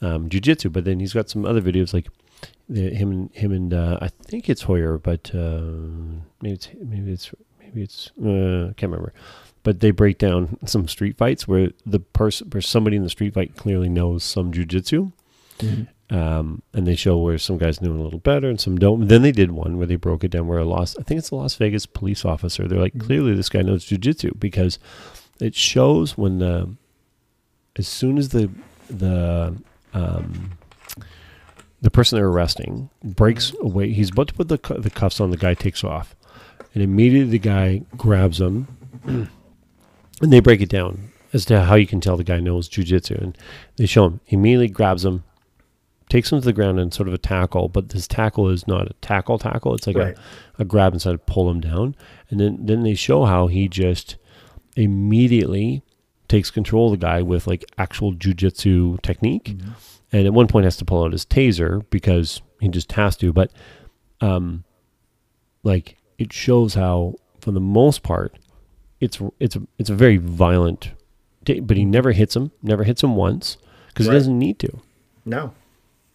um 0.00 0.28
jujitsu. 0.28 0.72
But 0.72 0.84
then 0.84 0.98
he's 0.98 1.12
got 1.12 1.28
some 1.28 1.44
other 1.44 1.60
videos 1.60 1.92
like 1.92 2.08
the, 2.70 2.90
him 2.90 3.10
and 3.10 3.34
him 3.34 3.52
and 3.52 3.74
uh, 3.74 3.98
I 4.00 4.08
think 4.08 4.48
it's 4.48 4.62
Hoyer, 4.62 4.98
but 4.98 5.30
uh, 5.34 5.60
maybe 6.40 6.54
it's 6.54 6.68
maybe 6.82 7.12
it's 7.12 7.30
maybe 7.58 7.82
it's 7.82 8.10
uh, 8.24 8.70
I 8.70 8.74
can't 8.76 8.90
remember. 8.90 9.12
But 9.62 9.80
they 9.80 9.90
break 9.90 10.16
down 10.16 10.56
some 10.64 10.88
street 10.88 11.18
fights 11.18 11.46
where 11.46 11.70
the 11.84 12.00
person, 12.00 12.48
where 12.50 12.62
somebody 12.62 12.96
in 12.96 13.02
the 13.02 13.10
street 13.10 13.34
fight 13.34 13.56
clearly 13.56 13.88
knows 13.88 14.24
some 14.24 14.52
jujitsu. 14.52 15.12
Mm-hmm. 15.58 15.82
Um, 16.10 16.62
and 16.72 16.88
they 16.88 16.96
show 16.96 17.16
where 17.18 17.38
some 17.38 17.56
guys 17.56 17.78
doing 17.78 18.00
a 18.00 18.02
little 18.02 18.18
better 18.18 18.48
and 18.48 18.60
some 18.60 18.76
don't. 18.76 19.06
Then 19.06 19.22
they 19.22 19.30
did 19.30 19.52
one 19.52 19.78
where 19.78 19.86
they 19.86 19.94
broke 19.94 20.24
it 20.24 20.32
down 20.32 20.48
where 20.48 20.58
a 20.58 20.64
lost, 20.64 20.96
I 20.98 21.04
think 21.04 21.18
it's 21.18 21.30
a 21.30 21.36
Las 21.36 21.54
Vegas 21.54 21.86
police 21.86 22.24
officer. 22.24 22.66
They're 22.66 22.80
like, 22.80 22.94
mm-hmm. 22.94 23.06
clearly 23.06 23.34
this 23.34 23.48
guy 23.48 23.62
knows 23.62 23.86
jujitsu 23.86 24.38
because 24.38 24.80
it 25.38 25.54
shows 25.54 26.18
when 26.18 26.40
the, 26.40 26.74
as 27.76 27.86
soon 27.86 28.18
as 28.18 28.30
the, 28.30 28.50
the, 28.88 29.56
um, 29.94 30.50
the 31.80 31.90
person 31.92 32.16
they're 32.16 32.26
arresting 32.26 32.90
breaks 33.04 33.52
mm-hmm. 33.52 33.66
away, 33.66 33.92
he's 33.92 34.10
about 34.10 34.28
to 34.28 34.34
put 34.34 34.48
the, 34.48 34.58
the 34.80 34.90
cuffs 34.90 35.20
on, 35.20 35.30
the 35.30 35.36
guy 35.36 35.54
takes 35.54 35.84
off. 35.84 36.16
And 36.74 36.82
immediately 36.82 37.30
the 37.30 37.38
guy 37.38 37.82
grabs 37.96 38.40
him 38.40 38.66
and 39.04 39.28
they 40.20 40.40
break 40.40 40.60
it 40.60 40.68
down 40.68 41.10
as 41.32 41.44
to 41.44 41.62
how 41.62 41.76
you 41.76 41.86
can 41.86 42.00
tell 42.00 42.16
the 42.16 42.24
guy 42.24 42.40
knows 42.40 42.68
jujitsu. 42.68 43.16
And 43.22 43.38
they 43.76 43.86
show 43.86 44.06
him, 44.06 44.20
he 44.24 44.34
immediately 44.34 44.68
grabs 44.68 45.04
him 45.04 45.22
takes 46.10 46.30
him 46.30 46.40
to 46.40 46.44
the 46.44 46.52
ground 46.52 46.78
in 46.78 46.90
sort 46.90 47.08
of 47.08 47.14
a 47.14 47.18
tackle, 47.18 47.68
but 47.68 47.90
this 47.90 48.06
tackle 48.06 48.48
is 48.48 48.66
not 48.66 48.90
a 48.90 48.94
tackle 49.00 49.38
tackle. 49.38 49.74
It's 49.74 49.86
like 49.86 49.96
right. 49.96 50.16
a, 50.58 50.62
a 50.62 50.64
grab 50.64 50.92
inside 50.92 51.12
to 51.12 51.18
pull 51.18 51.48
him 51.48 51.60
down. 51.60 51.94
And 52.28 52.38
then, 52.38 52.58
then 52.60 52.82
they 52.82 52.94
show 52.94 53.24
how 53.24 53.46
he 53.46 53.68
just 53.68 54.16
immediately 54.76 55.82
takes 56.28 56.50
control 56.50 56.92
of 56.92 57.00
the 57.00 57.06
guy 57.06 57.22
with 57.22 57.46
like 57.46 57.64
actual 57.78 58.12
jujitsu 58.12 59.00
technique. 59.02 59.56
Mm-hmm. 59.56 59.70
And 60.12 60.26
at 60.26 60.34
one 60.34 60.48
point 60.48 60.64
has 60.64 60.76
to 60.78 60.84
pull 60.84 61.04
out 61.04 61.12
his 61.12 61.24
taser 61.24 61.88
because 61.90 62.42
he 62.60 62.68
just 62.68 62.92
has 62.92 63.16
to. 63.18 63.32
But 63.32 63.52
um 64.20 64.64
like 65.62 65.96
it 66.18 66.32
shows 66.32 66.74
how 66.74 67.14
for 67.40 67.52
the 67.52 67.60
most 67.60 68.02
part 68.02 68.38
it's 69.00 69.20
it's 69.38 69.56
a, 69.56 69.62
it's 69.78 69.90
a 69.90 69.94
very 69.94 70.16
violent 70.16 70.92
but 71.62 71.76
he 71.76 71.84
never 71.84 72.12
hits 72.12 72.36
him, 72.36 72.52
never 72.62 72.84
hits 72.84 73.02
him 73.02 73.16
once 73.16 73.56
because 73.88 74.06
right. 74.06 74.12
he 74.12 74.18
doesn't 74.18 74.38
need 74.38 74.58
to. 74.58 74.80
No. 75.24 75.54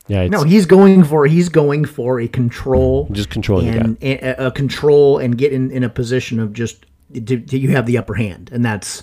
Yeah, 0.08 0.28
no, 0.28 0.44
he's 0.44 0.66
going 0.66 1.04
for 1.04 1.26
he's 1.26 1.50
going 1.50 1.86
for 1.86 2.20
a 2.20 2.28
control, 2.28 3.08
just 3.12 3.30
controlling 3.30 3.70
and, 3.70 3.98
and 4.04 4.40
a 4.40 4.52
control 4.52 5.18
and 5.18 5.36
get 5.38 5.52
in, 5.52 5.72
in 5.72 5.84
a 5.84 5.90
position 5.90 6.40
of 6.40 6.54
just 6.54 6.86
do, 7.12 7.38
do 7.38 7.58
you 7.58 7.70
have 7.70 7.88
the 7.88 7.98
upper 7.98 8.14
hand, 8.14 8.50
and 8.54 8.64
that's 8.64 9.02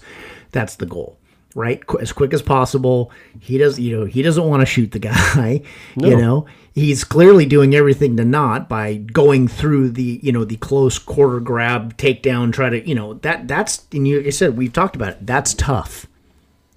that's 0.53 0.77
the 0.77 0.87
goal, 0.87 1.19
right? 1.57 1.85
Qu- 1.85 1.99
as 1.99 2.13
quick 2.13 2.33
as 2.33 2.41
possible. 2.41 3.11
He 3.41 3.59
does, 3.59 3.81
you 3.81 3.99
know, 3.99 4.05
he 4.05 4.23
doesn't 4.23 4.45
want 4.45 4.61
to 4.61 4.67
shoot 4.67 4.93
the 4.93 4.99
guy. 5.01 5.63
No. 5.97 6.09
You 6.09 6.17
know, 6.17 6.47
he's 6.73 7.03
clearly 7.03 7.47
doing 7.47 7.75
everything 7.75 8.17
to 8.19 8.25
not 8.25 8.69
by 8.69 8.95
going 8.95 9.49
through 9.49 9.91
the 9.91 10.21
you 10.23 10.31
know 10.31 10.45
the 10.45 10.57
close 10.57 11.01
quarter 11.01 11.41
grab, 11.41 11.97
takedown, 11.97 12.53
try 12.53 12.71
to 12.71 12.89
you 12.89 12.95
know 12.95 13.15
that 13.15 13.49
that's 13.49 13.87
and 13.93 14.07
you, 14.07 14.21
you 14.21 14.31
said 14.31 14.57
we've 14.57 14.73
talked 14.73 14.95
about 14.95 15.15
it. 15.15 15.27
That's 15.27 15.53
tough 15.55 16.07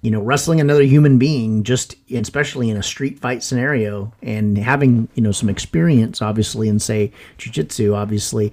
you 0.06 0.12
know, 0.12 0.20
wrestling 0.20 0.60
another 0.60 0.84
human 0.84 1.18
being, 1.18 1.64
just 1.64 1.96
especially 2.12 2.70
in 2.70 2.76
a 2.76 2.82
street 2.82 3.18
fight 3.18 3.42
scenario, 3.42 4.12
and 4.22 4.56
having 4.56 5.08
you 5.16 5.22
know 5.24 5.32
some 5.32 5.48
experience, 5.48 6.22
obviously, 6.22 6.68
in 6.68 6.78
say 6.78 7.10
jujitsu, 7.38 7.92
obviously. 7.92 8.52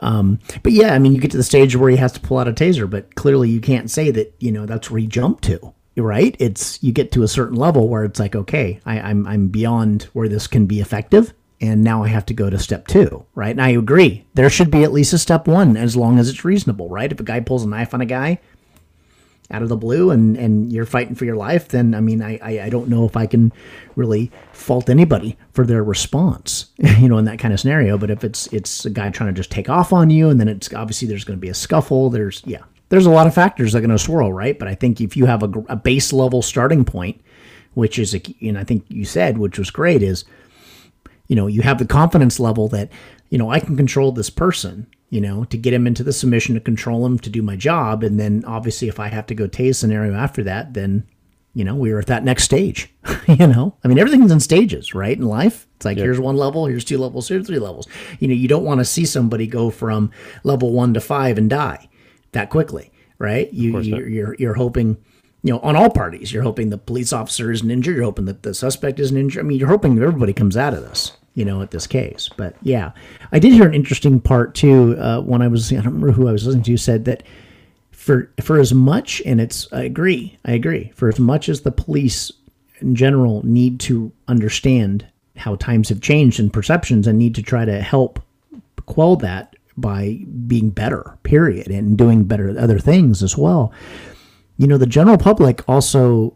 Um, 0.00 0.40
but 0.64 0.72
yeah, 0.72 0.94
I 0.94 0.98
mean, 0.98 1.14
you 1.14 1.20
get 1.20 1.30
to 1.30 1.36
the 1.36 1.44
stage 1.44 1.76
where 1.76 1.88
he 1.88 1.96
has 1.98 2.10
to 2.14 2.20
pull 2.20 2.38
out 2.38 2.48
a 2.48 2.52
taser, 2.52 2.90
but 2.90 3.14
clearly 3.14 3.48
you 3.48 3.60
can't 3.60 3.88
say 3.88 4.10
that 4.10 4.34
you 4.40 4.50
know 4.50 4.66
that's 4.66 4.90
where 4.90 4.98
he 4.98 5.06
jumped 5.06 5.44
to, 5.44 5.72
right? 5.96 6.34
It's 6.40 6.82
you 6.82 6.92
get 6.92 7.12
to 7.12 7.22
a 7.22 7.28
certain 7.28 7.54
level 7.54 7.88
where 7.88 8.02
it's 8.02 8.18
like, 8.18 8.34
okay, 8.34 8.80
I, 8.84 8.98
I'm 8.98 9.24
I'm 9.24 9.46
beyond 9.46 10.08
where 10.14 10.28
this 10.28 10.48
can 10.48 10.66
be 10.66 10.80
effective, 10.80 11.32
and 11.60 11.84
now 11.84 12.02
I 12.02 12.08
have 12.08 12.26
to 12.26 12.34
go 12.34 12.50
to 12.50 12.58
step 12.58 12.88
two, 12.88 13.24
right? 13.36 13.52
And 13.52 13.62
I 13.62 13.68
agree, 13.68 14.26
there 14.34 14.50
should 14.50 14.72
be 14.72 14.82
at 14.82 14.92
least 14.92 15.12
a 15.12 15.18
step 15.18 15.46
one, 15.46 15.76
as 15.76 15.94
long 15.94 16.18
as 16.18 16.28
it's 16.28 16.44
reasonable, 16.44 16.88
right? 16.88 17.12
If 17.12 17.20
a 17.20 17.22
guy 17.22 17.38
pulls 17.38 17.62
a 17.62 17.68
knife 17.68 17.94
on 17.94 18.00
a 18.00 18.04
guy, 18.06 18.40
out 19.50 19.62
of 19.62 19.68
the 19.68 19.76
blue 19.76 20.10
and, 20.10 20.36
and 20.36 20.70
you're 20.72 20.84
fighting 20.84 21.14
for 21.14 21.24
your 21.24 21.36
life, 21.36 21.68
then 21.68 21.94
I 21.94 22.00
mean, 22.00 22.22
I, 22.22 22.38
I, 22.42 22.60
I 22.64 22.68
don't 22.68 22.88
know 22.88 23.04
if 23.06 23.16
I 23.16 23.26
can 23.26 23.52
really 23.96 24.30
fault 24.52 24.90
anybody 24.90 25.38
for 25.52 25.64
their 25.64 25.82
response, 25.82 26.66
you 26.98 27.08
know, 27.08 27.18
in 27.18 27.24
that 27.24 27.38
kind 27.38 27.54
of 27.54 27.60
scenario. 27.60 27.96
But 27.96 28.10
if 28.10 28.24
it's 28.24 28.46
it's 28.48 28.84
a 28.84 28.90
guy 28.90 29.08
trying 29.10 29.32
to 29.32 29.38
just 29.38 29.50
take 29.50 29.70
off 29.70 29.92
on 29.92 30.10
you, 30.10 30.28
and 30.28 30.38
then 30.38 30.48
it's 30.48 30.72
obviously 30.74 31.08
there's 31.08 31.24
going 31.24 31.38
to 31.38 31.40
be 31.40 31.48
a 31.48 31.54
scuffle. 31.54 32.10
There's 32.10 32.42
yeah, 32.44 32.62
there's 32.90 33.06
a 33.06 33.10
lot 33.10 33.26
of 33.26 33.34
factors 33.34 33.72
that 33.72 33.78
are 33.78 33.82
going 33.82 33.90
to 33.90 33.98
swirl, 33.98 34.32
right? 34.32 34.58
But 34.58 34.68
I 34.68 34.74
think 34.74 35.00
if 35.00 35.16
you 35.16 35.26
have 35.26 35.42
a, 35.42 35.50
a 35.68 35.76
base 35.76 36.12
level 36.12 36.42
starting 36.42 36.84
point, 36.84 37.20
which 37.74 37.98
is, 37.98 38.14
a, 38.14 38.22
and 38.42 38.58
I 38.58 38.64
think 38.64 38.84
you 38.88 39.04
said, 39.04 39.38
which 39.38 39.58
was 39.58 39.70
great, 39.70 40.02
is 40.02 40.24
you 41.26 41.36
know 41.36 41.46
you 41.46 41.62
have 41.62 41.78
the 41.78 41.86
confidence 41.86 42.38
level 42.38 42.68
that 42.68 42.90
you 43.30 43.38
know 43.38 43.50
I 43.50 43.60
can 43.60 43.76
control 43.78 44.12
this 44.12 44.30
person 44.30 44.86
you 45.10 45.20
know, 45.20 45.44
to 45.44 45.56
get 45.56 45.72
him 45.72 45.86
into 45.86 46.02
the 46.02 46.12
submission 46.12 46.54
to 46.54 46.60
control 46.60 47.04
him 47.06 47.18
to 47.20 47.30
do 47.30 47.42
my 47.42 47.56
job. 47.56 48.02
And 48.02 48.20
then 48.20 48.44
obviously, 48.46 48.88
if 48.88 49.00
I 49.00 49.08
have 49.08 49.26
to 49.26 49.34
go 49.34 49.48
tase 49.48 49.76
scenario 49.76 50.14
after 50.14 50.42
that, 50.44 50.74
then, 50.74 51.06
you 51.54 51.64
know, 51.64 51.74
we 51.74 51.90
are 51.92 51.98
at 51.98 52.06
that 52.06 52.24
next 52.24 52.44
stage. 52.44 52.92
you 53.28 53.46
know, 53.46 53.74
I 53.82 53.88
mean, 53.88 53.98
everything's 53.98 54.30
in 54.32 54.40
stages, 54.40 54.94
right? 54.94 55.16
In 55.16 55.24
life, 55.24 55.66
It's 55.76 55.84
like 55.84 55.96
here's 55.96 56.20
one 56.20 56.36
level, 56.36 56.66
here's 56.66 56.84
two 56.84 56.98
levels, 56.98 57.28
here's 57.28 57.46
three 57.46 57.58
levels. 57.58 57.88
You 58.20 58.28
know, 58.28 58.34
you 58.34 58.48
don't 58.48 58.64
want 58.64 58.80
to 58.80 58.84
see 58.84 59.04
somebody 59.06 59.46
go 59.46 59.70
from 59.70 60.10
level 60.44 60.72
one 60.72 60.92
to 60.94 61.00
five 61.00 61.38
and 61.38 61.48
die 61.48 61.88
that 62.32 62.50
quickly, 62.50 62.92
right? 63.18 63.52
You, 63.52 63.80
you're, 63.80 64.08
you're 64.08 64.36
you're 64.38 64.54
hoping, 64.54 64.98
you 65.42 65.52
know, 65.54 65.60
on 65.60 65.74
all 65.74 65.90
parties, 65.90 66.32
you're 66.32 66.42
hoping 66.42 66.68
the 66.68 66.78
police 66.78 67.12
officer 67.12 67.50
isn't 67.50 67.70
injured, 67.70 67.96
you're 67.96 68.04
hoping 68.04 68.26
that 68.26 68.42
the 68.42 68.52
suspect 68.52 69.00
isn't 69.00 69.16
injured. 69.16 69.44
I 69.44 69.48
mean, 69.48 69.58
you're 69.58 69.68
hoping 69.68 69.94
that 69.96 70.04
everybody 70.04 70.34
comes 70.34 70.56
out 70.56 70.74
of 70.74 70.82
this, 70.82 71.16
you 71.38 71.44
know, 71.44 71.62
at 71.62 71.70
this 71.70 71.86
case. 71.86 72.28
But 72.36 72.56
yeah, 72.62 72.92
I 73.32 73.38
did 73.38 73.52
hear 73.52 73.66
an 73.66 73.74
interesting 73.74 74.20
part 74.20 74.54
too 74.54 74.96
uh, 74.98 75.20
when 75.20 75.40
I 75.40 75.48
was 75.48 75.72
I 75.72 75.76
don't 75.76 75.86
remember 75.86 76.12
who 76.12 76.28
I 76.28 76.32
was 76.32 76.46
listening 76.46 76.64
to 76.64 76.76
said 76.76 77.04
that 77.04 77.22
for 77.92 78.30
for 78.40 78.58
as 78.58 78.74
much 78.74 79.22
and 79.24 79.40
it's 79.40 79.72
I 79.72 79.82
agree 79.82 80.38
I 80.44 80.52
agree 80.52 80.92
for 80.94 81.08
as 81.08 81.18
much 81.18 81.48
as 81.48 81.60
the 81.60 81.72
police 81.72 82.32
in 82.80 82.94
general 82.94 83.44
need 83.44 83.80
to 83.80 84.12
understand 84.26 85.06
how 85.36 85.56
times 85.56 85.88
have 85.88 86.00
changed 86.00 86.40
and 86.40 86.52
perceptions 86.52 87.06
and 87.06 87.18
need 87.18 87.34
to 87.36 87.42
try 87.42 87.64
to 87.64 87.80
help 87.80 88.20
quell 88.86 89.16
that 89.16 89.54
by 89.76 90.20
being 90.46 90.70
better 90.70 91.18
period 91.22 91.68
and 91.68 91.96
doing 91.96 92.24
better 92.24 92.56
other 92.58 92.78
things 92.78 93.22
as 93.22 93.36
well 93.36 93.72
you 94.56 94.66
know 94.66 94.78
the 94.78 94.86
general 94.86 95.18
public 95.18 95.68
also 95.68 96.34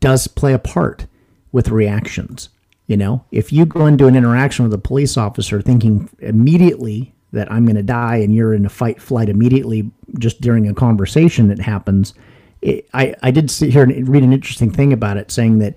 does 0.00 0.26
play 0.26 0.52
a 0.52 0.58
part 0.58 1.06
with 1.52 1.68
reactions. 1.68 2.48
You 2.90 2.96
know, 2.96 3.24
if 3.30 3.52
you 3.52 3.66
go 3.66 3.86
into 3.86 4.08
an 4.08 4.16
interaction 4.16 4.64
with 4.64 4.74
a 4.74 4.78
police 4.78 5.16
officer 5.16 5.62
thinking 5.62 6.10
immediately 6.18 7.14
that 7.30 7.48
I'm 7.52 7.64
going 7.64 7.76
to 7.76 7.84
die 7.84 8.16
and 8.16 8.34
you're 8.34 8.52
in 8.52 8.66
a 8.66 8.68
fight 8.68 9.00
flight 9.00 9.28
immediately 9.28 9.88
just 10.18 10.40
during 10.40 10.68
a 10.68 10.74
conversation 10.74 11.46
that 11.50 11.60
happens, 11.60 12.14
it, 12.62 12.88
I, 12.92 13.14
I 13.22 13.30
did 13.30 13.48
sit 13.48 13.70
here 13.70 13.84
and 13.84 14.08
read 14.08 14.24
an 14.24 14.32
interesting 14.32 14.72
thing 14.72 14.92
about 14.92 15.18
it 15.18 15.30
saying 15.30 15.60
that 15.60 15.76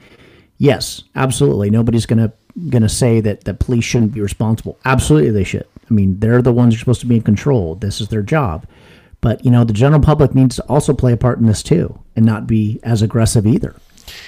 yes, 0.58 1.04
absolutely, 1.14 1.70
nobody's 1.70 2.08
going 2.08 2.18
to 2.18 2.34
going 2.72 2.82
to 2.82 2.90
say 2.90 3.22
that 3.22 3.44
the 3.44 3.54
police 3.54 3.84
shouldn't 3.84 4.16
be 4.16 4.22
responsible. 4.22 4.80
Absolutely, 4.84 5.30
they 5.30 5.44
should. 5.44 5.68
I 5.88 5.94
mean, 5.94 6.18
they're 6.18 6.42
the 6.42 6.52
ones 6.52 6.74
who 6.74 6.78
are 6.78 6.80
supposed 6.80 7.02
to 7.02 7.06
be 7.06 7.18
in 7.18 7.22
control. 7.22 7.76
This 7.76 8.02
is 8.02 8.08
their 8.08 8.24
job. 8.24 8.66
But 9.22 9.46
you 9.46 9.52
know, 9.52 9.64
the 9.64 9.72
general 9.72 10.02
public 10.02 10.34
needs 10.34 10.56
to 10.56 10.64
also 10.64 10.96
play 10.96 11.12
a 11.12 11.18
part 11.18 11.38
in 11.38 11.46
this 11.46 11.62
too, 11.62 12.00
and 12.16 12.26
not 12.26 12.48
be 12.48 12.80
as 12.82 13.04
aggressive 13.04 13.46
either. 13.46 13.76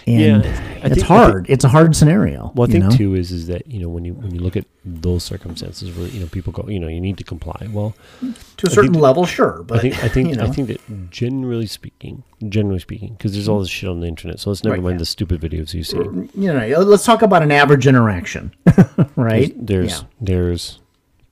And 0.08 0.44
Yeah, 0.46 0.80
I 0.84 0.88
it's 0.88 0.96
think- 0.96 1.12
I 1.12 1.16
hard. 1.16 1.46
it's 1.50 1.64
a 1.66 1.68
hard 1.70 1.96
scenario. 1.96 2.52
Well, 2.56 2.68
I 2.70 2.72
think 2.72 2.84
know? 2.86 2.90
too 2.92 3.16
is 3.16 3.32
is 3.32 3.48
that 3.48 3.68
you 3.68 3.80
know 3.80 3.90
when 3.90 4.06
you 4.06 4.14
when 4.14 4.34
you 4.34 4.40
look 4.42 4.56
at 4.56 4.66
those 4.86 5.24
circumstances 5.24 5.96
where 5.98 6.08
you 6.08 6.20
know 6.20 6.28
people 6.28 6.54
go 6.54 6.68
you 6.70 6.80
know 6.80 6.88
you 6.88 7.02
need 7.02 7.18
to 7.18 7.24
comply. 7.24 7.68
Well, 7.72 7.96
to 8.22 8.68
a 8.68 8.70
certain 8.70 8.94
think- 8.94 9.04
level, 9.04 9.26
sure, 9.26 9.64
but 9.68 9.80
I 9.80 9.82
think 9.82 10.04
I 10.04 10.08
think 10.08 10.30
you 10.30 10.36
know, 10.36 10.44
I 10.46 10.52
think 10.52 10.68
that 10.70 11.10
generally 11.12 11.66
speaking, 11.66 12.24
generally 12.50 12.80
speaking, 12.80 13.14
because 13.14 13.34
there's 13.34 13.48
all 13.50 13.60
this 13.60 13.70
shit 13.70 13.90
on 13.90 14.00
the 14.00 14.08
internet. 14.08 14.40
So 14.40 14.50
let's 14.52 14.64
never 14.64 14.76
Right, 14.76 14.84
mind 14.84 14.96
yeah. 14.96 15.00
the 15.00 15.06
stupid 15.06 15.42
videos 15.42 15.74
you 15.74 15.84
see. 15.84 15.98
you 15.98 16.54
know, 16.54 16.80
let's 16.82 17.04
talk 17.06 17.22
about 17.22 17.42
an 17.44 17.52
average 17.52 17.88
interaction, 17.88 18.54
right? 19.16 19.54
There's 19.58 20.04
there's 20.22 20.80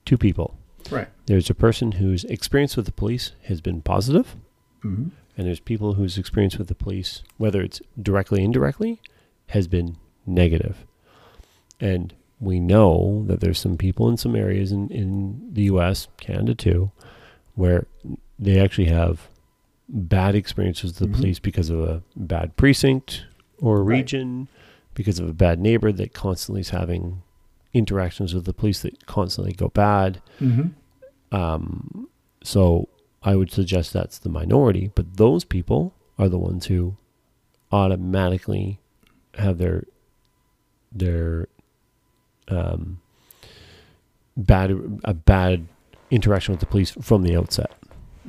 two 0.04 0.18
people. 0.18 0.56
right. 0.90 1.08
There's 1.26 1.48
a 1.48 1.54
person 1.54 1.92
whose 1.92 2.24
experience 2.24 2.76
with 2.76 2.84
the 2.86 2.92
police 2.92 3.32
has 3.44 3.60
been 3.62 3.80
positive, 3.80 4.36
Mm-hmm. 4.84 5.08
And 5.36 5.46
there's 5.46 5.60
people 5.60 5.94
whose 5.94 6.16
experience 6.18 6.56
with 6.58 6.68
the 6.68 6.74
police, 6.74 7.22
whether 7.38 7.60
it's 7.60 7.80
directly 8.00 8.42
indirectly, 8.44 9.00
has 9.48 9.66
been 9.68 9.96
negative. 10.26 10.86
And 11.80 12.14
we 12.40 12.60
know 12.60 13.24
that 13.26 13.40
there's 13.40 13.58
some 13.58 13.76
people 13.76 14.08
in 14.08 14.16
some 14.16 14.36
areas 14.36 14.70
in, 14.72 14.88
in 14.90 15.48
the 15.52 15.62
U.S., 15.64 16.08
Canada 16.18 16.54
too, 16.54 16.90
where 17.54 17.86
they 18.38 18.58
actually 18.60 18.86
have 18.86 19.28
bad 19.88 20.34
experiences 20.34 20.90
with 20.92 20.96
the 20.98 21.06
Mm-hmm. 21.06 21.14
police 21.20 21.38
because 21.38 21.70
of 21.70 21.80
a 21.80 22.02
bad 22.16 22.56
precinct 22.56 23.24
or 23.58 23.78
a 23.78 23.82
Right. 23.82 23.96
region, 23.98 24.48
because 24.94 25.18
of 25.18 25.28
a 25.28 25.32
bad 25.32 25.58
neighbor 25.60 25.92
that 25.92 26.12
constantly 26.14 26.60
is 26.60 26.70
having 26.70 27.22
interactions 27.72 28.34
with 28.34 28.44
the 28.44 28.52
police 28.54 28.80
that 28.82 29.06
constantly 29.06 29.52
go 29.52 29.68
bad. 29.68 30.20
Mm-hmm. 30.40 31.36
Um, 31.36 32.08
so 32.42 32.88
I 33.24 33.34
would 33.36 33.50
suggest 33.50 33.92
that's 33.92 34.18
the 34.18 34.28
minority, 34.28 34.90
but 34.94 35.16
those 35.16 35.44
people 35.44 35.94
are 36.18 36.28
the 36.28 36.38
ones 36.38 36.66
who 36.66 36.96
automatically 37.72 38.78
have 39.34 39.58
their 39.58 39.84
their 40.92 41.48
um, 42.48 43.00
bad 44.36 44.70
a 45.04 45.14
bad 45.14 45.66
interaction 46.10 46.52
with 46.52 46.60
the 46.60 46.66
police 46.66 46.90
from 47.00 47.22
the 47.22 47.36
outset, 47.36 47.72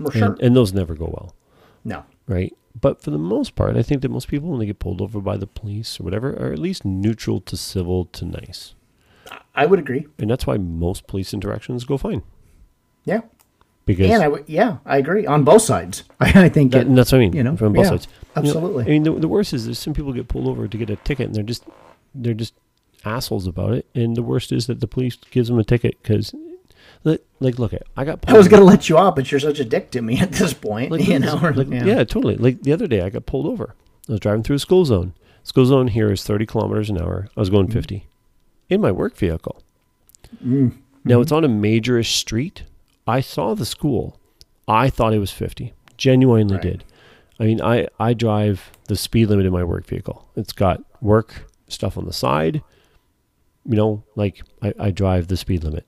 For 0.03 0.11
sure. 0.11 0.27
and, 0.31 0.41
and 0.41 0.55
those 0.55 0.73
never 0.73 0.95
go 0.95 1.05
well, 1.05 1.35
no. 1.83 2.03
right? 2.27 2.55
But 2.79 3.01
for 3.01 3.11
the 3.11 3.17
most 3.19 3.55
part, 3.55 3.77
I 3.77 3.83
think 3.83 4.01
that 4.01 4.09
most 4.09 4.27
people, 4.27 4.49
when 4.49 4.59
they 4.59 4.65
get 4.65 4.79
pulled 4.79 5.01
over 5.01 5.21
by 5.21 5.37
the 5.37 5.47
police 5.47 5.99
or 5.99 6.03
whatever, 6.03 6.31
are 6.33 6.51
at 6.51 6.59
least 6.59 6.83
neutral 6.83 7.39
to 7.41 7.55
civil 7.55 8.05
to 8.05 8.25
nice, 8.25 8.73
I 9.53 9.65
would 9.65 9.79
agree. 9.79 10.07
and 10.17 10.29
that's 10.29 10.47
why 10.47 10.57
most 10.57 11.05
police 11.07 11.33
interactions 11.33 11.83
go 11.85 11.97
fine 11.97 12.23
Yeah. 13.05 13.21
Because 13.85 14.09
And 14.09 14.23
I 14.23 14.39
yeah, 14.47 14.77
I 14.85 14.97
agree 14.97 15.25
on 15.25 15.43
both 15.43 15.61
sides. 15.61 16.03
I 16.19 16.49
think 16.49 16.71
That, 16.71 16.87
and 16.87 16.97
that's 16.97 17.11
what 17.11 17.19
I 17.19 17.21
mean. 17.21 17.33
you 17.33 17.43
know, 17.43 17.55
from 17.55 17.73
both 17.73 17.85
yeah, 17.85 17.89
sides. 17.91 18.07
You 18.07 18.41
know, 18.41 18.47
absolutely. 18.47 18.83
I 18.85 18.87
mean, 18.87 19.03
the, 19.03 19.11
the 19.13 19.27
worst 19.27 19.53
is 19.53 19.65
there's 19.65 19.79
some 19.79 19.93
people 19.93 20.13
get 20.13 20.27
pulled 20.27 20.47
over 20.47 20.67
to 20.67 20.77
get 20.77 20.89
a 20.89 20.95
ticket, 20.97 21.27
and 21.27 21.35
they're 21.35 21.43
just 21.43 21.63
they're 22.13 22.33
just 22.33 22.53
assholes 23.03 23.45
about 23.47 23.73
it. 23.73 23.85
And 23.93 24.15
the 24.15 24.23
worst 24.23 24.51
is 24.51 24.67
that 24.67 24.79
the 24.79 24.87
police 24.87 25.15
gives 25.31 25.47
them 25.49 25.59
a 25.59 25.63
ticket 25.63 26.01
because, 26.01 26.33
like, 27.03 27.23
like, 27.39 27.59
look 27.59 27.73
at 27.73 27.83
I 27.95 28.03
got. 28.05 28.27
I 28.27 28.33
was 28.37 28.47
going 28.47 28.61
to 28.61 28.65
let 28.65 28.89
you 28.89 28.97
off, 28.97 29.15
but 29.15 29.31
you're 29.31 29.39
such 29.39 29.59
a 29.59 29.65
dick 29.65 29.91
to 29.91 30.01
me 30.01 30.19
at 30.21 30.31
this 30.31 30.53
point. 30.53 30.91
like, 30.91 31.07
you 31.07 31.19
know, 31.19 31.35
like, 31.35 31.69
yeah. 31.69 31.85
yeah. 31.85 32.03
totally. 32.03 32.35
Like 32.37 32.61
the 32.63 32.73
other 32.73 32.87
day, 32.87 33.01
I 33.01 33.09
got 33.09 33.25
pulled 33.25 33.45
over. 33.45 33.75
I 34.09 34.13
was 34.13 34.19
driving 34.19 34.43
through 34.43 34.57
a 34.57 34.59
school 34.59 34.85
zone. 34.85 35.13
School 35.43 35.65
zone 35.65 35.89
here 35.89 36.11
is 36.11 36.23
30 36.23 36.47
kilometers 36.47 36.89
an 36.89 36.99
hour. 36.99 37.27
I 37.37 37.39
was 37.39 37.49
Mm-hmm. 37.49 37.55
going 37.57 37.71
50 37.71 38.07
in 38.69 38.81
my 38.81 38.91
work 38.91 39.15
vehicle. 39.15 39.61
Mm-hmm. 40.43 40.69
Now 41.03 41.21
it's 41.21 41.31
on 41.31 41.43
a 41.43 41.47
majorish 41.49 42.15
street. 42.15 42.63
I 43.07 43.21
saw 43.21 43.53
the 43.53 43.65
school. 43.65 44.19
I 44.67 44.89
thought 44.89 45.13
it 45.13 45.19
was 45.19 45.31
50. 45.31 45.73
Genuinely 45.97 46.55
Right. 46.55 46.61
did. 46.63 46.83
I 47.39 47.43
mean, 47.45 47.61
I, 47.61 47.87
I 47.99 48.13
drive 48.13 48.71
the 48.87 48.95
speed 48.95 49.27
limit 49.29 49.45
in 49.45 49.51
my 49.53 49.63
work 49.63 49.85
vehicle. 49.85 50.27
It's 50.35 50.53
got 50.53 50.83
work 51.01 51.49
stuff 51.67 51.97
on 51.97 52.05
the 52.05 52.13
side. 52.13 52.63
You 53.65 53.75
know, 53.75 54.03
like 54.15 54.41
I, 54.61 54.73
I 54.79 54.91
drive 54.91 55.27
the 55.27 55.37
speed 55.37 55.63
limit. 55.63 55.85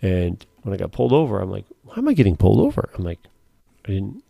And 0.00 0.44
when 0.62 0.72
I 0.72 0.76
got 0.76 0.92
pulled 0.92 1.12
over, 1.12 1.40
I'm 1.40 1.50
like, 1.50 1.64
why 1.84 1.94
am 1.96 2.08
I 2.08 2.12
getting 2.14 2.36
pulled 2.36 2.60
over? 2.60 2.88
I'm 2.94 3.04
like, 3.04 3.18
I 3.86 3.92
didn't. 3.92 4.22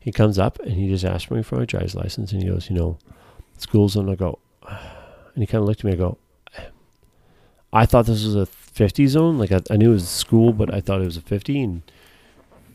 He 0.00 0.12
comes 0.12 0.38
up 0.38 0.58
and 0.60 0.72
he 0.72 0.88
just 0.88 1.04
asked 1.04 1.30
me 1.30 1.42
for 1.42 1.56
my 1.56 1.64
driver's 1.64 1.94
license 1.94 2.32
and 2.32 2.42
he 2.42 2.48
goes, 2.48 2.68
you 2.68 2.76
know, 2.76 2.98
school 3.58 3.88
zone. 3.88 4.08
I 4.10 4.14
go, 4.16 4.38
and 4.68 4.78
he 5.42 5.46
kind 5.46 5.62
of 5.62 5.68
looked 5.68 5.80
at 5.80 5.84
me. 5.84 5.92
I 5.92 5.96
go, 5.96 6.18
I 7.72 7.86
thought 7.86 8.06
this 8.06 8.24
was 8.24 8.36
a 8.36 8.46
50 8.74 9.06
zone. 9.06 9.38
Like 9.38 9.52
I, 9.52 9.60
I 9.70 9.76
knew 9.76 9.90
it 9.90 9.94
was 9.94 10.02
a 10.02 10.06
school, 10.06 10.52
but 10.52 10.72
I 10.72 10.80
thought 10.80 11.00
it 11.00 11.06
was 11.06 11.16
a 11.16 11.22
50. 11.22 11.62
And 11.62 11.82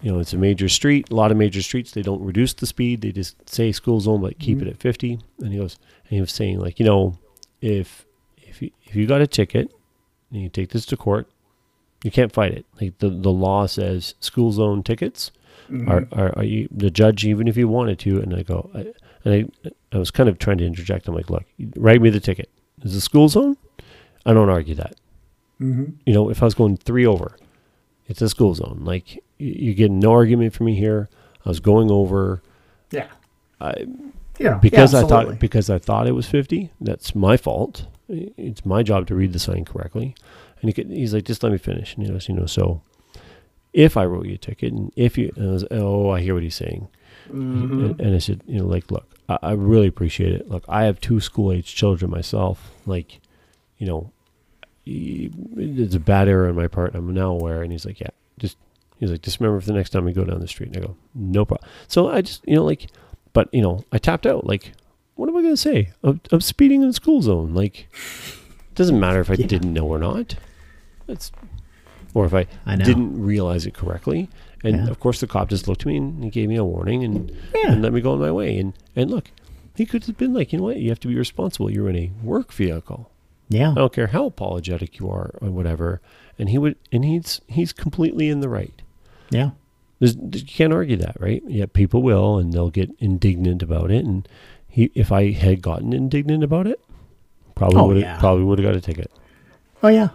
you 0.01 0.11
know, 0.11 0.19
it's 0.19 0.33
a 0.33 0.37
major 0.37 0.69
street. 0.69 1.09
A 1.11 1.15
lot 1.15 1.31
of 1.31 1.37
major 1.37 1.61
streets 1.61 1.91
they 1.91 2.01
don't 2.01 2.23
reduce 2.23 2.53
the 2.53 2.65
speed. 2.65 3.01
They 3.01 3.11
just 3.11 3.49
say 3.49 3.71
school 3.71 3.99
zone, 3.99 4.21
but 4.21 4.39
keep 4.39 4.59
mm-hmm. 4.59 4.67
it 4.67 4.71
at 4.71 4.79
50. 4.79 5.19
And 5.39 5.51
he 5.51 5.59
goes, 5.59 5.77
and 6.05 6.11
he 6.11 6.21
was 6.21 6.31
saying 6.31 6.59
like, 6.59 6.79
you 6.79 6.85
know, 6.85 7.17
if 7.61 8.05
if 8.37 8.61
you, 8.61 8.71
if 8.83 8.95
you 8.95 9.05
got 9.05 9.21
a 9.21 9.27
ticket 9.27 9.71
and 10.31 10.41
you 10.41 10.49
take 10.49 10.69
this 10.69 10.85
to 10.87 10.97
court, 10.97 11.29
you 12.03 12.11
can't 12.11 12.31
fight 12.31 12.53
it. 12.53 12.65
Like 12.79 12.97
the 12.99 13.09
the 13.09 13.31
law 13.31 13.65
says, 13.65 14.15
school 14.21 14.53
zone 14.53 14.83
tickets 14.83 15.31
mm-hmm. 15.69 15.91
are, 15.91 16.07
are 16.13 16.37
are 16.37 16.45
you 16.45 16.69
the 16.71 16.89
judge 16.89 17.25
even 17.25 17.47
if 17.49 17.57
you 17.57 17.67
wanted 17.67 17.99
to. 17.99 18.21
And 18.21 18.33
I 18.33 18.43
go, 18.43 18.69
I, 18.73 18.93
and 19.25 19.33
I 19.63 19.71
I 19.91 19.97
was 19.97 20.11
kind 20.11 20.29
of 20.29 20.39
trying 20.39 20.59
to 20.59 20.65
interject. 20.65 21.09
I'm 21.09 21.15
like, 21.15 21.29
look, 21.29 21.43
write 21.75 22.01
me 22.01 22.09
the 22.09 22.21
ticket. 22.21 22.49
Is 22.83 22.95
it 22.95 23.01
school 23.01 23.27
zone? 23.27 23.57
I 24.25 24.33
don't 24.33 24.49
argue 24.49 24.75
that. 24.75 24.95
Mm-hmm. 25.61 25.85
You 26.05 26.13
know, 26.13 26.29
if 26.29 26.41
I 26.41 26.45
was 26.45 26.53
going 26.53 26.77
three 26.77 27.05
over, 27.05 27.37
it's 28.07 28.21
a 28.21 28.29
school 28.29 28.55
zone. 28.55 28.81
Like 28.83 29.07
y- 29.39 29.55
you 29.59 29.73
get 29.73 29.91
no 29.91 30.11
argument 30.13 30.53
from 30.53 30.67
me 30.67 30.75
here. 30.75 31.09
I 31.45 31.49
was 31.49 31.59
going 31.59 31.91
over 31.91 32.41
Yeah. 32.91 33.07
I- 33.61 33.85
Yeah. 34.37 34.57
because 34.61 34.93
yeah, 34.93 34.99
I 35.01 35.03
thought 35.03 35.39
because 35.39 35.69
I 35.69 35.77
thought 35.79 36.07
it 36.07 36.13
was 36.13 36.27
fifty. 36.27 36.71
That's 36.79 37.13
my 37.15 37.35
fault. 37.37 37.85
It's 38.07 38.65
my 38.65 38.81
job 38.83 39.05
to 39.07 39.15
read 39.15 39.33
the 39.33 39.39
sign 39.39 39.65
correctly. 39.65 40.15
And 40.61 40.69
he 40.69 40.73
could, 40.73 40.89
he's 40.89 41.13
like, 41.13 41.25
just 41.25 41.43
let 41.43 41.51
me 41.51 41.57
finish. 41.57 41.95
And 41.95 42.05
he 42.05 42.11
goes, 42.11 42.27
you 42.27 42.35
know, 42.35 42.45
so 42.47 42.81
if 43.71 43.95
I 43.97 44.05
wrote 44.05 44.25
you 44.25 44.33
a 44.33 44.37
ticket, 44.37 44.73
and 44.73 44.91
if 44.95 45.17
you, 45.17 45.31
and 45.35 45.49
I 45.49 45.51
was, 45.51 45.65
oh, 45.71 46.09
I 46.09 46.19
hear 46.21 46.33
what 46.33 46.41
he's 46.43 46.55
saying. 46.55 46.87
Mm-hmm. 47.29 47.85
And, 47.85 48.01
and 48.01 48.15
I 48.15 48.17
said, 48.17 48.41
you 48.47 48.59
know, 48.59 48.65
like, 48.65 48.89
look, 48.91 49.07
I, 49.29 49.37
I 49.43 49.51
really 49.51 49.85
appreciate 49.87 50.33
it. 50.33 50.49
Look, 50.49 50.65
I 50.67 50.83
have 50.85 50.99
two 50.99 51.19
school 51.19 51.51
age 51.51 51.75
children 51.75 52.09
myself. 52.09 52.71
Like, 52.87 53.19
you 53.77 53.85
know, 53.85 54.11
it's 55.57 55.95
a 55.95 55.99
bad 55.99 56.27
error 56.27 56.47
on 56.49 56.55
my 56.55 56.67
part. 56.67 56.95
I'm 56.95 57.13
now 57.13 57.31
aware. 57.31 57.61
And 57.61 57.71
he's 57.71 57.85
like, 57.85 57.99
yeah, 57.99 58.09
just, 58.39 58.57
he's 58.99 59.11
like, 59.11 59.21
just 59.21 59.39
remember 59.39 59.59
for 59.61 59.67
the 59.67 59.73
next 59.73 59.91
time 59.91 60.05
we 60.05 60.13
go 60.13 60.23
down 60.23 60.39
the 60.39 60.47
street. 60.47 60.67
And 60.75 60.77
I 60.77 60.87
go, 60.87 60.95
no 61.15 61.45
problem. 61.45 61.69
So 61.87 62.09
I 62.09 62.21
just, 62.21 62.47
you 62.47 62.55
know, 62.55 62.65
like, 62.65 62.87
but, 63.33 63.47
you 63.53 63.61
know, 63.61 63.83
I 63.91 63.97
tapped 63.97 64.25
out. 64.25 64.45
Like, 64.45 64.71
what 65.15 65.29
am 65.29 65.35
I 65.37 65.41
going 65.41 65.53
to 65.53 65.57
say? 65.57 65.91
I'm, 66.03 66.19
I'm 66.31 66.41
speeding 66.41 66.81
in 66.81 66.87
the 66.87 66.93
school 66.93 67.21
zone. 67.21 67.53
Like, 67.53 67.87
it 67.93 68.75
doesn't 68.75 68.99
matter 68.99 69.19
if 69.19 69.29
I 69.29 69.33
Yeah. 69.35 69.47
didn't 69.47 69.73
know 69.73 69.85
or 69.85 69.99
not. 69.99 70.35
That's, 71.07 71.31
or 72.13 72.25
if 72.25 72.33
I, 72.33 72.47
I 72.65 72.75
didn't 72.75 73.21
realize 73.21 73.65
it 73.65 73.73
correctly. 73.73 74.29
And 74.63 74.77
Yeah. 74.77 74.87
of 74.89 74.99
course, 74.99 75.19
the 75.19 75.27
cop 75.27 75.49
just 75.49 75.67
looked 75.67 75.81
at 75.81 75.87
me 75.87 75.97
and 75.97 76.23
he 76.23 76.29
gave 76.29 76.49
me 76.49 76.55
a 76.55 76.63
warning 76.65 77.03
and, 77.03 77.31
Yeah. 77.53 77.71
and 77.73 77.81
let 77.81 77.93
me 77.93 78.01
go 78.01 78.13
on 78.13 78.19
my 78.19 78.31
way. 78.31 78.57
And 78.57 78.73
and 78.95 79.09
look, 79.11 79.31
he 79.75 79.85
could 79.85 80.03
have 80.05 80.17
been 80.17 80.33
like, 80.33 80.51
you 80.51 80.57
know 80.57 80.65
what, 80.65 80.77
you 80.77 80.89
have 80.89 80.99
to 81.01 81.07
be 81.07 81.15
responsible. 81.15 81.69
You're 81.71 81.87
in 81.89 81.95
a 81.95 82.11
work 82.23 82.51
vehicle. 82.51 83.08
Yeah. 83.49 83.71
I 83.71 83.75
don't 83.75 83.93
care 83.93 84.07
how 84.07 84.25
apologetic 84.25 84.99
you 84.99 85.09
are 85.09 85.31
or 85.41 85.49
whatever. 85.49 86.01
And 86.37 86.49
he 86.49 86.57
would, 86.57 86.75
and 86.91 87.03
he's 87.03 87.41
he's 87.47 87.73
completely 87.73 88.29
in 88.29 88.39
the 88.39 88.49
right. 88.49 88.81
Yeah. 89.29 89.51
There's, 89.99 90.15
you 90.15 90.45
can't 90.45 90.71
argue 90.71 90.95
that, 90.97 91.19
right? 91.19 91.43
Yeah, 91.45 91.65
people 91.65 92.01
will, 92.01 92.37
and 92.37 92.53
they'll 92.53 92.69
get 92.69 92.89
indignant 92.99 93.61
about 93.61 93.91
it. 93.91 94.05
And 94.05 94.25
he, 94.67 94.91
if 94.95 95.11
I 95.11 95.31
had 95.31 95.61
gotten 95.61 95.91
indignant 95.91 96.43
about 96.43 96.67
it, 96.67 96.79
probably 97.55 97.79
Oh, 97.81 97.87
would 97.87 97.97
have 97.97 98.05
yeah. 98.05 98.19
probably 98.19 98.43
would 98.45 98.59
have 98.59 98.65
got 98.67 98.75
a 98.75 98.81
ticket. 98.81 99.11
Oh 99.83 99.89
yeah. 99.89 100.09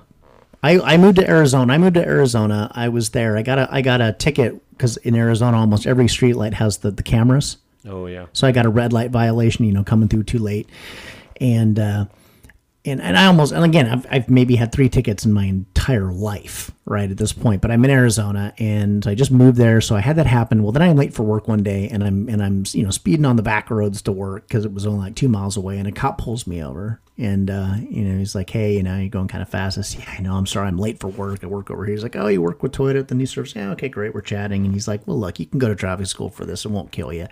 I, 0.62 0.80
I 0.80 0.96
moved 0.96 1.16
to 1.18 1.28
Arizona. 1.28 1.74
I 1.74 1.76
moved 1.78 1.94
to 1.94 2.06
Arizona. 2.06 2.70
I 2.74 2.88
was 2.88 3.10
there. 3.10 3.36
I 3.36 3.42
got 3.42 3.58
a 3.58 3.68
I 3.70 3.82
got 3.82 4.00
a 4.00 4.12
ticket 4.14 4.58
because 4.70 4.96
in 4.98 5.14
Arizona 5.14 5.58
almost 5.58 5.86
every 5.86 6.08
street 6.08 6.34
light 6.34 6.54
has 6.54 6.78
the, 6.78 6.90
the 6.90 7.02
cameras. 7.02 7.58
Oh 7.86 8.06
yeah. 8.06 8.26
So 8.32 8.46
I 8.48 8.52
got 8.52 8.64
a 8.64 8.70
red 8.70 8.94
light 8.94 9.10
violation, 9.10 9.66
you 9.66 9.72
know, 9.72 9.84
coming 9.84 10.08
through 10.08 10.22
too 10.22 10.38
late. 10.38 10.66
And 11.40 11.78
uh 11.78 12.06
and, 12.84 13.00
and 13.00 13.16
I 13.16 13.26
almost 13.26 13.52
and 13.52 13.64
again 13.64 13.86
I've, 13.86 14.06
I've 14.10 14.30
maybe 14.30 14.56
had 14.56 14.72
three 14.72 14.88
tickets 14.88 15.24
in 15.24 15.32
my 15.32 15.44
entire 15.44 16.12
life 16.12 16.70
right 16.86 17.10
at 17.10 17.16
this 17.16 17.32
point 17.32 17.62
but 17.62 17.70
I'm 17.70 17.84
in 17.84 17.90
Arizona 17.90 18.52
and 18.58 19.06
I 19.06 19.14
just 19.14 19.30
moved 19.30 19.56
there 19.56 19.80
so 19.80 19.96
I 19.96 20.00
had 20.00 20.16
that 20.16 20.26
happen. 20.26 20.62
Well 20.62 20.72
then 20.72 20.82
I'm 20.82 20.96
late 20.96 21.14
for 21.14 21.22
work 21.22 21.48
one 21.48 21.62
day 21.62 21.88
and 21.88 22.04
I'm 22.04 22.28
and 22.28 22.42
I'm 22.42 22.64
you 22.72 22.82
know 22.82 22.90
speeding 22.90 23.24
on 23.24 23.36
the 23.36 23.42
back 23.42 23.70
roads 23.70 24.02
to 24.02 24.12
work 24.12 24.46
because 24.48 24.64
it 24.64 24.72
was 24.72 24.86
only 24.86 25.06
like 25.06 25.14
two 25.14 25.28
miles 25.28 25.56
away 25.56 25.78
and 25.78 25.88
a 25.88 25.92
cop 25.92 26.18
pulls 26.18 26.46
me 26.46 26.62
over 26.62 27.00
and 27.16 27.48
uh, 27.48 27.74
you 27.78 28.02
know 28.02 28.18
he's 28.18 28.34
like 28.34 28.50
hey 28.50 28.74
you 28.74 28.82
know 28.82 28.98
you're 28.98 29.08
going 29.08 29.28
kind 29.28 29.42
of 29.42 29.48
fast. 29.48 29.78
I 29.78 29.82
said 29.82 30.02
yeah 30.02 30.14
I 30.18 30.20
know 30.20 30.34
I'm 30.34 30.46
sorry 30.46 30.66
I'm 30.66 30.78
late 30.78 30.98
for 30.98 31.08
work 31.08 31.44
I 31.44 31.46
work 31.46 31.70
over 31.70 31.84
here. 31.84 31.94
He's 31.94 32.02
like 32.02 32.16
oh 32.16 32.26
you 32.26 32.42
work 32.42 32.62
with 32.62 32.72
Toyota 32.72 32.98
at 32.98 33.08
the 33.08 33.14
new 33.14 33.26
service? 33.26 33.54
Yeah 33.54 33.70
okay 33.70 33.88
great 33.88 34.14
we're 34.14 34.20
chatting. 34.20 34.64
And 34.64 34.74
he's 34.74 34.88
like 34.88 35.06
well 35.06 35.18
look 35.18 35.38
you 35.38 35.46
can 35.46 35.58
go 35.58 35.68
to 35.68 35.76
traffic 35.76 36.06
school 36.06 36.28
for 36.28 36.44
this 36.44 36.64
it 36.64 36.70
won't 36.70 36.92
kill 36.92 37.12
you 37.12 37.22
and 37.22 37.30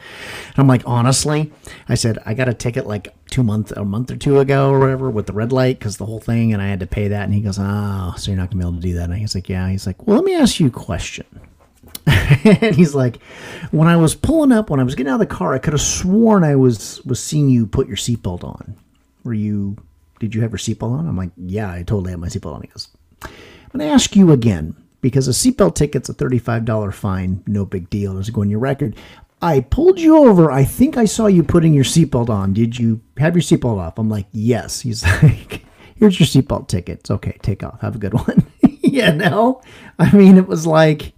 I'm 0.57 0.69
like 0.69 0.83
honestly? 0.87 1.53
I 1.89 1.95
said 1.95 2.19
I 2.25 2.35
got 2.35 2.49
a 2.49 2.55
ticket 2.55 2.87
like 2.87 3.15
two 3.29 3.43
months 3.43 3.73
a 3.73 3.85
month 3.85 4.11
or 4.11 4.17
two 4.17 4.39
ago 4.39 4.71
or 4.71 4.79
whatever 4.79 5.11
with 5.11 5.27
the 5.27 5.33
red 5.33 5.53
light 5.53 5.79
because 5.79 5.97
the 5.97 6.07
whole 6.07 6.21
thing 6.21 6.53
and 6.53 6.63
I 6.63 6.69
had 6.69 6.81
to 6.81 6.87
pay 6.87 7.09
that. 7.09 7.25
And 7.25 7.35
he 7.35 7.41
goes 7.41 7.59
oh 7.61 8.15
so 8.17 8.31
you're 8.31 8.39
not 8.39 8.51
gonna 8.51 8.63
be 8.63 8.69
able 8.69 8.81
to 8.81 8.87
do 8.87 8.95
that. 8.95 9.11
And 9.11 9.19
he's 9.19 9.35
like 9.35 9.42
yeah 9.49 9.69
he's 9.69 9.87
like 9.87 10.07
well 10.07 10.17
let 10.17 10.25
me 10.25 10.35
ask 10.35 10.61
you 10.61 10.67
a 10.67 10.71
question 10.71 11.27
and 12.07 12.75
he's 12.75 12.95
like 12.95 13.23
when 13.71 13.89
I 13.89 13.97
was 13.97 14.15
pulling 14.15 14.53
up 14.53 14.71
when 14.71 14.81
I 14.81 14.85
was 14.85 14.95
getting 14.95 15.11
out 15.11 15.21
of 15.21 15.29
the 15.29 15.35
car 15.35 15.55
I 15.55 15.59
could 15.59 15.73
have 15.73 15.83
sworn 15.83 16.45
I 16.45 16.57
was 16.57 17.03
was 17.05 17.23
seeing 17.23 17.49
you 17.49 17.67
put 17.67 17.87
your 17.89 17.97
seatbelt 17.97 18.45
on 18.45 18.77
were 19.25 19.35
you 19.35 19.77
did 20.19 20.35
you 20.35 20.41
have 20.43 20.51
your 20.51 20.59
seatbelt 20.59 20.99
on 20.99 21.07
I'm 21.07 21.17
like 21.17 21.31
yeah 21.37 21.71
I 21.71 21.83
totally 21.83 22.11
had 22.11 22.21
my 22.21 22.29
seatbelt 22.29 22.55
on 22.55 22.63
he 22.63 22.69
goes 22.69 22.89
I'm 23.23 23.81
to 23.81 23.87
ask 23.87 24.15
you 24.15 24.33
again 24.33 24.77
because 25.01 25.29
a 25.29 25.33
seatbelt 25.33 25.75
ticket's 25.75 26.09
a 26.09 26.15
$35 26.15 26.95
fine. 26.95 27.43
No 27.47 27.65
big 27.65 27.91
deal. 27.91 28.15
Doesn't 28.15 28.35
go 28.35 28.43
in 28.43 28.51
your 28.51 28.61
record. 28.61 28.97
I 29.41 29.61
pulled 29.61 29.99
you 29.99 30.17
over. 30.19 30.51
I 30.53 30.65
think 30.65 30.97
I 30.97 31.05
saw 31.05 31.27
you 31.27 31.43
putting 31.43 31.75
your 31.75 31.85
seatbelt 31.85 32.29
on. 32.29 32.53
Did 32.53 32.79
you 32.79 33.01
have 33.19 33.35
your 33.35 33.43
seatbelt 33.43 33.79
off? 33.79 33.99
I'm 33.99 34.09
like, 34.09 34.27
yes. 34.31 34.81
He's 34.81 35.05
like, 35.23 35.65
here's 35.97 36.21
your 36.21 36.27
seatbelt 36.27 36.69
ticket. 36.69 37.01
It's 37.01 37.11
okay. 37.11 37.37
Take 37.43 37.63
off. 37.63 37.81
Have 37.81 37.97
a 37.97 37.99
good 37.99 38.15
one. 38.27 38.47
yeah, 38.99 39.11
know? 39.11 39.63
I 39.99 40.15
mean, 40.15 40.37
it 40.37 40.47
was 40.47 40.67
like, 40.67 41.15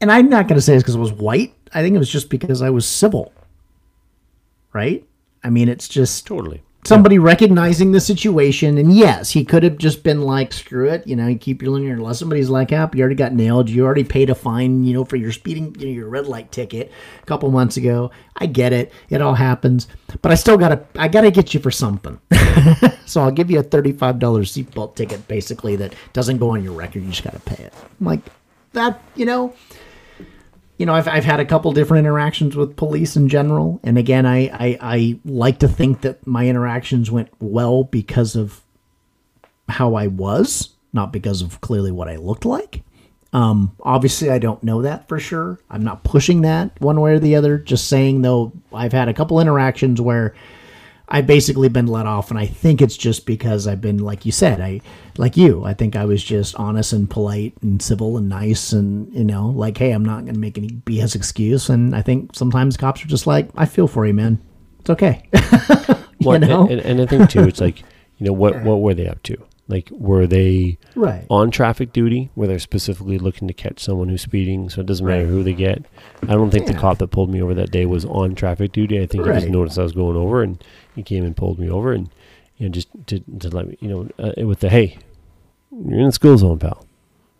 and 0.00 0.10
I'm 0.10 0.28
not 0.28 0.48
going 0.48 0.56
to 0.56 0.62
say 0.62 0.74
it's 0.74 0.82
because 0.82 0.94
it 0.94 1.00
was 1.00 1.12
white. 1.12 1.54
I 1.74 1.82
think 1.82 1.94
it 1.94 1.98
was 1.98 2.08
just 2.08 2.30
because 2.30 2.62
I 2.62 2.70
was 2.70 2.86
civil. 2.86 3.32
Right? 4.72 5.06
I 5.44 5.50
mean, 5.50 5.68
it's 5.68 5.88
just 5.88 6.26
Totally. 6.26 6.62
Somebody 6.86 7.18
recognizing 7.18 7.92
the 7.92 8.00
situation. 8.00 8.78
And 8.78 8.94
yes, 8.94 9.30
he 9.30 9.44
could 9.44 9.62
have 9.62 9.78
just 9.78 10.02
been 10.02 10.22
like, 10.22 10.52
screw 10.52 10.88
it, 10.88 11.06
you 11.06 11.16
know, 11.16 11.26
you 11.26 11.38
keep 11.38 11.62
your 11.62 11.72
linear 11.72 11.98
lesson. 11.98 12.28
But 12.28 12.38
he's 12.38 12.48
like, 12.48 12.72
ah, 12.72 12.88
you 12.92 13.00
already 13.00 13.16
got 13.16 13.32
nailed. 13.32 13.68
You 13.68 13.84
already 13.84 14.04
paid 14.04 14.30
a 14.30 14.34
fine, 14.34 14.84
you 14.84 14.94
know, 14.94 15.04
for 15.04 15.16
your 15.16 15.32
speeding, 15.32 15.74
you 15.78 15.86
know, 15.86 15.92
your 15.92 16.08
red 16.08 16.26
light 16.26 16.52
ticket 16.52 16.90
a 17.22 17.26
couple 17.26 17.50
months 17.50 17.76
ago. 17.76 18.10
I 18.36 18.46
get 18.46 18.72
it. 18.72 18.92
It 19.08 19.20
all 19.20 19.34
happens. 19.34 19.88
But 20.22 20.32
I 20.32 20.34
still 20.34 20.56
got 20.56 20.68
to, 20.68 21.00
I 21.00 21.08
got 21.08 21.22
to 21.22 21.30
get 21.30 21.54
you 21.54 21.60
for 21.60 21.70
something. 21.70 22.20
so 23.06 23.20
I'll 23.20 23.30
give 23.30 23.50
you 23.50 23.58
a 23.58 23.64
$35 23.64 23.96
seatbelt 24.18 24.94
ticket, 24.94 25.26
basically, 25.28 25.76
that 25.76 25.94
doesn't 26.12 26.38
go 26.38 26.50
on 26.50 26.62
your 26.62 26.74
record. 26.74 27.02
You 27.02 27.10
just 27.10 27.24
got 27.24 27.34
to 27.34 27.40
pay 27.40 27.64
it. 27.64 27.74
I'm 28.00 28.06
like, 28.06 28.20
that, 28.72 29.02
you 29.14 29.26
know, 29.26 29.54
you 30.78 30.86
know, 30.86 30.94
I've, 30.94 31.08
I've 31.08 31.24
had 31.24 31.40
a 31.40 31.44
couple 31.44 31.72
different 31.72 32.04
interactions 32.06 32.54
with 32.54 32.76
police 32.76 33.16
in 33.16 33.28
general. 33.28 33.80
And 33.82 33.96
again, 33.96 34.26
I, 34.26 34.48
I, 34.48 34.78
I 34.80 35.20
like 35.24 35.58
to 35.60 35.68
think 35.68 36.02
that 36.02 36.26
my 36.26 36.46
interactions 36.46 37.10
went 37.10 37.30
well 37.40 37.84
because 37.84 38.36
of 38.36 38.62
how 39.68 39.94
I 39.94 40.06
was, 40.06 40.74
not 40.92 41.12
because 41.12 41.42
of 41.42 41.60
clearly 41.60 41.90
what 41.90 42.08
I 42.08 42.16
looked 42.16 42.44
like. 42.44 42.82
Um, 43.32 43.76
obviously, 43.80 44.30
I 44.30 44.38
don't 44.38 44.62
know 44.62 44.82
that 44.82 45.08
for 45.08 45.18
sure. 45.18 45.58
I'm 45.70 45.82
not 45.82 46.04
pushing 46.04 46.42
that 46.42 46.80
one 46.80 47.00
way 47.00 47.12
or 47.12 47.18
the 47.18 47.36
other. 47.36 47.58
Just 47.58 47.88
saying, 47.88 48.22
though, 48.22 48.52
I've 48.72 48.92
had 48.92 49.08
a 49.08 49.14
couple 49.14 49.40
interactions 49.40 50.00
where 50.00 50.34
I've 51.08 51.26
basically 51.26 51.68
been 51.68 51.86
let 51.86 52.06
off, 52.06 52.30
and 52.30 52.38
I 52.38 52.46
think 52.46 52.82
it's 52.82 52.96
just 52.96 53.26
because 53.26 53.68
I've 53.68 53.80
been, 53.80 53.98
like 53.98 54.26
you 54.26 54.32
said, 54.32 54.60
I 54.60 54.80
like 55.16 55.36
you. 55.36 55.64
I 55.64 55.72
think 55.72 55.94
I 55.94 56.04
was 56.04 56.22
just 56.22 56.56
honest 56.56 56.92
and 56.92 57.08
polite 57.08 57.54
and 57.62 57.80
civil 57.80 58.16
and 58.18 58.28
nice, 58.28 58.72
and 58.72 59.12
you 59.14 59.24
know, 59.24 59.48
like, 59.48 59.78
hey, 59.78 59.92
I'm 59.92 60.04
not 60.04 60.24
going 60.24 60.34
to 60.34 60.40
make 60.40 60.58
any 60.58 60.68
BS 60.68 61.14
excuse. 61.14 61.68
And 61.68 61.94
I 61.94 62.02
think 62.02 62.34
sometimes 62.34 62.76
cops 62.76 63.04
are 63.04 63.08
just 63.08 63.26
like, 63.26 63.48
I 63.56 63.66
feel 63.66 63.86
for 63.86 64.04
you, 64.04 64.14
man. 64.14 64.40
It's 64.80 64.90
okay. 64.90 65.28
you 66.18 66.38
know, 66.38 66.66
and, 66.68 66.80
and 66.80 67.00
I 67.00 67.06
think 67.06 67.30
too, 67.30 67.44
it's 67.44 67.60
like, 67.60 67.80
you 68.18 68.26
know, 68.26 68.32
what 68.32 68.62
what 68.62 68.80
were 68.80 68.94
they 68.94 69.06
up 69.06 69.22
to? 69.24 69.36
Like, 69.68 69.90
were 69.90 70.28
they 70.28 70.78
right? 70.94 71.26
on 71.28 71.50
traffic 71.50 71.92
duty, 71.92 72.30
where 72.34 72.46
they're 72.46 72.58
specifically 72.60 73.18
looking 73.18 73.48
to 73.48 73.54
catch 73.54 73.80
someone 73.80 74.08
who's 74.08 74.22
speeding? 74.22 74.70
So 74.70 74.80
it 74.80 74.86
doesn't 74.86 75.04
matter 75.04 75.26
who 75.26 75.42
they 75.42 75.54
get. 75.54 75.84
I 76.22 76.34
don't 76.34 76.52
think 76.52 76.66
the 76.66 76.74
cop 76.74 76.98
that 76.98 77.08
pulled 77.08 77.30
me 77.30 77.42
over 77.42 77.52
that 77.54 77.72
day 77.72 77.84
was 77.84 78.04
on 78.04 78.36
traffic 78.36 78.72
duty. 78.72 79.00
I 79.00 79.06
think 79.06 79.26
he 79.26 79.32
just 79.32 79.48
noticed 79.48 79.78
I 79.78 79.82
was 79.82 79.92
going 79.92 80.16
over, 80.16 80.42
and 80.42 80.62
he 80.96 81.02
came 81.04 81.24
and 81.24 81.36
pulled 81.36 81.58
me 81.60 81.70
over, 81.70 81.92
and 81.92 82.10
you 82.56 82.66
know, 82.66 82.72
just 82.72 82.88
to, 83.06 83.20
to 83.38 83.48
let 83.50 83.68
me, 83.68 83.76
you 83.80 83.88
know, 83.88 84.08
uh, 84.18 84.44
with 84.46 84.58
the 84.60 84.68
hey, 84.68 84.98
you're 85.70 86.00
in 86.00 86.06
the 86.06 86.12
school 86.12 86.36
zone, 86.36 86.58
pal. 86.58 86.84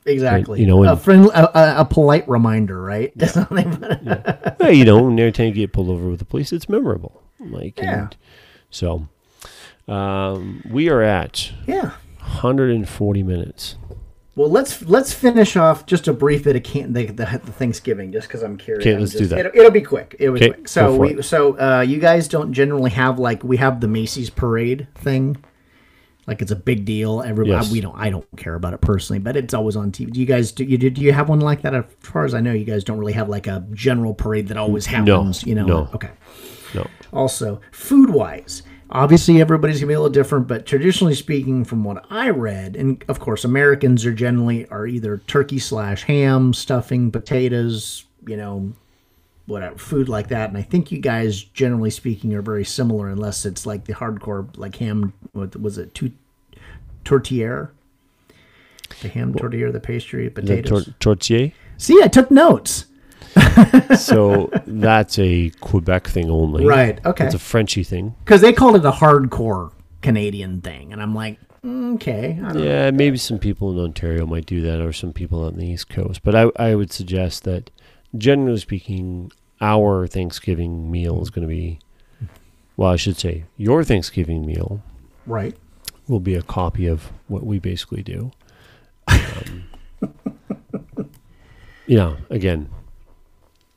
Exactly. 0.05 0.60
you 0.60 0.67
know, 0.68 0.85
a 0.85 0.93
and- 0.93 1.26
a, 1.31 1.59
a, 1.59 1.81
a 1.81 1.85
polite 1.85 2.28
reminder, 2.28 2.81
right? 2.81 3.12
hey, 4.60 4.73
you 4.75 4.85
know, 4.85 5.09
and 5.09 5.18
every 5.18 5.33
time 5.33 5.47
you 5.49 5.52
get 5.55 5.73
pulled 5.73 5.89
over 5.89 6.09
with 6.09 6.20
the 6.20 6.25
police, 6.25 6.52
it's 6.52 6.68
memorable. 6.68 7.23
Like, 7.41 7.78
Yeah. 7.78 8.02
and 8.02 8.17
so 8.70 9.09
um, 9.89 10.62
we 10.70 10.89
are 10.89 11.02
at 11.02 11.51
yeah. 11.67 11.91
140 12.20 13.23
minutes. 13.25 13.76
Well, 14.36 14.50
let's 14.50 14.82
let's 14.82 15.12
finish 15.15 15.56
off 15.56 15.86
just 15.86 16.06
a 16.08 16.12
brief 16.12 16.44
bit 16.44 16.56
of 16.56 16.62
can- 16.62 16.92
the, 16.92 17.06
the, 17.06 17.24
the 17.24 17.52
Thanksgiving, 17.52 18.12
just 18.12 18.28
because 18.28 18.42
I'm 18.42 18.56
curious. 18.58 18.86
Okay, 18.86 18.98
let's 18.98 19.15
do 19.15 19.26
that. 19.26 19.39
It'll, 19.39 19.52
it'll 19.58 19.70
be 19.70 19.81
quick. 19.81 20.15
It'll 20.18 20.34
be 20.34 20.44
Okay, 20.44 20.52
quick. 20.52 20.68
So 20.68 20.94
we 20.94 21.15
it. 21.15 21.23
so 21.24 21.58
uh, 21.58 21.81
you 21.81 21.98
guys 21.98 22.28
don't 22.28 22.52
generally 22.52 22.90
have 22.90 23.18
like 23.18 23.42
we 23.42 23.56
have 23.56 23.81
the 23.81 23.89
Macy's 23.89 24.28
parade 24.28 24.89
thing, 24.94 25.39
like 26.26 26.42
it's 26.42 26.50
a 26.50 26.56
big 26.56 26.84
deal. 26.84 27.23
Everybody 27.23 27.52
Yes. 27.65 27.73
we 27.73 27.81
don't 27.81 27.97
I 27.97 28.10
don't 28.10 28.26
care 28.36 28.55
about 28.56 28.74
it 28.74 28.82
personally, 28.82 29.20
but 29.20 29.36
it's 29.36 29.55
always 29.55 29.74
on 29.74 29.90
TV. 29.90 30.12
Do 30.12 30.20
you 30.20 30.26
guys 30.26 30.52
do 30.52 30.65
you 30.65 30.76
do 30.76 31.00
you 31.00 31.12
have 31.15 31.31
one 31.31 31.40
like 31.40 31.62
that? 31.62 31.74
As 31.74 31.84
far 32.00 32.26
as 32.26 32.34
I 32.34 32.40
know, 32.40 32.52
you 32.52 32.66
guys 32.66 32.84
don't 32.84 32.98
really 32.98 33.15
have 33.15 33.31
like 33.31 33.47
a 33.47 33.65
general 33.73 34.12
parade 34.12 34.48
that 34.48 34.58
always 34.58 34.84
happens. 34.84 35.44
you 35.44 35.55
know. 35.55 35.65
no. 35.65 35.89
Okay. 35.94 36.10
No. 36.74 36.86
Also, 37.10 37.62
food 37.73 38.10
wise, 38.10 38.65
obviously 38.90 39.40
everybody's 39.40 39.81
gonna 39.81 39.89
be 39.89 39.94
a 39.94 40.00
little 40.00 40.12
different, 40.12 40.47
but 40.47 40.66
traditionally 40.66 41.15
speaking, 41.15 41.65
from 41.65 41.84
what 41.84 42.05
I 42.10 42.31
read, 42.31 42.76
and 42.76 43.02
of 43.08 43.20
course 43.20 43.44
Americans 43.44 44.05
are 44.06 44.12
generally 44.15 44.66
are 44.68 44.86
either 44.86 45.18
turkey 45.26 45.58
slash 45.58 46.05
ham, 46.05 46.52
stuffing, 46.55 47.10
potatoes, 47.10 48.05
you 48.26 48.36
know, 48.36 48.73
whatever 49.47 49.76
food 49.78 50.08
like 50.08 50.28
that. 50.28 50.48
And 50.48 50.58
I 50.58 50.62
think 50.62 50.90
you 50.90 50.98
guys, 50.98 51.42
generally 51.42 51.90
speaking, 51.90 52.34
are 52.34 52.42
very 52.42 52.65
similar, 52.65 53.08
unless 53.08 53.44
it's 53.47 53.65
like 53.66 53.84
the 53.84 53.92
hardcore 53.94 54.48
like 54.56 54.76
ham. 54.76 55.12
What 55.32 55.60
was 55.60 55.78
it? 55.78 55.94
Two. 55.94 56.12
The 59.00 59.08
ham 59.08 59.34
tortilla, 59.34 59.70
the 59.73 59.81
pastry, 59.81 60.24
The 60.24 60.40
potatoes. 60.42 60.84
tor- 60.86 60.94
tortilla. 60.98 61.50
See, 61.78 62.00
I 62.02 62.08
took 62.08 62.31
notes. 62.31 62.85
So 63.98 64.50
that's 64.66 65.18
a 65.18 65.50
Quebec 65.60 66.08
thing 66.08 66.31
only. 66.31 66.65
Right. 66.65 67.05
Okay. 67.05 67.24
It's 67.24 67.34
a 67.34 67.39
Frenchy 67.39 67.82
thing. 67.82 68.15
because 68.24 68.40
they 68.40 68.52
called 68.52 68.76
it 68.76 68.84
a 68.84 68.90
hardcore 68.90 69.73
Canadian 70.02 70.60
thing, 70.60 70.92
and 70.92 71.02
I'm 71.02 71.15
like, 71.15 71.39
mm, 71.65 71.94
okay, 71.94 72.39
I 72.44 72.52
don't 72.52 72.62
Yeah, 72.62 72.90
maybe 72.90 73.16
some 73.16 73.39
people 73.39 73.73
in 73.73 73.82
Ontario 73.82 74.26
might 74.26 74.47
do 74.47 74.60
that, 74.62 74.81
or 74.81 74.92
some 74.92 75.12
people 75.12 75.44
on 75.44 75.56
the 75.56 75.66
East 75.66 75.89
Coast. 75.89 76.23
But 76.23 76.34
I, 76.34 76.50
I 76.56 76.74
would 76.74 76.92
suggest 76.92 77.44
that, 77.44 77.70
generally 78.16 78.58
speaking, 78.58 79.32
our 79.60 80.06
Thanksgiving 80.06 80.90
meal 80.90 81.23
is 81.23 81.31
going 81.31 81.47
to 81.47 81.52
be, 81.52 81.81
well, 82.76 82.90
I 82.90 82.97
should 82.97 83.16
say, 83.16 83.44
your 83.56 83.82
Thanksgiving 83.82 84.47
meal 84.47 84.82
right. 85.26 85.56
will 86.08 86.20
be 86.20 86.34
a 86.34 86.42
copy 86.42 86.86
of 86.86 87.10
what 87.28 87.44
we 87.44 87.58
basically 87.58 88.02
do. 88.02 88.31
Um, 89.08 89.65
you 91.86 91.97
know, 91.97 92.16
again, 92.31 92.68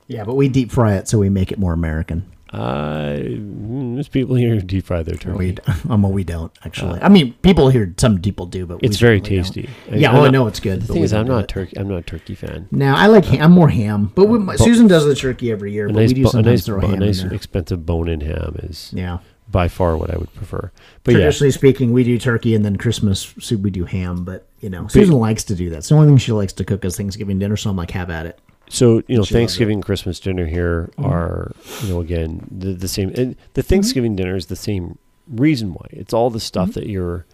Yeah, 0.10 0.24
but 0.26 0.36
we 0.36 0.50
deep 0.50 0.72
fry 0.72 0.96
it 0.96 1.08
so 1.08 1.20
we 1.20 1.30
make 1.30 1.52
it 1.52 1.60
more 1.60 1.72
American. 1.72 2.26
uh, 2.52 3.14
mm, 3.20 3.94
there's 3.94 4.08
people 4.08 4.36
here 4.36 4.56
who 4.56 4.62
deep 4.62 4.86
fry 4.88 5.04
their 5.04 5.16
turkey. 5.16 5.38
We, 5.38 5.58
um, 5.90 6.02
well, 6.02 6.12
we 6.12 6.24
don't 6.24 6.52
actually. 6.66 7.00
I 7.00 7.10
mean, 7.10 7.34
people 7.44 7.70
here, 7.70 7.94
some 7.98 8.20
people 8.20 8.48
do, 8.48 8.66
but 8.66 8.80
it's 8.82 9.00
we 9.00 9.06
very 9.06 9.22
tasty. 9.22 9.70
Yeah, 9.92 10.10
I'm 10.10 10.16
well, 10.16 10.26
I 10.26 10.30
know 10.30 10.48
it's 10.48 10.60
good. 10.60 10.82
The 10.82 10.94
thing 10.94 11.04
is, 11.04 11.14
I'm 11.14 11.28
not 11.28 11.48
turkey. 11.48 11.78
I'm 11.78 11.88
not 11.88 11.98
a 11.98 12.02
turkey 12.02 12.34
fan. 12.34 12.68
Now 12.72 12.96
I 12.96 13.06
like 13.06 13.26
ham. 13.26 13.44
I'm 13.44 13.52
more 13.52 13.70
ham, 13.70 14.12
but 14.16 14.26
we, 14.26 14.40
my, 14.40 14.56
Susan 14.56 14.88
does 14.88 15.06
the 15.06 15.14
turkey 15.16 15.52
every 15.52 15.72
year. 15.74 15.86
A 15.86 15.94
But 15.94 16.00
nice, 16.00 16.10
we 16.10 16.16
do 16.16 16.26
sometimes 16.26 16.46
nice, 16.62 16.66
throw 16.66 16.82
bo- 16.82 16.90
a 16.92 16.98
nice 16.98 17.22
in 17.22 17.32
expensive 17.32 17.86
bone-in 17.86 18.22
ham 18.22 18.56
is 18.64 18.92
Yeah, 18.96 19.20
by 19.52 19.68
far 19.68 19.96
what 19.96 20.10
I 20.12 20.18
would 20.18 20.34
prefer. 20.34 20.72
But 21.04 21.12
yeah, 21.12 21.18
Traditionally 21.20 21.52
speaking, 21.52 21.94
we 21.94 22.04
do 22.04 22.18
turkey, 22.18 22.56
and 22.56 22.66
then 22.66 22.78
Christmas 22.78 23.32
soup 23.40 23.62
we 23.62 23.70
do 23.70 23.86
ham. 23.86 24.26
But 24.26 24.48
you 24.60 24.72
know, 24.72 24.88
Susan 24.88 25.14
likes 25.14 25.44
to 25.44 25.56
do 25.56 25.70
that. 25.70 25.78
It's 25.78 25.90
the 25.90 25.96
only 25.96 26.08
thing 26.08 26.18
she 26.18 26.32
likes 26.32 26.54
to 26.54 26.66
cook 26.66 26.84
is 26.84 26.98
Thanksgiving 26.98 27.38
dinner. 27.38 27.58
So 27.58 27.70
I'm 27.70 27.76
like, 27.78 27.92
have 27.92 28.10
at 28.10 28.26
it. 28.26 28.40
So 28.70 29.02
you 29.08 29.18
know, 29.18 29.24
She 29.24 29.34
Thanksgiving, 29.34 29.82
Christmas 29.82 30.20
dinner 30.20 30.46
here 30.46 30.90
Mm-hmm. 30.98 31.06
are 31.06 31.52
you 31.84 31.90
know 31.90 32.00
again 32.02 32.48
the, 32.50 32.74
the 32.74 32.88
same. 32.88 33.10
And 33.16 33.36
the 33.56 33.64
Thanksgiving 33.64 34.16
dinner 34.16 34.36
is 34.36 34.46
the 34.48 34.56
same 34.56 34.98
reason 35.28 35.74
why. 35.74 35.88
It's 35.92 36.14
all 36.14 36.30
the 36.30 36.38
Mm-hmm. 36.38 36.44
stuff 36.44 36.74
that 36.74 36.88
you're 36.88 37.26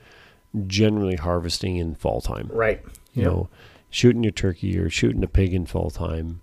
generally 0.68 1.16
harvesting 1.16 1.78
in 1.78 1.96
fall 1.96 2.22
time. 2.22 2.50
Right. 2.52 2.82
You 3.14 3.24
know, 3.24 3.50
shooting 3.90 4.24
your 4.24 4.32
turkey 4.32 4.78
or 4.78 4.90
shooting 4.90 5.24
a 5.24 5.28
pig 5.28 5.54
in 5.54 5.66
fall 5.66 5.90
time. 5.90 6.42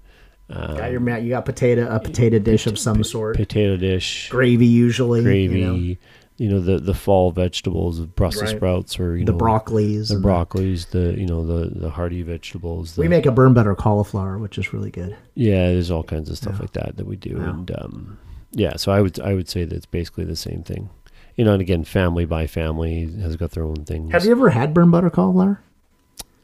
Um, 0.50 0.76
Got 0.76 0.90
your 0.90 1.00
ma- 1.00 1.16
you 1.16 1.30
got 1.30 1.44
potato 1.46 1.86
a 1.88 1.98
potato 1.98 2.38
dish 2.38 2.66
of 2.66 2.78
some 2.78 3.02
sort, 3.04 3.36
potato 3.36 3.76
dish, 3.78 4.28
gravy 4.28 4.66
usually, 4.66 5.22
gravy. 5.22 5.60
you 5.60 5.64
know, 5.64 5.96
You 6.38 6.48
know, 6.48 6.60
the 6.60 6.78
the 6.78 6.94
fall 6.94 7.30
vegetables, 7.30 8.00
the 8.00 8.06
Brussels 8.06 8.44
Right. 8.44 8.56
sprouts, 8.56 8.98
or 8.98 9.16
you 9.16 9.24
the 9.24 9.32
know 9.32 9.38
broccolis. 9.38 10.08
the 10.08 10.14
broccolis, 10.16 10.88
the 10.90 11.14
you 11.18 11.26
know 11.26 11.44
the 11.46 11.68
the 11.78 11.90
hardy 11.90 12.22
vegetables. 12.22 12.94
The, 12.94 13.02
We 13.02 13.08
make 13.08 13.26
a 13.26 13.30
burn 13.32 13.52
butter 13.54 13.74
cauliflower, 13.74 14.38
which 14.38 14.56
is 14.58 14.72
really 14.72 14.90
good. 14.90 15.16
yeah, 15.34 15.68
there's 15.68 15.90
all 15.90 16.02
kinds 16.02 16.30
of 16.30 16.36
stuff 16.38 16.54
Yeah. 16.54 16.60
like 16.60 16.72
that 16.72 16.96
that 16.96 17.06
we 17.06 17.16
do, 17.16 17.36
Yeah. 17.38 17.50
and 17.50 17.70
um, 17.78 18.18
yeah. 18.52 18.76
So 18.76 18.90
I 18.92 19.00
would 19.02 19.20
I 19.20 19.34
would 19.34 19.48
say 19.48 19.64
that 19.64 19.76
it's 19.76 19.86
basically 19.86 20.24
the 20.24 20.34
same 20.36 20.62
thing. 20.62 20.88
You 21.36 21.44
know, 21.44 21.52
and 21.52 21.60
again, 21.62 21.84
family 21.84 22.24
by 22.24 22.46
family 22.46 23.04
has 23.20 23.36
got 23.36 23.52
their 23.52 23.64
own 23.64 23.84
things. 23.84 24.10
Have 24.12 24.24
you 24.24 24.32
ever 24.32 24.50
had 24.50 24.74
burn 24.74 24.90
butter 24.90 25.10
cauliflower? 25.10 25.60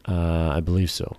Uh, 0.06 0.50
I 0.54 0.60
believe 0.60 0.90
so. 0.90 1.16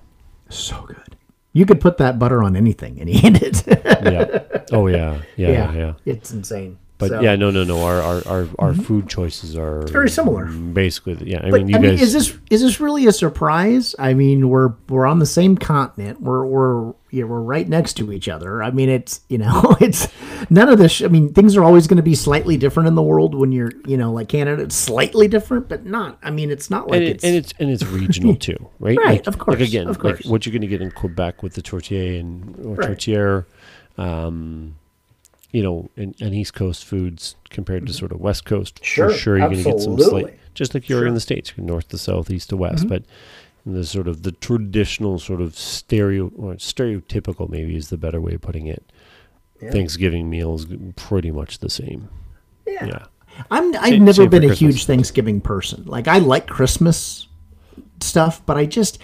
So 0.49 0.81
good. 0.87 1.15
You 1.53 1.65
could 1.65 1.81
put 1.81 1.97
that 1.97 2.17
butter 2.19 2.43
on 2.43 2.55
anything 2.55 2.99
and 2.99 3.09
eat 3.09 3.41
it. 3.41 3.63
Yeah. 3.67 4.61
Oh 4.71 4.87
yeah. 4.87 5.21
Yeah. 5.35 5.49
Yeah. 5.49 5.73
yeah. 5.73 5.93
It's 6.05 6.31
insane. 6.31 6.77
But 6.99 7.09
So- 7.11 7.21
yeah, 7.21 7.37
no, 7.37 7.49
no, 7.49 7.63
no. 7.63 7.81
Our 7.81 8.01
our 8.01 8.27
our, 8.27 8.47
our 8.59 8.73
food 8.73 9.07
choices 9.07 9.55
are 9.57 9.87
very 9.87 10.09
similar. 10.09 10.45
Basically, 10.47 11.15
yeah. 11.31 11.39
I 11.41 11.49
But 11.49 11.61
mean, 11.61 11.69
you 11.69 11.75
I 11.77 11.79
mean, 11.79 11.93
is 11.93 12.11
this 12.11 12.37
is 12.49 12.61
this 12.61 12.81
really 12.81 13.07
a 13.07 13.13
surprise? 13.13 13.95
I 13.97 14.13
mean, 14.13 14.49
we're 14.49 14.73
we're 14.89 15.05
on 15.05 15.19
the 15.19 15.25
same 15.25 15.57
continent. 15.57 16.19
We're 16.21 16.45
we're 16.45 16.93
yeah, 17.11 17.23
we're 17.23 17.39
right 17.41 17.67
next 17.67 17.93
to 17.93 18.11
each 18.11 18.27
other. 18.27 18.61
I 18.61 18.71
mean, 18.71 18.89
it's 18.89 19.21
you 19.29 19.37
know, 19.37 19.77
it's 19.81 20.09
none 20.49 20.67
of 20.67 20.77
this. 20.77 21.01
I 21.01 21.07
mean, 21.07 21.33
things 21.33 21.55
are 21.55 21.63
always 21.63 21.87
going 21.87 21.97
to 21.97 22.03
be 22.03 22.15
slightly 22.15 22.57
different 22.57 22.87
in 22.87 22.95
the 22.95 23.01
world 23.01 23.33
when 23.33 23.53
you're 23.53 23.71
you 23.85 23.95
know 23.95 24.11
like 24.11 24.27
Canada. 24.27 24.61
It's 24.63 24.75
slightly 24.75 25.29
different, 25.29 25.69
but 25.69 25.85
not. 25.85 26.19
I 26.21 26.31
mean, 26.31 26.51
it's 26.51 26.69
not 26.69 26.89
like 26.89 26.97
and, 26.99 27.03
it, 27.07 27.11
it's, 27.15 27.23
and 27.23 27.35
it's 27.37 27.53
and 27.59 27.69
it's 27.71 27.85
regional 27.85 28.35
too, 28.47 28.57
right? 28.81 28.97
Right, 28.97 29.07
Like, 29.19 29.27
of 29.27 29.37
course, 29.39 29.57
Like 29.57 29.69
again, 29.69 29.87
of 29.87 29.95
like 29.95 30.01
course. 30.17 30.25
what 30.25 30.45
you're 30.45 30.51
going 30.51 30.63
to 30.63 30.67
get 30.67 30.81
in 30.81 30.91
Quebec 30.91 31.43
with 31.43 31.53
the 31.53 31.61
tortilla 31.61 32.19
and 32.19 32.59
or 32.65 32.75
Right. 32.75 32.87
tortilla, 32.87 33.45
um, 33.97 34.75
you 35.51 35.63
know, 35.63 35.89
and, 35.97 36.15
and 36.21 36.33
East 36.35 36.53
Coast 36.53 36.85
foods 36.85 37.35
compared 37.49 37.85
to 37.87 37.93
sort 37.93 38.11
of 38.11 38.19
West 38.19 38.45
Coast. 38.45 38.75
Mm-hmm. 38.75 38.83
Sure, 38.83 39.09
for 39.09 39.17
sure, 39.17 39.37
you're 39.37 39.47
going 39.49 39.63
to 39.63 39.71
get 39.71 39.79
some 39.81 39.97
slight, 39.99 40.37
just 40.53 40.73
like 40.73 40.89
you're 40.89 41.07
in 41.07 41.13
the 41.13 41.19
states, 41.19 41.53
north 41.57 41.87
to 41.89 41.97
south, 41.97 42.29
east 42.29 42.49
to 42.49 42.57
west, 42.57 42.79
Mm-hmm. 42.85 42.89
but. 42.89 43.03
The 43.65 43.85
sort 43.85 44.07
of 44.07 44.23
the 44.23 44.31
traditional 44.31 45.19
sort 45.19 45.41
of 45.41 45.55
stereo 45.55 46.31
or 46.37 46.53
stereotypical 46.55 47.49
maybe 47.49 47.75
is 47.75 47.89
the 47.89 47.97
better 47.97 48.21
way 48.21 48.33
of 48.35 48.41
putting 48.41 48.67
it. 48.67 48.81
Thanksgiving 49.71 50.29
meals 50.29 50.65
pretty 50.95 51.29
much 51.29 51.59
the 51.59 51.69
same. 51.69 52.07
yeah. 52.65 52.85
Yeah. 52.85 53.05
I'm 53.51 53.75
I've 53.75 53.89
Same- 53.89 54.05
never 54.05 54.13
same 54.23 54.29
been 54.29 54.43
a 54.43 54.47
Christmas. 54.47 54.59
huge 54.75 54.85
Thanksgiving 54.85 55.41
person. 55.41 55.83
Like 55.85 56.07
I 56.07 56.19
like 56.19 56.47
Christmas 56.47 57.27
stuff, 57.99 58.41
but 58.45 58.57
I 58.57 58.65
just 58.65 58.97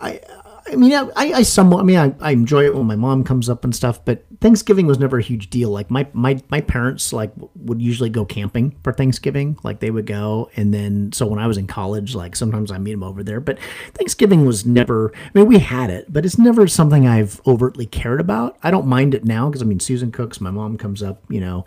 I 0.00 0.20
I 0.66 0.76
mean 0.76 0.92
I 0.92 1.10
I 1.16 1.42
somewhat 1.42 1.80
I 1.80 1.82
mean 1.84 1.98
I, 1.98 2.14
I 2.20 2.30
enjoy 2.32 2.64
it 2.64 2.74
when 2.74 2.86
my 2.86 2.96
mom 2.96 3.24
comes 3.24 3.48
up 3.48 3.64
and 3.64 3.74
stuff, 3.74 4.04
but 4.04 4.24
Thanksgiving 4.40 4.86
was 4.86 4.98
never 4.98 5.18
a 5.18 5.22
huge 5.22 5.50
deal. 5.50 5.70
Like 5.70 5.90
my 5.90 6.06
my 6.12 6.40
my 6.50 6.60
parents 6.60 7.12
like 7.12 7.32
would 7.56 7.82
usually 7.82 8.10
go 8.10 8.24
camping 8.24 8.76
for 8.82 8.92
Thanksgiving. 8.92 9.58
Like 9.62 9.80
they 9.80 9.90
would 9.90 10.06
go 10.06 10.50
and 10.56 10.72
then 10.72 11.12
so 11.12 11.26
when 11.26 11.38
I 11.38 11.46
was 11.46 11.58
in 11.58 11.66
college, 11.66 12.14
like 12.14 12.36
sometimes 12.36 12.70
I 12.70 12.78
meet 12.78 12.92
them 12.92 13.02
over 13.02 13.22
there, 13.22 13.40
but 13.40 13.58
Thanksgiving 13.94 14.44
was 14.44 14.64
never 14.64 15.12
I 15.14 15.38
mean 15.38 15.46
we 15.48 15.58
had 15.58 15.90
it, 15.90 16.12
but 16.12 16.24
it's 16.24 16.38
never 16.38 16.66
something 16.68 17.06
I've 17.06 17.40
overtly 17.46 17.86
cared 17.86 18.20
about. 18.20 18.56
I 18.62 18.70
don't 18.70 18.86
mind 18.86 19.14
it 19.14 19.24
now 19.24 19.48
because 19.48 19.62
I 19.62 19.66
mean 19.66 19.80
Susan 19.80 20.12
cooks, 20.12 20.40
my 20.40 20.50
mom 20.50 20.76
comes 20.78 21.02
up, 21.02 21.22
you 21.28 21.40
know, 21.40 21.64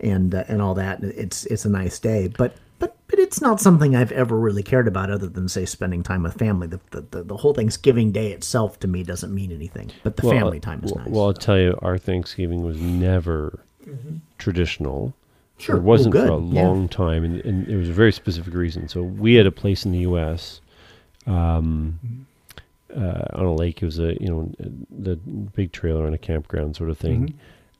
and 0.00 0.34
uh, 0.34 0.44
and 0.48 0.60
all 0.60 0.74
that. 0.74 1.02
It's 1.02 1.46
it's 1.46 1.64
a 1.64 1.70
nice 1.70 1.98
day, 1.98 2.28
but 2.28 2.56
but 2.78 2.96
but 3.08 3.18
it's 3.18 3.40
not 3.40 3.60
something 3.60 3.94
I've 3.94 4.12
ever 4.12 4.36
really 4.38 4.62
cared 4.62 4.88
about, 4.88 5.10
other 5.10 5.26
than 5.28 5.48
say 5.48 5.64
spending 5.66 6.02
time 6.02 6.22
with 6.22 6.34
family. 6.34 6.66
The 6.66 6.80
the, 6.90 7.00
the, 7.10 7.22
the 7.24 7.36
whole 7.36 7.54
Thanksgiving 7.54 8.12
day 8.12 8.32
itself 8.32 8.78
to 8.80 8.88
me 8.88 9.02
doesn't 9.02 9.34
mean 9.34 9.52
anything, 9.52 9.90
but 10.02 10.16
the 10.16 10.26
Well, 10.26 10.36
family 10.36 10.60
time 10.60 10.82
is 10.84 10.92
well, 10.92 11.04
nice. 11.04 11.12
Well, 11.14 11.26
I'll 11.26 11.32
tell 11.34 11.58
you, 11.58 11.78
our 11.82 11.98
Thanksgiving 11.98 12.62
was 12.64 12.80
never 12.80 13.60
traditional. 14.38 15.08
Mm-hmm. 15.08 15.62
Sure. 15.62 15.76
It 15.76 15.82
wasn't 15.82 16.14
Well, 16.16 16.26
for 16.26 16.32
a 16.34 16.40
good. 16.40 16.52
Yeah. 16.54 16.62
long 16.66 16.88
time, 16.88 17.22
and, 17.22 17.40
and 17.44 17.68
it 17.68 17.76
was 17.76 17.88
a 17.88 17.92
very 17.92 18.12
specific 18.12 18.54
reason. 18.54 18.88
So 18.88 19.02
we 19.02 19.34
had 19.34 19.46
a 19.46 19.52
place 19.52 19.84
in 19.84 19.92
the 19.92 19.98
U.S. 20.00 20.60
Um, 21.26 22.00
Mm-hmm. 22.04 23.04
uh, 23.04 23.38
on 23.40 23.46
a 23.46 23.54
lake. 23.54 23.82
It 23.82 23.86
was 23.86 23.98
a 23.98 24.14
you 24.20 24.28
know 24.28 24.52
the 24.90 25.16
big 25.16 25.72
trailer 25.72 26.06
on 26.06 26.12
a 26.14 26.18
campground 26.18 26.74
sort 26.76 26.90
of 26.90 26.98
thing. 26.98 27.34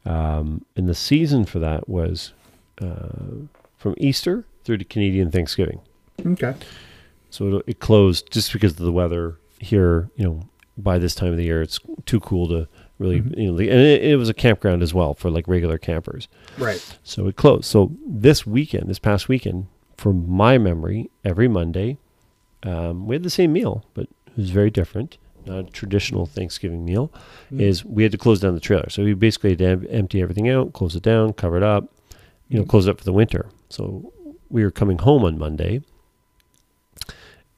Mm-hmm. 0.07 0.09
Um, 0.09 0.65
and 0.77 0.89
the 0.89 0.95
season 0.95 1.45
for 1.47 1.59
that 1.61 1.89
was 1.89 2.33
uh, 2.81 3.47
from 3.79 3.95
Easter 3.99 4.45
through 4.65 4.79
to 4.79 4.85
Canadian 4.85 5.31
Thanksgiving. 5.31 5.81
okay. 6.27 6.55
So 7.31 7.57
it, 7.57 7.65
it 7.67 7.81
closed 7.81 8.31
just 8.31 8.53
because 8.53 8.73
of 8.73 8.79
the 8.79 8.93
weather 8.93 9.39
here. 9.59 10.11
You 10.17 10.25
know, 10.25 10.41
by 10.77 10.99
this 10.99 11.15
time 11.15 11.33
of 11.33 11.37
the 11.37 11.45
year, 11.45 11.63
it's 11.63 11.81
too 12.07 12.21
cool 12.21 12.49
to 12.49 12.69
really. 12.99 13.21
Mm-hmm. 13.21 13.41
You 13.41 13.53
know, 13.53 13.59
and 13.59 13.81
it, 13.81 14.05
it 14.05 14.17
was 14.17 14.29
a 14.29 14.35
campground 14.35 14.83
as 14.83 14.95
well 14.95 15.15
for 15.15 15.31
like 15.31 15.49
regular 15.49 15.79
campers. 15.79 16.29
Right. 16.59 16.83
So 17.03 17.27
it 17.27 17.37
closed. 17.37 17.65
So 17.65 17.93
this 18.07 18.47
weekend, 18.47 18.89
this 18.89 18.99
past 18.99 19.29
weekend, 19.29 19.67
from 19.97 20.31
my 20.31 20.59
memory, 20.59 21.11
every 21.25 21.49
Monday, 21.49 21.99
um, 22.63 23.07
we 23.07 23.15
had 23.15 23.23
the 23.23 23.31
same 23.31 23.53
meal, 23.53 23.85
but 23.95 24.05
it 24.27 24.37
was 24.37 24.51
very 24.51 24.71
different. 24.71 25.19
Not 25.47 25.59
a 25.59 25.63
traditional 25.65 26.25
Thanksgiving 26.25 26.85
meal. 26.87 27.13
Is 27.51 27.85
we 27.85 28.03
had 28.03 28.13
to 28.13 28.19
close 28.19 28.41
down 28.41 28.55
the 28.55 28.61
trailer, 28.61 28.89
so 28.89 29.05
we 29.05 29.13
basically 29.13 29.51
had 29.51 29.59
to 29.59 29.67
em- 29.67 29.87
empty 29.91 30.23
everything 30.23 30.49
out, 30.49 30.73
close 30.73 30.97
it 30.97 31.03
down, 31.03 31.35
cover 31.35 31.59
it 31.59 31.63
up, 31.63 31.93
you 32.49 32.59
know, 32.59 32.65
close 32.65 32.87
it 32.87 32.91
up 32.91 32.99
for 32.99 33.05
the 33.05 33.13
winter. 33.13 33.51
So 33.69 34.13
we 34.55 34.63
were 34.65 34.71
coming 34.71 34.99
home 34.99 35.23
on 35.25 35.37
Monday, 35.37 35.83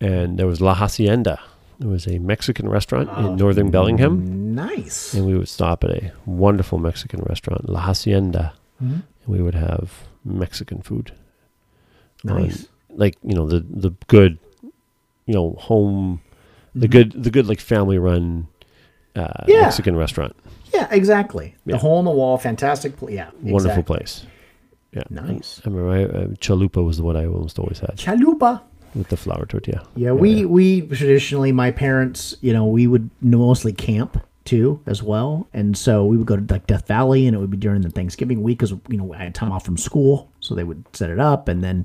and 0.01 0.39
there 0.39 0.47
was 0.47 0.61
La 0.61 0.75
Hacienda. 0.75 1.39
It 1.81 1.87
was 1.87 2.07
a 2.07 2.19
Mexican 2.19 2.69
restaurant 2.71 3.11
in 3.19 3.37
northern 3.37 3.71
Bellingham 3.71 4.55
Nice. 4.55 5.13
and 5.13 5.27
we 5.27 5.37
would 5.37 5.49
stop 5.49 5.85
at 5.85 5.91
a 5.91 6.13
wonderful 6.25 6.79
Mexican 6.79 7.21
restaurant, 7.29 7.69
La 7.69 7.81
Hacienda, 7.81 8.55
Mm-hmm. 8.83 8.93
and 8.95 9.27
we 9.27 9.41
would 9.41 9.55
have 9.55 9.91
Mexican 10.25 10.83
food. 10.83 11.13
Nice. 12.25 12.67
like 12.91 13.17
you 13.23 13.35
know 13.35 13.47
the 13.47 13.61
the 13.61 13.91
good, 14.09 14.39
you 15.27 15.35
know 15.35 15.53
home, 15.59 16.21
Mm-hmm. 16.71 16.81
the 16.81 16.89
good 16.89 17.09
the 17.25 17.31
good 17.31 17.47
like 17.47 17.61
family 17.61 17.99
run 17.99 18.49
uh, 19.15 19.45
Yeah. 19.47 19.63
Mexican 19.63 19.97
restaurant. 19.97 20.35
Yeah, 20.75 20.89
exactly. 20.91 21.55
Yeah. 21.65 21.73
The 21.77 21.79
hole 21.79 21.99
in 22.01 22.05
the 22.05 22.11
wall, 22.11 22.37
fantastic. 22.39 22.97
Pl- 22.99 23.11
yeah, 23.11 23.31
Wonderful 23.41 23.81
exactly. 23.81 23.83
place. 23.97 24.27
Yeah, 24.97 25.03
Nice. 25.11 25.61
I 25.65 25.69
remember 25.69 25.91
I, 25.91 26.05
uh, 26.05 26.27
chalupa 26.41 26.83
was 26.83 26.97
the 26.97 27.03
one 27.05 27.17
I 27.17 27.27
almost 27.27 27.59
always 27.59 27.81
had 27.81 27.97
Chalupa. 27.97 28.63
with 28.95 29.09
the 29.09 29.17
flour 29.17 29.45
tortilla. 29.45 29.87
Yeah, 29.95 30.13
we 30.13 30.47
we 30.47 30.81
traditionally 30.83 31.53
my 31.53 31.71
parents, 31.71 32.35
you 32.41 32.53
know, 32.55 32.65
we 32.65 32.87
would 32.87 33.11
mostly 33.21 33.75
camp 33.75 34.19
too 34.47 34.81
as 34.87 35.03
well, 35.03 35.47
and 35.53 35.77
so 35.77 36.05
we 36.07 36.17
would 36.17 36.27
go 36.27 36.37
to 36.37 36.47
like 36.51 36.67
Death 36.67 36.87
Valley, 36.87 37.27
and 37.27 37.37
it 37.37 37.41
would 37.41 37.51
be 37.51 37.59
during 37.59 37.83
the 37.83 37.91
Thanksgiving 37.91 38.43
week 38.43 38.59
because 38.59 38.71
you 38.89 38.97
know 38.97 39.13
I 39.13 39.19
had 39.19 39.35
time 39.35 39.53
off 39.53 39.67
from 39.67 39.77
school, 39.77 40.31
so 40.41 40.55
they 40.55 40.65
would 40.65 40.85
set 40.95 41.11
it 41.11 41.21
up, 41.21 41.49
and 41.49 41.63
then. 41.63 41.85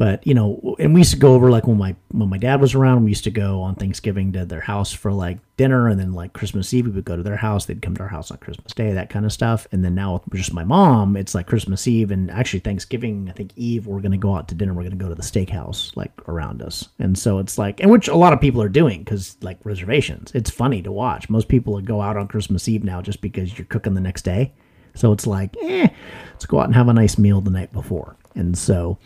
But 0.00 0.26
you 0.26 0.32
know, 0.32 0.76
and 0.78 0.94
we 0.94 1.00
used 1.00 1.12
to 1.12 1.18
go 1.18 1.34
over 1.34 1.50
like 1.50 1.66
when 1.66 1.76
my 1.76 1.94
when 2.10 2.30
my 2.30 2.38
dad 2.38 2.58
was 2.58 2.74
around, 2.74 3.04
we 3.04 3.10
used 3.10 3.24
to 3.24 3.30
go 3.30 3.60
on 3.60 3.74
Thanksgiving 3.74 4.32
to 4.32 4.46
their 4.46 4.62
house 4.62 4.90
for 4.94 5.12
like 5.12 5.40
dinner, 5.58 5.88
and 5.88 6.00
then 6.00 6.14
like 6.14 6.32
Christmas 6.32 6.72
Eve 6.72 6.86
we 6.86 6.92
would 6.92 7.04
go 7.04 7.18
to 7.18 7.22
their 7.22 7.36
house. 7.36 7.66
They'd 7.66 7.82
come 7.82 7.94
to 7.96 8.04
our 8.04 8.08
house 8.08 8.30
on 8.30 8.38
Christmas 8.38 8.72
Day, 8.72 8.94
that 8.94 9.10
kind 9.10 9.26
of 9.26 9.32
stuff. 9.32 9.66
And 9.72 9.84
then 9.84 9.94
now 9.94 10.22
with 10.24 10.40
just 10.40 10.54
my 10.54 10.64
mom, 10.64 11.18
it's 11.18 11.34
like 11.34 11.46
Christmas 11.46 11.86
Eve 11.86 12.12
and 12.12 12.30
actually 12.30 12.60
Thanksgiving. 12.60 13.28
I 13.28 13.32
think 13.32 13.52
Eve 13.56 13.86
we're 13.86 14.00
gonna 14.00 14.16
go 14.16 14.34
out 14.34 14.48
to 14.48 14.54
dinner. 14.54 14.72
We're 14.72 14.84
gonna 14.84 14.96
go 14.96 15.10
to 15.10 15.14
the 15.14 15.20
steakhouse 15.20 15.94
like 15.96 16.12
around 16.26 16.62
us, 16.62 16.88
and 16.98 17.18
so 17.18 17.38
it's 17.38 17.58
like, 17.58 17.80
and 17.80 17.90
which 17.90 18.08
a 18.08 18.16
lot 18.16 18.32
of 18.32 18.40
people 18.40 18.62
are 18.62 18.70
doing 18.70 19.00
because 19.00 19.36
like 19.42 19.58
reservations. 19.64 20.32
It's 20.34 20.48
funny 20.48 20.80
to 20.80 20.90
watch. 20.90 21.28
Most 21.28 21.48
people 21.48 21.78
go 21.82 22.00
out 22.00 22.16
on 22.16 22.26
Christmas 22.26 22.66
Eve 22.70 22.84
now 22.84 23.02
just 23.02 23.20
because 23.20 23.58
you're 23.58 23.66
cooking 23.66 23.92
the 23.92 24.00
next 24.00 24.22
day. 24.22 24.54
So 24.94 25.12
it's 25.12 25.26
like, 25.26 25.54
eh, 25.62 25.88
let's 26.32 26.46
go 26.46 26.58
out 26.58 26.64
and 26.64 26.74
have 26.74 26.88
a 26.88 26.94
nice 26.94 27.18
meal 27.18 27.42
the 27.42 27.50
night 27.50 27.70
before. 27.74 28.16
And 28.34 28.56
so, 28.56 28.96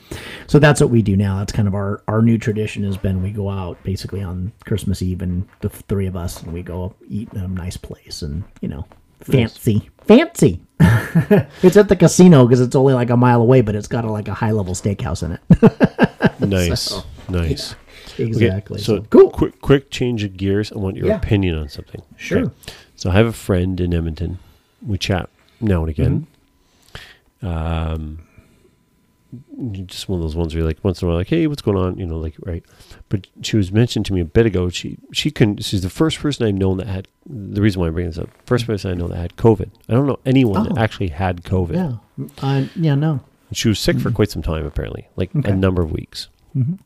so 0.47 0.59
that's 0.59 0.81
what 0.81 0.91
we 0.91 1.01
do 1.03 1.17
now. 1.17 1.39
That's 1.39 1.53
kind 1.53 1.67
of 1.67 1.75
our 1.75 2.03
our 2.09 2.21
new 2.23 2.37
tradition 2.39 2.85
has 2.85 2.97
been 2.99 3.23
we 3.23 3.31
go 3.31 3.49
out 3.49 3.83
basically 3.83 4.23
on 4.23 4.53
Christmas 4.67 5.01
Eve 5.03 5.23
and 5.23 5.49
the 5.61 5.69
three 5.71 6.07
of 6.07 6.15
us 6.17 6.43
and 6.43 6.53
we 6.53 6.63
go 6.63 6.95
eat 7.09 7.33
in 7.33 7.41
a 7.41 7.49
nice 7.49 7.77
place 7.79 8.21
and 8.23 8.45
you 8.61 8.69
know 8.69 8.87
fancy 9.21 9.89
fancy. 10.07 10.61
it's 10.81 11.77
at 11.79 11.89
the 11.89 11.97
casino 11.97 12.45
because 12.45 12.61
it's 12.61 12.77
only 12.77 12.93
like 12.93 13.09
a 13.11 13.17
mile 13.17 13.41
away, 13.41 13.63
but 13.63 13.75
it's 13.75 13.89
got 13.89 14.05
a, 14.05 14.11
like 14.11 14.29
a 14.29 14.35
high 14.35 14.51
level 14.51 14.75
steakhouse 14.75 15.23
in 15.23 15.33
it. 15.33 16.01
Nice, 16.41 16.93
nice. 17.29 17.75
Okay, 18.15 18.25
exactly. 18.25 18.79
so 18.79 18.97
So, 18.97 19.03
cool. 19.05 19.31
Quick, 19.31 19.61
quick 19.63 19.91
change 19.91 20.25
of 20.25 20.37
gears. 20.37 20.73
I 20.73 20.77
want 20.79 20.97
your 20.97 21.07
Yeah. 21.07 21.17
opinion 21.17 21.57
on 21.57 21.69
something. 21.69 22.03
Sure. 22.17 22.53
So 22.97 23.11
I 23.11 23.15
have 23.15 23.27
a 23.27 23.33
friend 23.33 23.81
in 23.81 23.95
Edmonton. 23.95 24.39
We 24.85 24.99
chat 24.99 25.31
now 25.61 25.81
and 25.83 25.91
again. 25.91 26.27
Mm-hmm. 27.43 27.47
Um, 27.47 28.19
just 29.87 30.09
one 30.09 30.19
of 30.19 30.23
those 30.23 30.37
ones 30.37 30.55
where 30.55 30.61
you're 30.61 30.69
like 30.69 30.83
once 30.85 31.01
in 31.01 31.07
a 31.07 31.09
while 31.09 31.19
like 31.19 31.29
hey 31.29 31.47
what's 31.47 31.63
going 31.63 31.77
on 31.77 31.99
you 31.99 32.07
know 32.07 32.19
like 32.19 32.35
right 32.45 32.65
but 33.09 33.27
she 33.43 33.57
was 33.57 33.71
mentioned 33.73 34.05
to 34.07 34.13
me 34.13 34.21
a 34.21 34.25
bit 34.25 34.47
ago 34.47 34.69
she 34.69 34.99
she 35.13 35.31
couldn't 35.31 35.65
she's 35.65 35.83
the 35.83 35.91
first 35.91 36.19
person 36.19 36.47
I've 36.47 36.55
known 36.55 36.77
that 36.79 36.87
had 36.87 37.09
the 37.27 37.61
reason 37.63 37.81
why 37.81 37.87
I 37.89 37.91
bring 37.91 38.07
this 38.07 38.19
up 38.19 38.29
first 38.47 38.67
person 38.67 38.91
I 38.91 38.95
know 38.95 39.09
that 39.09 39.17
had 39.17 39.37
COVID 39.37 39.71
I 39.89 39.93
don't 39.95 40.07
know 40.07 40.19
anyone 40.27 40.65
that 40.65 40.79
Oh. 40.79 40.81
actually 40.81 41.09
had 41.09 41.43
COVID 41.45 41.75
Yeah. 41.75 42.27
Uh, 42.43 42.67
yeah. 42.77 42.95
No. 42.95 43.21
she 43.53 43.69
was 43.69 43.79
sick 43.79 43.99
for 43.99 44.11
quite 44.11 44.31
some 44.31 44.43
time 44.43 44.65
apparently 44.67 45.09
like 45.17 45.35
Okay. 45.35 45.51
a 45.53 45.55
number 45.57 45.83
of 45.83 45.93
weeks 45.93 46.29
Mhm. 46.57 46.79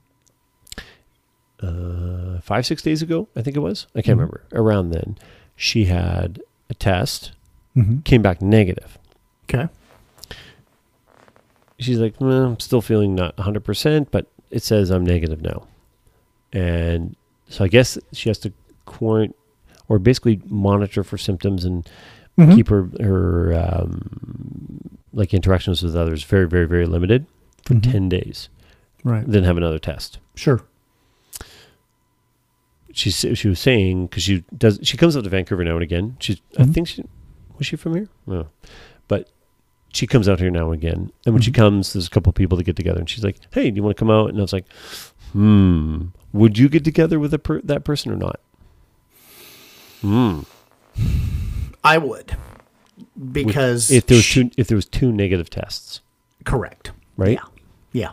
uh, 1.62 2.41
five 2.41 2.65
six 2.67 2.83
days 2.83 3.02
ago 3.02 3.28
I 3.36 3.43
think 3.43 3.57
it 3.57 3.60
was 3.60 3.86
I 3.94 4.02
can't 4.02 4.17
Mhm. 4.17 4.20
remember 4.20 4.43
around 4.52 4.91
then 4.91 5.17
she 5.57 5.86
had 5.86 6.41
a 6.70 6.75
test 6.75 7.33
Mm-hmm. 7.77 7.99
came 8.01 8.23
back 8.23 8.43
negative 8.43 8.99
Okay. 9.49 9.68
She's 11.79 11.99
like, 11.99 12.21
well, 12.21 12.45
I'm 12.47 12.61
still 12.61 12.81
feeling 12.81 13.15
not 13.15 13.37
100%, 13.37 14.09
but 14.11 14.27
it 14.51 14.63
says 14.63 14.91
I'm 14.91 15.05
negative 15.05 15.43
now. 15.43 15.67
And 16.53 17.17
so 17.49 17.65
I 17.65 17.69
guess 17.69 17.99
she 18.13 18.29
has 18.31 18.39
to 18.39 18.53
quarantine 18.87 19.35
or 19.89 19.99
basically 19.99 20.41
monitor 20.47 21.03
for 21.05 21.17
symptoms 21.19 21.65
and 21.65 21.89
Mhm. 22.39 22.55
keep 22.55 22.69
her, 22.69 22.89
her 23.01 23.53
um, 23.55 24.99
like 25.13 25.35
interactions 25.35 25.83
with 25.83 25.97
others 25.97 26.23
very, 26.25 26.47
very, 26.47 26.67
very 26.67 26.87
limited 26.87 27.27
for 27.65 27.75
Mhm. 27.75 27.91
10 27.93 28.09
days. 28.09 28.49
Right. 29.03 29.27
Then 29.27 29.45
have 29.45 29.57
another 29.57 29.79
test. 29.79 30.19
Sure. 30.35 30.63
She, 32.93 33.11
she 33.11 33.49
was 33.49 33.61
saying, 33.61 34.07
because 34.07 34.23
she 34.23 34.45
does, 34.57 34.81
she 34.83 34.97
comes 34.97 35.17
up 35.17 35.25
to 35.25 35.31
Vancouver 35.31 35.63
now 35.65 35.75
and 35.75 35.83
again. 35.83 36.17
She's, 36.21 36.41
I 36.59 36.63
Mhm. 36.63 36.75
think 36.75 36.89
she, 36.89 37.05
was 37.57 37.67
she 37.67 37.77
from 37.77 37.95
here? 37.95 38.09
No. 38.27 38.49
But 39.09 39.29
she 39.92 40.07
comes 40.07 40.28
out 40.28 40.39
here 40.41 40.50
now 40.50 40.70
and 40.70 40.75
again. 40.83 41.10
And 41.25 41.34
when 41.34 41.42
she 41.42 41.50
Mhm. 41.50 41.55
comes, 41.57 41.92
there's 41.92 42.07
a 42.07 42.10
couple 42.10 42.33
people 42.33 42.57
that 42.58 42.65
get 42.65 42.76
together, 42.76 42.99
and 43.00 43.08
she's 43.08 43.25
like, 43.25 43.36
"Hey, 43.52 43.70
do 43.70 43.76
you 43.76 43.83
want 43.83 43.97
to 43.97 44.00
come 44.00 44.10
out?" 44.10 44.28
And 44.31 44.39
I 44.39 44.42
was 44.42 44.52
like, 44.52 44.67
"Hmm, 45.33 46.07
would 46.33 46.58
you 46.58 46.68
get 46.68 46.84
together 46.84 47.18
with 47.18 47.33
a 47.34 47.39
per- 47.39 47.60
that 47.62 47.84
person 47.84 48.12
or 48.12 48.17
not?" 48.17 48.41
Hmm. 50.00 50.41
I 51.84 51.99
would. 51.99 52.36
Because 53.33 53.91
If 53.91 54.07
there 54.07 54.17
was 54.17 54.25
she- 54.25 54.44
two, 54.44 54.50
if 54.57 54.67
there 54.68 54.76
was 54.76 54.86
two 54.86 55.12
negative 55.12 55.50
tests, 55.50 56.00
correct. 56.44 56.92
right? 57.17 57.39
Yeah. 57.92 58.10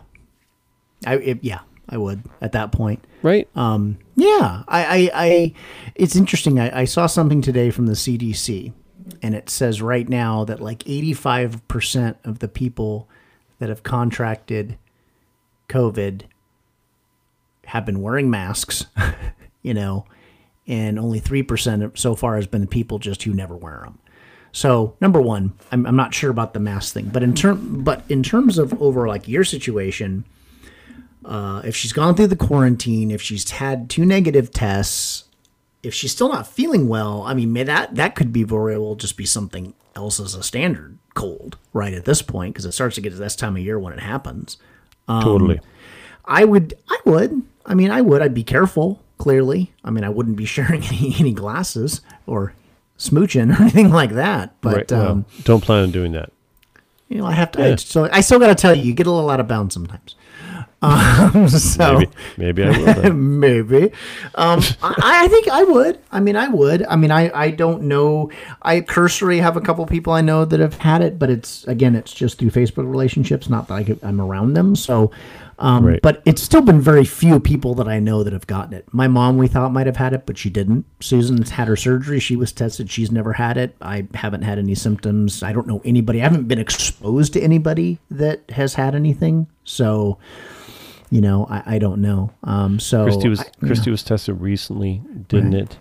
Yeah. 1.05 1.09
I 1.11 1.15
it, 1.17 1.39
yeah, 1.43 1.59
I 1.89 1.97
would 1.97 2.23
at 2.41 2.51
that 2.53 2.71
point. 2.71 3.03
Right. 3.21 3.47
Um, 3.55 3.97
yeah, 4.15 4.63
I, 4.67 4.85
I, 4.85 5.11
I 5.13 5.53
it's 5.95 6.15
interesting. 6.15 6.59
I, 6.59 6.81
I 6.81 6.85
saw 6.85 7.05
something 7.07 7.41
today 7.41 7.69
from 7.69 7.85
the 7.87 7.93
CDC, 7.93 8.71
and 9.21 9.35
it 9.35 9.49
says 9.49 9.81
right 9.81 10.07
now 10.07 10.45
that 10.45 10.61
like 10.61 10.79
85% 10.79 12.15
of 12.23 12.39
the 12.39 12.47
people 12.47 13.07
that 13.59 13.69
have 13.69 13.83
contracted 13.83 14.77
COVID 15.69 16.23
have 17.65 17.85
been 17.85 18.01
wearing 18.01 18.29
masks, 18.29 18.85
you 19.61 19.73
know, 19.73 20.05
and 20.67 20.99
only 20.99 21.19
3% 21.19 21.97
so 21.97 22.15
far 22.15 22.35
has 22.35 22.47
been 22.47 22.67
people 22.67 22.99
just 22.99 23.23
who 23.23 23.33
never 23.33 23.55
wear 23.55 23.81
them. 23.83 23.99
So 24.51 24.95
number 25.01 25.21
one, 25.21 25.53
I'm, 25.71 25.85
I'm 25.85 25.95
not 25.95 26.13
sure 26.13 26.31
about 26.31 26.53
the 26.53 26.59
mask 26.59 26.93
thing, 26.93 27.09
but 27.11 27.21
in 27.23 27.33
term, 27.33 27.83
but 27.83 28.03
in 28.07 28.23
terms 28.23 28.57
of 28.57 28.81
over 28.81 29.07
like 29.07 29.27
your 29.27 29.43
situation, 29.43 30.25
uh, 31.25 31.61
if 31.65 31.75
she's 31.75 31.91
gone 31.91 32.15
through 32.15 32.27
the 32.27 32.35
quarantine, 32.35 33.11
if 33.11 33.21
she's 33.21 33.49
had 33.49 33.89
two 33.89 34.05
negative 34.05 34.51
tests, 34.51 35.25
if 35.85 35.93
she's 35.93 36.11
still 36.11 36.29
not 36.29 36.47
feeling 36.47 36.87
well, 36.87 37.21
I 37.23 37.33
mean, 37.33 37.53
may 37.53 37.63
that 37.63 37.95
that 37.95 38.15
could 38.15 38.33
be 38.33 38.43
very 38.43 38.77
well 38.77 38.95
just 38.95 39.15
be 39.17 39.25
something 39.25 39.73
else 39.95 40.19
as 40.19 40.35
a 40.35 40.43
standard 40.43 40.97
cold 41.13 41.57
right 41.71 41.93
at 41.93 42.05
this 42.05 42.21
point 42.21 42.53
because 42.53 42.65
it 42.65 42.73
starts 42.73 42.95
to 42.95 43.01
get 43.01 43.11
to 43.11 43.15
this 43.15 43.35
time 43.35 43.55
of 43.55 43.61
year 43.63 43.79
when 43.79 43.93
it 43.93 43.99
happens. 43.99 44.57
totally. 45.07 45.59
I 46.25 46.43
would, 46.43 46.73
I 46.89 46.97
would, 47.05 47.43
I 47.65 47.75
mean, 47.75 47.91
I 47.91 48.01
would. 48.01 48.21
I'd 48.21 48.33
be 48.33 48.43
careful. 48.43 49.01
Clearly, 49.17 49.71
I 49.83 49.91
mean, 49.91 50.03
I 50.03 50.09
wouldn't 50.09 50.35
be 50.35 50.45
sharing 50.55 50.83
any, 50.83 51.15
any 51.19 51.31
glasses 51.33 52.01
or 52.25 52.53
smooching 52.97 53.57
or 53.57 53.61
anything 53.61 53.91
like 53.91 54.11
that. 54.11 54.59
But 54.61 54.75
right. 54.75 54.91
well, 54.91 55.11
um, 55.11 55.25
don't 55.43 55.63
plan 55.63 55.83
on 55.83 55.91
doing 55.91 56.11
that. 56.13 56.31
you 57.09 57.19
know, 57.19 57.25
I 57.25 57.31
have 57.33 57.51
to. 57.51 57.63
I, 57.63 57.67
Yeah. 57.69 57.75
so 57.77 58.09
I 58.11 58.21
still 58.21 58.39
got 58.39 58.47
to 58.47 58.55
tell 58.55 58.75
you, 58.75 58.83
you 58.83 58.93
get 58.93 59.07
a 59.07 59.11
little 59.11 59.29
out 59.29 59.39
of 59.39 59.47
bounds 59.47 59.73
sometimes. 59.73 60.15
Um, 60.81 61.47
so 61.49 61.99
Maybe, 61.99 62.11
maybe 62.37 62.63
I 62.63 62.77
will. 62.77 63.13
Maybe. 63.45 63.83
Um, 64.35 64.59
I, 64.83 65.25
I 65.25 65.27
think 65.29 65.47
I 65.47 65.63
would. 65.63 65.99
I 66.11 66.19
mean, 66.19 66.35
I 66.35 66.47
would. 66.47 66.85
I 66.85 66.95
mean, 66.95 67.11
I, 67.11 67.31
I 67.33 67.51
don't 67.51 67.83
know. 67.83 68.29
I 68.61 68.81
cursory 68.81 69.39
have 69.39 69.57
a 69.57 69.61
couple 69.61 69.85
people 69.85 70.13
I 70.13 70.21
know 70.21 70.45
that 70.45 70.59
have 70.59 70.75
had 70.77 71.01
it, 71.01 71.17
but 71.17 71.29
it's 71.29 71.65
again, 71.67 71.95
it's 71.95 72.13
just 72.13 72.37
through 72.39 72.51
Facebook 72.51 72.89
relationships, 72.89 73.49
not 73.49 73.67
that 73.69 73.73
I 73.75 73.83
could, 73.83 73.99
I'm 74.03 74.21
around 74.21 74.53
them. 74.53 74.75
So, 74.75 75.11
um, 75.57 75.85
Right. 75.85 76.01
but 76.01 76.21
it's 76.25 76.41
still 76.41 76.61
been 76.61 76.81
very 76.81 77.05
few 77.05 77.39
people 77.39 77.73
that 77.75 77.87
I 77.87 77.99
know 77.99 78.23
that 78.23 78.33
have 78.33 78.45
gotten 78.45 78.73
it. 78.73 78.85
My 78.91 79.07
mom, 79.07 79.37
we 79.37 79.47
thought 79.47 79.71
might 79.71 79.87
have 79.87 79.95
had 79.97 80.13
it, 80.13 80.25
but 80.25 80.37
she 80.37 80.49
didn't. 80.49 80.85
Susan's 80.99 81.51
had 81.51 81.67
her 81.69 81.77
surgery. 81.77 82.19
She 82.19 82.35
was 82.35 82.51
tested. 82.51 82.91
She's 82.91 83.09
never 83.11 83.33
had 83.33 83.57
it. 83.57 83.75
I 83.81 84.05
haven't 84.13 84.41
had 84.41 84.59
any 84.59 84.75
symptoms. 84.75 85.41
I 85.41 85.53
don't 85.53 85.65
know 85.67 85.81
anybody. 85.85 86.19
I 86.19 86.23
haven't 86.25 86.49
been 86.49 86.59
exposed 86.59 87.31
to 87.33 87.41
anybody 87.41 87.99
that 88.11 88.41
has 88.51 88.73
had 88.75 88.93
anything. 88.95 89.47
So, 89.63 90.17
you 91.09 91.21
know, 91.21 91.45
I, 91.49 91.75
I 91.75 91.79
don't 91.79 92.01
know. 92.01 92.31
Um, 92.43 92.79
so 92.79 93.03
Christy 93.03 93.29
was 93.29 93.39
I- 93.41 93.49
Christy 93.65 93.91
was 93.91 94.03
tested 94.03 94.39
recently, 94.41 95.01
didn't 95.27 95.53
it? 95.53 95.77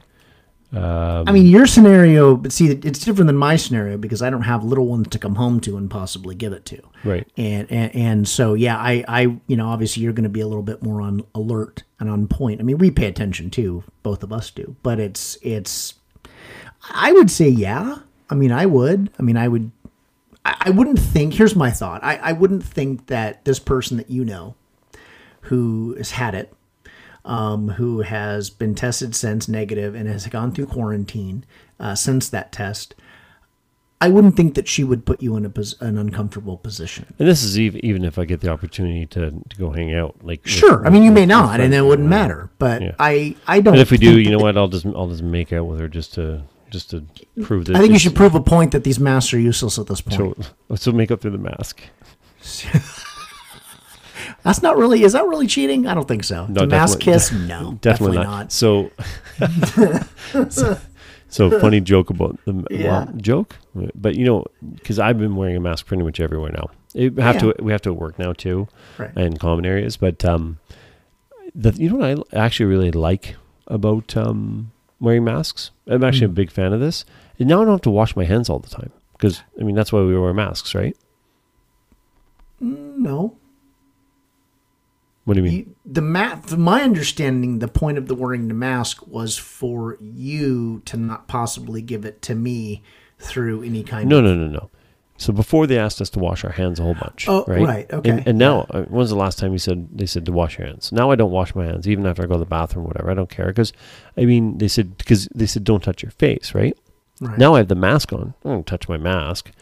Um, 0.73 1.29
I 1.29 1.31
mean, 1.31 1.47
your 1.47 1.67
scenario, 1.69 2.35
but 2.37 2.51
see, 2.51 2.67
it's 2.67 2.99
different 2.99 3.29
than 3.29 3.37
my 3.37 3.55
scenario 3.55 3.97
because 3.97 4.23
I 4.23 4.29
don't 4.31 4.43
have 4.43 4.65
little 4.65 4.87
ones 4.89 5.07
to 5.11 5.21
come 5.21 5.37
home 5.37 5.61
to 5.61 5.77
and 5.77 5.89
possibly 5.89 6.35
give 6.35 6.53
it 6.53 6.65
to. 6.67 6.83
right. 7.05 7.29
And 7.37 7.71
and, 7.71 7.95
and 7.95 8.29
so 8.29 8.55
yeah, 8.55 8.77
I, 8.77 9.05
I 9.07 9.21
you 9.47 9.57
know 9.57 9.69
obviously 9.69 10.03
you're 10.03 10.13
going 10.13 10.25
to 10.25 10.29
be 10.31 10.41
a 10.41 10.49
little 10.49 10.65
bit 10.65 10.83
more 10.83 11.01
on 11.01 11.23
alert 11.33 11.85
and 12.01 12.11
on 12.11 12.27
point. 12.27 12.61
I 12.61 12.65
mean, 12.65 12.79
we 12.79 12.91
pay 12.91 13.07
attention 13.07 13.51
too, 13.51 13.85
both 14.03 14.25
of 14.25 14.33
us 14.33 14.51
do. 14.51 14.75
But 14.83 14.99
it's 14.99 15.39
it's, 15.43 15.95
I 16.91 17.13
would 17.13 17.31
say 17.31 17.49
yeah. 17.49 17.99
I 18.29 18.35
mean, 18.35 18.51
I 18.51 18.67
would. 18.67 19.11
I 19.17 19.23
mean, 19.23 19.37
I 19.37 19.47
would. 19.47 19.71
I, 20.45 20.57
I 20.63 20.71
wouldn't 20.71 20.99
think. 20.99 21.35
Here's 21.35 21.55
my 21.55 21.71
thought. 21.71 22.03
I, 22.03 22.17
I 22.17 22.33
wouldn't 22.33 22.65
think 22.65 23.07
that 23.07 23.45
this 23.45 23.61
person 23.61 23.99
that 23.99 24.11
you 24.11 24.25
know, 24.25 24.57
who 25.45 25.95
has 25.97 26.13
had 26.13 26.35
it, 26.35 26.53
um, 27.25 27.71
who 27.71 28.01
has 28.03 28.51
been 28.51 28.75
tested 28.75 29.15
since 29.15 29.49
negative 29.49 29.95
and 29.95 30.09
has 30.09 30.27
gone 30.27 30.53
through 30.53 30.67
quarantine 30.67 31.45
uh, 31.81 31.95
since 31.95 32.29
that 32.29 32.53
test. 32.53 32.95
I 34.01 34.09
wouldn't 34.09 34.37
think 34.37 34.55
that 34.55 34.69
she 34.69 34.85
would 34.85 35.07
put 35.07 35.23
you 35.23 35.35
in 35.37 35.47
a 35.47 35.49
pos- 35.51 35.81
an 35.81 35.97
uncomfortable 35.97 36.59
position. 36.59 37.07
And 37.19 37.27
this 37.27 37.43
is 37.43 37.59
even 37.59 37.83
even 37.85 38.05
if 38.05 38.19
I 38.19 38.27
get 38.27 38.41
the 38.41 38.51
opportunity 38.51 39.07
to, 39.07 39.31
to 39.31 39.57
go 39.57 39.71
hang 39.71 39.95
out. 39.95 40.17
Like 40.23 40.43
with- 40.45 40.53
Sure, 40.53 40.87
I 40.87 40.91
mean 40.91 41.03
you 41.05 41.11
with- 41.11 41.21
may 41.21 41.27
not, 41.27 41.61
and 41.61 41.73
it 41.73 41.81
wouldn't 41.83 42.09
matter. 42.09 42.51
But 42.59 42.83
Yeah. 42.83 42.95
I, 42.99 43.35
I 43.47 43.61
don't. 43.61 43.75
And 43.75 43.81
if 43.81 43.91
we 43.91 43.97
do, 43.97 44.19
you 44.19 44.31
know 44.31 44.39
what? 44.39 44.59
I'll 44.59 44.69
just 44.69 44.85
I'll 44.85 45.09
just 45.09 45.23
make 45.23 45.53
out 45.55 45.65
with 45.67 45.81
her 45.81 45.89
just 45.89 46.13
to 46.15 46.43
just 46.71 46.91
to 46.91 47.05
prove 47.43 47.67
that. 47.67 47.77
I 47.77 47.79
think 47.79 47.93
you 47.93 47.99
should 47.99 48.17
prove 48.17 48.35
a 48.35 48.43
point 48.43 48.73
that 48.73 48.85
these 48.85 48.99
masks 49.01 49.33
are 49.33 49.39
useless 49.39 49.79
at 49.79 49.87
this 49.87 50.01
point. 50.03 50.37
So, 50.69 50.77
so 50.77 50.93
make 50.93 51.11
up 51.11 51.21
through 51.23 51.31
the 51.31 51.39
mask. 51.39 51.81
That's 54.45 54.63
not 54.63 54.77
really. 54.77 55.03
Is 55.03 55.15
that 55.15 55.27
really 55.27 55.47
cheating? 55.47 55.87
I 55.87 55.95
don't 55.95 56.07
think 56.07 56.23
so. 56.23 56.47
No, 56.47 56.61
the 56.61 56.67
mask 56.67 56.99
definitely- 56.99 57.13
kiss? 57.15 57.33
No, 57.33 57.79
Definitely, 57.81 58.19
not. 58.19 58.53
So, 58.53 58.91
so, 60.51 60.79
so 61.29 61.61
funny 61.61 61.81
joke 61.81 62.11
about 62.11 62.39
the 62.45 62.65
well, 62.71 63.09
joke, 63.17 63.57
but 63.95 64.15
you 64.17 64.25
know, 64.25 64.45
because 64.75 64.99
I've 64.99 65.19
been 65.19 65.35
wearing 65.37 65.57
a 65.57 65.61
mask 65.61 65.87
pretty 65.87 66.03
much 66.03 66.21
everywhere 66.21 66.53
now. 66.53 66.71
It, 66.95 67.19
have 67.19 67.39
to 67.39 67.55
we 67.59 67.73
have 67.73 67.83
to 67.83 67.93
work 67.93 68.19
now 68.19 68.33
too, 68.35 68.69
Right. 68.99 69.17
in 69.17 69.37
common 69.39 69.65
areas. 69.67 69.97
But 69.97 70.25
um, 70.25 70.59
the 71.55 71.73
you 71.73 71.89
know 71.91 71.97
what 71.97 72.29
I 72.35 72.39
actually 72.39 72.67
really 72.67 72.93
like 72.93 73.37
about 73.67 74.17
um 74.17 74.71
wearing 75.01 75.25
masks. 75.25 75.71
I'm 75.87 76.05
actually 76.05 76.29
Mm. 76.29 76.31
a 76.31 76.35
big 76.35 76.51
fan 76.53 76.73
of 76.73 76.81
this. 76.81 77.05
And 77.39 77.49
now 77.49 77.63
I 77.63 77.65
don't 77.65 77.75
have 77.75 77.81
to 77.83 77.91
wash 77.91 78.15
my 78.15 78.25
hands 78.25 78.49
all 78.49 78.61
the 78.61 78.69
time 78.71 78.93
because 79.15 79.43
I 79.61 79.65
mean 79.65 79.75
that's 79.75 79.93
why 79.93 80.03
we 80.03 80.17
wear 80.19 80.33
masks, 80.35 80.75
right? 80.75 80.97
No. 82.61 83.37
What 85.25 85.35
do 85.35 85.41
you 85.41 85.45
mean? 85.45 85.53
You, 85.59 85.75
the 85.87 86.03
math, 86.03 86.51
from 86.51 86.61
my 86.63 86.83
understanding, 86.83 87.59
the 87.59 87.69
point 87.69 87.97
of 87.99 88.09
the 88.09 88.15
wearing 88.15 88.49
the 88.49 88.55
mask 88.55 89.07
was 89.07 89.39
for 89.39 89.97
you 90.01 90.83
to 90.85 90.97
not 90.97 91.29
possibly 91.29 91.81
give 91.83 92.05
it 92.05 92.21
to 92.23 92.35
me 92.35 92.83
through 93.19 93.63
any 93.63 93.83
kind 93.83 94.09
No, 94.09 94.19
of. 94.19 94.25
no, 94.25 94.35
no, 94.35 94.47
no. 94.47 94.53
No. 94.53 94.71
So 95.17 95.33
before 95.33 95.67
they 95.69 95.79
asked 95.79 96.01
us 96.01 96.11
to 96.11 96.19
wash 96.19 96.45
our 96.45 96.51
hands 96.51 96.81
a 96.81 96.83
whole 96.83 96.95
bunch, 96.95 97.29
Oh, 97.29 97.45
right? 97.47 97.63
right, 97.63 97.93
okay. 97.93 98.11
And, 98.11 98.27
and 98.27 98.39
now, 98.39 98.67
uh, 98.71 98.83
when's 98.83 99.11
the 99.11 99.17
last 99.17 99.39
time 99.39 99.53
you 99.53 99.59
said 99.59 99.89
they 99.97 100.07
said 100.07 100.27
to 100.27 100.33
wash 100.33 100.59
your 100.59 100.67
hands? 100.67 100.91
Now 100.91 101.11
I 101.13 101.15
don't 101.15 101.31
wash 101.31 101.55
my 101.55 101.65
hands, 101.65 101.87
even 101.89 102.05
after 102.05 102.25
I 102.25 102.27
go 102.27 102.35
to 102.35 102.41
the 102.41 102.45
bathroom, 102.45 102.85
or 102.85 102.89
whatever. 102.89 103.11
I 103.13 103.15
don't 103.15 103.31
care 103.31 103.47
because, 103.47 103.73
I 104.17 104.25
mean, 104.25 104.59
they 104.59 104.67
said 104.69 104.99
because 104.99 105.29
they 105.35 105.47
said 105.47 105.63
don't 105.63 105.83
touch 105.85 106.03
your 106.03 106.11
face, 106.11 106.53
right? 106.53 106.77
Right. 107.21 107.39
Now 107.39 107.55
I 107.55 107.59
have 107.59 107.69
the 107.69 107.77
mask 107.77 108.13
on. 108.13 108.35
I 108.45 108.49
don't 108.49 108.67
touch 108.67 108.89
my 108.89 108.97
mask. 108.99 109.53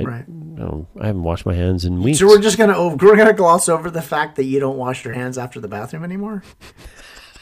I, 0.00 0.04
Right. 0.04 0.28
No, 0.28 0.86
I 1.00 1.06
haven't 1.06 1.22
washed 1.22 1.46
my 1.46 1.54
hands 1.54 1.84
in 1.84 2.02
weeks. 2.02 2.18
So 2.18 2.26
we're 2.26 2.40
just 2.40 2.58
gonna 2.58 2.76
over, 2.76 2.96
we're 3.06 3.16
gonna 3.16 3.32
gloss 3.32 3.68
over 3.68 3.90
the 3.90 4.02
fact 4.02 4.36
that 4.36 4.44
you 4.44 4.60
don't 4.60 4.76
wash 4.76 5.04
your 5.04 5.14
hands 5.14 5.38
after 5.38 5.60
the 5.60 5.68
bathroom 5.68 6.04
anymore. 6.04 6.42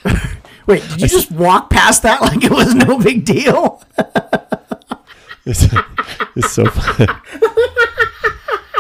Wait, 0.66 0.82
did 0.90 1.00
you 1.00 1.08
just 1.08 1.30
walk 1.30 1.70
past 1.70 2.02
that 2.02 2.20
like 2.20 2.44
it 2.44 2.50
was 2.50 2.74
no 2.74 2.98
big 2.98 3.24
deal? 3.24 3.82
it's, 5.46 5.66
it's 6.36 6.52
so 6.52 6.66
funny. 6.66 7.06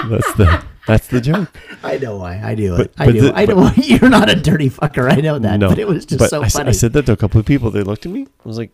that's 0.08 0.32
the 0.34 0.64
that's 0.86 1.06
the 1.08 1.20
joke. 1.20 1.48
I 1.82 1.98
know 1.98 2.16
why. 2.16 2.40
I 2.42 2.54
do 2.54 2.76
it. 2.76 2.92
But- 2.96 3.08
I 3.08 3.12
do. 3.12 3.20
the- 3.20 3.36
I 3.36 3.44
know 3.44 3.70
you're 3.76 4.08
not 4.08 4.30
a 4.30 4.36
dirty 4.36 4.70
fucker. 4.70 5.10
I 5.10 5.20
know 5.20 5.38
that. 5.38 5.58
no, 5.58 5.68
but 5.68 5.78
it 5.78 5.86
was 5.88 6.06
just 6.06 6.30
so 6.30 6.42
I, 6.42 6.48
funny. 6.48 6.68
I 6.70 6.72
said 6.72 6.92
that 6.94 7.06
to 7.06 7.12
a 7.12 7.16
couple 7.16 7.40
of 7.40 7.46
people. 7.46 7.70
They 7.70 7.82
looked 7.82 8.06
at 8.06 8.12
me. 8.12 8.26
I 8.44 8.48
was 8.48 8.56
like, 8.58 8.70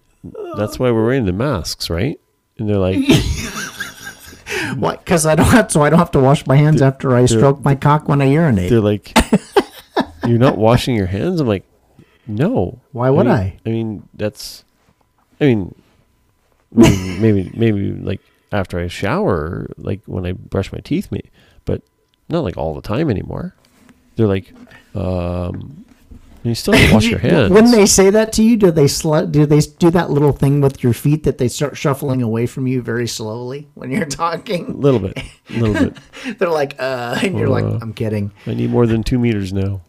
"That's 0.57 0.79
why 0.79 0.91
we're 0.91 1.05
wearing 1.07 1.25
the 1.25 1.33
masks, 1.33 1.89
right?" 1.91 2.21
And 2.59 2.69
they're 2.69 2.77
like, 2.79 2.99
Why? 4.77 4.97
Because 4.97 5.27
I 5.27 5.35
don't 5.35 5.47
have, 5.47 5.71
so 5.71 5.83
I 5.83 5.91
don't 5.91 5.99
have 5.99 6.11
to 6.13 6.21
wash 6.21 6.47
my 6.47 6.57
hands 6.57 6.83
after 6.83 7.15
I 7.15 7.27
stroke 7.27 7.65
my 7.65 7.75
cock 7.75 8.09
when 8.09 8.21
I 8.21 8.27
urinate. 8.27 8.71
"They're 8.71 8.81
like, 8.81 9.17
you're 10.27 10.39
not 10.39 10.59
washing 10.59 10.95
your 10.97 11.07
hands." 11.07 11.41
I'm 11.41 11.47
like, 11.47 11.65
"No." 12.27 12.81
Why 12.93 13.11
would 13.11 13.27
mean- 13.27 13.35
I? 13.35 13.59
I 13.65 13.69
mean, 13.71 14.09
that's. 14.15 14.65
I 15.41 15.47
mean, 15.47 15.75
maybe 16.73 17.19
maybe, 17.21 17.51
maybe 17.55 17.93
like 17.93 18.21
after 18.53 18.79
I 18.79 18.89
shower, 18.89 19.67
like 19.77 20.01
when 20.07 20.27
I 20.27 20.33
brush 20.33 20.73
my 20.73 20.79
teeth, 20.81 21.11
me, 21.11 21.23
but 21.65 21.83
not 22.29 22.45
like 22.45 22.57
all 22.57 22.75
the 22.75 22.83
time 22.83 23.11
anymore. 23.11 23.55
They're 24.17 24.29
like, 24.29 24.53
um, 24.95 25.84
you 26.45 26.55
still 26.55 26.75
have 26.75 26.89
to 26.89 26.95
wash 26.95 27.07
your 27.09 27.19
hands. 27.31 27.51
When 27.51 27.71
they 27.71 27.87
say 27.87 28.11
that 28.11 28.33
to 28.35 28.43
you, 28.43 28.57
do 28.57 28.71
they 28.71 28.87
sl- 28.87 29.23
do 29.25 29.47
they 29.47 29.61
do 29.61 29.91
that 29.91 30.11
little 30.11 30.33
thing 30.33 30.61
with 30.61 30.83
your 30.83 30.93
feet 30.93 31.25
that 31.25 31.39
they 31.39 31.49
start 31.49 31.77
shuffling 31.77 32.23
away 32.23 32.47
from 32.47 32.67
you 32.67 32.83
very 32.83 33.09
slowly 33.09 33.69
when 33.75 33.91
you're 33.91 34.05
talking? 34.07 34.67
a 34.67 34.71
little 34.77 35.01
bit, 35.01 35.19
a 35.51 35.53
little 35.59 35.91
bit. 35.91 35.99
They're 36.39 36.49
like, 36.51 36.77
uh, 36.79 37.19
and 37.23 37.39
you're 37.39 37.49
like, 37.49 37.65
Uh. 37.65 37.79
I'm 37.83 37.93
kidding. 37.95 38.31
I 38.47 38.55
need 38.55 38.71
more 38.71 38.87
than 38.87 39.03
two 39.03 39.19
meters 39.19 39.53
now. 39.53 39.81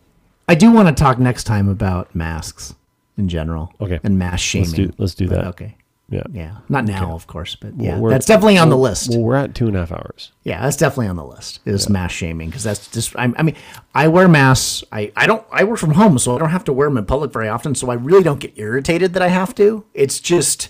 I 0.47 0.55
do 0.55 0.71
want 0.71 0.87
to 0.87 0.93
talk 1.03 1.19
next 1.19 1.43
time 1.43 1.67
about 1.69 2.13
masks 2.15 2.75
in 3.17 3.27
general. 3.29 3.73
Okay. 3.81 3.99
And 4.03 4.17
mask 4.17 4.39
shaming. 4.43 4.69
Let's 4.69 4.75
do 4.75 4.93
let's 4.97 5.15
do 5.15 5.27
But 5.27 5.35
that. 5.35 5.47
Okay. 5.47 5.75
Yeah. 6.07 6.21
Yeah. 6.31 6.57
Not 6.69 6.85
now, 6.85 7.13
of 7.15 7.25
course, 7.25 7.55
but 7.55 7.73
yeah, 7.77 7.97
we're- 7.97 8.13
that's 8.13 8.27
definitely 8.27 8.57
on 8.59 8.69
the 8.69 8.77
list. 8.77 9.09
Well, 9.09 9.21
we're 9.21 9.35
at 9.35 9.55
two 9.55 9.67
and 9.67 9.75
a 9.75 9.79
half 9.79 9.91
hours. 9.91 10.31
Yeah, 10.43 10.61
that's 10.61 10.77
definitely 10.77 11.07
on 11.07 11.15
the 11.15 11.25
list. 11.25 11.61
Is 11.65 11.89
mask 11.89 12.13
shaming 12.15 12.49
because 12.49 12.63
that's 12.63 12.87
just. 12.91 13.15
I, 13.15 13.33
I 13.35 13.41
mean, 13.41 13.55
I 13.95 14.07
wear 14.07 14.27
masks. 14.27 14.83
I 14.91 15.11
I 15.15 15.25
don't. 15.25 15.43
I 15.51 15.63
work 15.63 15.79
from 15.79 15.91
home, 15.91 16.19
so 16.19 16.35
I 16.35 16.39
don't 16.39 16.49
have 16.51 16.63
to 16.65 16.73
wear 16.73 16.87
them 16.87 16.97
in 16.97 17.05
public 17.05 17.33
very 17.33 17.49
often. 17.49 17.73
So 17.73 17.89
I 17.89 17.95
really 17.95 18.21
don't 18.23 18.39
get 18.39 18.53
irritated 18.55 19.13
that 19.13 19.23
I 19.23 19.29
have 19.29 19.55
to. 19.55 19.83
It's 19.95 20.19
just. 20.19 20.69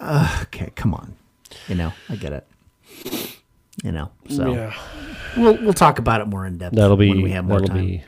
Uh, 0.00 0.40
okay, 0.42 0.70
come 0.76 0.92
on. 0.92 1.16
You 1.66 1.74
know, 1.74 1.92
I 2.10 2.16
get 2.16 2.32
it. 2.34 2.46
You 3.84 3.92
know, 3.92 4.10
so 4.28 4.52
Yeah, 4.52 4.74
we'll 5.36 5.54
we'll 5.62 5.72
talk 5.72 5.98
about 5.98 6.20
it 6.20 6.26
more 6.26 6.44
in 6.44 6.58
depth. 6.58 6.74
that'll 6.74 6.96
be 6.96 7.08
when 7.10 7.22
we 7.22 7.30
have 7.30 7.44
more 7.46 7.60
that'll 7.60 7.74
time. 7.76 7.86
be 7.86 8.04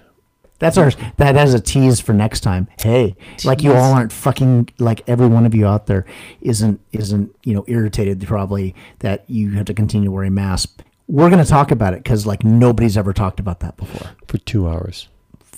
That's 0.60 0.76
our 0.78 0.92
that 1.16 1.34
has 1.34 1.54
a 1.54 1.60
tease 1.60 2.00
for 2.00 2.12
next 2.12 2.40
time. 2.40 2.68
Hey, 2.78 3.16
like 3.44 3.62
you 3.62 3.72
all 3.72 3.92
aren't 3.94 4.12
fucking 4.12 4.68
like 4.78 5.02
every 5.08 5.26
one 5.26 5.46
of 5.46 5.54
you 5.54 5.66
out 5.66 5.86
there 5.86 6.04
isn't 6.42 6.80
isn't 6.92 7.34
you 7.44 7.54
know 7.54 7.64
irritated 7.66 8.24
probably 8.26 8.74
that 9.00 9.24
you 9.28 9.52
have 9.52 9.64
to 9.66 9.74
continue 9.74 10.10
wearing 10.12 10.34
masks. 10.34 10.74
We're 11.08 11.30
gonna 11.30 11.46
talk 11.46 11.70
about 11.70 11.94
it 11.94 12.04
because 12.04 12.26
like 12.26 12.44
nobody's 12.44 12.96
ever 12.98 13.12
talked 13.14 13.40
about 13.40 13.60
that 13.60 13.76
before. 13.78 14.10
for 14.28 14.38
two 14.38 14.68
hours. 14.68 15.08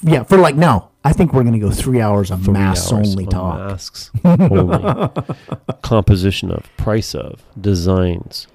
Yeah, 0.04 0.22
for 0.22 0.38
like 0.38 0.54
no, 0.54 0.90
I 1.04 1.12
think 1.12 1.32
we're 1.32 1.44
gonna 1.44 1.58
go 1.58 1.70
three 1.72 2.00
hours 2.00 2.30
of 2.30 2.44
Three 2.44 2.52
masks 2.54 2.92
hours 2.92 3.10
only 3.10 3.24
on 3.26 3.30
talk. 3.30 3.58
Masks 3.58 4.10
only. 4.24 5.08
Composition 5.82 6.52
of, 6.52 6.68
price 6.76 7.12
of, 7.14 7.42
designs, 7.60 8.46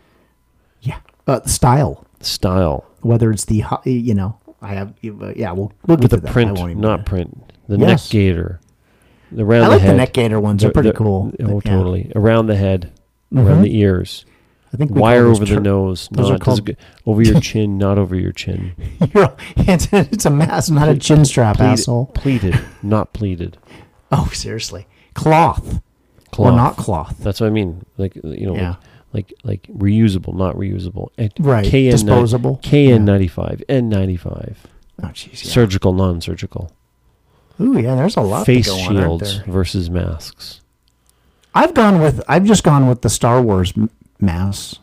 Yeah, 0.81 0.99
uh, 1.27 1.41
style, 1.45 2.05
style, 2.21 2.85
whether 3.01 3.31
it's 3.31 3.45
the 3.45 3.63
you 3.83 4.13
know 4.13 4.39
I 4.61 4.73
have 4.73 4.93
yeah 5.01 5.51
we'll 5.51 5.71
we'll 5.85 5.97
get 5.97 6.09
to 6.11 6.17
a 6.17 6.19
that. 6.19 6.29
I 6.29 6.33
print, 6.33 6.57
won't 6.57 6.71
even- 6.71 6.81
not 6.81 7.05
print. 7.05 7.53
The 7.67 7.77
Yes. 7.77 8.05
neck 8.05 8.11
gaiter, 8.11 8.59
the 9.31 9.43
around 9.43 9.63
I 9.65 9.67
like 9.67 9.77
the 9.79 9.83
the 9.83 9.87
head. 9.91 9.97
neck 9.97 10.13
gaiter 10.13 10.39
ones. 10.39 10.61
They're, 10.61 10.71
pretty 10.71 10.91
cool. 10.93 11.31
Oh, 11.41 11.61
yeah. 11.65 11.71
totally. 11.71 12.11
Around 12.15 12.47
the 12.47 12.55
head, 12.55 12.91
mm-hmm. 13.33 13.45
around 13.45 13.61
the 13.63 13.77
ears, 13.77 14.25
I 14.73 14.77
think 14.77 14.91
we 14.91 15.01
wire 15.01 15.23
call 15.23 15.29
those 15.33 15.41
over 15.41 15.55
the 15.55 15.59
nose, 15.61 16.07
those 16.11 16.29
are 16.29 16.33
not 16.33 16.39
does 16.39 16.45
called- 16.45 16.69
it 16.69 16.77
go- 17.05 17.11
over 17.11 17.21
your 17.21 17.39
chin, 17.41 17.77
not 17.77 17.97
over 17.97 18.15
your 18.15 18.31
chin. 18.31 18.73
You're- 19.13 19.33
it's, 19.57 19.91
a, 19.91 19.99
it's 20.11 20.25
a 20.25 20.29
mask, 20.29 20.71
not 20.71 20.87
a 20.89 20.97
chin 20.97 21.25
strap, 21.25 21.57
Pleated- 21.57 21.71
asshole. 21.73 22.05
Pleated, 22.13 22.59
not 22.81 23.11
pleated. 23.13 23.57
Oh, 24.13 24.29
seriously. 24.33 24.87
Cloth. 25.13 25.81
Cloth. 26.31 26.53
Or 26.53 26.55
not 26.55 26.77
cloth. 26.77 27.17
That's 27.19 27.41
what 27.41 27.47
I 27.47 27.49
mean. 27.51 27.85
Like 27.97 28.15
you 28.15 28.45
know, 28.47 28.55
Yeah. 28.55 28.69
like, 28.69 28.77
like 29.13 29.33
like 29.43 29.63
reusable, 29.63 30.35
not 30.35 30.55
reusable. 30.55 31.09
And 31.17 31.31
Right. 31.39 31.65
KN 31.65 31.91
Disposable. 31.91 32.59
KN 32.63 33.05
ninety 33.05 33.27
five, 33.27 33.63
N 33.69 33.89
ninety 33.89 34.17
five. 34.17 34.65
Oh, 35.01 35.07
jeez. 35.07 35.43
Yeah. 35.45 35.51
Surgical, 35.51 35.93
non-surgical. 35.93 36.71
Ooh, 37.61 37.77
yeah, 37.79 37.95
there's 37.95 38.17
a 38.17 38.21
lot 38.21 38.45
Face 38.45 38.69
on, 38.69 38.77
shields 38.79 39.37
there? 39.43 39.45
versus 39.53 39.89
masks. 39.89 40.61
I've 41.55 41.73
gone 41.73 41.99
with, 42.01 42.23
I've 42.27 42.45
just 42.45 42.63
gone 42.63 42.87
with 42.87 43.01
the 43.01 43.09
Star 43.09 43.41
Wars 43.41 43.73
m- 43.77 43.89
masks, 44.19 44.79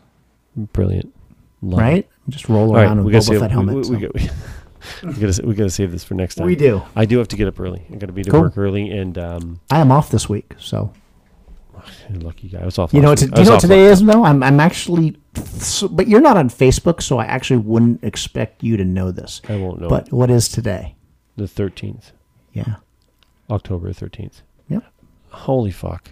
Brilliant. 0.73 1.13
Love 1.61 1.79
it. 1.79 1.83
right? 1.83 2.09
Just 2.29 2.47
roll 2.49 2.75
around 2.75 2.99
we 2.99 3.05
with 3.05 3.13
gotta 3.13 3.25
Boba 3.25 3.27
save. 3.27 3.39
Fett 3.41 3.49
We, 3.49 3.53
helmet. 3.53 3.75
we, 3.75 3.83
so. 3.83 3.91
we, 3.91 3.97
got- 3.99 4.13
we 5.03 5.13
gotta 5.27 5.47
we 5.47 5.53
gotta 5.55 5.69
save 5.69 5.91
this 5.91 6.03
for 6.03 6.13
next 6.15 6.35
time. 6.35 6.47
We 6.47 6.55
do. 6.55 6.81
I 6.95 7.05
do 7.05 7.17
have 7.17 7.27
to 7.29 7.35
get 7.35 7.47
up 7.47 7.59
early. 7.59 7.83
I 7.91 7.95
got 7.95 8.07
to 8.07 8.13
be 8.13 8.23
to 8.23 8.31
Cool. 8.31 8.41
work 8.41 8.57
early, 8.57 8.89
and 8.89 9.17
um, 9.17 9.59
I 9.71 9.79
am 9.79 9.91
off 9.91 10.09
this 10.11 10.27
week, 10.29 10.53
so 10.59 10.91
lucky 12.11 12.49
guy. 12.49 12.59
I 12.61 12.65
was 12.65 12.77
off. 12.79 12.93
you 12.93 13.01
know 13.01 13.09
what? 13.09 13.19
To, 13.19 13.25
you 13.25 13.43
know 13.43 13.51
what 13.51 13.59
today 13.61 13.85
is 13.85 14.03
though? 14.03 14.23
I'm 14.23 14.41
I'm 14.43 14.59
actually, 14.59 15.17
so, 15.35 15.87
but 15.87 16.07
you're 16.07 16.21
not 16.21 16.37
on 16.37 16.49
Facebook, 16.49 17.01
so 17.01 17.17
I 17.17 17.25
actually 17.25 17.57
wouldn't 17.57 18.03
expect 18.03 18.63
you 18.63 18.77
to 18.77 18.85
know 18.85 19.11
this. 19.11 19.41
I 19.49 19.55
won't 19.57 19.81
know. 19.81 19.89
But 19.89 20.11
what 20.11 20.29
is 20.29 20.47
today? 20.49 20.95
the 21.37 21.47
thirteenth, 21.47 22.11
Yeah. 22.53 22.75
October 23.49 23.91
thirteenth. 23.93 24.41
Yep. 24.69 24.83
Holy 25.29 25.71
fuck! 25.71 26.11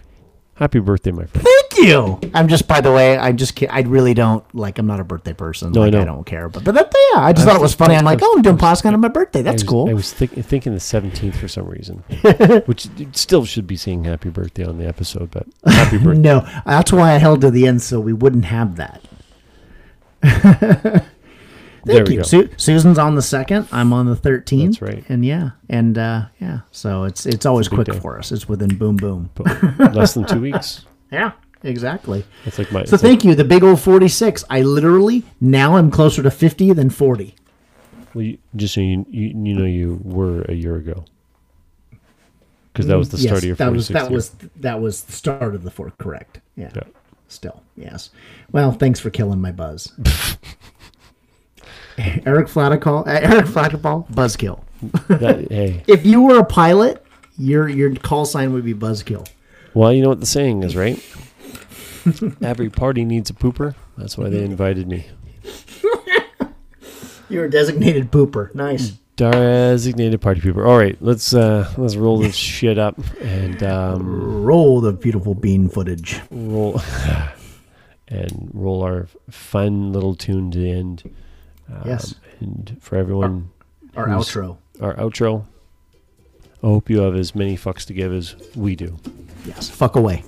Happy 0.56 0.78
birthday, 0.78 1.10
my 1.10 1.24
friend. 1.24 1.44
Thank 1.46 1.86
you. 1.88 2.20
I'm 2.32 2.46
just, 2.46 2.68
by 2.68 2.80
the 2.80 2.92
way, 2.92 3.18
I 3.18 3.32
just, 3.32 3.56
ki- 3.56 3.66
I 3.66 3.80
really 3.80 4.14
don't 4.14 4.44
like. 4.54 4.78
I'm 4.78 4.86
not 4.86 5.00
a 5.00 5.04
birthday 5.04 5.32
person. 5.32 5.72
No, 5.72 5.80
I 5.82 5.86
like, 5.86 5.94
know. 5.94 6.04
don't 6.04 6.24
care. 6.24 6.48
But, 6.48 6.62
but 6.62 6.76
that, 6.76 6.94
yeah, 7.12 7.20
I 7.22 7.32
just 7.32 7.44
I 7.44 7.50
thought 7.50 7.56
it 7.58 7.62
was 7.62 7.72
was 7.72 7.74
funny. 7.74 7.96
I'm 7.96 8.04
like, 8.04 8.20
was- 8.20 8.28
oh, 8.32 8.36
I'm 8.36 8.42
doing 8.42 8.56
podcast 8.56 8.92
on 8.92 9.00
my 9.00 9.08
birthday. 9.08 9.42
That's 9.42 9.62
I 9.62 9.64
was, 9.64 9.68
cool. 9.68 9.90
I 9.90 9.94
was 9.94 10.12
think, 10.12 10.32
thinking 10.46 10.72
the 10.72 10.78
seventeenth 10.78 11.36
for 11.36 11.48
some 11.48 11.66
reason, 11.66 11.96
which 12.66 12.86
it 12.98 13.16
still 13.16 13.44
should 13.44 13.66
be 13.66 13.76
saying 13.76 14.04
happy 14.04 14.30
birthday 14.30 14.64
on 14.64 14.78
the 14.78 14.86
episode, 14.86 15.32
but 15.32 15.44
happy 15.66 15.98
birthday. 15.98 16.20
No, 16.20 16.48
that's 16.64 16.92
why 16.92 17.12
I 17.14 17.18
held 17.18 17.40
to 17.40 17.50
the 17.50 17.66
end 17.66 17.82
so 17.82 17.98
we 17.98 18.12
wouldn't 18.12 18.44
have 18.44 18.76
that. 18.76 19.02
there 21.84 21.96
Thank 22.04 22.10
you. 22.10 22.16
go. 22.18 22.22
Su- 22.22 22.48
Susan's 22.56 22.98
on 22.98 23.14
the 23.14 23.22
second. 23.22 23.68
I'm 23.72 23.92
on 23.92 24.06
the 24.06 24.16
thirteenth. 24.16 24.80
That's 24.80 24.94
right. 24.94 25.04
And 25.08 25.24
yeah, 25.24 25.50
and 25.68 25.96
uh, 25.98 26.26
yeah, 26.40 26.60
so 26.70 27.04
it's 27.04 27.26
it's 27.26 27.46
always 27.46 27.68
big 27.68 27.76
quick 27.76 27.86
day. 27.88 27.98
for 28.00 28.18
us. 28.18 28.32
It's 28.32 28.48
within 28.48 28.76
boom 28.76 28.96
boom. 28.96 29.30
But 29.34 29.94
less 29.94 30.14
than 30.14 30.26
two 30.26 30.40
weeks. 30.40 30.84
Yeah, 31.12 31.32
exactly. 31.62 32.24
It's 32.44 32.58
like 32.58 32.70
my. 32.72 32.80
So 32.80 32.82
it's 32.82 32.92
like- 32.92 33.00
thank 33.02 33.24
you. 33.24 33.34
The 33.34 33.44
big 33.44 33.62
old 33.62 33.80
forty 33.80 34.08
six. 34.08 34.44
I 34.50 34.62
literally 34.62 35.22
now 35.40 35.76
I'm 35.76 35.90
closer 35.90 36.22
to 36.22 36.30
fifty 36.30 36.72
than 36.72 36.90
forty. 36.90 37.34
Well, 38.14 38.24
you, 38.24 38.38
just 38.56 38.74
so 38.74 38.80
you, 38.80 39.04
you 39.10 39.28
you 39.28 39.54
know 39.54 39.64
you 39.64 40.00
were 40.04 40.42
a 40.42 40.54
year 40.54 40.76
ago. 40.76 41.04
Because 42.72 42.86
that 42.88 42.98
was 42.98 43.10
the 43.10 43.18
start 43.18 43.34
Yes, 43.34 43.42
of 43.42 43.44
your 43.46 43.56
that 43.56 43.72
was 43.72 43.88
that 43.88 44.02
year. 44.04 44.10
was 44.10 44.30
that 44.56 44.80
was 44.80 45.02
the 45.04 45.12
start 45.12 45.54
of 45.54 45.62
the 45.62 45.70
fourth. 45.70 45.96
Correct. 45.98 46.40
Yeah. 46.56 46.70
Yeah. 46.74 46.82
Still, 47.28 47.62
yes. 47.76 48.10
Well, 48.52 48.70
thanks 48.72 49.00
for 49.00 49.10
killing 49.10 49.40
my 49.40 49.50
buzz. 49.50 49.92
Eric 52.26 52.48
Flatacall, 52.48 53.06
uh, 53.06 53.10
Eric 53.10 53.46
Flatacall, 53.46 54.08
buzzkill. 54.10 54.60
That- 55.08 55.46
hey, 55.50 55.82
If 55.86 56.04
you 56.04 56.22
were 56.22 56.38
a 56.38 56.44
pilot, 56.44 57.04
your 57.38 57.68
your 57.68 57.94
call 57.96 58.24
sign 58.26 58.52
would 58.52 58.64
be 58.64 58.74
buzzkill. 58.74 59.26
well, 59.74 59.92
you 59.92 60.02
know 60.02 60.08
what 60.08 60.20
the 60.20 60.26
saying 60.26 60.62
is, 60.62 60.76
right? 60.76 61.02
Every 62.42 62.68
party 62.68 63.04
needs 63.04 63.30
a 63.30 63.32
pooper. 63.34 63.74
That's 63.96 64.18
why 64.18 64.28
they 64.28 64.44
invited 64.44 64.86
me. 64.88 65.06
You're 67.30 67.46
a 67.46 67.50
designated 67.50 68.10
pooper. 68.12 68.54
Nice. 68.54 68.98
Designated 69.16 70.20
party 70.20 70.40
pooper. 70.40 70.66
All 70.66 70.76
right, 70.76 70.96
let's 71.00 71.32
uh 71.32 71.72
let's 71.78 71.96
roll 71.96 72.18
this 72.18 72.34
shit 72.36 72.78
up 72.78 72.98
and 73.22 73.62
um 73.62 74.42
Roll 74.44 74.80
the 74.80 74.92
beautiful 74.92 75.34
bean 75.34 75.68
footage. 75.68 76.20
roll 76.30 76.80
and 78.08 78.50
roll 78.52 78.82
our 78.82 79.06
fun 79.30 79.92
little 79.92 80.14
tune 80.14 80.50
to 80.50 80.58
the 80.58 80.70
end. 80.70 81.10
Um, 81.72 81.82
Yes. 81.84 82.14
And 82.40 82.76
for 82.80 82.96
everyone, 82.96 83.50
Our 83.96 84.08
Who's- 84.08 84.28
outro. 84.30 84.56
our 84.80 84.94
outro. 84.96 85.44
I 86.62 86.66
hope 86.66 86.90
you 86.90 87.00
have 87.00 87.14
as 87.14 87.34
many 87.34 87.56
fucks 87.56 87.84
to 87.86 87.92
give 87.92 88.12
as 88.12 88.34
we 88.56 88.74
do. 88.74 88.96
Yes. 89.46 89.68
Fuck 89.70 89.94
away. 89.96 90.24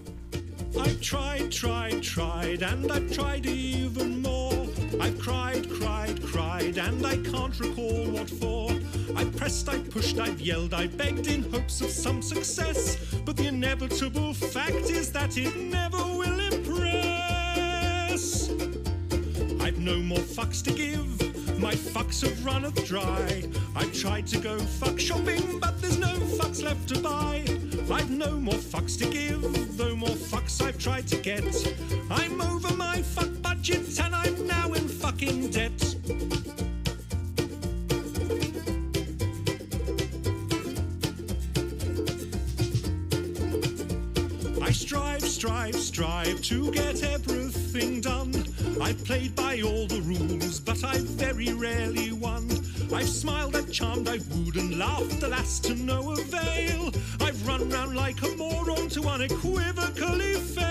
I've 0.78 1.00
tried, 1.00 1.50
tried, 1.50 2.02
tried, 2.02 2.62
and 2.62 2.92
I've 2.92 3.10
tried 3.10 3.46
even 3.46 4.20
more. 4.22 4.52
I've 5.00 5.18
cried, 5.18 5.68
cried, 5.70 6.22
cried, 6.22 6.76
and 6.78 7.04
I 7.06 7.16
can't 7.16 7.58
recall 7.58 8.04
what 8.10 8.28
for. 8.30 8.70
I 9.16 9.24
pressed, 9.24 9.68
I 9.68 9.78
pushed, 9.78 10.18
I've 10.18 10.40
yelled, 10.40 10.74
I 10.74 10.86
begged 10.86 11.26
in 11.26 11.50
hopes 11.50 11.80
of 11.80 11.90
some 11.90 12.20
success. 12.22 12.96
But 13.24 13.36
the 13.38 13.46
inevitable 13.48 14.34
fact 14.34 14.90
is 14.90 15.10
that 15.12 15.36
it 15.38 15.56
never 15.56 15.96
will 15.96 16.38
impress. 16.52 17.35
I've 19.66 19.80
no 19.80 19.98
more 19.98 20.18
fucks 20.18 20.62
to 20.62 20.70
give. 20.70 21.58
My 21.58 21.74
fucks 21.74 22.22
have 22.22 22.44
runneth 22.44 22.86
dry. 22.86 23.42
I've 23.74 23.92
tried 23.92 24.28
to 24.28 24.38
go 24.38 24.60
fuck 24.60 24.96
shopping, 25.00 25.58
but 25.58 25.82
there's 25.82 25.98
no 25.98 26.14
fucks 26.38 26.62
left 26.62 26.88
to 26.90 27.00
buy. 27.00 27.42
I've 27.90 28.08
no 28.08 28.38
more 28.38 28.54
fucks 28.54 28.96
to 29.00 29.10
give, 29.10 29.76
though 29.76 29.96
more 29.96 30.10
fucks 30.10 30.64
I've 30.64 30.78
tried 30.78 31.08
to 31.08 31.16
get. 31.16 31.42
I'm 32.08 32.40
over 32.40 32.76
my 32.76 33.02
fuck 33.02 33.42
budget 33.42 33.98
and 33.98 34.14
I'm 34.14 34.46
now 34.46 34.72
in 34.72 34.86
fucking 34.86 35.50
debt. 35.50 35.85
Strive, 44.72 45.22
strive 45.22 45.76
strive 45.76 46.42
to 46.42 46.70
get 46.72 47.02
everything 47.02 48.00
done. 48.00 48.32
I've 48.80 49.02
played 49.04 49.34
by 49.36 49.60
all 49.60 49.86
the 49.86 50.00
rules, 50.02 50.58
but 50.60 50.82
I've 50.82 51.02
very 51.02 51.52
rarely 51.52 52.12
won. 52.12 52.48
I've 52.92 53.08
smiled, 53.08 53.54
I've 53.54 53.70
charmed, 53.70 54.08
I've 54.08 54.26
wooed 54.32 54.56
and 54.56 54.78
laughed, 54.78 55.22
alas, 55.22 55.60
to 55.60 55.74
no 55.74 56.12
avail. 56.12 56.92
I've 57.20 57.46
run 57.46 57.68
round 57.70 57.94
like 57.94 58.20
a 58.22 58.28
moron 58.36 58.88
to 58.90 59.02
unequivocally 59.02 60.34
fail. 60.34 60.66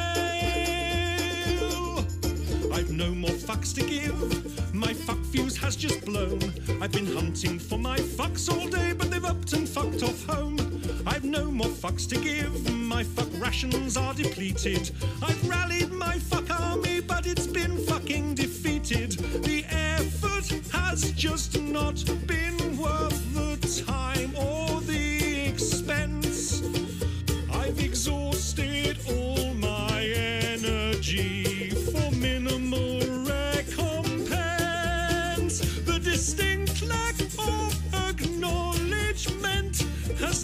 I've 2.73 2.91
no 2.91 3.11
more 3.11 3.31
fucks 3.31 3.73
to 3.75 3.81
give. 3.81 4.73
My 4.73 4.93
fuck 4.93 5.23
fuse 5.25 5.55
has 5.57 5.75
just 5.77 6.03
blown. 6.03 6.41
I've 6.81 6.91
been 6.91 7.07
hunting 7.07 7.59
for 7.59 7.77
my 7.77 7.97
fucks 7.97 8.51
all 8.51 8.67
day, 8.67 8.91
but 8.91 9.09
they've 9.09 9.23
upped 9.23 9.53
and 9.53 9.67
fucked 9.67 10.03
off 10.03 10.25
home. 10.25 10.74
I've 11.07 11.23
no 11.23 11.51
more 11.51 11.67
fucks 11.67 12.07
to 12.09 12.17
give. 12.17 12.71
My 12.71 13.03
fuck 13.03 13.29
rations 13.39 13.97
are 13.97 14.13
depleted. 14.13 14.91
I've 15.21 15.47
rallied 15.47 15.91
my 15.91 16.17
fuck 16.19 16.49
army, 16.59 17.01
but 17.01 17.27
it's 17.27 17.47
been 17.47 17.77
fucking 17.85 18.35
defeated. 18.35 19.11
The 19.43 19.65
effort 19.69 20.49
has 20.71 21.11
just 21.11 21.59
not 21.59 22.03
been 22.27 22.77
worth 22.77 23.14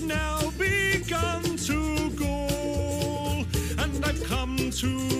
now 0.04 0.52
begun 0.58 1.58
to 1.58 2.10
gall, 2.12 3.46
and 3.78 4.06
I've 4.06 4.24
come 4.24 4.58
to 4.72 5.11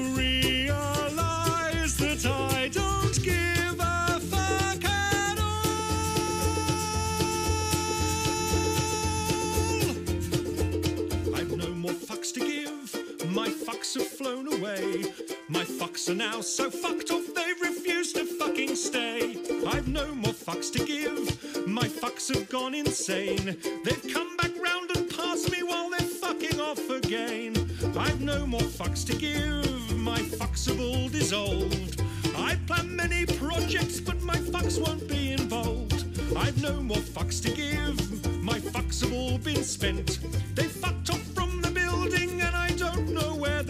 flown 14.22 14.54
away. 14.54 15.04
My 15.50 15.64
fucks 15.64 16.08
are 16.08 16.16
now 16.16 16.42
so 16.42 16.70
fucked 16.70 17.10
off 17.10 17.34
they 17.34 17.54
refuse 17.60 18.14
to 18.14 18.24
fucking 18.24 18.76
stay. 18.76 19.38
I've 19.68 19.88
no 19.88 20.14
more 20.14 20.34
fucks 20.34 20.72
to 20.74 20.86
give. 20.86 21.68
My 21.68 21.88
fucks 21.88 22.32
have 22.34 22.48
gone 22.50 22.76
insane. 22.76 23.58
They've 23.84 24.14
come 24.14 24.38
back 24.38 24.52
round 24.64 24.96
and 24.96 25.10
passed 25.10 25.52
me 25.52 25.64
while 25.64 25.90
they're 25.90 26.08
fucking 26.24 26.60
off 26.60 26.88
again. 26.90 27.56
I've 27.98 28.22
no 28.22 28.46
more 28.46 28.70
fucks 28.80 29.04
to 29.08 29.16
give. 29.16 29.98
My 29.98 30.20
fucks 30.20 30.68
have 30.68 30.80
all 30.80 31.10
dissolved. 31.10 32.04
I 32.36 32.58
plan 32.68 32.96
many 32.96 33.26
projects, 33.26 34.00
but 34.00 34.22
my 34.22 34.38
fucks 34.38 34.80
won't 34.80 35.08
be 35.08 35.32
involved. 35.32 36.06
I've 36.38 36.62
no 36.62 36.82
more 36.82 37.06
fucks 37.16 37.42
to 37.44 37.52
give. 37.52 38.44
My 38.44 38.60
fucks 38.60 39.02
have 39.02 39.14
all 39.14 39.40
been 39.40 39.64
spent. 39.64 40.20
They 40.56 40.66
fucked 40.66 41.10
off 41.10 41.24
from 41.34 41.62
the 41.62 41.72
building 41.72 42.41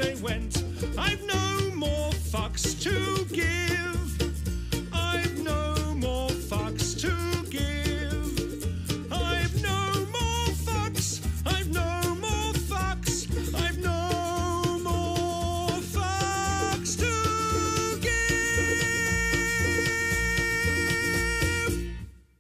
they 0.01 0.15
went. 0.15 0.63
I've 0.97 1.23
no 1.23 1.75
more 1.75 2.11
fucks 2.11 2.81
to 2.83 3.25
give. 3.33 3.70